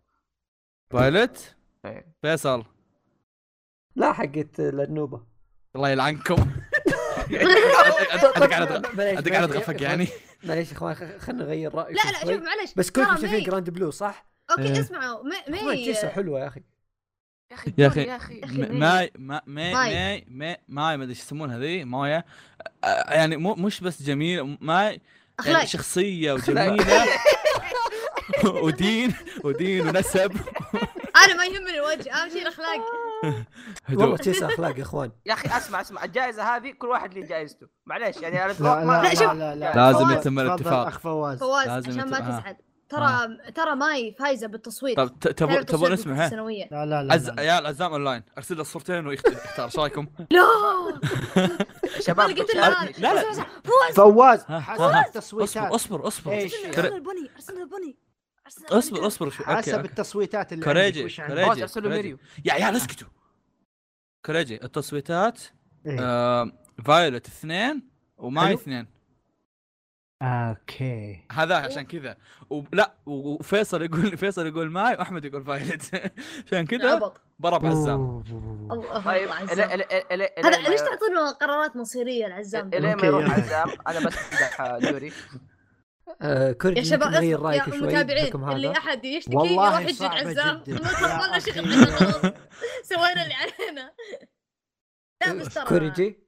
فايلت؟ 0.90 1.56
إيه. 1.84 2.14
فيصل. 2.22 2.64
لا 3.96 4.12
حقت 4.12 4.60
الأرنوبة 4.60 5.26
الله 5.76 5.88
يلعنكم. 5.88 6.36
انت 7.32 8.52
قاعد 8.52 8.72
انت 8.72 9.28
قاعد 9.28 9.48
بلاش- 9.48 9.50
تغفق 9.50 9.82
يعني. 9.82 10.08
معليش 10.44 10.68
يا 10.70 10.76
أخوان 10.76 10.94
خ- 10.94 11.18
خلنا 11.24 11.44
نغير 11.44 11.74
رايك 11.74 11.96
لا 11.96 12.10
لا 12.10 12.18
شوف 12.20 12.42
معلش. 12.44 12.72
بس 12.76 12.90
كلكم 12.90 13.16
شايفين 13.20 13.42
جراند 13.42 13.70
بلو 13.70 13.90
صح؟ 13.90 14.26
أوكي 14.50 14.62
إيه. 14.62 14.80
اسمعوا. 14.80 15.24
مي 15.48 15.84
شيسا 15.84 16.08
حلوة 16.08 16.40
يا 16.40 16.46
أخي. 16.48 16.62
يا 17.78 17.86
أخي 17.86 18.02
يا 18.02 18.16
أخي 18.16 18.40
ماي 18.58 19.10
ما 19.18 19.40
ماي 19.46 19.72
ماي. 19.74 19.94
ماي 19.94 20.24
ماي 20.28 20.56
ماي 20.68 20.96
ما 20.96 21.02
أدري 21.04 21.10
إيش 21.10 21.18
يسمونها 21.20 21.58
ذي 21.58 21.82
آه، 22.84 23.12
يعني 23.14 23.36
مو 23.36 23.54
مش 23.54 23.80
بس 23.80 24.02
جميل 24.02 24.58
ماي. 24.60 25.00
أخلاق. 25.38 25.56
يعني 25.56 25.68
شخصيه 25.68 26.32
وجميلة. 26.32 27.06
ودين 28.64 29.14
ودين 29.44 29.88
ونسب. 29.88 30.32
أنا 31.24 31.34
ما 31.36 31.44
يهمني 31.44 31.74
الوجه 31.78 32.12
أهم 32.14 32.28
شيء 32.30 32.42
الأخلاق. 32.42 32.68
والله 33.88 34.04
هدوء 34.04 34.22
شيسا 34.22 34.46
أخلاق 34.46 34.78
يا 34.78 34.82
إخوان. 34.82 35.10
يا 35.26 35.32
أخي 35.32 35.56
أسمع 35.56 35.80
أسمع. 35.80 36.04
الجائزة 36.04 36.56
هذه 36.56 36.70
كل 36.70 36.86
واحد 36.88 37.14
له 37.14 37.26
جائزته. 37.26 37.66
معليش 37.86 38.16
يعني 38.16 38.44
أنا 38.44 38.52
لا 38.52 38.74
لا 38.74 39.14
لا،. 39.14 39.34
لا 39.34 39.54
لا 39.54 39.54
لا. 39.54 39.92
لازم 39.92 40.10
يتم 40.10 40.38
الاتفاق. 40.38 40.86
أخ 40.86 40.98
فواز. 40.98 41.38
فواز 41.38 41.68
عشان 41.68 42.10
ما 42.10 42.18
يت- 42.18 42.24
آه. 42.24 42.40
تزعل 42.40 42.56
ترى 42.88 43.36
ترى 43.54 43.74
ماي 43.76 44.16
فايزة 44.18 44.46
بالتصويت 44.46 44.96
طب 44.96 45.18
تبون 45.18 45.66
تبون 45.66 45.92
نسمع 45.92 46.26
ها؟ 46.26 46.28
لا 46.28 46.86
لا 46.86 47.02
لا, 47.02 47.14
عز... 47.14 47.30
لا. 47.30 47.42
يا 47.42 47.52
عزام 47.52 47.92
أونلاين. 47.92 48.22
أرسل 48.38 48.54
له 48.54 48.60
الصورتين 48.60 49.06
ويختار 49.06 49.64
إيش 49.64 49.78
رأيكم؟ 49.78 50.06
لا! 50.30 50.42
شباب 52.06 52.30
له 52.30 52.46
لا، 52.98 53.14
لا. 53.14 53.32
فواز 53.94 54.44
فواز. 54.44 54.44
التصويتات. 55.06 55.56
اصبر 55.72 55.72
اصبر 55.72 56.08
اصبر. 56.08 56.32
ارسلنا 56.32 56.72
كري- 56.74 56.88
البني 56.88 56.96
البني 56.98 57.30
أرسلنا 57.36 57.62
البني 57.62 57.96
أصبر 58.70 59.06
أصبر 59.06 59.30
شوي. 59.30 59.46
أوكي 59.46 59.56
حسب 59.56 59.74
أوكي. 59.74 59.88
التصويتات 59.88 60.52
اللي 60.52 60.64
كوريجي،؟ 60.64 61.08
كوريجي. 61.74 62.16
يا 62.44 62.52
عيال 62.52 62.76
اسكتوا. 62.76 63.08
كريجي 64.26 64.64
التصويتات 64.64 65.40
إيه. 65.86 65.98
آه... 66.00 66.52
فايولت 66.84 67.26
اثنين 67.26 67.88
وماي. 68.16 68.54
اثنين. 68.54 68.86
أوكي. 70.22 71.24
هذا 71.32 71.56
عشان 71.56 71.82
كذا. 71.82 72.16
ولا 72.50 72.94
وفيصل 73.06 73.82
يقول 73.82 74.16
فيصل 74.16 74.46
يقول 74.46 74.70
ماي 74.70 74.94
وأحمد 74.94 75.24
يقول 75.24 75.44
فايولت. 75.44 76.12
عشان 76.46 76.66
كذا 76.66 77.12
ضرب 77.42 77.66
عزام 77.66 78.22
الله 78.72 79.00
طيب 79.00 79.30
ليش 80.68 80.80
تعطونه 80.80 81.30
قرارات 81.30 81.76
مصيرية 81.76 82.26
العزام؟ 82.26 82.70
إلى 82.74 82.96
ما 82.96 83.06
يروح. 83.06 83.38
عزام؟ 83.38 83.68
أنا 83.88 84.06
بس 84.06 84.14
امدح 84.32 84.90
دوري. 84.90 85.12
آه 86.22 86.52
كورجي 86.52 86.78
يا 86.78 86.84
شباب 86.84 87.14
اسمع 87.14 87.36
رأيك 87.48 87.60
يا 87.60 87.64
شوي 87.66 87.74
المتابعين 87.78 88.34
اللي 88.50 88.72
أحد 88.72 89.04
يشتكي 89.04 89.36
والله 89.36 89.66
يروح 89.78 89.80
يجد 89.80 89.94
صعبة 89.98 90.14
عزام. 90.14 90.64
شغلنا 90.66 91.86
خلاص 91.96 92.32
سوينا 92.82 93.22
اللي 93.22 93.34
علينا. 93.34 93.92
لا 95.26 95.32
بس 95.32 95.54
ترى 95.54 95.64
كوريجي 95.64 96.18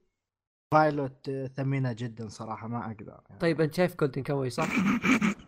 بايلوت 0.73 1.31
ثمينة 1.57 1.93
جدا 1.93 2.29
صراحة 2.29 2.67
ما 2.67 2.85
أقدر 2.85 3.19
طيب 3.39 3.61
أنت 3.61 3.73
شايف 3.75 3.95
جولدن 3.95 4.23
كاوي 4.23 4.49
صح؟ 4.49 4.67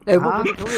اي 0.09 0.17
مو 0.17 0.29
كاوي 0.43 0.77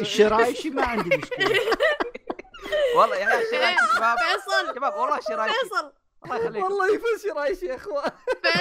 الشرايشي 0.00 0.70
ما 0.70 0.84
عندي 0.84 1.16
مشكلة. 1.16 1.48
والله 2.96 3.16
يا 3.16 3.26
شرايشي 3.50 3.76
شباب. 3.96 4.16
فيصل. 4.18 4.74
شباب 4.76 4.94
والله 4.94 5.20
شرايشي. 5.20 5.54
فيصل. 5.62 5.92
الله 6.24 6.36
يخليك. 6.36 6.64
والله 6.64 6.86
يفوز 6.94 7.22
شرايشي 7.32 7.66
يا 7.66 7.76
إخوان. 7.76 8.10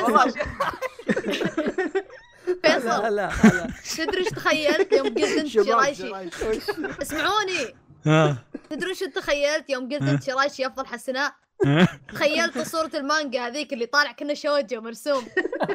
والله 0.04 0.24
فيصل 0.32 0.40
فيصل. 2.64 2.88
لا 2.88 3.10
لا. 3.10 3.32
تدري 3.98 4.20
إيش 4.20 4.28
تخيلت 4.30 4.94
يوم 4.94 5.08
قلت 5.08 5.24
أنت 5.38 5.48
شرايشي؟ 5.48 6.12
اسمعوني. 7.02 7.76
ها. 8.06 8.38
تدري 8.70 8.90
إيش 8.90 9.00
تخيلت 9.00 9.70
يوم 9.70 9.90
قلت 9.90 10.02
أنت 10.02 10.24
شرايشي 10.24 10.66
أفضل 10.68 10.86
حسناء؟ 10.86 11.34
تخيلت 12.14 12.58
صورة 12.60 12.92
المانجا 12.94 13.48
هذيك 13.48 13.74
اللي 13.74 13.86
طالع 13.86 14.12
كنا 14.12 14.34
شوجو 14.34 14.82
مرسوم. 14.82 15.24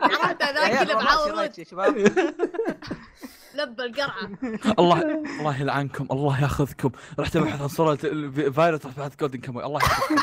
عرفت 0.03 0.43
هذاك 0.43 0.83
اللي 0.83 0.95
معاه 0.95 1.23
ورود 1.27 1.51
لبى 3.55 3.83
القرعة. 3.85 4.29
الله 4.79 5.03
الله 5.41 5.61
يلعنكم 5.61 6.07
الله 6.11 6.43
ياخذكم. 6.43 6.91
رحت 7.19 7.37
ابحث 7.37 7.61
عن 7.63 7.69
صورة 7.69 7.99
ال- 8.05 8.53
فايولت 8.53 8.87
رحت 8.87 8.99
بحث 8.99 9.17
جولدن 9.21 9.39
كاموي 9.41 9.65
الله 9.65 9.81
ياخذكم. 9.83 10.17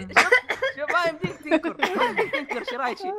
ما 1.04 1.10
يمديك 1.10 1.40
تنكر 1.62 1.76
ما 1.96 2.04
يمديك 2.04 2.32
تنكر 2.32 2.64
شرايشي 2.64 3.12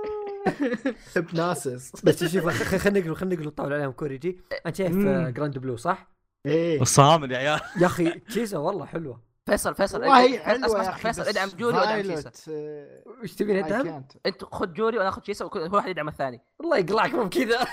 بناسس 1.16 1.92
بس 2.04 2.24
شوف 2.24 2.48
خ- 2.48 2.76
خلينا 2.78 3.00
نقول 3.06 3.18
خلينا 3.18 3.36
نقول 3.36 3.48
نطول 3.48 3.74
عليهم 3.74 3.92
كوريجي 3.92 4.42
انت 4.66 4.76
شايف 4.76 4.96
جراند 5.36 5.58
بلو 5.58 5.78
صح؟ 5.78 6.08
إيه 6.46 6.82
الصامل 6.82 7.32
يا 7.32 7.38
عيال 7.38 7.60
يا 7.82 7.86
أخي 7.86 8.10
تشيزا 8.20 8.58
والله 8.58 8.86
حلوة 8.86 9.22
فيصل 9.46 9.76
فيصل 9.76 10.00
والله 10.02 10.26
اسمع، 10.36 10.44
حلوة 10.44 10.66
اسمع، 10.66 10.84
يا 10.84 10.90
أخي 10.90 11.02
فيصل 11.02 11.22
ادعم 11.22 11.50
جوري 11.60 11.78
وادعم 11.78 12.24
آه، 12.50 13.04
وش 13.24 13.34
تبين 13.36 13.64
ادعم؟ 13.66 14.04
انت 14.26 14.44
خذ 14.46 14.74
جوري 14.74 14.98
وأنا 14.98 15.10
اخذ 15.10 15.22
شيسا 15.24 15.46
وكل 15.46 15.60
واحد 15.60 15.90
يدعم 15.90 16.08
الثاني 16.08 16.42
الله 16.62 16.78
يقلعكم 16.78 17.30
كذا 17.30 17.68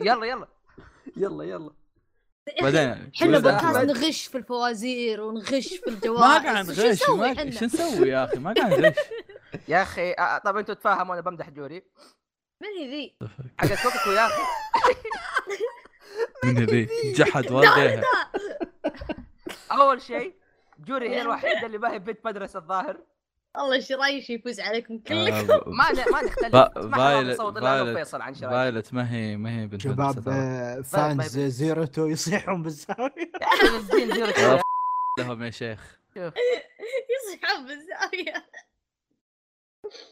يلا 0.00 0.26
يلا 0.26 0.48
يلا 1.16 1.44
يلا 1.44 1.70
بعدين 2.62 3.10
إحنا 3.16 3.38
بودكاست. 3.38 3.76
نغش 3.76 4.26
في 4.26 4.38
الفوازير 4.38 5.20
ونغش 5.20 5.68
في 5.76 5.86
الجوائز. 5.90 6.20
ما 6.20 6.38
قاعد 6.52 6.66
نغش؟ 6.66 6.98
شو 7.58 7.64
نسوي 7.64 8.08
يا 8.08 8.24
أخي؟ 8.24 8.38
ما 8.38 8.52
قاعد 8.52 8.72
نغش. 8.80 8.94
يا 9.68 9.82
أخي 9.82 10.14
طب 10.44 10.56
أنتوا 10.56 10.74
تفاهموا 10.74 11.14
أنا 11.14 11.22
بمدح 11.22 11.50
جوري. 11.50 11.82
من 12.60 12.68
هي 12.78 12.90
ذي؟ 12.90 13.16
حقت 13.58 13.82
كوكو 13.82 14.10
يا 14.10 14.26
أخي 14.26 14.42
من 16.44 16.64
ذي 16.64 16.88
جحد 17.12 17.50
والديها. 17.50 18.02
أول 19.72 20.02
شيء 20.02 20.34
جوري 20.78 21.08
هي 21.08 21.22
الوحيدة 21.22 21.66
اللي 21.66 21.78
ما 21.78 21.92
هي 21.92 21.98
بنت 21.98 22.18
مدرسة 22.26 22.58
الظاهر. 22.58 23.00
الله 23.58 23.80
شرايش 23.80 24.30
يفوز 24.30 24.60
عليكم 24.60 24.98
كلكم؟ 24.98 25.50
آه، 25.52 25.62
ما 25.66 25.92
ن- 25.92 26.12
ما 26.12 26.22
نختلف. 26.22 26.56
فايلت- 26.56 27.40
فايلت- 27.60 27.96
وفيصل 27.96 28.20
عن 28.20 28.34
فايلت 28.34 28.94
ما 28.94 29.12
هي 29.12 29.36
ما 29.36 29.60
هي 29.60 29.66
بنت 29.66 29.80
شباب. 29.80 30.28
آه، 30.28 30.80
فانز 30.80 31.38
باي. 31.38 31.50
زيرو 31.50 31.84
تو 31.84 32.06
يصيحون 32.06 32.62
بالزاوية. 32.62 33.28
لهم 35.18 35.42
يا 35.42 35.50
شيخ. 35.50 35.98
يصحى 36.16 37.62
بالزاوية. 37.62 38.44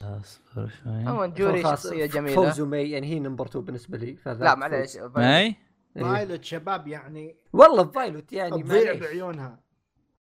أصبر 0.03 0.69
شوي. 0.85 0.93
عموما 0.93 1.27
جوري 1.27 1.63
شخصية 1.63 2.07
جميلة. 2.07 2.35
فوز 2.35 2.61
ومي 2.61 2.79
يعني 2.83 3.07
هي 3.07 3.19
نمبر 3.21 3.47
2 3.47 3.65
بالنسبة 3.65 3.99
لي 3.99 4.17
لا 4.27 4.55
معليش. 4.55 4.97
ماي. 4.97 5.57
فايلوت 5.95 6.45
شباب 6.45 6.87
يعني 6.89 7.37
والله 7.53 7.85
فايلوت 7.85 8.33
يعني 8.33 8.63
تضيع. 8.63 8.93
بعيونها. 8.95 9.62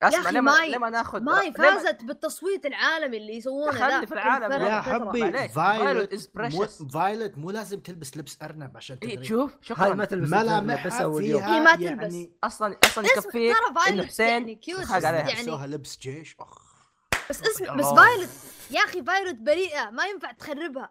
اسمع 0.02 0.30
لما 0.30 0.52
ماي- 0.58 0.70
لما 0.70 0.90
ناخذ 0.90 1.20
ماي 1.22 1.46
لما- 1.50 1.56
فازت 1.56 2.04
بالتصويت 2.04 2.66
العالمي 2.66 3.16
اللي 3.16 3.36
يسوونه 3.36 3.72
خلي 3.72 4.06
في 4.06 4.14
العالم 4.14 4.52
يا 4.52 4.58
يا. 4.68 4.80
حبي 4.80 5.48
Violet 5.48 6.18
is 6.18 6.28
مو 6.34 6.64
precious. 6.66 6.92
فايلوت 6.92 7.38
مو 7.38 7.50
لازم 7.50 7.80
تلبس 7.80 8.16
لبس 8.16 8.38
أرنب 8.42 8.76
عشان 8.76 8.98
إيه، 9.02 9.14
تدري 9.14 9.24
شوف 9.26 9.52
هاي 9.82 9.88
ما 9.94 9.94
شكرا 9.94 10.04
تلبس 10.04 10.28
بس 10.28 10.34
ملامحها 10.34 11.18
فيها 11.18 11.56
هي 11.56 11.60
ما 11.60 11.74
تلبس. 11.76 12.02
يعني 12.12 12.32
أصلا 12.44 12.76
أصلا 12.84 13.04
يكفيك 13.06 13.56
إنه 13.88 14.06
حسين 14.06 14.26
يعني 14.28 14.54
كيوت 14.54 14.80
خاق 14.84 15.04
عليها. 15.04 15.28
يعني 15.28 15.66
لبس 15.66 15.98
جيش 15.98 16.36
أخ 16.40 16.58
بس 17.30 17.42
اسم 17.42 17.64
بس 17.76 17.86
الله. 17.86 17.96
فايلوت 18.04 18.28
يا 18.70 18.80
أخي 18.80 19.02
فايلوت 19.04 19.34
بريئة 19.34 19.90
ما 19.90 20.04
ينفع 20.06 20.32
تخربها 20.32 20.90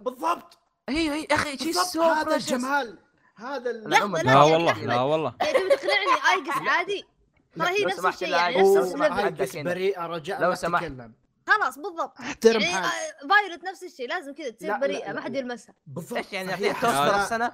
بالضبط 0.00 0.58
هي 0.88 1.10
هي 1.10 1.22
يا 1.30 1.34
أخي 1.34 1.58
شي 1.58 1.72
سو 1.72 2.02
هذا 2.02 2.36
الجمال 2.36 2.98
هذا 3.36 3.72
لا، 3.72 4.04
والله. 4.04 4.84
لا 4.84 5.00
والله 5.00 5.34
يعني 5.40 5.52
تبي 5.58 5.76
تقنعني 5.76 6.34
ايجس 6.34 6.68
عادي 6.68 7.04
ترى 7.58 7.68
هي 7.68 7.82
لو 7.82 7.88
نفس 7.88 8.04
الشيء 8.04 8.28
يعني 8.28 8.56
نفس 8.76 8.94
الليفل. 8.94 9.64
بريئه 9.64 10.06
رجاء 10.06 10.42
لو 10.42 10.54
سمحت. 10.54 10.92
خلاص 11.48 11.78
بالضبط 11.78 12.20
احترم 12.20 12.60
يعني 12.60 12.86
آه، 12.86 12.90
فايلوت 13.30 13.64
نفس 13.64 13.82
الشيء 13.82 14.08
لازم 14.08 14.34
كذا 14.34 14.50
تصير 14.50 14.68
لا، 14.68 14.78
بريئة 14.80 15.06
لا، 15.08 15.12
ما 15.12 15.20
حد. 15.20 15.34
يلمسها 15.36 15.74
بالضبط 15.86 16.16
إيش 16.16 16.32
يعني. 16.32 16.50
اعطيك 16.52 16.72
توستر 16.80 17.20
السنة. 17.22 17.52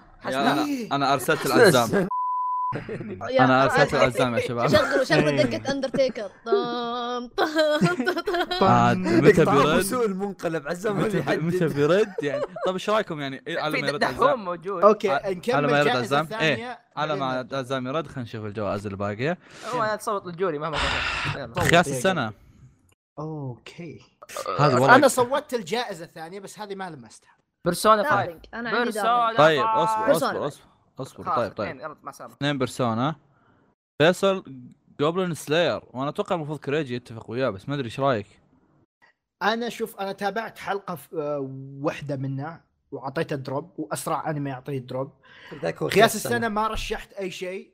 أنا 0.92 1.12
أرسلت 1.14 1.46
العزام 1.46 2.08
أنا 3.40 3.64
ارسلت 3.64 3.94
العزام 3.94 4.34
يا 4.34 4.40
شباب. 4.40 4.68
شغلوا 4.68 5.04
شغلوا 5.04 5.30
إيه. 5.30 5.42
دقة 5.42 5.72
اندرتيكر 5.72 6.30
طم 6.46 7.26
طم. 7.36 7.46
طم. 8.60 8.64
عاد 8.66 8.96
متى 8.96 9.44
بيرد؟ 9.44 9.92
المنقلب 9.92 10.68
عزام 10.68 11.00
متى 11.46 11.68
بيرد؟ 11.68 12.12
يعني 12.22 12.42
طيب 12.66 12.74
إيش 12.74 12.90
رأيكم 12.90 13.20
يعني؟ 13.20 13.42
إيه 13.46 13.60
على 13.60 13.80
ما 13.82 13.88
يرد 13.88 14.04
عزام. 14.04 14.44
موجود. 14.44 14.82
أوكي 14.82 15.18
على- 15.18 15.26
نكمل 15.26 15.54
على 15.56 15.66
ما 15.66 15.78
يرد 15.78 15.88
عزام. 15.88 16.28
إيه، 16.32 16.52
الثانية 16.52 16.78
على 16.96 17.16
ما 17.16 17.48
عزام 17.52 17.86
يرد 17.86 18.06
خلينا 18.06 18.22
نشوف 18.22 18.44
الجوائز 18.44 18.86
الباقية. 18.86 19.38
هو 19.74 19.82
أنا 19.82 19.96
تصوت 19.96 20.26
للجوري 20.26 20.58
مهما 20.58 20.78
كان. 21.34 21.54
خياس 21.54 21.88
السنة 21.88 22.32
okay. 23.18 24.00
هذا 24.58 24.74
والله 24.74 24.94
أنا 24.94 25.08
صوتت 25.08 25.54
الجائزة 25.54 26.04
الثانية 26.04 26.40
بس 26.40 26.58
هذه 26.58 26.74
ما 26.74 26.90
لمستها. 26.90 27.30
Persona 27.64 28.02
5 28.02 28.16
Darling 28.16 28.44
أنا 28.54 28.84
Persona 28.84 29.34
طيب. 29.38 29.62
أصبر 29.64 30.12
أصبر. 30.16 30.46
أصبر. 30.46 30.69
أصبر 31.02 31.24
طيب 31.24 31.52
طيب. 31.52 31.68
اثنين، 31.68 31.84
يلا 31.84 31.96
مع 32.02 32.10
السلامة. 32.10 32.34
اثنين 32.34 32.58
بيرسونا. 32.58 33.16
فيصل 34.02 34.44
Goblin 35.00 35.34
Slayer 35.34 35.80
وأنا 35.90 36.08
أتوقع 36.08 36.36
المفروض 36.36 36.58
كريجي 36.58 36.94
يتفق 36.94 37.30
وياه 37.30 37.50
بس 37.50 37.68
ما 37.68 37.74
أدري 37.74 37.84
إيش 37.84 38.00
رأيك. 38.00 38.26
أنا 39.42 39.68
شوف 39.68 40.00
أنا 40.00 40.12
تابعت 40.12 40.58
حلقة 40.58 40.94
في 40.94 41.16
آه، 41.16 41.50
واحدة 41.82 42.16
منها 42.16 42.64
وأعطيته 42.92 43.36
drop 43.36 43.72
وأسرع 43.78 44.30
أنمي 44.30 44.50
يعطيه 44.50 44.78
drop. 44.78 45.12
خياس 45.92 46.16
السنة 46.16 46.48
ما 46.48 46.68
رشحت 46.68 47.12
أي 47.12 47.30
شيء 47.30 47.70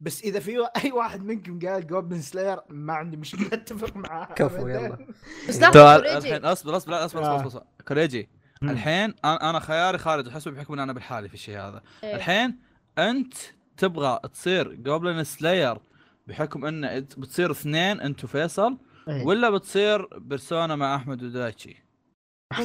بس 0.00 0.22
إذا 0.22 0.40
في 0.40 0.66
أي 0.84 0.92
واحد 0.92 1.24
منكم 1.24 1.58
قال 1.68 1.86
Goblin 1.86 2.20
Slayer 2.20 2.60
ما 2.68 2.92
عندي 2.92 3.16
مشكلة 3.16 3.46
أتفق 3.52 3.96
معاه. 3.96 4.34
كفو. 4.34 4.68
يلا. 4.68 5.06
بس 5.48 5.58
طيب 5.58 6.04
الحين 6.04 6.44
أصبر 6.44 6.76
أصبر 6.76 6.92
لا 6.92 7.04
أصبر 7.04 7.20
أصبر, 7.22 7.32
آه. 7.32 7.36
أصبر, 7.36 7.46
أصبر. 7.46 7.62
كريجي. 7.88 8.28
الحين 8.62 9.14
أنا 9.24 9.50
أنا 9.50 9.60
خياري 9.60 9.98
خارج 9.98 10.26
الحسبه 10.26 10.54
بحكم 10.54 10.72
ان 10.72 10.78
أنا 10.78 10.92
بالحالي 10.92 11.28
في 11.28 11.34
الشيء 11.34 11.58
هذا. 11.58 11.82
إيه. 12.04 12.14
الحين 12.14 12.58
أنت 12.98 13.34
تبغى 13.76 14.20
تصير 14.32 14.74
Goblin 14.74 15.24
Slayer 15.24 15.78
بحكم 16.26 16.64
أن 16.64 17.00
بتصير 17.00 17.50
اثنين 17.50 18.00
أنت 18.00 18.24
وفيصل 18.24 18.78
إيه. 19.08 19.26
ولا 19.26 19.50
بتصير 19.50 20.18
Persona 20.18 20.76
مع 20.76 20.96
أحمد 20.96 21.22
ودايتشي 21.22 21.84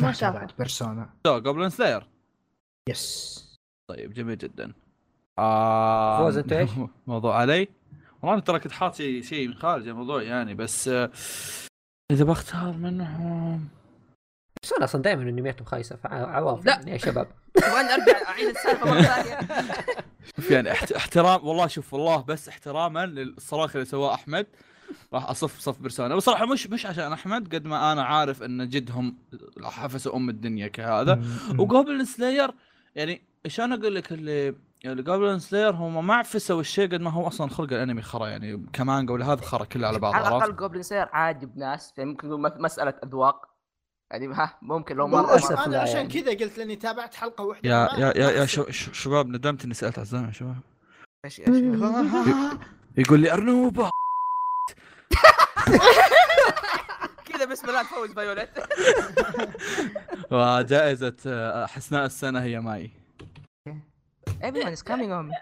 ما. 0.02 0.12
تابعت 0.12 0.58
بيرسونا 0.58 1.10
جوبلن 1.26 1.70
سلاير 1.70 2.08
يس 2.90 3.60
طيب 3.90 4.14
جميل 4.14 4.38
جدا 4.38 4.74
آه 5.40 6.18
فوز 6.18 6.38
أنت 6.38 6.54
إيش؟ 6.54 6.70
موضوع 7.08 7.38
علي 7.38 7.68
والله 8.22 8.40
ترى 8.40 8.60
كنت 8.60 8.72
حاط 8.72 8.96
شيء 8.96 9.22
شيء 9.22 9.48
من 9.48 9.54
خارج 9.54 9.88
الموضوع 9.88 10.22
يعني 10.22 10.54
بس 10.54 10.88
آه، 10.88 11.12
إذا 12.12 12.24
بختار 12.24 12.74
منهم 12.78 13.68
بيرسونا 14.64 14.84
أصلا 14.84 15.02
دائما 15.02 15.22
انمياتهم 15.24 15.66
خايسه 15.66 15.96
فعواف 15.96 16.66
لا. 16.66 16.72
يعني 16.72 16.92
يا 16.92 16.98
شباب. 16.98 17.28
تبغاني 17.54 17.94
أرجع 17.94 18.30
أعيد 18.30 18.48
السالفة 18.48 18.86
مرة 18.92 19.02
ثانية. 19.14 19.40
شوف 20.36 20.52
يعني 20.52 20.72
احت... 20.72 20.92
احترام 20.92 21.48
والله 21.48 21.68
شوف 21.68 21.94
والله 21.94 22.22
بس 22.22 22.50
احتراما 22.50 23.06
للصراخ 23.06 23.76
اللي 23.76 23.86
سواه 23.86 24.14
أحمد. 24.14 24.48
راح 25.14 25.30
أصف 25.30 25.60
صف 25.60 25.80
بيرسونا 25.80 26.16
بصراحه 26.16 26.46
مش 26.46 26.68
مش 26.68 26.86
عشان 26.86 27.14
أحمد 27.14 27.56
قد 27.56 27.66
ما 27.66 27.92
أنا 27.92 28.04
عارف 28.04 28.44
إن 28.44 28.70
جدهم 28.70 29.18
حفسوا 29.64 30.16
أم 30.16 30.30
الدنيا 30.30 30.68
كهذا. 30.68 31.22
وجوبلن 31.60 32.06
سلاير 32.06 32.52
يعني 32.96 33.22
شلون 33.48 33.74
أقول 33.74 33.96
لك 33.96 34.12
اللي 34.12 34.56
يعني 34.84 35.02
جوبلن 35.02 35.40
سلاير 35.40 35.72
هم 35.76 36.08
ما 36.08 36.16
عفسوا 36.16 36.62
الشيء 36.62 36.88
قد 36.92 37.02
ما 37.02 37.10
هو 37.12 37.28
أصلا 37.28 37.50
خلق 37.50 37.74
الأنمي 37.74 38.02
خرا. 38.02 38.28
يعني 38.28 38.66
كمانجا 38.74 39.14
ولا 39.14 39.26
هذا 39.26 39.42
خرا 39.42 39.66
كله 39.66 39.88
على 39.88 40.00
بعض 40.00 40.14
على؟ 40.16 40.28
الأقل 40.28 40.56
جوبلين 40.56 40.84
سير 40.84 41.10
عاجب 41.14 41.58
ناس. 41.58 41.94
يعني 41.98 42.10
ممكن 42.10 42.30
مسألة 42.62 42.94
أذواق. 43.04 43.53
يعني 44.14 44.28
ها 44.34 44.58
ممكن 44.62 44.96
لو 44.96 45.08
مره 45.08 45.22
للأسف 45.22 45.56
مرة- 45.56 45.60
أنا 45.60 45.72
لا 45.76 45.82
عشان 45.82 45.96
يعني. 45.96 46.08
كذا 46.22 46.32
قلت 46.32 46.58
لأني 46.58 46.76
تابعت 46.76 47.16
حلقة 47.16 47.44
واحدة 47.44 47.70
يا 47.70 47.90
يا 48.00 48.14
يا, 48.18 48.32
يا 48.32 48.40
ما 48.40 48.46
شو 48.46 48.70
ش- 48.72 48.90
شباب 49.04 49.28
ندمت 49.30 49.64
إني 49.66 49.74
سألت 49.74 50.00
عزام 50.00 50.26
يا 50.26 50.32
شباب. 50.32 50.56
إيش 51.26 51.40
إيش 51.40 51.48
يقول 52.98 53.20
لي 53.20 53.34
أرنوبة. 53.34 53.90
كذا 57.26 57.46
بسم 57.46 57.70
الله 57.70 57.84
تفوز 57.84 58.12
Violet 58.14 58.50
وجائزة 60.32 61.16
آه، 61.28 61.66
حسناء 61.66 62.06
السنة 62.06 62.42
هي 62.44 62.60
Mai 62.60 62.92
everyone 64.30 64.76
is 64.78 64.84
coming 64.84 65.10
on 65.12 65.26
me. 65.30 65.38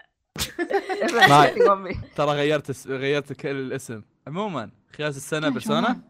ما- 1.12 1.46
everyone 1.46 1.48
is 1.48 1.56
coming 1.56 1.68
on 1.68 1.92
me. 1.92 2.14
ترى 2.16 2.30
غيرت. 2.30 2.86
غيرت 2.86 3.32
كل 3.32 3.48
الاسم. 3.50 4.02
عموما 4.26 4.70
خياس 4.96 5.16
السنة 5.16 5.48
Persona؟ 5.48 6.00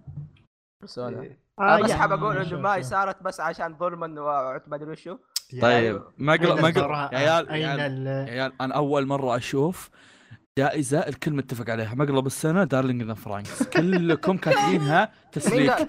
Persona. 0.80 1.18
آه، 1.22 1.36
أنا 1.60 1.80
بس 1.80 1.90
يا 1.90 1.94
حاب 1.96 2.12
أقول 2.12 2.36
إنه 2.36 2.60
ماي. 2.60 2.82
صارت 2.82 3.22
بس 3.22 3.40
عشان 3.40 3.76
ظلما 3.78 4.20
وعت 4.20 4.68
ما 4.68 4.76
أدري 4.76 4.90
وشو 4.90 5.16
طيب 5.62 6.02
قل 6.36 6.64
الضراء؟ 6.66 7.12
يا 7.14 7.18
عيال 7.18 7.50
يا 7.50 8.30
عيال 8.30 8.52
أنا 8.60 8.74
أول 8.74 9.06
مرة 9.06 9.36
أشوف 9.36 9.90
جائزة 10.58 10.98
الكل 10.98 11.32
متفق 11.32 11.70
عليها. 11.70 11.94
مقلب 11.94 12.26
السنة 12.26 12.64
Darling 12.64 13.02
the 13.02 13.14
Franxx. 13.14 13.62
كلكم 13.62 14.36
كاتبينها 14.36 15.00
مين 15.00 15.30
تسليك 15.32 15.88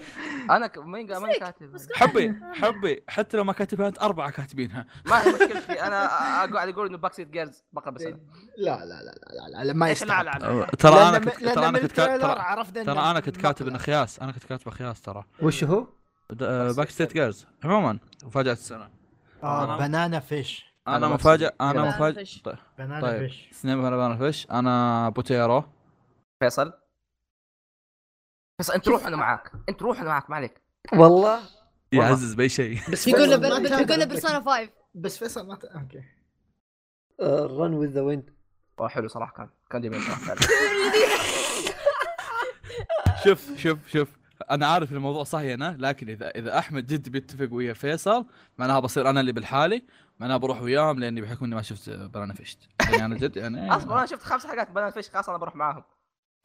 أنا 0.50 0.68
ك... 0.68 0.78
مين 0.78 1.18
ماني 1.18 1.40
كاتب. 1.40 1.78
حبي 1.96 2.36
حبي 2.54 3.04
حتى 3.08 3.38
لو 3.38 3.44
ما 3.44 3.54
كاتبها 3.54 3.88
أنت 3.88 4.02
أربعة 4.02 4.32
كاتبينها. 4.32 4.86
ما 5.06 5.24
هي 5.24 5.32
مشكلتي. 5.34 5.82
أنا 5.82 6.08
قاعد 6.08 6.70
أقول 6.70 6.88
إنه 6.88 6.98
Backstreet 6.98 7.28
Girls 7.30 7.64
مقلب 7.74 7.96
السنة 7.96 8.20
لا 8.58 8.86
لا 8.86 8.86
لا 8.86 9.04
لا 9.04 9.58
لا, 9.58 9.64
لا 9.64 9.74
ما 9.74 9.86
لا 9.86 9.94
ترى 10.80 11.02
أنا 11.02 11.20
كنت 11.20 11.44
ترى 11.44 11.68
أنا 11.68 11.80
كنت 11.80 11.92
كاتب 11.92 12.22
ترى, 12.86 13.00
أنا 13.00 13.20
كنت 13.20 13.38
كاتب 13.38 13.68
إنه. 13.68 13.78
خياس. 13.78 14.20
أنا 14.20 14.32
كنت 14.32 14.44
كاتبه 14.44 14.72
خياس 14.72 15.02
ترى. 15.02 15.24
وش 15.42 15.64
هو؟ 15.64 15.88
Backstreet 16.30 17.14
Girls 17.14 17.48
عموما 17.64 18.00
مفاجأة 18.24 18.54
السنة. 18.54 18.90
آه 19.44 19.78
أنا- 19.78 19.82
Banana 19.82 20.20
Fish. 20.20 20.73
أنا 20.88 21.16
بس- 21.16 21.26
أنا 21.62 21.92
Fish. 22.14 22.42
طيب. 22.42 22.58
Banana 22.78 23.02
طيب. 23.02 23.28
Fish. 23.28 23.50
اثنين 23.52 23.78
من 23.78 23.90
Banana 23.90 24.18
Fish. 24.18 24.48
أنا 24.52 25.10
Buta 25.10 25.31
Yarou. 25.31 25.64
فيصل. 26.44 26.74
فيصل 28.62 28.74
أنت 28.74 28.88
روح 28.88 29.08
أنا 29.08 29.16
معاك. 29.16 29.52
أنت 29.70 29.82
روح 29.82 30.00
أنا 30.00 30.10
معاك 30.10 30.30
ما 30.30 30.36
عليك. 30.36 30.62
والله. 30.94 31.40
يعزز 31.92 32.34
بأي 32.34 32.50
شيء. 32.50 32.80
بس 32.92 33.08
يقول 33.08 33.30
له 33.30 33.48
يقول 33.48 34.00
له. 34.00 34.06
Persona 34.06 34.42
5 34.42 34.70
بس 34.96 35.18
فيصل 35.18 35.48
ما. 35.48 35.54
okay. 35.76 36.04
Run 37.62 37.74
with 37.74 37.88
the 37.88 38.02
Wind 38.02 38.30
حلو 38.88 39.08
صراحة 39.08 39.34
كان 39.34 39.50
كان 39.70 39.82
جميل 39.82 40.02
صراحة. 40.02 40.36
شوف 43.24 43.58
شوف 43.58 43.88
شوف. 43.88 44.10
أنا 44.52 44.68
عارف 44.68 44.92
الموضوع 44.92 45.24
صهينه 45.24 45.72
لكن 45.76 46.10
اذا 46.10 46.30
إذا 46.30 46.60
أحمد 46.60 46.88
جد 46.88 47.10
بيتفق 47.10 47.48
ويا 47.52 47.74
فيصل 47.74 48.26
معناها 48.58 48.80
بصير 48.80 49.10
أنا 49.10 49.20
اللي 49.20 49.32
بالحالي. 49.32 49.84
معناها 50.20 50.38
بروح 50.38 50.62
وياهم 50.62 51.00
لأني 51.00 51.22
بحكم 51.22 51.46
إني 51.46 51.56
ما 51.56 51.62
شفت 51.62 51.90
Banana 51.90 52.34
Fish. 52.34 52.58
يعني 52.90 53.06
أنا 53.06 53.16
جد 53.18 53.38
يعني 53.38 53.72
اصبر 53.78 53.98
أنا 53.98 54.06
شفت 54.06 54.24
خمس 54.24 54.46
حلقات 54.48 54.72
Banana 54.72 54.92
Fish 54.92 55.10
خلاص 55.10 55.30
أنا 55.30 55.38
بروح 55.38 55.56
معاهم. 55.56 55.84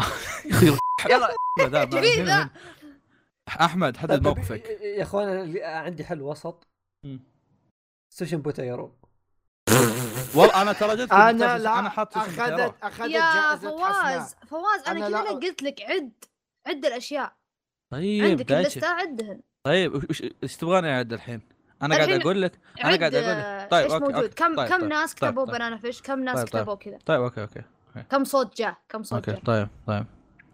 يلا. 1.11 2.51
أحمد 3.61 3.97
حدد 4.01 4.11
طيب، 4.15 4.23
موقفك 4.27 4.65
يا 4.81 5.03
أخوان 5.03 5.29
اللي- 5.29 5.65
عندي 5.65 6.05
حل 6.05 6.23
وسط. 6.23 6.67
Seishun 8.15 8.37
Buta 8.43 8.66
Yarou 8.66 8.95
والله 10.35 10.63
أنا 10.63 10.73
ترى 10.73 10.97
جد 10.97 11.13
أنا 11.13 11.59
لا 11.59 11.79
أنا 11.79 11.89
حاط 11.91 12.15
Seishun 12.15 12.27
اخذت 12.27 12.51
Buta 12.51 12.60
Yarou. 12.60 12.75
أخذت 12.83 13.11
يا 13.11 13.57
فواز 13.57 14.35
فواز 14.47 14.81
أنا 14.89 15.07
أنا 15.07 15.23
كذا 15.23 15.31
قلت 15.31 15.63
لك 15.63 15.83
عد 15.83 16.13
عد 16.67 16.85
الأشياء. 16.87 17.37
طيب 17.93 18.25
عندك 18.25 18.53
الليسته 18.53 18.87
عدهن 18.89 19.41
طيب 19.65 20.05
إيش 20.43 20.57
تبغاني 20.57 20.95
أعد 20.97 21.13
الحين؟ 21.13 21.41
أنا 21.83 21.97
قاعد 21.97 22.11
أقول 22.11 22.43
لك 22.43 22.59
أنا 22.81 22.89
عد 22.89 22.99
قاعد 22.99 23.15
أقول 23.15 23.27
آه، 23.27 23.65
لك 23.65 23.71
طيب 23.71 23.85
إيش 23.85 23.93
أوكي، 23.93 24.05
موجود؟ 24.05 24.23
أوكي. 24.23 24.35
كم 24.35 24.57
طيب، 24.57 24.69
كم 24.69 24.79
طيب، 24.79 24.89
ناس 24.89 25.15
طيب، 25.15 25.31
كتبوا 25.31 25.45
طيب. 25.45 25.55
بنانا 25.55 25.77
فيش؟ 25.77 26.03
كم 26.03 26.25
ناس 26.25 26.37
طيب، 26.37 26.47
طيب. 26.47 26.63
كتبوا 26.63 26.75
كذا 26.75 26.99
طيب 27.07 27.21
أوكي 27.21 27.43
أوكي. 27.43 27.63
كم 28.11 28.25
صوت 28.25 28.59
جاء؟ 28.59 28.77
كم 28.89 29.03
صوت 29.03 29.29
أوكي 29.29 29.41
طيب 29.41 29.69
طيب. 29.87 30.07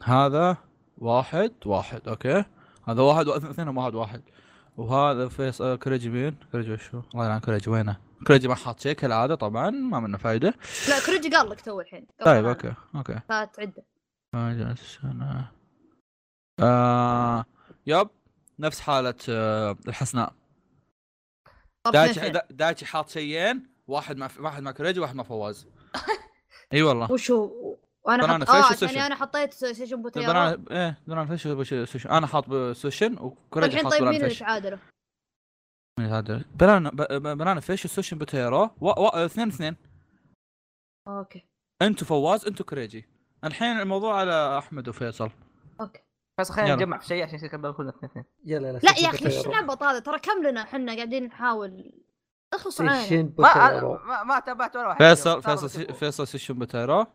هذا 0.04 0.56
واحد 0.98 1.52
واحد 1.66 2.08
أوكي. 2.08 2.44
هذا 2.88 3.02
واحد 3.02 3.28
واثنين 3.28 3.68
واحد 3.68 3.94
واحد. 3.94 4.22
وهذا 4.76 5.28
فيس 5.28 5.60
آه، 5.60 5.76
كريجي 5.76 6.08
مين؟ 6.08 6.36
كريجي 6.52 6.72
وشو؟ 6.72 7.02
الله 7.14 7.24
يلعن 7.24 7.40
كريجي 7.40 7.70
وينه؟ 7.70 7.96
كريجي 8.26 8.48
ما 8.48 8.54
حاط 8.54 8.80
شيء 8.80 8.92
كالعاده 8.92 9.34
طبعا 9.34 9.70
ما 9.70 10.00
منه 10.00 10.18
فايدة. 10.18 10.54
لا 10.88 11.06
كريجي 11.06 11.36
قال 11.36 11.50
لك 11.50 11.60
تو 11.60 11.80
الحين. 11.80 12.06
طيب. 12.24 12.46
أوكي 12.46 12.74
أوكي. 12.94 13.20
فتعده 13.28 13.84
السنة 14.34 15.50
آه 16.60 17.44
يب 17.86 18.08
نفس 18.58 18.80
حالة 18.80 19.14
آه 19.28 19.76
الحسناء. 19.88 20.32
دايتشي 21.92 22.32
دايتشي 22.50 22.86
حاط 22.86 23.08
شيئين 23.08 23.66
واحد 23.86 24.16
مع 24.16 24.28
واحد 24.38 24.62
مع 24.62 24.70
كريجي 24.72 25.00
وواحد 25.00 25.14
مع 25.14 25.22
فواز. 25.22 25.66
إي 26.72 26.82
والله. 26.82 27.12
وشو 27.12 27.50
وأنا 28.04 28.26
بنانا 28.26 28.44
حط... 28.44 28.50
فيش 28.50 28.64
آه 28.64 28.70
وسوشن. 28.70 28.86
عشان 28.86 29.00
أنا 29.00 29.14
حطيت 29.14 29.54
سيشن 29.54 30.02
بوتيرو 30.02 30.26
بنانا 30.26 30.64
إيه 30.70 30.98
بنانا 31.06 31.36
فيش 31.36 31.42
سوشن 31.90 32.10
أنا 32.10 32.26
حاط 32.26 32.52
سوشن 32.72 33.18
وكريجي 33.18 33.72
الحين 33.72 33.84
حاط 33.84 33.92
طيب 33.92 34.02
مين 34.02 34.10
بنانا 34.10 34.16
اللي 34.16 34.28
فيش 34.28 34.38
تعادلوا؟ 34.38 34.78
مين 36.00 36.08
هذا 36.08 36.44
بنانا 36.54 36.90
بنانا 37.34 37.60
فيش 37.60 37.84
وسوشن 37.84 38.18
بوتيرو 38.18 38.70
و... 38.80 38.88
و... 38.88 39.08
اثنين 39.08 39.48
اثنين. 39.48 39.76
أوكي. 41.08 41.44
أنتو 41.82 42.04
فواز 42.04 42.46
أنتو 42.46 42.64
كريجي 42.64 43.08
الحين 43.44 43.80
الموضوع 43.80 44.20
على 44.20 44.58
أحمد 44.58 44.88
وفيصل. 44.88 45.30
أوكي. 45.80 46.00
بس 46.38 46.50
خلينا. 46.50 46.74
نجمع 46.74 46.98
في 46.98 47.06
شيء 47.06 47.22
عشان 47.24 47.34
يصير 47.34 47.48
كلنا 47.48 47.70
كلنا 47.70 47.90
اثنين. 47.90 48.10
اثنين 48.10 48.24
يلا 48.44 48.72
لا 48.72 48.98
يا 48.98 49.08
أخي 49.08 49.26
إيش 49.26 49.36
بوتيرو. 49.36 49.52
العبط 49.52 49.82
هذا؟ 49.82 49.98
ترى 49.98 50.18
كم 50.18 50.42
لنا 50.42 50.62
إحنا 50.62 50.94
قاعدين 50.94 51.24
نحاول. 51.24 51.92
معانا 52.52 52.70
سوشن 52.70 53.32
ما 53.38 53.52
بوتيرو 53.54 53.98
ما, 53.98 54.24
ما 54.24 54.38
تابعت 54.40 54.76
ولا 54.76 54.88
واحد. 54.88 54.98
فيصل. 54.98 55.42
فيصل 55.42 55.94
فيصل 55.94 56.26
سوشن 56.26 56.54
بوتيرو 56.54 57.06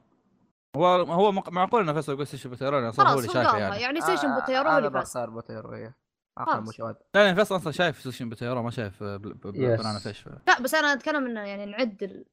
هو 0.76 0.86
هو 0.88 1.32
معقول 1.32 1.90
ان 1.90 1.96
فيصل 1.96 2.14
يقول 2.14 2.28
سوشن 2.28 2.50
بوتيرو 2.50 2.80
لأن 2.80 2.92
صار 2.92 3.08
هو 3.08 3.20
اللي 3.20 3.30
شايفه 3.34 3.58
يعني. 3.58 3.82
يعني 3.82 4.00
آه، 4.00 4.02
سيشن 4.02 4.36
بوتيرو 4.36 4.62
أنا 4.62 4.78
اللي 4.78 4.92
فاز. 4.92 5.04
بختار 5.04 5.30
بوتيرو 5.30 5.74
إيه 5.74 5.96
آخر 6.38 6.52
خلاص. 6.52 6.70
مشواد 6.70 6.96
لا 7.16 7.24
يعني 7.24 7.36
فيصل 7.36 7.56
أصلا 7.56 7.72
شايف 7.72 8.02
Seishun 8.02 8.30
Buta 8.30 8.45
Yarou 8.45 8.64
ما 8.64 8.72
شايف. 8.72 9.04
Banana 9.04 10.00
Fish. 10.00 10.28
لا 10.48 10.62
بس 10.62 10.76
أنا 10.76 10.94
أتكلم 10.94 11.26
إنه 11.26 11.42
يعني 11.42 11.66
نعد 11.66 12.26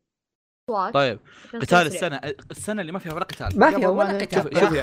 طيب 0.77 1.19
قتال. 1.55 1.87
السنة 1.87 2.17
السنة 2.51 2.81
اللي 2.81 2.93
ما 2.93 2.99
فيها 2.99 3.15
ولا 3.15 3.25
قتال. 3.25 3.59
ما 3.59 3.71
فيها 3.71 3.89
ولا 3.89 4.19
قتال. 4.19 4.43
شوف- 4.43 4.77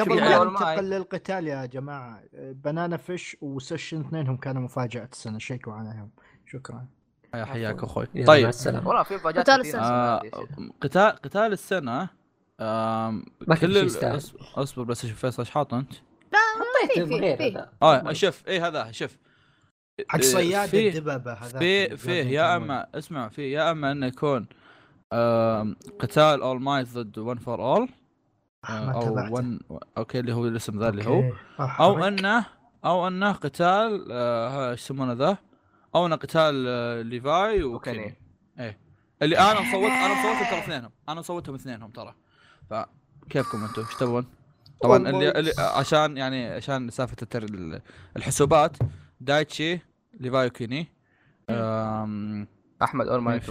قبل 0.00 0.20
ما 0.20 0.44
ننتقل 0.44 0.84
للقتال 0.90 1.46
يا 1.46 1.66
جماعة 1.66 2.22
Banana 2.34 2.96
Fish 2.96 3.36
و 3.40 3.48
Seishun 3.48 4.00
اثنينهم 4.00 4.36
كانوا 4.36 4.62
مفاجأة 4.62 5.08
السنة. 5.12 5.38
شيكوا 5.38 5.72
عليهم. 5.72 6.10
شكرا. 6.46 6.86
يا 7.34 7.44
حياك 7.44 7.82
أخوي. 7.84 8.06
طيب. 8.06 8.50
والله 8.66 9.02
في 9.02 9.14
مفاجآت 9.14 9.50
قتال 9.50 9.60
السنة. 9.60 9.82
آه. 9.82 10.22
قتال 10.80 11.10
قتال 11.10 11.52
السنة 11.52 12.08
ما 12.60 13.56
كل 13.60 13.86
أصبر 14.54 14.82
بس 14.82 15.06
شوف 15.06 15.18
فيصل 15.20 15.42
إيش 15.42 15.50
حاط 15.50 15.74
أنت؟ 15.74 15.92
لا 16.32 16.38
حطيت 16.58 16.98
في 16.98 17.06
في 17.06 17.14
غير 17.14 17.36
في. 17.36 17.50
هذا. 17.52 17.70
آه 17.82 18.12
شوف 18.12 18.48
اي 18.48 18.60
هذا 18.60 18.92
شوف. 18.92 19.16
حق 20.08 20.14
إيه، 20.16 20.22
صياد 20.22 20.74
الدببه 20.74 21.32
هذا 21.32 21.58
في 21.58 21.96
فيه 21.96 22.22
يا 22.24 22.56
أما 22.56 22.86
اسمع 22.94 23.28
في 23.28 23.50
يا 23.52 23.70
أما 23.70 23.92
انه 23.92 24.06
يكون 24.06 24.46
قتال 25.98 26.42
All 26.42 26.62
Might 26.62 26.88
ضد 26.94 27.18
One 27.18 27.38
For 27.38 27.60
All 27.60 27.88
أو 28.68 29.36
One 29.36 29.60
okay 29.98 30.20
اللي 30.20 30.32
هو 30.32 30.46
الاسم 30.46 30.78
ذا 30.78 30.88
اللي 30.88 31.06
هو. 31.06 31.32
أو 31.60 32.04
انه 32.04 32.46
أو 32.84 33.08
أنه 33.08 33.32
قتال 33.32 34.08
آه، 34.12 34.70
إيش 34.70 34.80
يسمونه 34.82 35.12
ذا؟ 35.12 35.38
أو 35.94 36.06
أنه 36.06 36.16
قتال 36.16 36.64
آه، 36.68 37.02
ليفاي 37.02 37.62
وكيني 37.62 37.98
وكيني. 37.98 38.16
إيه. 38.58 38.78
اللي 39.22 39.38
أنا 39.38 39.60
مصوت 39.60 39.90
أنا 39.90 40.14
مصوتهم 40.14 40.50
ترى 40.50 40.58
اثنينهم. 40.58 40.90
أنا 41.08 41.20
مصوتهم 41.20 41.54
اثنينهم 41.54 41.90
ترى. 41.90 42.14
فكيفكم 42.70 43.64
أنتم؟ 43.64 43.82
إيش 43.82 43.94
تبون؟ 43.94 44.26
طبعا 44.80 44.96
اللي, 44.96 45.30
اللي 45.30 45.52
عشان 45.58 46.16
يعني 46.16 46.46
عشان 46.46 46.90
سالفة 46.90 47.16
الحسوبات 48.16 48.76
دايتشي 49.20 49.80
ليفاي 50.20 50.46
وكيني. 50.46 50.88
أحمد 52.82 53.08
All 53.08 53.20
Might 53.20 53.50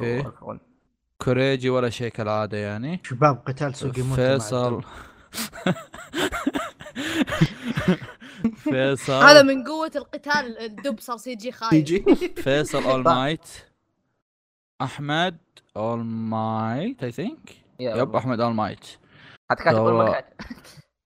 كوريجي 1.22 1.70
ولا 1.70 1.90
شيء 1.90 2.12
كالعادة 2.12 2.58
يعني. 2.58 3.02
شباب 3.04 3.44
قتال 3.48 3.76
سوقي 3.76 4.02
فيصل. 4.02 4.84
فيصل. 8.58 9.14
هذا 9.14 9.42
من 9.42 9.64
قوة 9.64 9.92
القتال 9.96 10.58
الدب 10.60 11.00
صار 11.00 11.18
CG 11.18 11.52
خايف. 11.52 11.74
يجي 11.74 12.04
فيصل 12.44 12.84
All 12.84 13.04
Might 13.04 13.48
أحمد 14.82 15.38
All 15.78 16.00
Might 16.04 17.04
I 17.04 17.12
think 17.12 17.50
yep 17.80 18.04
الله. 18.08 18.18
أحمد 18.18 18.40
All 18.40 18.54
Might 18.54 18.86
حتى 19.52 19.64
كاتب 19.64 19.78
All 19.78 19.94
Might 19.94 20.26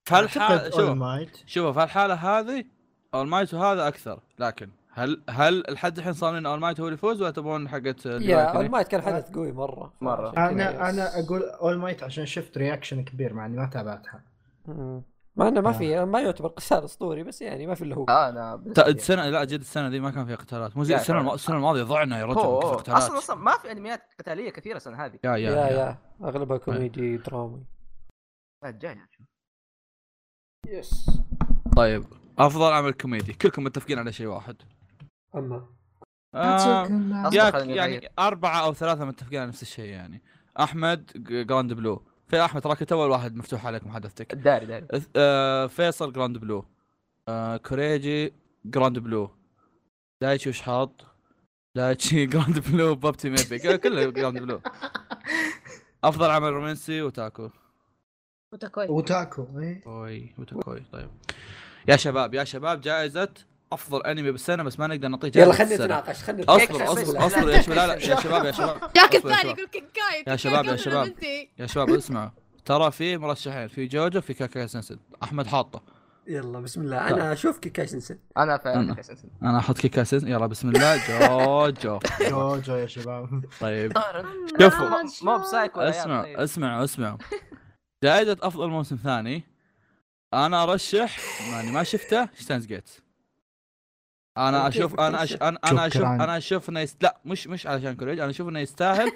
في 0.06 0.16
هالحالة 0.16 0.56
أعتقد 0.56 0.72
شوف 0.76 0.90
All 0.90 1.00
Might. 1.02 1.38
شوف 1.48 1.78
في 1.78 1.84
الحالة 1.84 2.14
هذه 2.14 2.66
All 3.14 3.28
Might 3.28 3.54
وهذا 3.54 3.88
أكثر 3.88 4.20
لكن 4.40 4.70
هل 4.94 5.24
هل 5.30 5.68
الحد 5.70 5.98
الحين 5.98 6.14
صار 6.14 6.36
لنا 6.38 6.50
All 6.50 6.60
Might 6.60 6.80
هو 6.80 6.86
اللي 6.86 6.94
يفوز 6.94 7.22
ولا 7.22 7.32
تبون 7.32 7.70
حقت 7.70 8.06
يا 8.06 8.44
All 8.44 8.70
Might 8.70 8.88
كان 8.88 9.02
حدث 9.02 9.32
قوي 9.32 9.52
مرة. 9.52 9.94
كذا 10.32 10.50
أنا. 10.50 10.90
أنا 10.90 11.20
أقول 11.20 11.44
All 11.44 11.78
Might 11.78 12.04
عشان 12.04 12.26
شفت 12.26 12.58
reaction 12.58 13.04
كبير 13.04 13.34
مع 13.34 13.46
إني 13.46 13.58
ما 13.58 13.66
تابعتها. 13.66 14.24
مع 15.36 15.48
إنه 15.48 15.62
ما 15.62 15.70
آه. 15.70 15.74
في 15.74 16.06
ما 16.06 16.22
يعتبر 16.22 16.48
قتال 16.48 16.84
أسطوري 16.84 17.24
بس 17.24 17.42
يعني 17.42 17.68
ما 17.68 17.76
في 17.76 17.84
الا 17.84 17.96
هو. 17.96 18.06
آه، 18.10 18.30
أنا 18.30 18.64
لي. 18.66 18.88
السنة 18.88 19.30
لا 19.30 19.44
جد 19.44 19.60
السنة 19.60 19.90
دي 19.90 20.00
ما 20.00 20.12
كان 20.12 20.26
فيها 20.26 20.36
قتالات. 20.36 20.78
مو 20.78 20.84
زي 20.84 20.94
يا 20.94 21.00
السنة 21.00 21.16
فعلا. 21.16 21.28
الم... 21.28 21.36
السنة 21.36 21.56
الماضية 21.56 21.84
ضعنا 21.84 22.20
يا 22.20 22.26
رجل. 22.26 22.40
القتالات 22.40 22.98
أصلا 22.98 23.18
أصلا 23.18 23.36
ما 23.36 23.52
في 23.52 23.72
أنميات 23.72 24.02
قتالية 24.20 24.50
كثيرة 24.50 24.78
السنة 24.78 25.06
هذه. 25.06 25.20
يا 25.24 25.36
يا, 25.36 25.52
يا 25.52 25.68
يا. 25.68 25.98
أغلبها 26.24 26.58
كوميدي 26.58 27.18
درامي. 27.18 27.64
لا 28.64 28.72
جاي 28.72 28.98
يس 30.68 31.10
طيب 31.76 32.04
أفضل 32.40 32.74
عمل 32.74 32.94
كوميدي. 32.94 33.34
كلكم 33.34 33.64
متفقين 33.64 34.00
على 34.00 34.12
شيء 34.12 34.28
واحد. 34.28 34.56
أما. 35.36 35.66
آه 36.36 36.84
أصلاً 37.28 37.34
يا 37.46 37.52
خليني 37.52 37.76
يعني 37.76 37.98
أغير. 37.98 38.12
أربعة 38.20 38.64
أو 38.66 38.74
ثلاثة 38.74 39.06
متفقين 39.06 39.40
على 39.40 39.48
نفس 39.48 39.62
الشيء 39.62 39.86
يعني. 39.90 40.22
أحمد 40.60 41.12
ج- 41.16 41.46
Grand 41.48 41.74
Blue. 41.74 42.04
في 42.28 42.46
أحمد 42.46 42.62
تراك 42.62 42.92
أول 42.92 43.10
واحد 43.10 43.36
مفتوح 43.36 43.66
عليك 43.66 43.88
محادثتك. 43.88 44.36
داري 44.36 44.66
داري. 44.66 44.88
آه 45.16 45.68
فيصل 45.68 46.14
Grand 46.14 46.38
Blue. 46.38 46.66
آه 47.28 47.58
كوريجي 47.58 48.34
Grand 48.66 49.00
Blue. 49.00 49.32
دايتشي 50.22 50.50
وش 50.50 50.62
حاط؟ 50.62 51.06
دايتشي 51.78 52.26
Grand 52.32 52.60
Blue 52.60 52.96
Pop 52.96 53.30
Team 53.30 53.51
Epic. 53.51 53.78
كله 53.78 54.10
Grand 54.10 54.38
Blue. 54.40 54.62
أفضل 56.04 56.30
عمل 56.32 56.54
رومانسي 56.54 57.02
وتاكو. 57.02 57.50
وتكوي 58.54 58.88
وتاكو 58.90 59.48
اوي 59.88 60.34
وتاكوي 60.38 60.84
طيب. 60.92 61.10
يا 61.88 61.96
شباب 61.96 62.34
يا 62.34 62.44
شباب 62.44 62.82
جائزة 62.82 63.30
أفضل 63.72 64.02
أنمي 64.04 64.32
بالسنة 64.32 64.64
بس 64.64 64.80
ما 64.80 64.88
نقدر 64.88 65.08
نعطيه 65.08 65.32
يلا 65.42 65.54
خلينا. 65.54 65.76
نتناقش 65.76 66.24
خلينا 66.24 66.56
أصبر 66.56 66.84
أصبر. 66.94 67.26
أصبر 67.26 67.50
يا 67.50 67.62
شباب 67.62 67.78
لا 67.78 67.88
لا 67.88 67.94
يا 67.94 68.16
شباب 68.20 68.46
يا 68.46 68.52
شباب. 68.52 68.78
جاك 68.96 69.16
الثاني 69.16 69.36
شباب. 69.42 69.58
يقول 69.58 69.68
Kekkai 69.68 70.24
يا 70.28 70.36
شباب، 70.36 70.66
يا 70.66 70.76
Kekkai 70.76 70.78
شباب. 70.78 71.14
يا 71.60 71.66
شباب 71.68 71.90
اسمعوا 71.90 72.30
ترى 72.66 72.92
في 72.92 73.18
مرشحين 73.18 73.68
في 73.68 73.86
جوجو 73.86 74.22
في 74.22 74.34
Kekkai 74.34 74.68
Sensen. 74.68 74.98
أحمد 75.24 75.48
حاطه. 75.48 75.82
يلا 76.28 76.60
بسم 76.60 76.82
الله. 76.82 77.08
أنا 77.10 77.34
أشوف 77.34 77.58
Kekkai 77.60 77.88
Sensen. 77.88 78.18
أنا 78.38 78.58
فعلا. 78.58 78.96
أنا 79.44 79.58
أحط 79.60 79.78
Kekkai 79.78 80.04
Sensen. 80.04 80.28
يلا 80.28 80.46
بسم 80.46 80.70
الله. 80.70 81.02
جوجو. 81.08 82.00
جوجو 82.22 82.76
يا 82.76 82.86
شباب. 82.86 83.44
طيب. 83.62 83.94
شوفوا. 84.62 84.90
مو- 85.24 85.38
Psycho 85.38 85.80
اسمع 85.80 86.22
طيب. 86.24 86.40
اسمعوا 86.40 86.84
اسمعوا 86.84 87.18
جائزة 88.04 88.38
أفضل 88.42 88.68
موسم 88.70 88.96
ثاني. 88.96 89.44
أنا 90.34 90.64
أرشح 90.64 91.18
ماني 91.52 91.72
ما 91.72 91.84
شفته 91.84 92.30
Steins 92.40 92.66
Gate 92.66 92.90
أنا 94.38 94.68
أشوف 94.68 95.00
أنا 95.00 95.24
أش... 95.24 95.34
أنا 95.34 95.60
أنا 95.66 95.88
أشوف. 95.88 96.04
أنا 96.04 96.38
أشوف 96.38 96.70
انه 96.70 96.80
يست... 96.80 97.04
لا 97.04 97.18
مش 97.26 97.48
مش 97.48 97.68
علشان 97.68 97.96
كوريج 97.96 98.20
أنا 98.20 98.30
أشوف 98.30 98.50
إنه 98.50 98.60
يستاهل 98.60 99.12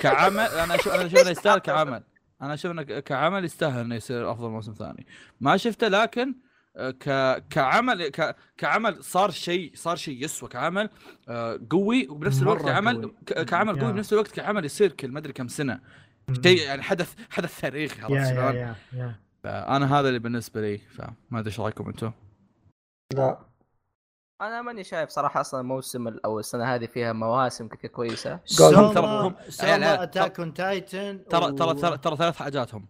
كعمل 0.00 0.38
أنا 0.40 0.74
أشوف 0.74 0.88
أنا 0.94 1.06
أشوف 1.06 1.20
إنه 1.20 1.30
يستاهل 1.30 1.58
كعمل 1.58 2.02
أنا 2.42 2.54
أشوف 2.54 2.70
إنه 2.72 2.82
ك- 2.82 3.04
كعمل 3.04 3.44
يستاهل 3.44 3.80
إنه 3.80 3.94
يصير 3.94 4.30
أفضل 4.32 4.48
موسم 4.48 4.72
ثاني 4.72 5.06
ما 5.40 5.56
شفته 5.56 5.88
لكن 5.88 6.34
آه، 6.76 6.90
ك 6.90 7.44
كعمل 7.50 8.08
ك 8.08 8.36
كعمل 8.58 9.04
صار 9.04 9.30
شيء 9.30 9.72
صار 9.74 9.96
شيء 9.96 10.24
يسوى 10.24 10.48
كعمل 10.48 10.88
آه، 11.28 11.60
قوي 11.70 12.08
وبنفس 12.08 12.42
الوقت 12.42 12.62
كعمل. 12.62 13.10
ك- 13.26 13.44
كعمل 13.44 13.80
قوي. 13.80 13.92
بنفس 13.92 14.12
الوقت 14.12 14.30
كعمل 14.30 14.64
يصير 14.64 14.92
كل 14.92 15.08
ما 15.10 15.18
أدري 15.18 15.32
كم 15.32 15.48
سنة. 15.48 15.80
شيء 16.42 16.58
يعني 16.66 16.82
حدث 16.82 17.14
حدث 17.30 17.60
تاريخي 17.60 18.00
عرفت 18.02 18.12
يا 18.14 18.20
يا 18.20 18.34
شلون؟ 18.34 18.54
يا 18.56 18.74
يا 18.92 19.14
فأنا 19.42 20.00
هذا 20.00 20.08
اللي 20.08 20.18
بالنسبة 20.18 20.60
لي 20.60 20.78
فما 20.78 21.14
أدري 21.40 21.46
إيش 21.46 21.60
رأيكم 21.60 21.86
أنتم 21.88 22.12
لا 23.14 23.38
أنا 24.40 24.62
ماني 24.62 24.84
شايف 24.84 25.10
صراحة 25.10 25.40
أصلا 25.40 25.62
موسم 25.62 26.08
أو 26.24 26.38
السنة 26.38 26.74
هذه 26.74 26.86
فيها 26.86 27.12
مواسم 27.12 27.68
كثير 27.68 27.90
كويسة. 27.90 28.40
سوما 28.44 29.34
عيال، 29.60 29.82
Attack 29.84 30.40
on 30.40 30.54
Titan 30.54 31.24
ترى 31.30 31.52
ترى 31.52 31.74
ترى 31.74 31.98
ترى 31.98 32.16
ثلاث 32.16 32.36
حاجات 32.36 32.74
هم 32.74 32.86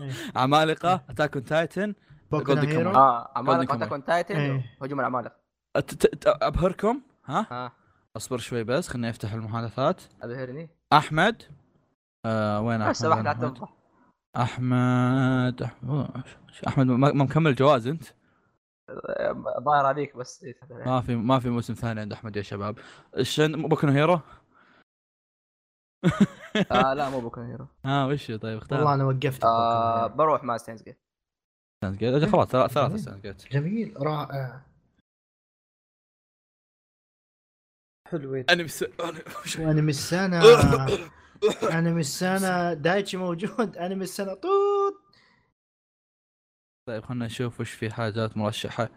إيه. 0.00 0.12
عمالقه 0.36 1.00
Attack 1.10 1.34
on 1.36 1.44
Titan 1.44 1.94
Kamuy. 2.34 2.96
آه 2.96 3.32
عمالقه. 3.36 3.74
Attack 3.76 3.92
on 3.92 4.04
Titan. 4.04 4.62
هجوم 4.82 5.00
العمالقه 5.00 5.36
أبهركم 6.26 7.00
ها؟ 7.26 7.46
ها 7.50 7.72
أصبر 8.16 8.38
شوي 8.38 8.64
بس 8.64 8.88
خليني 8.88 9.10
أفتح 9.10 9.32
المحادثات. 9.32 10.02
أبهرني. 10.22 10.68
أحمد 10.92 11.42
آه 12.26 12.60
وين 12.60 12.82
أحمد؟ 12.82 13.06
أحمد. 13.06 13.58
احمد 14.36 15.62
أحمد- 15.64 16.66
أحمد 16.68 16.86
ما 16.86 16.96
ما 17.12 17.24
مكمل 17.24 17.54
جواز 17.54 17.86
أنت؟ 17.86 18.04
ظاهر 19.64 19.86
عليك 19.86 20.16
بس 20.16 20.46
ما 20.70 21.00
في 21.00 21.16
ما 21.16 21.38
في 21.40 21.48
موسم 21.48 21.74
ثاني 21.74 22.00
عند 22.00 22.12
أحمد 22.12 22.36
يا 22.36 22.42
شباب. 22.42 22.78
شن 23.22 23.68
Boku 23.68 23.86
Hero؟ 23.86 24.20
آه 26.72 26.94
لا 26.94 27.10
مو 27.10 27.20
Boku 27.20 27.40
Hero. 27.40 27.66
ها 27.84 28.06
وش 28.06 28.32
طيب 28.32 28.58
اختار. 28.58 28.78
والله 28.78 28.94
أنا 28.94 29.04
وقفت 29.04 29.44
آه. 29.44 30.06
بروح 30.06 30.44
مع 30.44 30.56
Steins 30.56 30.82
Gate 30.82 31.00
Steins 31.84 31.98
Gate. 31.98 32.24
خلاص 32.32 32.48
ثلاث 32.48 32.70
ثلاثة 32.72 32.88
جميل. 32.88 33.00
ستاند 33.00 33.22
جيت. 33.22 33.52
جميل 33.52 33.94
رائع. 33.96 34.62
حلوين 38.08 38.44
أنا 38.50 38.62
بس 38.62 38.84
أنا 39.58 39.80
من 39.80 39.88
السنة. 39.88 40.42
أنا 41.78 41.90
من 41.90 42.00
السنة. 42.00 42.74
دايتشي 42.74 43.16
موجود. 43.16 43.76
أنا 43.76 43.94
من 43.94 44.02
السنة. 44.02 44.34
طوط 44.34 44.69
طيب 46.90 47.04
خلينا 47.04 47.26
نشوف 47.26 47.60
وش 47.60 47.70
في 47.70 47.90
حاجات 47.92 48.36
مرشحة. 48.36 48.88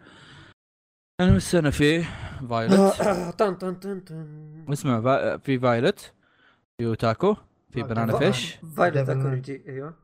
أنا 1.20 1.30
من 1.30 1.36
السنة 1.36 1.70
فيه 1.70 2.04
Violet 2.50 2.72
طن 3.38 3.54
طن 3.54 3.74
طن 3.74 4.00
طن. 4.00 4.66
اسمع 4.72 5.00
فا- 5.00 5.36
في 5.36 5.58
فايلت 5.58 6.12
في 6.78 6.86
اوتاكو 6.86 7.36
في 7.70 7.80
آه، 7.80 7.84
بنانا 7.84 8.18
فيش. 8.18 8.54
فايلت. 8.76 9.08
اكوريجي 9.08 9.64
أيوه. 9.68 9.94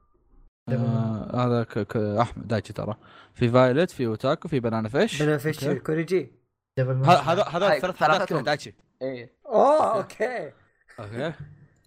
آه 0.68 1.46
هذا 1.46 1.62
ك... 1.62 1.78
ك... 1.78 1.96
أحمد 1.96 2.48
دايتشي 2.48 2.72
ترى. 2.72 2.96
في 3.34 3.48
Violet 3.48 3.90
في 3.90 4.06
Wotakoi 4.06 4.48
في 4.48 4.60
Banana 4.60 4.88
Fish. 4.88 5.22
Banana 5.22 5.38
Fish. 5.38 5.64
كوريجي. 5.64 6.32
هذا 6.78 7.42
هذا 7.42 7.76
الثلاث 7.76 7.96
حاجات 7.96 8.28
كلها. 8.28 8.42
دايتشي. 8.42 8.74
إيه. 9.02 9.32
أوه 9.46 9.96
أوكي. 9.96 10.52
أوكي. 11.00 11.32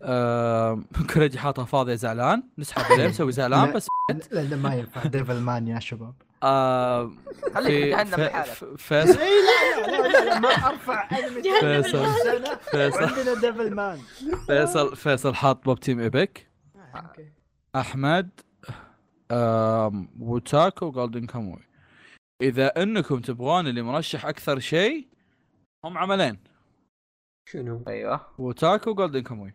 آه... 0.04 0.84
كوريجي 1.14 1.40
حاطها 1.40 1.66
فاضية 1.66 1.96
زعلان 1.96 2.44
نسحب 2.58 2.92
عليه 2.92 3.08
نسوي 3.08 3.32
زعلان 3.32 3.66
لا. 3.68 3.74
بس 3.74 3.88
لا 4.32 4.42
لا 4.42 4.56
ما 4.56 4.76
ينفع. 4.76 5.04
Devilman 5.04 5.68
يا 5.68 5.80
شباب. 5.80 6.14
آه... 6.44 7.12
خليك 7.54 7.68
في 7.72 7.90
جهنم. 7.90 8.44
فيصل. 8.78 9.20
اي 9.20 9.30
لا 9.88 10.08
لا 10.08 10.26
لا 10.26 10.40
ما 10.40 10.50
أرفع 10.50 11.10
أنمي 11.20 11.42
فيصل. 11.60 12.06
فيصل. 12.72 13.04
وعندنا 13.04 13.34
Devilman 13.34 14.00
فيصل 14.48 14.96
فيصل 14.96 15.36
حاط 15.36 15.66
Pop 15.66 15.80
Team 15.80 16.00
Epic 16.00 16.48
okay 16.96 17.32
أحمد 17.76 18.30
آم، 19.32 20.08
Wotakoi 20.20 20.86
و 20.86 20.91
Golden 20.91 21.26
Kamuy 21.26 21.60
إذا 22.42 22.68
إنكم 22.84 23.20
تبغون 23.20 23.68
اللي 23.68 23.82
مرشح 23.82 24.26
أكثر 24.26 24.60
شيء 24.60 25.08
هم 25.86 25.98
عملين. 25.98 26.40
شنو؟ 27.50 27.84
أيوه. 27.88 28.22
Wotakoi 28.38 28.90
و 28.92 28.96
Golden 28.96 29.22
Kamuy 29.22 29.54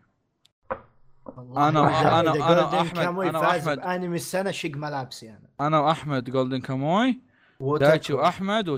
أنا 1.37 1.89
أحمد- 2.83 2.97
Kamuy 2.97 3.27
أنا 3.27 3.39
فاز 3.39 3.67
أحمد. 3.67 3.77
بأنمي 3.79 4.15
السنة 4.15 4.51
شق 4.51 4.71
ملابسي 4.75 5.29
أنا. 5.29 5.67
أنا 5.67 5.79
وأحمد 5.79 6.29
جولدن 6.29 6.59
كاموي. 6.61 7.19
دايتشي 7.61 8.13
واحمد. 8.13 8.69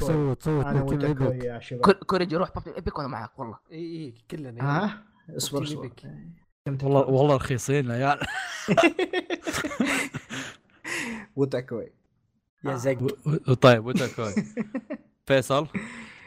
صوت 0.00 0.42
صوت 0.42 0.64
أنا 0.66 0.82
بوب 0.82 0.98
تيم 1.00 1.10
وتاكو. 1.10 1.24
يا 1.32 1.60
شباب. 1.60 1.82
كور- 1.82 1.94
كوريجي 1.94 2.36
روح 2.36 2.50
بابتن 2.54 2.70
إيبك 2.72 2.98
وأنا 2.98 3.08
معك 3.08 3.38
والله. 3.38 3.58
اي 3.72 3.78
إي 3.78 4.14
كلنا 4.30 4.62
ها؟ 4.64 5.02
اصبر 5.36 5.62
اصبر 5.62 5.90
والله؟ 6.84 7.00
والله 7.00 7.36
رخيصين 7.36 7.90
يا 7.90 7.94
عيال. 7.94 8.18
وتاكوي 11.36 11.92
يا 12.64 12.74
زق. 12.76 13.02
و- 13.02 13.50
و- 13.50 13.54
طيب 13.54 13.86
وتاكوي 13.86 14.34
فيصل. 15.26 15.66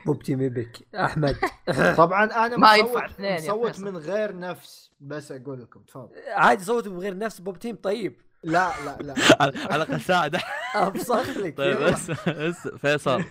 Pop 0.05 0.23
Team 0.23 0.41
Epic 0.41 0.87
أحمد. 0.95 1.35
طبعا 1.97 2.23
أنا 2.45 2.57
ما 2.57 2.75
ينفع 2.75 3.05
اثنين 3.05 3.37
فيصل. 3.37 3.85
من 3.85 3.97
غير 3.97 4.37
نفس 4.39 4.91
بس 4.99 5.31
أقول 5.31 5.61
لكم 5.61 5.79
تفضل. 5.79 6.09
عادي 6.27 6.63
صوت 6.63 6.87
بغير 6.87 7.17
نفس 7.17 7.39
Pop 7.39 7.59
Team 7.59 7.75
طيب. 7.75 8.21
لا 8.43 8.71
لا 8.85 8.97
لا. 9.01 9.13
على 9.41 9.57
على 9.57 9.83
الاقل 9.83 10.01
ساعد 10.01 10.39
ابصخ 10.75 11.37
لك 11.37 11.57
طيب. 11.57 11.77
بس 11.77 12.11
بس 12.29 12.67
فيصل. 12.67 13.23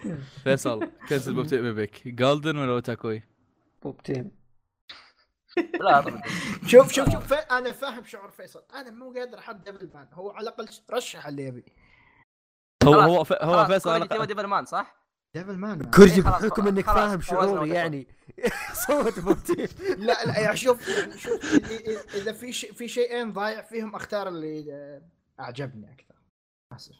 فيصل 0.45 0.91
cancel 1.09 1.35
Pop 1.37 1.47
Team 1.47 1.65
Epic 1.65 2.09
Golden 2.09 2.57
ولا 2.57 2.73
Wotakoi؟ 2.73 3.23
Pop 3.83 4.03
Team 4.03 4.31
لا 5.81 6.23
شوف 6.67 6.93
شوف 6.93 7.11
شوف. 7.13 7.33
أنا 7.33 7.73
فاهم 7.73 8.05
شعور 8.05 8.31
فيصل. 8.31 8.63
أنا 8.75 8.91
مو 8.91 9.13
قادر 9.13 9.39
أحط 9.39 9.57
Devilman 9.57 10.09
هو 10.13 10.31
على 10.31 10.43
الأقل 10.49 10.69
رشح 10.91 11.27
اللي 11.27 11.45
يبي. 11.45 11.65
هو 12.85 12.95
هو 12.95 13.25
هو 13.43 13.67
فيصل 13.67 13.91
على 13.91 14.27
ديفل 14.27 14.47
مان 14.47 14.65
صح؟ 14.65 15.04
دبل 15.35 15.57
مان 15.57 15.91
كورجي 15.91 16.15
إيه، 16.15 16.23
بحكم 16.23 16.69
إنك 16.69 16.85
فاهم 16.85 17.21
شعوري. 17.21 17.71
يعني. 17.71 18.07
صوت 18.87 19.21
بوب 19.21 19.39
تيم 19.43 19.69
لا 19.99 20.25
لا 20.25 20.39
يعني 20.39 20.57
شوف 20.65 20.89
يعني 20.89 21.19
شوف 21.19 21.55
اذا 22.15 22.33
في 22.33 22.53
شيء 22.53 22.73
في 22.73 22.89
شيئين 22.89 23.33
ضايع 23.33 23.63
فيهم 23.63 23.95
أختار 23.95 24.29
اللي 24.29 24.73
آه، 24.73 25.03
أعجبني 25.41 25.93
أكثر. 25.93 26.15
أسف. 26.73 26.95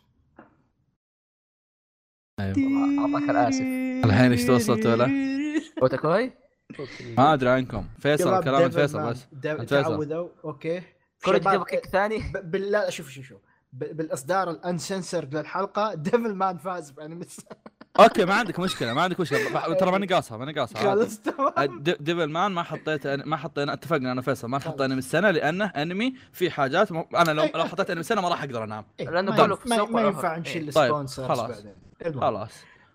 والله 2.41 3.17
اعطاك 3.17 3.31
الاسف 3.31 3.61
الحين 4.05 4.31
إيش 4.31 4.45
توصلت 4.47 4.87
ولا؟ 4.87 5.11
أوتاكوي؟ 5.83 6.33
ما 7.19 7.35
أدري 7.35 7.51
عنكم. 7.51 7.89
فيصل 7.99 8.45
كلام 8.45 8.63
ديفل 8.63 8.81
فيصل. 8.81 9.11
بس. 9.11 9.27
تعودوا. 9.67 10.29
أوكي. 10.45 10.83
شباب، 11.27 11.41
تبغى 11.41 11.65
كيك 11.65 11.87
ثاني؟ 11.87 12.33
بالله 12.35 12.91
شوف 12.91 13.11
شوف 13.11 13.25
شوف. 13.25 13.41
بالإصدار 13.73 14.51
ال 14.51 14.59
uncensored 14.59 15.37
للحلقة 15.37 15.95
Devilman 15.95 16.59
فاز 16.59 16.91
بأنمي. 16.91 17.27
okay 18.01 18.25
ما 18.25 18.35
عندك 18.35 18.59
مشكلة 18.61 18.93
ما 18.95 19.03
عندك 19.03 19.21
مشكلة 19.21 19.75
ترى 19.75 19.91
ماني 19.91 20.07
قاصها 20.07 20.39
ماني 20.39 20.53
قاصها 20.53 20.79
عادي. 20.79 20.91
خلاص 21.01 21.19
تمام 21.21 21.83
د- 21.83 21.97
Devilman 22.01 22.53
ما 22.53 22.63
حطيت 22.63 23.07
ما 23.07 23.37
حطينا 23.37 23.73
اتفقنا 23.73 24.13
أنا 24.13 24.23
فيصل 24.23 24.49
ما 24.49 24.59
نحط 24.59 24.81
أنمي 24.83 24.99
السنة 24.99 25.31
لأنه 25.31 25.65
أنمي 25.67 26.15
في 26.33 26.51
حاجات 26.51 26.93
م... 26.93 27.05
أنا 27.17 27.31
لو 27.31 27.49
لو 27.55 27.65
حطيت 27.65 27.91
أنمي 27.91 28.01
السنة 28.01 28.21
ما 28.21 28.29
راح 28.29 28.43
أقدر 28.43 28.65
أنام 28.65 28.85
إيه، 29.01 29.11
لأنه 29.11 29.59
ما-. 29.67 30.01
ينفع 30.01 30.37
نشيل 30.39 30.73
طيب، 30.73 30.89
sponsors 30.89 31.27
خلاص. 31.27 31.51
بعدين. 31.51 32.21
خلاص 32.21 32.51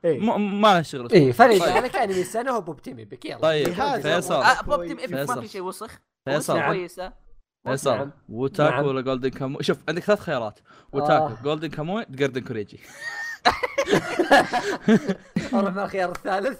إيه. 0.05 0.19
م... 0.19 0.61
ما 0.61 0.73
له 0.73 0.81
شغل 0.81 1.11
اي 1.11 1.33
فلذلك 1.33 1.61
طيب. 1.63 1.83
ذلك 1.83 1.95
انمي 1.95 2.21
السنة 2.21 2.51
هو 2.51 2.61
Pop 2.61 2.81
Team 2.81 2.97
Epic 2.99 3.25
يلا 3.25 3.37
طيب 3.39 3.73
فيصل 4.01 4.33
آه 4.43 4.61
بوب 4.61 4.85
تيم 4.85 4.99
ايبك 4.99 5.13
ما 5.13 5.25
فيصل. 5.25 5.41
في 5.41 5.47
شيء 5.47 5.61
وسخ 5.61 5.99
فيصل. 6.25 6.61
كويسة 6.65 7.13
فيصل 7.67 7.95
نعم. 7.97 8.11
ووتاكو 8.29 8.75
نعم. 8.75 8.85
ولا 8.85 9.01
جولدن 9.01 9.29
كاموي 9.29 9.63
شوف 9.63 9.77
عندك 9.89 10.03
ثلاث 10.03 10.19
خيارات 10.19 10.59
ووتاكو 10.93 11.25
آه. 11.25 11.37
جولدن 11.43 11.69
كاموي 11.69 12.05
جولدن 12.09 12.41
كوريجي 12.41 12.79
أروح 15.53 15.73
مع 15.75 15.83
الخيار 15.83 16.11
الثالث. 16.11 16.59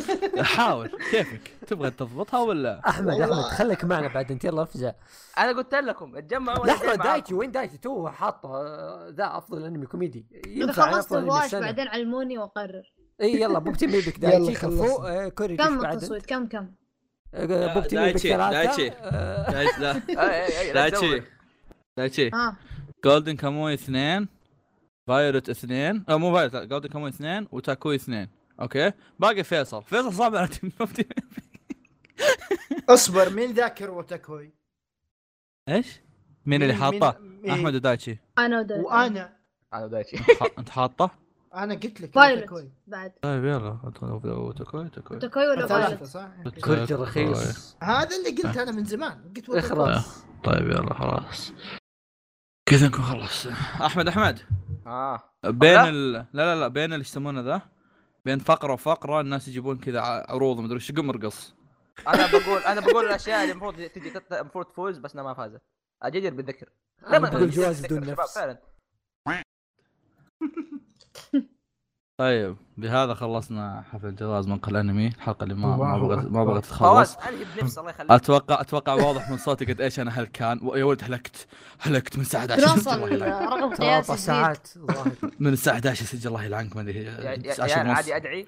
حاول. 0.56 0.90
كيفك؟ 1.10 1.40
تبغى 1.66 1.90
تضبطها 1.90 2.40
ولا؟ 2.40 2.80
أحمد. 2.88 3.20
أحمد 3.20 3.32
خليك 3.32 3.84
معنا 3.84 4.08
بعد 4.08 4.30
أنت 4.32 4.44
يلا 4.44 4.62
افزع 4.62 4.92
أنا 5.38 5.52
قلت 5.52 5.74
لكم 5.74 6.16
اتجمعوا 6.16 6.66
لحظة. 6.66 6.94
دايتي 6.94 7.34
وين 7.34 7.50
دايتي 7.50 7.78
تو 7.78 8.08
حاطه 8.08 8.48
آه، 8.48 9.08
ذا 9.16 9.36
أفضل 9.36 9.64
أنمي 9.64 9.86
كوميدي. 9.86 10.26
ينفع 10.46 10.90
خلصت 10.90 11.12
الواش 11.12 11.54
بعدين 11.54 11.88
علموني 11.88 12.38
وأقرر. 12.38 12.94
إي 13.22 13.40
يلا 13.40 13.58
بوب 13.58 13.76
تيم 13.76 13.90
ايبك 13.90 14.18
يلا 14.18 14.30
دايتي. 14.30 14.52
كفو 14.54 14.96
آه، 15.06 15.28
كوريجي 15.28 15.62
كم 15.64 15.86
التصويت 15.86 16.26
كم 16.26 16.46
كم؟ 16.48 16.68
بوب 17.34 17.86
تيم 17.86 17.98
ايبك 17.98 18.26
دايتشي، 18.26 18.28
ثلاثة. 18.28 18.50
دايتشي. 18.50 18.88
دايتشي 19.52 19.80
لا. 19.80 19.92
أي 20.08 20.44
أي 20.46 20.60
أي 20.60 20.72
لا 20.72 20.74
دايتشي. 20.74 21.06
تزود. 21.08 21.22
دايتشي. 21.96 22.30
ها 22.34 22.56
جولدن 23.04 23.36
كاموي 23.36 23.74
اثنين. 23.74 24.28
فايولت 25.10 25.48
اثنين. 25.48 26.04
أو 26.10 26.18
مو 26.18 26.34
فايولت 26.34 26.54
لا 26.54 26.64
جولدن 26.64 26.88
كاموي 26.88 27.08
اثنين 27.10 27.46
وتاكوي 27.52 27.94
اثنين. 27.94 28.28
أوكي؟ 28.60 28.92
باقي 29.18 29.44
فيصل. 29.44 29.82
فيصل 29.82 30.12
صعب 30.12 30.36
على 30.36 30.48
تيم 30.48 30.72
اصبر 32.88 33.30
مين 33.30 33.52
ذاكر 33.52 33.90
وتكوي 33.90 34.52
إيش؟ 35.68 36.00
مين 36.46 36.62
اللي 36.62 36.74
حاطه؟ 36.74 37.16
مين- 37.20 37.50
أحمد 37.50 37.74
ودايتشي. 37.74 38.18
أنا 38.38 38.60
ودايتي 38.60 38.84
وأنا. 38.84 39.36
أنا 39.74 39.86
دايتشي 39.86 40.16
ح- 40.16 40.58
أنت 40.58 40.68
حاطه؟ 40.70 41.10
أنا 41.54 41.74
قلت 41.74 42.00
لك 42.00 42.16
وتكوي. 42.16 42.70
بعد. 42.86 43.12
طيب 43.22 43.44
يلا. 43.44 43.78
تاكوي 43.94 44.88
تاكوي 44.88 45.18
تاكوي 45.18 45.48
ولا 45.48 45.66
فايلت 45.66 46.04
صح؟ 46.04 46.28
كوريجي 46.64 46.94
رخيص. 46.94 47.76
هذا 47.82 48.16
اللي 48.16 48.42
قلت 48.42 48.56
أنا 48.56 48.72
من 48.72 48.84
زمان. 48.84 49.32
قلت. 49.36 49.50
اخرس 49.50 50.22
طيب 50.44 50.66
يلا 50.66 50.94
خلاص. 50.94 51.52
كذا 52.66 52.86
نكون 52.88 53.02
خلاص. 53.04 53.46
أحمد 53.82 54.08
أحمد. 54.08 54.38
آه. 54.86 55.22
بين 55.44 55.72
لا. 55.74 55.88
ال... 55.88 56.12
لا 56.12 56.26
لا 56.32 56.60
لا 56.60 56.68
بين 56.68 56.84
اللي 56.92 57.00
يسمونه 57.00 57.40
ذا 57.40 57.62
بين 58.24 58.38
فقرة 58.38 58.72
وفقرة 58.72 59.20
الناس 59.20 59.48
يجيبون 59.48 59.78
كذا 59.78 60.00
ع- 60.00 60.30
عروض 60.32 60.60
مدري 60.60 60.74
إيش 60.74 60.92
قم 60.92 61.08
ارقص. 61.10 61.54
أنا 62.08 62.26
بقول 62.32 62.62
أنا 62.62 62.80
بقول 62.80 63.04
الأشياء 63.04 63.42
اللي 63.42 63.52
المفروض 63.52 63.74
تجي 63.74 64.12
المفروض 64.32 64.64
تفوز 64.66 64.98
بس 64.98 65.12
انها 65.12 65.24
ما 65.24 65.34
فازت. 65.34 65.62
اجدر 66.02 66.34
بالذكر. 66.34 66.68
أنا 67.06 67.18
ما- 67.18 67.28
جواز 67.30 67.80
بالذكر 67.80 67.96
بدون 68.00 68.10
نفس. 68.10 68.34
فعلا. 68.34 68.58
طيب 72.20 72.56
بهذا 72.76 73.14
خلصنا 73.14 73.84
حفل 73.92 74.14
جواز 74.14 74.46
منقل 74.48 74.76
أنمي 74.76 75.06
الحلقة 75.06 75.44
اللي 75.44 75.54
ما 75.54 75.76
ما 75.76 75.98
بغت 75.98 76.26
ما. 76.26 76.44
بغت 76.44 76.64
تخلص. 76.66 77.16
بنفس 77.60 77.78
الله 77.78 77.90
يخليك. 77.90 78.10
أتوقع 78.10 78.60
أتوقع 78.60 78.94
واضح 78.94 79.30
من 79.30 79.36
صوتي 79.36 79.64
قد 79.64 79.80
إيش 79.80 80.00
أنا 80.00 80.10
هلكان. 80.20 80.60
يا 80.74 80.84
ولد 80.84 81.04
هلكت. 81.04 81.46
هلكت 81.80 82.16
من 82.16 82.22
الساعة 82.22 82.40
11 82.40 82.68
نوصل 82.68 82.90
الله 82.94 83.08
يلعنك. 83.08 83.52
رقم 83.52 83.74
قياسي 83.74 84.16
ساعات. 84.16 84.68
من 85.40 85.52
الساعة 85.52 85.74
11 85.74 86.04
سجل 86.04 86.28
الله 86.28 86.44
يلعنك 86.44 86.76
ما 86.76 86.82
أدري 86.82 87.04
يا 87.04 87.10
يا- 87.20 87.50
10 87.62 87.66
يا 87.66 87.78
ونص 87.84 87.96
عادي 87.96 88.16
أدعي. 88.16 88.46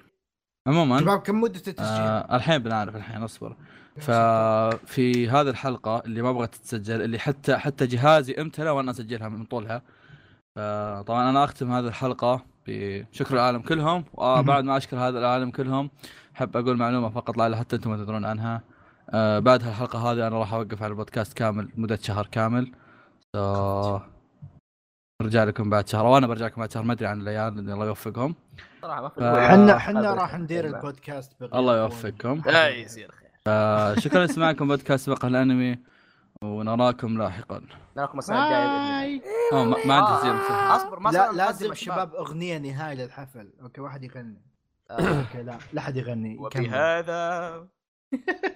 عموما 0.67 0.99
شباب 0.99 1.19
كم 1.19 1.41
مدة 1.41 1.55
التسجيل؟ 1.67 1.79
آه 1.81 2.35
الحين 2.35 2.57
بنعرف 2.57 2.95
الحين 2.95 3.23
أصبر. 3.23 3.55
ففي 3.97 5.29
هذه 5.29 5.49
الحلقة 5.49 6.03
اللي 6.05 6.21
ما 6.21 6.31
بغت 6.31 6.55
تتسجل 6.55 7.01
اللي 7.01 7.19
حتى 7.19 7.57
حتى 7.57 7.87
جهازي 7.87 8.33
امتلى 8.33 8.69
وأنا 8.69 8.91
أسجلها 8.91 9.29
من 9.29 9.45
طولها. 9.45 9.81
فطبعا 10.55 11.29
أنا 11.29 11.43
أختم 11.43 11.71
هذه 11.71 11.87
الحلقة 11.87 12.52
بشكر 12.67 13.33
العالم 13.35 13.61
كلهم. 13.61 14.05
وبعد 14.13 14.63
ما 14.63 14.77
أشكر 14.77 14.97
هذا 14.97 15.19
العالم 15.19 15.51
كلهم 15.51 15.89
أحب 16.35 16.57
أقول 16.57 16.77
معلومة 16.77 17.09
فقط 17.09 17.37
لعل 17.37 17.55
حتى 17.55 17.75
أنتم 17.75 17.89
ما 17.91 17.97
تدرون 17.97 18.25
عنها. 18.25 18.61
آه 19.09 19.39
بعد 19.39 19.63
الحلقة 19.63 19.99
هذه 20.11 20.27
أنا 20.27 20.39
راح 20.39 20.53
أوقف 20.53 20.83
على 20.83 20.91
البودكاست 20.91 21.33
كامل 21.33 21.69
مدة 21.77 21.95
شهر 22.01 22.27
كامل. 22.31 22.71
ف... 23.33 23.37
برجع 25.21 25.43
لكم 25.43 25.69
بعد 25.69 25.87
شهر 25.87 26.05
وأنا 26.05 26.27
برجع 26.27 26.45
لكم 26.45 26.61
بعد 26.61 26.71
شهر 26.71 26.83
ما 26.83 26.93
أدري 26.93 27.07
عن 27.07 27.21
الأيام 27.21 27.59
الله 27.59 27.85
يوفقهم. 27.85 28.35
صراحة 28.81 29.01
ما 29.01 29.09
في 29.09 29.15
ف- 29.19 29.23
إحنا 29.23 29.73
آه، 29.73 29.77
إحنا 29.77 30.13
راح. 30.13 30.35
ندير 30.35 30.65
البودكاست 30.65 31.31
الله. 31.41 31.77
يوفقكم. 31.81 32.41
لا 32.45 32.69
يصير 32.69 33.11
خير. 33.11 33.29
آه، 33.47 33.95
شكرا 33.95 34.25
لسماعكم 34.25 34.67
بودكاست 34.67 35.09
مقهى 35.09 35.27
الأنمي. 35.27 35.79
ونراكم 36.43 37.17
لاحقا. 37.17 37.61
نراكم 37.97 38.19
السنة 38.19 38.43
الجايه 38.43 38.65
بإذن 38.67 39.21
الله. 39.61 39.83
آه 39.83 39.87
ما, 39.87 39.93
عندي 39.95 40.11
آه، 40.11 40.17
تسجيل 40.17 40.33
مسرح. 40.33 40.71
أصبر 40.71 40.99
ما 40.99 41.09
لا 41.09 41.31
لازم 41.31 41.65
مقدمة 41.65 41.73
شباب 41.73 42.15
أغنية 42.15 42.57
نهاية 42.57 42.95
للحفل. 42.95 43.53
okay 43.61 43.81
واحد 43.81 44.03
يغني. 44.03 44.41
آه. 44.91 45.19
okay 45.19 45.43
لا 45.43 45.57
لا 45.73 45.81
حد 45.81 45.97
يغني. 45.97 46.37
وبهذا 46.37 47.67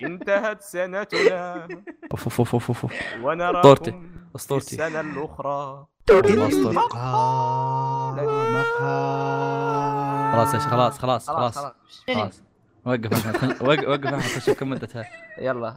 انتهت 0.03 0.61
سنتنا. 0.61 1.67
أوف 2.11 2.23
أوف 2.23 2.39
أوف 2.39 2.53
أوف 2.53 2.69
أوف 2.83 2.93
ونراكم 3.23 3.57
أسطورتي. 3.59 3.91
في 3.91 4.35
أسطورتي. 4.35 4.75
السنة 4.83 4.99
الاخرى 5.01 5.87
خلاص 10.33 10.53
يا 10.53 10.59
شيخ 10.59 10.67
خلاص 10.69 10.99
خلاص 10.99 11.29
خلاص 11.29 11.57
خلاص. 11.57 12.43
وقف 12.85 13.61
وقف 13.61 13.87
وقف 13.87 14.37
نشوف 14.37 14.59
كم 14.59 14.69
مدتها. 14.69 15.05
يلا. 15.37 15.75